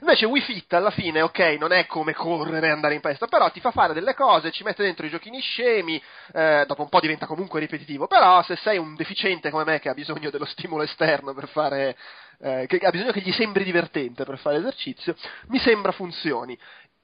Invece 0.00 0.26
Wii 0.26 0.42
Fit 0.42 0.72
alla 0.74 0.90
fine, 0.90 1.22
ok, 1.22 1.38
non 1.58 1.72
è 1.72 1.86
come 1.86 2.12
correre 2.12 2.66
e 2.66 2.70
andare 2.70 2.94
in 2.94 3.00
palestra, 3.00 3.28
però 3.28 3.50
ti 3.50 3.60
fa 3.60 3.70
fare 3.70 3.94
delle 3.94 4.14
cose, 4.14 4.50
ci 4.50 4.62
mette 4.64 4.82
dentro 4.82 5.06
i 5.06 5.10
giochini 5.10 5.40
scemi, 5.40 6.02
eh, 6.32 6.64
dopo 6.66 6.82
un 6.82 6.88
po' 6.88 7.00
diventa 7.00 7.26
comunque 7.26 7.60
ripetitivo, 7.60 8.06
però 8.06 8.42
se 8.42 8.56
sei 8.56 8.76
un 8.76 8.94
deficiente 8.96 9.50
come 9.50 9.64
me 9.64 9.78
che 9.80 9.88
ha 9.88 9.94
bisogno 9.94 10.30
dello 10.30 10.44
stimolo 10.46 10.82
esterno 10.82 11.32
per 11.32 11.48
fare, 11.48 11.96
eh, 12.40 12.66
che 12.66 12.76
ha 12.78 12.90
bisogno 12.90 13.12
che 13.12 13.20
gli 13.20 13.32
sembri 13.32 13.64
divertente 13.64 14.24
per 14.24 14.36
fare 14.38 14.56
esercizio, 14.58 15.14
mi 15.46 15.58
sembra 15.60 15.92
funzioni. 15.92 16.58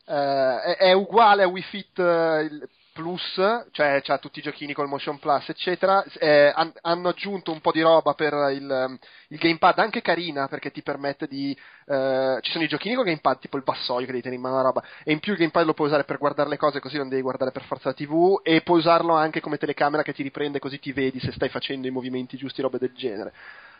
Eh, 0.06 0.60
è, 0.62 0.76
è 0.78 0.92
uguale 0.92 1.44
a 1.44 1.48
Wii 1.48 1.62
Fit 1.62 1.98
eh, 1.98 2.68
Plus, 3.00 3.40
cioè 3.70 4.00
c'ha 4.02 4.18
tutti 4.18 4.40
i 4.40 4.42
giochini 4.42 4.74
col 4.74 4.86
Motion 4.88 5.18
Plus, 5.18 5.48
eccetera. 5.48 6.04
Eh, 6.18 6.52
han- 6.54 6.72
hanno 6.82 7.08
aggiunto 7.08 7.50
un 7.50 7.60
po' 7.60 7.72
di 7.72 7.80
roba 7.80 8.12
per 8.14 8.32
il, 8.52 8.98
il 9.28 9.38
gamepad, 9.38 9.78
anche 9.78 10.02
carina, 10.02 10.48
perché 10.48 10.70
ti 10.70 10.82
permette 10.82 11.26
di. 11.26 11.56
eh, 11.86 12.38
ci 12.42 12.50
sono 12.52 12.64
i 12.64 12.68
giochini 12.68 12.94
col 12.94 13.04
gamepad, 13.04 13.38
tipo 13.38 13.56
il 13.56 13.62
vassoio 13.64 14.00
che 14.06 14.12
devi 14.12 14.20
tenere 14.22 14.36
in 14.36 14.42
mano 14.42 14.56
la 14.56 14.62
roba, 14.68 14.82
e 15.02 15.12
in 15.12 15.20
più 15.20 15.32
il 15.32 15.38
gamepad 15.38 15.64
lo 15.64 15.72
puoi 15.74 15.86
usare 15.88 16.04
per 16.04 16.18
guardare 16.18 16.48
le 16.50 16.56
cose, 16.58 16.80
così 16.80 16.96
non 16.98 17.08
devi 17.08 17.22
guardare 17.22 17.52
per 17.52 17.64
forza 17.64 17.88
la 17.88 17.94
TV, 17.94 18.40
e 18.42 18.60
puoi 18.62 18.78
usarlo 18.78 19.14
anche 19.14 19.40
come 19.40 19.56
telecamera 19.56 20.02
che 20.02 20.12
ti 20.12 20.22
riprende, 20.22 20.58
così 20.58 20.78
ti 20.78 20.92
vedi 20.92 21.20
se 21.20 21.32
stai 21.32 21.48
facendo 21.48 21.86
i 21.86 21.90
movimenti 21.90 22.36
giusti, 22.36 22.60
robe 22.62 22.78
del 22.78 22.92
genere. 22.94 23.32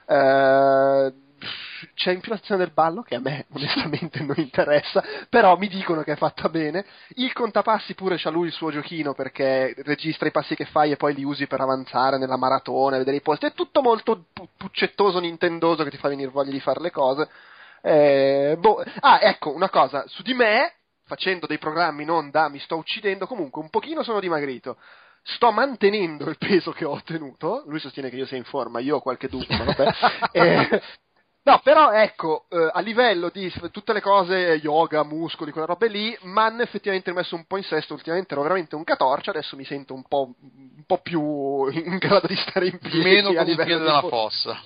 Eh, 0.07 1.13
c'è 1.95 2.13
in 2.13 2.21
più 2.21 2.33
l'azione 2.33 2.63
del 2.63 2.73
ballo 2.73 3.03
che 3.03 3.15
a 3.15 3.21
me 3.21 3.47
onestamente 3.55 4.23
non 4.23 4.37
interessa, 4.39 5.03
però 5.29 5.57
mi 5.57 5.69
dicono 5.69 6.03
che 6.03 6.13
è 6.13 6.17
fatta 6.17 6.49
bene. 6.49 6.85
Il 7.17 7.33
contapassi 7.33 7.95
pure 7.95 8.17
c'ha 8.19 8.31
lui 8.31 8.47
il 8.47 8.53
suo 8.53 8.71
giochino 8.71 9.15
perché 9.15 9.75
registra 9.79 10.29
i 10.29 10.33
passi 10.33 10.55
che 10.55 10.65
fai 10.67 10.93
e 10.93 10.97
poi 10.97 11.15
li 11.15 11.25
usi 11.25 11.47
per 11.47 11.61
avanzare 11.61 12.19
nella 12.19 12.37
maratona, 12.37 12.99
vedere 12.99 13.17
i 13.17 13.23
posti. 13.23 13.47
È 13.47 13.53
tutto 13.53 13.83
molto 13.83 14.27
pu- 14.33 14.49
puccettoso, 14.57 15.19
nintendoso 15.19 15.85
che 15.85 15.91
ti 15.91 15.97
fa 15.97 16.09
venire 16.09 16.31
voglia 16.31 16.51
di 16.51 16.61
fare 16.61 16.81
le 16.81 16.91
cose. 16.91 17.29
Eh, 17.83 18.57
boh. 18.59 18.83
Ah, 19.01 19.21
ecco, 19.23 19.53
una 19.55 19.71
cosa, 19.71 20.05
su 20.07 20.23
di 20.23 20.35
me, 20.35 20.75
facendo 21.05 21.47
dei 21.47 21.59
programmi 21.59 22.05
non 22.05 22.31
da 22.31 22.49
mi 22.49 22.59
sto 22.61 22.77
uccidendo, 22.77 23.27
comunque 23.27 23.63
un 23.63 23.71
pochino 23.71 24.03
sono 24.03 24.21
dimagrito. 24.21 24.77
Sto 25.23 25.51
mantenendo 25.53 26.29
il 26.29 26.39
peso 26.39 26.73
che 26.73 26.85
ho 26.85 26.93
ottenuto. 26.93 27.65
Lui 27.67 27.79
sostiene 27.79 28.09
che 28.09 28.17
io 28.17 28.27
sia 28.27 28.37
in 28.37 28.45
forma, 28.45 28.81
io 28.81 28.97
ho 28.97 29.01
qualche 29.01 29.29
dubbio, 29.29 29.57
ma 29.57 29.65
vabbè. 29.65 29.91
Eh, 30.33 30.83
No, 31.43 31.59
però 31.65 31.91
ecco, 31.93 32.45
eh, 32.51 32.69
a 32.71 32.81
livello 32.81 33.31
di 33.31 33.51
tutte 33.71 33.95
le 33.95 34.03
cose, 34.03 34.61
yoga, 34.63 35.03
muscoli, 35.05 35.53
quelle 35.53 35.67
robe 35.67 35.89
lì, 35.89 36.17
mi 36.23 36.39
hanno 36.39 36.63
effettivamente 36.63 37.13
messo 37.15 37.35
un 37.35 37.47
po' 37.47 37.57
in 37.57 37.63
sesto. 37.63 37.95
Ultimamente 37.95 38.35
ero 38.35 38.43
veramente 38.43 38.77
un 38.77 38.85
catorcio, 38.85 39.31
adesso 39.31 39.57
mi 39.57 39.65
sento 39.65 39.95
un 39.95 40.03
po', 40.03 40.35
un 40.43 40.85
po' 40.87 40.99
più 40.99 41.67
in 41.71 41.97
grado 41.97 42.27
di 42.27 42.37
stare 42.37 42.67
in 42.67 42.79
piedi. 42.79 43.01
Meno 43.01 43.31
a 43.31 43.35
con 43.35 43.43
un 43.43 43.49
livello 43.49 44.01
fo- 44.01 44.09
fossa. 44.09 44.61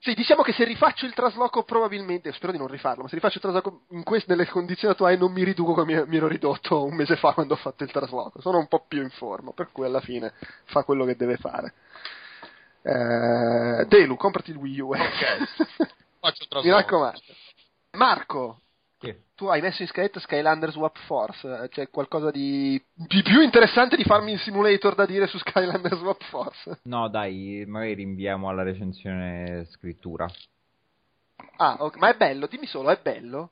Sì, 0.00 0.14
diciamo 0.14 0.42
che 0.42 0.52
se 0.52 0.62
rifaccio 0.62 1.04
il 1.06 1.12
trasloco 1.12 1.64
probabilmente, 1.64 2.32
spero 2.32 2.52
di 2.52 2.58
non 2.58 2.68
rifarlo, 2.68 3.02
ma 3.02 3.08
se 3.08 3.16
rifaccio 3.16 3.38
il 3.38 3.42
trasloco 3.42 3.80
in 3.90 4.04
queste, 4.04 4.30
nelle 4.30 4.46
condizioni 4.46 4.94
attuali 4.94 5.18
non 5.18 5.32
mi 5.32 5.42
riduco 5.42 5.74
come 5.74 6.06
mi 6.06 6.16
ero 6.16 6.28
ridotto 6.28 6.84
un 6.84 6.94
mese 6.94 7.16
fa 7.16 7.32
quando 7.32 7.54
ho 7.54 7.56
fatto 7.56 7.82
il 7.82 7.90
trasloco. 7.90 8.40
Sono 8.40 8.58
un 8.58 8.68
po' 8.68 8.84
più 8.86 9.02
in 9.02 9.10
forma, 9.10 9.50
per 9.50 9.70
cui 9.72 9.84
alla 9.84 10.00
fine 10.00 10.32
fa 10.66 10.84
quello 10.84 11.04
che 11.04 11.16
deve 11.16 11.36
fare. 11.38 11.74
Eh, 12.88 13.84
Delu, 13.86 14.16
comprati 14.16 14.50
il 14.50 14.56
Wii 14.56 14.80
U. 14.80 14.88
Ok. 14.90 14.98
Faccio 16.20 16.44
il 16.44 16.64
Mi 16.64 16.70
raccomando. 16.70 17.20
Marco, 17.92 18.60
Sì. 19.00 19.14
tu 19.34 19.46
hai 19.46 19.60
messo 19.60 19.82
in 19.82 19.88
scaletta 19.88 20.20
Skylanders 20.20 20.72
Swap 20.72 20.96
Force. 21.06 21.68
C'è 21.70 21.90
qualcosa 21.90 22.30
di, 22.30 22.82
di 22.94 23.22
più 23.22 23.42
interessante 23.42 23.96
di 23.96 24.04
farmi 24.04 24.32
il 24.32 24.38
simulator 24.40 24.94
da 24.94 25.04
dire 25.06 25.26
su 25.26 25.38
Skylanders 25.38 25.98
Swap 25.98 26.22
Force? 26.24 26.80
No, 26.84 27.08
dai, 27.08 27.64
magari 27.66 27.94
rinviamo 27.94 28.48
alla 28.48 28.62
recensione 28.62 29.66
scrittura. 29.70 30.26
Ah, 31.56 31.76
ok, 31.80 31.96
ma 31.96 32.08
è 32.08 32.16
bello, 32.16 32.46
dimmi 32.46 32.66
solo, 32.66 32.90
è 32.90 32.98
bello? 33.02 33.50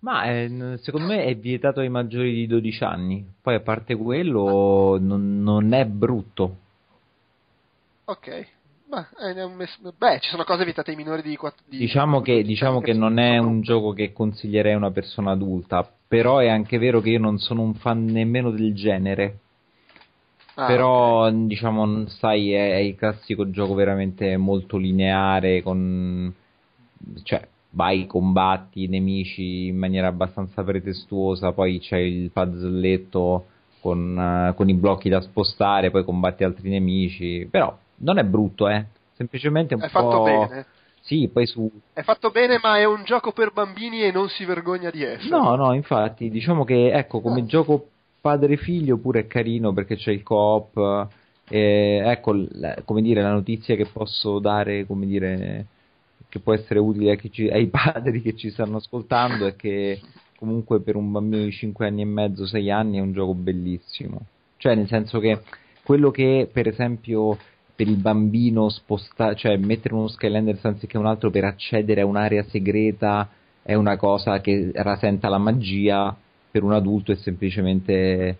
Ma 0.00 0.24
eh, 0.24 0.78
secondo 0.82 1.06
me 1.08 1.24
è 1.24 1.36
vietato 1.36 1.80
ai 1.80 1.88
maggiori 1.88 2.32
di 2.32 2.46
12 2.46 2.84
anni. 2.84 3.26
Poi 3.40 3.54
a 3.56 3.60
parte 3.60 3.94
quello 3.96 4.98
non, 5.00 5.42
non 5.42 5.72
è 5.72 5.84
brutto. 5.84 6.58
Ok. 8.06 8.46
Ma, 8.88 9.08
è 9.18 9.42
un 9.42 9.54
mes- 9.54 9.80
Beh, 9.98 10.20
ci 10.20 10.30
sono 10.30 10.44
cose 10.44 10.64
vietate 10.64 10.90
ai 10.90 10.96
minori 10.96 11.22
di 11.22 11.34
4 11.36 11.64
di 11.68 11.76
Diciamo 11.76 12.20
che, 12.20 12.44
diciamo 12.44 12.80
che 12.80 12.92
non 12.92 13.18
è 13.18 13.38
un 13.38 13.60
gioco 13.60 13.92
che 13.92 14.12
consiglierei 14.12 14.74
a 14.74 14.76
una 14.76 14.92
persona 14.92 15.32
adulta, 15.32 15.88
però 16.06 16.38
è 16.38 16.48
anche 16.48 16.78
vero 16.78 17.00
che 17.00 17.10
io 17.10 17.18
non 17.18 17.38
sono 17.38 17.62
un 17.62 17.74
fan 17.74 18.04
nemmeno 18.04 18.50
del 18.50 18.74
genere. 18.74 19.38
Ah, 20.54 20.66
però 20.66 21.30
diciamo 21.30 22.06
sai 22.06 22.52
è, 22.52 22.70
è 22.72 22.76
il 22.76 22.94
classico 22.94 23.50
gioco 23.50 23.74
veramente 23.74 24.38
molto 24.38 24.78
lineare 24.78 25.60
con 25.60 26.32
cioè 27.24 27.46
vai 27.72 28.06
combatti 28.06 28.84
i 28.84 28.88
nemici 28.88 29.66
in 29.66 29.76
maniera 29.76 30.06
abbastanza 30.06 30.64
pretestuosa 30.64 31.52
poi 31.52 31.78
c'è 31.78 31.98
il 31.98 32.30
puzzletto 32.30 33.46
con, 33.80 34.18
eh, 34.18 34.54
con 34.54 34.70
i 34.70 34.74
blocchi 34.74 35.10
da 35.10 35.20
spostare 35.20 35.90
poi 35.90 36.04
combatti 36.04 36.42
altri 36.42 36.70
nemici 36.70 37.46
però 37.50 37.76
non 37.98 38.18
è 38.18 38.24
brutto 38.24 38.68
eh 38.68 38.84
semplicemente 39.14 39.74
un 39.74 39.80
È 39.80 39.88
po' 39.88 40.00
fatto 40.00 40.22
bene. 40.22 40.66
sì 41.00 41.28
poi 41.32 41.46
su 41.46 41.70
È 41.92 42.02
fatto 42.02 42.30
bene, 42.30 42.58
ma 42.62 42.78
è 42.78 42.84
un 42.84 43.04
gioco 43.04 43.32
per 43.32 43.52
bambini 43.52 44.02
e 44.02 44.10
non 44.12 44.28
si 44.28 44.44
vergogna 44.44 44.90
di 44.90 45.02
essere. 45.02 45.30
No, 45.30 45.54
no, 45.56 45.72
infatti, 45.72 46.28
diciamo 46.28 46.64
che 46.64 46.92
ecco, 46.92 47.20
come 47.20 47.46
gioco 47.46 47.88
padre-figlio 48.20 48.98
pure 48.98 49.20
è 49.20 49.26
carino 49.26 49.72
perché 49.72 49.96
c'è 49.96 50.10
il 50.10 50.22
co-op. 50.22 51.08
eh, 51.48 52.02
ecco, 52.04 52.32
l- 52.32 52.82
come 52.84 53.00
dire, 53.02 53.22
la 53.22 53.30
notizia 53.32 53.76
che 53.76 53.86
posso 53.86 54.40
dare, 54.40 54.84
come 54.84 55.06
dire, 55.06 55.66
che 56.28 56.40
può 56.40 56.52
essere 56.52 56.80
utile 56.80 57.12
a 57.12 57.14
chi 57.16 57.30
ci- 57.30 57.48
ai 57.48 57.68
padri 57.68 58.20
che 58.20 58.34
ci 58.36 58.50
stanno 58.50 58.76
ascoltando 58.78 59.46
è 59.46 59.54
che 59.56 60.00
comunque 60.36 60.80
per 60.80 60.96
un 60.96 61.10
bambino 61.12 61.44
di 61.44 61.52
5 61.52 61.86
anni 61.86 62.02
e 62.02 62.04
mezzo, 62.04 62.46
6 62.46 62.70
anni 62.70 62.98
è 62.98 63.00
un 63.00 63.12
gioco 63.12 63.32
bellissimo. 63.34 64.26
Cioè, 64.56 64.74
nel 64.74 64.88
senso 64.88 65.20
che 65.20 65.40
quello 65.84 66.10
che 66.10 66.48
per 66.52 66.66
esempio 66.66 67.38
per 67.76 67.86
il 67.86 67.98
bambino 67.98 68.70
spostare, 68.70 69.36
cioè 69.36 69.56
mettere 69.58 69.94
uno 69.94 70.08
Skylanders 70.08 70.64
anziché 70.64 70.96
un 70.96 71.06
altro 71.06 71.30
per 71.30 71.44
accedere 71.44 72.00
a 72.00 72.06
un'area 72.06 72.42
segreta 72.44 73.28
è 73.62 73.74
una 73.74 73.96
cosa 73.96 74.40
che 74.40 74.70
rasenta 74.74 75.28
la 75.28 75.38
magia, 75.38 76.16
per 76.50 76.62
un 76.62 76.72
adulto 76.72 77.12
è 77.12 77.16
semplicemente 77.16 78.38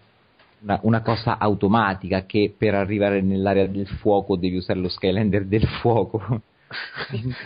una, 0.62 0.78
una 0.82 1.02
cosa 1.02 1.38
automatica 1.38 2.24
che 2.24 2.54
per 2.56 2.74
arrivare 2.74 3.20
nell'area 3.20 3.66
del 3.66 3.86
fuoco 3.86 4.36
devi 4.36 4.56
usare 4.56 4.80
lo 4.80 4.88
Skylander 4.88 5.44
del 5.44 5.66
fuoco. 5.66 6.40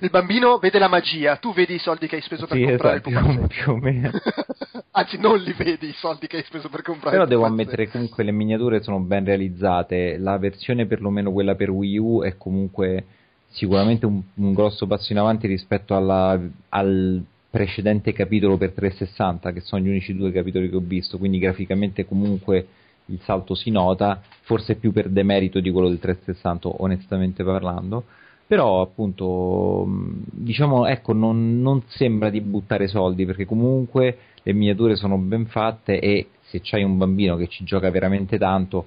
Il 0.01 0.10
bambino 0.10 0.59
vede 0.59 0.78
la 0.78 0.88
magia, 0.88 1.36
tu 1.36 1.52
vedi 1.52 1.74
i 1.74 1.78
soldi 1.78 2.06
che 2.06 2.16
hai 2.16 2.22
speso 2.22 2.47
per 2.47 2.56
Sì, 2.56 2.64
comprare 2.64 2.97
esatto, 2.98 3.09
il 3.10 3.14
pupazzetto. 3.20 3.47
più 3.48 3.72
o 3.72 3.76
meno. 3.76 4.10
Anzi, 4.92 5.18
non 5.18 5.38
li 5.38 5.52
vedi 5.52 5.88
i 5.88 5.94
soldi 5.94 6.26
che 6.26 6.38
hai 6.38 6.44
speso 6.44 6.68
per 6.68 6.82
comprare 6.82 7.10
Però 7.10 7.22
il 7.24 7.28
devo 7.28 7.42
pupazzetto. 7.42 7.62
ammettere 7.70 7.84
che 7.86 7.92
comunque 7.92 8.24
le 8.24 8.32
miniature 8.32 8.82
sono 8.82 9.01
ben 9.01 9.24
realizzate, 9.24 10.16
la 10.18 10.38
versione 10.38 10.86
perlomeno 10.86 11.30
quella 11.32 11.55
per 11.55 11.70
Wii 11.70 11.98
U 11.98 12.22
è 12.22 12.36
comunque 12.36 13.05
sicuramente 13.51 14.06
un, 14.06 14.20
un 14.34 14.52
grosso 14.55 14.86
passo 14.86 15.12
in 15.12 15.18
avanti 15.18 15.47
rispetto 15.47 15.94
alla- 15.94 16.38
al 16.70 17.22
precedente 17.51 18.12
capitolo 18.12 18.56
per 18.56 18.70
360, 18.72 19.52
che 19.52 19.60
sono 19.60 19.82
gli 19.82 19.88
unici 19.88 20.14
due 20.16 20.30
capitoli 20.32 20.70
che 20.70 20.76
ho 20.76 20.80
visto, 20.82 21.18
quindi 21.18 21.38
graficamente 21.38 22.06
comunque 22.06 22.66
il 23.06 23.18
salto 23.24 23.55
si 23.56 23.70
nota, 23.70 24.22
forse 24.42 24.76
più 24.76 24.92
per 24.92 25.09
demerito 25.09 25.59
di 25.59 25.70
quello 25.72 25.88
del 25.88 25.98
360, 25.98 26.68
onestamente 26.82 27.42
parlando. 27.42 28.05
Però 28.51 28.81
appunto, 28.81 29.85
mh, 29.86 30.22
diciamo, 30.32 30.86
ecco, 30.86 31.12
non, 31.12 31.60
non 31.62 31.85
sembra 31.86 32.31
di 32.31 32.40
buttare 32.40 32.89
soldi 32.89 33.24
perché 33.24 33.44
comunque 33.44 34.18
le 34.43 34.52
miniature 34.52 34.97
sono 34.97 35.16
ben 35.18 35.47
fatte 35.47 36.01
e 36.01 36.31
se 36.48 36.59
c'hai 36.60 36.82
un 36.82 36.98
bambino 36.98 37.36
che 37.36 37.47
ci 37.47 37.62
gioca 37.62 37.89
veramente 37.90 38.39
tanto, 38.39 38.86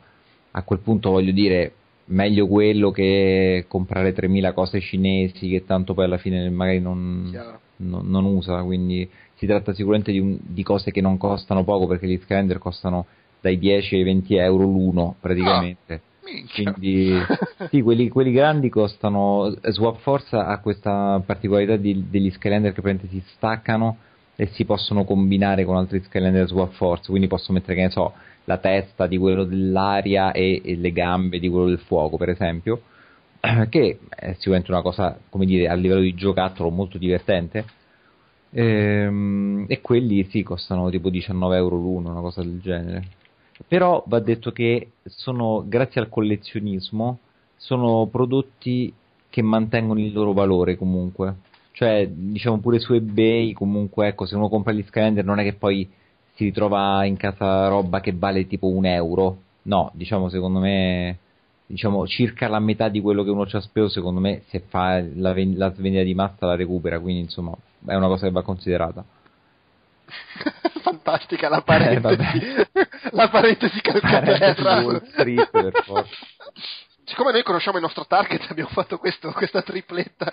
a 0.51 0.63
quel 0.63 0.79
punto 0.79 1.11
voglio 1.11 1.31
dire, 1.31 1.71
meglio 2.07 2.45
quello 2.45 2.91
che 2.91 3.63
comprare 3.69 4.11
3000 4.11 4.51
cose 4.51 4.81
cinesi 4.81 5.47
che 5.47 5.63
tanto 5.63 5.93
poi 5.93 6.03
alla 6.05 6.17
fine 6.17 6.49
magari 6.49 6.81
non, 6.81 7.29
non, 7.77 8.05
non 8.09 8.25
usa, 8.25 8.61
quindi 8.63 9.09
si 9.35 9.45
tratta 9.45 9.73
sicuramente 9.73 10.11
di, 10.11 10.19
un- 10.19 10.37
di 10.41 10.61
cose 10.63 10.91
che 10.91 10.99
non 10.99 11.15
costano 11.15 11.63
poco 11.63 11.87
perché 11.87 12.05
gli 12.05 12.19
Skylander 12.21 12.57
costano 12.57 13.05
dai 13.39 13.57
10 13.57 13.95
ai 13.95 14.03
20 14.03 14.35
euro 14.35 14.65
l'uno 14.65 15.15
praticamente. 15.21 16.01
Minchia. 16.23 16.71
Quindi 16.71 17.19
sì, 17.69 17.81
quelli, 17.81 18.09
quelli 18.09 18.31
grandi 18.31 18.69
costano. 18.69 19.53
Swap 19.61 19.99
Force 19.99 20.35
ha 20.35 20.57
questa 20.59 21.21
particolarità 21.25 21.75
di- 21.75 22.05
degli 22.09 22.31
Skylander 22.31 22.73
che 22.73 22.81
praticamente 22.81 23.15
si 23.15 23.23
staccano 23.35 23.97
e 24.35 24.47
si 24.47 24.65
possono 24.65 25.03
combinare 25.03 25.65
con 25.65 25.75
altri 25.75 26.01
Skylander 26.01 26.47
Swap 26.47 26.73
Force. 26.73 27.09
Quindi 27.09 27.27
posso 27.27 27.53
mettere, 27.53 27.75
che 27.75 27.81
ne 27.81 27.89
so, 27.89 28.13
la 28.45 28.57
testa 28.57 29.07
di 29.07 29.17
quello 29.17 29.43
dell'aria 29.43 30.31
e, 30.31 30.61
e 30.63 30.75
le 30.75 30.91
gambe 30.91 31.39
di 31.39 31.49
quello 31.49 31.67
del 31.67 31.79
fuoco, 31.79 32.17
per 32.17 32.29
esempio. 32.29 32.81
Che 33.69 33.99
è 34.09 34.33
sicuramente 34.33 34.71
una 34.71 34.81
cosa, 34.81 35.17
come 35.29 35.45
dire, 35.45 35.67
a 35.67 35.73
livello 35.73 36.01
di 36.01 36.15
giocattolo 36.15 36.69
molto 36.69 36.97
divertente. 36.97 37.65
Ehm, 38.51 39.65
e 39.67 39.81
quelli 39.81 40.23
sì, 40.29 40.43
costano 40.43 40.89
tipo 40.89 41.09
19 41.09 41.57
euro 41.57 41.75
l'uno, 41.75 42.11
una 42.11 42.21
cosa 42.21 42.41
del 42.41 42.59
genere. 42.61 43.03
Però 43.67 44.03
va 44.07 44.19
detto 44.19 44.51
che 44.51 44.91
sono, 45.05 45.63
grazie 45.67 46.01
al 46.01 46.09
collezionismo, 46.09 47.19
sono 47.55 48.07
prodotti 48.07 48.93
che 49.29 49.41
mantengono 49.41 49.99
il 49.99 50.11
loro 50.11 50.33
valore 50.33 50.75
comunque. 50.75 51.35
Cioè, 51.71 52.07
diciamo 52.07 52.59
pure 52.59 52.79
su 52.79 52.93
eBay, 52.93 53.53
comunque, 53.53 54.07
ecco, 54.07 54.25
se 54.25 54.35
uno 54.35 54.49
compra 54.49 54.73
gli 54.73 54.83
Skylander 54.83 55.25
non 55.25 55.39
è 55.39 55.43
che 55.43 55.53
poi 55.53 55.89
si 56.35 56.45
ritrova 56.45 57.03
in 57.05 57.17
casa 57.17 57.67
roba 57.67 57.99
che 57.99 58.13
vale 58.13 58.47
tipo 58.47 58.67
un 58.67 58.85
euro. 58.85 59.37
No, 59.63 59.89
diciamo, 59.93 60.29
secondo 60.29 60.59
me, 60.59 61.17
diciamo, 61.65 62.05
circa 62.07 62.47
la 62.47 62.59
metà 62.59 62.89
di 62.89 63.01
quello 63.01 63.23
che 63.23 63.29
uno 63.31 63.47
ci 63.47 63.55
ha 63.55 63.61
speso, 63.61 63.87
secondo 63.89 64.19
me, 64.19 64.43
se 64.49 64.59
fa 64.67 65.01
la, 65.15 65.33
ven- 65.33 65.57
la 65.57 65.73
svendita 65.73 66.03
di 66.03 66.13
massa 66.13 66.45
la 66.45 66.55
recupera, 66.55 66.99
quindi 66.99 67.21
insomma, 67.21 67.55
è 67.85 67.95
una 67.95 68.07
cosa 68.07 68.27
che 68.27 68.31
va 68.31 68.43
considerata. 68.43 69.03
Fantastica 70.83 71.49
la 71.49 71.59
Eh, 71.59 71.63
parentesi, 71.63 72.39
la 73.11 73.29
parentesi 73.29 73.81
calcaterra. 73.81 75.01
Siccome 77.05 77.31
noi 77.33 77.43
conosciamo 77.43 77.77
il 77.77 77.83
nostro 77.83 78.05
target, 78.05 78.49
abbiamo 78.49 78.69
fatto 78.69 78.97
questo, 78.97 79.31
questa 79.33 79.61
tripletta, 79.61 80.31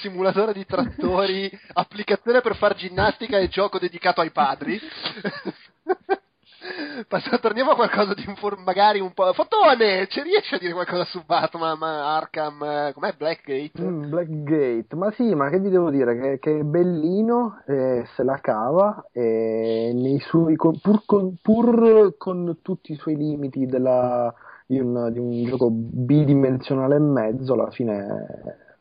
simulatore 0.00 0.52
di 0.52 0.66
trattori, 0.66 1.48
applicazione 1.74 2.40
per 2.40 2.56
far 2.56 2.74
ginnastica 2.74 3.38
e 3.38 3.48
gioco 3.48 3.78
dedicato 3.78 4.20
ai 4.20 4.30
padri. 4.30 4.80
Torniamo 7.40 7.70
a 7.72 7.74
qualcosa 7.74 8.14
di 8.14 8.24
un 8.26 8.34
for- 8.36 8.58
magari 8.58 9.00
un 9.00 9.12
po'. 9.12 9.32
Fotone, 9.32 10.06
ci 10.08 10.22
riesci 10.22 10.54
a 10.54 10.58
dire 10.58 10.72
qualcosa 10.72 11.04
su 11.04 11.22
Batman, 11.24 11.82
Arkham, 11.82 12.62
eh, 12.62 12.92
com'è 12.94 13.14
Blackgate? 13.16 13.82
Mm, 13.82 14.08
Blackgate, 14.08 14.96
ma 14.96 15.10
sì, 15.12 15.34
ma 15.34 15.48
che 15.48 15.58
vi 15.58 15.70
devo 15.70 15.90
dire? 15.90 16.18
Che, 16.18 16.38
che 16.38 16.58
è 16.58 16.62
bellino, 16.62 17.62
eh, 17.66 18.04
se 18.14 18.22
la 18.22 18.38
cava, 18.40 19.06
e 19.12 19.92
nei 19.94 20.18
suoi, 20.20 20.56
con- 20.56 20.78
pur, 20.80 21.02
con, 21.04 21.36
pur 21.40 22.16
con 22.16 22.58
tutti 22.62 22.92
i 22.92 22.96
suoi 22.96 23.16
limiti 23.16 23.66
della- 23.66 24.32
di, 24.66 24.78
un, 24.78 25.10
di 25.12 25.18
un 25.18 25.44
gioco 25.44 25.68
bidimensionale 25.70 26.96
e 26.96 27.00
mezzo, 27.00 27.54
alla 27.54 27.70
fine, 27.70 28.26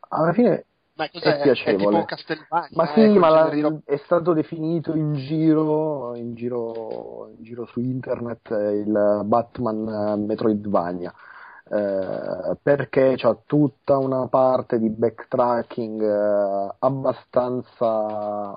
alla 0.09 0.33
fine 0.33 0.65
Ma 0.97 1.09
è? 1.09 1.19
È, 1.19 1.41
piacevole. 1.41 2.05
Castelvania? 2.05 2.69
Ma 2.75 2.83
eh, 2.83 2.93
sì, 2.93 2.99
quel 3.09 3.19
ma 3.19 3.29
la- 3.29 3.79
è 3.85 3.97
stato 4.05 4.33
definito 4.33 4.93
in 4.93 5.13
giro, 5.13 6.15
in 6.15 6.33
giro, 6.35 7.29
in 7.37 7.43
giro 7.43 7.65
su 7.67 7.79
internet 7.79 8.51
eh, 8.51 8.77
il 8.79 9.21
Batman 9.23 9.87
eh, 9.87 10.15
Metroidvania. 10.25 11.13
eh, 11.69 12.55
perché 12.61 13.15
c'ha 13.17 13.37
tutta 13.45 13.97
una 13.97 14.27
parte 14.27 14.79
di 14.79 14.89
backtracking 14.89 16.01
eh, 16.01 16.75
abbastanza 16.79 18.55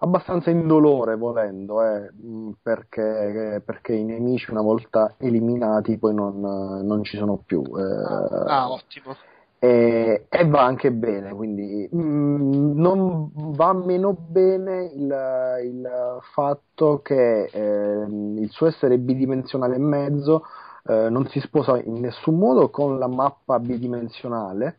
abbastanza 0.00 0.50
indolore 0.50 1.16
volendo 1.16 1.82
eh, 1.82 2.10
mh, 2.12 2.50
perché, 2.62 3.62
perché 3.64 3.94
i 3.94 4.04
nemici 4.04 4.50
una 4.50 4.60
volta 4.60 5.14
eliminati 5.18 5.96
poi 5.98 6.14
non, 6.14 6.38
non 6.40 7.02
ci 7.04 7.16
sono 7.16 7.38
più 7.44 7.62
eh, 7.62 8.44
Ah, 8.48 8.70
ottimo. 8.70 9.16
E, 9.58 10.26
e 10.28 10.44
va 10.48 10.64
anche 10.64 10.92
bene, 10.92 11.32
quindi 11.34 11.88
mm, 11.94 12.78
non 12.78 13.30
va 13.34 13.72
meno 13.72 14.12
bene 14.14 14.84
il, 14.94 15.60
il 15.64 15.88
fatto 16.34 17.00
che 17.02 17.44
ehm, 17.52 18.36
il 18.38 18.50
suo 18.50 18.66
essere 18.66 18.98
bidimensionale 18.98 19.76
e 19.76 19.78
mezzo 19.78 20.44
eh, 20.86 21.08
non 21.10 21.26
si 21.28 21.40
sposa 21.40 21.80
in 21.82 22.00
nessun 22.00 22.36
modo 22.38 22.68
con 22.70 22.98
la 22.98 23.08
mappa 23.08 23.58
bidimensionale 23.58 24.76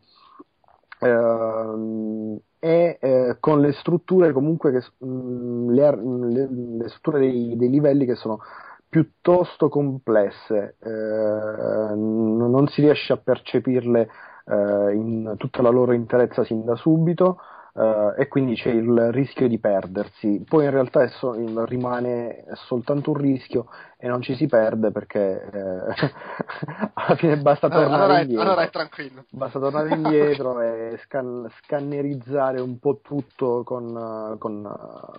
ehm, 1.00 2.38
e 2.60 2.98
eh, 3.00 3.36
con 3.40 3.60
le 3.60 3.72
strutture 3.72 4.32
comunque 4.32 4.72
che, 4.72 4.80
s- 4.80 4.92
mm, 5.04 5.70
le, 5.70 5.90
le- 5.96 6.48
le 6.78 6.88
strutture 6.88 7.20
dei, 7.20 7.56
dei 7.56 7.70
livelli 7.70 8.04
che 8.04 8.14
sono 8.16 8.40
piuttosto 8.88 9.68
complesse, 9.68 10.76
eh, 10.80 11.94
non 11.94 12.66
si 12.68 12.80
riesce 12.80 13.12
a 13.12 13.16
percepirle 13.18 14.08
eh, 14.48 14.94
in 14.94 15.34
tutta 15.36 15.62
la 15.62 15.70
loro 15.70 15.92
interezza 15.92 16.44
sin 16.44 16.64
da 16.64 16.74
subito 16.76 17.38
eh, 17.74 18.14
e 18.16 18.28
quindi 18.28 18.54
c'è 18.54 18.70
il 18.70 19.12
rischio 19.12 19.46
di 19.46 19.58
perdersi. 19.58 20.44
Poi 20.46 20.64
in 20.64 20.70
realtà 20.70 21.02
è 21.02 21.08
so- 21.08 21.34
rimane 21.64 22.44
soltanto 22.66 23.10
un 23.10 23.18
rischio 23.18 23.66
e 23.96 24.08
non 24.08 24.20
ci 24.20 24.34
si 24.34 24.46
perde 24.46 24.90
perché 24.90 25.48
eh, 25.52 26.10
alla 26.94 27.16
fine 27.16 27.36
basta 27.36 27.68
tornare 27.68 27.94
allora 27.94 28.20
indietro. 28.20 28.42
allora 28.42 28.62
è 28.62 28.70
tranquillo. 28.70 29.24
Basta 29.30 29.58
tornare 29.58 29.94
indietro 29.94 30.60
e 30.62 30.98
scan- 31.04 31.48
scannerizzare 31.62 32.60
un 32.60 32.78
po' 32.78 33.00
tutto 33.02 33.62
con, 33.64 34.36
con- 34.38 34.70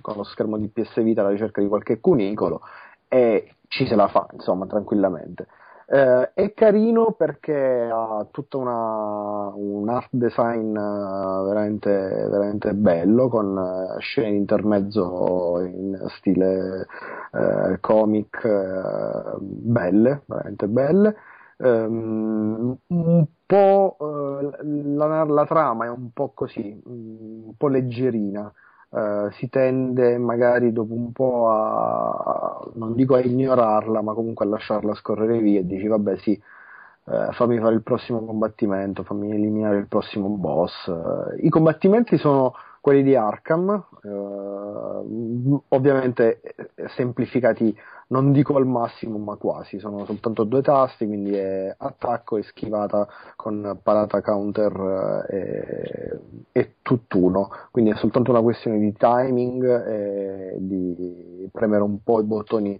con 0.01 0.15
lo 0.15 0.23
schermo 0.23 0.57
di 0.57 0.67
PS 0.67 1.01
Vita 1.01 1.21
alla 1.21 1.31
ricerca 1.31 1.61
di 1.61 1.67
qualche 1.67 1.99
cunicolo 1.99 2.61
e 3.07 3.55
ci 3.67 3.85
se 3.87 3.95
la 3.95 4.07
fa, 4.07 4.27
insomma, 4.33 4.65
tranquillamente. 4.65 5.47
Eh, 5.91 6.33
è 6.35 6.53
carino 6.53 7.13
perché 7.13 7.89
ha 7.91 8.27
tutto 8.29 8.59
una, 8.59 9.51
un 9.55 9.89
art 9.89 10.09
design 10.11 10.75
eh, 10.75 11.43
veramente, 11.47 11.89
veramente 12.29 12.73
bello 12.75 13.27
con 13.27 13.57
eh, 13.57 13.99
scene 13.99 14.35
intermezzo 14.35 15.59
in 15.61 15.97
stile 16.19 16.85
eh, 17.31 17.79
comic 17.79 18.43
eh, 18.45 19.37
belle, 19.39 20.21
veramente 20.27 20.67
belle. 20.67 21.15
Ehm, 21.57 22.77
un 22.87 23.25
po' 23.47 23.97
eh, 23.99 24.63
la, 24.63 25.23
la 25.23 25.45
trama 25.45 25.85
è 25.85 25.89
un 25.89 26.11
po' 26.13 26.31
così, 26.35 26.79
un 26.85 27.51
po' 27.57 27.67
leggerina. 27.67 28.51
Eh, 28.91 29.29
si 29.33 29.49
tende 29.49 30.17
magari 30.17 30.71
dopo 30.73 30.93
un 30.93 31.11
po' 31.11 31.49
a, 31.49 32.71
non 32.75 32.95
dico 32.95 33.15
a 33.15 33.19
ignorarla, 33.19 34.01
ma 34.01 34.13
comunque 34.13 34.45
a 34.45 34.49
lasciarla 34.49 34.95
scorrere 34.95 35.39
via 35.39 35.59
e 35.59 35.65
dici 35.65 35.85
vabbè 35.87 36.17
sì, 36.17 36.31
eh, 36.31 37.31
fammi 37.33 37.59
fare 37.59 37.75
il 37.75 37.83
prossimo 37.83 38.25
combattimento, 38.25 39.03
fammi 39.03 39.31
eliminare 39.31 39.77
il 39.77 39.87
prossimo 39.87 40.27
boss. 40.29 40.87
Eh, 40.87 41.45
I 41.45 41.49
combattimenti 41.49 42.17
sono 42.17 42.53
quelli 42.81 43.03
di 43.03 43.15
Arkham, 43.15 43.85
eh, 44.03 45.63
ovviamente 45.69 46.41
eh, 46.41 46.87
semplificati, 46.95 47.75
non 48.07 48.31
dico 48.31 48.55
al 48.55 48.65
massimo, 48.65 49.17
ma 49.17 49.35
quasi, 49.35 49.79
sono 49.79 50.05
soltanto 50.05 50.43
due 50.43 50.61
tasti, 50.61 51.05
quindi 51.05 51.35
è 51.35 51.73
attacco 51.77 52.37
e 52.37 52.43
schivata 52.43 53.07
con 53.35 53.79
parata 53.83 54.21
counter 54.21 55.25
eh, 55.29 55.35
e, 55.35 56.19
e 56.51 56.75
tutt'uno, 56.81 57.49
quindi 57.71 57.91
è 57.91 57.95
soltanto 57.95 58.31
una 58.31 58.41
questione 58.41 58.79
di 58.79 58.93
timing 58.93 59.87
e 59.87 60.55
di 60.59 61.49
premere 61.51 61.83
un 61.83 62.01
po' 62.01 62.21
i 62.21 62.23
bottoni 62.23 62.79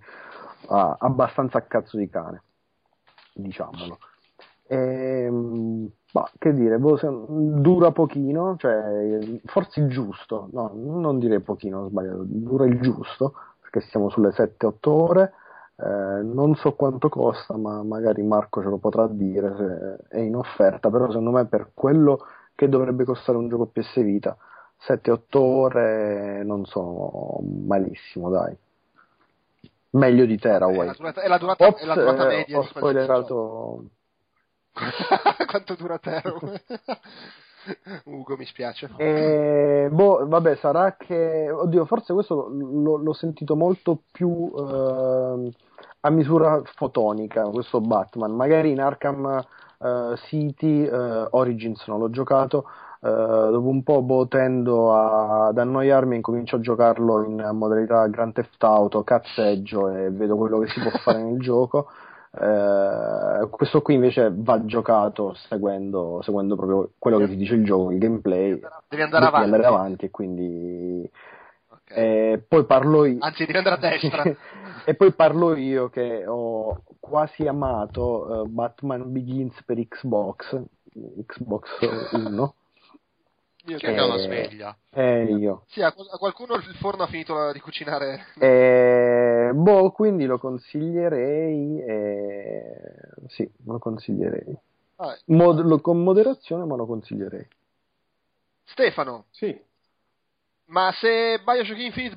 ah, 0.70 0.96
abbastanza 1.00 1.58
a 1.58 1.62
cazzo 1.62 1.98
di 1.98 2.10
cane, 2.10 2.44
diciamolo. 3.34 3.98
Ehm, 4.72 5.90
ma 6.12 6.30
che 6.38 6.54
dire, 6.54 6.78
boh, 6.78 7.00
dura 7.60 7.92
pochino, 7.92 8.56
cioè 8.58 9.40
forse 9.46 9.80
il 9.80 9.90
giusto, 9.90 10.50
no, 10.52 10.72
non 10.76 11.18
direi 11.18 11.40
pochino, 11.40 11.82
ho 11.82 11.88
sbagliato, 11.88 12.24
dura 12.24 12.66
il 12.66 12.80
giusto, 12.80 13.34
perché 13.62 13.82
siamo 13.90 14.10
sulle 14.10 14.30
7-8 14.30 14.90
ore, 14.90 15.34
eh, 15.76 16.22
non 16.22 16.54
so 16.56 16.74
quanto 16.74 17.10
costa, 17.10 17.58
ma 17.58 17.82
magari 17.82 18.22
Marco 18.22 18.62
ce 18.62 18.70
lo 18.70 18.78
potrà 18.78 19.08
dire 19.08 19.56
se 19.58 20.18
è 20.18 20.20
in 20.20 20.36
offerta, 20.36 20.92
però 20.92 21.08
secondo 21.08 21.32
me 21.32 21.46
per 21.46 21.72
quello 21.74 22.24
che 22.54 22.70
dovrebbe 22.70 23.06
costare 23.06 23.38
un 23.40 23.50
gioco 23.50 23.66
PS 23.66 24.02
Vita, 24.04 24.38
7-8 24.88 25.38
ore 25.38 26.44
non 26.44 26.66
sono 26.66 27.40
malissimo, 27.66 28.30
dai. 28.30 28.56
Meglio 29.92 30.26
di 30.26 30.38
È 30.84 30.86
la 30.86 30.94
durata, 30.96 31.22
è 31.22 31.28
la 31.28 31.38
durata, 31.40 31.68
Ops, 31.68 31.82
è 31.82 31.86
la 31.86 31.96
durata 31.96 32.24
eh, 32.24 32.28
media 32.28 32.60
ho 32.60 32.62
di 32.62 32.70
qualsiasi 32.72 32.78
spoilerato 32.78 33.26
gioco. 33.26 33.84
Quanto 35.48 35.76
dura 35.76 35.98
Tero? 36.00 36.40
Ugo, 38.06 38.38
mi 38.38 38.46
spiace. 38.46 38.90
Eh, 38.98 39.90
boh, 39.92 40.26
vabbè, 40.28 40.56
sarà 40.56 40.96
che. 40.98 41.50
Oddio, 41.52 41.86
forse 41.86 42.14
questo 42.14 42.48
lo- 42.50 42.98
l'ho 42.98 43.14
sentito 43.14 43.56
molto 43.56 44.02
più 44.12 44.52
ehm, 44.56 45.50
a 46.02 46.10
misura 46.10 46.62
fotonica, 46.76 47.44
questo 47.50 47.82
Batman. 47.82 48.32
Magari 48.32 48.72
in 48.72 48.80
Arkham 48.82 49.44
eh, 49.82 50.14
City 50.28 50.84
eh, 50.86 51.28
Origins 51.32 51.86
non 51.88 52.00
l'ho 52.00 52.10
giocato. 52.10 52.66
eh, 53.02 53.08
dopo 53.08 53.68
un 53.70 53.82
po' 53.84 54.02
boh, 54.02 54.28
tendo 54.28 54.94
a- 54.94 55.48
ad 55.48 55.58
annoiarmi 55.58 56.14
e 56.14 56.18
incomincio 56.18 56.58
a 56.58 56.60
giocarlo 56.60 57.24
in 57.24 57.50
modalità 57.54 58.06
Grand 58.08 58.34
Theft 58.34 58.62
Auto, 58.64 59.04
cazzeggio 59.04 59.90
e 59.90 60.10
vedo 60.12 60.36
quello 60.38 60.60
che 60.60 60.68
si 60.68 60.80
può 60.82 60.90
fare 60.92 61.22
nel 61.24 61.40
gioco. 61.40 61.88
Eh, 62.32 63.48
questo 63.50 63.82
qui 63.82 63.96
invece 63.96 64.32
va 64.34 64.64
giocato 64.66 65.34
seguendo, 65.48 66.22
seguendo 66.22 66.56
proprio 66.56 66.92
quello 67.00 67.18
che 67.18 67.28
ti 67.28 67.36
dice 67.36 67.56
il 67.56 67.66
gioco, 67.66 67.92
il 67.92 67.98
gameplay. 67.98 68.60
Devi 68.88 69.02
andare 69.02 69.26
Devi 69.26 69.26
avanti. 69.26 69.44
andare 69.44 69.66
avanti 69.66 70.06
e 70.06 70.10
quindi 70.12 71.12
Ok. 71.72 71.92
eh, 71.98 72.44
poi 72.48 72.66
parlo 72.66 73.06
io 73.06 73.18
Anzi, 73.20 73.46
devi 73.46 73.58
andare 73.58 73.76
a 73.76 73.80
destra. 73.80 74.24
e 74.86 74.94
poi 74.96 75.12
parlo 75.14 75.56
io 75.56 75.90
che 75.90 76.26
ho 76.28 76.84
quasi 77.00 77.48
amato 77.48 78.44
eh, 78.44 78.48
Batman 78.48 79.12
Begins 79.12 79.64
per 79.64 79.80
Xbox 79.88 80.60
Xbox 81.26 81.68
1 82.14 82.54
Io 83.68 83.78
ha 84.02 84.06
una 84.06 84.18
Eh, 84.18 84.18
sveglia? 84.18 84.78
e 84.92 85.26
io 85.34 85.66
Sì, 85.68 85.82
a, 85.82 85.88
a 85.88 86.18
qualcuno 86.18 86.56
il 86.56 86.76
forno 86.78 87.04
ha 87.04 87.08
finito 87.08 87.52
di 87.52 87.60
cucinare. 87.60 88.26
Eh, 88.42 89.52
boh 89.54 89.92
quindi 89.92 90.26
lo 90.26 90.40
consiglierei 90.40 91.82
eh, 91.82 92.74
sì 93.28 93.50
lo 93.66 93.80
consiglierei 93.80 94.58
Ah, 94.98 95.18
Mod- 95.26 95.60
lo- 95.66 95.82
con 95.82 96.02
moderazione 96.04 96.64
ma 96.66 96.76
lo 96.78 96.86
consiglierei 96.86 97.46
Stefano, 98.66 99.28
Sì, 99.32 99.60
ma 100.68 100.94
se 100.94 101.42
Bioshock 101.44 101.80
Infinite 101.80 102.16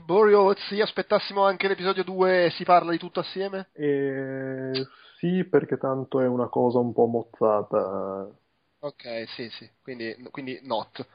sì, 0.69 0.81
aspettassimo 0.81 1.45
anche 1.45 1.67
l'episodio 1.67 2.05
2 2.05 2.45
e 2.45 2.51
si 2.51 2.63
parla 2.63 2.93
di 2.93 2.99
tutto 2.99 3.19
assieme? 3.19 3.71
e 3.75 4.87
sì, 5.19 5.45
perché 5.45 5.77
tanto 5.79 6.21
è 6.21 6.27
una 6.27 6.49
cosa 6.49 6.79
un 6.79 6.93
po' 6.93 7.07
mozzata. 7.07 8.31
Ok, 8.81 9.25
sì, 9.35 9.49
sì, 9.51 9.71
quindi, 9.81 10.15
quindi 10.31 10.59
not. 10.63 11.07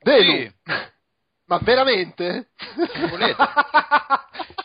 Delu, 0.00 0.32
Sì. 0.32 0.52
ma 1.46 1.58
veramente? 1.58 2.50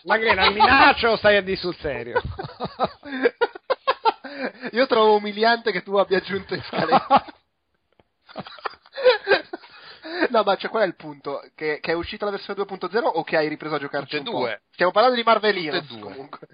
Ma 0.05 0.17
che 0.17 0.29
una 0.29 0.49
minaccia 0.49 1.11
o 1.11 1.15
stai 1.17 1.37
a 1.37 1.41
di 1.41 1.55
sul 1.55 1.75
serio? 1.77 2.21
Io 4.71 4.85
trovo 4.87 5.15
umiliante 5.15 5.71
che 5.71 5.81
tu 5.81 5.95
abbia 5.95 6.17
aggiunto 6.17 6.53
in 6.53 6.61
scaletta. 6.63 7.25
No, 10.29 10.43
ma 10.43 10.55
cioè, 10.57 10.69
qual 10.69 10.83
è 10.83 10.85
il 10.85 10.95
punto? 10.95 11.41
Che, 11.55 11.79
che 11.79 11.91
è 11.91 11.95
uscita 11.95 12.25
la 12.25 12.31
versione 12.31 12.61
2.0 12.61 12.99
o 13.03 13.23
che 13.23 13.37
hai 13.37 13.47
ripreso 13.47 13.75
a 13.75 13.79
giocarci 13.79 14.17
Tutte 14.17 14.29
un 14.29 14.35
due. 14.35 14.55
po'? 14.57 14.61
Stiamo 14.73 14.91
parlando 14.91 15.15
di 15.17 15.23
Marvel 15.23 15.57
Heroes 15.57 15.87
comunque. 15.99 16.47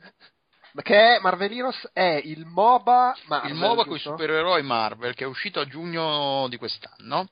Che 0.82 1.16
è 1.16 1.19
Marvel 1.19 1.51
Heroes 1.51 1.90
è 1.91 2.22
il 2.24 2.45
MOBA 2.45 3.16
Marvel, 3.25 3.49
il 3.51 3.58
MOBA 3.58 3.85
con 3.85 3.95
i 3.95 3.99
supereroi 3.99 4.61
Marvel 4.64 5.14
che 5.16 5.24
è 5.24 5.27
uscito 5.27 5.59
a 5.59 5.66
giugno 5.66 6.48
di 6.48 6.58
quest'anno 6.58 7.27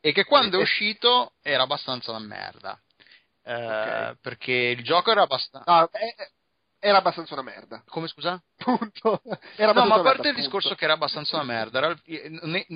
e 0.00 0.12
che 0.12 0.24
quando 0.24 0.56
è 0.56 0.60
E- 0.60 0.62
uscito 0.62 1.34
era 1.42 1.62
abbastanza 1.62 2.10
una 2.10 2.20
merda. 2.20 2.80
Eh, 3.42 4.10
Ok. 4.10 4.18
Perché 4.20 4.52
il 4.52 4.82
gioco 4.84 5.10
era 5.10 5.22
abbastanza. 5.22 5.70
No, 5.80 5.90
era 6.78 6.98
abbastanza 6.98 7.34
una 7.34 7.42
merda. 7.42 7.82
Come 7.86 8.08
scusa? 8.08 8.40
Punto. 8.58 9.22
Era 9.54 9.72
no, 9.72 9.86
ma 9.86 9.94
a 9.94 10.02
parte 10.02 10.02
merda, 10.02 10.10
il 10.10 10.34
punto. 10.34 10.40
discorso 10.40 10.74
che 10.74 10.84
era 10.84 10.94
abbastanza 10.94 11.36
una 11.36 11.44
merda, 11.44 11.78
era, 11.78 11.96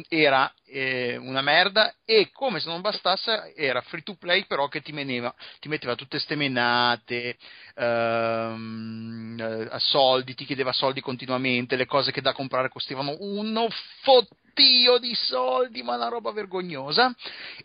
era, 0.09 0.55
eh, 0.67 1.17
una 1.17 1.43
merda 1.43 1.93
e 2.05 2.31
come 2.33 2.61
se 2.61 2.69
non 2.69 2.81
bastasse 2.81 3.53
era 3.57 3.81
free 3.83 4.03
to 4.03 4.15
play 4.15 4.47
però 4.47 4.69
che 4.69 4.81
ti, 4.81 4.93
meneva, 4.93 5.35
ti 5.59 5.69
metteva 5.69 5.97
tutte 5.97 6.21
ste 6.21 6.37
menate, 6.37 7.37
ehm, 7.75 9.37
eh, 9.41 9.69
a 9.71 9.79
soldi, 9.81 10.35
ti 10.35 10.45
chiedeva 10.45 10.73
soldi 10.73 11.01
continuamente, 11.01 11.75
le 11.77 11.87
cose 11.87 12.13
che 12.13 12.21
da 12.21 12.33
comprare 12.33 12.69
costavano 12.69 13.17
uno 13.19 13.69
fottio 14.03 14.99
di 14.99 15.15
soldi, 15.15 15.83
ma 15.83 15.97
una 15.97 16.09
roba 16.09 16.31
vergognosa 16.31 17.15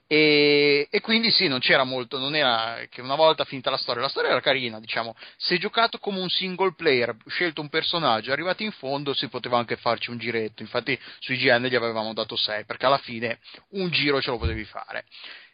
e, 0.07 0.87
e 0.89 1.01
quindi 1.01 1.31
sì, 1.31 1.47
non 1.47 1.59
c'era 1.59 1.83
molto, 1.83 2.17
non 2.17 2.33
era 2.33 2.79
che 2.89 3.01
una 3.01 3.15
volta 3.15 3.43
finita 3.43 3.69
la 3.69 3.75
storia, 3.77 4.01
la 4.01 4.07
storia 4.07 4.29
era 4.31 4.39
carina, 4.39 4.79
diciamo, 4.79 5.13
se 5.35 5.57
giocato 5.57 5.99
come 5.99 6.19
un 6.21 6.29
single 6.29 6.73
player, 6.75 7.13
scelto 7.27 7.59
un 7.59 7.67
personaggio, 7.67 8.05
arrivati 8.07 8.63
in 8.63 8.71
fondo 8.71 9.13
si 9.13 9.27
poteva 9.27 9.57
anche 9.57 9.75
farci 9.77 10.09
un 10.09 10.17
giretto, 10.17 10.61
infatti 10.61 10.99
sui 11.19 11.37
GN 11.37 11.65
gli 11.65 11.75
avevamo 11.75 12.13
dato 12.13 12.35
6, 12.35 12.65
perché 12.65 12.85
alla 12.85 12.97
fine 12.97 13.39
un 13.71 13.89
giro 13.89 14.21
ce 14.21 14.29
lo 14.31 14.37
potevi 14.37 14.63
fare. 14.65 15.05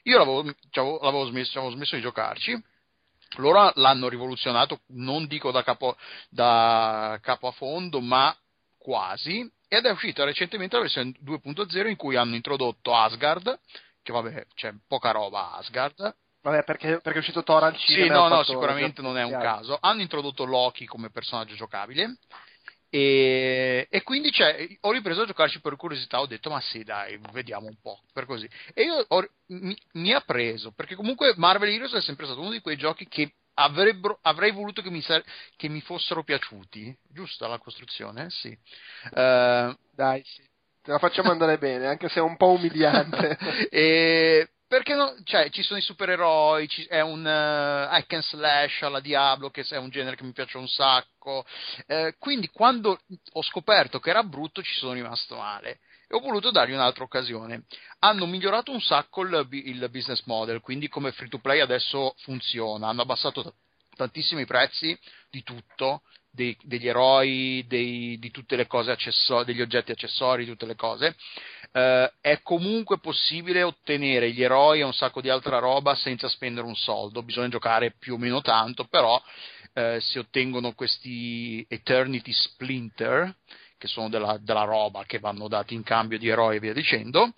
Io 0.03 0.17
l'avevo, 0.17 0.43
l'avevo 1.01 1.25
smesso, 1.25 1.59
avevo 1.59 1.73
smesso 1.75 1.95
di 1.95 2.01
giocarci, 2.01 2.61
loro 3.37 3.71
l'hanno 3.75 4.09
rivoluzionato, 4.09 4.81
non 4.87 5.25
dico 5.27 5.51
da 5.51 5.63
capo, 5.63 5.95
da 6.29 7.17
capo 7.21 7.47
a 7.47 7.51
fondo, 7.51 7.99
ma 8.01 8.35
quasi, 8.77 9.49
ed 9.67 9.85
è 9.85 9.91
uscita 9.91 10.23
recentemente 10.23 10.75
la 10.75 10.81
versione 10.83 11.13
2.0 11.23 11.87
in 11.87 11.95
cui 11.95 12.15
hanno 12.15 12.35
introdotto 12.35 12.93
Asgard, 12.95 13.59
che 14.03 14.11
vabbè, 14.11 14.45
c'è 14.53 14.73
poca 14.87 15.11
roba 15.11 15.53
Asgard, 15.53 16.15
Vabbè, 16.43 16.63
perché, 16.65 16.99
perché 16.99 17.13
è 17.13 17.21
uscito 17.21 17.41
Thor 17.41 17.63
al 17.63 17.77
cinema. 17.77 18.05
sì, 18.05 18.11
no, 18.11 18.27
no, 18.27 18.43
sicuramente 18.43 19.01
non 19.01 19.17
è 19.17 19.23
un 19.23 19.29
chiaro. 19.29 19.45
caso. 19.45 19.77
Hanno 19.79 20.01
introdotto 20.01 20.43
Loki 20.43 20.85
come 20.85 21.09
personaggio 21.09 21.55
giocabile. 21.55 22.17
E, 22.95 23.87
e 23.89 24.03
quindi 24.03 24.31
cioè, 24.31 24.67
ho 24.81 24.91
ripreso 24.91 25.21
a 25.21 25.25
giocarci 25.25 25.61
per 25.61 25.75
curiosità. 25.77 26.19
Ho 26.19 26.27
detto, 26.27 26.51
ma 26.51 26.59
sì, 26.61 26.83
dai, 26.83 27.19
vediamo 27.31 27.65
un 27.65 27.75
po'. 27.81 28.01
Per 28.13 28.25
così. 28.27 28.47
E 28.71 28.83
io 28.83 29.03
ho- 29.07 29.27
mi, 29.47 29.75
mi 29.93 30.13
ha 30.13 30.21
preso 30.21 30.71
perché 30.73 30.93
comunque 30.93 31.33
Marvel 31.37 31.69
Heroes 31.73 31.93
è 31.93 32.01
sempre 32.01 32.25
stato 32.25 32.41
uno 32.41 32.51
di 32.51 32.61
quei 32.61 32.77
giochi 32.77 33.07
che 33.07 33.33
avrebbero, 33.55 34.19
avrei 34.21 34.51
voluto 34.51 34.83
che 34.83 34.91
mi, 34.91 35.01
sa- 35.01 35.23
che 35.55 35.69
mi 35.69 35.81
fossero 35.81 36.23
piaciuti. 36.23 36.95
Giusta 37.09 37.47
la 37.47 37.57
costruzione? 37.57 38.29
Sì. 38.29 38.55
Eh, 39.13 39.77
Dai, 39.91 40.21
sì. 40.23 40.43
Te 40.83 40.91
la 40.91 40.99
facciamo 40.99 41.31
andare 41.31 41.57
bene, 41.57 41.87
anche 41.87 42.09
se 42.09 42.19
è 42.19 42.21
un 42.21 42.35
po' 42.37 42.51
umiliante. 42.51 43.37
e 43.71 44.49
perché 44.73 44.95
no, 44.95 45.13
cioè, 45.23 45.51
ci 45.51 45.61
sono 45.61 45.77
i 45.77 45.83
supereroi, 45.83 46.67
ci- 46.67 46.85
è 46.85 46.99
un 46.99 47.23
eh, 47.27 47.29
hack 47.29 48.11
and 48.13 48.23
slash 48.23 48.81
alla 48.81 49.01
Diablo, 49.01 49.51
che 49.51 49.61
è 49.69 49.77
un 49.77 49.91
genere 49.91 50.15
che 50.15 50.23
mi 50.23 50.31
piace 50.31 50.57
un 50.57 50.67
sacco. 50.67 51.45
Eh, 51.85 52.15
quindi 52.17 52.47
quando 52.47 52.99
ho 53.33 53.41
scoperto 53.43 53.99
che 53.99 54.09
era 54.09 54.23
brutto 54.23 54.63
ci 54.63 54.73
sono 54.73 54.93
rimasto 54.93 55.35
male. 55.35 55.81
E 56.07 56.15
ho 56.15 56.19
voluto 56.19 56.49
dargli 56.49 56.71
un'altra 56.71 57.03
occasione. 57.03 57.65
Hanno 57.99 58.25
migliorato 58.25 58.71
un 58.71 58.81
sacco 58.81 59.21
il, 59.21 59.47
il 59.51 59.89
business 59.91 60.23
model, 60.25 60.59
quindi 60.59 60.87
come 60.87 61.11
free 61.11 61.29
to 61.29 61.37
play 61.37 61.59
adesso 61.59 62.15
funziona. 62.21 62.87
Hanno 62.87 63.03
abbassato 63.03 63.43
t- 63.43 63.53
tantissimo 63.95 64.39
i 64.39 64.47
prezzi 64.47 64.97
di 65.29 65.43
tutto, 65.43 66.01
dei- 66.31 66.57
degli 66.63 66.87
eroi, 66.87 67.63
dei- 67.67 68.17
di 68.17 68.31
tutte 68.31 68.55
le 68.55 68.65
cose 68.65 68.89
accessori, 68.89 69.45
degli 69.45 69.61
oggetti 69.61 69.91
accessori, 69.91 70.47
tutte 70.47 70.65
le 70.65 70.75
cose. 70.75 71.15
Eh, 71.75 72.11
è 72.21 72.41
comunque 72.43 72.99
possibile 72.99 73.63
ottenere 73.63 74.31
gli 74.31 74.43
eroi 74.43 74.79
e 74.79 74.83
un 74.83 74.93
sacco 74.93 75.21
di 75.21 75.29
altra 75.29 75.57
roba 75.59 75.95
senza 75.95 76.29
spendere 76.29 76.67
un 76.67 76.75
soldo. 76.75 77.23
Bisogna 77.23 77.47
giocare 77.49 77.95
più 77.97 78.13
o 78.13 78.17
meno 78.17 78.41
tanto, 78.41 78.85
però 78.85 79.19
eh, 79.73 79.99
si 79.99 80.19
ottengono 80.19 80.73
questi 80.73 81.65
Eternity 81.67 82.31
Splinter, 82.31 83.35
che 83.77 83.87
sono 83.87 84.07
della, 84.09 84.37
della 84.39 84.63
roba 84.63 85.03
che 85.05 85.19
vanno 85.19 85.47
dati 85.47 85.73
in 85.73 85.83
cambio 85.83 86.17
di 86.19 86.27
eroi 86.29 86.57
e 86.57 86.59
via 86.59 86.73
dicendo. 86.73 87.33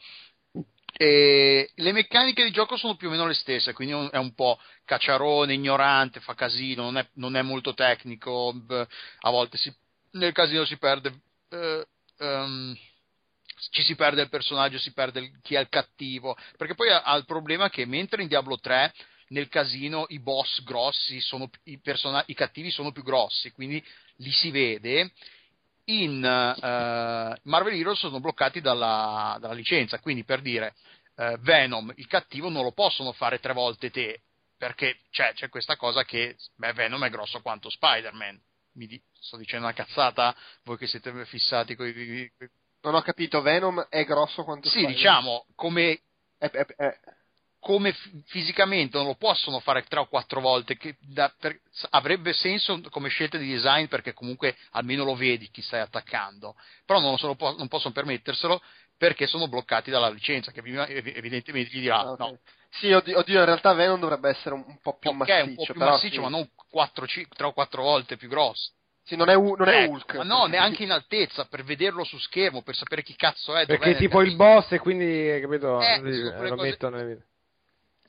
E 0.98 1.72
le 1.76 1.92
meccaniche 1.92 2.44
di 2.44 2.52
gioco 2.52 2.78
sono 2.78 2.96
più 2.96 3.08
o 3.10 3.12
meno 3.12 3.26
le 3.28 3.34
stesse, 3.34 3.74
quindi 3.74 3.94
è 4.12 4.18
un- 4.18 4.34
po' 4.34 4.58
cacciarone, 4.86 5.54
ignorante, 5.54 6.22
fa 6.22 6.36
casino, 6.36 6.84
non 6.84 6.98
è, 6.98 7.08
non 7.16 7.36
è 7.36 7.42
molto 7.42 7.74
tecnico, 7.74 8.54
a 9.20 9.30
volte 9.30 9.58
si- 9.58 9.74
nel 10.12 10.32
casino 10.32 10.64
si 10.66 10.78
perde. 10.78 11.20
eh, 11.50 11.86
ehm, 12.20 12.76
ci 13.72 13.84
si 13.84 13.96
perde 13.96 14.22
il 14.22 14.30
personaggio, 14.30 14.78
si 14.78 14.92
perde 14.94 15.20
il- 15.20 15.40
chi 15.42 15.56
è 15.56 15.60
il 15.60 15.70
cattivo, 15.70 16.38
perché 16.58 16.76
poi 16.76 16.90
ha, 16.90 17.16
il 17.16 17.26
problema 17.26 17.70
che 17.70 17.86
mentre 17.86 18.22
in 18.22 18.28
Diablo 18.28 18.58
3 18.60 18.94
nel 19.30 19.48
casino 19.50 20.06
i 20.10 20.20
boss 20.20 20.62
grossi 20.64 21.20
sono 21.20 21.50
i, 21.64 21.80
persona- 21.80 22.24
i 22.28 22.34
cattivi 22.34 22.70
sono 22.70 22.92
più 22.92 23.04
grossi, 23.04 23.52
quindi 23.52 23.84
li 24.18 24.32
si 24.32 24.52
vede. 24.52 25.12
In 25.88 26.24
eh, 26.24 27.40
Marvel 27.44 27.74
Heroes 27.76 28.00
sono 28.00 28.20
bloccati 28.20 28.60
dalla, 28.60 29.38
dalla 29.40 29.54
licenza, 29.54 30.00
quindi 30.00 30.24
per 30.24 30.42
dire 30.42 30.74
eh, 31.18 31.38
Venom, 31.42 31.92
il 31.98 32.08
cattivo 32.08 32.50
non 32.50 32.64
lo 32.64 32.72
possono 32.72 33.12
fare 33.14 33.40
tre 33.40 33.54
volte 33.54 33.92
te, 33.92 34.22
perché 34.58 35.00
c'è, 35.12 35.34
c'è 35.34 35.50
questa 35.50 35.76
cosa 35.76 36.04
che 36.04 36.38
beh, 36.56 36.74
Venom 36.74 37.04
è 37.06 37.10
grosso 37.10 37.42
quanto 37.42 37.70
Spider-Man. 37.70 38.42
Mi 38.74 38.88
di- 38.88 39.02
sto 39.20 39.38
dicendo 39.38 39.66
una 39.66 39.76
cazzata, 39.76 40.36
voi 40.64 40.78
che 40.78 40.88
siete 40.88 41.26
fissati 41.26 41.76
con 41.76 41.88
i. 41.88 42.32
Non 42.86 42.94
ho 42.94 43.02
capito, 43.02 43.42
Venom 43.42 43.88
è 43.90 44.06
grosso 44.06 44.44
quanto 44.44 44.70
Sì, 44.70 44.78
Spider-Man? 44.78 44.96
diciamo, 44.96 45.46
come 45.56 46.00
Eh, 46.38 46.52
eh, 46.54 46.66
eh, 46.78 47.00
come 47.60 47.94
f- 47.94 48.12
fisicamente 48.26 48.96
non 48.96 49.08
lo 49.08 49.16
possono 49.16 49.60
fare 49.60 49.82
tre 49.86 50.00
o 50.02 50.06
quattro 50.08 50.40
volte, 50.40 50.78
che 50.78 50.96
da- 51.00 51.34
per- 51.40 51.60
avrebbe 51.90 52.32
senso 52.34 52.80
come 52.92 53.10
scelta 53.10 53.40
di 53.40 53.50
design 53.50 53.86
perché 53.88 54.14
comunque 54.14 54.56
almeno 54.72 55.04
lo 55.04 55.16
vedi 55.16 55.50
chi 55.50 55.64
stai 55.64 55.80
attaccando, 55.80 56.56
però 56.86 57.00
non, 57.00 57.18
po- 57.36 57.56
non 57.58 57.68
possono 57.68 57.92
permetterselo 57.92 58.62
perché 58.98 59.26
sono 59.26 59.48
bloccati 59.48 59.90
dalla 59.90 60.10
licenza, 60.10 60.52
che 60.52 60.60
ev- 60.60 60.90
ev- 60.90 61.18
evidentemente 61.18 61.72
gli 61.76 61.80
dirà 61.82 62.02
ah, 62.02 62.12
ok. 62.12 62.20
no, 62.20 62.38
Sì, 62.70 62.92
oddio, 62.92 63.18
oddio, 63.18 63.40
in 63.40 63.46
realtà 63.46 63.74
Venom 63.74 64.00
dovrebbe 64.00 64.30
essere 64.30 64.54
un, 64.54 64.78
po' 64.80 64.98
più 65.00 65.10
ok, 65.10 65.16
massiccio. 65.18 65.44
un 65.46 65.56
po' 65.56 65.66
più 65.66 65.82
massiccio, 65.82 66.16
sì. 66.16 66.22
ma 66.22 66.30
non 66.30 66.48
quattro, 66.70 67.08
ci- 67.08 67.28
tre 67.30 67.48
o 67.48 67.54
quattro 67.54 67.82
volte 67.82 68.16
più 68.16 68.30
grosso. 68.30 68.74
Sì, 69.06 69.16
non 69.16 69.30
è, 69.30 69.36
non 69.36 69.68
è 69.68 69.84
Ecco, 69.84 69.92
Hulk. 69.92 70.16
Ma 70.16 70.24
no, 70.24 70.46
neanche 70.48 70.84
in 70.84 70.92
altezza, 70.92 71.46
per 71.46 71.64
vederlo 71.64 72.04
su 72.04 72.18
schermo, 72.18 72.64
per 72.64 72.76
sapere 72.76 73.04
chi 73.04 73.16
cazzo 73.16 73.56
è. 73.56 73.66
Perché 73.66 73.90
nel 73.90 73.98
tipo 73.98 74.22
il 74.22 74.36
boss 74.36 74.72
e 74.72 74.80
quindi, 74.80 75.40
capito, 75.42 75.80
Eh, 75.80 76.00
lo 76.02 76.56
mettono 76.56 77.00
in 77.00 77.22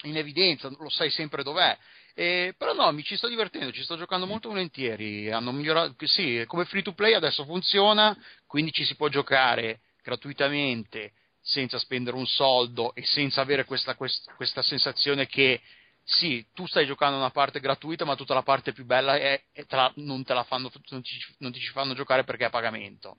in 0.03 0.17
evidenza, 0.17 0.69
lo 0.69 0.89
sai 0.89 1.11
sempre 1.11 1.43
dov'è. 1.43 1.77
Eh, 2.15 2.55
però 2.57 2.73
no, 2.73 2.91
mi 2.93 3.03
ci 3.03 3.17
sto 3.17 3.29
divertendo, 3.29 3.73
ci 3.73 3.83
sto 3.83 3.97
giocando 3.97 4.27
molto 4.27 4.49
volentieri. 4.49 5.31
Hanno 5.31 5.53
migliorato, 5.53 5.95
sì, 6.07 6.45
come 6.47 6.65
free 6.65 6.83
to 6.83 6.93
play 6.93 7.15
adesso 7.15 7.45
funziona, 7.45 8.17
quindi 8.47 8.73
ci 8.73 8.85
si 8.85 8.95
può 8.95 9.09
giocare 9.09 9.81
gratuitamente 10.03 11.13
senza 11.41 11.79
spendere 11.79 12.17
un 12.17 12.27
soldo 12.27 12.95
e 12.95 13.05
senza 13.05 13.41
avere 13.41 13.65
questa, 13.65 13.95
quest- 13.95 14.35
questa 14.35 14.63
sensazione 14.63 15.27
che 15.27 15.61
sì, 16.09 16.47
tu 16.55 16.67
stai 16.67 16.87
giocando 16.87 17.17
una 17.17 17.31
parte 17.31 17.59
gratuita, 17.59 18.05
ma 18.05 18.15
tutta 18.15 18.33
la 18.33 18.43
parte 18.43 18.73
più 18.73 18.85
bella 18.85 19.17
è, 19.17 19.43
è 19.53 19.65
la- 19.71 19.93
non 19.97 20.23
fanno, 20.45 20.71
non 20.91 21.03
ti, 21.03 21.11
non 21.39 21.51
ti 21.53 21.59
ci 21.59 21.73
fanno 21.73 21.95
giocare 21.95 22.23
perché 22.23 22.45
è 22.45 22.47
a 22.47 22.51
pagamento. 22.51 23.17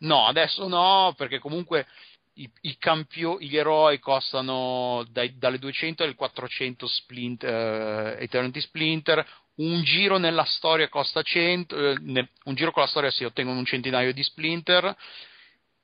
No, 0.00 0.26
adesso 0.26 0.68
no, 0.68 1.14
perché 1.16 1.38
comunque 1.38 1.86
i, 2.34 2.50
i 2.62 2.76
campio- 2.78 3.38
gli 3.40 3.56
eroi 3.56 3.98
costano 4.00 5.04
dai- 5.10 5.38
dalle 5.38 5.58
200 5.58 6.02
alle 6.04 6.14
400 6.14 6.86
splint, 6.86 7.42
eh, 7.44 8.16
Eternity 8.20 8.60
Splinter, 8.60 9.26
un 9.56 9.82
giro 9.82 10.18
nella 10.18 10.44
storia 10.44 10.88
costa 10.90 11.22
100, 11.22 11.76
eh, 11.76 11.96
ne- 12.00 12.30
un 12.44 12.54
giro 12.54 12.70
con 12.70 12.82
la 12.82 12.88
storia 12.88 13.10
si 13.10 13.24
ottengono 13.24 13.58
un 13.58 13.64
centinaio 13.66 14.12
di 14.12 14.22
Splinter, 14.22 14.94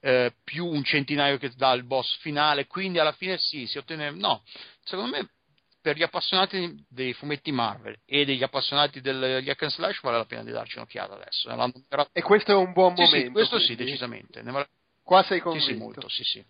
eh, 0.00 0.34
più 0.44 0.66
un 0.66 0.84
centinaio 0.84 1.38
che 1.38 1.50
dà 1.56 1.72
il 1.72 1.84
boss 1.84 2.18
finale, 2.18 2.66
quindi 2.66 2.98
alla 2.98 3.12
fine 3.12 3.38
sì, 3.38 3.66
si 3.66 3.78
ottiene... 3.78 4.10
No, 4.10 4.42
secondo 4.84 5.16
me 5.16 5.28
per 5.86 5.94
gli 5.96 6.02
appassionati 6.02 6.84
dei 6.88 7.12
fumetti 7.12 7.52
Marvel 7.52 7.96
e 8.04 8.24
degli 8.24 8.42
appassionati 8.42 9.00
degli 9.00 9.48
hack 9.48 9.62
and 9.62 9.70
slash 9.70 10.00
vale 10.02 10.16
la 10.16 10.24
pena 10.24 10.42
di 10.42 10.50
darci 10.50 10.78
un'occhiata 10.78 11.14
adesso. 11.14 11.48
E 12.10 12.22
questo 12.22 12.50
è 12.50 12.54
un 12.56 12.72
buon 12.72 12.94
Sì, 12.96 13.02
momento. 13.02 13.26
sì, 13.26 13.30
questo 13.30 13.58
sì, 13.60 13.66
quindi. 13.66 13.84
decisamente. 13.84 14.42
Ne 14.42 14.50
vale- 14.50 14.68
Qua 15.04 15.22
sei 15.22 15.38
Sì, 15.38 15.44
convinto. 15.44 15.70
sì, 15.70 15.78
molto, 15.78 16.08
sì, 16.08 16.24
sì. 16.24 16.44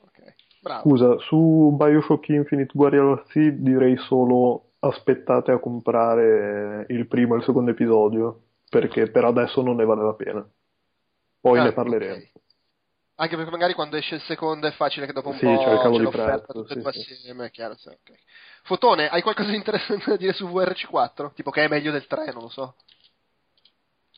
Ok, 0.00 0.34
Bravo. 0.62 0.80
Scusa, 0.80 1.16
su 1.20 1.76
Bioshock 1.78 2.28
Infinite 2.30 2.72
Guerrilla 2.74 3.22
C 3.22 3.50
direi 3.50 3.96
solo 3.98 4.72
aspettate 4.80 5.52
a 5.52 5.60
comprare 5.60 6.86
il 6.88 7.06
primo 7.06 7.34
e 7.34 7.38
il 7.38 7.44
secondo 7.44 7.70
episodio, 7.70 8.46
perché 8.68 9.08
per 9.12 9.26
adesso 9.26 9.62
non 9.62 9.76
ne 9.76 9.84
vale 9.84 10.02
la 10.02 10.14
pena. 10.14 10.44
Poi 11.40 11.60
Ah, 11.60 11.62
ne 11.62 11.72
parleremo. 11.72 12.16
ok. 12.16 12.30
Anche 13.16 13.36
perché 13.36 13.50
magari 13.50 13.74
quando 13.74 13.96
esce 13.96 14.16
il 14.16 14.22
secondo 14.22 14.66
è 14.66 14.72
facile 14.72 15.06
che 15.06 15.12
dopo 15.12 15.28
un 15.28 15.36
Sì, 15.38 15.44
po' 15.44 15.56
c'è 15.56 15.90
di 15.90 15.98
l'offerta 16.02 16.52
tutte 16.52 16.72
e 16.72 16.76
due 16.80 16.90
assieme, 16.90 17.46
è 17.46 17.50
chiaro. 17.50 17.76
sì, 17.76 17.88
ok. 17.88 18.12
Fotone, 18.64 19.08
hai 19.08 19.22
qualcosa 19.22 19.50
di 19.50 19.56
interessante 19.56 20.10
da 20.10 20.16
dire 20.16 20.32
su 20.32 20.46
VRC4? 20.48 21.32
Tipo 21.32 21.50
che 21.50 21.64
è 21.64 21.68
meglio 21.68 21.92
del 21.92 22.06
3, 22.08 22.32
non 22.32 22.42
lo 22.42 22.48
so. 22.48 22.74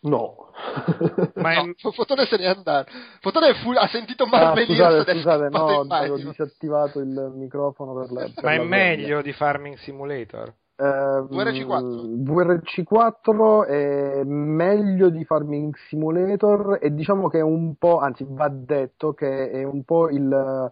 No. 0.02 0.50
Ma 1.36 1.52
è- 1.52 1.74
No, 1.82 1.90
Fotone 1.92 2.24
se 2.24 2.36
n'è 2.38 2.46
andato. 2.46 2.90
Fotone 3.20 3.48
è 3.48 3.54
fu- 3.56 3.72
ha 3.72 3.86
sentito 3.88 4.24
Ah, 4.24 4.28
Marvel 4.28 4.64
Heroes 4.70 5.04
scusate, 5.04 5.12
scusate, 5.12 5.48
no, 5.50 5.58
ho 5.64 6.16
disattivato 6.16 7.00
il 7.00 7.32
microfono 7.34 7.94
per 8.00 8.12
la 8.12 8.20
per 8.34 8.44
Ma 8.44 8.52
è 8.52 8.56
la 8.56 8.62
meglio 8.64 9.20
di 9.22 9.32
Farming 9.34 9.76
Simulator? 9.76 10.54
Ehm, 10.78 11.28
VRC4? 11.30 12.22
VRC4 12.22 13.66
è 13.66 14.22
meglio 14.24 15.08
di 15.08 15.24
Farming 15.24 15.74
Simulator 15.88 16.78
e 16.80 16.92
diciamo 16.94 17.28
che 17.28 17.38
è 17.38 17.42
un 17.42 17.76
po', 17.76 17.98
anzi 17.98 18.26
va 18.28 18.48
detto 18.48 19.14
che 19.14 19.50
è 19.50 19.62
un 19.64 19.84
po' 19.84 20.10
il 20.10 20.70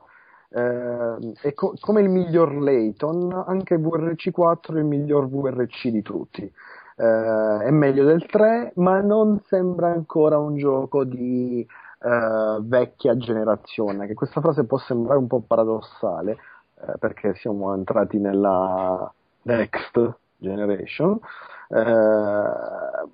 eh, 0.51 1.33
è 1.41 1.55
co- 1.55 1.75
come 1.81 2.03
il 2.03 2.11
miglior 2.11 2.55
Layton, 2.55 3.45
anche 3.47 3.77
VRC4 3.77 4.75
è 4.75 4.79
il 4.79 4.85
miglior 4.85 5.29
VRC 5.29 5.89
di 5.89 6.03
tutti. 6.03 6.43
Eh, 6.97 7.59
è 7.63 7.71
meglio 7.71 8.05
del 8.05 8.27
3, 8.27 8.73
ma 8.77 9.01
non 9.01 9.41
sembra 9.47 9.89
ancora 9.89 10.39
un 10.39 10.57
gioco 10.57 11.05
di 11.05 11.67
eh, 12.03 12.59
vecchia 12.61 13.17
generazione, 13.17 14.07
che 14.07 14.15
questa 14.15 14.41
frase 14.41 14.65
può 14.65 14.79
sembrare 14.79 15.19
un 15.19 15.27
po' 15.27 15.41
paradossale, 15.41 16.37
perché 16.99 17.35
siamo 17.37 17.73
entrati 17.75 18.19
nella 18.19 19.11
next 19.45 20.17
generation, 20.39 21.19
eh, 21.69 21.83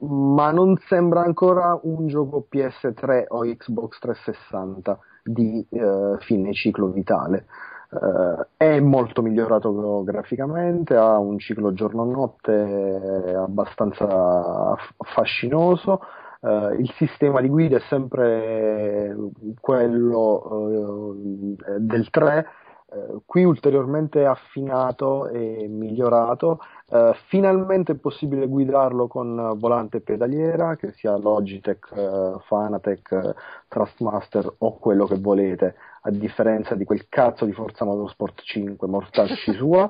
ma 0.00 0.50
non 0.50 0.76
sembra 0.88 1.22
ancora 1.22 1.78
un 1.82 2.08
gioco 2.08 2.46
PS3 2.50 3.26
o 3.28 3.42
Xbox 3.42 3.98
360 3.98 4.98
di 5.22 5.66
eh, 5.70 6.16
fine 6.20 6.52
ciclo 6.52 6.88
vitale. 6.88 7.46
Eh, 7.92 8.46
è 8.56 8.80
molto 8.80 9.22
migliorato 9.22 10.02
graficamente, 10.04 10.94
ha 10.94 11.18
un 11.18 11.38
ciclo 11.38 11.72
giorno-notte 11.72 13.34
abbastanza 13.36 14.76
fascinoso. 14.98 16.00
Eh, 16.42 16.76
il 16.78 16.90
sistema 16.96 17.40
di 17.40 17.48
guida 17.48 17.76
è 17.76 17.82
sempre 17.88 19.14
quello 19.60 21.56
eh, 21.66 21.80
del 21.80 22.08
3, 22.10 22.46
eh, 22.92 23.20
qui 23.24 23.44
ulteriormente 23.44 24.24
affinato 24.24 25.28
e 25.28 25.66
migliorato. 25.68 26.60
Eh, 26.88 27.14
finalmente 27.28 27.92
è 27.92 27.96
possibile 27.96 28.48
guidarlo 28.48 29.06
con 29.06 29.52
volante 29.56 29.98
e 29.98 30.00
pedaliera, 30.00 30.76
che 30.76 30.92
sia 30.92 31.16
Logitech, 31.16 31.92
eh, 31.94 32.34
Fanatec, 32.46 33.12
eh, 33.12 33.34
Trustmaster 33.68 34.52
o 34.58 34.78
quello 34.78 35.06
che 35.06 35.18
volete, 35.18 35.76
a 36.02 36.10
differenza 36.10 36.74
di 36.74 36.84
quel 36.84 37.06
cazzo 37.08 37.44
di 37.44 37.52
Forza 37.52 37.84
Motorsport 37.84 38.42
5, 38.42 38.88
mortacci 38.88 39.52
sua. 39.52 39.88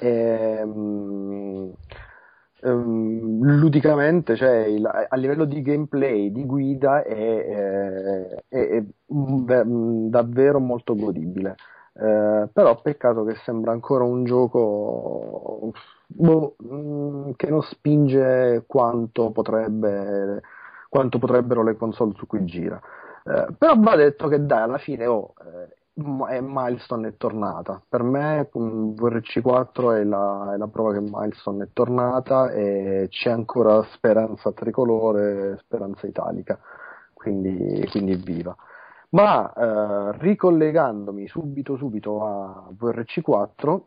Ehm, 0.00 1.72
ehm, 2.62 3.42
ludicamente, 3.58 4.36
cioè, 4.36 4.64
il- 4.66 4.86
a 4.86 5.16
livello 5.16 5.44
di 5.44 5.62
gameplay, 5.62 6.30
di 6.32 6.44
guida, 6.44 7.02
è, 7.02 7.14
è- 7.14 8.44
è- 8.48 8.68
è, 8.68 8.84
mm, 9.14 9.44
ve- 9.44 9.64
davvero 10.10 10.58
molto 10.60 10.94
godibile. 10.94 11.54
Eh, 11.94 12.48
però 12.52 12.80
peccato 12.82 13.24
che 13.24 13.34
sembra 13.36 13.72
ancora 13.72 14.04
un 14.04 14.24
gioco 14.24 15.72
boh, 16.06 16.56
mm, 16.64 17.30
che 17.36 17.48
non 17.48 17.62
spinge 17.62 18.64
quanto 18.66 19.30
potrebbe, 19.30 20.42
quanto 20.88 21.18
potrebbero 21.18 21.62
le 21.62 21.76
console 21.76 22.12
su 22.16 22.26
cui 22.26 22.44
gira. 22.44 22.80
Eh, 23.24 23.46
però 23.56 23.74
va 23.78 23.96
detto 23.96 24.28
che 24.28 24.44
dai, 24.44 24.62
alla 24.62 24.78
fine 24.78 25.06
oh, 25.06 25.32
eh, 25.40 25.75
Milestone 25.98 27.08
è 27.08 27.16
tornata. 27.16 27.80
Per 27.88 28.02
me 28.02 28.48
mm, 28.58 28.90
VRC4 28.90 29.96
è 29.96 30.04
la, 30.04 30.52
è 30.54 30.56
la 30.56 30.68
prova 30.68 30.92
che 30.92 31.00
Milestone 31.00 31.64
è 31.64 31.68
tornata 31.72 32.50
e 32.50 33.06
c'è 33.08 33.30
ancora 33.30 33.82
speranza 33.92 34.52
tricolore, 34.52 35.56
speranza 35.58 36.06
italica. 36.06 36.58
Quindi, 37.14 37.86
quindi 37.90 38.14
viva. 38.16 38.54
Ma 39.10 39.52
eh, 39.52 40.18
ricollegandomi 40.18 41.26
subito 41.28 41.76
subito 41.76 42.24
a 42.24 42.68
VRC4, 42.78 43.80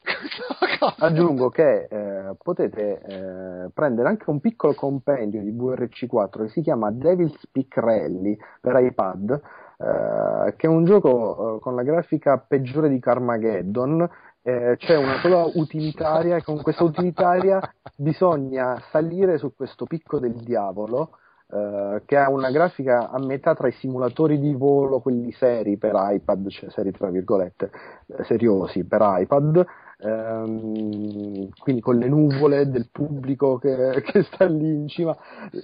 aggiungo 0.98 1.48
che 1.48 1.88
eh, 1.90 2.36
potete 2.40 3.00
eh, 3.00 3.70
prendere 3.74 4.08
anche 4.08 4.30
un 4.30 4.40
piccolo 4.40 4.74
compendio 4.74 5.42
di 5.42 5.50
VRC4 5.52 6.42
che 6.42 6.48
si 6.48 6.60
chiama 6.62 6.90
Devil's 6.92 7.46
Peak 7.50 7.76
Rally 7.76 8.38
per 8.60 8.76
iPad, 8.80 9.40
eh, 9.78 10.54
che 10.56 10.66
è 10.66 10.70
un 10.70 10.84
gioco 10.84 11.56
eh, 11.56 11.60
con 11.60 11.74
la 11.74 11.82
grafica 11.82 12.38
peggiore 12.38 12.88
di 12.88 12.98
Carmageddon. 12.98 14.08
Eh, 14.42 14.76
c'è 14.78 14.96
una 14.96 15.18
sola 15.20 15.48
utilitaria 15.54 16.36
e 16.36 16.42
con 16.42 16.62
questa 16.62 16.84
utilitaria 16.84 17.60
bisogna 17.94 18.80
salire 18.90 19.38
su 19.38 19.54
questo 19.54 19.84
picco 19.84 20.18
del 20.18 20.34
diavolo 20.34 21.18
eh, 21.50 22.02
che 22.04 22.16
ha 22.16 22.28
una 22.28 22.50
grafica 22.50 23.08
a 23.10 23.18
metà 23.18 23.54
tra 23.54 23.68
i 23.68 23.72
simulatori 23.72 24.38
di 24.38 24.52
volo, 24.52 25.00
quelli 25.00 25.32
seri 25.32 25.78
per 25.78 25.92
iPad, 25.94 26.48
cioè 26.48 26.70
seri 26.70 26.90
tra 26.92 27.08
virgolette, 27.08 27.70
eh, 28.06 28.24
seriosi 28.24 28.84
per 28.84 29.00
iPad, 29.02 29.64
ehm, 29.98 31.48
quindi 31.58 31.80
con 31.80 31.96
le 31.96 32.08
nuvole 32.08 32.68
del 32.68 32.88
pubblico 32.90 33.58
che, 33.58 34.02
che, 34.06 34.22
sta 34.24 34.46
lì 34.46 34.68
in 34.68 34.88
cima. 34.88 35.16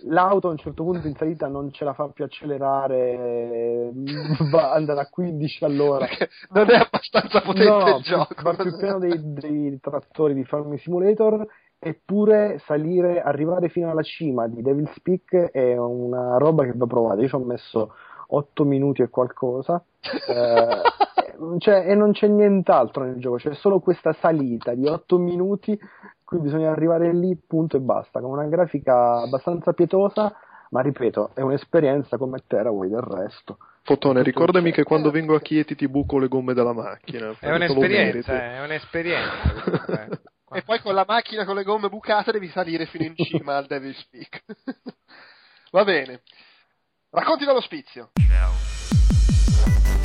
L'auto 0.04 0.48
a 0.48 0.50
un 0.52 0.56
certo 0.56 0.84
punto 0.84 1.06
in 1.06 1.14
salita 1.16 1.46
non 1.48 1.72
ce 1.72 1.84
la 1.84 1.92
fa 1.92 2.08
più 2.08 2.24
accelerare, 2.24 3.90
va 4.50 4.72
andare 4.72 5.00
a 5.00 5.08
15 5.08 5.64
all'ora. 5.64 6.06
Perché 6.06 6.28
non 6.50 6.70
è 6.70 6.76
abbastanza 6.76 7.40
potente 7.40 7.90
no, 7.90 7.96
il 7.96 8.02
gioco. 8.02 8.34
Va 8.42 8.54
più 8.54 8.76
pieno 8.76 8.98
dei, 8.98 9.20
dei 9.20 9.78
trattori 9.80 10.34
di 10.34 10.44
Farming 10.44 10.78
Simulator 10.78 11.46
eppure 11.78 12.60
salire, 12.64 13.20
arrivare 13.20 13.68
fino 13.68 13.90
alla 13.90 14.02
cima 14.02 14.48
di 14.48 14.62
Devil's 14.62 14.98
Peak 15.02 15.50
è 15.50 15.76
una 15.76 16.38
roba 16.38 16.64
che 16.64 16.72
va 16.74 16.86
provata. 16.86 17.20
Io 17.20 17.28
ci 17.28 17.34
ho 17.34 17.40
messo 17.40 17.92
8 18.28 18.64
minuti 18.64 19.02
e 19.02 19.10
qualcosa. 19.10 19.84
eh, 20.00 21.23
cioè, 21.58 21.88
e 21.88 21.94
non 21.94 22.12
c'è 22.12 22.26
nient'altro 22.28 23.04
nel 23.04 23.18
gioco, 23.18 23.36
c'è 23.36 23.54
solo 23.54 23.80
questa 23.80 24.12
salita 24.12 24.74
di 24.74 24.86
8 24.86 25.18
minuti, 25.18 25.78
qui 26.24 26.38
bisogna 26.38 26.70
arrivare 26.70 27.12
lì, 27.12 27.36
punto 27.36 27.76
e 27.76 27.80
basta, 27.80 28.20
con 28.20 28.30
una 28.30 28.46
grafica 28.46 29.22
abbastanza 29.22 29.72
pietosa, 29.72 30.34
ma 30.70 30.80
ripeto, 30.80 31.30
è 31.34 31.40
un'esperienza 31.40 32.16
come 32.16 32.42
Tearaway 32.46 32.88
del 32.88 33.00
resto. 33.00 33.58
Fotone, 33.82 34.22
ricordami 34.22 34.72
che 34.72 34.82
quando 34.82 35.10
vengo 35.10 35.34
a 35.34 35.40
Chieti 35.40 35.74
ti 35.74 35.88
buco 35.88 36.18
le 36.18 36.28
gomme 36.28 36.54
della 36.54 36.72
macchina. 36.72 37.36
È 37.38 37.52
un'esperienza, 37.52 38.54
è 38.54 38.62
un'esperienza. 38.62 39.62
comunque. 39.62 40.08
E 40.54 40.62
poi 40.62 40.80
con 40.80 40.94
la 40.94 41.04
macchina 41.04 41.44
con 41.44 41.56
le 41.56 41.64
gomme 41.64 41.88
bucate 41.88 42.30
devi 42.30 42.48
salire 42.48 42.86
fino 42.86 43.02
in 43.04 43.16
cima 43.16 43.56
al 43.56 43.66
Devil's 43.66 44.04
Peak. 44.04 44.44
Va 45.72 45.82
bene. 45.82 46.22
Racconti 47.10 47.44
dall'ospizio. 47.44 48.10
Ciao. 48.28 50.03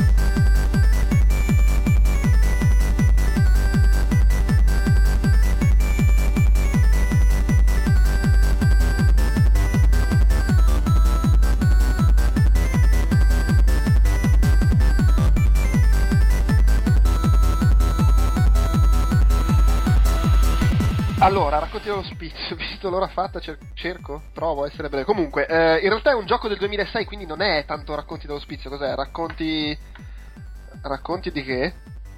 Allora, 21.21 21.59
racconti 21.59 21.89
dall'ospizio. 21.89 22.55
Visto 22.57 22.89
l'ora 22.89 23.07
fatta, 23.07 23.39
cer- 23.39 23.59
cerco, 23.73 24.21
provo 24.33 24.63
a 24.63 24.67
essere 24.67 24.87
breve. 24.87 25.03
Comunque, 25.03 25.45
eh, 25.47 25.79
in 25.79 25.89
realtà 25.89 26.11
è 26.11 26.15
un 26.15 26.25
gioco 26.25 26.47
del 26.47 26.57
2006, 26.57 27.05
quindi 27.05 27.25
non 27.25 27.41
è 27.41 27.65
tanto 27.65 27.93
racconti 27.93 28.25
dall'ospizio. 28.25 28.69
Cos'è? 28.69 28.95
Racconti. 28.95 29.77
Racconti 30.81 31.31
di 31.31 31.43
che? 31.43 31.73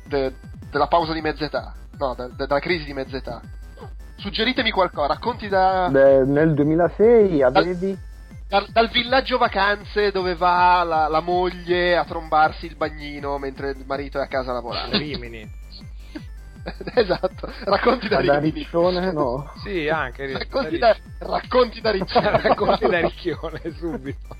De- 0.05 0.35
della 0.69 0.87
pausa 0.87 1.13
di 1.13 1.21
mezz'età. 1.21 1.73
No, 1.97 2.13
de- 2.13 2.29
de- 2.35 2.45
della 2.45 2.59
crisi 2.59 2.85
di 2.85 2.93
mezz'età. 2.93 3.41
Suggeritemi 4.17 4.69
qualcosa. 4.69 5.07
Racconti 5.07 5.47
da. 5.47 5.89
Beh, 5.89 6.23
nel 6.25 6.53
2006 6.53 7.41
avevi 7.41 7.97
Dal, 8.47 8.67
dal 8.69 8.89
villaggio 8.89 9.37
vacanze 9.37 10.11
dove 10.11 10.35
va 10.35 10.83
la, 10.83 11.07
la 11.07 11.21
moglie 11.21 11.97
a 11.97 12.03
trombarsi 12.03 12.67
il 12.67 12.75
bagnino 12.75 13.39
mentre 13.39 13.71
il 13.71 13.83
marito 13.85 14.19
è 14.19 14.21
a 14.23 14.27
casa 14.27 14.51
a 14.51 14.53
lavorare. 14.53 14.97
Rimini. 14.97 15.59
esatto, 16.95 17.51
racconti 17.65 18.07
da 18.07 18.19
Rimini. 18.19 18.51
Riccione, 18.51 19.11
no. 19.11 19.51
Sì, 19.63 19.87
anche 19.89 20.25
Rimini. 20.25 20.39
Racconti 20.39 20.77
da, 20.77 20.95
racconti 21.19 21.81
da 21.81 21.91
Riccione. 21.91 22.41
Racconti 22.41 22.87
da 22.87 22.99
Ricchione 22.99 23.61
subito. 23.77 24.35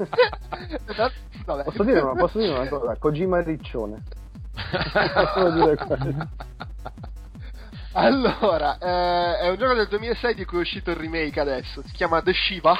Vabbè. 1.44 1.64
Posso 1.64 1.84
dire, 1.84 2.00
una, 2.00 2.14
posso 2.14 2.38
dire 2.38 2.52
una 2.52 2.68
cosa? 2.68 2.96
Kojima 2.96 3.40
Riccione. 3.42 4.02
Posso 4.52 5.50
dire 5.50 5.76
quello. 5.76 6.28
Allora, 7.92 8.78
eh, 8.78 9.38
è 9.38 9.48
un 9.48 9.56
gioco 9.56 9.74
del 9.74 9.88
2006 9.88 10.34
di 10.34 10.44
cui 10.44 10.58
è 10.58 10.60
uscito 10.60 10.90
il 10.90 10.96
remake 10.96 11.40
adesso. 11.40 11.82
Si 11.84 11.92
chiama 11.92 12.22
The 12.22 12.32
Shiva. 12.32 12.76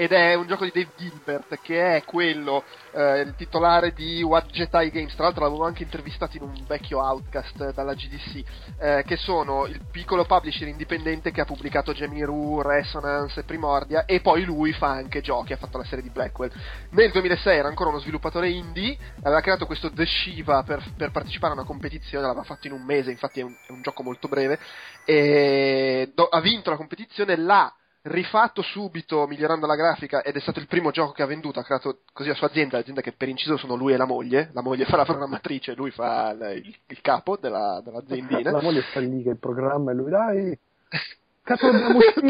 Ed 0.00 0.12
è 0.12 0.34
un 0.34 0.46
gioco 0.46 0.64
di 0.64 0.70
Dave 0.72 0.92
Gilbert, 0.96 1.58
che 1.60 1.96
è 1.96 2.04
quello, 2.04 2.62
eh, 2.92 3.18
il 3.22 3.34
titolare 3.34 3.92
di 3.92 4.22
What 4.22 4.46
Jedi 4.52 4.90
Games. 4.90 5.12
Tra 5.16 5.24
l'altro 5.24 5.42
l'avevo 5.42 5.64
anche 5.64 5.82
intervistato 5.82 6.36
in 6.36 6.44
un 6.44 6.54
vecchio 6.68 7.00
outcast 7.00 7.72
dalla 7.72 7.94
GDC. 7.94 8.44
eh, 8.78 9.02
che 9.04 9.16
sono 9.16 9.66
il 9.66 9.80
piccolo 9.90 10.24
publisher 10.24 10.68
indipendente 10.68 11.32
che 11.32 11.40
ha 11.40 11.44
pubblicato 11.44 11.92
Gemini 11.92 12.24
Resonance 12.62 13.40
e 13.40 13.42
Primordia. 13.42 14.04
E 14.04 14.20
poi 14.20 14.44
lui 14.44 14.72
fa 14.72 14.90
anche 14.90 15.20
giochi, 15.20 15.52
ha 15.52 15.56
fatto 15.56 15.78
la 15.78 15.84
serie 15.84 16.04
di 16.04 16.10
Blackwell. 16.10 16.52
Nel 16.90 17.10
2006 17.10 17.58
era 17.58 17.66
ancora 17.66 17.90
uno 17.90 17.98
sviluppatore 17.98 18.50
indie, 18.50 18.96
aveva 19.24 19.40
creato 19.40 19.66
questo 19.66 19.90
The 19.90 20.06
Shiva 20.06 20.62
per, 20.62 20.80
per 20.96 21.10
partecipare 21.10 21.54
a 21.54 21.56
una 21.56 21.66
competizione, 21.66 22.24
l'aveva 22.24 22.44
fatto 22.44 22.68
in 22.68 22.72
un 22.72 22.84
mese, 22.84 23.10
infatti 23.10 23.40
è 23.40 23.42
un, 23.42 23.52
è 23.66 23.72
un 23.72 23.82
gioco 23.82 24.04
molto 24.04 24.28
breve, 24.28 24.60
e 25.04 26.12
do- 26.14 26.28
ha 26.28 26.40
vinto 26.40 26.70
la 26.70 26.76
competizione, 26.76 27.36
l'ha 27.36 27.72
rifatto 28.02 28.62
subito 28.62 29.26
migliorando 29.26 29.66
la 29.66 29.74
grafica 29.74 30.22
ed 30.22 30.36
è 30.36 30.40
stato 30.40 30.58
il 30.60 30.66
primo 30.66 30.90
gioco 30.90 31.12
che 31.12 31.22
ha 31.22 31.26
venduto, 31.26 31.58
ha 31.60 31.64
creato 31.64 32.00
così 32.12 32.28
la 32.28 32.34
sua 32.34 32.46
azienda, 32.46 32.76
l'azienda 32.78 33.00
che 33.00 33.12
per 33.12 33.28
inciso 33.28 33.56
sono 33.56 33.74
lui 33.74 33.92
e 33.92 33.96
la 33.96 34.06
moglie, 34.06 34.50
la 34.52 34.62
moglie 34.62 34.84
fa 34.84 34.96
la 34.96 35.04
programmatrice, 35.04 35.74
lui 35.74 35.90
fa 35.90 36.30
il, 36.30 36.74
il- 36.86 37.00
capo 37.00 37.36
della, 37.36 37.80
dell'aziendina. 37.84 38.50
La 38.50 38.62
moglie 38.62 38.82
sta 38.90 39.00
lì 39.00 39.22
che 39.22 39.30
il 39.30 39.38
programma 39.38 39.90
e 39.90 39.94
lui 39.94 40.10
dai. 40.10 40.58
Cazzo 41.42 41.70
dobbiamo 41.70 41.98
uscire. 41.98 42.22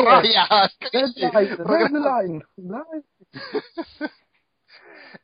Deadline, 0.91 1.57
deadline, 1.57 2.47
dai. 2.55 3.05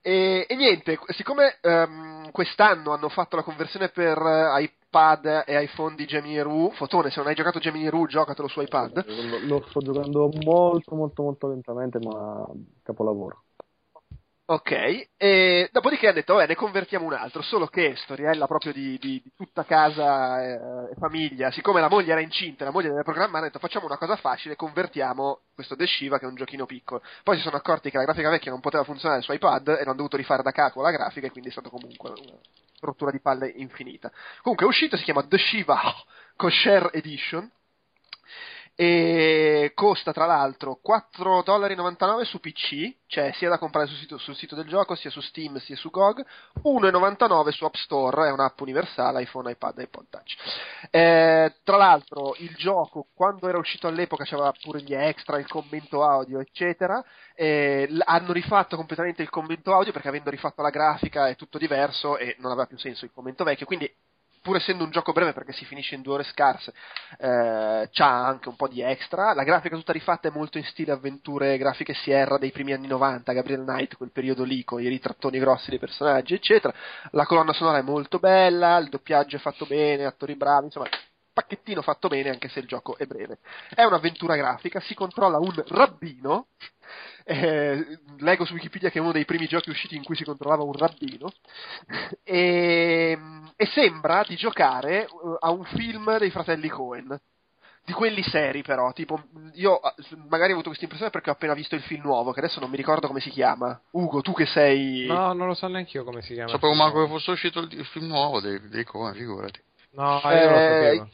E, 0.00 0.46
e 0.48 0.56
niente, 0.56 0.98
siccome 1.08 1.58
ehm, 1.60 2.30
quest'anno 2.30 2.92
hanno 2.92 3.08
fatto 3.08 3.36
la 3.36 3.42
conversione 3.42 3.88
per 3.88 4.18
eh, 4.18 4.62
iPad 4.62 5.44
e 5.46 5.62
iPhone 5.62 5.94
di 5.94 6.06
Gemini 6.06 6.40
Roo, 6.40 6.70
Fotone, 6.70 7.10
se 7.10 7.18
non 7.18 7.28
hai 7.28 7.34
giocato 7.34 7.58
Gemini 7.58 7.88
Roo, 7.88 8.06
giocatelo 8.06 8.48
su 8.48 8.60
iPad. 8.60 9.04
Lo, 9.06 9.38
lo 9.46 9.64
sto 9.68 9.80
giocando 9.80 10.30
molto 10.42 10.94
molto 10.94 11.22
molto 11.22 11.48
lentamente, 11.48 11.98
ma 11.98 12.46
capolavoro. 12.82 13.43
Ok, 14.46 15.08
e 15.16 15.70
dopodiché 15.72 16.08
ha 16.08 16.12
detto, 16.12 16.34
vabbè, 16.34 16.48
ne 16.48 16.54
convertiamo 16.54 17.06
un 17.06 17.14
altro, 17.14 17.40
solo 17.40 17.66
che 17.66 17.94
storiella 17.96 18.46
proprio 18.46 18.74
di, 18.74 18.98
di- 18.98 19.18
di 19.24 19.32
tutta 19.34 19.64
casa 19.64 20.42
eh, 20.44 20.90
e 20.92 20.94
famiglia, 20.98 21.50
siccome 21.50 21.80
la 21.80 21.88
moglie 21.88 22.12
era 22.12 22.20
incinta, 22.20 22.64
la 22.66 22.70
moglie 22.70 22.90
deve 22.90 23.04
programmare, 23.04 23.44
ha 23.44 23.46
detto 23.46 23.58
facciamo 23.58 23.86
una 23.86 23.96
cosa 23.96 24.16
facile, 24.16 24.54
convertiamo 24.54 25.38
questo 25.54 25.76
The 25.76 25.86
Shiva 25.86 26.18
che 26.18 26.26
è 26.26 26.28
un 26.28 26.34
giochino 26.34 26.66
piccolo. 26.66 27.00
Poi 27.22 27.36
si 27.38 27.42
sono 27.42 27.56
accorti 27.56 27.88
che 27.88 27.96
la 27.96 28.02
grafica 28.04 28.28
vecchia 28.28 28.50
non 28.50 28.60
poteva 28.60 28.84
funzionare 28.84 29.22
su 29.22 29.32
iPad 29.32 29.68
e 29.68 29.84
l'hanno 29.84 29.94
dovuto 29.96 30.18
rifare 30.18 30.42
da 30.42 30.50
capo 30.50 30.82
la 30.82 30.90
grafica 30.90 31.26
e 31.26 31.30
quindi 31.30 31.48
è 31.48 31.52
stato 31.52 31.70
comunque 31.70 32.10
una 32.10 32.38
rottura 32.80 33.10
di 33.10 33.20
palle 33.20 33.48
infinita. 33.48 34.12
Comunque 34.42 34.66
è 34.66 34.68
uscito, 34.68 34.98
si 34.98 35.04
chiama 35.04 35.24
The 35.26 35.38
Shiva 35.38 35.80
Kosher 36.36 36.90
Edition 36.92 37.50
e 38.76 39.70
costa 39.74 40.12
tra 40.12 40.26
l'altro 40.26 40.80
4,99$ 40.84 42.22
su 42.24 42.40
PC, 42.40 42.96
cioè 43.06 43.32
sia 43.34 43.48
da 43.48 43.58
comprare 43.58 43.86
sul 43.86 43.96
sito, 43.96 44.18
sul 44.18 44.34
sito 44.34 44.56
del 44.56 44.66
gioco, 44.66 44.96
sia 44.96 45.10
su 45.10 45.20
Steam, 45.20 45.58
sia 45.58 45.76
su 45.76 45.90
GOG, 45.90 46.24
1,99€ 46.64 47.50
su 47.50 47.64
App 47.64 47.74
Store, 47.74 48.28
è 48.28 48.32
un'app 48.32 48.60
universale, 48.60 49.22
iPhone, 49.22 49.50
iPad 49.52 49.78
iPod 49.78 50.06
Touch. 50.10 50.34
Eh, 50.90 51.54
tra 51.62 51.76
l'altro 51.76 52.34
il 52.38 52.54
gioco, 52.56 53.06
quando 53.14 53.48
era 53.48 53.58
uscito 53.58 53.86
all'epoca, 53.86 54.24
c'aveva 54.24 54.52
pure 54.60 54.82
gli 54.82 54.94
extra, 54.94 55.38
il 55.38 55.46
commento 55.46 56.02
audio, 56.02 56.40
eccetera, 56.40 57.04
eh, 57.34 57.88
hanno 58.04 58.32
rifatto 58.32 58.76
completamente 58.76 59.22
il 59.22 59.30
commento 59.30 59.72
audio 59.72 59.92
perché 59.92 60.08
avendo 60.08 60.30
rifatto 60.30 60.62
la 60.62 60.70
grafica 60.70 61.28
è 61.28 61.36
tutto 61.36 61.58
diverso 61.58 62.16
e 62.16 62.34
non 62.38 62.50
aveva 62.50 62.66
più 62.66 62.78
senso 62.78 63.04
il 63.04 63.12
commento 63.12 63.44
vecchio, 63.44 63.66
quindi 63.66 63.92
pur 64.44 64.56
essendo 64.56 64.84
un 64.84 64.90
gioco 64.90 65.12
breve 65.12 65.32
perché 65.32 65.54
si 65.54 65.64
finisce 65.64 65.94
in 65.94 66.02
due 66.02 66.14
ore 66.14 66.24
scarse, 66.24 66.74
eh, 67.18 67.88
c'ha 67.90 68.26
anche 68.26 68.50
un 68.50 68.56
po' 68.56 68.68
di 68.68 68.82
extra. 68.82 69.32
La 69.32 69.42
grafica 69.42 69.74
tutta 69.74 69.94
rifatta 69.94 70.28
è 70.28 70.30
molto 70.30 70.58
in 70.58 70.64
stile 70.64 70.92
avventure 70.92 71.56
grafiche 71.56 71.94
Sierra 71.94 72.36
dei 72.36 72.50
primi 72.50 72.74
anni 72.74 72.86
90, 72.86 73.32
Gabriel 73.32 73.64
Knight, 73.64 73.96
quel 73.96 74.10
periodo 74.12 74.44
lì, 74.44 74.62
con 74.62 74.82
i 74.82 74.88
ritrattoni 74.88 75.38
grossi 75.38 75.70
dei 75.70 75.78
personaggi, 75.78 76.34
eccetera. 76.34 76.74
La 77.12 77.24
colonna 77.24 77.54
sonora 77.54 77.78
è 77.78 77.82
molto 77.82 78.18
bella, 78.18 78.76
il 78.76 78.90
doppiaggio 78.90 79.36
è 79.36 79.40
fatto 79.40 79.64
bene, 79.64 80.04
attori 80.04 80.36
bravi, 80.36 80.66
insomma, 80.66 80.88
pacchettino 81.34 81.82
fatto 81.82 82.08
bene 82.08 82.30
anche 82.30 82.48
se 82.48 82.60
il 82.60 82.66
gioco 82.66 82.96
è 82.96 83.04
breve. 83.04 83.38
È 83.74 83.82
un'avventura 83.82 84.36
grafica, 84.36 84.80
si 84.80 84.94
controlla 84.94 85.38
un 85.38 85.62
rabbino. 85.66 86.46
Eh, 87.24 87.98
leggo 88.18 88.44
su 88.44 88.52
Wikipedia 88.52 88.90
che 88.90 88.98
è 88.98 89.00
uno 89.00 89.10
dei 89.10 89.24
primi 89.24 89.46
giochi 89.46 89.70
usciti 89.70 89.96
in 89.96 90.04
cui 90.04 90.14
si 90.14 90.24
controllava 90.24 90.62
un 90.62 90.74
rabbino 90.74 91.32
e, 92.22 93.18
e 93.56 93.66
sembra 93.66 94.22
di 94.28 94.36
giocare 94.36 95.04
eh, 95.04 95.08
a 95.40 95.50
un 95.50 95.64
film 95.64 96.18
dei 96.18 96.30
fratelli 96.30 96.68
Cohen 96.68 97.18
di 97.84 97.92
quelli 97.92 98.22
seri 98.22 98.62
però, 98.62 98.92
tipo 98.92 99.22
io 99.54 99.76
ah, 99.76 99.94
magari 100.28 100.50
ho 100.50 100.54
avuto 100.54 100.68
questa 100.68 100.84
impressione 100.84 101.10
perché 101.10 101.30
ho 101.30 101.34
appena 101.34 101.54
visto 101.54 101.74
il 101.74 101.82
film 101.82 102.02
nuovo, 102.04 102.32
che 102.32 102.40
adesso 102.40 102.60
non 102.60 102.70
mi 102.70 102.76
ricordo 102.76 103.06
come 103.06 103.20
si 103.20 103.30
chiama. 103.30 103.78
Ugo, 103.90 104.22
tu 104.22 104.32
che 104.32 104.46
sei... 104.46 105.06
No, 105.06 105.32
non 105.34 105.46
lo 105.46 105.54
so 105.54 105.66
neanche 105.66 105.98
io 105.98 106.04
come 106.04 106.22
si 106.22 106.32
chiama. 106.32 106.50
Sapevo 106.50 106.74
manco 106.74 107.02
che 107.02 107.08
fosse 107.08 107.30
uscito 107.30 107.60
il, 107.60 107.72
il 107.72 107.84
film 107.86 108.06
nuovo 108.06 108.40
dei, 108.40 108.68
dei 108.68 108.84
Coen, 108.84 109.14
figurati. 109.14 109.60
No, 109.94 110.20
io 110.24 110.30
eh, 110.30 110.44
non 110.44 110.52
lo 110.52 110.58
Eh, 110.58 110.64
sapevo. 110.66 111.08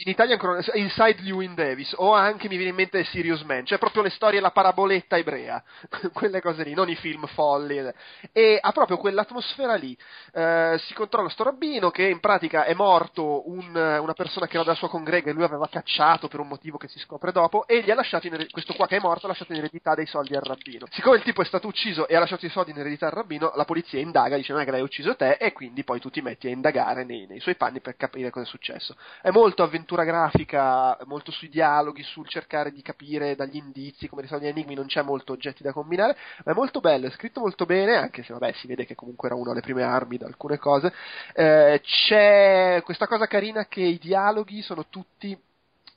In 0.00 0.10
Italia 0.10 0.34
ancora 0.34 0.60
Inside 0.74 1.22
Lewin 1.22 1.54
Davis 1.54 1.92
o 1.96 2.12
anche 2.12 2.48
mi 2.48 2.54
viene 2.54 2.70
in 2.70 2.76
mente 2.76 3.02
Serious 3.04 3.42
Man, 3.42 3.64
cioè 3.64 3.78
proprio 3.78 4.02
le 4.02 4.10
storie, 4.10 4.38
la 4.38 4.52
paraboletta 4.52 5.16
ebrea, 5.16 5.62
quelle 6.12 6.40
cose 6.40 6.62
lì, 6.62 6.72
non 6.72 6.88
i 6.88 6.94
film 6.94 7.26
folli. 7.26 7.76
E 8.32 8.58
ha 8.60 8.72
proprio 8.72 8.96
quell'atmosfera 8.96 9.74
lì. 9.74 9.96
Eh, 10.32 10.80
si 10.84 10.94
controlla 10.94 11.28
sto 11.28 11.42
rabbino 11.42 11.90
che 11.90 12.04
in 12.04 12.20
pratica 12.20 12.64
è 12.64 12.74
morto 12.74 13.48
un- 13.48 13.74
una 13.74 14.12
persona 14.12 14.46
che 14.46 14.54
era 14.54 14.64
della 14.64 14.76
sua 14.76 14.88
congrega 14.88 15.30
e 15.30 15.32
lui 15.32 15.42
aveva 15.42 15.68
cacciato 15.68 16.28
per 16.28 16.40
un 16.40 16.48
motivo 16.48 16.78
che 16.78 16.88
si 16.88 16.98
scopre 17.00 17.32
dopo 17.32 17.66
e 17.66 17.82
gli 17.82 17.90
ha 17.90 17.94
lasciato 17.94 18.26
in 18.26 18.46
questo 18.50 18.74
qua 18.74 18.86
che 18.86 18.96
è 18.96 19.00
morto 19.00 19.26
ha 19.26 19.28
lasciato 19.30 19.52
in 19.52 19.58
eredità 19.58 19.94
dei 19.94 20.06
soldi 20.06 20.36
al 20.36 20.42
rabbino. 20.42 20.86
Siccome 20.90 21.16
il 21.16 21.22
tipo 21.22 21.42
è 21.42 21.44
stato 21.44 21.66
ucciso 21.66 22.06
e 22.06 22.14
ha 22.14 22.20
lasciato 22.20 22.46
i 22.46 22.50
soldi 22.50 22.70
in 22.70 22.78
eredità 22.78 23.06
al 23.06 23.12
rabbino, 23.12 23.52
la 23.56 23.64
polizia 23.64 23.98
indaga, 23.98 24.36
dice 24.36 24.52
non 24.52 24.62
è 24.62 24.64
che 24.64 24.70
l'hai 24.70 24.82
ucciso 24.82 25.16
te 25.16 25.32
e 25.32 25.52
quindi 25.52 25.82
poi 25.82 25.98
tu 25.98 26.08
ti 26.10 26.20
metti 26.20 26.46
a 26.46 26.50
indagare 26.50 27.04
nei, 27.04 27.26
nei 27.26 27.40
suoi 27.40 27.56
panni 27.56 27.80
per 27.80 27.96
capire 27.96 28.30
cosa 28.30 28.46
è 28.46 28.48
successo. 28.48 28.96
È 29.20 29.30
molto 29.30 29.62
avventura 29.88 30.04
grafica, 30.04 30.98
molto 31.06 31.30
sui 31.30 31.48
dialoghi, 31.48 32.02
sul 32.02 32.28
cercare 32.28 32.70
di 32.72 32.82
capire 32.82 33.34
dagli 33.34 33.56
indizi 33.56 34.06
come 34.06 34.22
risolvere 34.22 34.52
gli 34.52 34.58
enigmi, 34.58 34.74
non 34.74 34.86
c'è 34.86 35.02
molto 35.02 35.32
oggetti 35.32 35.62
da 35.62 35.72
combinare, 35.72 36.16
ma 36.44 36.52
è 36.52 36.54
molto 36.54 36.80
bello, 36.80 37.06
è 37.06 37.10
scritto 37.10 37.40
molto 37.40 37.64
bene, 37.64 37.96
anche 37.96 38.22
se 38.22 38.34
vabbè 38.34 38.52
si 38.52 38.66
vede 38.66 38.84
che 38.84 38.94
comunque 38.94 39.28
era 39.28 39.36
uno 39.36 39.52
alle 39.52 39.62
prime 39.62 39.82
armi 39.82 40.18
da 40.18 40.26
alcune 40.26 40.58
cose. 40.58 40.92
Eh, 41.32 41.80
c'è 41.82 42.82
questa 42.84 43.06
cosa 43.06 43.26
carina 43.26 43.66
che 43.66 43.80
i 43.80 43.98
dialoghi 43.98 44.60
sono 44.60 44.86
tutti 44.90 45.36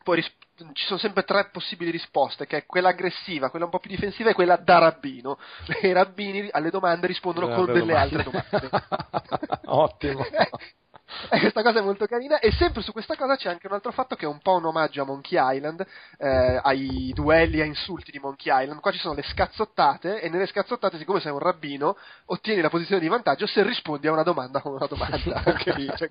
poi 0.03 0.15
ris- 0.15 0.33
ci 0.73 0.85
sono 0.85 0.97
sempre 0.97 1.23
tre 1.23 1.49
possibili 1.51 1.91
risposte, 1.91 2.47
che 2.47 2.57
è 2.57 2.65
quella 2.65 2.89
aggressiva, 2.89 3.49
quella 3.49 3.65
un 3.65 3.71
po' 3.71 3.79
più 3.79 3.89
difensiva 3.89 4.29
e 4.29 4.33
quella 4.33 4.55
da 4.55 4.79
rabbino. 4.79 5.37
E 5.81 5.89
i 5.89 5.93
rabbini 5.93 6.47
alle 6.51 6.71
domande 6.71 7.07
rispondono 7.07 7.51
Eh, 7.51 7.55
con 7.55 7.65
delle 7.65 7.95
altre 7.95 8.23
domande. 8.23 8.59
domande. 8.59 9.59
Ottimo. 9.65 10.25
E 11.29 11.39
questa 11.39 11.61
cosa 11.61 11.79
è 11.79 11.81
molto 11.81 12.05
carina 12.05 12.39
e 12.39 12.51
sempre 12.51 12.81
su 12.81 12.91
questa 12.91 13.15
cosa 13.15 13.35
c'è 13.35 13.49
anche 13.49 13.67
un 13.67 13.73
altro 13.73 13.91
fatto 13.91 14.15
che 14.15 14.25
è 14.25 14.27
un 14.27 14.39
po' 14.39 14.55
un 14.55 14.65
omaggio 14.65 15.01
a 15.01 15.05
Monkey 15.05 15.37
Island, 15.55 15.85
eh, 16.17 16.59
ai 16.61 17.11
duelli 17.13 17.61
a 17.61 17.65
insulti 17.65 18.11
di 18.11 18.19
Monkey 18.19 18.51
Island. 18.51 18.79
Qua 18.79 18.91
ci 18.91 18.99
sono 18.99 19.13
le 19.13 19.23
scazzottate 19.23 20.21
e 20.21 20.29
nelle 20.29 20.47
scazzottate, 20.47 20.97
siccome 20.97 21.19
sei 21.19 21.31
un 21.31 21.39
rabbino, 21.39 21.97
ottieni 22.25 22.61
la 22.61 22.69
posizione 22.69 23.01
di 23.01 23.07
vantaggio 23.07 23.45
se 23.45 23.63
rispondi 23.63 24.07
a 24.07 24.11
una 24.11 24.23
domanda 24.23 24.61
con 24.61 24.73
una 24.73 24.87
domanda. 24.87 25.19
Cioè. 26.01 26.09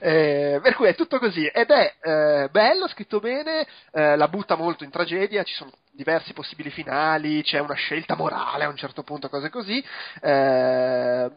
Eh, 0.00 0.60
per 0.62 0.74
cui 0.74 0.88
è 0.88 0.94
tutto 0.94 1.18
così 1.18 1.46
ed 1.46 1.70
è 1.70 1.94
eh, 2.00 2.48
bello, 2.50 2.88
scritto 2.88 3.20
bene, 3.20 3.66
eh, 3.92 4.16
la 4.16 4.28
butta 4.28 4.56
molto 4.56 4.84
in 4.84 4.90
tragedia, 4.90 5.42
ci 5.42 5.54
sono 5.54 5.70
diversi 5.92 6.32
possibili 6.32 6.70
finali, 6.70 7.42
c'è 7.42 7.58
una 7.58 7.74
scelta 7.74 8.14
morale 8.16 8.64
a 8.64 8.68
un 8.68 8.76
certo 8.76 9.02
punto, 9.02 9.28
cose 9.28 9.50
così. 9.50 9.84
Eh, 10.20 11.30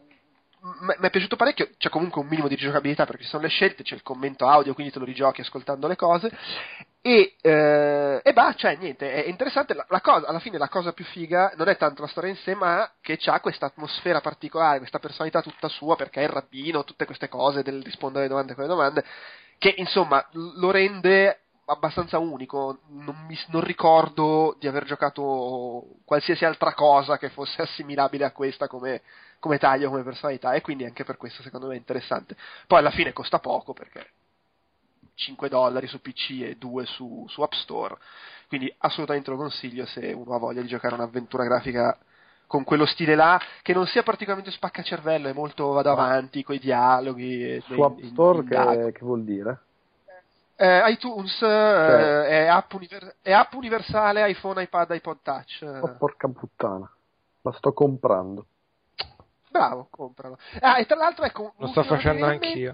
mi 0.62 1.08
è 1.08 1.10
piaciuto 1.10 1.36
parecchio, 1.36 1.70
c'è 1.78 1.90
comunque 1.90 2.22
un 2.22 2.28
minimo 2.28 2.48
di 2.48 2.56
giocabilità 2.56 3.06
perché 3.06 3.24
ci 3.24 3.30
sono 3.30 3.44
le 3.44 3.50
scelte, 3.50 3.84
c'è 3.84 3.96
il 3.96 4.04
commento 4.04 4.48
audio, 4.48 4.76
quindi 4.76 4.94
te 4.94 5.00
lo 5.00 5.06
rigiochi 5.06 5.42
ascoltando 5.42 5.88
le 5.88 5.96
cose. 5.96 6.30
E, 7.02 7.36
eh, 7.42 8.22
e 8.24 8.34
bah, 8.34 8.54
cioè 8.54 8.76
niente, 8.76 9.12
è 9.24 9.28
interessante. 9.28 9.74
La, 9.74 9.86
la 9.90 10.02
cosa, 10.02 10.28
alla 10.28 10.40
fine 10.40 10.60
la 10.60 10.70
cosa 10.70 10.94
più 10.94 11.04
figa 11.06 11.54
non 11.56 11.68
è 11.68 11.78
tanto 11.78 12.04
la 12.04 12.08
storia 12.08 12.30
in 12.30 12.36
sé, 12.38 12.54
ma 12.54 12.92
che 13.02 13.18
c'ha 13.18 13.40
questa 13.40 13.66
atmosfera 13.66 14.22
particolare, 14.22 14.78
questa 14.78 15.00
personalità 15.00 15.42
tutta 15.42 15.68
sua, 15.68 15.96
perché 15.96 16.22
è 16.22 16.24
il 16.24 16.30
rabbino, 16.30 16.84
tutte 16.84 17.06
queste 17.06 17.28
cose 17.28 17.64
del 17.64 17.82
rispondere 17.82 18.26
alle 18.26 18.30
domande 18.30 18.54
con 18.54 18.64
le 18.64 18.70
domande, 18.70 19.04
che 19.58 19.74
insomma 19.78 20.24
lo 20.34 20.70
rende 20.70 21.40
abbastanza 21.66 22.20
unico. 22.20 22.82
Non, 22.90 23.26
mi, 23.28 23.38
non 23.48 23.62
ricordo 23.62 24.56
di 24.60 24.68
aver 24.68 24.86
giocato 24.86 25.86
qualsiasi 26.06 26.46
altra 26.46 26.76
cosa 26.76 27.18
che 27.18 27.30
fosse 27.30 27.64
assimilabile 27.64 28.26
a 28.26 28.32
questa 28.32 28.68
come, 28.68 29.02
come 29.42 29.58
taglio, 29.58 29.90
come 29.90 30.04
personalità, 30.04 30.54
e 30.54 30.62
quindi 30.62 30.86
anche 30.86 31.04
per 31.04 31.18
questo 31.18 31.42
secondo 31.42 31.68
me 31.68 31.74
è 31.74 31.78
interessante. 31.78 32.38
Poi 32.68 32.78
alla 32.78 32.92
fine 32.92 33.12
costa 33.12 33.40
poco 33.40 33.74
perché 33.74 34.08
5 35.16 35.50
dollari 35.50 35.88
su 35.88 36.00
PC 36.00 36.42
e 36.44 36.56
2 36.58 36.86
su, 36.86 37.26
su 37.28 37.42
App 37.42 37.54
Store, 37.54 37.98
quindi 38.48 38.74
assolutamente 38.78 39.32
lo 39.32 39.38
consiglio 39.38 39.86
se 39.88 40.14
uno 40.14 40.36
ha 40.36 40.38
voglia 40.38 40.62
di 40.62 40.68
giocare 40.68 40.94
un'avventura 40.94 41.44
grafica 41.44 41.98
con 42.46 42.64
quello 42.64 42.86
stile 42.86 43.16
là, 43.16 43.42
che 43.64 43.74
non 43.74 43.88
sia 43.88 44.04
particolarmente 44.04 44.52
spaccacervello, 44.52 45.28
è 45.28 45.34
molto 45.34 45.72
vado 45.72 45.90
avanti 45.90 46.44
con 46.44 46.54
i 46.54 46.60
dialoghi. 46.60 47.60
Su 47.62 47.82
App 47.82 47.98
Store 48.12 48.44
che, 48.44 48.92
che 48.92 49.06
vuol 49.06 49.24
dire? 49.24 49.60
Eh, 50.58 50.92
iTunes 50.92 51.42
eh, 51.42 52.28
è, 52.28 52.46
app 52.46 52.72
univer- 52.74 53.16
è 53.24 53.32
app 53.32 53.54
universale 53.54 54.30
iPhone, 54.30 54.62
iPad, 54.62 54.92
iPod 54.92 55.18
Touch. 55.24 55.62
eh. 55.64 55.80
Oh, 55.80 55.96
porca 55.98 56.28
puttana. 56.28 56.88
La 57.42 57.52
sto 57.54 57.74
comprando. 57.74 58.46
Bravo, 59.52 59.88
compralo. 59.92 60.38
Ah, 60.62 60.80
e 60.80 60.86
tra 60.86 60.96
l'altro, 60.96 61.26
ecco, 61.26 61.54
Lo 61.58 61.68
sto 61.68 61.84
facendo 61.84 62.26
anch'io. 62.26 62.74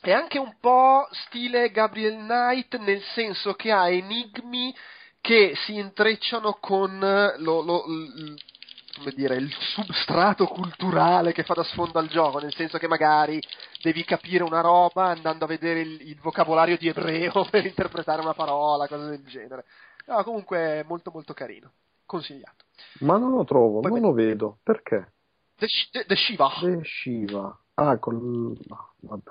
È 0.00 0.12
anche 0.12 0.38
un 0.38 0.56
po' 0.60 1.08
stile 1.10 1.70
Gabriel 1.72 2.14
Knight, 2.18 2.76
nel 2.78 3.02
senso 3.14 3.54
che 3.54 3.72
ha 3.72 3.88
enigmi 3.90 4.72
che 5.20 5.54
si 5.64 5.74
intrecciano 5.74 6.58
con 6.60 6.98
lo, 7.38 7.62
lo- 7.62 7.84
l- 7.88 8.36
come 8.96 9.10
dire, 9.12 9.34
il 9.34 9.52
substrato 9.52 10.46
culturale 10.46 11.32
che 11.32 11.42
fa 11.42 11.54
da 11.54 11.64
sfondo 11.64 11.98
al 11.98 12.06
gioco, 12.06 12.38
nel 12.38 12.54
senso 12.54 12.78
che 12.78 12.86
magari 12.86 13.42
devi 13.82 14.04
capire 14.04 14.44
una 14.44 14.60
roba 14.60 15.06
andando 15.06 15.44
a 15.44 15.48
vedere 15.48 15.80
il, 15.80 16.08
il 16.08 16.20
vocabolario 16.20 16.76
di 16.76 16.86
ebreo 16.86 17.44
per 17.50 17.66
interpretare 17.66 18.20
una 18.22 18.34
parola, 18.34 18.86
cose 18.86 19.08
del 19.08 19.24
genere. 19.24 19.64
No, 20.06 20.22
comunque 20.22 20.58
è 20.58 20.84
molto 20.86 21.10
molto 21.12 21.34
carino, 21.34 21.72
consigliato. 22.06 22.64
Ma 23.00 23.18
non 23.18 23.32
lo 23.32 23.42
trovo, 23.44 23.80
Poi 23.80 23.90
non 23.90 24.00
me- 24.00 24.06
lo 24.06 24.12
vedo. 24.12 24.58
Perché? 24.62 25.14
The, 25.58 25.66
The- 25.92 26.04
The 26.06 26.14
Shiva, 26.16 26.50
The 26.60 26.80
Shiva. 26.84 27.58
Ah, 27.74 27.96
col... 27.98 28.16
no, 28.16 28.92
vabbè. 29.00 29.30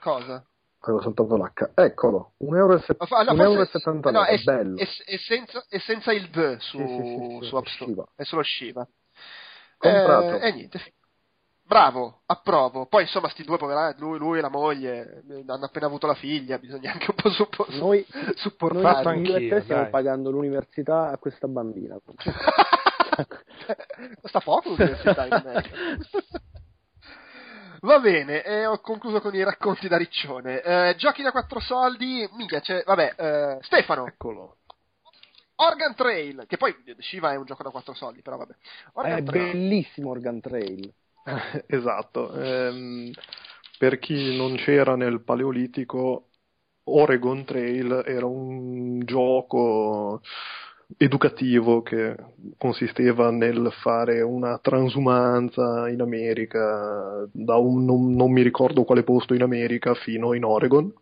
cosa? 0.00 0.44
Avevo 0.80 1.02
saltato 1.02 1.36
l'H. 1.36 1.70
Eccolo, 1.74 2.32
1,79 2.44 2.56
euro. 2.56 2.74
Un 2.74 2.78
forse- 3.06 3.42
euro 3.42 3.62
e 3.62 3.66
79, 3.66 4.10
no, 4.18 4.24
è, 4.24 4.38
bello. 4.42 4.76
è- 4.78 4.86
è 5.04 5.16
senza, 5.16 5.64
è 5.68 5.78
senza 5.78 6.12
il 6.12 6.28
D 6.30 6.56
su, 6.58 6.78
Sì, 6.78 6.86
sì, 6.86 6.94
sì, 7.02 7.38
sì, 7.40 7.46
su 7.46 7.56
App 7.56 7.66
Store, 7.66 7.90
Shiva. 7.90 8.06
è 8.14 8.22
solo 8.22 8.42
Shiva. 8.42 8.88
Comprato. 9.76 10.36
Eh, 10.38 10.48
e 10.48 10.52
niente. 10.52 10.78
fi- 10.78 10.92
Bravo, 11.64 12.22
approvo. 12.26 12.86
Poi 12.86 13.02
insomma, 13.02 13.28
sti 13.28 13.42
due 13.44 13.58
poverati, 13.58 14.00
lui, 14.00 14.18
lui 14.18 14.38
e 14.38 14.40
la 14.40 14.48
moglie, 14.48 15.22
eh, 15.28 15.44
hanno 15.46 15.64
appena 15.66 15.84
avuto 15.86 16.06
la 16.06 16.14
figlia, 16.14 16.58
bisogna 16.58 16.92
anche 16.92 17.10
un 17.10 17.16
po' 17.16 17.28
suppo- 17.30 17.66
Noi, 17.70 18.06
supportarli. 18.36 18.82
Fatto 18.86 19.08
noi 19.10 19.20
io 19.26 19.30
e 19.32 19.34
anch'io, 19.34 19.56
te 19.56 19.62
stiamo 19.64 19.82
dai. 19.82 19.90
pagando 19.90 20.30
l'università 20.30 21.10
a 21.10 21.18
questa 21.18 21.46
bambina. 21.48 21.98
Costa 24.20 24.40
poco 24.40 24.70
l'università 24.70 25.26
in 25.26 25.32
America. 25.44 25.76
Va 27.80 28.00
bene, 28.00 28.42
e 28.42 28.66
ho 28.66 28.80
concluso 28.80 29.20
con 29.20 29.34
i 29.34 29.42
racconti 29.44 29.86
da 29.88 29.96
riccione. 29.96 30.62
Eh, 30.62 30.94
giochi 30.96 31.22
da 31.22 31.30
quattro 31.30 31.60
soldi, 31.60 32.28
minchia, 32.32 32.60
c'è, 32.60 32.82
vabbè, 32.84 33.14
eh, 33.16 33.58
Stefano, 33.62 34.06
Eccolo. 34.06 34.56
Organ 35.60 35.94
Trail, 35.94 36.44
che 36.46 36.56
poi 36.56 36.74
Shiva 36.98 37.32
è 37.32 37.36
un 37.36 37.44
gioco 37.44 37.62
da 37.64 37.70
quattro 37.70 37.94
soldi, 37.94 38.22
però 38.22 38.36
vabbè. 38.36 38.54
Organ 38.94 39.18
È 39.18 39.22
Trail. 39.22 39.52
bellissimo 39.52 40.10
Organ 40.10 40.40
Trail. 40.40 40.92
esatto. 41.66 42.32
Ehm, 42.34 43.12
per 43.78 43.98
chi 43.98 44.36
non 44.36 44.56
c'era 44.56 44.96
nel 44.96 45.20
Paleolitico, 45.22 46.28
Oregon 46.84 47.44
Trail 47.44 48.02
era 48.06 48.26
un 48.26 49.00
gioco 49.04 50.20
educativo 50.96 51.82
che 51.82 52.16
consisteva 52.56 53.30
nel 53.30 53.70
fare 53.82 54.22
una 54.22 54.58
transumanza 54.58 55.88
in 55.88 56.00
America 56.00 57.28
da 57.30 57.56
un 57.56 57.84
non, 57.84 58.14
non 58.14 58.32
mi 58.32 58.42
ricordo 58.42 58.84
quale 58.84 59.02
posto 59.02 59.34
in 59.34 59.42
America 59.42 59.94
fino 59.94 60.32
in 60.32 60.44
Oregon 60.44 60.92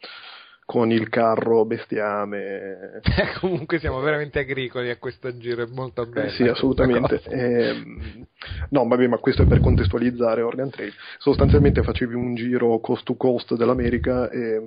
con 0.64 0.90
il 0.90 1.08
carro 1.08 1.64
bestiame 1.64 3.00
Comunque 3.38 3.78
siamo 3.78 4.00
veramente 4.00 4.40
agricoli 4.40 4.90
a 4.90 4.96
questo 4.96 5.36
giro, 5.38 5.62
è 5.62 5.68
molto 5.70 6.04
bello. 6.06 6.26
eh 6.26 6.30
sì, 6.30 6.42
assolutamente. 6.42 7.22
Ehm, 7.28 8.26
no, 8.70 8.86
vabbè, 8.86 9.06
ma 9.06 9.18
questo 9.18 9.42
è 9.42 9.46
per 9.46 9.60
contestualizzare 9.60 10.42
Organ 10.42 10.70
Trail. 10.70 10.92
Sostanzialmente 11.18 11.84
facevi 11.84 12.14
un 12.14 12.34
giro 12.34 12.80
coast 12.80 13.04
to 13.04 13.14
coast 13.14 13.54
dell'America 13.54 14.28
e, 14.30 14.60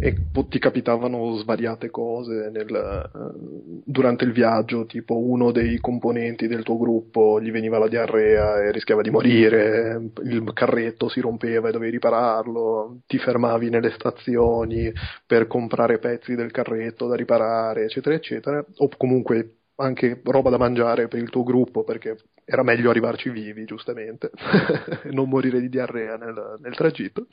e 0.00 0.14
ti 0.48 0.60
capitavano 0.60 1.34
svariate 1.34 1.90
cose 1.90 2.50
nel, 2.50 2.68
eh, 2.72 3.80
durante 3.84 4.24
il 4.24 4.32
viaggio, 4.32 4.86
tipo 4.86 5.18
uno 5.18 5.50
dei 5.50 5.78
componenti 5.78 6.46
del 6.46 6.62
tuo 6.62 6.78
gruppo 6.78 7.40
gli 7.40 7.50
veniva 7.50 7.78
la 7.78 7.88
diarrea 7.88 8.62
e 8.62 8.70
rischiava 8.70 9.02
di 9.02 9.10
morire, 9.10 10.10
il 10.22 10.52
carretto 10.52 11.08
si 11.08 11.20
rompeva 11.20 11.68
e 11.68 11.72
dovevi 11.72 11.90
ripararlo, 11.90 13.00
ti 13.06 13.18
fermavi 13.18 13.70
nelle 13.70 13.90
stazioni 13.90 14.92
per 15.26 15.48
comprare 15.48 15.98
pezzi 15.98 16.36
del 16.36 16.52
carretto 16.52 17.08
da 17.08 17.16
riparare, 17.16 17.84
eccetera, 17.84 18.14
eccetera, 18.14 18.64
o 18.76 18.88
comunque 18.96 19.54
anche 19.80 20.20
roba 20.24 20.50
da 20.50 20.58
mangiare 20.58 21.08
per 21.08 21.20
il 21.20 21.30
tuo 21.30 21.42
gruppo 21.42 21.82
perché 21.82 22.16
era 22.50 22.62
meglio 22.62 22.88
arrivarci 22.88 23.28
vivi, 23.28 23.66
giustamente, 23.66 24.30
non 25.12 25.28
morire 25.28 25.60
di 25.60 25.68
diarrea 25.68 26.16
nel, 26.16 26.56
nel 26.60 26.74
tragitto. 26.74 27.26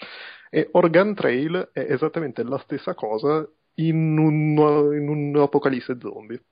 E 0.50 0.68
Organ 0.74 1.16
Trail 1.16 1.70
è 1.72 1.80
esattamente 1.90 2.44
la 2.44 2.58
stessa 2.58 2.94
cosa 2.96 3.48
in 3.76 4.18
un, 4.18 4.94
in 4.94 5.08
un 5.08 5.38
apocalisse 5.38 5.98
zombie. 6.02 6.44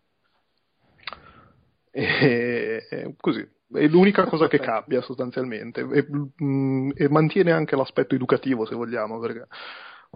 E, 1.92 2.88
e 2.90 3.16
così, 3.20 3.46
è 3.74 3.86
l'unica 3.88 4.24
cosa 4.28 4.48
che 4.48 4.60
cambia 4.60 5.02
sostanzialmente. 5.02 5.82
E, 5.82 6.08
mm, 6.42 6.92
e, 6.96 7.10
mantiene 7.10 7.52
anche 7.52 7.76
l'aspetto 7.76 8.16
educativo 8.16 8.66
se 8.66 8.76
vogliamo 8.76 9.20
perché 9.20 9.46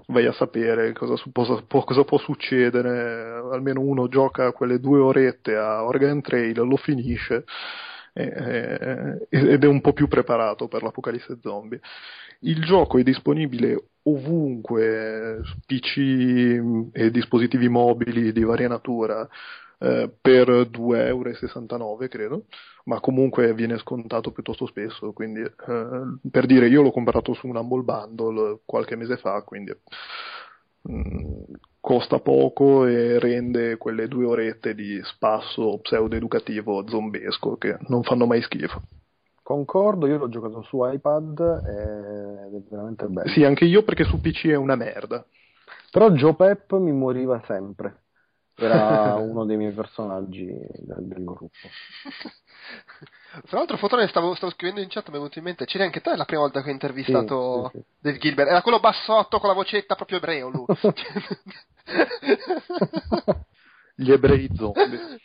vai 0.08 0.26
a 0.26 0.32
sapere 0.32 0.94
cosa, 0.94 1.22
cosa, 1.34 1.62
può, 1.68 1.84
cosa, 1.84 2.06
può, 2.06 2.18
succedere. 2.18 3.42
Almeno 3.52 3.82
uno 3.82 4.08
gioca 4.08 4.54
quelle 4.54 4.80
due 4.80 5.00
orette 5.00 5.54
a 5.58 5.84
Organ 5.84 6.22
Trail 6.22 6.66
lo 6.66 6.78
finisce 6.78 7.44
ed 8.18 9.64
è 9.64 9.68
un 9.68 9.82
po' 9.82 9.94
più 9.94 10.08
preparato 10.08 10.68
per 10.68 10.84
l'apocalisse 10.84 11.38
zombie. 11.42 11.80
Il 12.40 12.64
gioco 12.64 12.98
è 12.98 13.04
disponibile 13.04 13.90
ovunque 14.04 15.42
PC 15.66 16.92
e 16.94 17.12
dispositivi 17.12 17.68
mobili 17.68 18.32
di 18.32 18.44
varia 18.44 18.68
natura 18.68 19.28
eh, 19.80 20.12
per 20.20 20.50
2,69 20.50 21.06
euro 21.06 22.08
credo, 22.08 22.46
ma 22.86 23.00
comunque 23.00 23.54
viene 23.54 23.78
scontato 23.78 24.32
piuttosto 24.32 24.66
spesso, 24.66 25.14
quindi 25.14 25.42
eh, 25.42 26.18
per 26.32 26.46
dire 26.46 26.68
io 26.68 26.82
l'ho 26.82 26.92
comprato 26.92 27.34
su 27.34 27.48
un 27.48 27.58
Humble 27.58 27.84
Bundle 27.84 28.60
qualche 28.66 28.96
mese 28.96 29.18
fa, 29.18 29.42
quindi 29.44 29.72
mh, 30.88 30.96
mm, 30.96 31.44
costa 31.80 32.20
poco 32.20 32.86
e 32.86 33.20
rende 33.20 33.78
quelle 33.78 34.08
due 34.08 34.26
orette 34.26 34.74
di 34.74 35.00
spasso 35.04 35.80
pseudo-educativo 35.82 36.88
zombesco 36.88 37.58
che 37.58 37.78
non 37.88 38.04
fanno 38.04 38.26
mai 38.26 38.42
schifo. 38.42 38.82
Concordo, 39.44 40.08
io 40.08 40.18
l'ho 40.18 40.28
giocato 40.28 40.62
su 40.64 40.84
iPad 40.84 41.64
ed 41.66 42.54
è 42.54 42.62
veramente 42.70 43.06
bello. 43.08 43.30
Sì, 43.30 43.44
anche 43.44 43.64
io 43.64 43.84
perché 43.84 44.04
su 44.04 44.20
PC 44.20 44.48
è 44.48 44.56
una 44.56 44.76
merda. 44.76 45.26
Però 45.90 46.10
Joe 46.12 46.36
Pep 46.36 46.76
mi 46.78 46.92
moriva 46.92 47.42
sempre 47.46 48.07
era 48.58 49.16
uno 49.22 49.46
dei 49.46 49.58
miei 49.58 49.72
personaggi 49.72 50.46
del, 50.46 51.08
del 51.08 51.24
gruppo. 51.24 51.50
Tra 53.48 53.58
l'altro, 53.60 53.78
Fotone, 53.78 54.08
stavo, 54.08 54.36
stavo, 54.36 54.52
scrivendo 54.52 54.82
in 54.82 54.90
chat, 54.90 55.08
mi 55.08 55.16
è 55.16 55.18
venuto 55.18 55.38
in 55.38 55.46
mente, 55.46 55.66
c'eri 55.66 55.84
anche 55.84 56.02
te 56.02 56.16
la 56.16 56.26
prima 56.26 56.42
volta 56.42 56.62
che 56.62 56.68
hai 56.68 56.74
intervistato 56.74 57.70
sì, 57.72 57.78
sì, 57.78 57.84
sì. 57.84 57.90
Dave 58.00 58.18
Gilbert, 58.18 58.50
era 58.50 58.62
quello 58.62 58.80
bassotto 58.80 59.40
con 59.40 59.50
la 59.50 59.56
vocetta 59.56 59.96
proprio 59.96 60.18
ebreo 60.18 60.50
lui. 60.50 60.66
Gli 63.96 64.12
ebrei 64.12 64.50
zombie. 64.56 65.20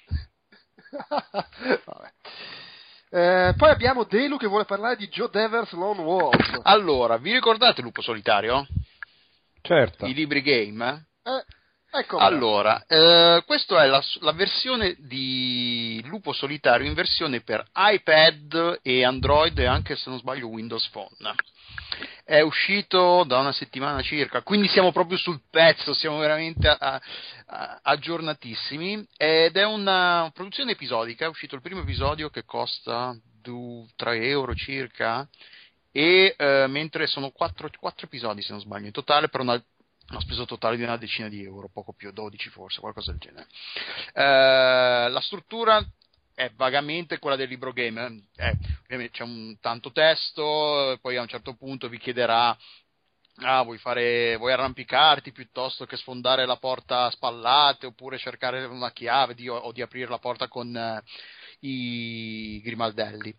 Eh, 3.15 3.55
poi 3.57 3.71
abbiamo 3.71 4.05
Delu 4.05 4.39
che 4.39 4.47
vuole 4.47 4.65
parlare 4.65 4.97
di 4.97 5.09
Joe 5.09 5.29
Devers 5.31 5.73
Lone 5.73 6.01
Wolf. 6.01 6.61
Allora, 6.63 7.19
vi 7.19 7.33
ricordate 7.33 7.83
Lupo 7.83 8.01
Solitario? 8.01 8.67
Certo. 9.61 10.07
I 10.07 10.15
libri 10.15 10.41
game? 10.41 11.07
Eh, 11.23 11.45
Ecco 11.95 12.17
allora, 12.17 12.87
eh, 12.87 13.43
questa 13.45 13.85
è 13.85 13.87
la, 13.87 14.03
la, 14.21 14.33
versione 14.33 14.97
di 14.99 16.01
Lupo 16.07 16.33
Solitario 16.33 16.87
in 16.87 16.95
versione 16.95 17.43
per 17.43 17.63
iPad 17.75 18.79
e 18.81 19.05
Android 19.05 19.59
e 19.59 19.67
anche 19.67 19.95
se 19.97 20.09
non 20.09 20.19
sbaglio 20.19 20.49
Windows 20.49 20.89
Phone. 20.89 21.35
È 22.25 22.41
uscito 22.41 23.25
da 23.25 23.41
una 23.41 23.53
settimana 23.53 24.01
circa, 24.01 24.41
quindi 24.41 24.69
siamo 24.69 24.91
proprio 24.91 25.19
sul 25.19 25.43
pezzo, 25.51 25.93
siamo 25.93 26.17
veramente 26.17 26.67
a, 26.67 26.99
a, 27.47 27.81
aggiornatissimi 27.83 29.07
ed 29.15 29.59
è 29.59 29.65
una 29.67 30.31
produzione 30.33 30.73
episodica, 30.73 31.27
è 31.27 31.29
uscito 31.29 31.57
il 31.57 31.61
primo 31.61 31.83
episodio 31.83 32.31
che 32.31 32.47
costa 32.47 33.15
3 33.43 34.27
euro 34.29 34.55
circa 34.55 35.29
e 35.91 36.35
eh, 36.39 36.67
mentre 36.69 37.07
sono 37.07 37.29
4, 37.33 37.69
4 37.79 38.07
episodi 38.07 38.41
se 38.41 38.53
non 38.53 38.63
sbaglio 38.63 38.87
in 38.87 38.93
totale 38.93 39.29
per 39.29 39.43
una 39.43 39.63
una 40.11 40.21
spesa 40.21 40.45
totale 40.45 40.77
di 40.77 40.83
una 40.83 40.97
decina 40.97 41.29
di 41.29 41.43
euro, 41.43 41.71
poco 41.73 41.93
più, 41.93 42.13
12 42.13 42.51
forse, 42.51 42.81
qualcosa 42.81 43.13
del 43.13 43.21
genere. 43.21 43.47
Eh, 44.13 45.09
la 45.09 45.21
struttura 45.21 45.85
è 46.35 46.51
vagamente 46.55 47.19
quella 47.19 47.37
del 47.37 47.49
libro 47.49 47.73
game, 47.73 48.29
eh, 48.37 49.09
c'è 49.11 49.23
un 49.23 49.57
tanto 49.61 49.93
testo, 49.93 50.99
poi 51.01 51.17
a 51.17 51.23
un 51.23 51.29
certo 51.29 51.55
punto 51.55 51.89
vi 51.89 51.99
chiederà 51.99 52.57
Ah, 53.37 53.63
vuoi, 53.63 53.79
fare, 53.79 54.37
vuoi 54.37 54.53
arrampicarti 54.53 55.33
piuttosto 55.33 55.87
che 55.87 55.97
sfondare 55.97 56.45
la 56.45 56.59
porta 56.59 57.07
a 57.07 57.11
spallate 57.11 57.87
oppure 57.87 58.19
cercare 58.19 58.65
una 58.67 58.93
chiave 58.93 59.35
di, 59.35 59.49
o 59.49 59.73
di 59.73 59.81
aprire 59.81 60.09
la 60.09 60.19
porta 60.19 60.49
con 60.49 60.77
eh, 60.77 61.03
i 61.61 62.61
grimaldelli. 62.63 63.35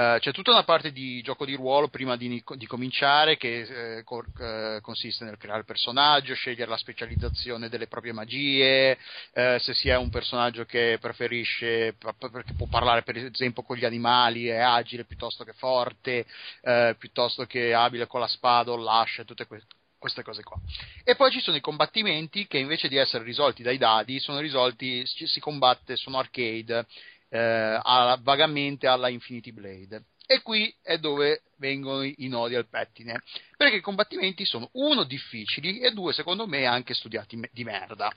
Uh, 0.00 0.18
c'è 0.18 0.32
tutta 0.32 0.50
una 0.50 0.64
parte 0.64 0.92
di 0.92 1.20
gioco 1.20 1.44
di 1.44 1.54
ruolo 1.54 1.88
prima 1.88 2.16
di, 2.16 2.42
di 2.54 2.66
cominciare 2.66 3.36
che 3.36 3.98
eh, 3.98 4.02
cor, 4.02 4.24
eh, 4.40 4.78
consiste 4.80 5.24
nel 5.26 5.36
creare 5.36 5.58
il 5.58 5.66
personaggio, 5.66 6.32
scegliere 6.32 6.70
la 6.70 6.78
specializzazione 6.78 7.68
delle 7.68 7.86
proprie 7.86 8.14
magie, 8.14 8.96
eh, 9.34 9.58
se 9.60 9.74
si 9.74 9.90
è 9.90 9.96
un 9.98 10.08
personaggio 10.08 10.64
che 10.64 10.96
preferisce, 10.98 11.96
perché 12.18 12.54
può 12.54 12.66
parlare 12.66 13.02
per 13.02 13.18
esempio 13.18 13.62
con 13.62 13.76
gli 13.76 13.84
animali, 13.84 14.46
è 14.46 14.60
agile 14.60 15.04
piuttosto 15.04 15.44
che 15.44 15.52
forte, 15.52 16.24
eh, 16.62 16.96
piuttosto 16.98 17.44
che 17.44 17.74
abile 17.74 18.06
con 18.06 18.20
la 18.20 18.28
spada 18.28 18.70
o 18.70 18.76
l'ascia, 18.76 19.24
tutte 19.24 19.46
queste 19.46 19.76
queste 20.00 20.22
cose 20.22 20.42
qua. 20.42 20.58
E 21.04 21.14
poi 21.14 21.30
ci 21.30 21.40
sono 21.40 21.58
i 21.58 21.60
combattimenti 21.60 22.46
che 22.46 22.56
invece 22.56 22.88
di 22.88 22.96
essere 22.96 23.22
risolti 23.22 23.62
dai 23.62 23.76
dadi, 23.76 24.18
sono 24.18 24.38
risolti, 24.38 25.02
si 25.04 25.40
combatte, 25.40 25.94
sono 25.96 26.16
arcade 26.16 26.86
eh, 27.30 27.80
alla, 27.82 28.18
vagamente 28.20 28.86
alla 28.86 29.08
Infinity 29.08 29.52
Blade. 29.52 30.04
E 30.26 30.42
qui 30.42 30.72
è 30.82 30.98
dove 30.98 31.42
vengono 31.56 32.02
i, 32.02 32.28
nodi 32.28 32.54
al 32.54 32.68
pettine, 32.68 33.20
perché 33.56 33.76
i 33.76 33.80
combattimenti 33.80 34.44
sono 34.44 34.68
uno 34.74 35.02
difficili 35.02 35.80
e 35.80 35.90
due 35.90 36.12
secondo 36.12 36.46
me 36.46 36.66
anche 36.66 36.94
studiati 36.94 37.40
di 37.50 37.64
merda. 37.64 38.12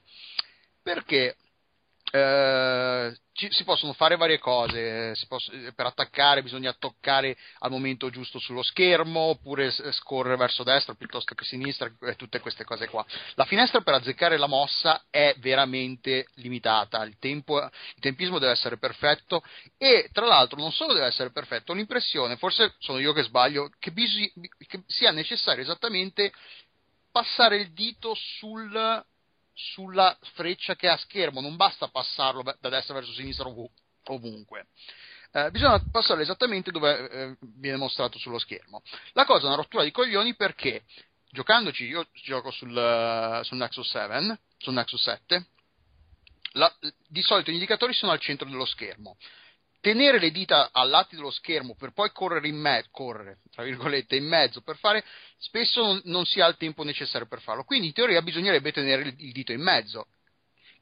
Perché 0.83 1.37
eh, 2.11 3.15
ci, 3.33 3.51
si 3.51 3.63
possono 3.63 3.93
fare 3.93 4.15
varie 4.15 4.37
cose, 4.37 5.15
posso, 5.27 5.51
per 5.73 5.85
attaccare 5.85 6.43
bisogna 6.43 6.73
toccare 6.73 7.35
al 7.59 7.71
momento 7.71 8.09
giusto 8.09 8.39
sullo 8.39 8.61
schermo 8.61 9.19
oppure 9.21 9.71
scorrere 9.71 10.35
verso 10.35 10.63
destra 10.63 10.93
piuttosto 10.93 11.33
che 11.33 11.43
sinistra 11.43 11.91
tutte 12.15 12.39
queste 12.39 12.63
cose 12.63 12.87
qua. 12.87 13.03
La 13.35 13.45
finestra 13.45 13.81
per 13.81 13.95
azzeccare 13.95 14.37
la 14.37 14.47
mossa 14.47 15.05
è 15.09 15.35
veramente 15.39 16.27
limitata, 16.35 17.03
il, 17.03 17.17
tempo, 17.17 17.59
il 17.61 18.01
tempismo 18.01 18.37
deve 18.37 18.51
essere 18.51 18.77
perfetto 18.77 19.41
e 19.77 20.09
tra 20.11 20.25
l'altro 20.25 20.59
non 20.59 20.71
solo 20.71 20.93
deve 20.93 21.07
essere 21.07 21.31
perfetto, 21.31 21.71
ho 21.71 21.75
l'impressione, 21.75 22.37
forse 22.37 22.75
sono 22.79 22.99
io 22.99 23.13
che 23.13 23.23
sbaglio, 23.23 23.71
che, 23.79 23.91
bisi, 23.91 24.31
che 24.67 24.83
sia 24.85 25.11
necessario 25.11 25.63
esattamente 25.63 26.31
passare 27.11 27.57
il 27.57 27.71
dito 27.73 28.13
sul 28.15 29.03
sulla 29.53 30.17
freccia 30.33 30.75
che 30.75 30.87
ha 30.87 30.93
a 30.93 30.97
schermo, 30.97 31.41
non 31.41 31.55
basta 31.55 31.87
passarlo 31.87 32.43
da 32.43 32.69
destra 32.69 32.93
verso 32.93 33.13
sinistra 33.13 33.47
ov- 33.47 33.69
ovunque. 34.05 34.67
Eh, 35.31 35.49
bisogna 35.51 35.83
passarlo 35.91 36.21
esattamente 36.21 36.71
dove 36.71 37.09
eh, 37.09 37.37
viene 37.57 37.77
mostrato 37.77 38.17
sullo 38.19 38.39
schermo. 38.39 38.81
La 39.13 39.25
cosa 39.25 39.43
è 39.43 39.47
una 39.47 39.55
rottura 39.55 39.83
di 39.83 39.91
coglioni 39.91 40.35
perché 40.35 40.83
giocandoci, 41.31 41.85
io 41.85 42.07
gioco 42.13 42.51
sul, 42.51 43.39
sul 43.43 43.57
Nexus 43.57 43.89
7, 43.89 44.39
sul 44.57 44.73
Nexus 44.73 45.01
7 45.01 45.47
la, 46.53 46.71
di 47.07 47.21
solito 47.21 47.49
gli 47.49 47.55
indicatori 47.55 47.93
sono 47.93 48.11
al 48.11 48.19
centro 48.19 48.47
dello 48.47 48.65
schermo 48.65 49.17
tenere 49.83 50.17
le 50.17 50.31
dita 50.31 50.69
a 50.71 50.85
lati 50.85 51.17
dello 51.17 51.29
schermo 51.29 51.75
per 51.75 51.91
poi 51.91 52.09
correre 52.13 52.47
in 52.47 52.55
mezzo, 52.55 52.87
correre, 52.89 53.39
in 54.11 54.25
mezzo 54.25 54.61
per 54.61 54.77
fare, 54.77 55.03
spesso 55.37 55.99
non, 56.05 56.23
si 56.23 56.39
ha 56.39 56.47
il 56.47 56.55
tempo 56.55 56.83
necessario 56.83 57.27
per 57.27 57.41
farlo. 57.41 57.65
Quindi 57.65 57.87
in 57.87 57.93
teoria 57.93 58.21
bisognerebbe 58.21 58.71
tenere 58.71 59.13
il, 59.17 59.31
dito 59.33 59.51
in 59.51 59.61
mezzo, 59.61 60.07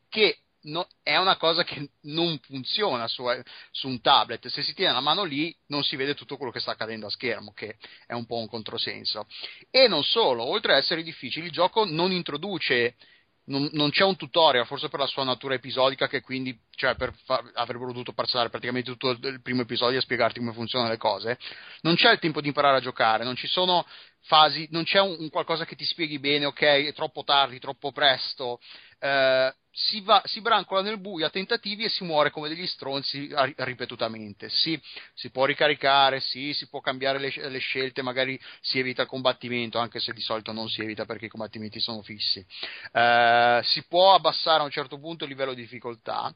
che 0.08 0.42
no, 0.66 0.88
è 1.02 1.18
una 1.18 1.36
cosa 1.38 1.64
che 1.64 1.90
non 2.02 2.38
funziona 2.44 3.08
su, 3.08 3.24
su, 3.72 3.88
un 3.88 4.02
tablet. 4.02 4.46
Se 4.50 4.62
si 4.62 4.76
tiene 4.76 4.94
la 4.94 5.00
mano 5.00 5.24
lì 5.24 5.52
non 5.70 5.84
si 5.84 5.96
vede 5.96 6.14
tutto 6.14 6.38
quello 6.38 6.52
che 6.52 6.60
sta 6.60 6.74
accadendo 6.74 7.08
a 7.08 7.10
schermo, 7.10 7.54
che 7.54 7.78
è 8.06 8.14
un 8.14 8.28
po' 8.28 8.38
un 8.38 8.48
controsenso. 8.48 9.26
E 9.72 9.88
non 9.88 10.04
solo, 10.04 10.44
oltre 10.44 10.74
ad 10.74 10.78
essere 10.78 11.02
difficile, 11.02 11.48
il 11.48 11.52
gioco 11.52 11.86
non 11.86 12.12
introduce 12.12 12.96
non, 13.46 13.70
non, 13.74 13.90
c'è 13.90 14.04
un 14.04 14.16
tutorial, 14.16 14.66
forse 14.66 14.90
per 14.90 15.00
la 15.00 15.08
sua 15.08 15.24
natura 15.24 15.56
episodica, 15.56 16.08
che 16.08 16.22
quindi 16.22 16.58
cioè, 16.76 16.96
far, 17.26 17.52
avrebbero 17.54 17.92
dovuto 17.92 18.14
passare 18.14 18.50
praticamente 18.50 18.92
tutto 18.92 19.10
il 19.10 19.42
primo 19.42 19.62
episodio 19.62 20.00
a 20.00 20.02
spiegarti 20.02 20.40
come 20.40 20.54
funzionano 20.54 20.92
le 20.92 20.98
cose. 20.98 21.38
Non 21.82 21.96
c'è 21.96 22.12
il 22.12 22.20
tempo 22.20 22.42
di 22.42 22.48
imparare 22.48 22.78
a 22.78 22.82
giocare, 22.82 23.24
non 23.24 23.36
ci 23.36 23.48
sono 23.48 23.86
fasi, 24.24 24.68
non 24.72 24.84
c'è 24.84 25.00
un, 25.00 25.16
un 25.20 25.30
qualcosa 25.30 25.66
che 25.66 25.76
ti 25.76 25.86
spieghi 25.86 26.20
bene, 26.20 26.46
ok, 26.46 26.62
è 26.62 26.94
troppo 26.94 27.24
tardi, 27.24 27.60
troppo 27.60 27.92
presto. 27.92 28.60
Eh, 29.04 29.54
si, 29.72 30.02
va, 30.02 30.22
si, 30.26 30.42
brancola 30.42 30.82
nel 30.82 31.00
buio 31.00 31.26
a 31.26 31.30
tentativi 31.30 31.86
e 31.86 31.90
si 31.90 32.04
muore 32.04 32.30
come 32.30 32.50
degli 32.50 32.68
stronzi 32.68 33.34
ripetutamente. 33.56 34.50
Sì, 34.50 34.80
si 35.14 35.32
può 35.32 35.46
ricaricare, 35.46 36.20
sì, 36.20 36.54
si 36.54 36.68
può 36.68 36.82
cambiare 36.82 37.18
le, 37.18 37.34
le, 37.50 37.60
scelte, 37.60 38.02
magari 38.02 38.40
si 38.60 38.80
evita 38.80 39.04
il 39.04 39.08
combattimento, 39.08 39.80
anche 39.80 40.00
se 40.00 40.14
di 40.14 40.22
solito 40.22 40.52
non 40.52 40.70
si 40.70 40.82
evita 40.82 41.06
perché 41.06 41.26
i 41.26 41.30
combattimenti 41.30 41.80
sono 41.80 42.02
fissi. 42.02 42.46
Eh, 42.92 43.62
si 43.64 43.84
può 43.88 44.14
abbassare 44.14 44.62
a 44.62 44.66
un 44.66 44.72
certo 44.72 45.00
punto 45.00 45.24
il 45.24 45.32
livello 45.32 45.54
di 45.54 45.62
difficoltà, 45.62 46.32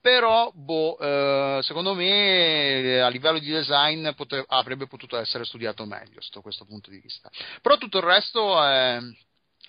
però 0.00 0.50
boh, 0.54 0.96
eh, 0.98 1.60
secondo 1.62 1.92
me 1.94 3.00
a 3.00 3.08
livello 3.08 3.38
di 3.38 3.50
design 3.50 4.08
pote- 4.12 4.44
avrebbe 4.46 4.86
potuto 4.86 5.18
essere 5.18 5.44
studiato 5.44 5.84
meglio 5.84 6.20
da 6.32 6.40
questo 6.40 6.64
punto 6.64 6.88
di 6.88 6.98
vista. 6.98 7.28
Però 7.60 7.76
tutto 7.76 7.98
il 7.98 8.04
resto 8.04 8.62
è 8.62 8.98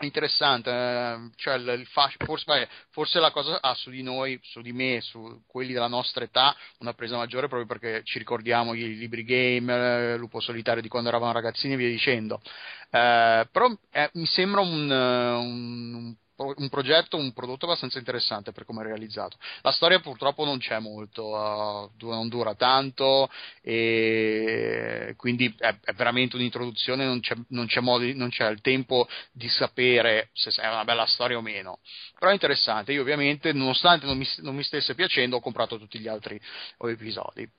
interessante, 0.06 0.70
eh, 0.70 1.30
cioè 1.36 1.56
il, 1.56 1.68
il 1.80 1.88
forse, 1.88 2.68
forse, 2.90 3.20
la 3.20 3.32
cosa 3.32 3.62
ha 3.62 3.74
su 3.74 3.90
di 3.90 4.02
noi, 4.04 4.40
su 4.44 4.62
di 4.62 4.72
me, 4.72 5.02
su 5.02 5.44
quelli 5.48 5.74
della 5.74 5.88
nostra 5.88 6.24
età, 6.24 6.56
una 6.80 6.94
presa 6.94 7.18
maggiore 7.18 7.48
proprio 7.48 7.68
perché 7.68 8.02
ci 8.04 8.18
ricordiamo 8.18 8.74
i 8.74 8.98
libri 8.98 9.24
game, 9.24 9.74
eh, 10.14 10.18
Lupo 10.18 10.40
Solitario 10.40 10.82
di 10.82 10.88
quando 10.88 11.10
eravamo 11.10 11.32
ragazzini 11.32 11.74
e 11.74 11.78
via 11.78 11.90
dicendo. 11.90 12.42
Eh, 12.90 13.48
però 13.52 13.72
eh, 13.92 14.10
mi 14.14 14.26
sembra 14.26 14.62
un, 14.62 14.90
un, 14.90 16.16
un 16.36 16.70
progetto, 16.70 17.18
un 17.18 17.34
prodotto 17.34 17.66
abbastanza 17.66 18.00
interessante 18.00 18.52
per 18.52 18.66
come 18.66 18.82
è 18.82 18.86
realizzato. 18.86 19.38
La 19.62 19.72
storia 19.72 20.00
purtroppo 20.00 20.44
non 20.44 20.58
c'è 20.58 20.80
molto, 20.80 21.28
uh, 21.28 21.92
non 22.08 22.30
dura 22.30 22.56
tanto 22.56 23.30
e 23.62 25.14
quindi 25.18 25.54
è, 25.58 25.76
è 25.84 25.94
veramente 25.94 26.36
un'introduzione, 26.36 27.06
non 27.06 27.20
c'è, 27.20 27.36
non, 27.50 27.68
c'è 27.68 27.80
modi, 27.80 28.16
non 28.16 28.30
c'è, 28.30 28.50
il 28.50 28.62
tempo 28.62 29.08
di 29.32 29.48
sapere 29.50 30.30
se 30.34 30.50
è 30.62 30.68
una 30.68 30.84
bella 30.84 31.06
storia 31.06 31.38
o 31.38 31.42
meno. 31.42 31.80
Però 32.18 32.32
è 32.32 32.34
interessante, 32.34 32.92
io 32.92 33.02
ovviamente 33.02 33.54
nonostante 33.54 34.06
non 34.06 34.18
mi, 34.18 34.28
non 34.38 34.56
mi 34.56 34.64
stesse 34.64 34.96
piacendo 34.96 35.38
ho 35.38 35.42
comprato 35.42 35.78
tutti 35.78 36.00
gli 36.00 36.08
altri 36.08 36.40
episodi. 36.80 37.50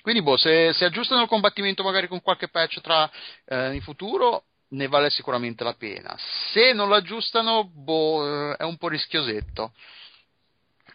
Quindi, 0.00 0.22
boh, 0.22 0.36
se, 0.36 0.72
se, 0.72 0.84
aggiustano 0.84 1.22
il 1.22 1.28
combattimento 1.28 1.82
magari 1.82 2.08
con 2.08 2.22
qualche 2.22 2.48
patch 2.48 2.80
tra, 2.80 3.10
eh, 3.46 3.74
in 3.74 3.82
futuro, 3.82 4.44
ne 4.70 4.88
vale 4.88 5.10
sicuramente 5.10 5.64
la 5.64 5.74
pena. 5.74 6.16
Se 6.52 6.72
non 6.72 6.88
l'aggiustano, 6.88 7.64
boh, 7.64 8.54
è 8.54 8.64
un 8.64 8.76
po' 8.76 8.88
rischiosetto. 8.88 9.72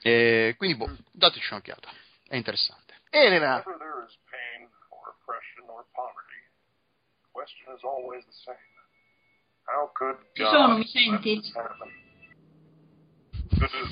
E 0.02 0.56
quindi, 0.58 0.78
boh, 0.78 0.96
dateci 1.12 1.54
un'occhiata. 1.54 1.90
È 2.28 2.36
interessante. 2.36 2.96
Elena. 3.10 3.64
Ci 10.34 10.44
sono, 10.44 10.78
mi 10.78 10.88
senti? 10.88 11.42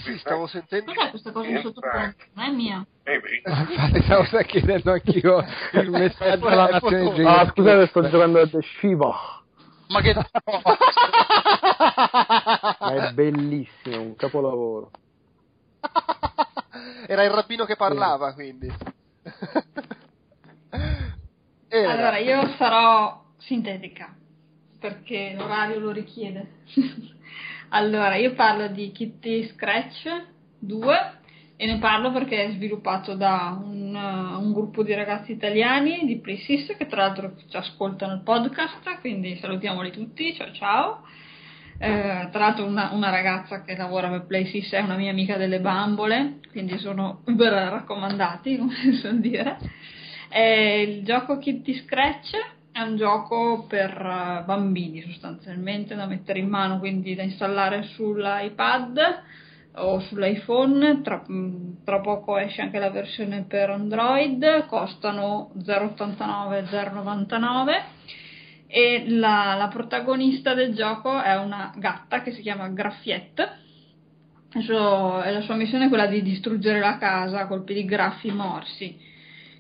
Sì, 0.04 0.18
stavo 0.18 0.48
sentendo. 0.48 0.94
Cos'è 0.94 1.10
questa 1.12 1.32
cosa 1.32 1.48
di 1.48 1.62
sottofondo? 1.62 2.16
Non 2.34 2.46
è 2.46 2.50
mia. 2.52 2.86
Infatti 3.44 4.02
stavo 4.04 4.44
chiedendo 4.44 4.92
anch'io 4.92 5.44
il 5.74 5.90
messaggio 5.92 6.48
alla 6.48 6.68
nazione 6.68 7.28
Ah, 7.28 7.50
scusate, 7.50 7.88
sto 7.88 8.10
giocando 8.10 8.42
a 8.42 8.48
The 8.48 8.62
Shiva. 8.62 9.41
Ma 9.92 10.00
che 10.02 10.16
è 12.96 13.12
bellissimo, 13.12 14.02
un 14.02 14.16
capolavoro. 14.16 14.90
Era 17.08 17.24
il 17.24 17.32
rabbino 17.32 17.66
che 17.66 17.76
parlava, 17.76 18.34
quindi. 18.34 18.72
allora, 21.70 22.18
io 22.20 22.48
sarò 22.58 23.22
sintetica, 23.38 24.16
perché 24.80 25.34
l'orario 25.38 25.80
lo 25.80 25.92
richiede. 25.92 26.60
allora, 27.70 28.16
io 28.16 28.34
parlo 28.34 28.70
di 28.70 28.94
Kitty 28.94 29.50
Scratch 29.50 30.26
2 30.60 31.20
e 31.62 31.68
ne 31.68 31.78
parlo 31.78 32.12
perché 32.12 32.46
è 32.46 32.52
sviluppato 32.54 33.14
da 33.14 33.56
un, 33.64 33.94
uh, 33.94 34.44
un, 34.44 34.52
gruppo 34.52 34.82
di 34.82 34.96
ragazzi 34.96 35.32
italiani 35.32 36.08
di 36.08 36.18
PlaySys 36.18 36.76
che 36.76 36.88
tra 36.88 37.04
l'altro 37.04 37.36
ci 37.48 37.56
ascoltano 37.56 38.14
il 38.14 38.24
podcast, 38.24 39.00
quindi 39.00 39.36
salutiamoli 39.36 39.92
tutti, 39.92 40.34
ciao 40.34 40.52
ciao. 40.54 41.04
Eh, 41.78 42.30
tra 42.32 42.40
l'altro 42.40 42.66
una, 42.66 42.90
una, 42.94 43.12
ragazza 43.12 43.62
che 43.62 43.76
lavora 43.76 44.10
per 44.10 44.26
PlaySys 44.26 44.72
è 44.72 44.80
una 44.80 44.96
mia 44.96 45.12
amica 45.12 45.38
delle 45.38 45.60
bambole, 45.60 46.40
quindi 46.50 46.80
sono 46.80 47.22
uber 47.28 47.52
raccomandati, 47.52 48.58
come 48.58 48.74
si 48.74 48.94
suol 48.94 49.20
dire. 49.20 49.60
Eh, 50.30 50.82
il 50.82 51.06
gioco 51.06 51.38
Kitty 51.38 51.76
Scratch 51.76 52.32
è 52.72 52.82
un 52.82 52.96
gioco 52.98 53.68
per 53.70 53.92
uh, 54.02 54.46
bambini 54.46 55.04
sostanzialmente 55.04 55.94
da 55.94 56.08
mettere 56.08 56.40
in 56.40 56.50
mano, 56.50 56.80
quindi 56.80 57.14
da 57.14 57.22
installare 57.22 57.84
sull'iPad 57.84 59.30
o 59.76 60.00
sull'iPhone, 60.02 61.02
tra, 61.02 61.24
tra, 61.84 62.00
poco 62.02 62.38
esce 62.38 62.62
anche 62.62 62.80
la 62.80 62.90
versione 62.90 63.46
per 63.48 63.70
Android, 63.70 64.66
costano 64.66 65.52
0,89 65.58 66.66
0,99 66.66 67.82
e 68.68 69.06
la, 69.10 69.56
la, 69.58 69.68
protagonista 69.68 70.54
del 70.54 70.74
gioco 70.74 71.22
è 71.22 71.38
una 71.38 71.74
gatta 71.76 72.22
che 72.22 72.32
si 72.32 72.42
chiama 72.42 72.70
Graffiette. 72.70 73.60
E 74.54 75.32
la 75.32 75.42
sua 75.42 75.56
missione 75.56 75.86
è 75.86 75.90
quella 75.90 76.08
di 76.08 76.22
distruggere 76.22 76.80
la 76.80 76.98
casa 76.98 77.40
a 77.40 77.48
colpi 77.48 77.74
di 77.74 77.86
graffi 77.86 78.32
morsi. 78.32 78.98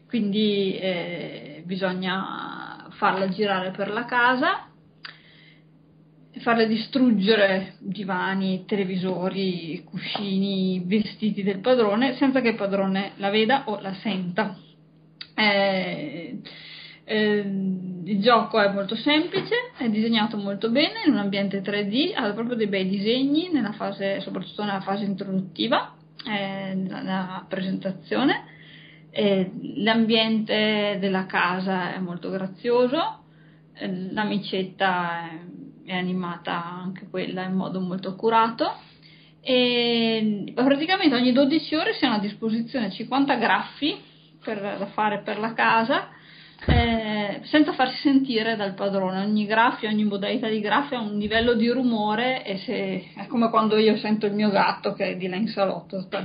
Quindi 0.07 0.77
eh, 0.77 1.63
bisogna 1.65 2.87
farla 2.91 3.29
girare 3.29 3.71
per 3.71 3.89
la 3.89 4.03
casa 4.03 4.70
farle 6.39 6.67
distruggere 6.67 7.75
divani, 7.79 8.63
televisori, 8.65 9.83
cuscini, 9.83 10.81
vestiti 10.85 11.43
del 11.43 11.59
padrone 11.59 12.15
senza 12.15 12.41
che 12.41 12.49
il 12.49 12.55
padrone 12.55 13.11
la 13.17 13.29
veda 13.29 13.63
o 13.65 13.79
la 13.79 13.93
senta. 13.95 14.57
Eh, 15.35 16.39
eh, 17.03 17.37
il 18.03 18.21
gioco 18.21 18.61
è 18.61 18.71
molto 18.71 18.95
semplice, 18.95 19.55
è 19.77 19.89
disegnato 19.89 20.37
molto 20.37 20.69
bene 20.69 21.03
in 21.05 21.11
un 21.13 21.19
ambiente 21.19 21.61
3D, 21.61 22.13
ha 22.15 22.31
proprio 22.31 22.55
dei 22.55 22.67
bei 22.67 22.87
disegni, 22.87 23.49
nella 23.51 23.73
fase, 23.73 24.21
soprattutto 24.21 24.63
nella 24.63 24.81
fase 24.81 25.03
introduttiva, 25.03 25.95
eh, 26.25 26.73
nella 26.73 27.45
presentazione. 27.47 28.59
l'ambiente 29.75 30.97
della 31.01 31.25
casa 31.25 31.93
è 31.93 31.99
molto 31.99 32.29
grazioso, 32.29 33.23
eh, 33.73 34.11
l'amicetta 34.11 35.27
è 35.27 35.39
è 35.85 35.95
animata 35.95 36.53
anche 36.53 37.07
quella 37.09 37.43
in 37.43 37.53
modo 37.53 37.79
molto 37.79 38.15
curato 38.15 38.75
e 39.41 40.51
praticamente 40.53 41.15
ogni 41.15 41.31
12 41.31 41.75
ore 41.75 41.93
si 41.93 42.05
hanno 42.05 42.15
a 42.15 42.19
disposizione 42.19 42.91
50 42.91 43.35
graffi 43.35 43.99
per, 44.43 44.59
da 44.59 44.85
fare 44.87 45.21
per 45.21 45.39
la 45.39 45.53
casa 45.53 46.09
eh, 46.67 47.41
senza 47.43 47.73
farsi 47.73 47.97
sentire 47.97 48.55
dal 48.55 48.73
padrone 48.75 49.21
ogni 49.21 49.45
graffio, 49.45 49.89
ogni 49.89 50.03
modalità 50.03 50.47
di 50.47 50.59
graffio 50.59 50.97
ha 50.97 51.01
un 51.01 51.17
livello 51.17 51.53
di 51.53 51.69
rumore 51.69 52.45
e 52.45 52.57
se, 52.59 53.11
è 53.15 53.25
come 53.27 53.49
quando 53.49 53.77
io 53.77 53.97
sento 53.97 54.27
il 54.27 54.33
mio 54.33 54.51
gatto 54.51 54.93
che 54.93 55.11
è 55.11 55.15
di 55.15 55.27
là 55.27 55.37
in 55.37 55.47
salotto 55.47 56.01
sta 56.01 56.21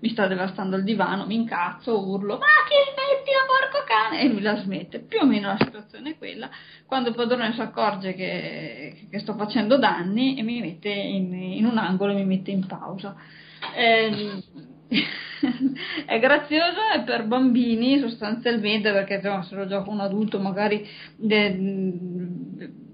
mi 0.00 0.10
sta 0.10 0.26
devastando 0.26 0.76
il 0.76 0.84
divano, 0.84 1.26
mi 1.26 1.34
incazzo, 1.34 2.06
urlo, 2.06 2.36
ma 2.38 2.46
che 2.68 2.92
smettila 2.92 3.40
porco 3.46 3.84
cane, 3.86 4.20
e 4.20 4.28
lui 4.28 4.42
la 4.42 4.56
smette. 4.56 5.00
Più 5.00 5.20
o 5.20 5.24
meno 5.24 5.48
la 5.48 5.56
situazione 5.58 6.10
è 6.10 6.18
quella, 6.18 6.50
quando 6.86 7.08
il 7.08 7.14
padrone 7.14 7.52
si 7.54 7.60
accorge 7.60 8.14
che, 8.14 9.06
che 9.10 9.18
sto 9.18 9.34
facendo 9.34 9.78
danni 9.78 10.38
e 10.38 10.42
mi 10.42 10.60
mette 10.60 10.90
in, 10.90 11.32
in, 11.34 11.64
un 11.64 11.78
angolo 11.78 12.12
e 12.12 12.16
mi 12.16 12.24
mette 12.24 12.50
in 12.50 12.66
pausa. 12.66 13.16
Eh, 13.74 14.42
è 16.06 16.18
grazioso 16.18 16.80
e 16.94 17.00
per 17.02 17.26
bambini 17.26 17.98
sostanzialmente 17.98 18.92
perché 18.92 19.14
insomma, 19.14 19.42
se 19.42 19.54
lo 19.54 19.66
gioca 19.66 19.90
un 19.90 20.00
adulto 20.00 20.38
magari 20.38 20.86
de, 21.16 21.56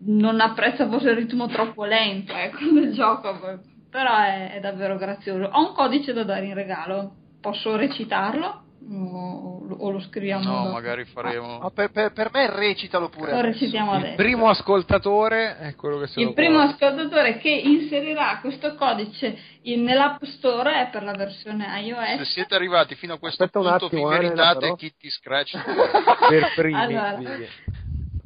non 0.03 0.41
apprezza 0.41 0.89
forse 0.89 1.11
il 1.11 1.17
ritmo 1.17 1.47
troppo 1.47 1.85
lento 1.85 2.33
ecco, 2.33 2.65
del 2.73 2.93
gioco 2.95 3.61
però 3.91 4.17
è, 4.19 4.53
è, 4.53 4.61
davvero 4.61 4.97
grazioso. 4.97 5.51
Ho 5.53 5.67
un 5.67 5.75
codice 5.75 6.13
da 6.13 6.23
dare 6.23 6.47
in 6.47 6.55
regalo, 6.55 7.13
posso 7.41 7.77
recitarlo? 7.77 8.63
O, 8.89 9.77
o 9.79 9.91
lo 9.91 10.01
scriviamo? 10.01 10.43
No, 10.43 10.63
dopo? 10.63 10.71
magari 10.71 11.05
faremo. 11.05 11.61
Ah, 11.61 11.71
per, 11.71 11.91
per, 11.91 12.13
per, 12.13 12.31
me 12.33 12.49
recitalo 12.51 13.11
pure. 13.11 13.33
Lo 13.33 13.43
recitiamo 13.43 13.99
il 13.99 14.15
primo 14.17 14.49
ascoltatore 14.49 15.59
è 15.59 15.75
quello 15.75 15.99
che 15.99 16.07
se 16.07 16.19
Il 16.21 16.33
primo 16.33 16.61
può... 16.61 16.71
ascoltatore 16.71 17.37
che 17.39 17.51
inserirà 17.51 18.39
questo 18.41 18.75
codice 18.77 19.37
in, 19.63 19.83
nell'app 19.83 20.23
store 20.25 20.81
è 20.81 20.89
per 20.91 21.03
la 21.03 21.13
versione 21.13 21.67
iOS. 21.83 22.21
Se 22.21 22.25
siete 22.25 22.55
arrivati 22.55 22.95
fino 22.95 23.13
a 23.15 23.19
questo 23.19 23.45
Aspetta 23.45 23.61
punto, 23.61 23.89
vi 23.89 24.01
eh, 24.01 24.07
meritate 24.07 24.75
Kitty 24.75 25.11
Scratch 25.11 25.59
per 26.29 26.53
primi. 26.55 26.81
Allora, 26.81 27.19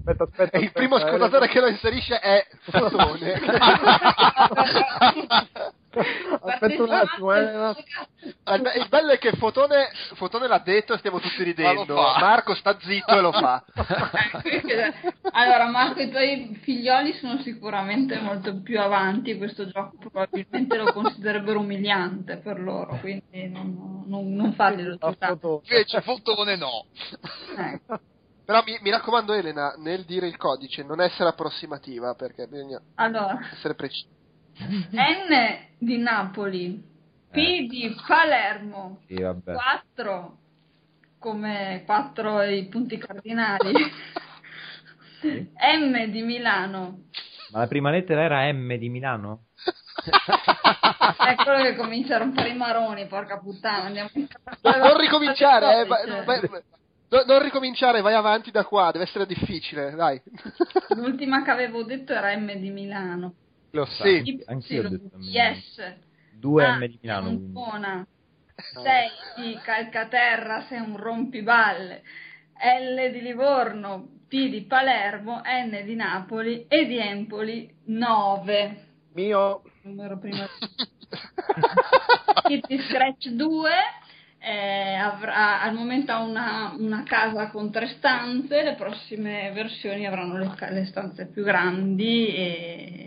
Aspetta, 0.07 0.25
aspetta, 0.25 0.59
il 0.59 0.71
primo 0.71 0.97
aspetta, 0.97 1.15
ascoltatore 1.15 1.47
eh, 1.47 1.53
che 1.53 1.61
lo 1.61 1.67
inserisce 1.67 2.21
è 2.21 2.47
Fotone. 2.71 3.41
aspetta 6.01 6.83
un 6.83 6.91
attimo, 6.91 7.35
eh. 7.35 7.75
Il 8.77 8.87
bello 8.89 9.13
è 9.13 9.19
che 9.19 9.33
Fotone, 9.33 9.91
Fotone 10.15 10.47
l'ha 10.47 10.59
detto 10.59 10.95
e 10.95 10.99
stiamo 10.99 11.21
tutti 11.21 11.43
ridendo. 11.43 11.95
Marco 11.95 12.55
sta 12.55 12.77
zitto 12.81 13.17
e 13.17 13.21
lo 13.21 13.33
fa. 13.33 13.65
allora, 15.33 15.67
Marco, 15.67 16.01
i 16.01 16.11
tuoi 16.11 16.59
figlioli 16.63 17.13
sono 17.15 17.41
sicuramente 17.43 18.19
molto 18.21 18.61
più 18.63 18.81
avanti. 18.81 19.37
Questo 19.37 19.67
gioco 19.67 19.97
probabilmente 19.99 20.77
lo 20.77 20.93
considererebbero 20.93 21.61
umiliante 21.61 22.37
per 22.39 22.61
loro, 22.61 22.99
quindi 23.01 23.49
non, 23.49 24.05
non, 24.07 24.35
non 24.35 24.53
farglielo 24.55 24.97
giocare. 24.97 25.39
Invece 25.43 26.01
Fotone 26.01 26.57
no. 26.57 26.87
Ecco. 27.57 28.01
Però 28.45 28.63
mi, 28.63 28.79
mi, 28.83 28.91
raccomando, 28.91 29.33
Elena, 29.33 29.75
nel 29.79 30.05
dire 30.05 30.27
il 30.27 30.37
codice 30.37 30.83
non 30.83 31.01
essere 31.01 31.31
approssimativa 31.31 32.15
perché 32.15 32.47
bisogna 32.47 32.81
allora, 32.97 33.39
essere 33.51 33.75
precisi. 33.75 34.14
N 34.93 35.59
di 35.79 35.99
Napoli, 35.99 36.83
P 37.31 37.67
di 37.67 37.95
Palermo. 38.07 39.01
Sì, 39.07 39.21
vabbè. 39.21 39.53
4 39.53 40.39
come 41.19 41.83
4 41.87 42.43
i 42.43 42.67
punti 42.67 42.99
cardinali. 42.99 43.73
Sì. 45.21 45.51
M 45.79 46.05
di 46.11 46.23
Milano. 46.23 47.05
Ma 47.51 47.61
la 47.61 47.67
prima 47.67 47.91
lettera 47.91 48.23
era 48.23 48.53
M 48.53 48.75
di 48.77 48.89
Milano? 48.89 49.47
È 51.17 51.35
quello 51.37 51.63
che 51.63 51.77
comincia 51.77 52.17
a 52.17 52.19
rompere 52.19 52.51
i 52.51 52.57
maroni, 52.57 53.07
porca 53.07 53.39
puttana. 53.39 53.85
Andiamo 53.85 54.11
in 54.15 54.27
No, 54.61 54.77
non 54.77 54.99
ricominciare, 54.99 55.81
eh, 55.81 55.87
vai- 55.87 56.07
Cioè, 56.07 56.25
vai- 56.25 56.41
no, 57.09 57.23
non 57.27 57.43
ricominciare, 57.43 58.01
vai 58.03 58.15
avanti 58.15 58.51
da 58.51 58.65
qua, 58.65 58.91
deve 58.91 59.05
essere 59.05 59.25
difficile, 59.27 59.93
dai. 59.95 60.21
L'ultima 60.97 61.43
che 61.43 61.51
avevo 61.51 61.85
detto 61.85 62.13
era 62.13 62.37
M 62.37 62.53
di 62.55 62.71
Milano. 62.71 63.35
Lo 63.75 63.85
so, 63.87 64.05
Sì. 64.05 64.17
anch- 64.19 64.43
anch'io 64.49 64.83
ho 64.83 64.87
Y, 64.87 64.91
detto. 64.91 65.17
Yes. 65.19 65.97
Due 66.33 66.65
Ah, 66.65 66.77
M 66.77 66.87
di 66.87 66.99
Milano. 67.03 67.23
sei 67.27 67.31
un 67.33 67.37
quindi. 67.39 67.53
buona. 67.53 68.07
6 68.83 69.09
di 69.37 69.59
Calcaterra, 69.65 70.65
sei 70.69 70.79
un 70.79 70.97
rompiballe. 70.97 72.03
L 72.81 73.11
di 73.11 73.21
Livorno, 73.21 74.09
P 74.29 74.49
di 74.49 74.63
Palermo, 74.63 75.43
N 75.45 75.83
di 75.85 75.95
Napoli 75.97 76.67
e 76.69 76.87
di 76.87 76.97
Empoli 76.99 77.69
9. 77.87 78.87
Mio, 79.15 79.63
Numero 79.83 80.19
prima. 80.19 80.47
Kitty 82.47 82.79
Scratch 82.89 83.29
2 83.31 83.71
eh, 84.39 84.95
avrà, 84.95 85.61
al 85.63 85.75
momento 85.75 86.13
ha 86.13 86.21
una, 86.21 86.75
una 86.79 87.03
casa 87.05 87.51
con 87.51 87.71
tre 87.73 87.89
stanze, 87.89 88.63
le 88.63 88.75
prossime 88.75 89.51
versioni 89.53 90.07
avranno 90.07 90.39
le, 90.39 90.55
le 90.71 90.85
stanze 90.87 91.27
più 91.27 91.43
grandi 91.43 92.29
e 92.35 93.04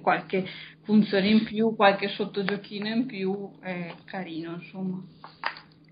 qualche 0.00 0.44
funzione 0.82 1.28
in 1.28 1.44
più, 1.44 1.74
qualche 1.76 2.08
sottogiochino 2.08 2.88
in 2.88 3.06
più, 3.06 3.58
è 3.60 3.94
carino 4.04 4.54
insomma. 4.54 5.02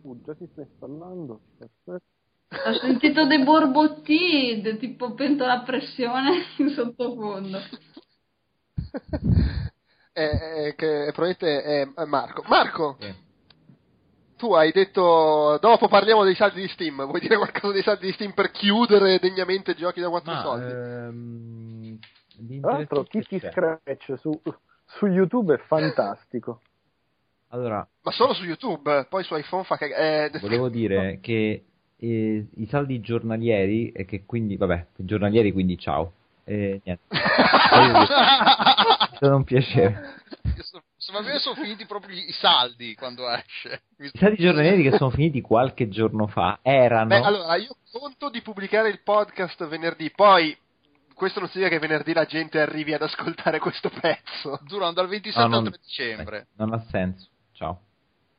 uh, 0.02 0.20
già 0.24 0.34
si 0.34 0.46
sta 0.52 0.62
installando. 0.62 1.40
Perfetto. 1.58 2.04
Ho 2.52 2.74
sentito 2.80 3.26
dei 3.26 3.42
borbotti, 3.44 4.60
de- 4.60 4.76
tipo 4.78 5.14
pentola 5.14 5.60
a 5.60 5.62
pressione 5.62 6.42
in 6.58 6.70
sottofondo. 6.70 7.58
Eh, 10.12 10.66
eh, 10.66 10.74
che 10.74 11.10
probabilmente 11.14 11.62
è 11.62 11.88
è 11.94 12.04
Marco. 12.04 12.42
Marco, 12.48 12.96
Sì. 12.98 13.14
tu 14.36 14.52
hai 14.54 14.72
detto 14.72 15.58
dopo 15.60 15.86
parliamo 15.86 16.24
dei 16.24 16.34
saldi 16.34 16.62
di 16.62 16.68
Steam, 16.68 17.06
vuoi 17.06 17.20
dire 17.20 17.36
qualcosa 17.36 17.72
dei 17.72 17.82
saldi 17.82 18.06
di 18.06 18.12
Steam 18.12 18.32
per 18.32 18.50
chiudere 18.50 19.18
degnamente 19.20 19.74
giochi 19.74 20.00
da 20.00 20.08
4 20.08 20.32
Ma, 20.32 20.40
soldi? 20.42 20.72
ehm, 20.72 21.98
Tra 22.60 22.72
l'altro, 22.72 23.04
c'è. 23.04 23.50
Scratch 23.50 24.18
su, 24.18 24.40
su 24.84 25.06
YouTube 25.06 25.54
è 25.54 25.58
fantastico. 25.58 26.60
Allora, 27.48 27.86
Ma 28.02 28.10
solo 28.12 28.32
su 28.32 28.44
YouTube, 28.44 29.06
poi 29.08 29.24
su 29.24 29.34
iPhone 29.34 29.64
fa 29.64 29.76
cagare. 29.76 30.38
volevo 30.40 30.68
dire 30.68 31.18
che 31.20 31.64
eh, 31.96 32.46
i 32.54 32.66
saldi 32.66 33.00
giornalieri 33.00 33.90
e 33.90 34.04
che 34.04 34.24
quindi, 34.24 34.56
vabbè, 34.56 34.86
giornalieri 34.96 35.52
quindi 35.52 35.76
ciao. 35.76 36.12
E 36.44 36.80
niente. 36.84 37.02
È 37.08 37.16
stato 39.16 39.36
un 39.36 39.44
piacere. 39.44 40.18
Secondo 40.96 41.28
me 41.28 41.38
sono 41.38 41.56
finiti 41.56 41.86
proprio 41.86 42.16
i 42.16 42.32
saldi 42.32 42.94
quando 42.94 43.28
esce. 43.30 43.82
I 43.98 44.10
saldi 44.14 44.36
giornalieri 44.36 44.82
che 44.82 44.96
sono 44.96 45.10
finiti 45.10 45.40
qualche 45.40 45.88
giorno 45.88 46.28
fa 46.28 46.60
erano... 46.62 47.08
Beh, 47.08 47.20
allora, 47.20 47.56
io 47.56 47.74
conto 47.90 48.30
di 48.30 48.42
pubblicare 48.42 48.90
il 48.90 49.00
podcast 49.02 49.66
venerdì, 49.66 50.10
poi 50.10 50.56
questo 51.20 51.38
non 51.40 51.48
significa 51.50 51.76
che 51.76 51.86
venerdì 51.86 52.12
la 52.14 52.24
gente 52.24 52.60
arrivi 52.60 52.94
ad 52.94 53.02
ascoltare 53.02 53.58
questo 53.60 53.90
pezzo. 53.90 54.58
Durano 54.62 54.92
dal 54.92 55.06
27 55.06 55.38
No, 55.38 55.56
al 55.56 55.62
non- 55.62 55.70
3 55.70 55.80
dicembre. 55.82 56.38
eh, 56.38 56.46
non 56.56 56.72
ha 56.72 56.82
senso. 56.90 57.28
Ciao. 57.52 57.80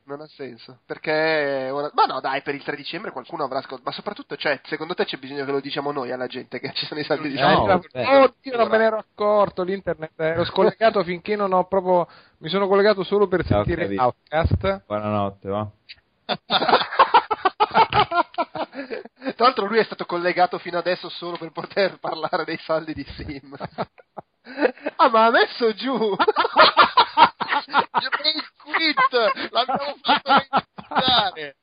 Non 0.04 0.20
ha 0.20 0.28
senso. 0.28 0.80
Perché 0.86 1.70
ora... 1.72 1.92
Ma 1.94 2.06
no, 2.06 2.20
dai, 2.20 2.42
per 2.42 2.56
il 2.56 2.64
3 2.64 2.76
dicembre 2.76 3.12
qualcuno 3.12 3.44
avrà 3.44 3.60
ascoltato. 3.60 3.84
Ma 3.88 3.92
soprattutto, 3.96 4.36
cioè, 4.36 4.60
secondo 4.64 4.96
te 4.96 5.06
c'è 5.06 5.18
bisogno 5.18 5.46
che 5.46 5.52
lo 5.52 5.60
diciamo 5.62 5.92
noi 5.92 6.12
alla 6.12 6.26
gente 6.26 6.60
che 6.60 6.74
ci 6.74 6.86
sono 6.88 7.00
i 7.00 7.04
saldi 7.04 7.30
di 7.30 7.38
Eh, 7.38 7.42
no, 7.42 7.66
vabbè. 7.66 8.18
Oddio, 8.24 8.58
non 8.58 8.68
me 8.68 8.78
ne 8.80 8.84
ero 8.86 8.98
accorto. 8.98 9.62
L'internet 9.64 10.12
ero 10.20 10.44
scollegato 10.44 11.04
finché 11.06 11.36
non 11.36 11.54
ho 11.54 11.66
proprio. 11.66 12.08
Mi 12.40 12.50
sono 12.50 12.68
collegato 12.68 13.04
solo 13.04 13.28
per 13.28 13.46
Ciao, 13.46 13.64
sentire. 13.64 13.96
Outcast. 13.96 14.84
Buonanotte, 14.88 15.48
va. 15.50 15.70
Tra 18.72 19.46
l'altro 19.46 19.66
lui 19.66 19.80
è 19.80 19.84
stato 19.84 20.06
collegato 20.06 20.58
fino 20.58 20.78
adesso 20.78 21.10
solo 21.10 21.38
per 21.38 21.52
poter 21.52 22.00
parlare 22.00 22.46
dei 22.46 22.58
saldi 22.58 22.94
di 22.94 23.06
Steam. 23.10 23.54
ah, 24.96 25.10
ma 25.10 25.26
ha 25.26 25.32
messo 25.32 25.74
giù! 25.74 26.16
il 28.34 28.52
quit! 28.64 29.52
L'abbiamo 29.52 29.96
fatto 30.02 30.32
registrare! 30.34 31.56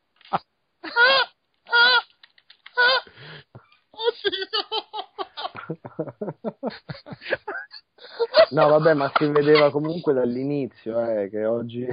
No, 8.51 8.69
vabbè, 8.69 8.95
ma 8.95 9.13
si 9.15 9.27
vedeva 9.27 9.71
comunque 9.71 10.13
dall'inizio, 10.15 11.01
eh, 11.05 11.29
che 11.29 11.45
oggi 11.45 11.87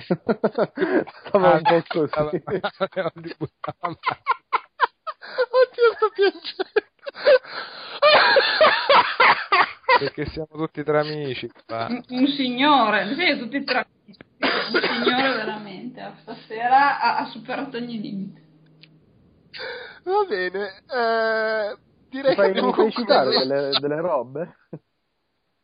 stava 1.27 1.55
un 1.55 1.61
po' 1.61 1.83
così. 1.87 2.41
Oddio, 5.35 5.93
sto 5.95 6.09
piangendo! 6.13 6.63
Perché 9.99 10.25
siamo 10.27 10.47
tutti 10.51 10.83
tra 10.83 10.99
amici. 10.99 11.49
Un, 11.67 12.03
un 12.09 12.27
signore, 12.27 13.15
sì, 13.15 13.37
tutti 13.37 13.63
tra 13.63 13.85
un 14.39 14.81
signore 14.81 15.35
veramente, 15.35 16.13
stasera 16.21 16.99
ha, 16.99 17.17
ha 17.19 17.25
superato 17.27 17.77
ogni 17.77 18.01
limite. 18.01 18.43
Va 20.03 20.25
bene, 20.27 20.83
eh, 20.87 21.77
direi 22.09 22.09
Ti 22.09 22.19
che 22.29 22.35
fai, 22.35 22.49
abbiamo 22.49 22.71
concluso. 22.71 23.29
delle, 23.29 23.69
delle 23.79 24.01
robe? 24.01 24.57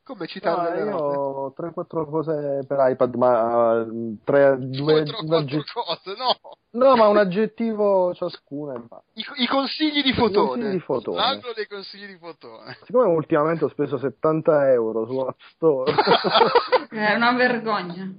Come 0.04 0.26
citare 0.28 0.84
No, 0.84 0.98
ho 0.98 1.54
3-4 1.56 2.10
cose 2.10 2.66
per 2.68 2.78
iPad, 2.90 3.16
ma 3.16 3.82
uh, 3.82 4.18
tre, 4.24 4.58
due, 4.58 4.70
Due, 4.70 5.04
tre, 5.04 5.16
un 5.22 5.28
quattro 5.28 5.36
agge- 5.38 5.64
cose, 5.72 6.16
no! 6.18 6.36
no, 6.72 6.96
ma 6.96 7.08
un 7.08 7.18
aggettivo 7.18 8.14
ciascuna. 8.16 8.74
basta. 8.80 9.04
I, 9.14 9.24
I 9.44 9.48
consigli 9.48 10.02
di 10.02 10.14
Consigli 10.14 10.38
fotone. 10.44 10.70
di 10.72 10.80
fotone. 10.80 11.18
L'altro 11.18 11.52
dei 11.56 11.68
consigli 11.68 12.08
di 12.08 12.18
fotone. 12.18 12.78
Siccome 12.84 13.06
ultimamente 13.14 13.66
ho 13.66 13.70
speso 13.70 13.98
70 14.00 14.72
euro 14.72 15.06
su 15.06 15.18
App 15.20 15.40
Store 15.54 15.94
È 16.90 17.14
una 17.14 17.34
vergogna. 17.34 18.12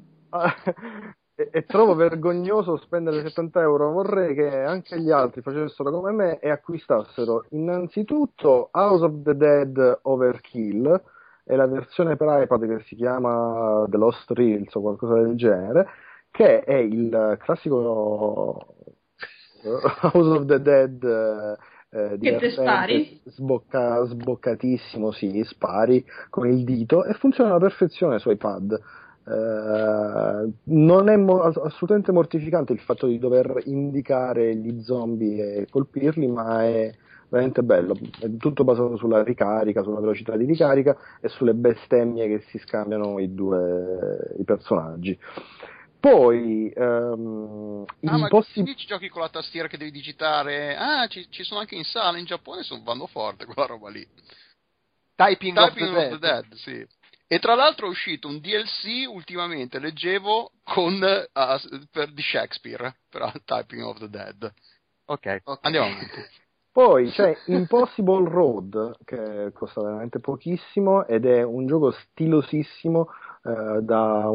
e, 1.34 1.48
e 1.50 1.64
trovo 1.66 1.94
vergognoso 1.94 2.76
spendere 2.76 3.22
70 3.22 3.60
euro, 3.60 3.90
vorrei 3.90 4.34
che 4.34 4.62
anche 4.62 5.00
gli 5.00 5.10
altri 5.10 5.42
facessero 5.42 5.90
come 5.90 6.12
me 6.12 6.38
e 6.38 6.48
acquistassero 6.48 7.46
innanzitutto 7.50 8.68
House 8.72 9.04
of 9.04 9.22
the 9.22 9.36
Dead 9.36 9.98
Overkill 10.02 11.02
e 11.44 11.56
la 11.56 11.66
versione 11.66 12.16
per 12.16 12.28
iPad 12.42 12.66
che 12.66 12.84
si 12.84 12.94
chiama 12.96 13.84
The 13.88 13.96
Lost 13.96 14.30
Reels 14.32 14.74
o 14.74 14.80
qualcosa 14.80 15.14
del 15.20 15.36
genere, 15.36 15.86
che 16.30 16.60
è 16.60 16.74
il 16.74 17.36
classico 17.40 18.74
House 20.02 20.28
of 20.28 20.46
the 20.46 20.60
Dead 20.60 21.02
eh, 21.04 21.56
Che 21.90 22.16
te 22.16 22.16
divertente, 22.18 22.50
spari? 22.50 23.20
sbocca- 23.24 24.04
sboccatissimo, 24.04 25.10
sì, 25.12 25.42
spari 25.44 26.04
con 26.30 26.48
il 26.48 26.64
dito 26.64 27.04
e 27.04 27.12
funziona 27.14 27.50
alla 27.50 27.58
perfezione 27.58 28.18
su 28.18 28.30
iPad. 28.30 28.80
Eh, 29.24 30.52
non 30.64 31.08
è 31.08 31.16
mo- 31.16 31.42
ass- 31.42 31.58
assolutamente 31.58 32.10
mortificante 32.12 32.72
il 32.72 32.80
fatto 32.80 33.06
di 33.06 33.18
dover 33.18 33.60
indicare 33.66 34.56
gli 34.56 34.82
zombie 34.82 35.54
e 35.54 35.66
colpirli, 35.70 36.26
ma 36.26 36.64
è 36.64 36.92
veramente 37.32 37.62
bello. 37.62 37.96
È 38.20 38.28
tutto 38.36 38.62
basato 38.62 38.98
sulla 38.98 39.22
ricarica, 39.22 39.82
sulla 39.82 40.00
velocità 40.00 40.36
di 40.36 40.44
ricarica 40.44 40.94
e 41.18 41.28
sulle 41.30 41.54
bestemmie 41.54 42.28
che 42.28 42.44
si 42.48 42.58
scambiano 42.58 43.18
i 43.18 43.32
due 43.34 44.34
i 44.38 44.44
personaggi. 44.44 45.18
Poi 45.98 46.70
ehm, 46.74 47.84
Ah, 48.04 48.18
ma 48.18 48.28
lì 48.28 48.76
ci 48.76 48.86
giochi 48.86 49.08
con 49.08 49.22
la 49.22 49.30
tastiera 49.30 49.66
che 49.68 49.78
devi 49.78 49.92
digitare. 49.92 50.76
Ah, 50.76 51.06
ci, 51.06 51.26
ci 51.30 51.42
sono 51.42 51.60
anche 51.60 51.74
in 51.74 51.84
sala 51.84 52.18
in 52.18 52.26
Giappone, 52.26 52.62
sono, 52.64 52.82
vanno 52.84 53.06
forte 53.06 53.46
quella 53.46 53.66
roba 53.66 53.88
lì. 53.88 54.06
Typing, 55.14 55.56
of 55.56 55.68
Typing 55.68 55.94
the 55.94 55.96
of 55.96 56.08
the 56.10 56.18
Dead. 56.18 56.46
Dead, 56.48 56.54
sì. 56.54 56.86
E 57.26 57.38
tra 57.38 57.54
l'altro 57.54 57.86
è 57.86 57.88
uscito 57.88 58.28
un 58.28 58.40
DLC 58.40 59.08
ultimamente, 59.08 59.78
leggevo, 59.78 60.50
con, 60.64 61.02
ah, 61.32 61.60
per, 61.90 62.12
di 62.12 62.20
Shakespeare, 62.20 62.94
per 63.08 63.40
Typing 63.42 63.82
of 63.84 63.98
the 64.00 64.10
Dead. 64.10 64.52
Ok, 65.06 65.40
Ok. 65.44 65.58
andiamo 65.62 65.86
avanti. 65.86 66.40
Poi 66.72 67.10
c'è 67.10 67.36
Impossible 67.46 68.28
Road 68.28 68.96
che 69.04 69.52
costa 69.52 69.82
veramente 69.82 70.20
pochissimo 70.20 71.04
ed 71.06 71.26
è 71.26 71.42
un 71.42 71.66
gioco 71.66 71.90
stilosissimo 71.90 73.08
eh, 73.44 73.82
da 73.82 74.30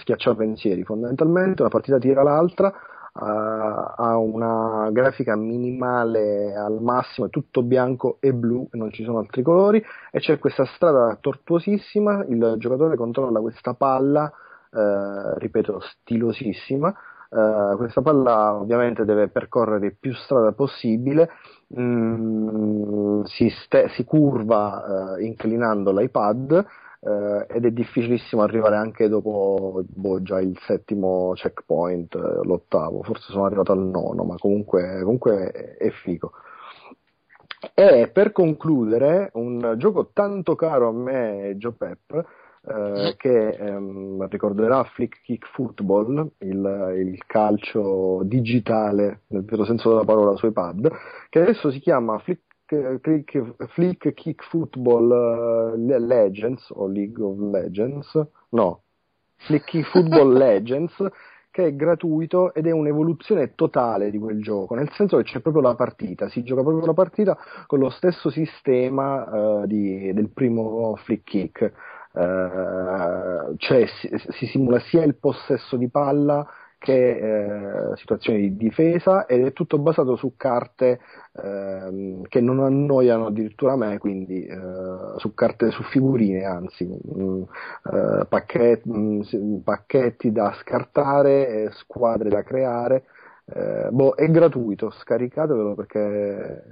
schiacciapensieri 0.00 0.82
fondamentalmente, 0.82 1.62
una 1.62 1.70
partita 1.70 1.98
tira 1.98 2.24
l'altra, 2.24 2.70
eh, 2.70 2.74
ha 3.14 4.16
una 4.18 4.90
grafica 4.90 5.36
minimale 5.36 6.52
al 6.56 6.82
massimo, 6.82 7.28
è 7.28 7.30
tutto 7.30 7.62
bianco 7.62 8.16
e 8.18 8.32
blu, 8.32 8.66
non 8.72 8.90
ci 8.90 9.04
sono 9.04 9.18
altri 9.18 9.42
colori 9.42 9.80
e 10.10 10.18
c'è 10.18 10.40
questa 10.40 10.64
strada 10.64 11.16
tortuosissima, 11.20 12.24
il 12.28 12.56
giocatore 12.58 12.96
controlla 12.96 13.40
questa 13.40 13.74
palla 13.74 14.32
eh, 14.72 15.38
ripeto, 15.38 15.80
stilosissima. 15.80 16.94
Uh, 17.30 17.76
questa 17.76 18.00
palla 18.00 18.54
ovviamente 18.54 19.04
deve 19.04 19.28
percorrere 19.28 19.90
più 19.90 20.14
strada 20.14 20.52
possibile, 20.52 21.28
mm, 21.78 23.24
si, 23.24 23.50
ste- 23.50 23.90
si, 23.90 24.04
curva 24.04 25.16
uh, 25.18 25.20
inclinando 25.20 25.92
l'iPad 25.92 26.66
uh, 27.00 27.44
ed 27.46 27.66
è 27.66 27.70
difficilissimo 27.70 28.40
arrivare 28.40 28.76
anche 28.76 29.08
dopo 29.08 29.82
boh, 29.86 30.22
già 30.22 30.40
il 30.40 30.58
settimo 30.60 31.32
checkpoint, 31.34 32.14
l'ottavo, 32.14 33.02
forse 33.02 33.30
sono 33.30 33.44
arrivato 33.44 33.72
al 33.72 33.84
nono, 33.84 34.24
ma 34.24 34.36
comunque, 34.36 35.00
comunque 35.02 35.50
è, 35.76 35.90
figo. 35.90 36.32
E 37.74 38.08
per 38.10 38.32
concludere, 38.32 39.30
un 39.34 39.74
gioco 39.76 40.10
tanto 40.14 40.54
caro 40.54 40.88
a 40.88 40.92
me, 40.92 41.56
Joe 41.58 41.72
Pep, 41.72 42.24
eh, 42.66 43.14
che 43.16 43.48
ehm, 43.50 44.26
ricorderà 44.28 44.82
Flick 44.84 45.22
Kick 45.22 45.46
Football, 45.52 46.32
il, 46.38 46.94
il, 46.96 47.24
calcio 47.26 48.22
digitale 48.24 49.22
nel 49.28 49.44
vero 49.44 49.64
senso 49.64 49.90
della 49.90 50.04
parola 50.04 50.36
su 50.36 50.46
iPad, 50.46 50.90
che 51.28 51.40
adesso 51.40 51.70
si 51.70 51.78
chiama 51.78 52.18
Flick, 52.18 53.00
Flick, 53.00 53.54
Flick 53.68 54.12
Kick 54.12 54.44
Football 54.48 55.74
uh, 55.74 55.98
Legends 55.98 56.70
o 56.70 56.86
League 56.88 57.22
of 57.22 57.38
Legends, 57.38 58.28
no, 58.50 58.82
Flick 59.36 59.64
Kick 59.64 59.88
Football 59.90 60.32
Legends, 60.36 60.96
che 61.50 61.66
è 61.66 61.74
gratuito 61.74 62.52
ed 62.52 62.66
è 62.66 62.70
un'evoluzione 62.70 63.54
totale 63.54 64.10
di 64.10 64.18
quel 64.18 64.42
gioco, 64.42 64.74
nel 64.74 64.90
senso 64.92 65.16
che 65.16 65.22
c'è 65.22 65.40
proprio 65.40 65.62
la 65.62 65.74
partita, 65.74 66.28
si 66.28 66.42
gioca 66.42 66.62
proprio 66.62 66.84
la 66.84 66.92
partita 66.92 67.38
con 67.66 67.78
lo 67.78 67.88
stesso 67.88 68.30
sistema 68.30 69.60
uh, 69.60 69.66
di, 69.66 70.12
del 70.12 70.30
primo 70.30 70.96
Flick 70.96 71.22
Kick 71.24 71.72
eh, 72.14 73.54
cioè 73.56 73.86
si, 73.86 74.10
si, 74.30 74.46
simula 74.46 74.78
sia 74.80 75.04
il 75.04 75.16
possesso 75.16 75.76
di 75.76 75.88
palla 75.88 76.46
che 76.78 77.90
eh, 77.90 77.96
situazioni 77.96 78.40
di 78.40 78.56
difesa 78.56 79.26
ed 79.26 79.44
è 79.44 79.52
tutto 79.52 79.78
basato 79.78 80.14
su 80.16 80.34
carte 80.36 81.00
eh, 81.32 82.20
che 82.28 82.40
non 82.40 82.60
annoiano 82.60 83.26
addirittura 83.26 83.76
me, 83.76 83.98
quindi 83.98 84.46
eh, 84.46 84.56
su 85.16 85.34
carte, 85.34 85.70
su 85.70 85.82
figurine 85.82 86.44
anzi, 86.44 86.84
mh, 86.86 87.22
mm, 87.22 87.42
eh, 87.92 88.26
pacchetti, 88.28 88.88
mh, 88.88 89.22
mm, 89.36 89.56
pacchetti, 89.58 90.30
da 90.32 90.52
scartare, 90.60 91.70
squadre 91.72 92.28
da 92.28 92.42
creare. 92.42 93.04
Boh, 93.90 94.14
è 94.14 94.30
gratuito, 94.30 94.90
scaricatevelo 94.90 95.74
perché 95.74 96.64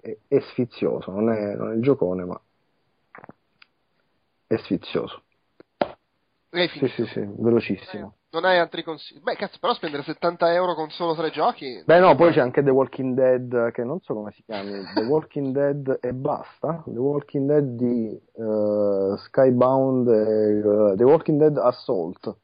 è, 0.00 0.16
è 0.28 0.40
sfizioso, 0.40 1.10
non 1.10 1.30
è, 1.30 1.54
non 1.54 1.70
è 1.70 1.74
il 1.74 1.80
giocone, 1.80 2.24
ma 2.24 2.38
è 4.48 4.56
sfizioso. 4.56 5.22
Sì, 6.50 6.88
sì, 6.88 7.06
sì, 7.06 7.20
velocissimo. 7.36 8.14
Non 8.30 8.44
hai 8.44 8.58
altri 8.58 8.82
consigli? 8.82 9.20
Beh, 9.20 9.36
cazzo, 9.36 9.58
però 9.60 9.74
spendere 9.74 10.02
70 10.02 10.52
euro 10.54 10.74
con 10.74 10.90
solo 10.90 11.14
tre 11.14 11.30
giochi. 11.30 11.82
Beh, 11.84 12.00
no, 12.00 12.14
poi 12.14 12.32
c'è 12.32 12.40
anche 12.40 12.62
The 12.62 12.70
Walking 12.70 13.14
Dead, 13.14 13.70
che 13.72 13.84
non 13.84 14.00
so 14.00 14.14
come 14.14 14.32
si 14.32 14.42
chiami. 14.44 14.82
The 14.94 15.02
Walking 15.02 15.52
Dead 15.52 15.98
e 16.00 16.12
basta. 16.12 16.82
The 16.86 16.98
Walking 16.98 17.46
Dead 17.46 17.64
di 17.64 18.20
uh, 18.32 19.16
Skybound 19.16 20.08
e 20.08 20.60
uh, 20.60 20.96
The 20.96 21.04
Walking 21.04 21.38
Dead 21.38 21.56
Assault 21.58 22.36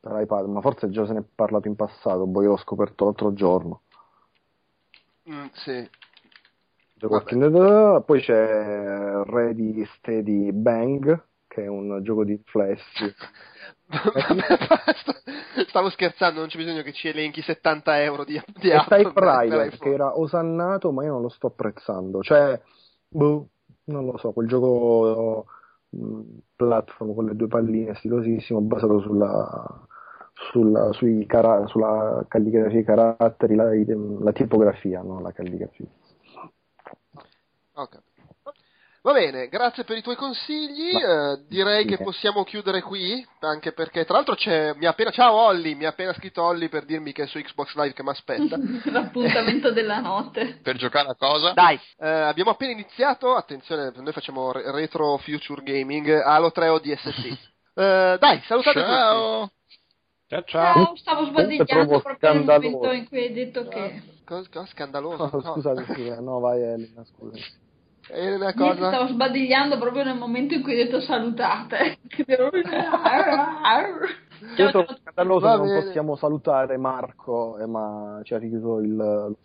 per 0.00 0.20
iPad, 0.20 0.46
ma 0.46 0.60
forse 0.60 0.88
già 0.90 1.06
se 1.06 1.12
ne 1.14 1.20
è 1.20 1.24
parlato 1.34 1.68
in 1.68 1.76
passato, 1.76 2.26
poi 2.26 2.46
l'ho 2.46 2.56
scoperto 2.58 3.04
l'altro 3.04 3.32
giorno. 3.32 3.82
Mm, 5.30 5.46
sì. 5.52 5.90
The 6.94 7.06
Walking 7.06 7.46
Dead, 7.48 8.04
poi 8.04 8.20
c'è 8.20 9.22
Ready 9.24 9.84
Steady 9.96 10.52
Bang 10.52 11.26
che 11.58 11.64
è 11.64 11.68
un 11.68 12.00
gioco 12.02 12.24
di 12.24 12.40
flash. 12.44 13.14
Stavo 15.68 15.90
scherzando, 15.90 16.40
non 16.40 16.48
c'è 16.48 16.58
bisogno 16.58 16.82
che 16.82 16.92
ci 16.92 17.08
elenchi 17.08 17.42
70 17.42 18.02
euro 18.02 18.24
di, 18.24 18.40
di 18.60 18.70
app. 18.70 18.88
Type 18.88 19.12
Rider, 19.14 19.76
che 19.78 19.92
era 19.92 20.18
osannato, 20.18 20.92
ma 20.92 21.04
io 21.04 21.12
non 21.12 21.22
lo 21.22 21.28
sto 21.28 21.48
apprezzando. 21.48 22.22
Cioè, 22.22 22.60
boh, 23.08 23.48
non 23.84 24.04
lo 24.04 24.16
so, 24.18 24.32
quel 24.32 24.46
gioco 24.46 25.46
platform 26.54 27.14
con 27.14 27.24
le 27.24 27.34
due 27.34 27.48
palline 27.48 27.94
stilosissimo, 27.94 28.60
basato 28.60 29.00
sulla, 29.00 29.86
sulla, 30.50 30.92
sui 30.92 31.24
cara- 31.26 31.66
sulla 31.66 32.24
calligrafia 32.28 32.70
dei 32.70 32.84
caratteri, 32.84 33.54
la, 33.54 33.70
la 34.20 34.32
tipografia, 34.32 35.02
non 35.02 35.22
la 35.22 35.32
calligrafia. 35.32 35.86
Ok. 37.74 38.02
Va 39.08 39.14
bene, 39.14 39.48
grazie 39.48 39.84
per 39.84 39.96
i 39.96 40.02
tuoi 40.02 40.16
consigli. 40.16 40.92
Ma, 40.92 41.32
eh, 41.32 41.38
direi 41.48 41.84
sì. 41.84 41.88
che 41.88 41.96
possiamo 41.96 42.44
chiudere 42.44 42.82
qui, 42.82 43.26
anche 43.40 43.72
perché 43.72 44.04
tra 44.04 44.16
l'altro 44.16 44.34
c'è, 44.34 44.74
mi 44.74 44.84
appena, 44.84 45.10
ciao 45.10 45.32
Olli, 45.32 45.74
mi 45.74 45.86
ha 45.86 45.88
appena 45.88 46.12
scritto 46.12 46.42
Olli 46.42 46.68
per 46.68 46.84
dirmi 46.84 47.12
che 47.12 47.22
è 47.22 47.26
su 47.26 47.38
Xbox 47.38 47.74
Live 47.76 47.94
che 47.94 48.02
mi 48.02 48.10
aspetta. 48.10 48.58
L'appuntamento 48.92 49.72
della 49.72 50.00
notte. 50.00 50.58
Per 50.62 50.76
giocare 50.76 51.08
a 51.08 51.14
cosa? 51.14 51.52
Dai, 51.52 51.80
eh, 51.96 52.06
abbiamo 52.06 52.50
appena 52.50 52.72
iniziato, 52.72 53.34
attenzione, 53.34 53.92
noi 53.96 54.12
facciamo 54.12 54.52
retro 54.52 55.16
future 55.16 55.62
gaming, 55.62 56.10
Halo 56.10 56.52
3 56.52 56.68
o 56.68 56.78
DST. 56.78 57.38
eh, 57.76 58.16
dai, 58.20 58.42
salutate 58.44 58.78
ciao. 58.78 59.40
tutti. 59.40 59.54
Ciao, 60.26 60.44
ciao. 60.44 60.74
ciao 60.74 60.96
stavo 60.96 61.24
sbadigliando 61.24 62.00
proprio 62.00 62.32
nel 62.34 62.44
momento 62.44 62.90
in 62.90 63.08
cui 63.08 63.22
hai 63.22 63.32
detto 63.32 63.66
che... 63.68 64.02
Cosa, 64.26 64.46
cosa 64.52 64.66
scandaloso? 64.66 65.30
No, 65.32 65.40
scusate, 65.54 65.84
scusate, 65.84 66.20
no 66.20 66.40
vai 66.40 66.60
Elena, 66.60 67.02
scusa. 67.06 67.66
È 68.08 68.34
una 68.34 68.54
cosa... 68.54 68.72
Niente, 68.72 68.86
stavo 68.86 69.08
sbadigliando 69.08 69.78
proprio 69.78 70.04
nel 70.04 70.16
momento 70.16 70.54
in 70.54 70.62
cui 70.62 70.72
hai 70.72 70.84
detto 70.84 71.00
salutate. 71.00 71.98
Io 74.56 74.70
sono 74.70 74.86
scandaloso 75.00 75.46
che 75.46 75.56
non 75.56 75.82
possiamo 75.84 76.16
salutare 76.16 76.78
Marco, 76.78 77.58
eh, 77.58 77.66
ma 77.66 78.20
ci 78.22 78.32
ha 78.34 78.38
richiuso 78.38 78.78
il... 78.78 79.36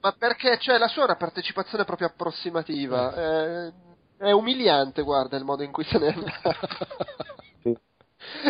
Ma 0.00 0.14
perché 0.16 0.58
cioè, 0.58 0.78
la 0.78 0.88
sua 0.88 1.02
è 1.02 1.04
una 1.06 1.16
partecipazione 1.16 1.84
proprio 1.84 2.08
approssimativa. 2.08 3.14
È, 3.14 3.72
è 4.18 4.32
umiliante, 4.32 5.02
guarda, 5.02 5.36
il 5.36 5.44
modo 5.44 5.62
in 5.62 5.70
cui 5.70 5.84
se 5.84 5.98
ne 5.98 6.06
è 6.06 6.12
andato. 6.12 6.66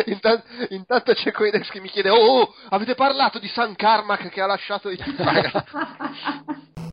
Intanto, 0.05 0.45
intanto, 0.69 1.13
c'è 1.13 1.31
Coedex 1.31 1.69
che 1.69 1.79
mi 1.79 1.89
chiede: 1.89 2.09
Oh, 2.09 2.41
oh 2.41 2.53
avete 2.69 2.95
parlato 2.95 3.39
di 3.39 3.47
San 3.47 3.75
Carmack 3.75 4.29
che 4.29 4.41
ha 4.41 4.47
lasciato 4.47 4.89
il. 4.89 4.99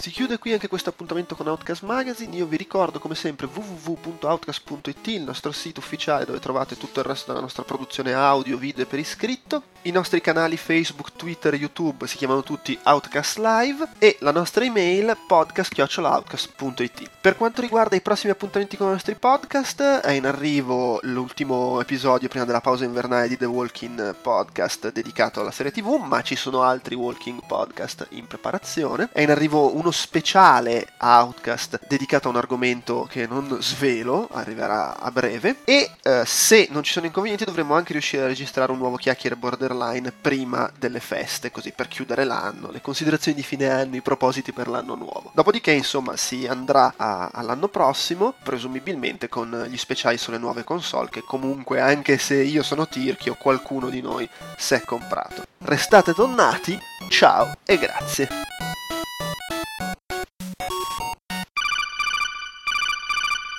Si 0.00 0.08
chiude 0.08 0.38
qui 0.38 0.54
anche 0.54 0.66
questo 0.66 0.88
appuntamento 0.88 1.36
con 1.36 1.46
Outcast 1.46 1.82
Magazine. 1.82 2.34
Io 2.34 2.46
vi 2.46 2.56
ricordo 2.56 2.98
come 2.98 3.14
sempre 3.14 3.46
www.outcast.it, 3.52 5.06
il 5.08 5.20
nostro 5.20 5.52
sito 5.52 5.80
ufficiale 5.80 6.24
dove 6.24 6.38
trovate 6.38 6.78
tutto 6.78 7.00
il 7.00 7.04
resto 7.04 7.26
della 7.26 7.42
nostra 7.42 7.64
produzione 7.64 8.14
audio, 8.14 8.56
video 8.56 8.84
e 8.84 8.86
per 8.86 8.98
iscritto. 8.98 9.62
I 9.82 9.90
nostri 9.90 10.22
canali 10.22 10.56
Facebook, 10.56 11.12
Twitter 11.16 11.54
e 11.54 11.58
YouTube 11.58 12.06
si 12.06 12.16
chiamano 12.16 12.42
tutti 12.42 12.78
Outcast 12.82 13.38
Live 13.38 13.88
e 13.98 14.16
la 14.20 14.30
nostra 14.30 14.64
email 14.64 15.16
podcast.outcast.it. 15.26 17.10
Per 17.20 17.36
quanto 17.36 17.60
riguarda 17.60 17.96
i 17.96 18.00
prossimi 18.00 18.32
appuntamenti 18.32 18.78
con 18.78 18.88
i 18.88 18.92
nostri 18.92 19.14
podcast, 19.14 19.82
è 19.82 20.12
in 20.12 20.26
arrivo 20.26 20.98
l'ultimo 21.02 21.78
episodio 21.80 22.28
prima 22.28 22.46
della 22.46 22.60
pausa 22.62 22.84
invernale 22.84 23.28
di 23.28 23.36
The 23.36 23.46
Walking 23.46 24.14
Podcast 24.16 24.92
dedicato 24.92 25.40
alla 25.40 25.50
serie 25.50 25.72
TV, 25.72 25.96
ma 25.96 26.22
ci 26.22 26.36
sono 26.36 26.62
altri 26.62 26.94
Walking 26.94 27.42
Podcast 27.46 28.06
in 28.10 28.26
preparazione. 28.26 29.10
È 29.12 29.20
in 29.20 29.30
arrivo 29.30 29.74
uno 29.74 29.89
uno 29.90 29.92
speciale 29.92 30.86
Outcast 31.00 31.80
dedicato 31.88 32.28
a 32.28 32.30
un 32.30 32.36
argomento 32.36 33.08
che 33.10 33.26
non 33.26 33.58
svelo, 33.60 34.28
arriverà 34.30 34.98
a 34.98 35.10
breve. 35.10 35.56
E 35.64 35.90
eh, 36.02 36.22
se 36.24 36.68
non 36.70 36.84
ci 36.84 36.92
sono 36.92 37.06
inconvenienti, 37.06 37.44
dovremmo 37.44 37.74
anche 37.74 37.92
riuscire 37.92 38.22
a 38.22 38.26
registrare 38.26 38.70
un 38.70 38.78
nuovo 38.78 38.96
chiacchiere 38.96 39.36
borderline 39.36 40.12
prima 40.12 40.70
delle 40.78 41.00
feste, 41.00 41.50
così 41.50 41.72
per 41.72 41.88
chiudere 41.88 42.24
l'anno, 42.24 42.70
le 42.70 42.80
considerazioni 42.80 43.36
di 43.36 43.42
fine 43.42 43.68
anno, 43.68 43.96
i 43.96 44.00
propositi 44.00 44.52
per 44.52 44.68
l'anno 44.68 44.94
nuovo. 44.94 45.32
Dopodiché, 45.34 45.72
insomma, 45.72 46.16
si 46.16 46.46
andrà 46.46 46.94
a, 46.96 47.30
all'anno 47.32 47.68
prossimo, 47.68 48.34
presumibilmente 48.42 49.28
con 49.28 49.66
gli 49.68 49.76
speciali 49.76 50.18
sulle 50.18 50.38
nuove 50.38 50.62
console, 50.62 51.08
che 51.10 51.22
comunque, 51.22 51.80
anche 51.80 52.16
se 52.18 52.36
io 52.36 52.62
sono 52.62 52.86
tirchio, 52.86 53.34
qualcuno 53.34 53.88
di 53.88 54.00
noi 54.00 54.28
si 54.56 54.74
è 54.74 54.82
comprato. 54.82 55.44
Restate 55.58 56.14
tonnati, 56.14 56.78
ciao 57.08 57.54
e 57.64 57.76
grazie. 57.76 58.28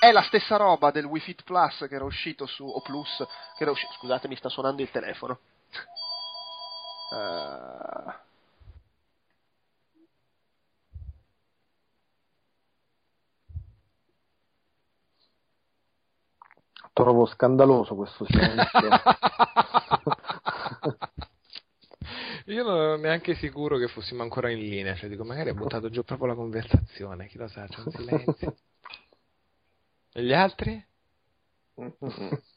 È 0.01 0.11
la 0.11 0.23
stessa 0.23 0.55
roba 0.55 0.89
del 0.89 1.05
Wii 1.05 1.21
Fit 1.21 1.43
Plus 1.43 1.85
che 1.87 1.93
era 1.93 2.05
uscito 2.05 2.47
su 2.47 2.65
o 2.65 2.81
Plus 2.81 3.17
che 3.55 3.61
era 3.61 3.69
uscito. 3.69 3.93
Scusate, 3.93 4.27
mi 4.27 4.35
sta 4.35 4.49
suonando 4.49 4.81
il 4.81 4.89
telefono. 4.89 5.37
Uh... 7.11 8.11
Trovo 16.93 17.27
scandaloso 17.27 17.93
questo 17.93 18.25
silenzio. 18.25 18.89
Io 22.47 22.63
non 22.63 22.75
ero 22.75 22.97
neanche 22.97 23.35
sicuro 23.35 23.77
che 23.77 23.87
fossimo 23.87 24.23
ancora 24.23 24.49
in 24.49 24.57
linea, 24.57 24.95
cioè 24.95 25.09
dico 25.09 25.23
magari 25.23 25.51
ha 25.51 25.53
buttato 25.53 25.91
giù 25.91 26.03
proprio 26.03 26.29
la 26.29 26.33
conversazione, 26.33 27.27
chi 27.27 27.37
lo 27.37 27.47
sa, 27.47 27.67
c'è 27.67 27.81
un 27.85 27.91
silenzio. 27.91 28.55
E 30.13 30.23
gli 30.23 30.33
altri? 30.33 30.83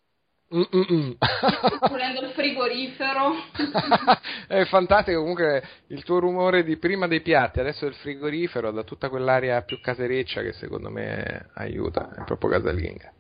Pulendo 0.55 2.21
il 2.21 2.33
frigorifero. 2.35 3.33
è 4.47 4.65
fantastico 4.67 5.19
comunque 5.21 5.63
il 5.89 6.05
tuo 6.05 6.19
rumore 6.21 6.63
di 6.63 6.77
prima 6.77 7.07
dei 7.07 7.23
piatti, 7.23 7.61
adesso 7.61 7.87
del 7.87 7.95
frigorifero, 7.95 8.71
da 8.71 8.83
tutta 8.85 9.09
quell'aria 9.09 9.63
più 9.63 9.81
casereccia 9.81 10.43
che 10.43 10.53
secondo 10.53 10.91
me 10.91 11.49
aiuta, 11.55 12.11
è 12.15 12.25
proprio 12.25 12.51
casalinga. 12.51 13.13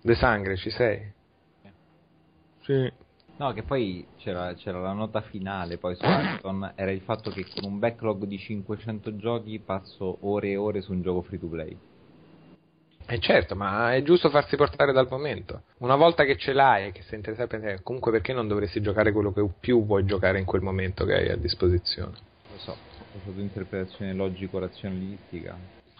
De 0.00 0.14
Sangre, 0.14 0.56
ci 0.56 0.70
sei? 0.70 1.12
Sì. 2.62 2.92
No, 3.38 3.52
che 3.52 3.62
poi 3.62 4.06
c'era, 4.18 4.54
c'era 4.54 4.80
la 4.80 4.92
nota 4.92 5.20
finale 5.20 5.76
poi 5.76 5.94
su 5.94 6.04
Amazon, 6.04 6.72
era 6.74 6.90
il 6.90 7.02
fatto 7.02 7.30
che 7.30 7.46
con 7.54 7.64
un 7.70 7.78
backlog 7.78 8.24
di 8.24 8.38
500 8.38 9.16
giochi 9.16 9.58
passo 9.58 10.18
ore 10.22 10.50
e 10.50 10.56
ore 10.56 10.80
su 10.80 10.92
un 10.92 11.02
gioco 11.02 11.22
free 11.22 11.38
to 11.38 11.46
play. 11.46 11.78
Eh 13.08 13.20
certo, 13.20 13.54
ma 13.54 13.94
è 13.94 14.02
giusto 14.02 14.30
farsi 14.30 14.56
portare 14.56 14.92
dal 14.92 15.06
momento. 15.08 15.62
Una 15.78 15.94
volta 15.94 16.24
che 16.24 16.36
ce 16.36 16.52
l'hai 16.52 16.88
e 16.88 16.92
che 16.92 17.02
sei 17.02 17.18
interessato 17.18 17.54
a 17.54 17.58
pensare, 17.58 17.82
comunque 17.82 18.10
perché 18.10 18.32
non 18.32 18.48
dovresti 18.48 18.80
giocare 18.80 19.12
quello 19.12 19.32
che 19.32 19.48
più 19.60 19.84
vuoi 19.86 20.04
giocare 20.04 20.40
in 20.40 20.44
quel 20.44 20.62
momento 20.62 21.04
che 21.04 21.14
hai 21.14 21.28
a 21.30 21.36
disposizione? 21.36 22.12
Lo 22.50 22.58
so, 22.58 22.72
ho 22.72 23.18
fatto 23.24 23.40
interpretazione 23.40 24.12
logico-razionalistica. 24.12 25.56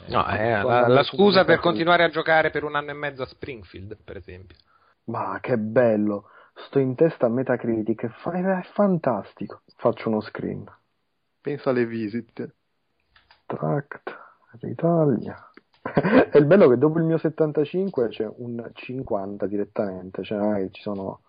Eh, 0.06 0.12
No, 0.12 0.24
è 0.26 0.62
la, 0.62 0.88
la 0.88 1.02
scusa 1.04 1.44
per 1.44 1.58
continuare 1.58 2.02
a 2.02 2.10
giocare 2.10 2.50
per 2.50 2.64
un 2.64 2.74
anno 2.74 2.90
e 2.90 2.94
mezzo 2.94 3.22
a 3.22 3.26
Springfield, 3.26 3.96
per 4.04 4.16
esempio. 4.16 4.56
Ma 5.04 5.38
che 5.40 5.56
bello! 5.56 6.30
Sto 6.54 6.78
in 6.78 6.94
testa 6.94 7.26
a 7.26 7.28
Metacritic, 7.28 8.04
è, 8.04 8.08
fa- 8.08 8.32
è 8.32 8.62
fantastico. 8.72 9.62
Faccio 9.76 10.08
uno 10.08 10.20
screen. 10.20 10.64
Pensa 11.40 11.70
alle 11.70 11.86
visite. 11.86 12.54
Tract, 13.46 14.16
Italia. 14.62 15.50
È 15.92 16.36
il 16.38 16.46
bello 16.46 16.68
che 16.68 16.78
dopo 16.78 16.98
il 16.98 17.04
mio 17.04 17.18
75 17.18 18.08
c'è 18.08 18.28
un 18.36 18.70
50 18.72 19.46
direttamente, 19.46 20.22
cioè 20.22 20.38
non 20.38 20.54
è 20.54 20.58
che 20.60 20.70
ci 20.72 20.82
sono 20.82 21.20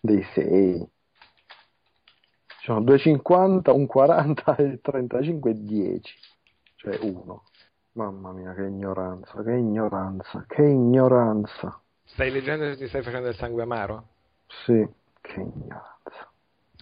dei 0.00 0.22
6. 0.22 0.90
Ci 2.46 2.64
sono 2.64 2.80
2,50, 2.80 3.70
un 3.72 3.86
40, 3.86 4.56
il 4.58 4.80
35 4.80 5.50
e 5.50 5.54
10. 5.54 6.14
Cioè 6.76 6.98
1. 7.00 7.42
Mamma 7.92 8.32
mia, 8.32 8.52
che 8.52 8.64
ignoranza, 8.64 9.42
che 9.42 9.52
ignoranza, 9.52 10.44
che 10.46 10.62
ignoranza. 10.62 11.80
Stai 12.04 12.30
leggendo 12.30 12.64
e 12.64 12.76
ti 12.76 12.86
stai 12.88 13.02
facendo 13.02 13.26
del 13.26 13.36
sangue 13.36 13.62
amaro? 13.62 14.08
Sì, 14.64 14.86
che 15.20 15.40
ignoranza. 15.40 16.30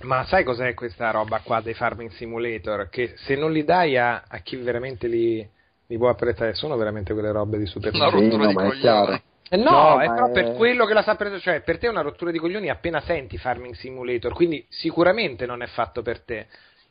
Ma 0.02 0.24
sai 0.24 0.42
cos'è 0.42 0.74
questa 0.74 1.10
roba 1.12 1.40
qua 1.40 1.60
dei 1.60 1.74
Farming 1.74 2.10
Simulator? 2.10 2.88
Che 2.88 3.14
se 3.16 3.36
non 3.36 3.52
li 3.52 3.64
dai 3.64 3.96
a, 3.96 4.24
a 4.26 4.38
chi 4.38 4.56
veramente 4.56 5.06
li, 5.06 5.48
li 5.86 5.96
può 5.98 6.08
apprezzare, 6.08 6.54
sono 6.54 6.76
veramente 6.76 7.12
quelle 7.12 7.32
robe 7.32 7.58
di 7.58 7.66
super 7.66 7.92
Una 7.94 8.08
Sì, 8.08 8.10
rottura 8.10 8.44
no, 8.44 8.48
di 8.48 8.54
è 8.54 8.66
coglioni. 8.68 8.80
chiaro. 8.80 9.22
Eh 9.50 9.56
no, 9.56 9.70
No, 9.70 10.00
è 10.00 10.06
proprio 10.06 10.26
è- 10.28 10.32
per 10.44 10.56
quello 10.56 10.86
che 10.86 10.94
la 10.94 11.02
sa 11.02 11.12
apprezzare, 11.12 11.40
cioè 11.40 11.60
per 11.62 11.78
te 11.78 11.86
è 11.86 11.90
una 11.90 12.00
rottura 12.00 12.30
di 12.30 12.38
coglioni 12.38 12.70
appena 12.70 13.00
senti 13.02 13.36
Farming 13.38 13.74
Simulator, 13.74 14.32
quindi 14.32 14.64
sicuramente 14.70 15.46
non 15.46 15.62
è 15.62 15.66
fatto 15.66 16.02
per 16.02 16.20
te. 16.22 16.46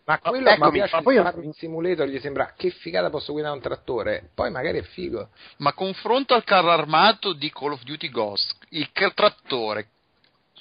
Ma 0.06 0.20
quello 0.20 0.50
eccomi, 0.50 0.60
ma 0.60 0.70
piace 0.72 0.96
ma 0.98 1.02
poi 1.02 1.14
il 1.14 1.20
io- 1.20 1.24
Farming 1.24 1.54
Simulator 1.54 2.08
gli 2.08 2.20
sembra 2.20 2.54
che 2.56 2.70
figata 2.70 3.10
posso 3.10 3.32
guidare 3.32 3.54
un 3.56 3.62
trattore, 3.62 4.30
poi 4.36 4.52
magari 4.52 4.80
è 4.80 4.84
figo. 4.84 5.30
Ma 5.58 5.74
confronto 5.74 6.34
al 6.34 6.44
carro 6.44 6.72
armato 6.72 7.34
di 7.34 7.50
Call 7.52 7.72
of 7.72 7.84
Duty 7.84 8.10
Ghost, 8.10 8.56
il 8.70 8.92
trattore, 8.92 9.88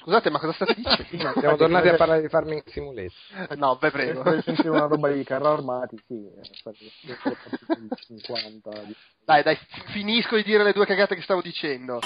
Scusate, 0.02 0.30
ma 0.30 0.38
cosa 0.40 0.52
state 0.52 0.74
dicendo? 1.08 1.38
Siamo 1.38 1.56
tornati 1.56 1.88
a 1.88 1.94
parlare 1.94 2.20
di 2.22 2.28
Farming 2.28 2.62
Simulator. 2.66 3.56
no, 3.56 3.76
beh, 3.76 3.86
Se 3.86 3.92
prego. 3.92 4.22
vuoi 4.22 4.42
sentire 4.42 4.68
una 4.68 4.86
roba 4.86 5.08
di 5.10 5.22
carro 5.24 5.52
armati, 5.52 5.96
sì, 6.06 6.14
è 6.40 6.44
stato 6.54 6.76
50 8.06 8.70
di- 8.84 8.94
Dai, 9.24 9.42
dai, 9.44 9.56
finisco 9.92 10.34
di 10.36 10.42
dire 10.42 10.64
le 10.64 10.72
due 10.72 10.86
cagate 10.86 11.14
che 11.14 11.22
stavo 11.22 11.40
dicendo. 11.40 12.00